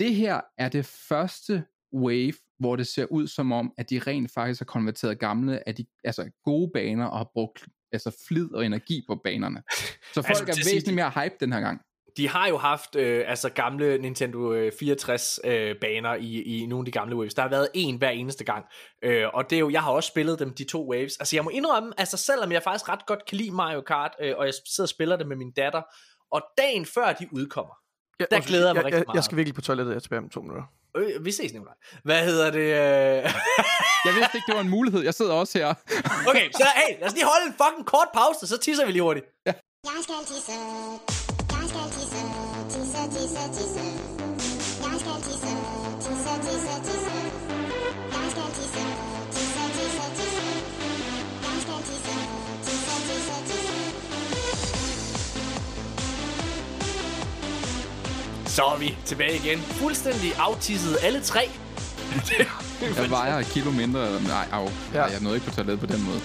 Det 0.00 0.14
her 0.14 0.40
er 0.58 0.68
det 0.68 0.84
første 0.84 1.64
wave, 1.94 2.34
hvor 2.60 2.76
det 2.76 2.86
ser 2.86 3.04
ud 3.04 3.26
som 3.26 3.52
om, 3.52 3.72
at 3.78 3.90
de 3.90 3.98
rent 3.98 4.30
faktisk 4.34 4.60
har 4.60 4.64
konverteret 4.64 5.18
gamle, 5.18 5.68
af 5.68 5.74
de, 5.74 5.86
altså 6.04 6.30
gode 6.44 6.70
baner, 6.74 7.06
og 7.06 7.18
har 7.18 7.30
brugt 7.32 7.64
altså 7.92 8.24
flid 8.28 8.54
og 8.54 8.66
energi 8.66 9.04
på 9.06 9.20
banerne. 9.24 9.62
Så 10.14 10.22
folk 10.22 10.28
altså, 10.28 10.42
er 10.42 10.46
væsentligt 10.46 10.84
sige, 10.84 10.94
mere 10.94 11.10
hype 11.10 11.34
den 11.40 11.52
her 11.52 11.60
gang. 11.60 11.80
De 12.16 12.28
har 12.28 12.48
jo 12.48 12.56
haft 12.56 12.96
øh, 12.96 13.24
altså 13.26 13.50
gamle 13.50 13.98
Nintendo 13.98 14.70
64 14.78 15.40
øh, 15.44 15.76
baner 15.80 16.14
i, 16.14 16.42
i 16.42 16.66
nogle 16.66 16.80
af 16.80 16.84
de 16.84 16.90
gamle 16.90 17.16
waves. 17.16 17.34
Der 17.34 17.42
har 17.42 17.48
været 17.48 17.68
en 17.74 17.96
hver 17.96 18.10
eneste 18.10 18.44
gang. 18.44 18.64
Øh, 19.02 19.26
og 19.34 19.50
det 19.50 19.56
er 19.56 19.60
jo, 19.60 19.70
jeg 19.70 19.82
har 19.82 19.90
også 19.90 20.08
spillet 20.08 20.38
dem, 20.38 20.54
de 20.54 20.64
to 20.64 20.90
waves. 20.90 21.16
Altså 21.16 21.36
jeg 21.36 21.44
må 21.44 21.50
indrømme, 21.50 21.92
altså 21.98 22.16
selvom 22.16 22.52
jeg 22.52 22.62
faktisk 22.62 22.88
ret 22.88 23.06
godt 23.06 23.26
kan 23.26 23.38
lide 23.38 23.50
Mario 23.50 23.80
Kart, 23.80 24.14
øh, 24.20 24.34
og 24.36 24.46
jeg 24.46 24.54
sidder 24.66 24.86
og 24.86 24.88
spiller 24.88 25.16
det 25.16 25.28
med 25.28 25.36
min 25.36 25.52
datter, 25.52 25.82
og 26.32 26.42
dagen 26.58 26.86
før 26.86 27.12
de 27.12 27.28
udkommer, 27.32 27.74
ja, 28.20 28.24
der 28.30 28.40
glæder 28.40 28.66
jeg 28.66 28.74
mig 28.74 28.78
jeg, 28.78 28.84
rigtig 28.84 28.98
jeg, 28.98 29.04
meget. 29.06 29.16
Jeg 29.16 29.24
skal 29.24 29.36
virkelig 29.36 29.54
på 29.54 29.60
toilettet, 29.60 29.92
jeg 29.92 29.96
er 29.96 30.00
tilbage 30.00 30.18
om 30.18 30.28
to 30.28 30.40
minutter. 30.40 30.64
Øh, 30.96 31.24
vi 31.24 31.32
ses 31.32 31.52
nemlig. 31.52 31.72
Hvad 32.04 32.24
hedder 32.24 32.50
det? 32.50 32.68
Øh... 32.84 33.32
jeg 34.06 34.12
vidste 34.14 34.34
ikke, 34.34 34.46
det 34.46 34.54
var 34.54 34.60
en 34.60 34.68
mulighed. 34.68 35.00
Jeg 35.02 35.14
sidder 35.14 35.32
også 35.32 35.58
her. 35.58 35.68
okay, 36.30 36.50
så 36.52 36.66
hey, 36.76 37.00
lad 37.00 37.08
os 37.08 37.14
lige 37.14 37.24
holde 37.24 37.46
en 37.46 37.54
fucking 37.62 37.86
kort 37.86 38.08
pause, 38.14 38.46
så 38.46 38.58
tisser 38.58 38.86
vi 38.86 38.92
lige 38.92 39.02
hurtigt. 39.02 39.26
Ja. 39.46 39.52
Jeg 39.84 40.00
skal 40.02 40.14
tisse. 40.30 40.52
Jeg 41.56 41.66
skal 41.70 41.86
tisse. 41.96 42.22
Tisse, 42.70 43.02
tisse, 43.14 43.42
tisse. 43.56 44.19
Så 58.50 58.62
er 58.64 58.76
vi 58.78 58.96
tilbage 59.04 59.36
igen. 59.36 59.58
Fuldstændig 59.58 60.32
aftisset 60.38 60.98
alle 61.02 61.20
tre. 61.20 61.50
jeg 62.96 63.10
vejer 63.10 63.38
et 63.38 63.46
kilo 63.46 63.70
mindre. 63.70 64.22
Nej, 64.22 64.46
au. 64.52 64.70
Ja. 64.94 65.04
jeg 65.04 65.20
nåede 65.20 65.36
ikke 65.36 65.48
på 65.48 65.54
toilet 65.54 65.80
på 65.80 65.86
den 65.86 66.04
måde. 66.04 66.20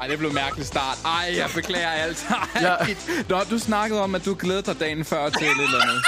Ej, 0.00 0.06
det 0.06 0.18
blev 0.18 0.28
en 0.28 0.34
mærkelig 0.34 0.66
start. 0.66 0.98
Ej, 1.04 1.34
jeg 1.36 1.50
beklager 1.54 1.88
alt. 1.88 2.26
Ej, 2.30 2.62
ja. 2.62 2.76
Nå, 3.28 3.40
du 3.50 3.58
snakkede 3.58 4.02
om, 4.02 4.14
at 4.14 4.24
du 4.24 4.36
glædede 4.38 4.62
dig 4.62 4.80
dagen 4.80 5.04
før 5.04 5.28
til 5.28 5.46
et 5.46 5.50
eller 5.50 5.82
andet. 5.82 6.04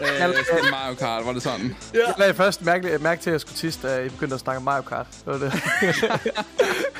Øh, 0.00 0.08
sådan 0.08 0.70
Mario 0.70 0.94
Kart, 0.94 1.26
var 1.26 1.32
det 1.32 1.42
sådan? 1.42 1.76
Ja. 1.94 1.98
Jeg 1.98 2.14
lagde 2.18 2.34
først 2.34 2.64
mærke, 2.64 2.98
mærke 3.00 3.22
til, 3.22 3.30
at 3.30 3.32
jeg 3.32 3.40
skulle 3.40 3.56
tisse, 3.56 3.88
da 3.88 4.04
I 4.04 4.08
begyndte 4.08 4.34
at 4.34 4.40
snakke 4.40 4.56
om 4.56 4.62
Mario 4.62 4.82
Kart. 4.82 5.06
Det 5.10 5.26
var 5.26 5.38
det. 5.38 5.52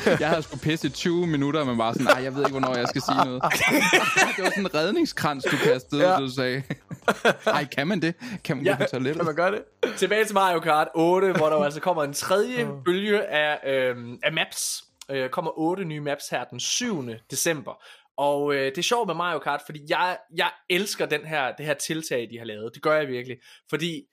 jeg 0.20 0.28
havde 0.28 0.43
sgu 0.43 0.57
pisse 0.57 0.86
i 0.86 0.91
20 0.91 1.27
minutter, 1.27 1.65
men 1.65 1.78
bare 1.78 1.94
sådan, 1.94 2.07
nej, 2.07 2.23
jeg 2.23 2.35
ved 2.35 2.41
ikke, 2.41 2.59
hvornår 2.59 2.77
jeg 2.77 2.89
skal 2.89 3.02
sige 3.02 3.17
noget. 3.17 3.43
det 4.36 4.44
var 4.44 4.51
sådan 4.51 4.65
en 4.65 4.75
redningskrans, 4.75 5.44
du 5.44 5.57
kastede, 5.57 6.10
ja. 6.10 6.17
du 6.17 6.28
sagde. 6.31 6.62
Ej, 7.47 7.65
kan 7.65 7.86
man 7.86 8.02
det? 8.02 8.15
Kan 8.44 8.57
man 8.57 8.67
ja, 8.67 8.70
gå 8.73 8.77
på 8.77 8.85
toilettet? 8.91 9.17
Kan 9.17 9.27
man 9.27 9.35
gøre 9.35 9.51
det? 9.51 9.62
Tilbage 9.97 10.25
til 10.25 10.35
Mario 10.35 10.60
Kart 10.60 10.89
8, 10.94 11.33
hvor 11.33 11.49
der 11.49 11.57
altså 11.57 11.81
kommer 11.81 12.05
en 12.05 12.12
tredje 12.12 12.68
bølge 12.85 13.27
af, 13.27 13.73
øhm, 13.73 14.18
af 14.23 14.33
maps. 14.33 14.85
Øh, 15.10 15.31
kommer 15.31 15.51
otte 15.59 15.85
nye 15.85 16.01
maps 16.01 16.28
her 16.28 16.44
den 16.44 16.60
7. 16.60 17.09
december. 17.31 17.73
Og 18.18 18.55
øh, 18.55 18.64
det 18.64 18.78
er 18.78 18.82
sjovt 18.82 19.06
med 19.06 19.14
Mario 19.14 19.38
Kart, 19.38 19.62
fordi 19.66 19.80
jeg, 19.88 20.18
jeg 20.36 20.50
elsker 20.70 21.06
den 21.06 21.26
her, 21.26 21.56
det 21.56 21.66
her 21.66 21.74
tiltag, 21.74 22.28
de 22.30 22.38
har 22.38 22.44
lavet. 22.44 22.74
Det 22.74 22.82
gør 22.82 22.97
jeg 22.97 23.08
virkelig. 23.08 23.38
Fordi 23.70 24.05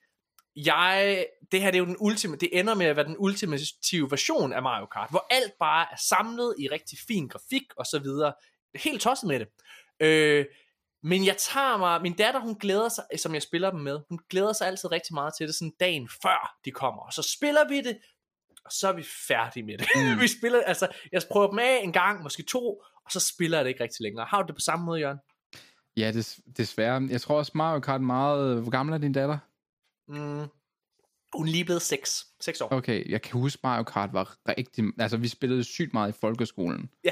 jeg, 0.56 1.26
det 1.52 1.60
her 1.60 1.70
det 1.70 1.78
er 1.78 1.82
jo 1.82 1.86
den 1.86 1.96
ultime, 2.00 2.36
det 2.36 2.48
ender 2.52 2.74
med 2.74 2.86
at 2.86 2.96
være 2.96 3.06
den 3.06 3.16
ultimative 3.18 4.10
version 4.10 4.52
af 4.52 4.62
Mario 4.62 4.86
Kart, 4.86 5.10
hvor 5.10 5.26
alt 5.30 5.52
bare 5.60 5.86
er 5.92 5.96
samlet 6.08 6.54
i 6.58 6.68
rigtig 6.68 6.98
fin 7.06 7.28
grafik 7.28 7.62
og 7.76 7.86
så 7.86 7.98
videre. 7.98 8.32
Helt 8.74 9.02
tosset 9.02 9.28
med 9.28 9.40
det. 9.40 9.48
Øh, 10.00 10.46
men 11.02 11.26
jeg 11.26 11.36
tager 11.36 11.76
mig, 11.76 12.02
min 12.02 12.16
datter 12.16 12.40
hun 12.40 12.54
glæder 12.54 12.88
sig, 12.88 13.04
som 13.16 13.34
jeg 13.34 13.42
spiller 13.42 13.70
dem 13.70 13.80
med, 13.80 14.00
hun 14.08 14.18
glæder 14.30 14.52
sig 14.52 14.66
altid 14.66 14.92
rigtig 14.92 15.14
meget 15.14 15.34
til 15.38 15.46
det 15.46 15.54
sådan 15.54 15.72
dagen 15.80 16.08
før 16.22 16.56
de 16.64 16.70
kommer. 16.70 17.02
Og 17.02 17.12
så 17.12 17.22
spiller 17.36 17.68
vi 17.68 17.80
det, 17.80 17.98
og 18.64 18.72
så 18.72 18.88
er 18.88 18.92
vi 18.92 19.04
færdige 19.28 19.62
med 19.62 19.78
det. 19.78 19.86
Mm. 19.94 20.20
vi 20.22 20.28
spiller, 20.28 20.62
altså, 20.62 20.88
jeg 21.12 21.22
prøver 21.30 21.50
dem 21.50 21.58
af 21.58 21.80
en 21.82 21.92
gang, 21.92 22.22
måske 22.22 22.42
to, 22.42 22.82
og 23.06 23.12
så 23.12 23.20
spiller 23.34 23.58
jeg 23.58 23.64
det 23.64 23.68
ikke 23.68 23.82
rigtig 23.82 24.02
længere. 24.04 24.26
Har 24.28 24.42
du 24.42 24.46
det 24.46 24.54
på 24.54 24.60
samme 24.60 24.84
måde, 24.84 25.00
Jørgen? 25.00 25.18
Ja, 25.96 26.12
des, 26.12 26.40
desværre. 26.56 27.08
Jeg 27.10 27.20
tror 27.20 27.38
også 27.38 27.52
Mario 27.54 27.80
Kart 27.80 28.00
meget... 28.00 28.62
Hvor 28.62 28.70
gammel 28.70 28.94
er 28.94 28.98
din 28.98 29.12
datter? 29.12 29.38
Mm. 30.08 30.46
Hun 31.36 31.46
er 31.46 31.52
lige 31.52 31.64
blevet 31.64 31.82
6. 31.82 32.26
6 32.40 32.60
år. 32.60 32.72
Okay, 32.72 33.10
jeg 33.10 33.22
kan 33.22 33.40
huske, 33.40 33.60
Mario 33.62 33.82
Kart 33.82 34.12
var 34.12 34.36
rigtig... 34.48 34.84
Altså, 34.98 35.16
vi 35.16 35.28
spillede 35.28 35.64
sygt 35.64 35.92
meget 35.94 36.08
i 36.08 36.18
folkeskolen. 36.20 36.90
Ja. 37.04 37.10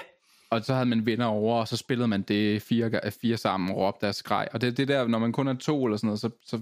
Og 0.51 0.65
så 0.65 0.75
havde 0.75 0.87
man 0.87 1.07
venner 1.07 1.27
over, 1.27 1.61
og 1.61 1.69
så 1.69 1.77
spillede 1.77 2.09
man 2.09 2.23
det 2.23 2.63
fire, 2.63 3.11
fire 3.21 3.37
sammen 3.37 3.71
og 3.71 3.77
råbte 3.77 4.07
deres 4.07 4.23
grej. 4.23 4.49
Og 4.53 4.61
det 4.61 4.77
det 4.77 4.89
der, 4.89 5.07
når 5.07 5.19
man 5.19 5.33
kun 5.33 5.49
er 5.49 5.55
to 5.55 5.85
eller 5.85 5.97
sådan 5.97 6.07
noget, 6.07 6.21
så, 6.21 6.31
så, 6.47 6.61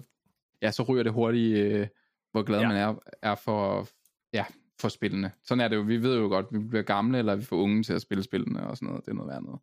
ja, 0.63 0.71
så 0.71 0.83
ryger 0.83 1.03
det 1.03 1.13
hurtigt, 1.13 1.57
øh, 1.57 1.87
hvor 2.33 2.43
glad 2.43 2.59
Ja. 2.61 2.63
ja. 2.63 2.69
man 2.69 2.77
er, 2.77 2.95
er 3.31 3.35
for, 3.35 3.89
ja, 4.33 4.45
for 4.83 4.89
spillene. 4.89 5.33
Sådan 5.45 5.61
er 5.61 5.69
det 5.69 5.77
jo. 5.77 5.81
Vi 5.81 6.03
ved 6.03 6.17
jo 6.19 6.29
godt, 6.29 6.47
vi 6.51 6.59
bliver 6.59 6.83
gamle, 6.83 7.19
eller 7.19 7.35
vi 7.37 7.45
får 7.45 7.57
unge 7.57 7.83
til 7.83 7.93
at 7.93 8.03
spille 8.03 8.25
spillene 8.25 8.67
og 8.67 8.77
sådan 8.77 8.89
noget. 8.89 9.05
Det 9.05 9.11
er 9.11 9.15
noget 9.15 9.31
værd 9.33 9.43
noget. 9.43 9.61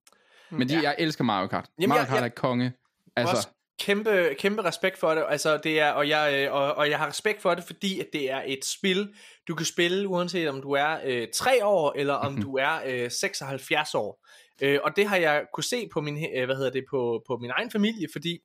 Men 0.51 0.69
de, 0.69 0.73
Ja. 0.73 0.81
jeg 0.81 0.95
elsker 0.99 1.23
Mario 1.23 1.47
Kart. 1.47 1.69
Jamen, 1.79 1.89
Mario 1.89 1.99
jeg- 1.99 2.07
Kart 2.07 2.17
jeg- 2.17 2.25
er 2.25 2.29
konge. 2.29 2.73
Altså, 3.15 3.35
Også 3.35 3.47
kæmpe, 3.79 4.35
kæmpe 4.39 4.61
respekt 4.63 4.97
for 4.97 5.09
det, 5.15 5.23
altså 5.29 5.57
det 5.57 5.79
er, 5.79 5.91
og 5.91 6.09
jeg, 6.09 6.45
øh, 6.47 6.53
og, 6.53 6.75
og 6.75 6.89
jeg 6.89 6.97
har 6.97 7.07
respekt 7.07 7.41
for 7.41 7.55
det, 7.55 7.63
fordi 7.63 7.99
at 7.99 8.07
det 8.13 8.31
er 8.31 8.41
et 8.45 8.65
spil, 8.65 9.13
du 9.47 9.55
kan 9.55 9.65
spille, 9.65 10.07
uanset 10.07 10.49
om 10.49 10.61
du 10.61 10.71
er 10.71 10.97
øh, 11.05 11.27
3 11.35 11.65
år, 11.65 11.93
eller 11.97 12.13
om 12.13 12.35
du 12.45 12.57
er 12.57 12.79
øh, 12.85 13.11
76 13.11 13.95
år. 13.95 14.25
Øh, 14.61 14.79
og 14.83 14.95
det 14.95 15.07
har 15.07 15.15
jeg 15.17 15.45
kunne 15.53 15.63
se 15.63 15.89
på 15.93 16.01
min, 16.01 16.25
øh, 16.35 16.45
hvad 16.45 16.55
hedder 16.55 16.71
det, 16.71 16.83
på, 16.89 17.23
på 17.27 17.37
min 17.37 17.51
egen 17.55 17.71
familie, 17.71 18.07
fordi 18.11 18.39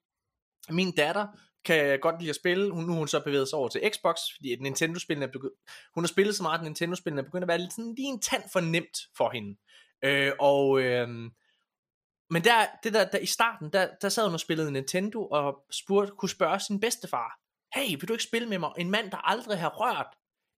min 0.70 0.90
datter 0.92 1.26
kan 1.64 1.98
godt 2.00 2.18
lide 2.18 2.30
at 2.30 2.36
spille. 2.36 2.70
Hun, 2.70 2.84
nu 2.84 2.92
er 2.92 2.96
hun 2.96 3.08
så 3.08 3.20
bevæget 3.20 3.48
sig 3.48 3.58
over 3.58 3.68
til 3.68 3.90
Xbox, 3.94 4.16
fordi 4.36 4.56
Nintendo-spillene 4.56 5.26
er 5.26 5.30
begyndt, 5.30 5.54
hun 5.94 6.04
har 6.04 6.08
spillet 6.08 6.36
så 6.36 6.42
meget, 6.42 6.58
at 6.58 6.64
Nintendo-spillene 6.64 7.20
er 7.20 7.24
begyndt 7.24 7.44
at 7.44 7.48
være 7.48 7.58
lidt 7.58 7.72
sådan, 7.72 7.94
lige 7.94 8.08
en 8.08 8.20
tand 8.20 8.42
for 8.52 8.60
nemt 8.60 8.98
for 9.16 9.30
hende. 9.30 9.56
Øh, 10.04 10.32
og, 10.40 10.80
øh, 10.80 11.08
men 12.30 12.44
der, 12.44 12.66
det 12.84 12.94
der, 12.94 13.04
der, 13.04 13.18
i 13.18 13.26
starten, 13.26 13.72
der, 13.72 13.88
der 14.02 14.08
sad 14.08 14.24
hun 14.24 14.34
og 14.34 14.40
spillede 14.40 14.72
Nintendo, 14.72 15.26
og 15.26 15.54
spurgte, 15.70 16.12
kunne 16.18 16.28
spørge 16.28 16.60
sin 16.60 16.80
bedstefar, 16.80 17.40
hey, 17.74 17.90
vil 17.90 18.08
du 18.08 18.12
ikke 18.12 18.24
spille 18.24 18.48
med 18.48 18.58
mig? 18.58 18.70
En 18.78 18.90
mand, 18.90 19.10
der 19.10 19.16
aldrig 19.16 19.58
har 19.58 19.68
rørt 19.68 20.06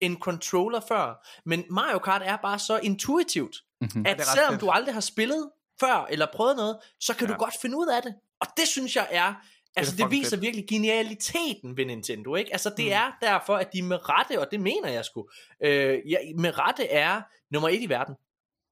en 0.01 0.19
controller 0.21 0.81
før. 0.89 1.27
Men 1.45 1.65
Mario 1.71 1.99
Kart 1.99 2.23
er 2.25 2.37
bare 2.37 2.59
så 2.59 2.79
intuitivt, 2.79 3.57
mhm. 3.81 4.07
at 4.07 4.27
selvom 4.27 4.53
fedt. 4.53 4.61
du 4.61 4.71
aldrig 4.71 4.95
har 4.95 5.01
spillet 5.01 5.51
før, 5.81 6.07
eller 6.11 6.27
prøvet 6.35 6.57
noget, 6.57 6.79
så 7.01 7.15
kan. 7.15 7.29
Ja. 7.29 7.35
du 7.35 7.39
godt 7.39 7.55
finde 7.63 7.77
ud 7.77 7.87
af 7.87 8.03
det. 8.03 8.15
Og 8.41 8.47
det 8.57 8.69
synes 8.69 8.97
jeg 8.97 9.09
er, 9.11 9.35
altså 9.77 9.97
det, 9.97 10.03
det 10.05 10.11
viser 10.11 10.31
fedt. 10.31 10.43
virkelig 10.43 10.65
genialiteten 10.69 11.77
ved 11.77 11.85
Nintendo, 11.87 12.35
ikke? 12.35 12.53
Altså 12.53 12.73
det 12.77 12.85
Mm. 12.85 12.91
er 12.93 13.17
derfor, 13.23 13.55
at 13.57 13.73
de 13.73 13.83
med 13.83 14.09
rette, 14.09 14.41
og 14.41 14.47
det 14.51 14.61
mener 14.61 14.89
jeg 14.89 15.05
sgu, 15.05 15.29
øh, 15.65 16.11
ja, 16.11 16.17
med 16.39 16.59
rette 16.59 16.89
er 16.91 17.23
nummer 17.51 17.69
et 17.69 17.81
i 17.83 17.89
verden. 17.89 18.15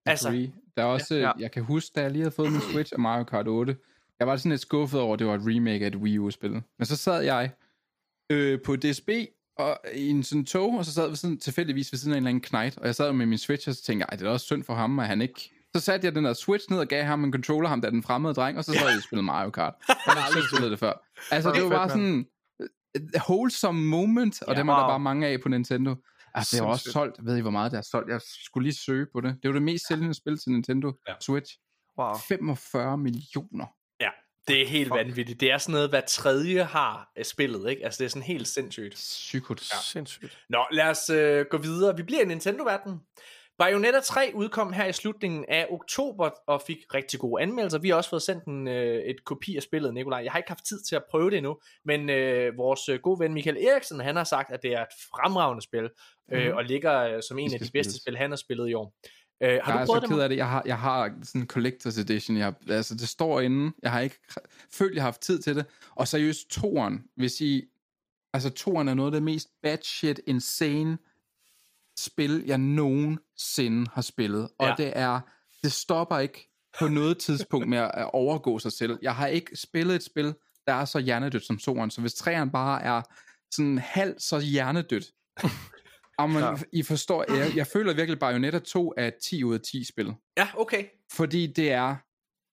Altså, 0.06 0.28
Agree. 0.28 0.52
Der 0.76 0.82
er 0.82 0.86
også, 0.86 1.14
Ja. 1.14 1.20
ja. 1.20 1.32
jeg 1.38 1.50
kan 1.50 1.62
huske, 1.62 1.90
da 1.94 2.00
jeg 2.02 2.10
lige 2.10 2.22
havde 2.22 2.34
fået 2.34 2.52
min 2.52 2.60
Switch 2.60 2.92
af 2.92 2.98
Mario 2.98 3.24
Kart 3.24 3.48
8, 3.48 3.76
jeg 4.18 4.26
var 4.26 4.36
sådan 4.36 4.50
lidt 4.50 4.60
skuffet 4.60 5.00
over, 5.00 5.12
at 5.12 5.18
det 5.18 5.26
var 5.26 5.34
et 5.34 5.40
remake 5.44 5.84
af 5.84 5.88
et 5.88 5.96
Wii 5.96 6.18
U-spil. 6.18 6.50
Men 6.78 6.86
så 6.86 6.96
sad 6.96 7.22
jeg 7.22 7.50
øh, 8.30 8.60
på 8.64 8.76
DSB 8.76 9.08
og, 9.56 9.78
i 9.94 10.08
en 10.08 10.22
sådan 10.22 10.44
tog, 10.44 10.74
og 10.78 10.84
så 10.84 10.92
sad 10.92 11.10
vi 11.10 11.16
sådan 11.16 11.38
tilfældigvis 11.38 11.92
ved 11.92 11.98
siden 11.98 12.12
af 12.12 12.16
en 12.16 12.22
eller 12.22 12.28
anden 12.30 12.40
knight, 12.42 12.78
og 12.78 12.86
jeg 12.86 12.94
sad 12.94 13.12
med 13.12 13.26
min 13.26 13.38
Switch, 13.38 13.68
og 13.68 13.74
så 13.74 13.82
tænkte 13.82 14.00
jeg, 14.02 14.08
ej, 14.12 14.16
det 14.16 14.26
er 14.26 14.30
også 14.30 14.46
synd 14.46 14.64
for 14.64 14.74
ham, 14.74 14.98
at 14.98 15.06
han 15.06 15.22
ikke... 15.22 15.50
Så 15.76 15.80
satte 15.80 16.04
jeg 16.06 16.14
den 16.14 16.24
der 16.24 16.32
Switch 16.32 16.66
ned 16.70 16.78
og 16.78 16.86
gav 16.88 17.04
ham 17.04 17.24
en 17.24 17.32
controller, 17.32 17.68
ham 17.68 17.80
der 17.80 17.90
den 17.90 18.02
fremmede 18.02 18.34
dreng, 18.34 18.58
og 18.58 18.64
så 18.64 18.72
sad 18.72 18.86
jeg 18.88 18.96
og 18.96 19.02
spillede 19.02 19.26
Mario 19.26 19.50
Kart. 19.50 19.74
Jeg 19.88 19.96
har 20.06 20.26
aldrig 20.26 20.42
spillet 20.52 20.70
det 20.70 20.78
før. 20.78 20.92
Altså, 21.30 21.50
Fuck, 21.50 21.56
det 21.56 21.64
var 21.64 21.70
bare 21.70 21.88
sådan 21.88 22.26
et 22.94 23.10
wholesome 23.28 23.80
moment, 23.86 24.42
og 24.42 24.54
Ja, 24.54 24.60
dem 24.60 24.68
er 24.68 24.74
der 24.74 24.88
bare 24.88 25.00
mange 25.00 25.26
af 25.26 25.40
på 25.42 25.48
Nintendo. 25.48 25.94
Altså, 26.34 26.56
det 26.56 26.62
er 26.62 26.66
også 26.66 26.90
solgt. 26.92 27.16
Ved 27.26 27.36
I, 27.36 27.40
hvor 27.40 27.50
meget 27.50 27.72
det 27.72 27.78
er 27.78 27.82
solgt? 27.90 28.10
Jeg 28.10 28.20
skulle 28.44 28.64
lige 28.68 28.78
søge 28.78 29.06
på 29.12 29.20
det. 29.20 29.36
Det 29.42 29.48
var 29.48 29.52
det 29.52 29.62
mest 29.62 29.88
sælgende 29.88 30.14
spil 30.14 30.38
til 30.38 30.52
Nintendo 30.52 30.92
Ja. 31.08 31.14
Switch. 31.20 31.52
Wow. 31.98 32.14
45 32.28 32.98
millioner. 32.98 33.66
det 34.48 34.62
er 34.62 34.66
helt 34.66 34.88
Fuck. 34.88 34.96
vanvittigt. 34.98 35.40
Det 35.40 35.50
er 35.52 35.58
sådan 35.58 35.72
noget, 35.72 35.90
hver 35.90 36.00
tredje 36.08 36.64
har 36.64 37.10
øh, 37.18 37.24
spillet, 37.24 37.70
ikke? 37.70 37.84
Altså 37.84 37.98
det 37.98 38.04
er 38.04 38.08
sådan 38.08 38.22
helt 38.22 38.48
sindssygt. 38.48 38.94
Psykot. 38.94 39.60
Ja. 39.72 39.76
Sindssygt. 39.82 40.38
Nå, 40.48 40.64
lad 40.72 40.88
os 40.88 41.10
øh, 41.10 41.46
gå 41.50 41.56
videre. 41.58 41.96
Vi 41.96 42.02
bliver 42.02 42.22
i 42.22 42.24
Nintendo-verdenen. 42.24 43.00
Bayonetta 43.62 44.00
3 44.00 44.32
udkom 44.34 44.72
her 44.72 44.86
i 44.86 44.92
slutningen 44.92 45.44
af 45.48 45.66
oktober 45.70 46.30
og 46.46 46.62
fik 46.66 46.76
rigtig 46.94 47.20
gode 47.20 47.42
anmeldelser. 47.42 47.78
Vi 47.78 47.88
har 47.88 47.96
også 47.96 48.10
fået 48.10 48.22
sendt 48.22 48.44
en, 48.44 48.68
øh, 48.68 49.02
et 49.02 49.24
kopi 49.24 49.56
af 49.56 49.62
spillet, 49.62 49.94
Nikolaj. 49.94 50.20
Jeg 50.24 50.32
har 50.32 50.38
ikke 50.38 50.50
haft 50.50 50.64
tid 50.66 50.80
til 50.88 50.96
at 50.96 51.02
prøve 51.10 51.30
det 51.30 51.36
endnu, 51.36 51.56
men 51.84 52.10
øh, 52.10 52.56
vores 52.56 52.88
øh, 52.88 53.00
gode 53.02 53.20
ven 53.20 53.34
Michael 53.34 53.56
Eriksen, 53.56 54.00
han 54.00 54.16
har 54.16 54.24
sagt, 54.24 54.52
at 54.52 54.62
det 54.62 54.72
er 54.72 54.80
et 54.82 54.88
fremragende 55.10 55.62
spil, 55.62 55.88
øh, 56.32 56.46
Mhm. 56.46 56.56
og 56.56 56.64
ligger 56.64 57.00
øh, 57.16 57.22
som 57.28 57.38
en 57.38 57.44
af 57.44 57.50
de 57.50 57.58
bedste 57.58 57.68
spilles. 57.68 57.94
spil, 57.94 58.16
han 58.16 58.30
har 58.30 58.36
spillet 58.36 58.68
i 58.68 58.74
år. 58.74 58.94
Øh, 59.42 59.48
har 59.62 59.78
jeg 59.78 59.86
du 59.88 59.92
er 59.92 60.00
så 60.00 60.06
ked 60.08 60.20
af 60.20 60.28
det. 60.28 60.36
Jeg 60.36 60.48
har, 60.48 60.62
jeg 60.66 60.78
har 60.78 61.14
sådan 61.22 61.40
en 61.40 61.48
collector's 61.52 62.00
edition. 62.00 62.36
Jeg, 62.36 62.44
har- 62.46 62.74
altså, 62.74 62.94
det 62.94 63.08
står 63.08 63.40
inde. 63.40 63.72
Jeg 63.82 63.90
har 63.90 64.00
ikke 64.00 64.16
følt, 64.78 64.94
jeg 64.94 65.02
har 65.02 65.06
haft 65.06 65.20
tid 65.20 65.38
til 65.38 65.56
det. 65.56 65.66
Og 65.96 66.08
seriøst, 66.08 66.50
toren, 66.50 67.04
hvis 67.16 67.40
I... 67.40 67.62
Altså, 68.34 68.50
toren 68.50 68.88
er 68.88 68.94
noget 68.94 69.08
af 69.10 69.12
det 69.12 69.22
mest 69.22 69.48
batshit 69.62 70.20
insane 70.26 70.98
spil, 72.02 72.42
jeg 72.46 72.58
nogensinde 72.58 73.90
har 73.94 74.02
spillet. 74.02 74.48
Og 74.58 74.66
Ja. 74.68 74.74
det 74.78 74.92
er... 74.96 75.20
Det 75.62 75.72
stopper 75.72 76.18
ikke 76.18 76.50
på 76.78 76.88
noget 76.88 77.18
tidspunkt 77.18 77.68
med 77.68 77.78
at 77.78 78.10
overgå 78.12 78.58
sig 78.58 78.72
selv. 78.72 78.98
Jeg 79.02 79.14
har 79.14 79.26
ikke 79.26 79.56
spillet 79.56 79.94
et 79.94 80.02
spil, 80.04 80.34
der 80.66 80.72
er 80.72 80.84
så 80.84 80.98
hjernedødt 80.98 81.46
som 81.46 81.58
toren. 81.58 81.90
Så 81.90 82.00
hvis 82.00 82.14
træeren 82.14 82.50
bare 82.50 82.82
er 82.82 83.02
sådan 83.54 83.78
halv 83.78 84.14
så 84.18 84.40
hjernedødt, 84.40 85.04
Jamen, 86.20 86.38
Ja. 86.42 86.54
I 86.72 86.82
forstår, 86.82 87.32
jeg, 87.36 87.56
jeg 87.56 87.66
føler 87.66 87.92
virkelig, 87.94 88.12
at 88.16 88.18
Bayonetta 88.20 88.58
2 88.58 88.94
er 88.96 89.06
et 89.06 89.14
10 89.24 89.44
ud 89.44 89.54
af 89.54 89.60
10 89.60 89.84
spil. 89.84 90.12
Ja, 90.36 90.48
okay. 90.56 90.84
Fordi 91.12 91.46
det 91.46 91.72
er, 91.72 91.96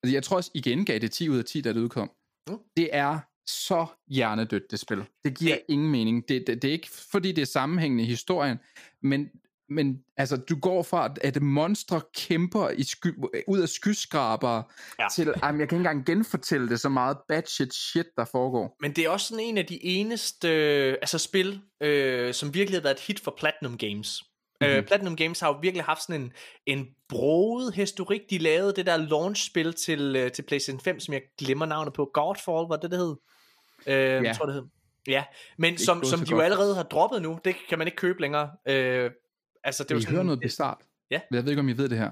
altså 0.04 0.14
jeg 0.14 0.24
tror 0.24 0.38
også, 0.38 0.52
igen 0.54 0.86
gav 0.86 1.00
det 1.00 1.12
10 1.12 1.30
ud 1.30 1.38
af 1.38 1.46
10, 1.46 1.62
da 1.62 1.74
det 1.74 1.80
udkom. 1.80 2.12
Mm. 2.50 2.58
Det 2.78 2.90
er 2.92 3.20
så 3.50 3.86
hjernedødt, 4.08 4.64
det 4.72 4.80
spil. 4.80 5.04
Det 5.24 5.38
giver 5.38 5.54
Det- 5.56 5.64
ingen 5.70 5.92
mening. 5.92 6.28
Det, 6.30 6.44
det, 6.48 6.62
det 6.62 6.68
er 6.68 6.72
ikke, 6.72 6.90
fordi 7.12 7.32
det 7.32 7.42
er 7.42 7.46
sammenhængende 7.46 8.04
i 8.04 8.08
historien, 8.08 8.58
men, 9.04 9.30
men 9.70 10.00
altså, 10.18 10.38
du 10.38 10.60
går 10.60 10.84
fra, 10.84 11.14
at 11.22 11.42
monstre 11.42 12.02
kæmper 12.16 12.70
i 12.70 12.84
sky, 12.84 13.08
ud 13.48 13.60
af 13.60 13.70
skyskraber, 13.70 14.64
Ja. 15.00 15.08
til, 15.16 15.34
jamen, 15.44 15.62
jeg 15.62 15.70
kan 15.70 15.76
ikke 15.78 15.90
engang 15.90 16.06
genfortælle 16.06 16.70
det 16.70 16.80
så 16.80 16.90
meget 16.90 17.18
bad 17.28 17.44
shit 17.48 17.74
shit, 17.74 18.06
der 18.18 18.26
foregår. 18.26 18.76
Men 18.82 18.92
det 18.96 19.06
er 19.06 19.10
også 19.10 19.28
sådan 19.28 19.44
en 19.46 19.58
af 19.58 19.66
de 19.66 19.86
eneste 19.86 20.48
øh, 20.50 20.94
altså 21.02 21.18
spil, 21.18 21.62
øh, 21.82 22.34
som 22.34 22.54
virkelig 22.54 22.80
har 22.80 22.84
været 22.84 22.96
et 22.96 23.02
hit 23.02 23.20
for 23.20 23.36
Platinum 23.40 23.78
Games. 23.78 24.24
Mm-hmm. 24.62 24.72
Øh, 24.74 24.78
Mhm. 24.78 24.88
Platinum 24.88 25.16
Games 25.16 25.40
har 25.40 25.48
jo 25.48 25.60
virkelig 25.62 25.84
haft 25.84 26.02
sådan 26.04 26.22
en, 26.22 26.32
en 26.66 26.88
broet 27.10 27.74
historik. 27.76 28.22
De 28.30 28.38
lavede 28.38 28.74
det 28.76 28.86
der 28.86 28.98
launch-spil 28.98 29.74
til, 29.74 30.16
øh, 30.16 30.32
til 30.32 30.42
PlayStation 30.42 30.80
5, 30.80 31.00
som 31.00 31.14
jeg 31.14 31.22
glemmer 31.40 31.66
navnet 31.66 31.94
på. 31.94 32.10
Godfall, 32.14 32.68
var 32.70 32.78
det, 32.82 32.92
det 32.92 33.00
hed? 33.00 33.16
Øh, 33.90 34.24
ja. 34.24 34.34
Tror 34.34 34.46
det 34.46 34.56
hed. 34.56 34.64
Ja, 35.08 35.24
men 35.58 35.70
ikke 35.70 35.82
som, 35.82 36.04
som 36.04 36.20
de 36.20 36.26
jo 36.32 36.36
godt. 36.36 36.46
allerede 36.46 36.76
har 36.76 36.84
droppet 36.84 37.22
nu. 37.22 37.40
Det 37.46 37.56
kan 37.70 37.78
man 37.78 37.88
ikke 37.88 37.96
købe 37.96 38.22
længere. 38.22 38.52
Øh, 38.68 39.12
altså, 39.64 39.84
det 39.84 39.92
er 39.92 39.96
jo 39.96 40.02
sådan, 40.02 40.14
hører 40.14 40.24
noget 40.24 40.40
bizart. 40.40 40.78
Ja. 41.12 41.20
Jeg 41.32 41.44
ved 41.44 41.52
ikke, 41.52 41.60
om 41.60 41.70
I 41.70 41.74
ved 41.74 41.90
det 41.90 41.98
her. 41.98 42.12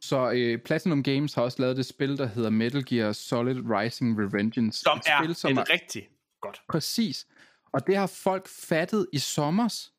Så 0.00 0.30
øh, 0.30 0.58
Platinum 0.58 1.02
Games 1.02 1.34
har 1.34 1.42
også 1.42 1.62
lavet 1.62 1.76
det 1.76 1.86
spil, 1.86 2.18
der 2.18 2.26
hedder 2.26 2.50
Metal 2.50 2.84
Gear 2.84 3.12
Solid 3.12 3.56
Rising 3.56 4.18
Revengeance. 4.18 4.80
som 4.80 4.98
et 4.98 5.02
er 5.06 5.22
spil, 5.22 5.34
som 5.34 5.52
et 5.52 5.58
er 5.58 5.72
rigtig 5.72 6.08
godt. 6.40 6.62
Præcis. 6.68 7.26
Og 7.72 7.86
det 7.86 7.96
har 7.96 8.06
folk 8.06 8.48
fattet 8.48 9.06
i 9.12 9.18
sommers. 9.18 9.92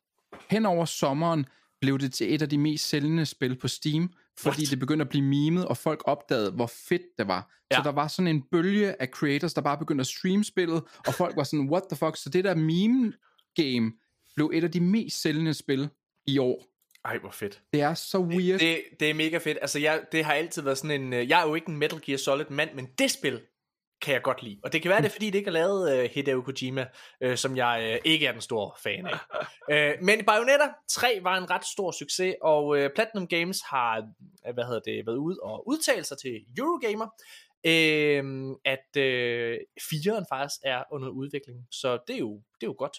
Hen 0.50 0.66
over 0.66 0.86
sommeren 0.86 1.46
blev 1.82 2.00
det 2.00 2.14
til 2.14 2.34
et 2.34 2.42
af 2.42 2.50
de 2.50 2.58
mest 2.58 2.90
sælgende 2.90 3.26
spil 3.26 3.56
på 3.56 3.68
Steam, 3.68 4.14
fordi 4.40 4.62
What? 4.62 4.70
det 4.72 4.80
begyndte 4.80 5.04
at 5.04 5.10
blive 5.10 5.24
memet, 5.24 5.66
og 5.66 5.78
folk 5.78 6.02
opdagede, 6.06 6.52
hvor 6.52 6.68
fedt 6.68 7.02
det 7.18 7.28
var. 7.28 7.52
Ja. 7.72 7.76
Så 7.76 7.82
der 7.84 7.92
var 7.92 8.08
sådan 8.08 8.28
en 8.28 8.44
bølge 8.52 9.02
af 9.02 9.08
creators, 9.08 9.54
der 9.54 9.62
bare 9.62 9.78
begyndte 9.78 10.02
at 10.02 10.08
streame 10.08 10.44
spillet, 10.44 10.84
og 11.08 11.14
folk 11.14 11.36
var 11.36 11.44
sådan, 11.44 11.70
what 11.70 11.84
the 11.90 11.98
fuck? 11.98 12.18
Så 12.18 12.30
det 12.30 12.44
der 12.44 12.56
meme-game 12.56 13.92
blev 14.36 14.52
et 14.54 14.64
af 14.64 14.72
de 14.72 14.80
mest 14.80 15.22
sælgende 15.22 15.54
spil 15.54 15.90
i 16.26 16.38
år. 16.38 16.68
Ej, 17.06 17.18
hvor 17.18 17.32
fedt. 17.32 17.62
Det 17.74 17.82
er 17.82 17.94
så 17.94 18.20
weird. 18.20 18.60
Det, 18.60 18.82
det 19.00 19.10
er 19.10 19.14
mega 19.14 19.38
fedt. 19.38 19.58
Altså, 19.62 19.80
jeg, 19.80 20.02
det 20.12 20.26
har 20.26 20.34
altid 20.34 20.62
været 20.62 20.78
sådan 20.78 21.02
en... 21.02 21.14
øh, 21.14 21.30
Jeg 21.30 21.42
er 21.42 21.48
jo 21.48 21.56
ikke 21.56 21.70
en 21.70 21.78
Metal 21.78 22.02
Gear 22.02 22.18
Solid 22.18 22.46
mand, 22.50 22.70
men 22.76 22.88
det 23.00 23.12
spil, 23.12 23.42
kan 24.02 24.14
jeg 24.14 24.22
godt 24.22 24.44
lide. 24.44 24.60
Og 24.64 24.74
det 24.74 24.82
kan 24.82 24.90
være, 24.90 25.02
det 25.02 25.08
er, 25.08 25.12
fordi 25.12 25.26
det 25.26 25.36
ikke 25.36 25.48
er 25.48 25.52
lavet 25.52 26.04
uh, 26.04 26.10
Hideo 26.12 26.42
Kojima, 26.42 26.86
uh, 27.26 27.36
som 27.36 27.58
jeg 27.58 28.00
uh, 28.06 28.12
ikke 28.12 28.26
er 28.26 28.32
den 28.32 28.42
store 28.42 28.72
fan 28.84 29.06
af. 29.06 29.18
uh, 29.72 30.04
men 30.08 30.26
Bayonetta 30.26 30.70
3 30.88 31.20
var 31.24 31.38
en 31.38 31.50
ret 31.50 31.66
stor 31.66 31.92
succes, 31.92 32.36
og 32.42 32.68
uh, 32.68 32.86
Platinum 32.96 33.28
Games 33.28 33.62
har 33.62 34.08
hvad 34.54 34.64
hedder 34.64 34.80
det, 34.80 35.06
været 35.06 35.18
ud 35.18 35.38
og 35.38 35.68
udtalt 35.68 36.08
sig 36.08 36.18
til 36.18 36.46
Eurogamer, 36.58 37.06
uh, 37.68 38.58
at 38.66 38.88
uh, 38.98 39.56
4'eren 39.82 40.26
faktisk 40.30 40.62
er 40.64 40.84
under 40.92 41.10
udvikling. 41.10 41.68
Så 41.72 42.00
det 42.08 42.16
er 42.16 42.20
jo, 42.20 42.36
det 42.36 42.68
er 42.68 42.68
jo 42.68 42.76
godt. 42.78 42.98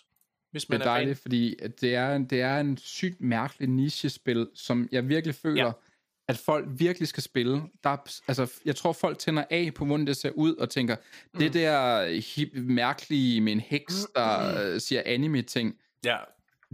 Hvis 0.50 0.68
man 0.68 0.80
det 0.80 0.86
er 0.86 0.90
dejligt, 0.90 1.18
er 1.18 1.22
fordi 1.22 1.56
det 1.80 1.94
er, 1.94 2.18
det 2.18 2.40
er 2.40 2.60
en 2.60 2.76
sygt 2.76 3.20
mærkelig 3.20 3.68
nichespil, 3.68 4.48
som 4.54 4.88
jeg 4.92 5.08
virkelig 5.08 5.34
føler, 5.34 5.64
ja 5.66 5.72
at 6.28 6.38
folk 6.38 6.66
virkelig 6.68 7.08
skal 7.08 7.22
spille. 7.22 7.62
Der 7.84 7.90
er, 7.90 8.20
altså, 8.28 8.52
jeg 8.64 8.76
tror, 8.76 8.92
folk 8.92 9.18
tænder 9.18 9.44
af 9.50 9.70
på, 9.74 9.84
hvordan 9.84 10.06
det 10.06 10.16
ser 10.16 10.30
ud, 10.30 10.54
og 10.54 10.70
tænker, 10.70 10.96
mm. 11.34 11.40
det 11.40 11.54
der 11.54 12.06
hip, 12.34 12.48
mærkelige 12.54 13.40
med 13.40 13.52
en 13.52 13.60
heks, 13.60 14.06
der 14.14 14.72
mm. 14.72 14.80
siger 14.80 15.02
anime-ting, 15.06 15.74
ja. 16.04 16.16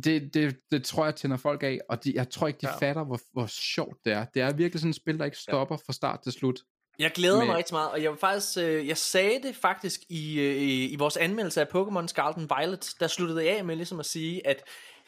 det, 0.05 0.35
det, 0.35 0.57
det 0.71 0.85
tror 0.85 1.05
jeg 1.05 1.15
tænder 1.15 1.37
folk 1.37 1.63
af, 1.63 1.79
og 1.89 2.05
de, 2.05 2.13
jeg 2.15 2.31
tror 2.31 2.47
ikke, 2.49 2.59
de 2.61 2.69
ja. 2.69 2.77
fatter, 2.89 3.05
hvor, 3.05 3.21
hvor 3.33 3.47
sjovt 3.47 3.97
det 4.05 4.13
er. 4.13 4.25
Det 4.25 4.43
er 4.43 4.53
virkelig 4.53 4.81
sådan 4.81 4.91
et 4.91 4.97
spil, 4.97 5.19
der 5.19 5.25
ikke 5.25 5.39
stopper 5.39 5.75
ja. 5.75 5.83
fra 5.87 5.93
start 5.93 6.21
til 6.23 6.33
slut. 6.33 6.61
Jeg 6.99 7.11
glæder 7.11 7.39
med... 7.39 7.47
mig 7.47 7.57
rigtig 7.57 7.75
meget, 7.75 7.91
og 7.91 8.03
jeg 8.03 8.13
faktisk, 8.21 8.59
øh, 8.59 8.89
jeg 8.89 8.97
sagde 8.97 9.43
det 9.43 9.57
faktisk 9.57 10.01
i, 10.09 10.41
øh, 10.41 10.57
i, 10.57 10.89
i 10.89 10.97
vores 10.97 11.17
anmeldelse 11.17 11.61
af 11.61 11.67
Pokémon 11.67 12.07
Scarlet 12.07 12.37
and 12.37 12.49
Violet, 12.59 12.95
der 13.01 13.07
sluttede 13.07 13.45
jeg 13.45 13.59
af 13.59 13.65
med 13.65 13.77
ligesom 13.77 14.01
at 14.01 14.07
sige, 14.07 14.47
at 14.47 14.63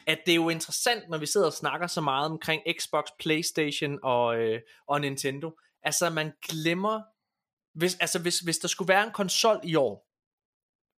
at 0.07 0.19
det 0.25 0.31
er 0.31 0.35
jo 0.35 0.49
interessant, 0.49 1.09
når 1.09 1.17
vi 1.17 1.25
sidder 1.25 1.47
og 1.47 1.53
snakker 1.53 1.87
så 1.87 2.01
meget 2.01 2.31
omkring 2.31 2.61
Xbox, 2.79 3.05
Playstation 3.19 3.99
og, 4.03 4.37
øh, 4.37 4.61
og 4.87 5.01
Nintendo. 5.01 5.51
Altså, 5.83 6.09
man 6.09 6.31
glemmer, 6.49 7.01
hvis, 7.73 7.97
altså, 7.99 8.19
hvis, 8.19 8.39
hvis 8.39 8.57
der 8.57 8.67
skulle 8.67 8.87
være 8.87 9.03
en 9.03 9.11
konsol 9.11 9.59
i 9.63 9.75
år, 9.75 10.07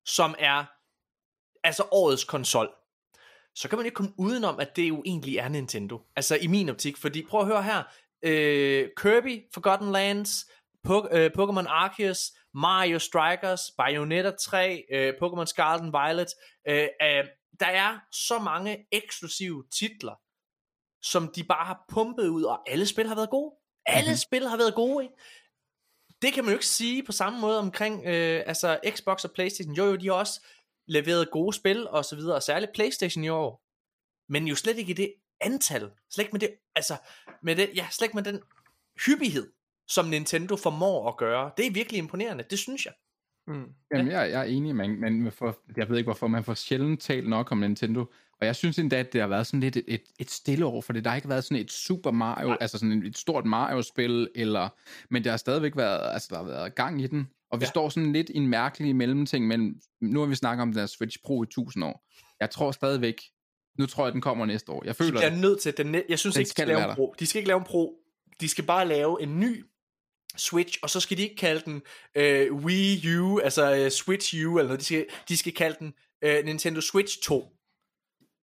som 0.05 0.35
er 0.39 0.65
altså 1.63 1.83
årets 1.91 2.23
konsol, 2.23 2.69
så 3.55 3.69
kan 3.69 3.77
man 3.77 3.85
ikke 3.85 3.95
komme 3.95 4.13
udenom, 4.17 4.59
at 4.59 4.75
det 4.75 4.89
jo 4.89 5.03
egentlig 5.05 5.37
er 5.37 5.47
Nintendo. 5.47 6.01
Altså 6.15 6.35
i 6.35 6.47
min 6.47 6.69
optik, 6.69 6.97
fordi 6.97 7.25
prøv 7.29 7.41
at 7.41 7.47
høre 7.47 7.63
her, 7.63 7.83
øh, 8.23 8.89
Kirby, 8.97 9.43
Forgotten 9.53 9.91
Lands, 9.91 10.45
po- 10.87 11.15
øh, 11.15 11.31
Pokémon 11.37 11.67
Arceus, 11.67 12.31
Mario 12.53 12.99
Strikers, 12.99 13.61
Bayonetta 13.77 14.31
3, 14.31 14.85
øh, 14.91 15.13
Pokémon 15.23 15.45
Scarlet 15.45 15.83
and 15.83 15.91
Violet, 15.91 16.27
øh, 16.67 16.87
øh, 17.01 17.25
der 17.59 17.65
er 17.65 17.99
så 18.11 18.39
mange 18.39 18.87
eksklusive 18.91 19.63
titler, 19.71 20.15
som 21.01 21.31
de 21.35 21.43
bare 21.43 21.65
har 21.65 21.85
pumpet 21.89 22.27
ud, 22.27 22.43
og 22.43 22.69
alle 22.69 22.85
spil 22.85 23.07
har 23.07 23.15
været 23.15 23.29
gode. 23.29 23.55
Alle 23.85 24.09
mm-hmm. 24.09 24.17
spil 24.17 24.47
har 24.47 24.57
været 24.57 24.75
gode, 24.75 25.03
ikke? 25.03 25.15
Det 26.21 26.33
kan 26.33 26.43
man 26.43 26.51
jo 26.51 26.55
ikke 26.55 26.65
sige 26.65 27.03
på 27.03 27.11
samme 27.11 27.39
måde 27.39 27.59
omkring 27.59 28.05
øh, 28.05 28.43
altså 28.45 28.79
Xbox 28.89 29.23
og 29.23 29.31
Playstation. 29.31 29.75
Jo, 29.75 29.85
jo, 29.85 29.95
de 29.95 30.07
har 30.07 30.13
også 30.13 30.45
leveret 30.87 31.31
gode 31.31 31.55
spil 31.55 31.87
og 31.87 32.05
så 32.05 32.15
videre, 32.15 32.35
og 32.35 32.43
særligt 32.43 32.71
Playstation 32.73 33.23
i 33.23 33.29
år. 33.29 33.63
Men 34.29 34.47
jo 34.47 34.55
slet 34.55 34.77
ikke 34.77 34.91
i 34.91 34.93
det 34.93 35.13
antal. 35.41 35.91
Slet 36.09 36.23
ikke 36.23 36.33
med 36.33 36.39
det, 36.39 36.55
altså, 36.75 36.97
med 37.43 37.55
det, 37.55 37.71
ja, 37.75 37.87
slet 37.91 38.05
ikke 38.05 38.15
med 38.15 38.23
den 38.23 38.41
hyppighed, 39.05 39.53
som 39.87 40.05
Nintendo 40.05 40.55
formår 40.55 41.09
at 41.09 41.17
gøre. 41.17 41.51
Det 41.57 41.67
er 41.67 41.71
virkelig 41.71 41.97
imponerende, 41.97 42.45
det 42.49 42.59
synes 42.59 42.85
jeg. 42.85 42.93
Mm. 43.47 43.63
Jamen, 43.93 44.11
jeg, 44.11 44.31
jeg 44.31 44.39
er 44.39 44.43
enig, 44.43 44.75
men, 44.75 45.01
men 45.01 45.31
for, 45.31 45.59
jeg 45.77 45.89
ved 45.89 45.97
ikke 45.97 46.07
hvorfor, 46.07 46.27
man 46.27 46.43
får 46.43 46.53
sjældent 46.53 47.01
talt 47.01 47.29
nok 47.29 47.51
om 47.51 47.57
Nintendo. 47.57 48.05
Og 48.41 48.47
jeg 48.47 48.55
synes 48.55 48.79
endda, 48.79 48.99
at 48.99 49.13
det 49.13 49.21
har 49.21 49.27
været 49.27 49.47
sådan 49.47 49.59
lidt 49.59 49.77
et, 49.77 49.83
et, 49.87 50.01
et 50.19 50.31
stille 50.31 50.65
år, 50.65 50.81
for 50.81 50.93
det 50.93 51.03
der 51.03 51.09
har 51.09 51.15
ikke 51.15 51.29
været 51.29 51.43
sådan 51.43 51.57
et 51.57 51.71
Super 51.71 52.11
Mario, 52.11 52.49
ja. 52.49 52.55
altså 52.61 52.77
sådan 52.77 53.03
et 53.03 53.17
stort 53.17 53.45
Mario-spil, 53.45 54.29
eller, 54.35 54.69
men 55.09 55.23
det 55.23 55.29
har 55.29 55.37
stadigvæk 55.37 55.77
været, 55.77 56.13
altså 56.13 56.27
der 56.31 56.37
har 56.37 56.43
været 56.43 56.75
gang 56.75 57.01
i 57.01 57.07
den. 57.07 57.29
Og 57.51 57.59
vi 57.59 57.63
ja. 57.63 57.69
står 57.69 57.89
sådan 57.89 58.13
lidt 58.13 58.29
i 58.29 58.37
en 58.37 58.47
mærkelig 58.47 58.95
mellemting 58.95 59.47
mellem, 59.47 59.81
nu 60.01 60.19
har 60.19 60.27
vi 60.27 60.35
snakket 60.35 60.61
om 60.61 60.71
den 60.71 60.79
der 60.79 60.85
Switch 60.85 61.17
Pro 61.25 61.43
i 61.43 61.45
1000 61.45 61.85
år. 61.85 62.07
Jeg 62.39 62.49
tror 62.49 62.71
stadigvæk, 62.71 63.21
nu 63.79 63.85
tror 63.85 64.05
jeg, 64.05 64.13
den 64.13 64.21
kommer 64.21 64.45
næste 64.45 64.71
år. 64.71 64.83
Jeg 64.85 64.95
føler, 64.95 65.19
de 65.19 65.25
er 65.25 65.35
nødt 65.35 65.61
til, 65.61 65.77
den, 65.77 65.95
jeg 66.09 66.19
synes 66.19 66.33
den 66.33 66.41
ikke, 66.41 66.47
de 66.47 66.51
skal 66.51 66.67
lave 66.67 66.89
en 66.89 66.95
Pro. 66.95 67.15
De 67.19 67.25
skal 67.25 67.39
ikke 67.39 67.47
lave 67.47 67.57
en 67.57 67.63
Pro. 67.63 67.99
De 68.41 68.49
skal 68.49 68.63
bare 68.63 68.87
lave 68.87 69.21
en 69.21 69.39
ny 69.39 69.65
Switch, 70.37 70.79
og 70.81 70.89
så 70.89 70.99
skal 70.99 71.17
de 71.17 71.21
ikke 71.21 71.35
kalde 71.35 71.61
den 71.65 71.81
øh, 72.15 72.53
Wii 72.53 73.17
U, 73.17 73.39
altså 73.39 73.85
uh, 73.85 73.89
Switch 73.89 74.35
U, 74.45 74.57
eller 74.57 74.67
noget. 74.67 74.79
De 74.79 74.85
skal, 74.85 75.05
de 75.29 75.37
skal 75.37 75.53
kalde 75.53 75.75
den 75.79 75.93
øh, 76.23 76.45
Nintendo 76.45 76.81
Switch 76.81 77.17
2. 77.23 77.49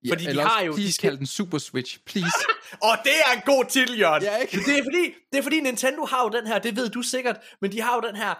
Ja, 0.05 0.11
Fordi 0.13 0.25
de 0.25 0.41
har 0.41 0.63
jo... 0.63 0.77
de 0.77 0.93
skal... 0.93 1.09
kalde 1.09 1.19
den 1.19 1.27
Super 1.27 1.59
Switch, 1.59 1.99
please. 2.07 2.39
og 2.89 2.99
det 3.05 3.13
er 3.27 3.37
en 3.37 3.43
god 3.47 3.65
titel, 3.65 3.99
Jørgen. 3.99 4.23
Ja, 4.23 4.37
ikke? 4.37 4.57
Det, 4.57 4.79
er 4.79 4.83
fordi, 4.83 5.15
det 5.33 5.39
er 5.39 5.43
fordi 5.43 5.61
Nintendo 5.61 6.05
har 6.05 6.23
jo 6.23 6.29
den 6.29 6.47
her, 6.47 6.59
det 6.59 6.77
ved 6.77 6.89
du 6.89 7.03
sikkert, 7.03 7.37
men 7.61 7.73
de 7.73 7.81
har 7.81 7.95
jo 7.95 8.09
den 8.09 8.17
her 8.17 8.35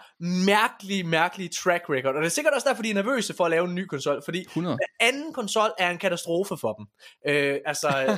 mærkelige, 0.45 1.03
mærkelige 1.03 1.49
track 1.49 1.83
record. 1.89 2.15
Og 2.15 2.21
det 2.21 2.25
er 2.25 2.29
sikkert 2.29 2.53
også 2.53 2.69
derfor, 2.69 2.83
de 2.83 2.89
er 2.89 2.93
nervøse 2.93 3.33
for 3.33 3.45
at 3.45 3.51
lave 3.51 3.67
en 3.67 3.75
ny 3.75 3.85
konsol, 3.85 4.21
fordi 4.25 4.39
100. 4.39 4.77
anden 4.99 5.33
konsol 5.33 5.69
er 5.77 5.89
en 5.89 5.97
katastrofe 5.97 6.57
for 6.57 6.73
dem. 6.73 6.85
Øh, 7.27 7.57
altså, 7.65 8.17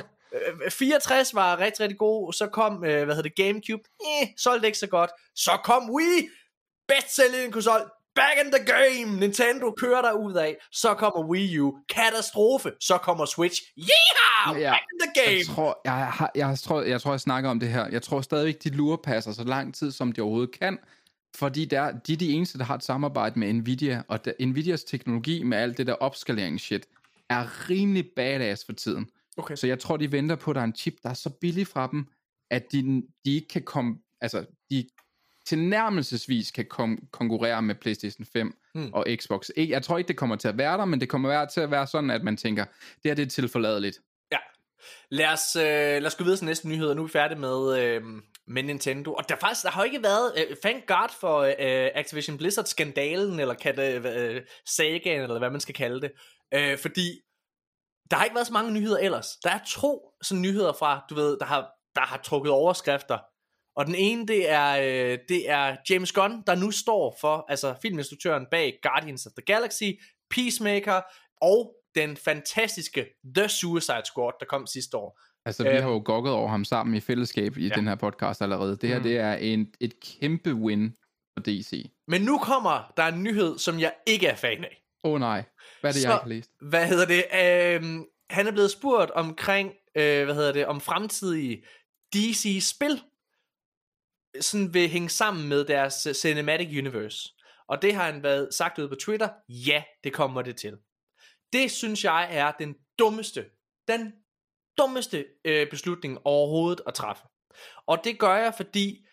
64 0.70 1.32
øh, 1.32 1.36
var 1.36 1.58
rigtig, 1.58 1.80
rigtig 1.80 1.98
god. 1.98 2.32
Så 2.32 2.46
kom, 2.46 2.84
øh, 2.84 3.04
hvad 3.04 3.14
hedder 3.14 3.22
det, 3.22 3.36
Gamecube. 3.36 3.82
Eh, 4.00 4.28
solgte 4.36 4.66
ikke 4.66 4.78
så 4.78 4.86
godt. 4.86 5.10
Så 5.34 5.50
kom 5.64 5.90
Wii. 5.90 6.28
Bedst 6.88 7.16
sælgende 7.16 7.52
konsol. 7.52 7.80
Back 8.14 8.36
in 8.44 8.52
the 8.52 8.64
game. 8.64 9.20
Nintendo 9.20 9.70
kører 9.70 10.02
der 10.02 10.12
ud 10.12 10.34
af. 10.34 10.56
Så 10.72 10.94
kommer 10.94 11.28
Wii 11.28 11.58
U. 11.58 11.78
Katastrofe. 11.88 12.72
Så 12.80 12.98
kommer 12.98 13.26
Switch. 13.26 13.62
Yeehaw! 13.78 14.60
Ja, 14.60 14.70
Back 14.70 14.82
in 14.92 14.98
the 15.00 15.22
game. 15.22 15.38
Jeg 15.38 15.46
tror, 15.46 15.80
jeg, 15.84 15.92
har, 15.92 16.30
jeg, 16.34 16.58
tror, 16.58 16.82
jeg 16.82 17.00
tror, 17.00 17.12
jeg 17.12 17.20
snakker 17.20 17.50
om 17.50 17.60
det 17.60 17.68
her. 17.68 17.86
Jeg 17.86 18.02
tror 18.02 18.20
stadigvæk, 18.20 18.64
de 18.64 18.70
lurepasser 18.70 19.32
så 19.32 19.44
lang 19.44 19.74
tid, 19.74 19.92
som 19.92 20.12
de 20.12 20.20
overhovedet 20.20 20.58
kan. 20.58 20.78
Fordi 21.36 21.64
der, 21.64 21.92
de 21.92 22.12
er 22.12 22.16
de 22.16 22.32
eneste, 22.32 22.58
der 22.58 22.64
har 22.64 22.74
et 22.74 22.84
samarbejde 22.84 23.38
med 23.38 23.52
Nvidia. 23.52 24.02
Og 24.08 24.24
der, 24.24 24.32
Nvidias 24.46 24.84
teknologi 24.84 25.42
med 25.42 25.58
alt 25.58 25.78
det 25.78 25.86
der 25.86 25.92
opskaleringsshit 25.92 26.86
er 27.30 27.70
rimelig 27.70 28.06
badass 28.16 28.64
for 28.64 28.72
tiden. 28.72 29.08
Okay. 29.36 29.56
Så 29.56 29.66
jeg 29.66 29.78
tror, 29.78 29.96
de 29.96 30.12
venter 30.12 30.36
på, 30.36 30.50
at 30.50 30.54
der 30.54 30.60
er 30.60 30.64
en 30.64 30.74
chip, 30.74 30.94
der 31.02 31.10
er 31.10 31.14
så 31.14 31.30
billig 31.40 31.66
fra 31.66 31.88
dem, 31.92 32.06
at 32.50 32.72
de, 32.72 33.02
de 33.24 33.34
ikke 33.34 33.48
kan 33.48 33.62
komme, 33.62 33.98
altså 34.20 34.46
de 34.70 34.88
tilnærmelsesvis 35.46 36.50
kan 36.50 36.66
kom, 36.70 36.98
konkurrere 37.10 37.62
med 37.62 37.74
PlayStation 37.74 38.26
5 38.32 38.56
hmm. 38.74 38.92
og 38.92 39.06
Xbox. 39.16 39.50
Jeg 39.56 39.82
tror 39.82 39.98
ikke, 39.98 40.08
det 40.08 40.16
kommer 40.16 40.36
til 40.36 40.48
at 40.48 40.58
være 40.58 40.78
der, 40.78 40.84
men 40.84 41.00
det 41.00 41.08
kommer 41.08 41.44
til 41.44 41.60
at 41.60 41.70
være 41.70 41.86
sådan, 41.86 42.10
at 42.10 42.24
man 42.24 42.36
tænker, 42.36 42.64
det 43.02 43.10
er 43.10 43.14
det 43.14 43.30
tilforladeligt. 43.30 43.98
Ja. 44.32 44.38
Lad 45.10 45.26
os, 45.26 45.56
øh, 45.56 45.62
lad 45.62 46.06
os 46.06 46.14
gå 46.14 46.24
videre 46.24 46.38
til 46.38 46.46
næste 46.46 46.68
nyhed, 46.68 46.94
nu 46.94 47.02
er 47.02 47.06
vi 47.06 47.12
færdige 47.12 47.38
med, 47.38 47.78
øh, 47.78 48.02
med 48.46 48.62
Nintendo. 48.62 49.12
Og 49.12 49.28
der 49.28 49.36
faktisk, 49.40 49.64
der 49.64 49.70
har 49.70 49.84
ikke 49.84 50.02
været, 50.02 50.32
øh, 50.36 50.56
thank 50.56 50.86
god 50.86 51.08
for 51.20 51.38
øh, 51.40 51.90
Activision 51.94 52.38
Blizzard-skandalen, 52.38 53.40
eller 53.40 53.54
kan 53.54 53.76
det, 53.76 54.16
øh, 54.16 54.42
sagaen, 54.66 55.22
eller 55.22 55.38
hvad 55.38 55.50
man 55.50 55.60
skal 55.60 55.74
kalde 55.74 56.00
det. 56.00 56.12
Øh, 56.54 56.78
fordi 56.78 57.20
der 58.10 58.16
har 58.16 58.24
ikke 58.24 58.34
været 58.34 58.46
så 58.46 58.52
mange 58.52 58.72
nyheder 58.72 58.98
ellers. 58.98 59.26
Der 59.44 59.50
er 59.50 59.60
to 59.66 60.12
sådan 60.22 60.42
nyheder 60.42 60.72
fra, 60.72 61.04
du 61.10 61.14
ved, 61.14 61.38
der 61.38 61.44
har, 61.44 61.70
der 61.94 62.00
har 62.00 62.16
trukket 62.16 62.52
overskrifter. 62.52 63.18
Og 63.76 63.86
den 63.86 63.94
ene, 63.94 64.26
det 64.26 64.50
er, 64.50 64.70
øh, 64.76 65.18
det 65.28 65.50
er 65.50 65.76
James 65.90 66.12
Gunn, 66.12 66.42
der 66.46 66.54
nu 66.54 66.70
står 66.70 67.16
for, 67.20 67.44
altså 67.48 67.74
filminstruktøren 67.82 68.46
bag 68.50 68.78
Guardians 68.82 69.26
of 69.26 69.32
the 69.32 69.54
Galaxy, 69.54 69.90
Peacemaker 70.30 71.00
og 71.42 71.74
den 71.94 72.16
fantastiske 72.16 73.06
The 73.36 73.48
Suicide 73.48 74.02
Squad, 74.04 74.32
der 74.40 74.46
kom 74.46 74.66
sidste 74.66 74.96
år. 74.96 75.20
Altså, 75.46 75.62
vi 75.62 75.68
øh, 75.68 75.82
har 75.82 75.90
jo 75.90 76.02
gokket 76.04 76.32
over 76.32 76.48
ham 76.48 76.64
sammen 76.64 76.94
i 76.94 77.00
fællesskab 77.00 77.56
i 77.56 77.68
ja. 77.68 77.74
den 77.74 77.88
her 77.88 77.94
podcast 77.94 78.42
allerede. 78.42 78.76
Det 78.76 78.88
her, 78.88 78.98
mm. 78.98 79.02
det 79.02 79.18
er 79.18 79.34
en, 79.34 79.66
et 79.80 80.00
kæmpe 80.00 80.54
win 80.54 80.96
for 81.38 81.42
DC. 81.44 81.90
Men 82.08 82.22
nu 82.22 82.38
kommer 82.38 82.92
der 82.96 83.04
en 83.06 83.22
nyhed, 83.22 83.58
som 83.58 83.80
jeg 83.80 83.92
ikke 84.06 84.26
er 84.26 84.34
fan 84.34 84.64
af. 84.64 84.83
Åh 85.04 85.12
oh, 85.12 85.20
nej, 85.20 85.44
hvad 85.80 85.90
er 85.90 85.92
det, 85.92 86.02
så, 86.02 86.08
jeg 86.08 86.14
ikke 86.14 86.22
har 86.22 86.28
læst? 86.28 86.50
Hvad 86.60 86.88
hedder 86.88 87.06
det? 87.06 87.24
Øh, 87.32 88.00
han 88.30 88.46
er 88.46 88.52
blevet 88.52 88.70
spurgt 88.70 89.10
omkring, 89.10 89.72
øh, 89.94 90.24
hvad 90.24 90.34
hedder 90.34 90.52
det, 90.52 90.66
om 90.66 90.80
fremtidige 90.80 91.64
DC-spil, 92.14 93.02
sådan 94.40 94.74
vil 94.74 94.88
hænge 94.88 95.08
sammen 95.08 95.48
med 95.48 95.64
deres 95.64 96.06
øh, 96.06 96.14
Cinematic 96.14 96.78
Universe. 96.78 97.34
Og 97.68 97.82
det 97.82 97.94
har 97.94 98.12
han 98.12 98.22
været 98.22 98.54
sagt 98.54 98.78
ud 98.78 98.88
på 98.88 98.94
Twitter, 98.94 99.28
ja, 99.48 99.82
det 100.04 100.12
kommer 100.12 100.42
det 100.42 100.56
til. 100.56 100.76
Det 101.52 101.70
synes 101.70 102.04
jeg 102.04 102.28
er 102.30 102.52
den 102.58 102.74
dummeste, 102.98 103.44
den 103.88 104.12
dummeste 104.78 105.24
øh, 105.44 105.70
beslutning 105.70 106.18
overhovedet 106.24 106.80
at 106.86 106.94
træffe. 106.94 107.22
Og 107.86 108.04
det 108.04 108.18
gør 108.18 108.36
jeg, 108.36 108.54
fordi 108.56 109.06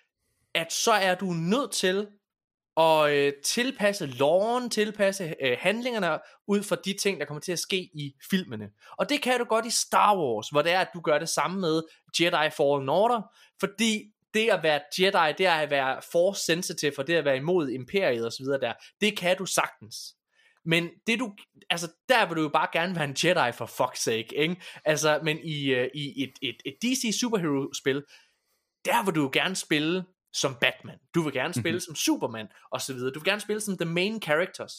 at 0.54 0.74
så 0.74 0.92
er 0.92 1.16
du 1.16 1.26
nødt 1.26 1.72
til 1.72 2.08
og 2.76 3.18
øh, 3.18 3.34
tilpasse 3.46 4.06
loven, 4.06 4.70
tilpasse 4.70 5.36
øh, 5.42 5.58
handlingerne 5.60 6.20
ud 6.48 6.64
fra 6.64 6.76
de 6.86 6.94
ting, 6.94 7.20
der 7.20 7.26
kommer 7.26 7.42
til 7.42 7.52
at 7.52 7.60
ske 7.60 7.78
i 7.78 8.16
filmene. 8.30 8.70
Og 8.98 9.10
det 9.10 9.22
kan 9.22 9.40
du 9.40 9.46
godt 9.46 9.66
i 9.66 9.70
Star 9.70 10.18
Wars, 10.18 10.50
hvor 10.50 10.62
det 10.62 10.72
er, 10.72 10.80
at 10.80 10.90
du 10.94 11.02
gør 11.02 11.20
det 11.20 11.30
samme 11.30 11.62
med 11.62 11.84
Jedi 12.20 12.50
Fallen 12.58 12.90
Order, 12.90 13.22
fordi 13.60 14.04
det 14.34 14.50
at 14.50 14.64
være 14.64 14.80
Jedi, 15.00 15.34
det 15.38 15.46
er 15.46 15.54
at 15.54 15.70
være 15.70 16.02
force 16.12 16.46
sensitive, 16.46 16.94
og 16.98 17.08
det 17.08 17.16
at 17.16 17.26
være 17.26 17.38
imod 17.38 17.70
imperiet 17.70 18.28
osv. 18.28 18.46
der, 18.46 18.74
det 19.02 19.18
kan 19.18 19.38
du 19.38 19.46
sagtens. 19.46 20.16
Men 20.66 20.90
det 21.08 21.20
du, 21.20 21.36
altså 21.70 21.88
der 22.10 22.26
vil 22.26 22.38
du 22.38 22.42
jo 22.42 22.50
bare 22.50 22.68
gerne 22.74 22.96
være 22.96 23.04
en 23.04 23.18
Jedi 23.24 23.52
for 23.52 23.66
fuck's 23.66 24.04
sake, 24.04 24.36
ikke? 24.36 24.62
Altså, 24.86 25.20
men 25.24 25.40
i, 25.44 25.66
øh, 25.66 25.90
i 25.94 26.24
et, 26.24 26.34
et, 26.42 26.56
et 26.66 26.76
DC 26.82 27.20
superhero 27.20 27.74
spil, 27.74 28.04
der 28.86 29.06
vil 29.06 29.16
du 29.16 29.22
jo 29.22 29.30
gerne 29.34 29.56
spille 29.56 30.04
som 30.34 30.56
Batman. 30.62 30.98
Du 31.16 31.22
vil 31.22 31.34
gerne 31.34 31.54
spille 31.54 31.72
mm-hmm. 31.72 31.80
som 31.80 31.96
Superman, 31.96 32.48
og 32.72 32.82
så 32.82 32.94
videre. 32.94 33.12
Du 33.12 33.20
vil 33.20 33.30
gerne 33.30 33.42
spille 33.42 33.62
som 33.62 33.78
the 33.78 33.90
main 33.90 34.22
characters. 34.22 34.74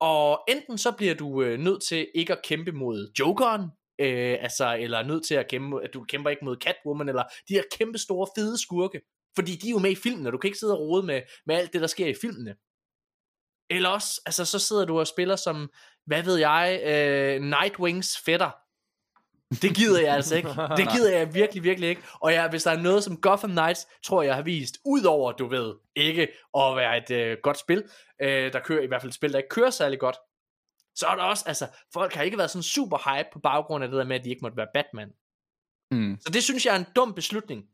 Og 0.00 0.44
enten 0.48 0.78
så 0.78 0.92
bliver 0.92 1.14
du 1.14 1.42
øh, 1.42 1.58
nødt 1.58 1.82
til 1.82 2.08
ikke 2.14 2.32
at 2.32 2.42
kæmpe 2.44 2.72
mod 2.72 3.12
Jokeren, 3.18 3.62
øh, 3.98 4.36
altså, 4.40 4.76
eller 4.80 5.02
nødt 5.02 5.26
til 5.26 5.34
at 5.34 5.48
kæmpe, 5.48 5.82
at 5.82 5.94
du 5.94 6.04
kæmper 6.04 6.30
ikke 6.30 6.44
mod 6.44 6.56
Catwoman, 6.56 7.08
eller 7.08 7.22
de 7.48 7.54
her 7.54 7.62
kæmpe 7.78 7.98
store 7.98 8.28
fede 8.36 8.58
skurke. 8.62 9.00
Fordi 9.36 9.56
de 9.56 9.68
er 9.68 9.70
jo 9.70 9.78
med 9.78 9.90
i 9.90 9.94
filmene, 9.94 10.30
du 10.30 10.38
kan 10.38 10.48
ikke 10.48 10.58
sidde 10.58 10.78
og 10.78 10.80
rode 10.80 11.06
med, 11.06 11.22
med 11.46 11.56
alt 11.56 11.72
det, 11.72 11.80
der 11.80 11.86
sker 11.86 12.06
i 12.06 12.14
filmene. 12.20 12.54
Eller 13.70 13.88
også, 13.88 14.20
altså 14.26 14.44
så 14.44 14.58
sidder 14.58 14.84
du 14.84 14.98
og 14.98 15.06
spiller 15.06 15.36
som, 15.36 15.70
hvad 16.06 16.22
ved 16.22 16.36
jeg, 16.36 16.80
øh, 16.84 17.42
Nightwings 17.42 18.18
fætter. 18.24 18.50
Det 19.62 19.76
gider 19.76 20.00
jeg 20.00 20.14
altså 20.14 20.36
ikke. 20.36 20.48
Det 20.76 20.88
gider 20.92 21.16
jeg 21.18 21.34
virkelig, 21.34 21.62
virkelig 21.64 21.88
ikke. 21.88 22.02
Og 22.20 22.32
ja, 22.32 22.48
hvis 22.48 22.62
der 22.62 22.70
er 22.70 22.82
noget, 22.82 23.04
som 23.04 23.20
Gotham 23.20 23.50
Knights, 23.50 23.86
tror 24.04 24.22
jeg 24.22 24.34
har 24.34 24.42
vist, 24.42 24.78
udover, 24.84 25.32
du 25.32 25.46
ved, 25.46 25.74
ikke 25.96 26.22
at 26.56 26.76
være 26.76 26.96
et 26.98 27.10
øh, 27.10 27.36
godt 27.42 27.58
spil, 27.58 27.84
øh, 28.22 28.52
der 28.52 28.60
kører 28.60 28.82
i 28.82 28.86
hvert 28.86 29.00
fald 29.02 29.10
et 29.10 29.14
spil, 29.14 29.32
der 29.32 29.38
ikke 29.38 29.48
kører 29.48 29.70
særlig 29.70 29.98
godt, 29.98 30.16
så 30.96 31.06
er 31.06 31.14
der 31.14 31.22
også, 31.22 31.44
altså, 31.46 31.66
folk 31.92 32.14
har 32.14 32.22
ikke 32.22 32.38
været 32.38 32.50
sådan 32.50 32.62
super 32.62 33.16
hype 33.16 33.28
på 33.32 33.38
baggrund 33.38 33.84
af 33.84 33.90
det 33.90 33.98
der 33.98 34.04
med, 34.04 34.16
at 34.16 34.24
de 34.24 34.30
ikke 34.30 34.42
måtte 34.42 34.56
være 34.56 34.66
Batman. 34.74 35.08
Mm. 35.90 36.16
Så 36.20 36.30
det 36.32 36.42
synes 36.42 36.66
jeg 36.66 36.74
er 36.74 36.78
en 36.78 36.86
dum 36.96 37.14
beslutning. 37.14 37.64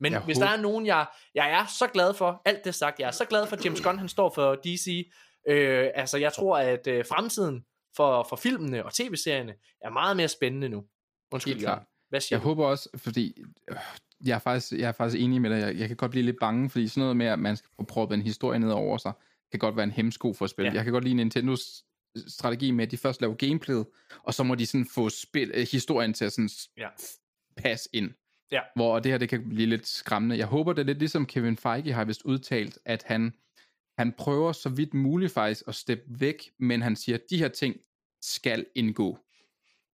Men 0.00 0.12
Jeg 0.12 0.20
hvis 0.20 0.36
håber- 0.36 0.46
der 0.46 0.56
er 0.56 0.60
nogen, 0.60 0.86
jeg, 0.86 1.06
jeg 1.34 1.50
er 1.50 1.66
så 1.78 1.86
glad 1.86 2.14
for, 2.14 2.42
alt 2.44 2.64
det 2.64 2.74
sagt, 2.74 2.98
jeg 3.00 3.06
er 3.06 3.10
så 3.10 3.24
glad 3.24 3.46
for, 3.46 3.56
James 3.64 3.80
Gunn 3.80 3.98
han 3.98 4.08
står 4.08 4.32
for 4.34 4.54
DC. 4.54 5.10
Øh, 5.48 5.88
altså, 5.94 6.18
jeg 6.18 6.32
tror, 6.32 6.58
at 6.58 6.86
øh, 6.86 7.04
fremtiden 7.08 7.64
for, 7.96 8.26
for 8.28 8.36
filmene 8.36 8.84
og 8.84 8.94
tv-serierne 8.94 9.54
er 9.84 9.90
meget 9.90 10.16
mere 10.16 10.28
spændende 10.28 10.68
nu. 10.68 10.84
Undskyld, 11.32 11.52
Helt 11.54 11.62
Jørgen. 11.62 11.76
klart. 11.78 11.86
Hvad 12.08 12.20
siger 12.20 12.36
Jeg 12.36 12.42
du? 12.42 12.48
håber 12.48 12.66
også, 12.66 12.88
fordi 12.96 13.42
øh, 13.70 13.76
jeg 14.24 14.34
er, 14.34 14.38
faktisk, 14.38 14.72
jeg 14.72 14.88
er 14.88 14.92
faktisk 14.92 15.22
enig 15.22 15.40
med 15.42 15.50
dig. 15.50 15.56
Jeg, 15.60 15.78
jeg 15.78 15.88
kan 15.88 15.96
godt 15.96 16.10
blive 16.10 16.24
lidt 16.24 16.36
bange, 16.40 16.70
fordi 16.70 16.88
sådan 16.88 17.00
noget 17.00 17.16
med, 17.16 17.26
at 17.26 17.38
man 17.38 17.56
skal 17.56 17.70
få 17.76 17.82
proppet 17.84 18.14
en 18.16 18.22
historie 18.22 18.58
ned 18.58 18.70
over 18.70 18.98
sig, 18.98 19.12
kan 19.50 19.58
godt 19.58 19.76
være 19.76 19.84
en 19.84 19.90
hemsko 19.90 20.32
for 20.32 20.44
at 20.44 20.50
spille. 20.50 20.70
Ja. 20.70 20.74
Jeg 20.76 20.84
kan 20.84 20.92
godt 20.92 21.04
lide 21.04 21.14
Nintendos 21.14 21.84
strategi 22.28 22.70
med, 22.70 22.84
at 22.84 22.90
de 22.90 22.96
først 22.96 23.20
laver 23.20 23.34
gameplayet, 23.34 23.86
og 24.22 24.34
så 24.34 24.42
må 24.42 24.54
de 24.54 24.66
sådan 24.66 24.86
få 24.94 25.08
spil, 25.08 25.50
øh, 25.54 25.66
historien 25.72 26.14
til 26.14 26.24
at 26.24 26.32
sådan 26.32 26.50
Ja. 26.78 26.88
passe 27.56 27.88
ind. 27.92 28.10
Ja. 28.52 28.60
Hvor 28.76 28.98
det 28.98 29.10
her, 29.12 29.18
det 29.18 29.28
kan 29.28 29.48
blive 29.48 29.66
lidt 29.68 29.86
skræmmende. 29.86 30.36
Jeg 30.38 30.46
håber, 30.46 30.72
det 30.72 30.80
er 30.82 30.86
lidt 30.86 30.98
ligesom 30.98 31.26
Kevin 31.26 31.56
Feige 31.56 31.92
har 31.92 32.04
vist 32.04 32.22
udtalt, 32.22 32.78
at 32.84 33.02
han, 33.06 33.32
han 33.98 34.12
prøver 34.12 34.52
så 34.52 34.68
vidt 34.68 34.94
muligt 34.94 35.32
faktisk 35.32 35.62
at 35.68 35.74
steppe 35.74 36.04
væk, 36.08 36.50
men 36.58 36.82
han 36.82 36.96
siger, 36.96 37.16
at 37.16 37.22
de 37.30 37.38
her 37.38 37.48
ting 37.48 37.76
skal 38.22 38.66
indgå. 38.74 39.18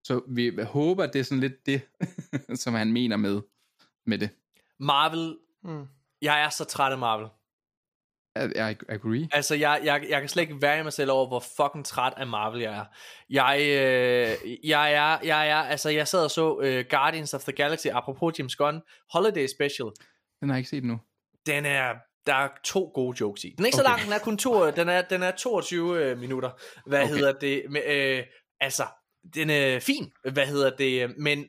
Så 0.05 0.23
vi 0.29 0.59
håber, 0.63 1.05
at 1.05 1.13
det 1.13 1.19
er 1.19 1.23
sådan 1.25 1.41
lidt 1.41 1.67
det, 1.67 1.83
som 2.63 2.75
han 2.75 2.93
mener 2.93 3.17
med, 3.17 3.41
med 4.07 4.19
det. 4.19 4.31
Marvel, 4.81 5.37
Mm. 5.65 5.87
jeg 6.23 6.43
er 6.43 6.49
så 6.49 6.65
træt 6.65 6.93
af 6.93 6.99
Marvel. 6.99 7.29
Jeg, 8.37 8.53
jeg 8.55 8.77
agree. 8.89 9.29
Altså, 9.33 9.55
jeg, 9.55 9.81
jeg, 9.85 10.07
jeg 10.09 10.21
kan 10.21 10.29
slet 10.29 10.43
ikke 10.43 10.63
være 10.63 10.81
i 10.81 10.83
mig 10.83 10.93
selv 10.93 11.11
over, 11.11 11.27
hvor 11.29 11.45
fucking 11.57 11.85
træt 11.85 12.13
af 12.17 12.27
Marvel 12.27 12.61
jeg 12.61 12.79
er. 12.79 12.85
Jeg, 13.31 13.59
øh, 13.61 14.57
jeg 14.65 14.93
er, 14.93 15.19
jeg 15.25 15.49
er, 15.49 15.57
altså, 15.57 15.89
jeg 15.91 16.09
sad 16.09 16.25
og 16.25 16.31
så 16.31 16.55
uh, 16.55 16.91
Guardians 16.91 17.35
of 17.35 17.43
the 17.43 17.53
Galaxy, 17.53 17.87
apropos 17.87 18.39
James 18.39 18.57
Gunn, 18.57 18.81
Holiday 19.13 19.47
Special. 19.47 19.89
Den 20.41 20.49
har 20.49 20.57
jeg 20.57 20.59
ikke 20.59 20.71
set 20.71 20.85
nu. 20.85 21.01
Den 21.47 21.67
er, 21.67 21.95
der 22.27 22.35
er 22.35 22.49
to 22.65 22.91
gode 22.95 23.17
jokes 23.21 23.45
i. 23.45 23.55
Den 23.57 23.65
er 23.65 23.67
ikke 23.67 23.77
okay. 23.77 23.85
så 23.85 23.89
lang, 23.91 24.03
den 24.05 24.13
er 24.13 24.19
kun 24.19 24.39
to, 24.39 24.71
den 24.71 24.89
er, 24.89 25.03
den 25.03 25.23
er 25.23 25.31
22 25.31 26.05
øh, 26.05 26.19
minutter. 26.19 26.51
Hvad. 26.87 27.03
Okay. 27.03 27.15
hedder 27.15 27.33
det? 27.33 27.63
Men, 27.69 27.83
øh, 27.87 28.25
altså, 28.61 28.85
den 29.35 29.51
er 29.51 29.81
fin, 29.81 30.13
hvad 30.33 30.47
hedder 30.47 30.71
det? 30.77 31.15
Men, 31.19 31.45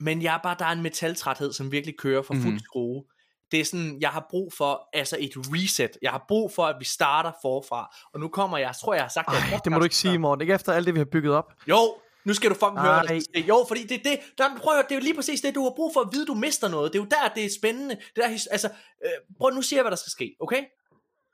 men 0.00 0.22
jeg 0.22 0.34
er 0.34 0.38
bare, 0.42 0.56
der 0.58 0.64
er 0.64 0.72
en 0.72 0.82
metaltræthed, 0.82 1.52
som 1.52 1.72
virkelig 1.72 1.94
kører 1.98 2.22
for 2.22 2.34
fuld 2.34 2.44
Mhm. 2.52 2.58
skrue. 2.58 3.04
Det 3.50 3.60
er 3.60 3.64
sådan, 3.64 3.98
jeg 4.00 4.10
har 4.10 4.26
brug 4.30 4.52
for 4.52 4.88
altså 4.92 5.16
et 5.20 5.30
reset. 5.36 5.90
Jeg 6.02 6.10
har 6.10 6.24
brug 6.28 6.52
for, 6.52 6.64
at 6.66 6.76
vi 6.78 6.84
starter 6.84 7.32
forfra. 7.42 7.94
Og 8.14 8.20
nu 8.20 8.28
kommer 8.28 8.58
jeg, 8.58 8.66
jeg 8.66 8.74
tror, 8.76 8.94
jeg 8.94 9.02
har 9.02 9.08
sagt 9.08 9.28
det. 9.30 9.34
Ej, 9.36 9.40
det 9.40 9.50
må 9.50 9.56
podcasten 9.56 9.72
du 9.78 9.84
ikke 9.84 9.96
sige. 9.96 10.18
Morten. 10.18 10.40
Ikke 10.42 10.54
efter 10.54 10.72
alt 10.72 10.86
det, 10.86 10.94
vi 10.94 11.00
har 11.00 11.04
bygget 11.12 11.34
op. 11.34 11.52
Jo, 11.68 11.96
nu 12.24 12.34
skal 12.34 12.50
du 12.50 12.54
fucking 12.54 12.80
høre, 12.80 12.92
Ej. 12.96 13.06
skal 13.06 13.22
ske. 13.22 13.40
Jo, 13.48 13.64
fordi 13.68 13.82
det 13.82 13.94
er 13.98 14.02
det, 14.10 14.18
der, 14.38 14.48
prøv 14.58 14.72
at, 14.72 14.76
høre, 14.76 14.82
det 14.88 14.90
er 14.90 14.96
jo 14.96 15.02
lige 15.02 15.14
præcis 15.14 15.40
det, 15.40 15.54
du 15.54 15.62
har 15.62 15.72
brug 15.76 15.90
for 15.94 16.00
at 16.00 16.08
vide, 16.12 16.26
du 16.26 16.34
mister 16.34 16.68
noget. 16.68 16.92
Det 16.92 16.98
er 16.98 17.02
jo 17.02 17.08
der, 17.10 17.34
det 17.34 17.44
er 17.44 17.50
spændende. 17.60 17.94
Det 17.94 18.16
der, 18.16 18.28
altså, 18.50 18.68
øh, 19.04 19.10
prøv 19.38 19.50
nu 19.50 19.62
siger 19.62 19.78
jeg, 19.78 19.82
hvad 19.82 19.90
der 19.90 19.96
skal 19.96 20.10
ske, 20.10 20.36
okay? 20.40 20.62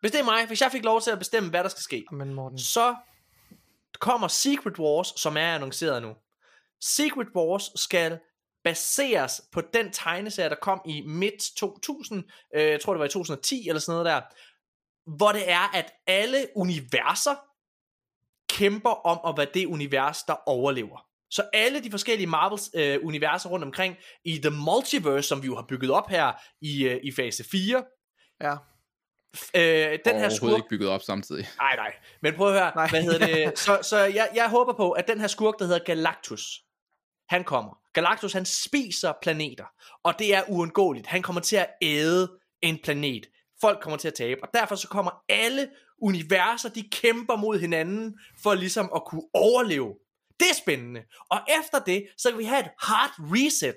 Hvis 0.00 0.10
det 0.12 0.20
er 0.20 0.24
mig, 0.24 0.46
hvis 0.46 0.60
jeg 0.60 0.70
fik 0.72 0.84
lov 0.84 1.00
til 1.00 1.10
at 1.10 1.18
bestemme, 1.18 1.50
hvad 1.50 1.62
der 1.62 1.68
skal 1.68 1.82
ske, 1.82 2.04
Men 2.12 2.34
Morten. 2.34 2.58
så 2.58 2.94
kommer 3.98 4.28
Secret 4.28 4.78
Wars, 4.78 5.12
som 5.16 5.36
er 5.36 5.54
annonceret 5.54 6.02
nu. 6.02 6.14
Secret 6.80 7.28
Wars 7.36 7.70
skal 7.74 8.18
baseres 8.64 9.42
på 9.52 9.60
den 9.60 9.92
tegneserie, 9.92 10.48
der 10.48 10.56
kom 10.62 10.80
i 10.86 11.02
midt 11.06 11.42
2000, 11.56 12.24
øh, 12.54 12.62
jeg 12.62 12.80
tror 12.80 12.92
det 12.92 12.98
var 12.98 13.06
i 13.06 13.08
2010 13.08 13.68
eller 13.68 13.80
sådan 13.80 13.92
noget 13.92 14.06
der, 14.06 14.20
hvor 15.16 15.32
det 15.32 15.50
er, 15.50 15.76
at 15.76 15.92
alle 16.06 16.46
universer 16.56 17.34
kæmper 18.48 18.90
om 18.90 19.32
at 19.32 19.36
være 19.36 19.50
det 19.54 19.66
univers, 19.66 20.22
der 20.22 20.34
overlever. 20.46 21.06
Så 21.30 21.42
alle 21.52 21.82
de 21.82 21.90
forskellige 21.90 22.26
Marvels 22.26 22.70
øh, 22.74 22.98
universer 23.02 23.48
rundt 23.48 23.64
omkring 23.64 23.96
i 24.24 24.38
The 24.38 24.50
Multiverse, 24.50 25.28
som 25.28 25.42
vi 25.42 25.46
jo 25.46 25.56
har 25.56 25.66
bygget 25.68 25.90
op 25.90 26.08
her 26.08 26.32
i, 26.60 26.84
øh, 26.84 27.00
i 27.02 27.12
fase 27.12 27.44
4, 27.50 27.84
Ja 28.40 28.56
øh, 29.54 29.98
den 30.04 30.16
her 30.16 30.28
skurk, 30.28 30.56
ikke 30.56 30.68
bygget 30.68 30.88
op 30.90 31.02
samtidig. 31.02 31.48
Nej, 31.58 31.76
nej. 31.76 31.92
Men 32.22 32.34
prøv 32.34 32.48
at 32.48 32.52
høre. 32.60 32.72
Nej. 32.74 32.88
hvad 32.88 33.02
hedder 33.02 33.26
det? 33.26 33.58
Så, 33.58 33.78
så 33.82 33.98
jeg, 33.98 34.28
jeg 34.34 34.48
håber 34.48 34.72
på, 34.72 34.90
at 34.90 35.08
den 35.08 35.20
her 35.20 35.26
skurk, 35.26 35.54
der 35.58 35.64
hedder 35.64 35.84
Galactus, 35.84 36.62
han 37.28 37.44
kommer. 37.44 37.78
Galactus, 37.92 38.32
han 38.32 38.44
spiser 38.44 39.12
planeter, 39.22 39.64
og 40.04 40.18
det 40.18 40.34
er 40.34 40.42
uundgåeligt. 40.48 41.06
Han 41.06 41.22
kommer 41.22 41.40
til 41.40 41.56
at 41.56 41.66
æde 41.82 42.30
en 42.62 42.78
planet. 42.82 43.26
Folk 43.60 43.80
kommer 43.82 43.96
til 43.96 44.08
at 44.08 44.14
tabe, 44.14 44.40
og 44.42 44.48
derfor 44.54 44.74
så 44.74 44.88
kommer 44.88 45.10
alle 45.28 45.68
universer, 46.02 46.68
de 46.68 46.88
kæmper 46.92 47.36
mod 47.36 47.58
hinanden, 47.58 48.18
for 48.42 48.54
ligesom 48.54 48.90
at 48.94 49.04
kunne 49.04 49.22
overleve. 49.34 49.94
Det 50.40 50.50
er 50.50 50.54
spændende. 50.54 51.00
Og 51.30 51.40
efter 51.60 51.78
det, 51.78 52.06
så 52.18 52.30
kan 52.30 52.38
vi 52.38 52.44
have 52.44 52.60
et 52.60 52.70
hard 52.80 53.10
reset 53.18 53.76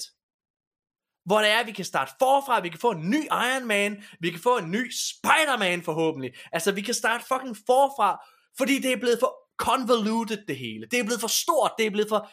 hvor 1.25 1.39
det 1.39 1.49
er, 1.49 1.57
at 1.57 1.67
vi 1.67 1.71
kan 1.71 1.85
starte 1.85 2.11
forfra, 2.19 2.61
vi 2.61 2.69
kan 2.69 2.79
få 2.79 2.91
en 2.91 3.09
ny 3.09 3.23
Iron 3.25 3.67
Man, 3.67 4.03
vi 4.19 4.29
kan 4.29 4.39
få 4.39 4.57
en 4.57 4.71
ny 4.71 4.91
Spider-Man 4.91 5.81
forhåbentlig. 5.81 6.33
Altså, 6.51 6.71
vi 6.71 6.81
kan 6.81 6.93
starte 6.93 7.25
fucking 7.27 7.57
forfra, 7.65 8.25
fordi 8.57 8.79
det 8.81 8.91
er 8.91 8.97
blevet 8.97 9.17
for 9.19 9.43
convoluted 9.57 10.37
det 10.47 10.57
hele. 10.57 10.87
Det 10.91 10.99
er 10.99 11.03
blevet 11.03 11.21
for 11.21 11.27
stort, 11.27 11.71
det 11.77 11.85
er 11.85 11.91
blevet 11.91 12.09
for, 12.09 12.29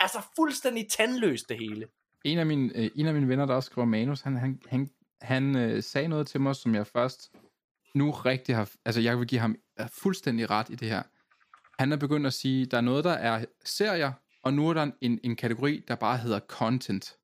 altså 0.00 0.18
fuldstændig 0.36 0.88
tandløst 0.90 1.48
det 1.48 1.58
hele. 1.58 1.86
En 2.24 2.38
af 2.38 2.46
mine, 2.46 2.70
øh, 2.74 2.90
en 2.94 3.06
af 3.06 3.14
mine 3.14 3.28
venner, 3.28 3.46
der 3.46 3.54
også 3.54 3.66
skriver 3.66 3.86
manus, 3.86 4.20
han, 4.20 4.36
han, 4.36 4.60
han, 4.68 4.90
han 5.22 5.56
øh, 5.56 5.82
sagde 5.82 6.08
noget 6.08 6.26
til 6.26 6.40
mig, 6.40 6.56
som 6.56 6.74
jeg 6.74 6.86
først 6.86 7.30
nu 7.94 8.10
rigtig 8.10 8.56
har... 8.56 8.70
Altså, 8.84 9.00
jeg 9.00 9.18
vil 9.18 9.26
give 9.26 9.40
ham 9.40 9.56
øh, 9.80 9.86
fuldstændig 10.02 10.50
ret 10.50 10.70
i 10.70 10.74
det 10.74 10.88
her. 10.88 11.02
Han 11.78 11.92
er 11.92 11.96
begyndt 11.96 12.26
at 12.26 12.32
sige, 12.32 12.66
der 12.66 12.76
er 12.76 12.80
noget, 12.80 13.04
der 13.04 13.12
er 13.12 13.44
serier, 13.64 14.12
og 14.42 14.54
nu 14.54 14.68
er 14.68 14.74
der 14.74 14.90
en, 15.00 15.20
en 15.24 15.36
kategori, 15.36 15.84
der 15.88 15.94
bare 15.94 16.18
hedder 16.18 16.40
content. 16.40 17.17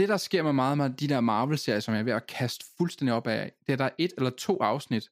Det, 0.00 0.08
der 0.08 0.16
sker 0.16 0.42
med 0.42 0.52
meget 0.52 0.78
med 0.78 0.90
de 0.90 1.08
der 1.08 1.20
Marvel-serier, 1.20 1.80
som 1.80 1.94
jeg 1.94 2.00
er 2.00 2.04
ved 2.04 2.12
at 2.12 2.26
kaste 2.26 2.64
fuldstændig 2.78 3.14
op 3.14 3.26
af, 3.26 3.52
det 3.60 3.68
er, 3.68 3.72
at 3.72 3.78
der 3.78 3.84
er 3.84 3.90
et 3.98 4.12
eller 4.16 4.30
to 4.30 4.62
afsnit, 4.62 5.10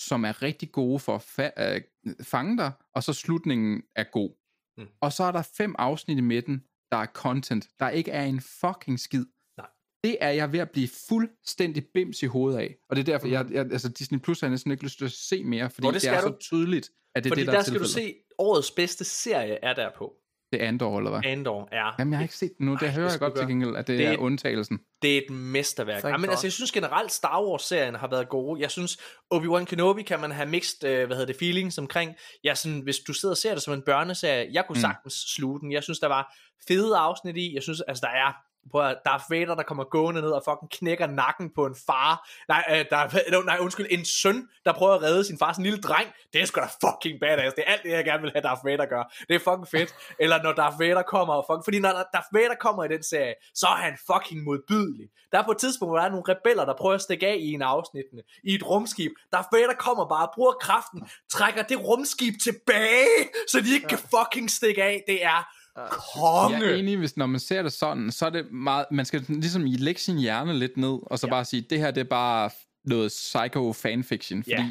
som 0.00 0.24
er 0.24 0.42
rigtig 0.42 0.72
gode 0.72 0.98
for 0.98 1.14
at 1.14 1.22
fa- 1.22 1.62
øh, 1.62 1.80
fange 2.22 2.56
dig, 2.58 2.72
og 2.94 3.02
så 3.02 3.12
slutningen 3.12 3.82
er 3.96 4.04
god. 4.04 4.30
Mm. 4.78 4.86
Og 5.00 5.12
så 5.12 5.24
er 5.24 5.32
der 5.32 5.42
fem 5.56 5.74
afsnit 5.78 6.18
i 6.18 6.20
midten, 6.20 6.62
der 6.92 6.96
er 6.98 7.06
content, 7.06 7.68
der 7.80 7.88
ikke 7.88 8.10
er 8.10 8.24
en 8.24 8.40
fucking 8.40 9.00
skid. 9.00 9.24
Nej. 9.58 9.66
Det 10.04 10.16
er 10.20 10.30
jeg 10.30 10.52
ved 10.52 10.60
at 10.60 10.70
blive 10.70 10.88
fuldstændig 11.08 11.86
bims 11.94 12.22
i 12.22 12.26
hovedet 12.26 12.58
af. 12.58 12.76
Og 12.90 12.96
det 12.96 13.00
er 13.08 13.12
derfor, 13.12 13.26
Mm. 13.26 13.32
jeg, 13.32 13.46
jeg, 13.50 13.72
altså 13.72 13.88
Disney 13.88 14.18
Plus 14.18 14.40
har 14.40 14.48
næsten 14.48 14.70
ikke 14.70 14.84
lyst 14.84 14.98
til 14.98 15.04
at 15.04 15.12
se 15.12 15.44
mere, 15.44 15.70
fordi 15.70 15.84
Hvor 15.84 15.90
det, 15.90 16.02
det 16.02 16.08
er 16.10 16.20
skal 16.20 16.32
så 16.32 16.36
tydeligt, 16.40 16.90
at 17.14 17.24
det 17.24 17.30
er 17.30 17.34
Fordi 17.34 17.40
det, 17.40 17.46
der, 17.46 17.52
der 17.52 17.58
er 17.58 17.62
skal 17.64 17.78
du 17.80 17.84
tilfældet. 17.86 18.14
se, 18.14 18.34
årets 18.38 18.70
bedste 18.70 19.04
serie 19.04 19.58
er 19.64 19.74
der 19.74 19.90
på. 19.96 20.14
Det 20.52 20.62
er 20.62 20.68
Andor, 20.68 20.98
eller 20.98 21.10
hvad? 21.10 21.20
Andor 21.24 21.68
er. 21.72 21.94
Jamen, 21.98 22.12
jeg 22.12 22.18
har 22.18 22.22
ikke 22.24 22.36
set 22.36 22.52
den 22.58 22.66
nu. 22.66 22.72
Det 22.74 22.82
Ej, 22.82 22.88
hører 22.88 23.06
det 23.06 23.12
jeg 23.12 23.20
godt 23.20 23.32
du 23.32 23.36
til 23.36 23.42
gøre. 23.42 23.50
gengæld, 23.50 23.76
at 23.76 23.86
det, 23.86 23.98
Det- 23.98 24.06
er 24.06 24.16
undtagelsen. 24.16 24.78
Det 25.02 25.14
er 25.14 25.18
et 25.18 25.30
mesterværk. 25.30 26.00
Thank 26.00 26.12
Ja, 26.12 26.16
men 26.16 26.24
God. 26.24 26.30
altså, 26.30 26.46
jeg 26.46 26.52
synes 26.52 26.72
generelt, 26.72 27.12
Star 27.12 27.42
Wars-serien 27.42 27.94
har 27.94 28.08
været 28.08 28.28
gode. 28.28 28.60
Jeg 28.60 28.70
synes, 28.70 28.98
Obi-Wan 29.34 29.64
Kenobi 29.64 30.02
kan 30.02 30.20
man 30.20 30.30
have 30.30 30.48
mixed, 30.48 30.84
øh, 30.88 31.06
hvad 31.06 31.16
hedder 31.16 31.26
det, 31.32 31.36
feelings 31.38 31.78
omkring. 31.78 32.14
Jeg 32.44 32.56
sådan, 32.56 32.80
hvis 32.80 32.96
du 32.98 33.12
sidder 33.12 33.32
og 33.32 33.36
ser 33.38 33.54
det 33.54 33.62
som 33.62 33.74
en 33.74 33.82
børneserie, 33.82 34.48
jeg 34.52 34.64
kunne 34.66 34.76
Mm. 34.76 34.80
sagtens 34.80 35.14
sluge 35.14 35.60
den. 35.60 35.72
Jeg 35.72 35.82
synes, 35.82 35.98
der 35.98 36.08
var 36.08 36.34
fede 36.68 36.96
afsnit 36.96 37.36
i. 37.36 37.54
Jeg 37.54 37.62
synes, 37.62 37.80
altså, 37.80 38.00
der 38.06 38.12
er 38.12 38.32
på 38.72 38.80
at, 38.80 38.96
Darth 39.04 39.24
Vader, 39.30 39.54
der 39.54 39.62
kommer 39.62 39.84
gående 39.84 40.20
ned 40.20 40.30
og 40.30 40.42
fucking 40.48 40.70
knækker 40.70 41.06
nakken 41.06 41.50
på 41.54 41.66
en 41.66 41.76
far. 41.86 42.28
Nej, 42.48 42.64
øh, 42.70 42.84
der, 42.90 42.96
er- 42.96 43.44
nej, 43.44 43.58
undskyld, 43.60 43.86
en 43.90 44.04
søn, 44.04 44.48
der 44.64 44.72
prøver 44.72 44.94
at 44.94 45.02
redde 45.02 45.24
sin 45.24 45.38
far, 45.38 45.52
sådan 45.52 45.64
en 45.66 45.70
lille 45.70 45.80
dreng. 45.80 46.08
Det 46.32 46.40
er 46.42 46.46
sgu 46.46 46.60
da 46.60 46.66
fucking 46.90 47.20
badass. 47.20 47.54
Det 47.54 47.64
er 47.66 47.72
alt 47.72 47.82
det, 47.82 47.90
jeg 47.90 48.04
gerne 48.04 48.22
vil 48.22 48.32
have 48.34 48.42
Darth 48.42 48.64
Vader 48.64 48.86
gør. 48.86 49.12
Det 49.28 49.34
er 49.34 49.38
fucking 49.38 49.68
fedt. 49.68 49.94
Eller 50.18 50.42
når 50.42 50.52
Darth 50.52 50.80
Vader 50.80 51.02
kommer, 51.02 51.34
og 51.34 51.44
fucking, 51.48 51.64
fordi 51.64 51.78
når 51.78 51.90
Darth 52.14 52.28
Vader 52.32 52.54
kommer 52.60 52.84
i 52.84 52.88
den 52.88 53.02
serie, 53.02 53.34
så 53.54 53.66
er 53.66 53.76
han 53.86 53.98
fucking 54.10 54.44
modbydelig. 54.44 55.06
Der 55.32 55.38
er 55.38 55.44
på 55.44 55.50
et 55.50 55.58
tidspunkt, 55.58 55.90
hvor 55.90 55.98
der 55.98 56.04
er 56.06 56.10
nogle 56.10 56.24
rebeller, 56.28 56.64
der 56.64 56.74
prøver 56.74 56.94
at 56.94 57.00
stikke 57.02 57.26
af 57.26 57.36
i 57.38 57.52
en 57.52 57.62
afsnittene, 57.62 58.22
i 58.44 58.54
et 58.54 58.62
rumskib. 58.70 59.12
Darth 59.32 59.48
Vader 59.52 59.74
kommer 59.74 60.08
bare 60.08 60.26
og 60.26 60.32
bruger 60.34 60.52
kraften, 60.52 61.08
trækker 61.30 61.62
det 61.62 61.78
rumskib 61.88 62.34
tilbage, 62.42 63.28
så 63.50 63.60
de 63.60 63.74
ikke 63.74 63.86
ja. 63.90 63.96
kan 63.96 63.98
fucking 63.98 64.50
stikke 64.50 64.82
af. 64.82 65.04
Det 65.06 65.24
er 65.24 65.48
konge. 66.20 66.56
Jeg 66.58 66.70
er 66.70 66.74
enig, 66.74 66.96
hvis 66.98 67.16
når 67.16 67.26
man 67.26 67.40
ser 67.40 67.62
det 67.62 67.72
sådan, 67.72 68.10
så 68.12 68.26
er 68.26 68.30
det 68.30 68.52
meget, 68.52 68.86
man 68.90 69.04
skal 69.04 69.24
ligesom 69.28 69.64
lægge 69.64 70.00
sin 70.00 70.18
hjerne 70.18 70.54
lidt 70.58 70.76
ned, 70.76 70.98
og 71.02 71.18
så 71.18 71.26
ja. 71.26 71.30
bare 71.30 71.44
sige, 71.44 71.62
det 71.70 71.78
her 71.78 71.90
det 71.90 72.00
er 72.00 72.04
bare 72.04 72.50
noget 72.84 73.08
psycho 73.08 73.72
fanfiction, 73.72 74.42
fordi 74.42 74.52
Ja. 74.52 74.70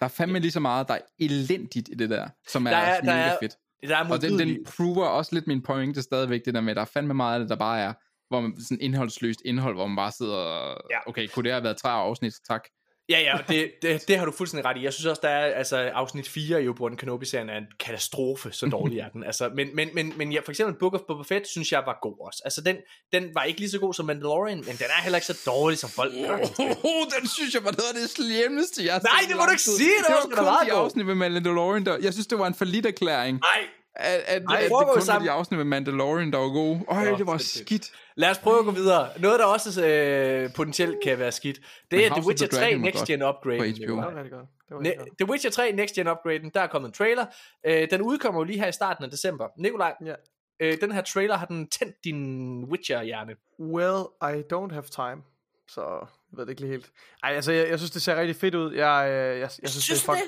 der 0.00 0.04
er 0.06 0.08
fandme 0.08 0.38
lige 0.38 0.50
så 0.50 0.60
meget, 0.60 0.88
der 0.88 0.94
er 0.94 0.98
elendigt 1.18 1.88
i 1.88 1.94
det 1.94 2.10
der, 2.10 2.28
som 2.48 2.66
er, 2.66 2.70
Der 2.70 2.76
er- 2.76 2.82
er 2.94 3.00
der 3.00 3.06
mega 3.06 3.18
er 3.28 3.36
fedt. 3.42 3.52
Der 3.88 3.96
er 3.96 4.10
Og 4.10 4.22
den, 4.22 4.30
den 4.30 4.30
modbydeligt. 4.48 4.68
prover 4.76 5.06
også 5.06 5.34
lidt 5.34 5.46
min 5.46 5.62
pointe 5.62 6.02
stadigvæk, 6.02 6.44
det 6.44 6.54
der 6.54 6.60
med, 6.60 6.70
at 6.70 6.76
der 6.76 6.82
er 6.82 6.86
fandme 6.86 7.14
meget 7.14 7.34
af 7.34 7.40
det, 7.40 7.48
der 7.50 7.56
bare 7.56 7.80
er, 7.80 7.92
hvor 8.28 8.40
man 8.40 8.60
sådan 8.60 8.78
indholdsløst 8.80 9.40
indhold, 9.44 9.74
hvor 9.74 9.86
man 9.86 9.96
bare 9.96 10.12
sidder 10.12 10.34
og, 10.36 10.80
Ja. 10.90 10.96
okay, 11.08 11.28
kunne 11.28 11.42
det 11.42 11.52
have 11.52 11.62
været 11.64 11.76
30 11.76 12.02
afsnit, 12.02 12.34
tak. 12.48 12.64
Ja, 13.10 13.20
ja, 13.20 13.38
det, 13.48 13.72
det, 13.82 14.08
det 14.08 14.18
har 14.18 14.26
du 14.26 14.32
fuldstændig 14.32 14.64
ret 14.64 14.76
i. 14.76 14.84
Jeg 14.84 14.92
synes 14.92 15.06
også, 15.06 15.20
der 15.22 15.28
er 15.28 15.54
altså, 15.54 15.76
afsnit 15.76 16.28
4 16.28 16.62
i 16.62 16.68
Obi-Wan 16.68 16.96
Kenobi-serien 16.96 17.48
er 17.48 17.58
en 17.58 17.66
katastrofe, 17.80 18.52
så 18.52 18.66
dårlig 18.66 18.98
er 18.98 19.08
den. 19.08 19.24
Altså, 19.24 19.50
men, 19.54 19.68
men, 19.76 19.88
men, 19.94 20.12
men 20.16 20.32
ja, 20.32 20.40
for 20.44 20.52
eksempel 20.52 20.74
Book 20.78 20.94
of 20.94 21.00
Boba 21.08 21.22
Fett, 21.22 21.48
synes 21.48 21.72
jeg 21.72 21.82
var 21.86 21.98
god 22.02 22.26
også. 22.26 22.42
Altså, 22.44 22.60
den, 22.60 22.76
den 23.12 23.34
var 23.34 23.42
ikke 23.42 23.60
lige 23.60 23.70
så 23.70 23.78
god 23.78 23.94
som 23.94 24.06
Mandalorian, 24.06 24.56
men 24.56 24.76
den 24.76 24.86
er 24.98 25.02
heller 25.02 25.16
ikke 25.16 25.26
så 25.26 25.42
dårlig, 25.46 25.78
som 25.78 25.90
folk 25.90 26.12
gør. 26.14 26.38
Oh, 26.90 27.06
den 27.18 27.28
synes 27.28 27.54
jeg 27.54 27.64
var 27.64 27.70
noget 27.70 27.88
af 27.94 28.00
det 28.00 28.10
slemmeste, 28.10 28.84
jeg 28.84 28.92
har 28.92 29.00
Nej, 29.00 29.20
det 29.28 29.36
må 29.36 29.42
du 29.44 29.50
ikke 29.50 29.62
sige, 29.62 29.78
det 29.78 30.06
det 30.08 30.36
var 30.36 30.42
var 30.44 30.58
kun 30.58 30.66
de 30.66 30.72
afsnit 30.72 31.06
med 31.06 31.14
Mandalorian, 31.14 31.86
der, 31.86 31.96
jeg 32.02 32.12
synes, 32.12 32.26
det 32.26 32.38
var 32.38 32.46
en 32.46 32.54
forlidt 32.54 32.86
erklæring. 32.86 33.38
Nej, 33.38 33.60
At, 33.94 34.20
at, 34.26 34.42
Ej, 34.48 34.56
at 34.56 34.62
det 34.62 34.70
kun 34.70 34.86
var 34.94 35.00
sammen. 35.00 35.26
de 35.26 35.30
afsnit 35.32 35.58
med 35.58 35.64
Mandalorian, 35.64 36.32
der 36.32 36.38
var 36.38 36.48
gode. 36.48 36.84
Øj, 36.88 37.10
Nå, 37.10 37.16
det 37.16 37.26
var 37.26 37.36
skidt. 37.38 37.92
lad 38.16 38.30
os 38.30 38.38
prøve 38.38 38.58
at 38.58 38.64
gå 38.64 38.70
videre. 38.70 39.08
Noget, 39.20 39.38
der 39.40 39.46
også 39.46 39.86
øh, 39.86 40.52
potentielt 40.52 40.96
kan 41.04 41.18
være 41.18 41.32
skidt, 41.32 41.56
det 41.56 41.64
Men 41.90 42.00
er 42.00 42.14
The 42.14 42.26
Witcher 42.26 42.48
the 42.48 42.58
3 42.58 42.64
Dragon 42.64 42.80
var 42.82 42.86
Next 42.86 43.04
Gen 43.06 43.22
Upgrade. 43.22 43.58
Det 43.58 43.88
var 43.96 44.16
rigtig 44.16 44.30
godt. 44.30 44.46
Det 44.68 44.76
var 44.76 44.82
Ne-. 44.82 44.94
The 45.20 45.30
Witcher 45.30 45.50
3 45.50 45.72
Next 45.72 45.94
Gen 45.94 46.08
Upgraden, 46.08 46.50
der 46.54 46.60
er 46.60 46.66
kommet 46.66 46.88
en 46.88 46.92
trailer. 46.92 47.26
Øh, 47.66 47.90
den 47.90 48.02
udkommer 48.02 48.40
jo 48.40 48.44
lige 48.44 48.58
her 48.60 48.68
i 48.68 48.72
starten 48.72 49.04
af 49.04 49.10
december. 49.10 49.48
Nikolaj, 49.58 49.94
Ja. 50.06 50.14
øh, 50.60 50.80
den 50.80 50.92
her 50.92 51.02
trailer 51.02 51.36
har 51.36 51.46
den 51.46 51.68
tændt 51.68 51.96
din 52.04 52.64
Witcher-hjerne. 52.64 53.32
Well, 53.60 54.02
I 54.22 54.42
don't 54.52 54.72
have 54.72 54.82
time. 54.82 55.22
Så 55.68 55.80
jeg 55.80 56.38
ved 56.38 56.44
det 56.44 56.50
ikke 56.50 56.60
lige 56.60 56.70
helt. 56.72 56.90
Ej, 57.22 57.32
altså, 57.34 57.52
jeg, 57.52 57.68
jeg 57.68 57.78
synes, 57.78 57.90
det 57.90 58.02
ser 58.02 58.16
rigtig 58.16 58.36
fedt 58.36 58.54
ud. 58.54 58.72
Jeg, 58.74 59.06
øh, 59.10 59.14
jeg, 59.16 59.34
jeg, 59.40 59.40
jeg 59.40 59.50
synes, 59.70 59.84
Synes 59.84 60.02
det 60.02 60.08
er 60.08 60.12
det? 60.14 60.22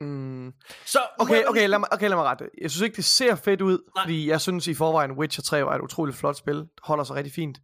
Mm. 0.00 0.52
Så, 0.86 0.98
Okay, 1.18 1.44
okay, 1.46 1.68
lad 1.68 1.78
mig, 1.78 1.92
okay, 1.92 2.08
lad 2.08 2.16
mig 2.16 2.24
rette. 2.24 2.48
Jeg 2.60 2.70
synes 2.70 2.82
ikke, 2.82 2.96
det 2.96 3.04
ser 3.04 3.34
fedt 3.34 3.60
ud, 3.60 3.78
Nej. 3.96 4.04
Fordi 4.04 4.28
jeg 4.28 4.40
synes 4.40 4.66
i 4.66 4.74
forvejen, 4.74 5.12
Witcher 5.12 5.42
3 5.42 5.64
var 5.64 5.74
et 5.74 5.80
utroligt 5.80 6.16
flot 6.16 6.36
spil. 6.36 6.56
Det 6.56 6.68
holder 6.82 7.04
sig 7.04 7.16
rigtig 7.16 7.32
fint. 7.32 7.58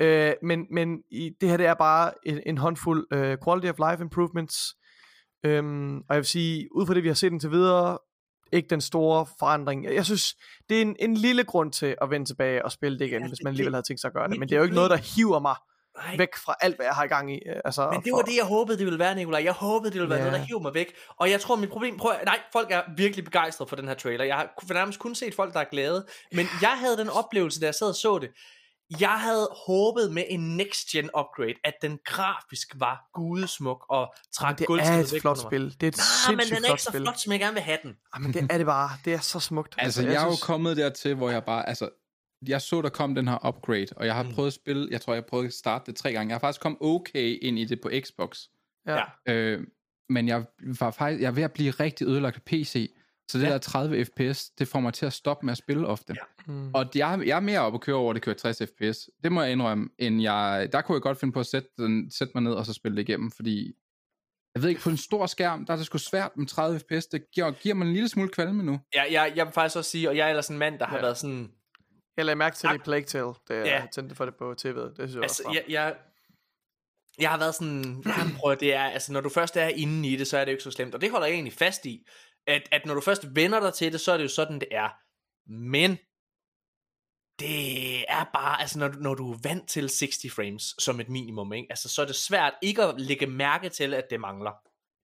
Ja. 0.00 0.28
Øh, 0.28 0.34
men 0.42 0.66
men 0.70 0.98
i, 1.10 1.30
det 1.40 1.48
her, 1.48 1.56
det 1.56 1.66
er 1.66 1.74
bare 1.74 2.12
en, 2.26 2.40
en 2.46 2.58
håndfuld 2.58 3.06
øh, 3.12 3.38
quality 3.44 3.66
of 3.66 3.90
life 3.90 4.02
improvements. 4.02 4.74
Øhm, 5.44 5.96
og 5.96 6.04
jeg 6.08 6.16
vil 6.16 6.24
sige, 6.24 6.68
ud 6.74 6.86
fra 6.86 6.94
det, 6.94 7.02
vi 7.02 7.08
har 7.08 7.14
set 7.14 7.32
indtil 7.32 7.50
videre, 7.50 7.98
ikke 8.52 8.68
den 8.68 8.80
store 8.80 9.26
forandring. 9.38 9.84
Jeg 9.84 10.04
synes, 10.04 10.34
det 10.68 10.76
er 10.76 10.82
en, 10.82 10.96
en 10.98 11.14
lille 11.14 11.44
grund 11.44 11.72
til 11.72 11.96
at 12.02 12.10
vende 12.10 12.26
tilbage 12.26 12.64
og 12.64 12.72
spille 12.72 12.98
det 12.98 13.04
igen, 13.06 13.22
Ja, 13.22 13.28
hvis 13.28 13.38
man 13.44 13.50
alligevel 13.50 13.74
havde 13.74 13.86
tænkt 13.86 14.00
sig 14.00 14.08
at 14.08 14.14
gøre 14.14 14.28
det. 14.28 14.38
Men 14.38 14.48
det 14.48 14.54
er 14.54 14.58
jo 14.58 14.62
ikke 14.64 14.74
noget, 14.74 14.90
der 14.90 14.96
hiver 15.16 15.38
mig 15.40 15.56
Nej. 16.06 16.16
væk 16.16 16.36
fra 16.36 16.54
alt, 16.60 16.76
hvad 16.76 16.86
jeg 16.86 16.94
har 16.94 17.04
i 17.04 17.06
gang 17.06 17.32
i. 17.34 17.38
øh, 17.48 17.56
Altså, 17.64 17.90
Men 17.90 18.02
det 18.02 18.12
var 18.12 18.22
det, 18.22 18.36
jeg 18.36 18.44
håbede, 18.44 18.78
det 18.78 18.84
ville 18.86 18.98
være, 18.98 19.14
Nikolaj. 19.14 19.44
Jeg 19.44 19.52
håbede, 19.52 19.92
det 19.92 20.00
ville 20.00 20.10
være 20.10 20.18
Ja. 20.18 20.24
noget, 20.24 20.40
der 20.40 20.46
hiver 20.46 20.60
mig 20.60 20.74
væk. 20.74 20.94
Og 21.16 21.30
jeg 21.30 21.40
tror, 21.40 21.56
mit 21.56 21.70
problem... 21.70 21.96
Prøv, 21.96 22.12
nej, 22.24 22.40
folk 22.52 22.70
er 22.70 22.82
virkelig 22.96 23.24
begejstrede 23.24 23.68
for 23.68 23.76
den 23.76 23.88
her 23.88 23.94
trailer. 23.94 24.24
Jeg 24.24 24.36
har 24.36 24.48
for 24.66 24.74
nærmest 24.74 24.98
kun 24.98 25.14
set 25.14 25.34
folk, 25.34 25.54
der 25.54 25.60
er 25.60 25.64
glade. 25.70 26.06
Men 26.32 26.46
jeg 26.62 26.70
havde 26.78 26.96
den 26.96 27.08
oplevelse, 27.10 27.60
da 27.60 27.66
jeg 27.66 27.74
sad 27.74 27.88
og 27.88 27.94
så 27.94 28.18
det. 28.18 28.30
Jeg 29.00 29.20
havde 29.20 29.48
håbet 29.66 30.12
med 30.12 30.24
en 30.28 30.56
next-gen 30.56 31.04
upgrade, 31.18 31.54
at 31.64 31.74
den 31.82 31.98
grafisk 32.04 32.68
var 32.76 33.08
gudesmuk 33.14 33.84
og 33.90 34.14
trak 34.34 34.58
det 34.58 34.66
er 34.70 34.74
et 34.98 35.12
væk 35.12 35.20
flot 35.20 35.38
spil. 35.38 35.76
Det 35.80 35.82
er 35.82 35.88
et 35.88 36.00
Nej, 36.26 36.36
men 36.36 36.46
den 36.56 36.64
er 36.64 36.70
ikke 36.70 36.82
så 36.82 36.90
spil. 36.90 37.00
flot, 37.02 37.18
som 37.20 37.32
jeg 37.32 37.40
gerne 37.40 37.52
vil 37.54 37.62
have 37.62 37.78
den. 37.82 37.92
Ej, 38.14 38.20
men 38.20 38.32
det 38.34 38.46
er 38.50 38.56
det 38.58 38.66
bare. 38.66 38.90
Det 39.04 39.14
er 39.14 39.18
så 39.18 39.40
smukt. 39.40 39.74
Altså, 39.78 40.02
jeg 40.02 40.14
er 40.14 40.24
jo 40.24 40.30
synes- 40.30 40.42
kommet 40.42 40.76
dertil, 40.76 41.14
hvor 41.14 41.30
jeg 41.30 41.44
bare, 41.44 41.68
altså, 41.68 41.88
jeg 42.46 42.62
så, 42.62 42.82
der 42.82 42.88
kom 42.88 43.14
den 43.14 43.28
her 43.28 43.48
upgrade, 43.48 43.86
og 43.96 44.06
jeg 44.06 44.14
har 44.14 44.22
Mm. 44.22 44.32
prøvet 44.32 44.46
at 44.46 44.52
spille, 44.52 44.88
jeg 44.90 45.00
tror, 45.00 45.12
jeg 45.12 45.22
har 45.22 45.26
prøvet 45.28 45.46
at 45.46 45.52
starte 45.52 45.86
det 45.86 45.96
tre 45.96 46.12
gange. 46.12 46.30
Jeg 46.30 46.34
har 46.34 46.40
faktisk 46.40 46.60
kommet 46.60 46.78
okay 46.80 47.38
ind 47.42 47.58
i 47.58 47.64
det 47.64 47.80
på 47.80 47.90
Xbox. 48.00 48.38
Ja. 48.86 49.02
Øh, 49.28 49.66
men 50.08 50.28
jeg 50.28 50.44
var 50.80 50.90
faktisk, 50.90 51.20
jeg 51.22 51.26
er 51.28 51.32
ved 51.32 51.42
at 51.42 51.52
blive 51.52 51.70
rigtig 51.70 52.06
ødelagt 52.06 52.36
af 52.36 52.42
PC, 52.42 52.90
så 53.30 53.38
det 53.38 53.44
Ja. 53.44 53.50
der 53.50 53.58
30 53.58 54.04
fps, 54.04 54.50
det 54.50 54.68
får 54.68 54.80
mig 54.80 54.94
til 54.94 55.06
at 55.06 55.12
stoppe 55.12 55.46
med 55.46 55.52
at 55.52 55.58
spille 55.58 55.86
ofte. 55.86 56.14
Ja. 56.16 56.52
Mm. 56.52 56.70
Og 56.74 56.86
jeg, 56.94 57.22
jeg 57.26 57.36
er 57.36 57.40
mere 57.40 57.60
oppe 57.60 57.76
at 57.76 57.80
køre 57.80 57.96
over, 57.96 58.10
at 58.10 58.14
det 58.14 58.22
kører 58.22 58.36
60 58.36 58.62
fps. 58.62 59.10
Det 59.24 59.32
må 59.32 59.42
jeg 59.42 59.52
indrømme, 59.52 59.88
end 59.98 60.22
jeg, 60.22 60.68
der 60.72 60.80
kunne 60.80 60.94
jeg 60.96 61.02
godt 61.02 61.18
finde 61.20 61.32
på 61.32 61.40
at 61.40 61.46
sætte, 61.46 61.68
den, 61.78 62.10
sætte 62.10 62.32
mig 62.34 62.42
ned 62.42 62.52
og 62.52 62.66
så 62.66 62.72
spille 62.72 62.96
det 62.96 63.08
igennem, 63.08 63.30
fordi 63.30 63.72
jeg 64.54 64.62
ved 64.62 64.68
ikke, 64.68 64.80
på 64.80 64.90
en 64.90 64.96
stor 64.96 65.26
skærm, 65.26 65.66
der 65.66 65.72
er 65.72 65.76
det 65.76 65.86
sgu 65.86 65.98
svært 65.98 66.30
med 66.36 66.46
30 66.46 66.78
fps. 66.80 67.06
Det 67.06 67.30
giver, 67.34 67.50
giver 67.50 67.74
mig 67.74 67.86
en 67.86 67.92
lille 67.92 68.08
smule 68.08 68.28
kvalme 68.28 68.62
nu. 68.62 68.80
Ja, 68.94 69.02
jeg, 69.10 69.32
jeg 69.36 69.46
vil 69.46 69.52
faktisk 69.52 69.76
også 69.76 69.90
sige, 69.90 70.08
og 70.08 70.16
jeg 70.16 70.24
er 70.26 70.28
ellers 70.30 70.48
en 70.48 70.58
mand, 70.58 70.78
der 70.78 70.86
har 70.86 70.96
Ja. 70.96 71.02
været 71.02 71.18
sådan... 71.18 71.50
Jeg 72.18 72.24
lagde 72.26 72.36
mærke 72.36 72.56
til 72.56 72.68
det 72.68 72.74
i 72.74 72.78
Plague 72.78 73.04
Tale, 73.04 73.34
da 73.48 73.54
jeg 73.54 73.66
Ja. 73.66 73.86
tændte 73.92 74.14
for 74.14 74.24
det 74.24 74.34
på 74.36 74.50
tv'et. 74.52 74.56
Det 74.68 74.94
synes 74.96 75.14
jeg 75.14 75.22
Altså, 75.22 75.50
jeg, 75.54 75.64
jeg, 75.68 75.96
jeg 77.18 77.30
har 77.30 77.38
været 77.38 77.54
sådan, 77.54 77.84
jamen, 78.18 78.34
prøv 78.36 78.52
at 78.52 78.60
det 78.60 78.74
er, 78.74 78.84
altså 78.84 79.12
når 79.12 79.20
du 79.20 79.28
først 79.28 79.56
er 79.56 79.68
inde 79.68 80.08
i 80.08 80.16
det, 80.16 80.26
så 80.26 80.38
er 80.38 80.44
det 80.44 80.52
jo 80.52 80.54
ikke 80.54 80.64
så 80.64 80.70
slemt, 80.70 80.94
og 80.94 81.00
det 81.00 81.10
holder 81.10 81.26
jeg 81.26 81.34
egentlig 81.34 81.52
fast 81.52 81.86
i, 81.86 82.06
at, 82.46 82.62
at 82.72 82.86
når 82.86 82.94
du 82.94 83.00
først 83.00 83.26
vender 83.36 83.60
dig 83.60 83.74
til 83.74 83.92
det, 83.92 84.00
så 84.00 84.12
er 84.12 84.16
det 84.16 84.24
jo 84.24 84.28
sådan, 84.28 84.60
det 84.60 84.68
er. 84.70 84.88
Men, 85.50 85.98
det 87.38 88.04
er 88.10 88.24
bare, 88.32 88.60
altså 88.60 88.78
når, 88.78 88.88
du- 88.88 88.98
når 88.98 89.14
du 89.14 89.32
er 89.32 89.38
vant 89.42 89.68
til 89.68 89.88
60 89.88 90.32
frames 90.32 90.74
som 90.78 91.00
et 91.00 91.08
minimum, 91.08 91.52
ikke? 91.52 91.66
Altså, 91.70 91.88
så 91.88 92.02
er 92.02 92.06
det 92.06 92.16
svært 92.16 92.54
ikke 92.62 92.82
at 92.82 93.00
lægge 93.00 93.26
mærke 93.26 93.68
til, 93.68 93.94
at 93.94 94.04
det 94.10 94.20
mangler. 94.20 94.52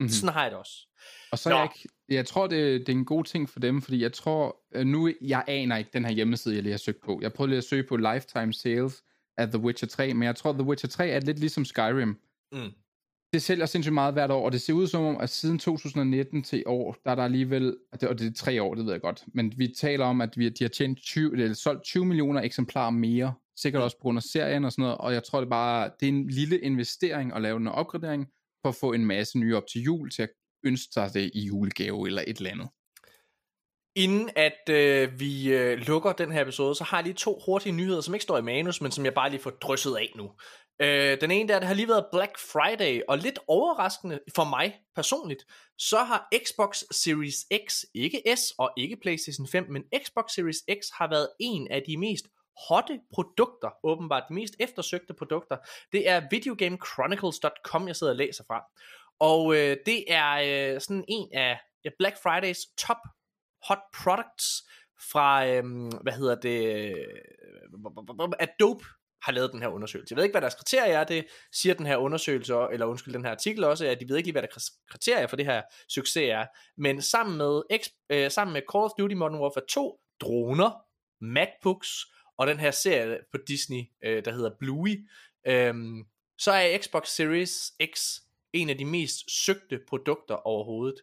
Mhm. 0.00 0.04
Mm-hmm. 0.04 0.08
Sådan 0.08 0.32
har 0.32 0.42
jeg 0.42 0.50
det 0.50 0.58
også. 0.58 0.88
Og 1.32 1.38
så 1.38 1.48
er 1.50 1.54
Nå. 1.54 1.58
jeg, 1.60 1.70
jeg 2.08 2.26
tror, 2.26 2.46
det, 2.46 2.86
det 2.86 2.88
er 2.88 2.96
en 2.96 3.04
god 3.04 3.24
ting 3.24 3.48
for 3.48 3.60
dem, 3.60 3.82
fordi 3.82 4.02
jeg 4.02 4.12
tror, 4.12 4.56
øh, 4.74 4.86
nu, 4.86 5.12
jeg 5.20 5.44
aner 5.48 5.76
ikke 5.76 5.90
den 5.92 6.04
her 6.04 6.12
hjemmeside, 6.12 6.54
jeg 6.54 6.62
lige 6.62 6.72
har 6.72 6.78
søgt 6.78 7.00
på. 7.04 7.18
Jeg 7.22 7.32
prøvede 7.32 7.50
lige 7.50 7.58
at 7.58 7.64
søge 7.64 7.84
på 7.88 7.96
Lifetime 7.96 8.52
Sales 8.52 9.02
af 9.36 9.48
The 9.48 9.58
Witcher 9.58 9.88
3, 9.88 10.14
men 10.14 10.22
jeg 10.22 10.36
tror, 10.36 10.52
The 10.52 10.62
Witcher 10.62 10.88
3 10.88 11.08
er 11.08 11.20
lidt 11.20 11.38
ligesom 11.38 11.64
Skyrim. 11.64 12.20
Mm. 12.52 12.70
Det 13.32 13.42
sælger 13.42 13.66
sindssygt 13.66 13.94
meget 13.94 14.14
hvert 14.14 14.30
år, 14.30 14.44
og 14.44 14.52
det 14.52 14.60
ser 14.60 14.72
ud 14.72 14.86
som 14.86 15.04
om, 15.04 15.16
at 15.16 15.30
siden 15.30 15.58
2019 15.58 16.42
til 16.42 16.58
i 16.58 16.62
år, 16.66 16.96
der 17.04 17.10
er 17.10 17.14
der 17.14 17.22
alligevel, 17.22 17.76
og 17.92 18.00
det, 18.00 18.08
og 18.08 18.18
det 18.18 18.26
er 18.26 18.32
tre 18.32 18.62
år, 18.62 18.74
det 18.74 18.84
ved 18.84 18.92
jeg 18.92 19.00
godt, 19.00 19.24
men 19.34 19.52
vi 19.56 19.68
taler 19.68 20.04
om, 20.04 20.20
at 20.20 20.38
vi, 20.38 20.48
de 20.48 20.64
har 20.64 20.68
tjent 20.68 20.98
20, 20.98 21.32
eller 21.32 21.54
solgt 21.54 21.84
20 21.84 22.04
millioner 22.04 22.40
eksemplarer 22.40 22.90
mere, 22.90 23.34
sikkert 23.56 23.82
også 23.82 23.96
på 23.96 24.02
grund 24.02 24.18
af 24.18 24.22
serien 24.22 24.64
og 24.64 24.72
sådan 24.72 24.82
noget, 24.82 24.98
og 24.98 25.12
jeg 25.12 25.24
tror 25.24 25.40
det 25.40 25.46
er 25.46 25.50
bare, 25.50 25.90
det 26.00 26.08
er 26.08 26.12
en 26.12 26.28
lille 26.28 26.58
investering 26.58 27.32
at 27.34 27.42
lave 27.42 27.56
en 27.56 27.68
opgradering, 27.68 28.28
for 28.64 28.68
at 28.68 28.74
få 28.80 28.92
en 28.92 29.06
masse 29.06 29.38
nye 29.38 29.56
op 29.56 29.66
til 29.72 29.80
jul, 29.80 30.10
til 30.10 30.22
at 30.22 30.30
ønske 30.64 30.92
sig 30.92 31.14
det 31.14 31.30
i 31.34 31.46
julegave 31.46 32.06
eller 32.06 32.22
et 32.26 32.36
eller 32.36 32.50
andet. 32.50 32.68
Inden 33.96 34.30
at 34.36 34.68
øh, 34.70 35.20
vi 35.20 35.52
øh, 35.52 35.78
lukker 35.78 36.12
den 36.12 36.32
her 36.32 36.42
episode, 36.42 36.74
så 36.74 36.84
har 36.84 36.96
jeg 36.96 37.04
lige 37.04 37.14
to 37.14 37.42
hurtige 37.46 37.72
nyheder, 37.72 38.00
som 38.00 38.14
ikke 38.14 38.22
står 38.22 38.38
i 38.38 38.42
manus, 38.42 38.80
men 38.80 38.92
som 38.92 39.04
jeg 39.04 39.14
bare 39.14 39.30
lige 39.30 39.40
får 39.40 39.50
drysset 39.50 39.96
af 39.96 40.12
nu. 40.16 40.30
Øh, 40.82 41.20
den 41.20 41.30
ene 41.30 41.48
der, 41.48 41.58
det 41.58 41.68
har 41.68 41.74
lige 41.74 41.88
været 41.88 42.06
Black 42.12 42.38
Friday, 42.38 43.02
og 43.08 43.18
lidt 43.18 43.38
overraskende 43.48 44.20
for 44.36 44.44
mig 44.44 44.74
personligt, 44.94 45.44
så 45.78 45.98
har 45.98 46.28
Xbox 46.44 46.82
Series 46.90 47.36
X, 47.68 47.82
ikke 47.94 48.22
S 48.36 48.52
og 48.58 48.70
ikke 48.76 48.96
PlayStation 49.02 49.48
5, 49.48 49.64
men 49.70 49.82
Xbox 50.04 50.24
Series 50.34 50.62
X 50.80 50.80
har 50.98 51.08
været 51.10 51.28
en 51.40 51.68
af 51.70 51.82
de 51.86 51.96
mest 51.96 52.24
hotte 52.68 53.00
produkter, 53.14 53.70
åbenbart 53.82 54.24
de 54.28 54.34
mest 54.34 54.54
eftersøgte 54.60 55.14
produkter. 55.14 55.56
Det 55.92 56.08
er 56.08 56.22
videogamechronicles.com, 56.30 57.86
jeg 57.88 57.96
sidder 57.96 58.12
og 58.12 58.16
læser 58.16 58.44
fra. 58.44 58.64
Og 59.20 59.54
øh, 59.54 59.76
det 59.86 60.04
er 60.08 60.30
øh, 60.74 60.80
sådan 60.80 61.04
en 61.08 61.28
af 61.32 61.60
ja, 61.84 61.90
Black 61.98 62.16
Fridays 62.22 62.58
top 62.78 62.96
hot 63.68 63.78
products 64.02 64.62
fra, 65.12 65.46
øh, 65.46 65.64
hvad 66.02 66.12
hedder 66.12 66.34
det, 66.34 66.86
øh, 66.90 68.38
Adobe 68.38 68.84
har 69.22 69.32
lavet 69.32 69.52
den 69.52 69.62
her 69.62 69.68
undersøgelse. 69.68 70.12
Jeg 70.12 70.16
ved 70.16 70.24
ikke, 70.24 70.32
hvad 70.32 70.40
deres 70.40 70.54
kriterier 70.54 70.98
er, 70.98 71.04
det 71.04 71.26
siger 71.52 71.74
den 71.74 71.86
her 71.86 71.96
undersøgelse, 71.96 72.54
eller 72.72 72.86
undskyld, 72.86 73.14
den 73.14 73.24
her 73.24 73.30
artikel 73.30 73.64
også, 73.64 73.86
at 73.86 74.00
de 74.00 74.08
ved 74.08 74.16
ikke 74.16 74.26
lige, 74.26 74.32
hvad 74.32 74.42
deres 74.42 74.70
kriterier 74.90 75.26
for 75.26 75.36
det 75.36 75.46
her 75.46 75.62
succes 75.88 76.30
er. 76.30 76.46
Men 76.76 77.02
sammen 77.02 77.36
med, 77.36 77.62
X, 77.82 77.88
øh, 78.10 78.30
sammen 78.30 78.52
med 78.52 78.62
Call 78.72 78.84
of 78.84 78.90
Duty 78.98 79.14
Modern 79.14 79.40
Warfare 79.40 79.64
2, 79.70 80.00
droner, 80.20 80.70
MacBooks, 81.20 81.90
og 82.38 82.46
den 82.46 82.58
her 82.58 82.70
serie 82.70 83.18
på 83.32 83.38
Disney, 83.48 83.82
øh, 84.04 84.24
der 84.24 84.32
hedder 84.32 84.50
Bluey, 84.60 85.08
øh, 85.46 85.74
så 86.38 86.52
er 86.52 86.78
Xbox 86.78 87.08
Series 87.08 87.72
X 87.94 88.20
en 88.52 88.70
af 88.70 88.78
de 88.78 88.84
mest 88.84 89.44
søgte 89.44 89.80
produkter 89.88 90.34
overhovedet. 90.34 90.94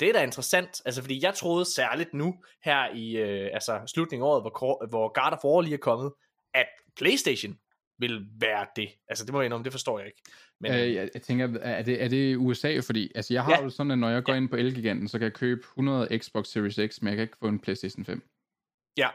Det 0.00 0.08
er 0.08 0.12
da 0.12 0.22
interessant, 0.22 0.82
altså 0.84 1.02
fordi 1.02 1.24
jeg 1.24 1.34
troede 1.34 1.64
særligt 1.64 2.14
nu, 2.14 2.34
her 2.64 2.94
i 2.94 3.16
øh, 3.16 3.50
altså 3.52 3.80
slutningen 3.94 4.24
af 4.26 4.28
året, 4.30 4.42
hvor, 4.42 4.86
hvor 4.88 5.08
God 5.22 5.32
of 5.32 5.44
War 5.44 5.60
lige 5.62 5.74
er 5.74 5.78
kommet, 5.78 6.12
at 6.54 6.66
Playstation 6.96 7.58
vil 7.98 8.26
være 8.40 8.66
det. 8.76 8.88
Altså 9.08 9.24
det 9.24 9.32
må 9.32 9.40
jeg 9.40 9.44
indrømme, 9.46 9.64
det 9.64 9.72
forstår 9.72 9.98
jeg 9.98 10.06
ikke. 10.06 10.22
Men, 10.60 10.72
Øh, 10.72 10.94
jeg, 10.94 11.10
jeg 11.14 11.22
tænker, 11.22 11.58
er 11.60 11.82
det, 11.82 12.02
er 12.02 12.08
det 12.08 12.36
USA? 12.36 12.78
Fordi 12.80 13.12
altså, 13.14 13.34
jeg 13.34 13.44
har 13.44 13.50
Ja. 13.52 13.56
ja. 13.58 13.62
jo 13.64 13.70
sådan, 13.70 13.90
at 13.90 13.98
når 13.98 14.10
jeg 14.10 14.22
går 14.24 14.34
ind 14.34 14.48
på 14.48 14.56
Elgiganten, 14.56 15.08
så 15.08 15.18
kan 15.18 15.24
jeg 15.24 15.32
købe 15.32 15.60
100 15.60 16.18
Xbox 16.18 16.46
Series 16.46 16.92
X, 16.92 17.02
men 17.02 17.08
jeg 17.08 17.16
kan 17.16 17.22
ikke 17.22 17.36
få 17.38 17.46
en 17.48 17.58
PlayStation 17.60 18.04
5. 18.04 18.22
ja, 18.96 19.08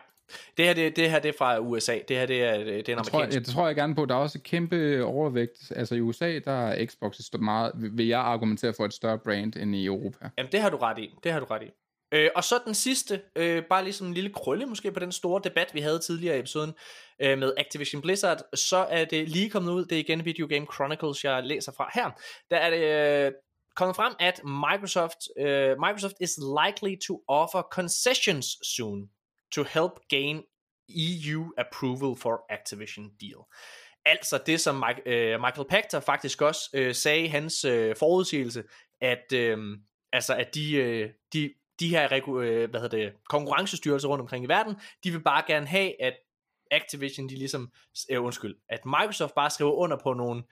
det 0.57 0.65
her, 0.65 0.73
det, 0.73 0.95
det 0.95 1.11
her 1.11 1.19
det 1.19 1.29
er 1.29 1.33
fra 1.37 1.59
USA. 1.59 1.99
Det 2.07 2.17
her 2.17 2.25
det 2.25 2.43
er, 2.43 2.57
det 2.57 2.67
er 2.69 2.73
en 2.73 2.77
Jeg 2.77 2.85
tror, 2.85 2.95
amerikansk. 2.97 3.35
jeg, 3.35 3.45
det 3.45 3.53
tror 3.53 3.67
jeg 3.67 3.75
gerne 3.75 3.95
på. 3.95 4.05
Der 4.05 4.15
er 4.15 4.19
også 4.19 4.37
et 4.37 4.43
kæmpe 4.43 5.03
overvægt. 5.05 5.71
Altså 5.75 5.95
i 5.95 6.01
USA, 6.01 6.39
der 6.39 6.67
er 6.67 6.85
Xbox 6.85 7.19
et 7.19 7.25
stort- 7.25 7.41
meget, 7.41 7.71
vil 7.75 8.07
jeg 8.07 8.19
argumentere 8.19 8.73
for 8.77 8.85
et 8.85 8.93
større 8.93 9.19
brand 9.19 9.55
end 9.55 9.75
i 9.75 9.85
Europa. 9.85 10.29
Jamen 10.37 10.51
det 10.51 10.61
har 10.61 10.69
du 10.69 10.77
ret 10.77 10.99
i. 10.99 11.09
Det 11.23 11.31
har 11.31 11.39
du 11.39 11.45
ret 11.45 11.63
i. 11.63 11.69
Øh, 12.13 12.29
og 12.35 12.43
så 12.43 12.55
den 12.65 12.73
sidste, 12.73 13.21
øh, 13.35 13.63
bare 13.69 13.83
ligesom 13.83 14.07
en 14.07 14.13
lille 14.13 14.29
krølle 14.33 14.65
måske 14.65 14.91
på 14.91 14.99
den 14.99 15.11
store 15.11 15.41
debat, 15.43 15.73
vi 15.73 15.79
havde 15.79 15.99
tidligere 15.99 16.35
i 16.35 16.39
episoden 16.39 16.73
øh, 17.21 17.37
med 17.37 17.53
Activision 17.57 18.01
Blizzard, 18.01 18.37
så 18.55 18.77
er 18.77 19.05
det 19.05 19.29
lige 19.29 19.49
kommet 19.49 19.71
ud, 19.71 19.85
det 19.85 19.95
er 19.95 19.99
igen 19.99 20.25
Video 20.25 20.47
Game 20.49 20.65
Chronicles, 20.73 21.23
jeg 21.23 21.43
læser 21.43 21.71
fra 21.77 21.91
her. 21.93 22.09
Der 22.51 22.57
er 22.57 22.69
det 22.69 23.25
øh, 23.27 23.31
kommet 23.75 23.95
frem, 23.95 24.13
at 24.19 24.41
Microsoft, 24.43 25.17
øh, 25.39 25.69
Microsoft 25.79 26.13
is 26.21 26.31
likely 26.65 26.95
to 27.07 27.21
offer 27.27 27.61
concessions 27.71 28.45
soon 28.75 29.09
to 29.51 29.63
help 29.63 29.91
gain 30.09 30.43
EU 30.89 31.51
approval 31.57 32.15
for 32.15 32.45
Activision 32.49 33.09
deal. 33.21 33.45
Altså 34.05 34.39
det, 34.45 34.59
som 34.59 34.75
Mike, 34.75 35.01
øh, 35.05 35.41
Michael 35.41 35.67
Pachter 35.69 35.99
faktisk 35.99 36.41
også 36.41 36.69
øh, 36.73 36.95
sagde 36.95 37.23
i 37.23 37.27
hans 37.27 37.65
øh, 37.65 37.95
forudsigelse, 37.95 38.63
at, 39.01 39.33
øh, 39.33 39.77
altså, 40.13 40.35
at 40.35 40.55
de, 40.55 40.73
øh, 40.73 41.09
de, 41.33 41.53
de 41.79 41.89
her 41.89 42.13
øh, 42.27 42.69
hvad 42.69 42.81
hedder 42.81 42.97
det, 42.97 43.13
konkurrencestyrelser 43.29 44.07
rundt 44.09 44.21
omkring 44.21 44.45
i 44.45 44.47
verden, 44.47 44.75
de 45.03 45.11
vil 45.11 45.23
bare 45.23 45.43
gerne 45.47 45.67
have, 45.67 46.01
at 46.01 46.13
Activision, 46.71 47.29
de 47.29 47.35
ligesom, 47.35 47.71
øh, 48.09 48.23
undskyld, 48.23 48.55
at 48.69 48.85
Microsoft 48.85 49.35
bare 49.35 49.49
skriver 49.49 49.71
under 49.71 49.97
på 50.03 50.13
nogle 50.13 50.43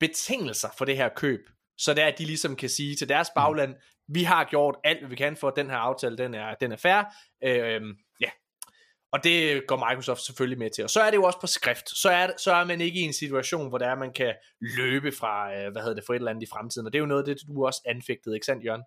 betingelser 0.00 0.68
for 0.78 0.84
det 0.84 0.96
her 0.96 1.08
køb, 1.08 1.40
så 1.78 1.94
det 1.94 2.02
er, 2.02 2.06
at 2.06 2.18
de 2.18 2.24
ligesom 2.24 2.56
kan 2.56 2.68
sige 2.68 2.96
til 2.96 3.08
deres 3.08 3.28
bagland, 3.34 3.74
vi 4.08 4.22
har 4.22 4.44
gjort 4.44 4.76
alt, 4.84 4.98
hvad 4.98 5.08
vi 5.08 5.16
kan 5.16 5.36
for, 5.36 5.48
at 5.48 5.56
den 5.56 5.70
her 5.70 5.76
aftale, 5.76 6.18
den 6.18 6.34
er, 6.34 6.54
den 6.54 6.72
er 6.72 6.76
fair. 6.76 7.02
Øh, 7.44 7.82
ja, 8.20 8.30
og 9.12 9.24
det 9.24 9.66
går 9.66 9.88
Microsoft 9.88 10.20
selvfølgelig 10.20 10.58
med 10.58 10.70
til. 10.70 10.84
Og 10.84 10.90
så 10.90 11.00
er 11.00 11.10
det 11.10 11.16
jo 11.16 11.24
også 11.24 11.40
på 11.40 11.46
skrift. 11.46 11.98
Så 11.98 12.10
er, 12.10 12.30
så 12.38 12.52
er 12.52 12.64
man 12.64 12.80
ikke 12.80 13.00
i 13.00 13.02
en 13.02 13.12
situation, 13.12 13.68
hvor 13.68 13.78
der 13.78 13.86
er, 13.86 13.94
man 13.94 14.12
kan 14.12 14.34
løbe 14.60 15.12
fra, 15.12 15.54
øh, 15.54 15.72
hvad 15.72 15.82
hedder 15.82 15.94
det, 15.94 16.04
for 16.06 16.12
et 16.12 16.16
eller 16.16 16.30
andet 16.30 16.42
i 16.42 16.50
fremtiden. 16.52 16.86
Og 16.86 16.92
det 16.92 16.98
er 16.98 17.00
jo 17.00 17.06
noget 17.06 17.28
af 17.28 17.34
det, 17.34 17.46
du 17.48 17.66
også 17.66 17.80
anfægtede, 17.86 18.36
ikke 18.36 18.46
sandt, 18.46 18.64
Jørgen? 18.64 18.82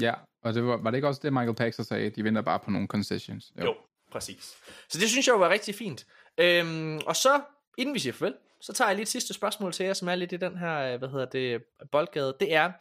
Ja, 0.00 0.14
og 0.42 0.54
det 0.54 0.64
var, 0.64 0.76
var 0.76 0.90
det 0.90 0.98
ikke 0.98 1.08
også 1.08 1.20
det, 1.22 1.32
Michael 1.32 1.54
Paxer 1.54 1.82
sagde, 1.82 2.10
de 2.10 2.24
venter 2.24 2.42
bare 2.42 2.58
på 2.58 2.70
nogle 2.70 2.88
concessions? 2.88 3.52
Jo. 3.58 3.64
jo, 3.64 3.74
præcis. 4.12 4.54
Så 4.88 4.98
det 4.98 5.10
synes 5.10 5.26
jeg 5.26 5.32
jo 5.32 5.38
var 5.38 5.50
rigtig 5.50 5.74
fint. 5.74 6.06
Øhm, 6.38 6.98
og 7.06 7.16
så, 7.16 7.40
inden 7.78 7.94
vi 7.94 7.98
siger 7.98 8.12
farvel, 8.12 8.34
så 8.60 8.72
tager 8.72 8.88
jeg 8.88 8.96
lige 8.96 9.02
et 9.02 9.08
sidste 9.08 9.34
spørgsmål 9.34 9.72
til 9.72 9.86
jer, 9.86 9.92
som 9.92 10.08
er 10.08 10.14
lidt 10.14 10.32
i 10.32 10.36
den 10.36 10.58
her, 10.58 10.92
øh, 10.92 10.98
hvad 10.98 11.08
hedder 11.08 11.26
det, 11.26 11.62
boldgade. 11.92 12.36
Det 12.40 12.54
er, 12.54 12.72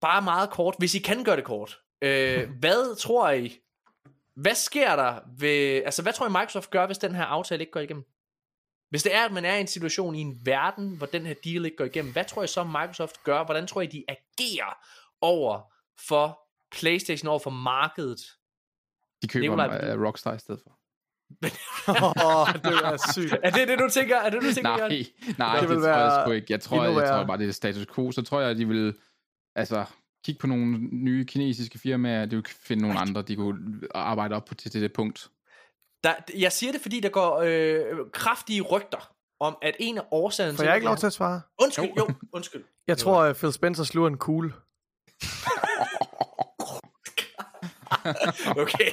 bare 0.00 0.22
meget 0.22 0.50
kort, 0.50 0.74
hvis 0.78 0.94
I 0.94 0.98
kan 0.98 1.24
gøre 1.24 1.36
det 1.36 1.44
kort. 1.44 1.78
Øh, 2.02 2.50
hvad 2.60 2.96
tror 2.96 3.30
I, 3.30 3.58
hvad 4.42 4.54
sker 4.54 4.96
der 4.96 5.20
ved, 5.38 5.82
altså 5.84 6.02
hvad 6.02 6.12
tror 6.12 6.26
I 6.26 6.30
Microsoft 6.30 6.70
gør, 6.70 6.86
hvis 6.86 6.98
den 6.98 7.14
her 7.14 7.24
aftale 7.24 7.60
ikke 7.60 7.72
går 7.72 7.80
igennem? 7.80 8.04
Hvis 8.90 9.02
det 9.02 9.14
er, 9.14 9.24
at 9.24 9.32
man 9.32 9.44
er 9.44 9.54
i 9.54 9.60
en 9.60 9.66
situation 9.66 10.14
i 10.14 10.20
en 10.20 10.40
verden, 10.44 10.96
hvor 10.96 11.06
den 11.06 11.26
her 11.26 11.34
deal 11.44 11.64
ikke 11.64 11.76
går 11.76 11.84
igennem, 11.84 12.12
hvad 12.12 12.24
tror 12.24 12.42
I 12.42 12.46
så 12.46 12.64
Microsoft 12.64 13.24
gør? 13.24 13.44
Hvordan 13.44 13.66
tror 13.66 13.80
I, 13.80 13.86
de 13.86 14.04
agerer 14.08 14.78
over 15.20 15.72
for 16.08 16.40
Playstation, 16.72 17.28
over 17.28 17.38
for 17.38 17.50
markedet? 17.50 18.20
De 19.22 19.28
køber 19.28 19.42
Nikolaj, 19.42 19.94
uh, 19.94 20.02
Rockstar 20.02 20.34
i 20.34 20.38
stedet 20.38 20.60
for. 20.62 20.78
oh, 22.28 22.54
det 22.54 22.84
er 22.84 23.12
sygt. 23.12 23.32
Er 23.44 23.50
det 23.50 23.68
det, 23.68 23.78
du 23.78 23.88
tænker? 23.90 24.16
Er 24.16 24.30
det, 24.30 24.42
du 24.42 24.52
tænker 24.54 24.76
nej, 24.76 24.88
nej, 25.38 25.60
det, 25.60 25.68
det 25.68 25.78
tror 25.78 25.88
jeg 25.88 26.22
sgu 26.24 26.32
ikke. 26.32 26.46
Jeg 26.50 26.60
tror, 26.60 26.84
jeg, 26.84 26.94
jeg 26.94 27.08
tror 27.08 27.24
bare, 27.24 27.38
det 27.38 27.48
er 27.48 27.52
status 27.52 27.86
quo. 27.94 28.12
Så 28.12 28.22
tror 28.22 28.40
jeg, 28.40 28.50
at 28.50 28.56
de 28.56 28.68
vil 28.68 28.94
altså, 29.54 29.84
kigge 30.24 30.38
på 30.38 30.46
nogle 30.46 30.78
nye 30.92 31.24
kinesiske 31.24 31.78
firmaer, 31.78 32.26
de 32.26 32.36
vil 32.36 32.44
finde 32.62 32.82
nogle 32.82 32.98
andre, 32.98 33.22
de 33.22 33.36
kunne 33.36 33.56
arbejde 33.94 34.34
op 34.34 34.44
på 34.44 34.54
til, 34.54 34.70
til 34.70 34.82
det 34.82 34.92
punkt. 34.92 35.30
Der, 36.04 36.14
jeg 36.38 36.52
siger 36.52 36.72
det, 36.72 36.80
fordi 36.80 37.00
der 37.00 37.08
går 37.08 37.42
øh, 37.44 37.96
kraftige 38.12 38.60
rygter 38.60 39.12
om, 39.40 39.56
at 39.62 39.76
en 39.78 39.98
af 39.98 40.02
årsagerne 40.10 40.56
Får 40.56 40.64
jeg 40.64 40.74
ikke 40.74 40.86
lov 40.86 40.96
til 40.96 41.06
at 41.06 41.12
svare? 41.12 41.40
Undskyld, 41.62 41.90
jo, 41.96 42.08
undskyld. 42.32 42.64
Jeg 42.86 42.98
tror, 42.98 43.22
at 43.22 43.36
Phil 43.36 43.52
Spencer 43.52 43.84
sluger 43.84 44.08
en 44.08 44.18
kugle. 44.18 44.52
okay. 48.62 48.90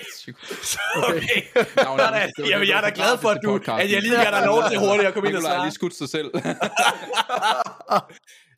okay. 0.95 1.41
No, 1.77 2.45
Jamen, 2.49 2.67
jeg 2.67 2.77
er 2.77 2.81
da 2.81 2.91
glad 2.95 3.17
for, 3.17 3.29
at, 3.29 3.39
du, 3.43 3.55
at 3.71 3.91
jeg 3.91 4.01
lige 4.01 4.15
gav 4.15 4.31
dig 4.31 4.45
lov 4.45 4.63
til 4.69 4.79
hurtigt 4.79 5.07
at 5.07 5.13
komme 5.13 5.29
ind 5.29 5.37
og 5.37 5.41
svare. 5.41 5.53
Jeg 5.53 5.63
lige 5.63 5.73
skudt 5.73 5.95
sig 5.95 6.09
selv. 6.09 6.31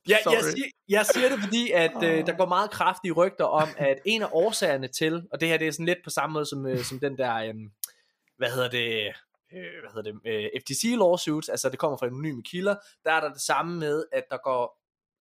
Ja, 0.10 0.18
jeg, 0.32 0.44
siger, 0.44 0.68
jeg 0.90 1.06
siger 1.06 1.30
det, 1.30 1.40
fordi 1.44 1.72
at 1.72 2.04
øh, 2.04 2.26
der 2.28 2.38
går 2.38 2.46
meget 2.46 2.72
kraftige 2.72 3.12
rygter 3.12 3.46
om, 3.46 3.70
at 3.78 4.00
en 4.06 4.22
af 4.22 4.30
årsagerne 4.32 4.88
til, 4.88 5.28
og 5.32 5.40
det 5.40 5.48
her 5.48 5.58
det 5.58 5.68
er 5.68 5.72
sådan 5.72 5.86
lidt 5.86 6.04
på 6.04 6.10
samme 6.10 6.34
måde 6.34 6.46
som, 6.46 6.66
øh, 6.66 6.84
som 6.84 7.00
den 7.00 7.18
der, 7.18 7.36
øh, 7.36 7.54
hvad 8.38 8.52
hedder 8.52 8.70
det, 8.70 9.14
øh, 9.54 9.74
hvad 9.82 9.92
hedder 9.94 10.12
det, 10.12 10.20
øh, 10.26 10.62
FTC 10.62 10.84
lawsuits, 10.98 11.50
altså 11.50 11.70
det 11.70 11.80
kommer 11.80 11.98
fra 11.98 12.06
anonyme 12.06 12.44
kilder, 12.44 12.76
der 13.04 13.12
er 13.12 13.20
der 13.20 13.30
det 13.34 13.42
samme 13.42 13.80
med, 13.80 14.04
at 14.12 14.24
der 14.32 14.38
går 14.44 14.78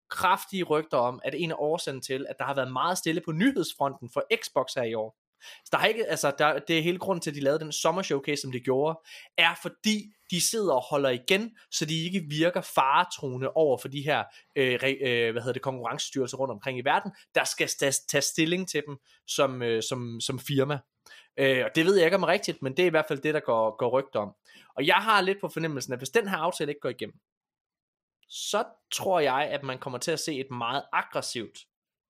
kraftige 0.09 0.63
rygter 0.63 0.97
om, 0.97 1.19
at 1.23 1.35
en 1.37 1.51
af 1.51 1.55
årsagerne 1.59 2.01
til, 2.01 2.25
at 2.29 2.35
der 2.39 2.45
har 2.45 2.55
været 2.55 2.71
meget 2.71 2.97
stille 2.97 3.21
på 3.25 3.31
nyhedsfronten 3.31 4.09
for 4.13 4.23
Xbox 4.43 4.73
her 4.73 4.83
i 4.83 4.93
år, 4.93 5.17
så 5.41 5.69
der 5.71 5.77
er 5.77 5.85
ikke, 5.85 6.05
altså, 6.05 6.33
der, 6.37 6.59
det 6.59 6.77
er 6.77 6.81
hele 6.81 6.99
grunden 6.99 7.21
til, 7.21 7.29
at 7.29 7.35
de 7.35 7.41
lavede 7.41 7.59
den 7.59 7.71
sommer 7.71 8.01
showcase, 8.01 8.41
som 8.41 8.51
de 8.51 8.59
gjorde, 8.59 8.99
er 9.37 9.59
fordi 9.61 10.13
de 10.31 10.41
sidder 10.41 10.73
og 10.73 10.81
holder 10.81 11.09
igen, 11.09 11.57
så 11.71 11.85
de 11.85 12.05
ikke 12.05 12.25
virker 12.29 12.61
faretruende 12.61 13.51
over 13.51 13.77
for 13.77 13.87
de 13.87 14.01
her 14.01 14.23
øh, 14.55 14.79
øh, 14.83 15.31
hvad 15.31 15.41
hedder 15.41 15.53
det, 15.53 15.61
konkurrencestyrelser 15.61 16.37
rundt 16.37 16.51
omkring 16.51 16.79
i 16.79 16.81
verden, 16.85 17.11
der 17.35 17.43
skal 17.43 17.67
tage 18.09 18.21
stilling 18.21 18.69
til 18.69 18.83
dem 18.87 18.97
som, 19.27 19.61
øh, 19.61 19.83
som, 19.83 20.19
som 20.21 20.39
firma. 20.39 20.79
Øh, 21.39 21.65
og 21.65 21.71
det 21.75 21.85
ved 21.85 21.95
jeg 21.95 22.05
ikke 22.05 22.17
om 22.17 22.23
er 22.23 22.27
rigtigt, 22.27 22.61
men 22.61 22.77
det 22.77 22.83
er 22.83 22.87
i 22.87 22.89
hvert 22.89 23.05
fald 23.07 23.19
det, 23.19 23.33
der 23.33 23.39
går, 23.39 23.77
går 23.77 23.89
rygt 23.89 24.15
om. 24.15 24.35
Og 24.75 24.87
jeg 24.87 24.95
har 24.95 25.21
lidt 25.21 25.41
på 25.41 25.47
fornemmelsen, 25.47 25.93
at 25.93 25.99
hvis 25.99 26.09
den 26.09 26.27
her 26.27 26.37
aftale 26.37 26.71
ikke 26.71 26.81
går 26.81 26.89
igennem, 26.89 27.15
så 28.29 28.63
tror 28.91 29.19
jeg, 29.19 29.41
at 29.51 29.63
man 29.63 29.79
kommer 29.79 29.99
til 29.99 30.11
at 30.11 30.19
se 30.19 30.39
et 30.39 30.51
meget 30.51 30.83
aggressivt 30.93 31.59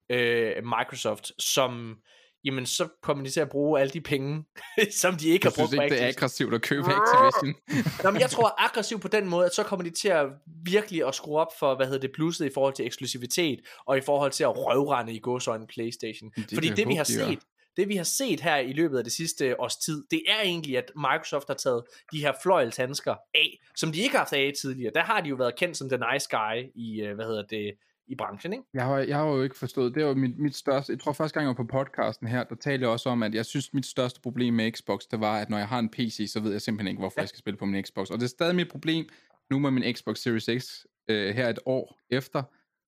øh, 0.10 0.64
Microsoft, 0.64 1.32
som 1.42 2.02
jamen 2.44 2.66
så 2.66 2.88
kommer 3.02 3.24
de 3.24 3.30
til 3.30 3.40
at 3.40 3.50
bruge 3.50 3.80
alle 3.80 3.92
de 3.92 4.02
penge, 4.02 4.46
som 5.02 5.16
de 5.16 5.30
ikke 5.30 5.46
har 5.46 5.54
brugt 5.58 5.76
på 5.76 5.82
ikke, 5.82 5.96
det 5.96 6.04
er 6.04 6.08
aggressivt 6.08 6.54
at 6.54 6.62
købe 6.62 6.88
Activision? 6.88 7.56
Nå, 8.04 8.12
men 8.12 8.22
jeg 8.22 8.30
tror 8.30 8.64
aggressivt 8.66 9.02
på 9.02 9.08
den 9.08 9.30
måde, 9.30 9.46
at 9.46 9.56
så 9.56 9.64
kommer 9.64 9.84
de 9.84 9.90
til 9.90 10.08
at 10.08 10.26
virkelig 10.64 11.08
at 11.08 11.16
skrue 11.16 11.40
op 11.40 11.52
for, 11.60 11.76
hvad 11.76 11.86
hedder 11.86 12.00
det, 12.00 12.12
blusset 12.14 12.46
i 12.46 12.50
forhold 12.54 12.74
til 12.74 12.86
eksklusivitet, 12.86 13.60
og 13.86 13.98
i 13.98 14.02
forhold 14.02 14.32
til 14.32 14.44
at 14.44 14.58
røvrende 14.58 15.14
i 15.14 15.20
gåsøjne 15.20 15.68
Playstation. 15.68 16.32
Det 16.36 16.54
Fordi 16.54 16.70
det 16.70 16.88
vi 16.88 16.96
har 16.96 17.04
set, 17.04 17.40
det 17.78 17.88
vi 17.88 17.96
har 17.96 18.04
set 18.04 18.42
her 18.42 18.58
i 18.58 18.74
løbet 18.74 18.98
af 18.98 19.04
det 19.04 19.14
sidste 19.14 19.60
års 19.60 19.78
tid, 19.78 20.04
det 20.12 20.22
er 20.28 20.42
egentlig, 20.42 20.78
at 20.78 20.92
Microsoft 20.96 21.48
har 21.48 21.54
taget 21.54 21.84
de 22.12 22.20
her 22.20 22.34
fløjelshandsker 22.44 23.16
af, 23.36 23.60
som 23.76 23.92
de 23.92 24.00
ikke 24.00 24.12
har 24.12 24.20
haft 24.20 24.34
af 24.34 24.52
tidligere. 24.62 24.92
Der 24.96 25.04
har 25.04 25.22
de 25.22 25.30
jo 25.30 25.36
været 25.36 25.56
kendt 25.56 25.78
som 25.78 25.90
the 25.90 26.00
nice 26.12 26.28
guy 26.32 26.72
i, 26.76 27.02
øh, 27.02 27.16
hvad 27.16 27.26
hedder 27.26 27.44
det, 27.50 27.74
i 28.08 28.16
branchen, 28.16 28.54
ikke? 28.54 28.66
Jeg 28.74 28.86
har, 28.86 28.98
jeg 28.98 29.18
har 29.18 29.28
jo 29.28 29.44
ikke 29.44 29.58
forstået, 29.58 29.96
det 29.96 30.06
var 30.06 30.14
mit, 30.14 30.40
mit 30.40 30.56
største, 30.56 30.94
jeg 30.94 31.00
tror 31.00 31.14
første 31.14 31.34
gang 31.34 31.44
jeg 31.44 31.58
var 31.58 31.64
på 31.64 31.70
podcasten 31.72 32.28
her, 32.28 32.44
der 32.44 32.56
talte 32.56 32.84
jeg 32.84 32.90
også 32.90 33.10
om, 33.10 33.24
at 33.24 33.36
jeg 33.36 33.46
synes 33.46 33.74
mit 33.74 33.86
største 33.86 34.22
problem 34.22 34.54
med 34.54 34.72
Xbox, 34.72 35.02
det 35.12 35.20
var, 35.20 35.38
at 35.40 35.50
når 35.50 35.58
jeg 35.58 35.68
har 35.68 35.80
en 35.80 35.90
PC, 35.90 36.30
så 36.34 36.40
ved 36.40 36.52
jeg 36.52 36.62
simpelthen 36.62 36.88
ikke, 36.88 37.00
hvorfor 37.00 37.20
ja. 37.20 37.22
jeg 37.22 37.30
skal 37.30 37.40
spille 37.40 37.58
på 37.58 37.66
min 37.66 37.84
Xbox. 37.84 38.10
Og 38.10 38.20
det 38.20 38.24
er 38.24 38.30
stadig 38.30 38.56
mit 38.56 38.70
problem 38.72 39.06
nu 39.50 39.60
med 39.60 39.72
min 39.72 39.96
Xbox 39.96 40.18
Series 40.18 40.64
X 40.64 40.86
øh, 41.08 41.36
her 41.36 41.50
et 41.50 41.60
år 41.66 42.00
efter. 42.10 42.44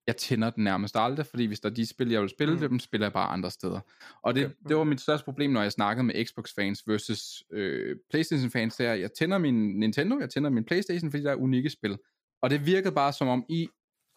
Jeg 0.07 0.17
tænder 0.17 0.49
den 0.49 0.64
nærmest 0.64 0.95
aldrig, 0.98 1.25
fordi 1.25 1.45
hvis 1.45 1.59
der 1.59 1.69
er 1.69 1.73
de 1.73 1.85
spil, 1.85 2.09
jeg 2.09 2.22
vil 2.22 2.30
spille, 2.30 2.53
mm. 2.53 2.69
dem 2.69 2.80
spiller 2.80 3.06
jeg 3.07 3.14
bare 3.14 3.30
andre 3.30 3.51
steder. 3.51 3.80
Og 4.23 4.35
det, 4.35 4.45
okay. 4.45 4.56
det 4.67 4.77
var 4.77 4.83
mit 4.83 5.01
største 5.01 5.25
problem, 5.25 5.51
når 5.51 5.61
jeg 5.61 5.72
snakkede 5.72 6.06
med 6.06 6.25
Xbox-fans 6.25 6.83
versus 6.88 7.43
øh, 7.51 7.95
Playstation-fans, 8.09 8.75
der 8.75 8.93
jeg 8.93 9.14
tænder 9.14 9.38
min 9.38 9.80
Nintendo, 9.80 10.19
jeg 10.19 10.30
tænder 10.30 10.49
min 10.49 10.65
Playstation, 10.65 11.11
fordi 11.11 11.23
der 11.23 11.31
er 11.31 11.35
unikke 11.35 11.69
spil. 11.69 11.98
Og 12.41 12.49
det 12.49 12.65
virkede 12.65 12.93
bare 12.93 13.14
som 13.14 13.27
om 13.27 13.45
i 13.49 13.69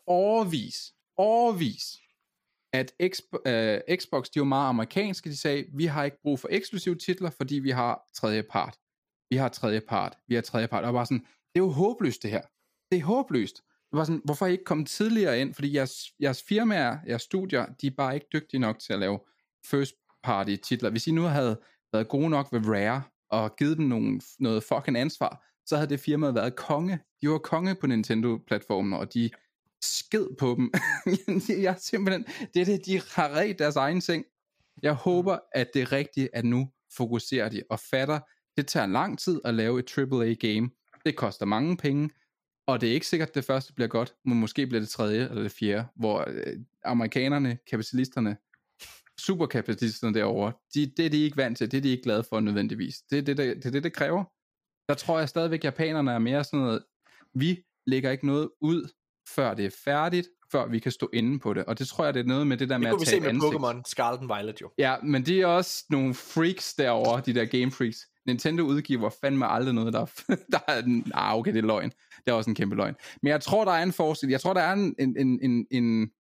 overvis, 0.07 0.93
overvis, 1.17 1.99
at 2.73 2.93
Xbox, 3.15 3.41
uh, 3.47 3.53
øh, 3.53 3.81
Xbox, 3.97 4.27
de 4.35 4.41
var 4.41 4.47
meget 4.47 4.69
amerikanske, 4.69 5.31
de 5.31 5.37
sagde, 5.37 5.65
vi 5.75 5.87
har 5.87 6.05
ikke 6.05 6.21
brug 6.23 6.41
for 6.41 6.49
eksklusive 6.51 6.95
titler, 6.95 7.31
fordi 7.31 7.55
vi 7.55 7.71
har 7.71 8.11
tredje 8.15 8.43
part. 8.43 8.79
Vi 9.31 9.37
har 9.37 9.49
tredje 9.49 9.81
part, 9.81 10.19
vi 10.29 10.35
har 10.35 10.43
tredje 10.43 10.69
part. 10.69 10.85
Og 10.85 10.93
bare 10.93 11.07
sådan, 11.07 11.19
det 11.21 11.61
er 11.61 11.65
jo 11.65 11.69
håbløst 11.69 12.23
det 12.23 12.31
her. 12.31 12.43
Det 12.91 12.99
er 12.99 13.05
håbløst. 13.05 13.57
Det 13.91 13.99
var 13.99 14.05
sådan, 14.05 14.23
hvorfor 14.25 14.47
ikke 14.47 14.65
komme 14.65 14.85
tidligere 14.85 15.41
ind? 15.41 15.55
Fordi 15.55 15.77
jeres, 15.77 15.95
jeres 16.21 16.43
firmaer, 16.43 16.99
jeres 17.09 17.23
studier, 17.23 17.67
de 17.81 17.87
er 17.87 17.91
bare 17.97 18.15
ikke 18.15 18.27
dygtige 18.33 18.61
nok 18.61 18.79
til 18.79 18.93
at 18.93 18.99
lave 18.99 19.21
first 19.67 19.95
party 20.23 20.57
titler. 20.57 20.91
Hvis 20.91 21.07
I 21.07 21.11
nu 21.11 21.23
havde 21.23 21.61
været 21.93 22.09
gode 22.09 22.31
nok 22.31 22.53
ved 22.53 22.61
Rare, 22.67 23.03
og 23.31 23.57
givet 23.57 23.77
dem 23.77 23.87
nogle, 23.87 24.21
noget 24.39 24.63
fucking 24.63 24.97
ansvar, 24.97 25.45
så 25.67 25.77
havde 25.77 25.91
det 25.91 26.01
firma 26.01 26.31
været 26.31 26.57
konge. 26.57 26.99
De 27.23 27.29
var 27.29 27.39
konge 27.39 27.75
på 27.75 27.87
Nintendo-platformen, 27.87 28.93
og 28.93 29.15
de 29.15 29.31
sked 29.85 30.37
på 30.39 30.55
dem. 30.59 30.73
jeg 31.63 31.77
simpelthen, 31.79 32.25
det 32.55 32.61
er 32.61 32.65
det, 32.65 32.87
de 32.87 33.01
har 33.15 33.29
ret 33.29 33.59
deres 33.59 33.77
egen 33.77 34.01
ting. 34.01 34.25
Jeg 34.83 34.93
håber, 34.93 35.39
at 35.53 35.69
det 35.75 35.83
er 35.83 35.93
rigtigt, 35.93 36.29
at 36.33 36.45
nu 36.45 36.71
fokuserer 36.97 37.49
de 37.49 37.63
og 37.71 37.81
fatter, 37.81 38.21
det 38.57 38.67
tager 38.67 38.87
lang 38.87 39.19
tid 39.19 39.41
at 39.45 39.55
lave 39.55 39.79
et 39.79 39.99
AAA-game. 39.99 40.71
Det 41.07 41.17
koster 41.17 41.47
mange 41.47 41.77
penge, 41.77 42.11
og 42.67 42.81
det 42.81 42.89
er 42.89 42.93
ikke 42.93 43.07
sikkert, 43.07 43.29
at 43.29 43.35
det 43.35 43.45
første 43.45 43.75
bliver 43.75 43.89
godt, 43.89 44.15
men 44.25 44.41
måske 44.41 44.67
bliver 44.67 44.81
det 44.81 44.89
tredje 44.89 45.29
eller 45.29 45.43
det 45.43 45.53
fjerde, 45.53 45.87
hvor 45.97 46.25
øh, 46.29 46.57
amerikanerne, 46.85 47.59
kapitalisterne, 47.71 48.37
superkapitalisterne 49.19 50.15
derovre, 50.15 50.53
de, 50.75 50.93
det 50.97 51.07
er 51.07 51.11
de 51.11 51.25
ikke 51.25 51.37
vant 51.37 51.59
til, 51.59 51.71
det 51.71 51.77
er 51.77 51.83
de 51.83 51.89
ikke 51.91 52.03
glade 52.03 52.25
for 52.29 52.41
nødvendigvis. 52.41 53.03
Det 53.11 53.19
er 53.19 53.23
det, 53.23 53.37
det, 53.37 53.65
det, 53.65 53.73
det, 53.73 53.85
det 53.85 53.93
kræver. 53.93 54.25
Der 54.89 54.95
tror 54.95 55.19
jeg 55.19 55.29
stadigvæk, 55.29 55.59
at 55.59 55.65
japanerne 55.65 56.13
er 56.13 56.19
mere 56.19 56.45
sådan 56.45 56.61
noget, 56.61 56.85
vi 57.35 57.65
lægger 57.87 58.11
ikke 58.11 58.27
noget 58.27 58.51
ud, 58.61 58.89
før 59.29 59.55
det 59.55 59.65
er 59.65 59.71
færdigt, 59.85 60.29
før 60.53 60.67
vi 60.67 60.79
kan 60.79 60.93
stå 60.93 61.11
inde 61.13 61.39
på 61.39 61.55
det. 61.55 61.65
Og 61.65 61.79
det 61.79 61.89
tror 61.89 62.05
jeg, 62.05 62.15
det 62.15 62.21
er 62.21 62.25
noget 62.25 62.47
med 62.47 62.57
det 62.57 62.69
der 62.69 62.79
med 62.79 62.87
Det 62.87 62.93
kunne 62.93 63.01
vi 63.01 63.03
at 63.03 63.09
se 63.09 63.21
tage 63.21 63.33
med. 63.33 63.41
Pokémon 63.41 63.83
Scarlet 63.87 64.19
and 64.21 64.27
Violet 64.27 64.61
jo. 64.61 64.71
Ja, 64.79 64.97
men 65.03 65.27
de 65.27 65.41
er 65.41 65.47
også 65.47 65.85
nogle 65.91 66.15
freaks 66.15 66.75
derovre, 66.75 67.23
de 67.27 67.35
der 67.35 67.45
game 67.45 67.71
freaks. 67.71 67.99
Nintendo 68.27 68.63
udgiver 68.63 69.11
fandme 69.21 69.47
aldrig 69.47 69.75
noget, 69.75 69.93
der 69.93 70.01
er, 70.01 70.37
der 70.53 70.59
er 70.69 70.83
en, 70.83 71.13
ah, 71.15 71.37
okay, 71.37 71.53
det 71.53 71.59
er 71.59 71.67
løgn. 71.67 71.91
Det 71.91 72.33
er 72.33 72.33
også 72.33 72.51
en 72.51 72.55
kæmpe 72.55 72.77
løgn. 72.77 72.95
Men 73.23 73.31
jeg 73.31 73.41
tror, 73.41 73.65
der 73.65 73.73
er 73.73 73.83
en 73.83 73.93
forskel. 73.93 74.31
Jeg 74.31 74.41
tror, 74.41 74.53
der 74.53 74.61
er 74.61 74.73
en, 74.73 74.95
en, 74.99 75.17
en, 75.19 75.41
en, 75.43 75.67
en, 75.71 76.11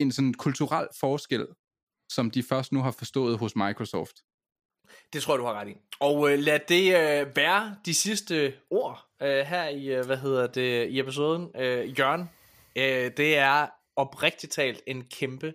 en 0.00 0.12
sådan 0.12 0.34
kulturel 0.34 0.88
forskel, 1.00 1.46
som 2.12 2.30
de 2.30 2.42
først 2.42 2.72
nu 2.72 2.80
har 2.80 2.90
forstået 2.90 3.38
hos 3.38 3.56
Microsoft. 3.56 4.16
Det 5.12 5.22
tror 5.22 5.34
jeg, 5.34 5.38
du 5.38 5.44
har 5.44 5.54
ret 5.54 5.68
i. 5.68 5.76
Og 6.00 6.32
øh, 6.32 6.38
lad 6.38 6.60
det 6.68 6.84
øh, 6.86 7.36
være 7.36 7.76
de 7.84 7.94
sidste 7.94 8.54
ord 8.70 9.11
øh, 9.22 9.46
her 9.46 9.68
i, 9.68 9.86
øh, 9.86 10.06
hvad 10.06 10.16
hedder 10.16 10.46
det, 10.46 10.88
i 10.88 11.00
episoden. 11.00 11.48
Øh, 11.56 11.98
Jørgen, 11.98 12.30
øh, 12.76 13.10
det 13.16 13.38
er 13.38 13.66
oprigtigt 13.96 14.52
talt 14.52 14.82
en 14.86 15.04
kæmpe 15.04 15.52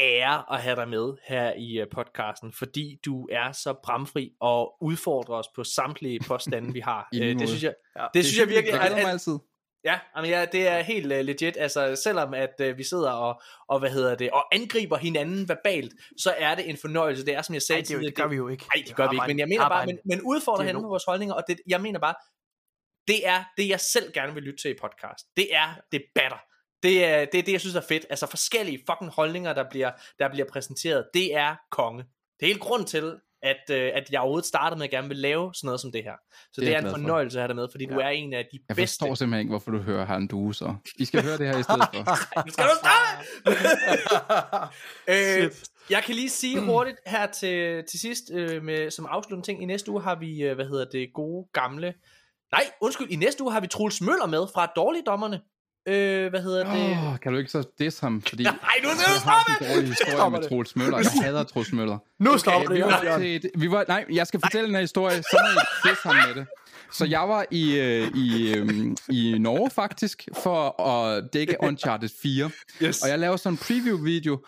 ære 0.00 0.52
at 0.52 0.60
have 0.60 0.76
dig 0.76 0.88
med 0.88 1.12
her 1.28 1.52
i 1.52 1.80
øh, 1.80 1.86
podcasten, 1.94 2.52
fordi 2.52 2.98
du 3.04 3.28
er 3.32 3.52
så 3.52 3.74
bramfri 3.84 4.32
og 4.40 4.74
udfordrer 4.80 5.36
os 5.36 5.48
på 5.56 5.64
samtlige 5.64 6.20
påstande, 6.26 6.72
vi 6.72 6.80
har. 6.80 7.08
Øh, 7.14 7.38
det 7.38 7.48
synes 7.48 7.62
jeg, 7.62 7.74
Ja, 7.96 8.02
det, 8.02 8.10
det 8.14 8.24
synes 8.24 8.38
jeg 8.38 8.48
virkelig, 8.48 8.72
Jeg 8.72 8.98
at, 8.98 9.08
altid. 9.08 9.38
Ja, 9.84 9.98
jamen 10.16 10.30
ja, 10.30 10.44
det 10.52 10.68
er 10.68 10.82
helt 10.82 11.12
uh, 11.12 11.18
legit. 11.18 11.56
Altså, 11.58 12.00
selvom 12.04 12.34
at 12.34 12.54
uh, 12.60 12.78
vi 12.78 12.84
sidder 12.84 13.10
og, 13.10 13.42
og, 13.68 13.78
hvad 13.78 13.90
hedder 13.90 14.14
det, 14.14 14.30
og 14.30 14.54
angriber 14.54 14.96
hinanden 14.96 15.48
verbalt, 15.48 15.92
så 16.18 16.34
er 16.38 16.54
det 16.54 16.70
en 16.70 16.76
fornøjelse. 16.76 17.26
Det 17.26 17.34
er, 17.34 17.42
som 17.42 17.54
jeg 17.54 17.62
sagde 17.62 17.78
Ej, 17.78 17.80
det, 17.80 17.86
tidligere, 17.86 18.10
det 18.10 18.16
gør 18.16 18.26
vi 18.26 18.36
jo 18.36 18.48
ikke. 18.48 18.64
Nej, 18.76 18.84
det 18.86 18.96
gør 18.96 19.08
vi 19.10 19.16
ikke, 19.16 19.26
men 19.26 19.38
jeg 19.38 19.48
mener 19.48 19.68
bare, 19.68 19.86
men, 19.86 19.98
men 20.04 20.20
udfordrer 20.22 20.62
hinanden 20.62 20.82
på 20.82 20.88
vores 20.88 21.04
holdninger, 21.04 21.34
og 21.34 21.42
det, 21.48 21.60
jeg 21.66 21.80
mener 21.80 21.98
bare, 21.98 22.14
det 23.10 23.28
er 23.28 23.44
det, 23.56 23.68
jeg 23.68 23.80
selv 23.80 24.12
gerne 24.12 24.34
vil 24.34 24.42
lytte 24.42 24.62
til 24.62 24.70
i 24.70 24.74
podcast. 24.80 25.26
Det 25.36 25.54
er 25.54 25.68
debatter. 25.92 26.40
Det 26.82 27.04
er 27.04 27.24
det, 27.24 27.38
er 27.38 27.42
det 27.42 27.52
jeg 27.52 27.60
synes 27.60 27.76
er 27.76 27.80
fedt. 27.88 28.06
Altså 28.10 28.26
forskellige 28.26 28.82
fucking 28.90 29.10
holdninger, 29.10 29.52
der 29.52 29.64
bliver, 29.70 29.90
der 30.18 30.28
bliver 30.28 30.46
præsenteret. 30.52 31.04
Det 31.14 31.34
er 31.34 31.56
konge. 31.70 32.02
Det 32.02 32.42
er 32.42 32.46
hele 32.46 32.58
grund 32.58 32.86
til, 32.86 33.16
at, 33.42 33.70
øh, 33.70 33.90
at 33.94 34.10
jeg 34.12 34.20
overhovedet 34.20 34.48
startede 34.48 34.78
med 34.78 34.84
at 34.84 34.90
gerne 34.90 35.08
vil 35.08 35.16
lave 35.16 35.54
sådan 35.54 35.66
noget 35.66 35.80
som 35.80 35.92
det 35.92 36.04
her. 36.04 36.12
Så 36.52 36.60
det, 36.60 36.62
er 36.62 36.64
det 36.64 36.66
jeg 36.66 36.74
er 36.74 36.78
en 36.78 36.84
glad 36.84 36.92
for. 36.92 36.98
fornøjelse 36.98 37.38
at 37.38 37.42
have 37.42 37.48
dig 37.48 37.56
med, 37.56 37.68
fordi 37.70 37.84
ja. 37.88 37.94
du 37.94 38.00
er 38.00 38.08
en 38.08 38.32
af 38.32 38.48
de 38.52 38.58
Jeg 38.68 38.76
bedste. 38.76 38.92
forstår 38.92 39.14
simpelthen 39.14 39.40
ikke, 39.40 39.50
hvorfor 39.50 39.70
du 39.70 39.78
hører 39.78 40.04
Harren 40.04 40.26
Due, 40.26 40.54
så. 40.54 40.74
I 40.98 41.04
skal 41.04 41.22
høre 41.22 41.38
det 41.38 41.46
her 41.46 41.58
i 41.58 41.62
stedet 41.62 41.88
for. 41.94 42.02
Skal 42.52 42.64
du 42.64 42.76
starte? 42.84 43.24
øh, 45.44 45.50
jeg 45.90 46.02
kan 46.06 46.14
lige 46.14 46.30
sige 46.30 46.60
hurtigt 46.60 46.96
her 47.06 47.26
til, 47.26 47.84
til 47.90 48.00
sidst, 48.00 48.24
øh, 48.32 48.62
med, 48.62 48.90
som 48.90 49.06
afsluttende 49.10 49.46
ting, 49.46 49.62
i 49.62 49.66
næste 49.66 49.90
uge 49.90 50.02
har 50.02 50.14
vi, 50.14 50.42
øh, 50.42 50.54
hvad 50.54 50.66
hedder 50.66 50.84
det, 50.92 51.10
gode 51.14 51.48
gamle... 51.52 51.94
Nej, 52.52 52.64
undskyld, 52.80 53.08
i 53.10 53.16
næste 53.16 53.42
uge 53.42 53.52
har 53.52 53.60
vi 53.60 53.66
Troels 53.66 54.00
Møller 54.00 54.26
med 54.26 54.46
fra 54.54 54.66
Dårligdommerne. 54.76 55.40
Øh, 55.88 56.30
hvad 56.30 56.42
hedder 56.42 56.72
det? 56.74 56.90
Oh, 57.12 57.18
kan 57.18 57.32
du 57.32 57.38
ikke 57.38 57.50
så 57.50 57.64
diss 57.78 57.98
ham, 57.98 58.22
fordi 58.22 58.42
Nej, 58.52 58.52
nu 58.82 58.88
skal 58.88 59.06
du 59.06 59.12
jeg 59.12 59.20
har 59.20 59.44
stoppe! 59.58 59.78
en 59.80 59.86
historie 59.86 60.30
med 60.30 60.40
det. 60.40 60.48
Troels 60.48 60.76
Møller. 60.76 60.98
Jeg 60.98 61.10
hader 61.22 61.44
Troels 61.44 61.72
Møller. 61.72 61.98
Nu 62.18 62.38
stopper 62.38 62.68
det, 62.68 62.76
vi 62.76 62.82
var 62.82 63.18
til 63.18 63.36
et, 63.36 63.50
vi 63.54 63.70
var, 63.70 63.84
nej, 63.88 64.04
jeg 64.12 64.26
skal 64.26 64.40
fortælle 64.40 64.66
den 64.66 64.74
her 64.74 64.80
historie, 64.80 65.22
så 65.22 65.38
må 65.42 65.60
I 65.60 65.88
disse 65.90 66.08
ham 66.08 66.16
med 66.28 66.34
det. 66.34 66.46
Så 66.92 67.04
jeg 67.04 67.28
var 67.28 67.46
i, 67.50 67.78
øh, 67.78 68.08
i, 68.14 68.54
øh, 68.56 68.68
i 69.08 69.38
Norge 69.38 69.70
faktisk, 69.70 70.28
for 70.42 70.82
at 70.82 71.24
dække 71.32 71.56
Uncharted 71.68 72.08
4. 72.22 72.50
Yes. 72.82 73.02
Og 73.02 73.08
jeg 73.08 73.18
laver 73.18 73.36
sådan 73.36 73.54
en 73.54 73.58
preview-video, 73.58 74.38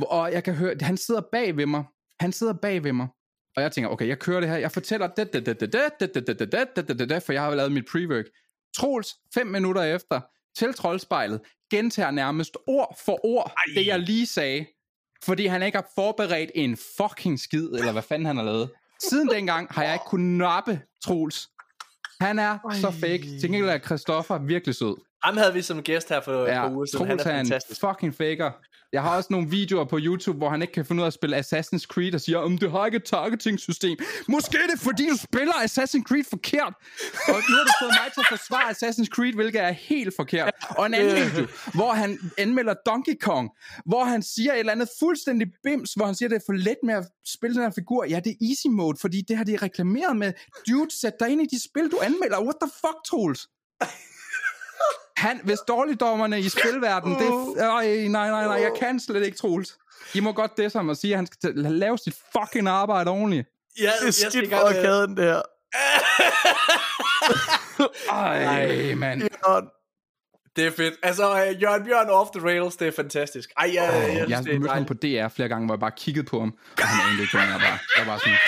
og 0.00 0.32
jeg 0.32 0.44
kan 0.44 0.54
høre, 0.54 0.74
han 0.80 0.96
sidder 0.96 1.20
bag 1.32 1.56
ved 1.56 1.66
mig. 1.66 1.84
Han 2.20 2.32
sidder 2.32 2.52
bag 2.52 2.84
ved 2.84 2.92
mig. 2.92 3.06
Og 3.56 3.62
jeg 3.62 3.72
tænker, 3.72 3.90
okay, 3.90 4.08
jeg 4.08 4.18
kører 4.18 4.40
det 4.40 4.48
her. 4.48 4.56
Jeg 4.56 4.72
fortæller 4.72 5.06
det, 5.06 5.32
det, 5.32 5.46
det, 5.46 5.60
det, 5.60 5.72
det, 5.72 6.00
det, 6.00 6.14
det, 6.14 6.26
det, 6.26 6.52
det, 6.52 6.88
det, 6.88 6.98
det, 6.98 7.08
det, 7.08 7.22
for 7.22 7.32
jeg 7.32 7.42
har 7.42 7.54
lavet 7.54 7.72
mit 7.72 7.84
pre-work. 7.90 8.24
Troels, 8.76 9.14
fem 9.34 9.46
minutter 9.46 9.82
efter, 9.82 10.20
til 10.58 10.74
troldspejlet, 10.74 11.40
gentager 11.70 12.10
nærmest 12.10 12.56
ord 12.66 12.98
for 13.06 13.26
ord, 13.26 13.52
Ej. 13.56 13.74
det 13.74 13.86
jeg 13.86 13.98
lige 13.98 14.26
sagde. 14.26 14.66
Fordi 15.24 15.46
han 15.46 15.62
ikke 15.62 15.78
har 15.78 15.86
forberedt 15.94 16.50
en 16.54 16.76
fucking 17.00 17.40
skid, 17.40 17.68
eller 17.68 17.92
hvad 17.92 18.02
fanden 18.02 18.26
han 18.26 18.36
har 18.36 18.44
lavet. 18.44 18.70
Siden 19.10 19.28
dengang 19.28 19.68
har 19.70 19.82
jeg 19.84 19.94
ikke 19.94 20.04
kunnet 20.06 20.38
nappe 20.38 20.80
Troels. 21.04 21.48
Han 22.20 22.38
er 22.38 22.58
så 22.80 22.90
fake. 22.90 23.18
Til 23.40 23.42
gengæld 23.50 23.68
er 23.68 23.78
Christoffer 23.78 24.38
virkelig 24.38 24.74
sød. 24.74 24.96
Ham 25.24 25.36
havde 25.36 25.52
vi 25.54 25.62
som 25.62 25.82
gæst 25.82 26.08
her 26.08 26.20
for 26.20 26.32
et 26.44 26.48
Ja, 26.48 26.60
par 26.68 26.74
uger 26.74 26.86
siden. 26.86 27.06
Han 27.06 27.18
er 27.20 27.24
er 27.24 27.40
en 27.40 27.46
fantastisk. 27.46 27.80
fucking 27.80 28.14
faker. 28.14 28.50
Jeg 28.96 29.04
har 29.04 29.16
også 29.16 29.28
nogle 29.30 29.50
videoer 29.50 29.84
på 29.84 29.98
YouTube, 30.00 30.38
hvor 30.38 30.50
han 30.50 30.62
ikke 30.62 30.74
kan 30.74 30.84
finde 30.86 31.00
ud 31.00 31.04
af 31.04 31.06
at 31.06 31.12
spille 31.12 31.36
Assassin's 31.38 31.86
Creed, 31.86 32.14
og 32.14 32.20
siger, 32.20 32.38
om 32.38 32.58
du 32.58 32.68
har 32.68 32.86
ikke 32.86 32.96
et 32.96 33.04
targeting-system. 33.04 33.96
Måske 34.28 34.58
er 34.58 34.66
det, 34.72 34.80
fordi 34.80 35.08
du 35.08 35.16
spiller 35.16 35.52
Assassin's 35.52 36.02
Creed 36.08 36.24
forkert. 36.30 36.74
Og 37.28 37.38
nu 37.48 37.54
har 37.58 37.64
du 37.64 37.72
fået 37.82 37.94
mig 38.02 38.08
til 38.14 38.20
at 38.20 38.26
forsvare 38.38 38.70
Assassin's 38.70 39.08
Creed, 39.14 39.34
hvilket 39.34 39.60
er 39.60 39.70
helt 39.70 40.16
forkert. 40.16 40.54
Og 40.70 40.86
en 40.86 40.94
anden 40.94 41.16
video, 41.16 41.46
hvor 41.74 41.92
han 41.92 42.18
anmelder 42.38 42.74
Donkey 42.86 43.16
Kong, 43.20 43.50
hvor 43.86 44.04
han 44.04 44.22
siger 44.22 44.52
et 44.52 44.58
eller 44.58 44.72
andet 44.72 44.88
fuldstændig 44.98 45.46
bims, 45.64 45.92
hvor 45.92 46.06
han 46.06 46.14
siger, 46.14 46.28
det 46.28 46.36
er 46.36 46.46
for 46.46 46.52
let 46.52 46.80
med 46.82 46.94
at 46.94 47.06
spille 47.26 47.54
den 47.54 47.62
her 47.62 47.72
figur. 47.74 48.04
Ja, 48.04 48.20
det 48.24 48.30
er 48.30 48.46
easy 48.50 48.68
mode, 48.70 48.96
fordi 49.00 49.22
det 49.28 49.36
har 49.36 49.44
de 49.44 49.56
reklameret 49.56 50.16
med. 50.16 50.32
Dude, 50.68 51.00
sæt 51.00 51.12
dig 51.20 51.28
ind 51.28 51.42
i 51.42 51.46
de 51.54 51.60
spil, 51.68 51.90
du 51.90 51.98
anmelder. 52.02 52.42
What 52.42 52.56
the 52.62 52.70
fuck, 52.82 52.98
Troels? 53.08 53.42
Han, 55.16 55.40
hvis 55.44 55.58
dårligdommerne 55.68 56.40
i 56.40 56.48
spilverdenen, 56.48 57.18
det. 57.18 57.62
Øj, 57.62 57.86
nej, 57.86 58.08
nej, 58.08 58.30
nej, 58.30 58.60
jeg 58.62 58.70
kan 58.78 59.00
slet 59.00 59.26
ikke, 59.26 59.38
Troels. 59.38 59.78
I 60.14 60.20
må 60.20 60.32
godt 60.32 60.56
det 60.56 60.72
som 60.72 60.90
at 60.90 60.96
sige, 60.96 61.12
at 61.12 61.18
han 61.18 61.26
skal 61.26 61.54
lave 61.54 61.98
sit 61.98 62.14
fucking 62.32 62.68
arbejde 62.68 63.10
ordentligt. 63.10 63.48
Ja, 63.80 63.90
Det 64.00 64.08
er 64.08 64.30
skidt 64.30 64.50
for 64.50 64.56
arkaden, 64.56 65.16
det 65.16 65.24
her. 65.24 65.42
Ej, 68.12 68.94
mand. 68.94 69.22
Det 70.56 70.66
er 70.66 70.70
fedt. 70.70 70.94
Altså, 71.02 71.32
uh, 71.32 71.62
Jørgen 71.62 71.84
Bjørn 71.84 72.08
off 72.10 72.30
the 72.30 72.46
rails, 72.48 72.76
det 72.76 72.88
er 72.88 72.92
fantastisk. 72.96 73.50
Ej, 73.58 73.70
jeg, 73.74 73.82
jeg, 73.92 73.92
jeg, 73.92 74.16
Jeg 74.18 74.24
synes, 74.26 74.34
har 74.34 74.42
det 74.42 74.54
er 74.54 74.58
mødt 74.58 74.72
ham 74.72 74.84
på 74.84 74.94
DR 74.94 75.28
flere 75.28 75.48
gange, 75.48 75.66
hvor 75.66 75.74
jeg 75.74 75.80
bare 75.80 75.90
kiggede 75.96 76.26
på 76.26 76.40
ham, 76.40 76.54
og 76.78 76.86
han 76.86 77.08
anede 77.08 77.22
ikke, 77.22 77.36
hvem 77.36 77.48
jeg 77.48 77.60
var. 77.60 77.82
Jeg 77.98 78.06
var 78.06 78.18
sådan, 78.18 78.38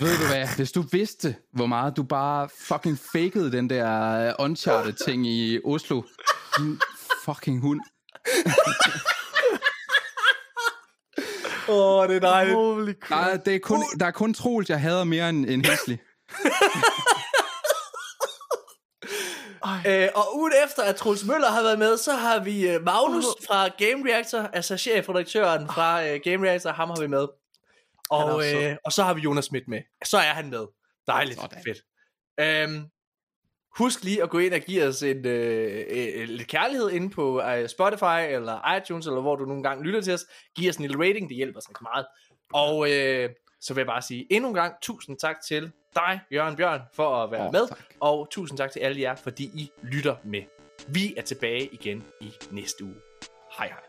ved 0.00 0.18
du 0.18 0.26
hvad, 0.26 0.56
hvis 0.56 0.72
du 0.72 0.84
vidste, 0.92 1.36
hvor 1.52 1.66
meget 1.66 1.96
du 1.96 2.02
bare 2.02 2.48
fucking 2.60 2.98
fakede 3.12 3.52
den 3.52 3.70
der 3.70 4.32
Uncharted-ting 4.38 5.26
i 5.26 5.60
Oslo, 5.64 6.02
din 6.58 6.80
fucking 7.24 7.60
hund. 7.60 7.80
Åh, 11.68 11.98
oh, 11.98 12.08
det 12.08 12.16
er 12.16 12.20
dejligt. 12.20 12.56
holy 12.56 12.92
crap. 13.02 13.44
Det 13.44 13.54
er 13.54 13.58
kun, 13.58 13.82
der 14.00 14.06
er 14.06 14.10
kun 14.10 14.34
Troels, 14.34 14.70
jeg 14.70 14.80
hader 14.80 15.04
mere 15.04 15.28
end, 15.28 15.46
end 15.50 15.64
Hesley. 15.66 15.96
Øh, 19.86 20.08
og 20.14 20.36
ugen 20.36 20.52
efter, 20.64 20.82
at 20.82 20.96
Troels 20.96 21.24
Møller 21.24 21.50
har 21.50 21.62
været 21.62 21.78
med, 21.78 21.96
så 21.96 22.12
har 22.12 22.44
vi 22.44 22.68
øh, 22.68 22.82
Magnus 22.82 23.24
fra 23.46 23.68
Game 23.68 24.12
Reactor, 24.12 24.38
altså 24.38 24.76
chefredaktøren 24.76 25.66
fra 25.66 26.06
øh, 26.06 26.20
Game 26.24 26.48
Reactor, 26.48 26.70
ham 26.70 26.88
har 26.88 27.00
vi 27.00 27.06
med. 27.06 27.26
Og, 28.10 28.54
øh, 28.54 28.76
og 28.84 28.92
så 28.92 29.02
har 29.02 29.14
vi 29.14 29.20
Jonas 29.20 29.44
Schmidt 29.44 29.68
med. 29.68 29.80
Så 30.04 30.16
er 30.18 30.32
han 30.32 30.50
med. 30.50 30.66
Dejligt. 31.06 31.40
Sådan. 31.40 31.62
Fedt. 31.66 31.78
Øhm, 32.40 32.84
husk 33.78 34.04
lige 34.04 34.22
at 34.22 34.30
gå 34.30 34.38
ind 34.38 34.54
og 34.54 34.60
give 34.60 34.84
os 34.84 35.02
en, 35.02 35.26
øh, 35.26 35.84
øh, 35.90 36.28
lidt 36.28 36.48
kærlighed 36.48 36.90
inde 36.90 37.10
på 37.10 37.42
øh, 37.42 37.68
Spotify 37.68 38.20
eller 38.28 38.76
iTunes, 38.76 39.06
eller 39.06 39.20
hvor 39.20 39.36
du 39.36 39.44
nogle 39.44 39.62
gange 39.62 39.84
lytter 39.84 40.00
til 40.00 40.14
os. 40.14 40.24
Giv 40.56 40.68
os 40.68 40.76
en 40.76 40.82
lille 40.82 41.08
rating, 41.08 41.28
det 41.28 41.36
hjælper 41.36 41.58
os 41.58 41.68
rigtig 41.68 41.86
meget. 41.94 42.06
Og 42.52 42.90
øh, 42.92 43.30
så 43.60 43.74
vil 43.74 43.80
jeg 43.80 43.86
bare 43.86 44.02
sige 44.02 44.26
endnu 44.30 44.48
en 44.48 44.54
gang 44.54 44.74
tusind 44.82 45.16
tak 45.18 45.36
til 45.48 45.72
dig, 45.94 46.20
Jørgen 46.32 46.56
Bjørn, 46.56 46.80
for 46.94 47.16
at 47.24 47.30
være 47.30 47.46
Åh, 47.46 47.52
med. 47.52 47.68
tak. 47.68 47.84
Og 48.00 48.28
tusind 48.30 48.58
tak 48.58 48.70
til 48.72 48.80
alle 48.80 49.00
jer, 49.00 49.14
fordi 49.14 49.44
I 49.44 49.70
lytter 49.82 50.16
med. 50.24 50.42
Vi 50.88 51.14
er 51.16 51.22
tilbage 51.22 51.66
igen 51.66 52.04
i 52.20 52.32
næste 52.50 52.84
uge. 52.84 52.94
Hej 53.58 53.68
hej. 53.68 53.80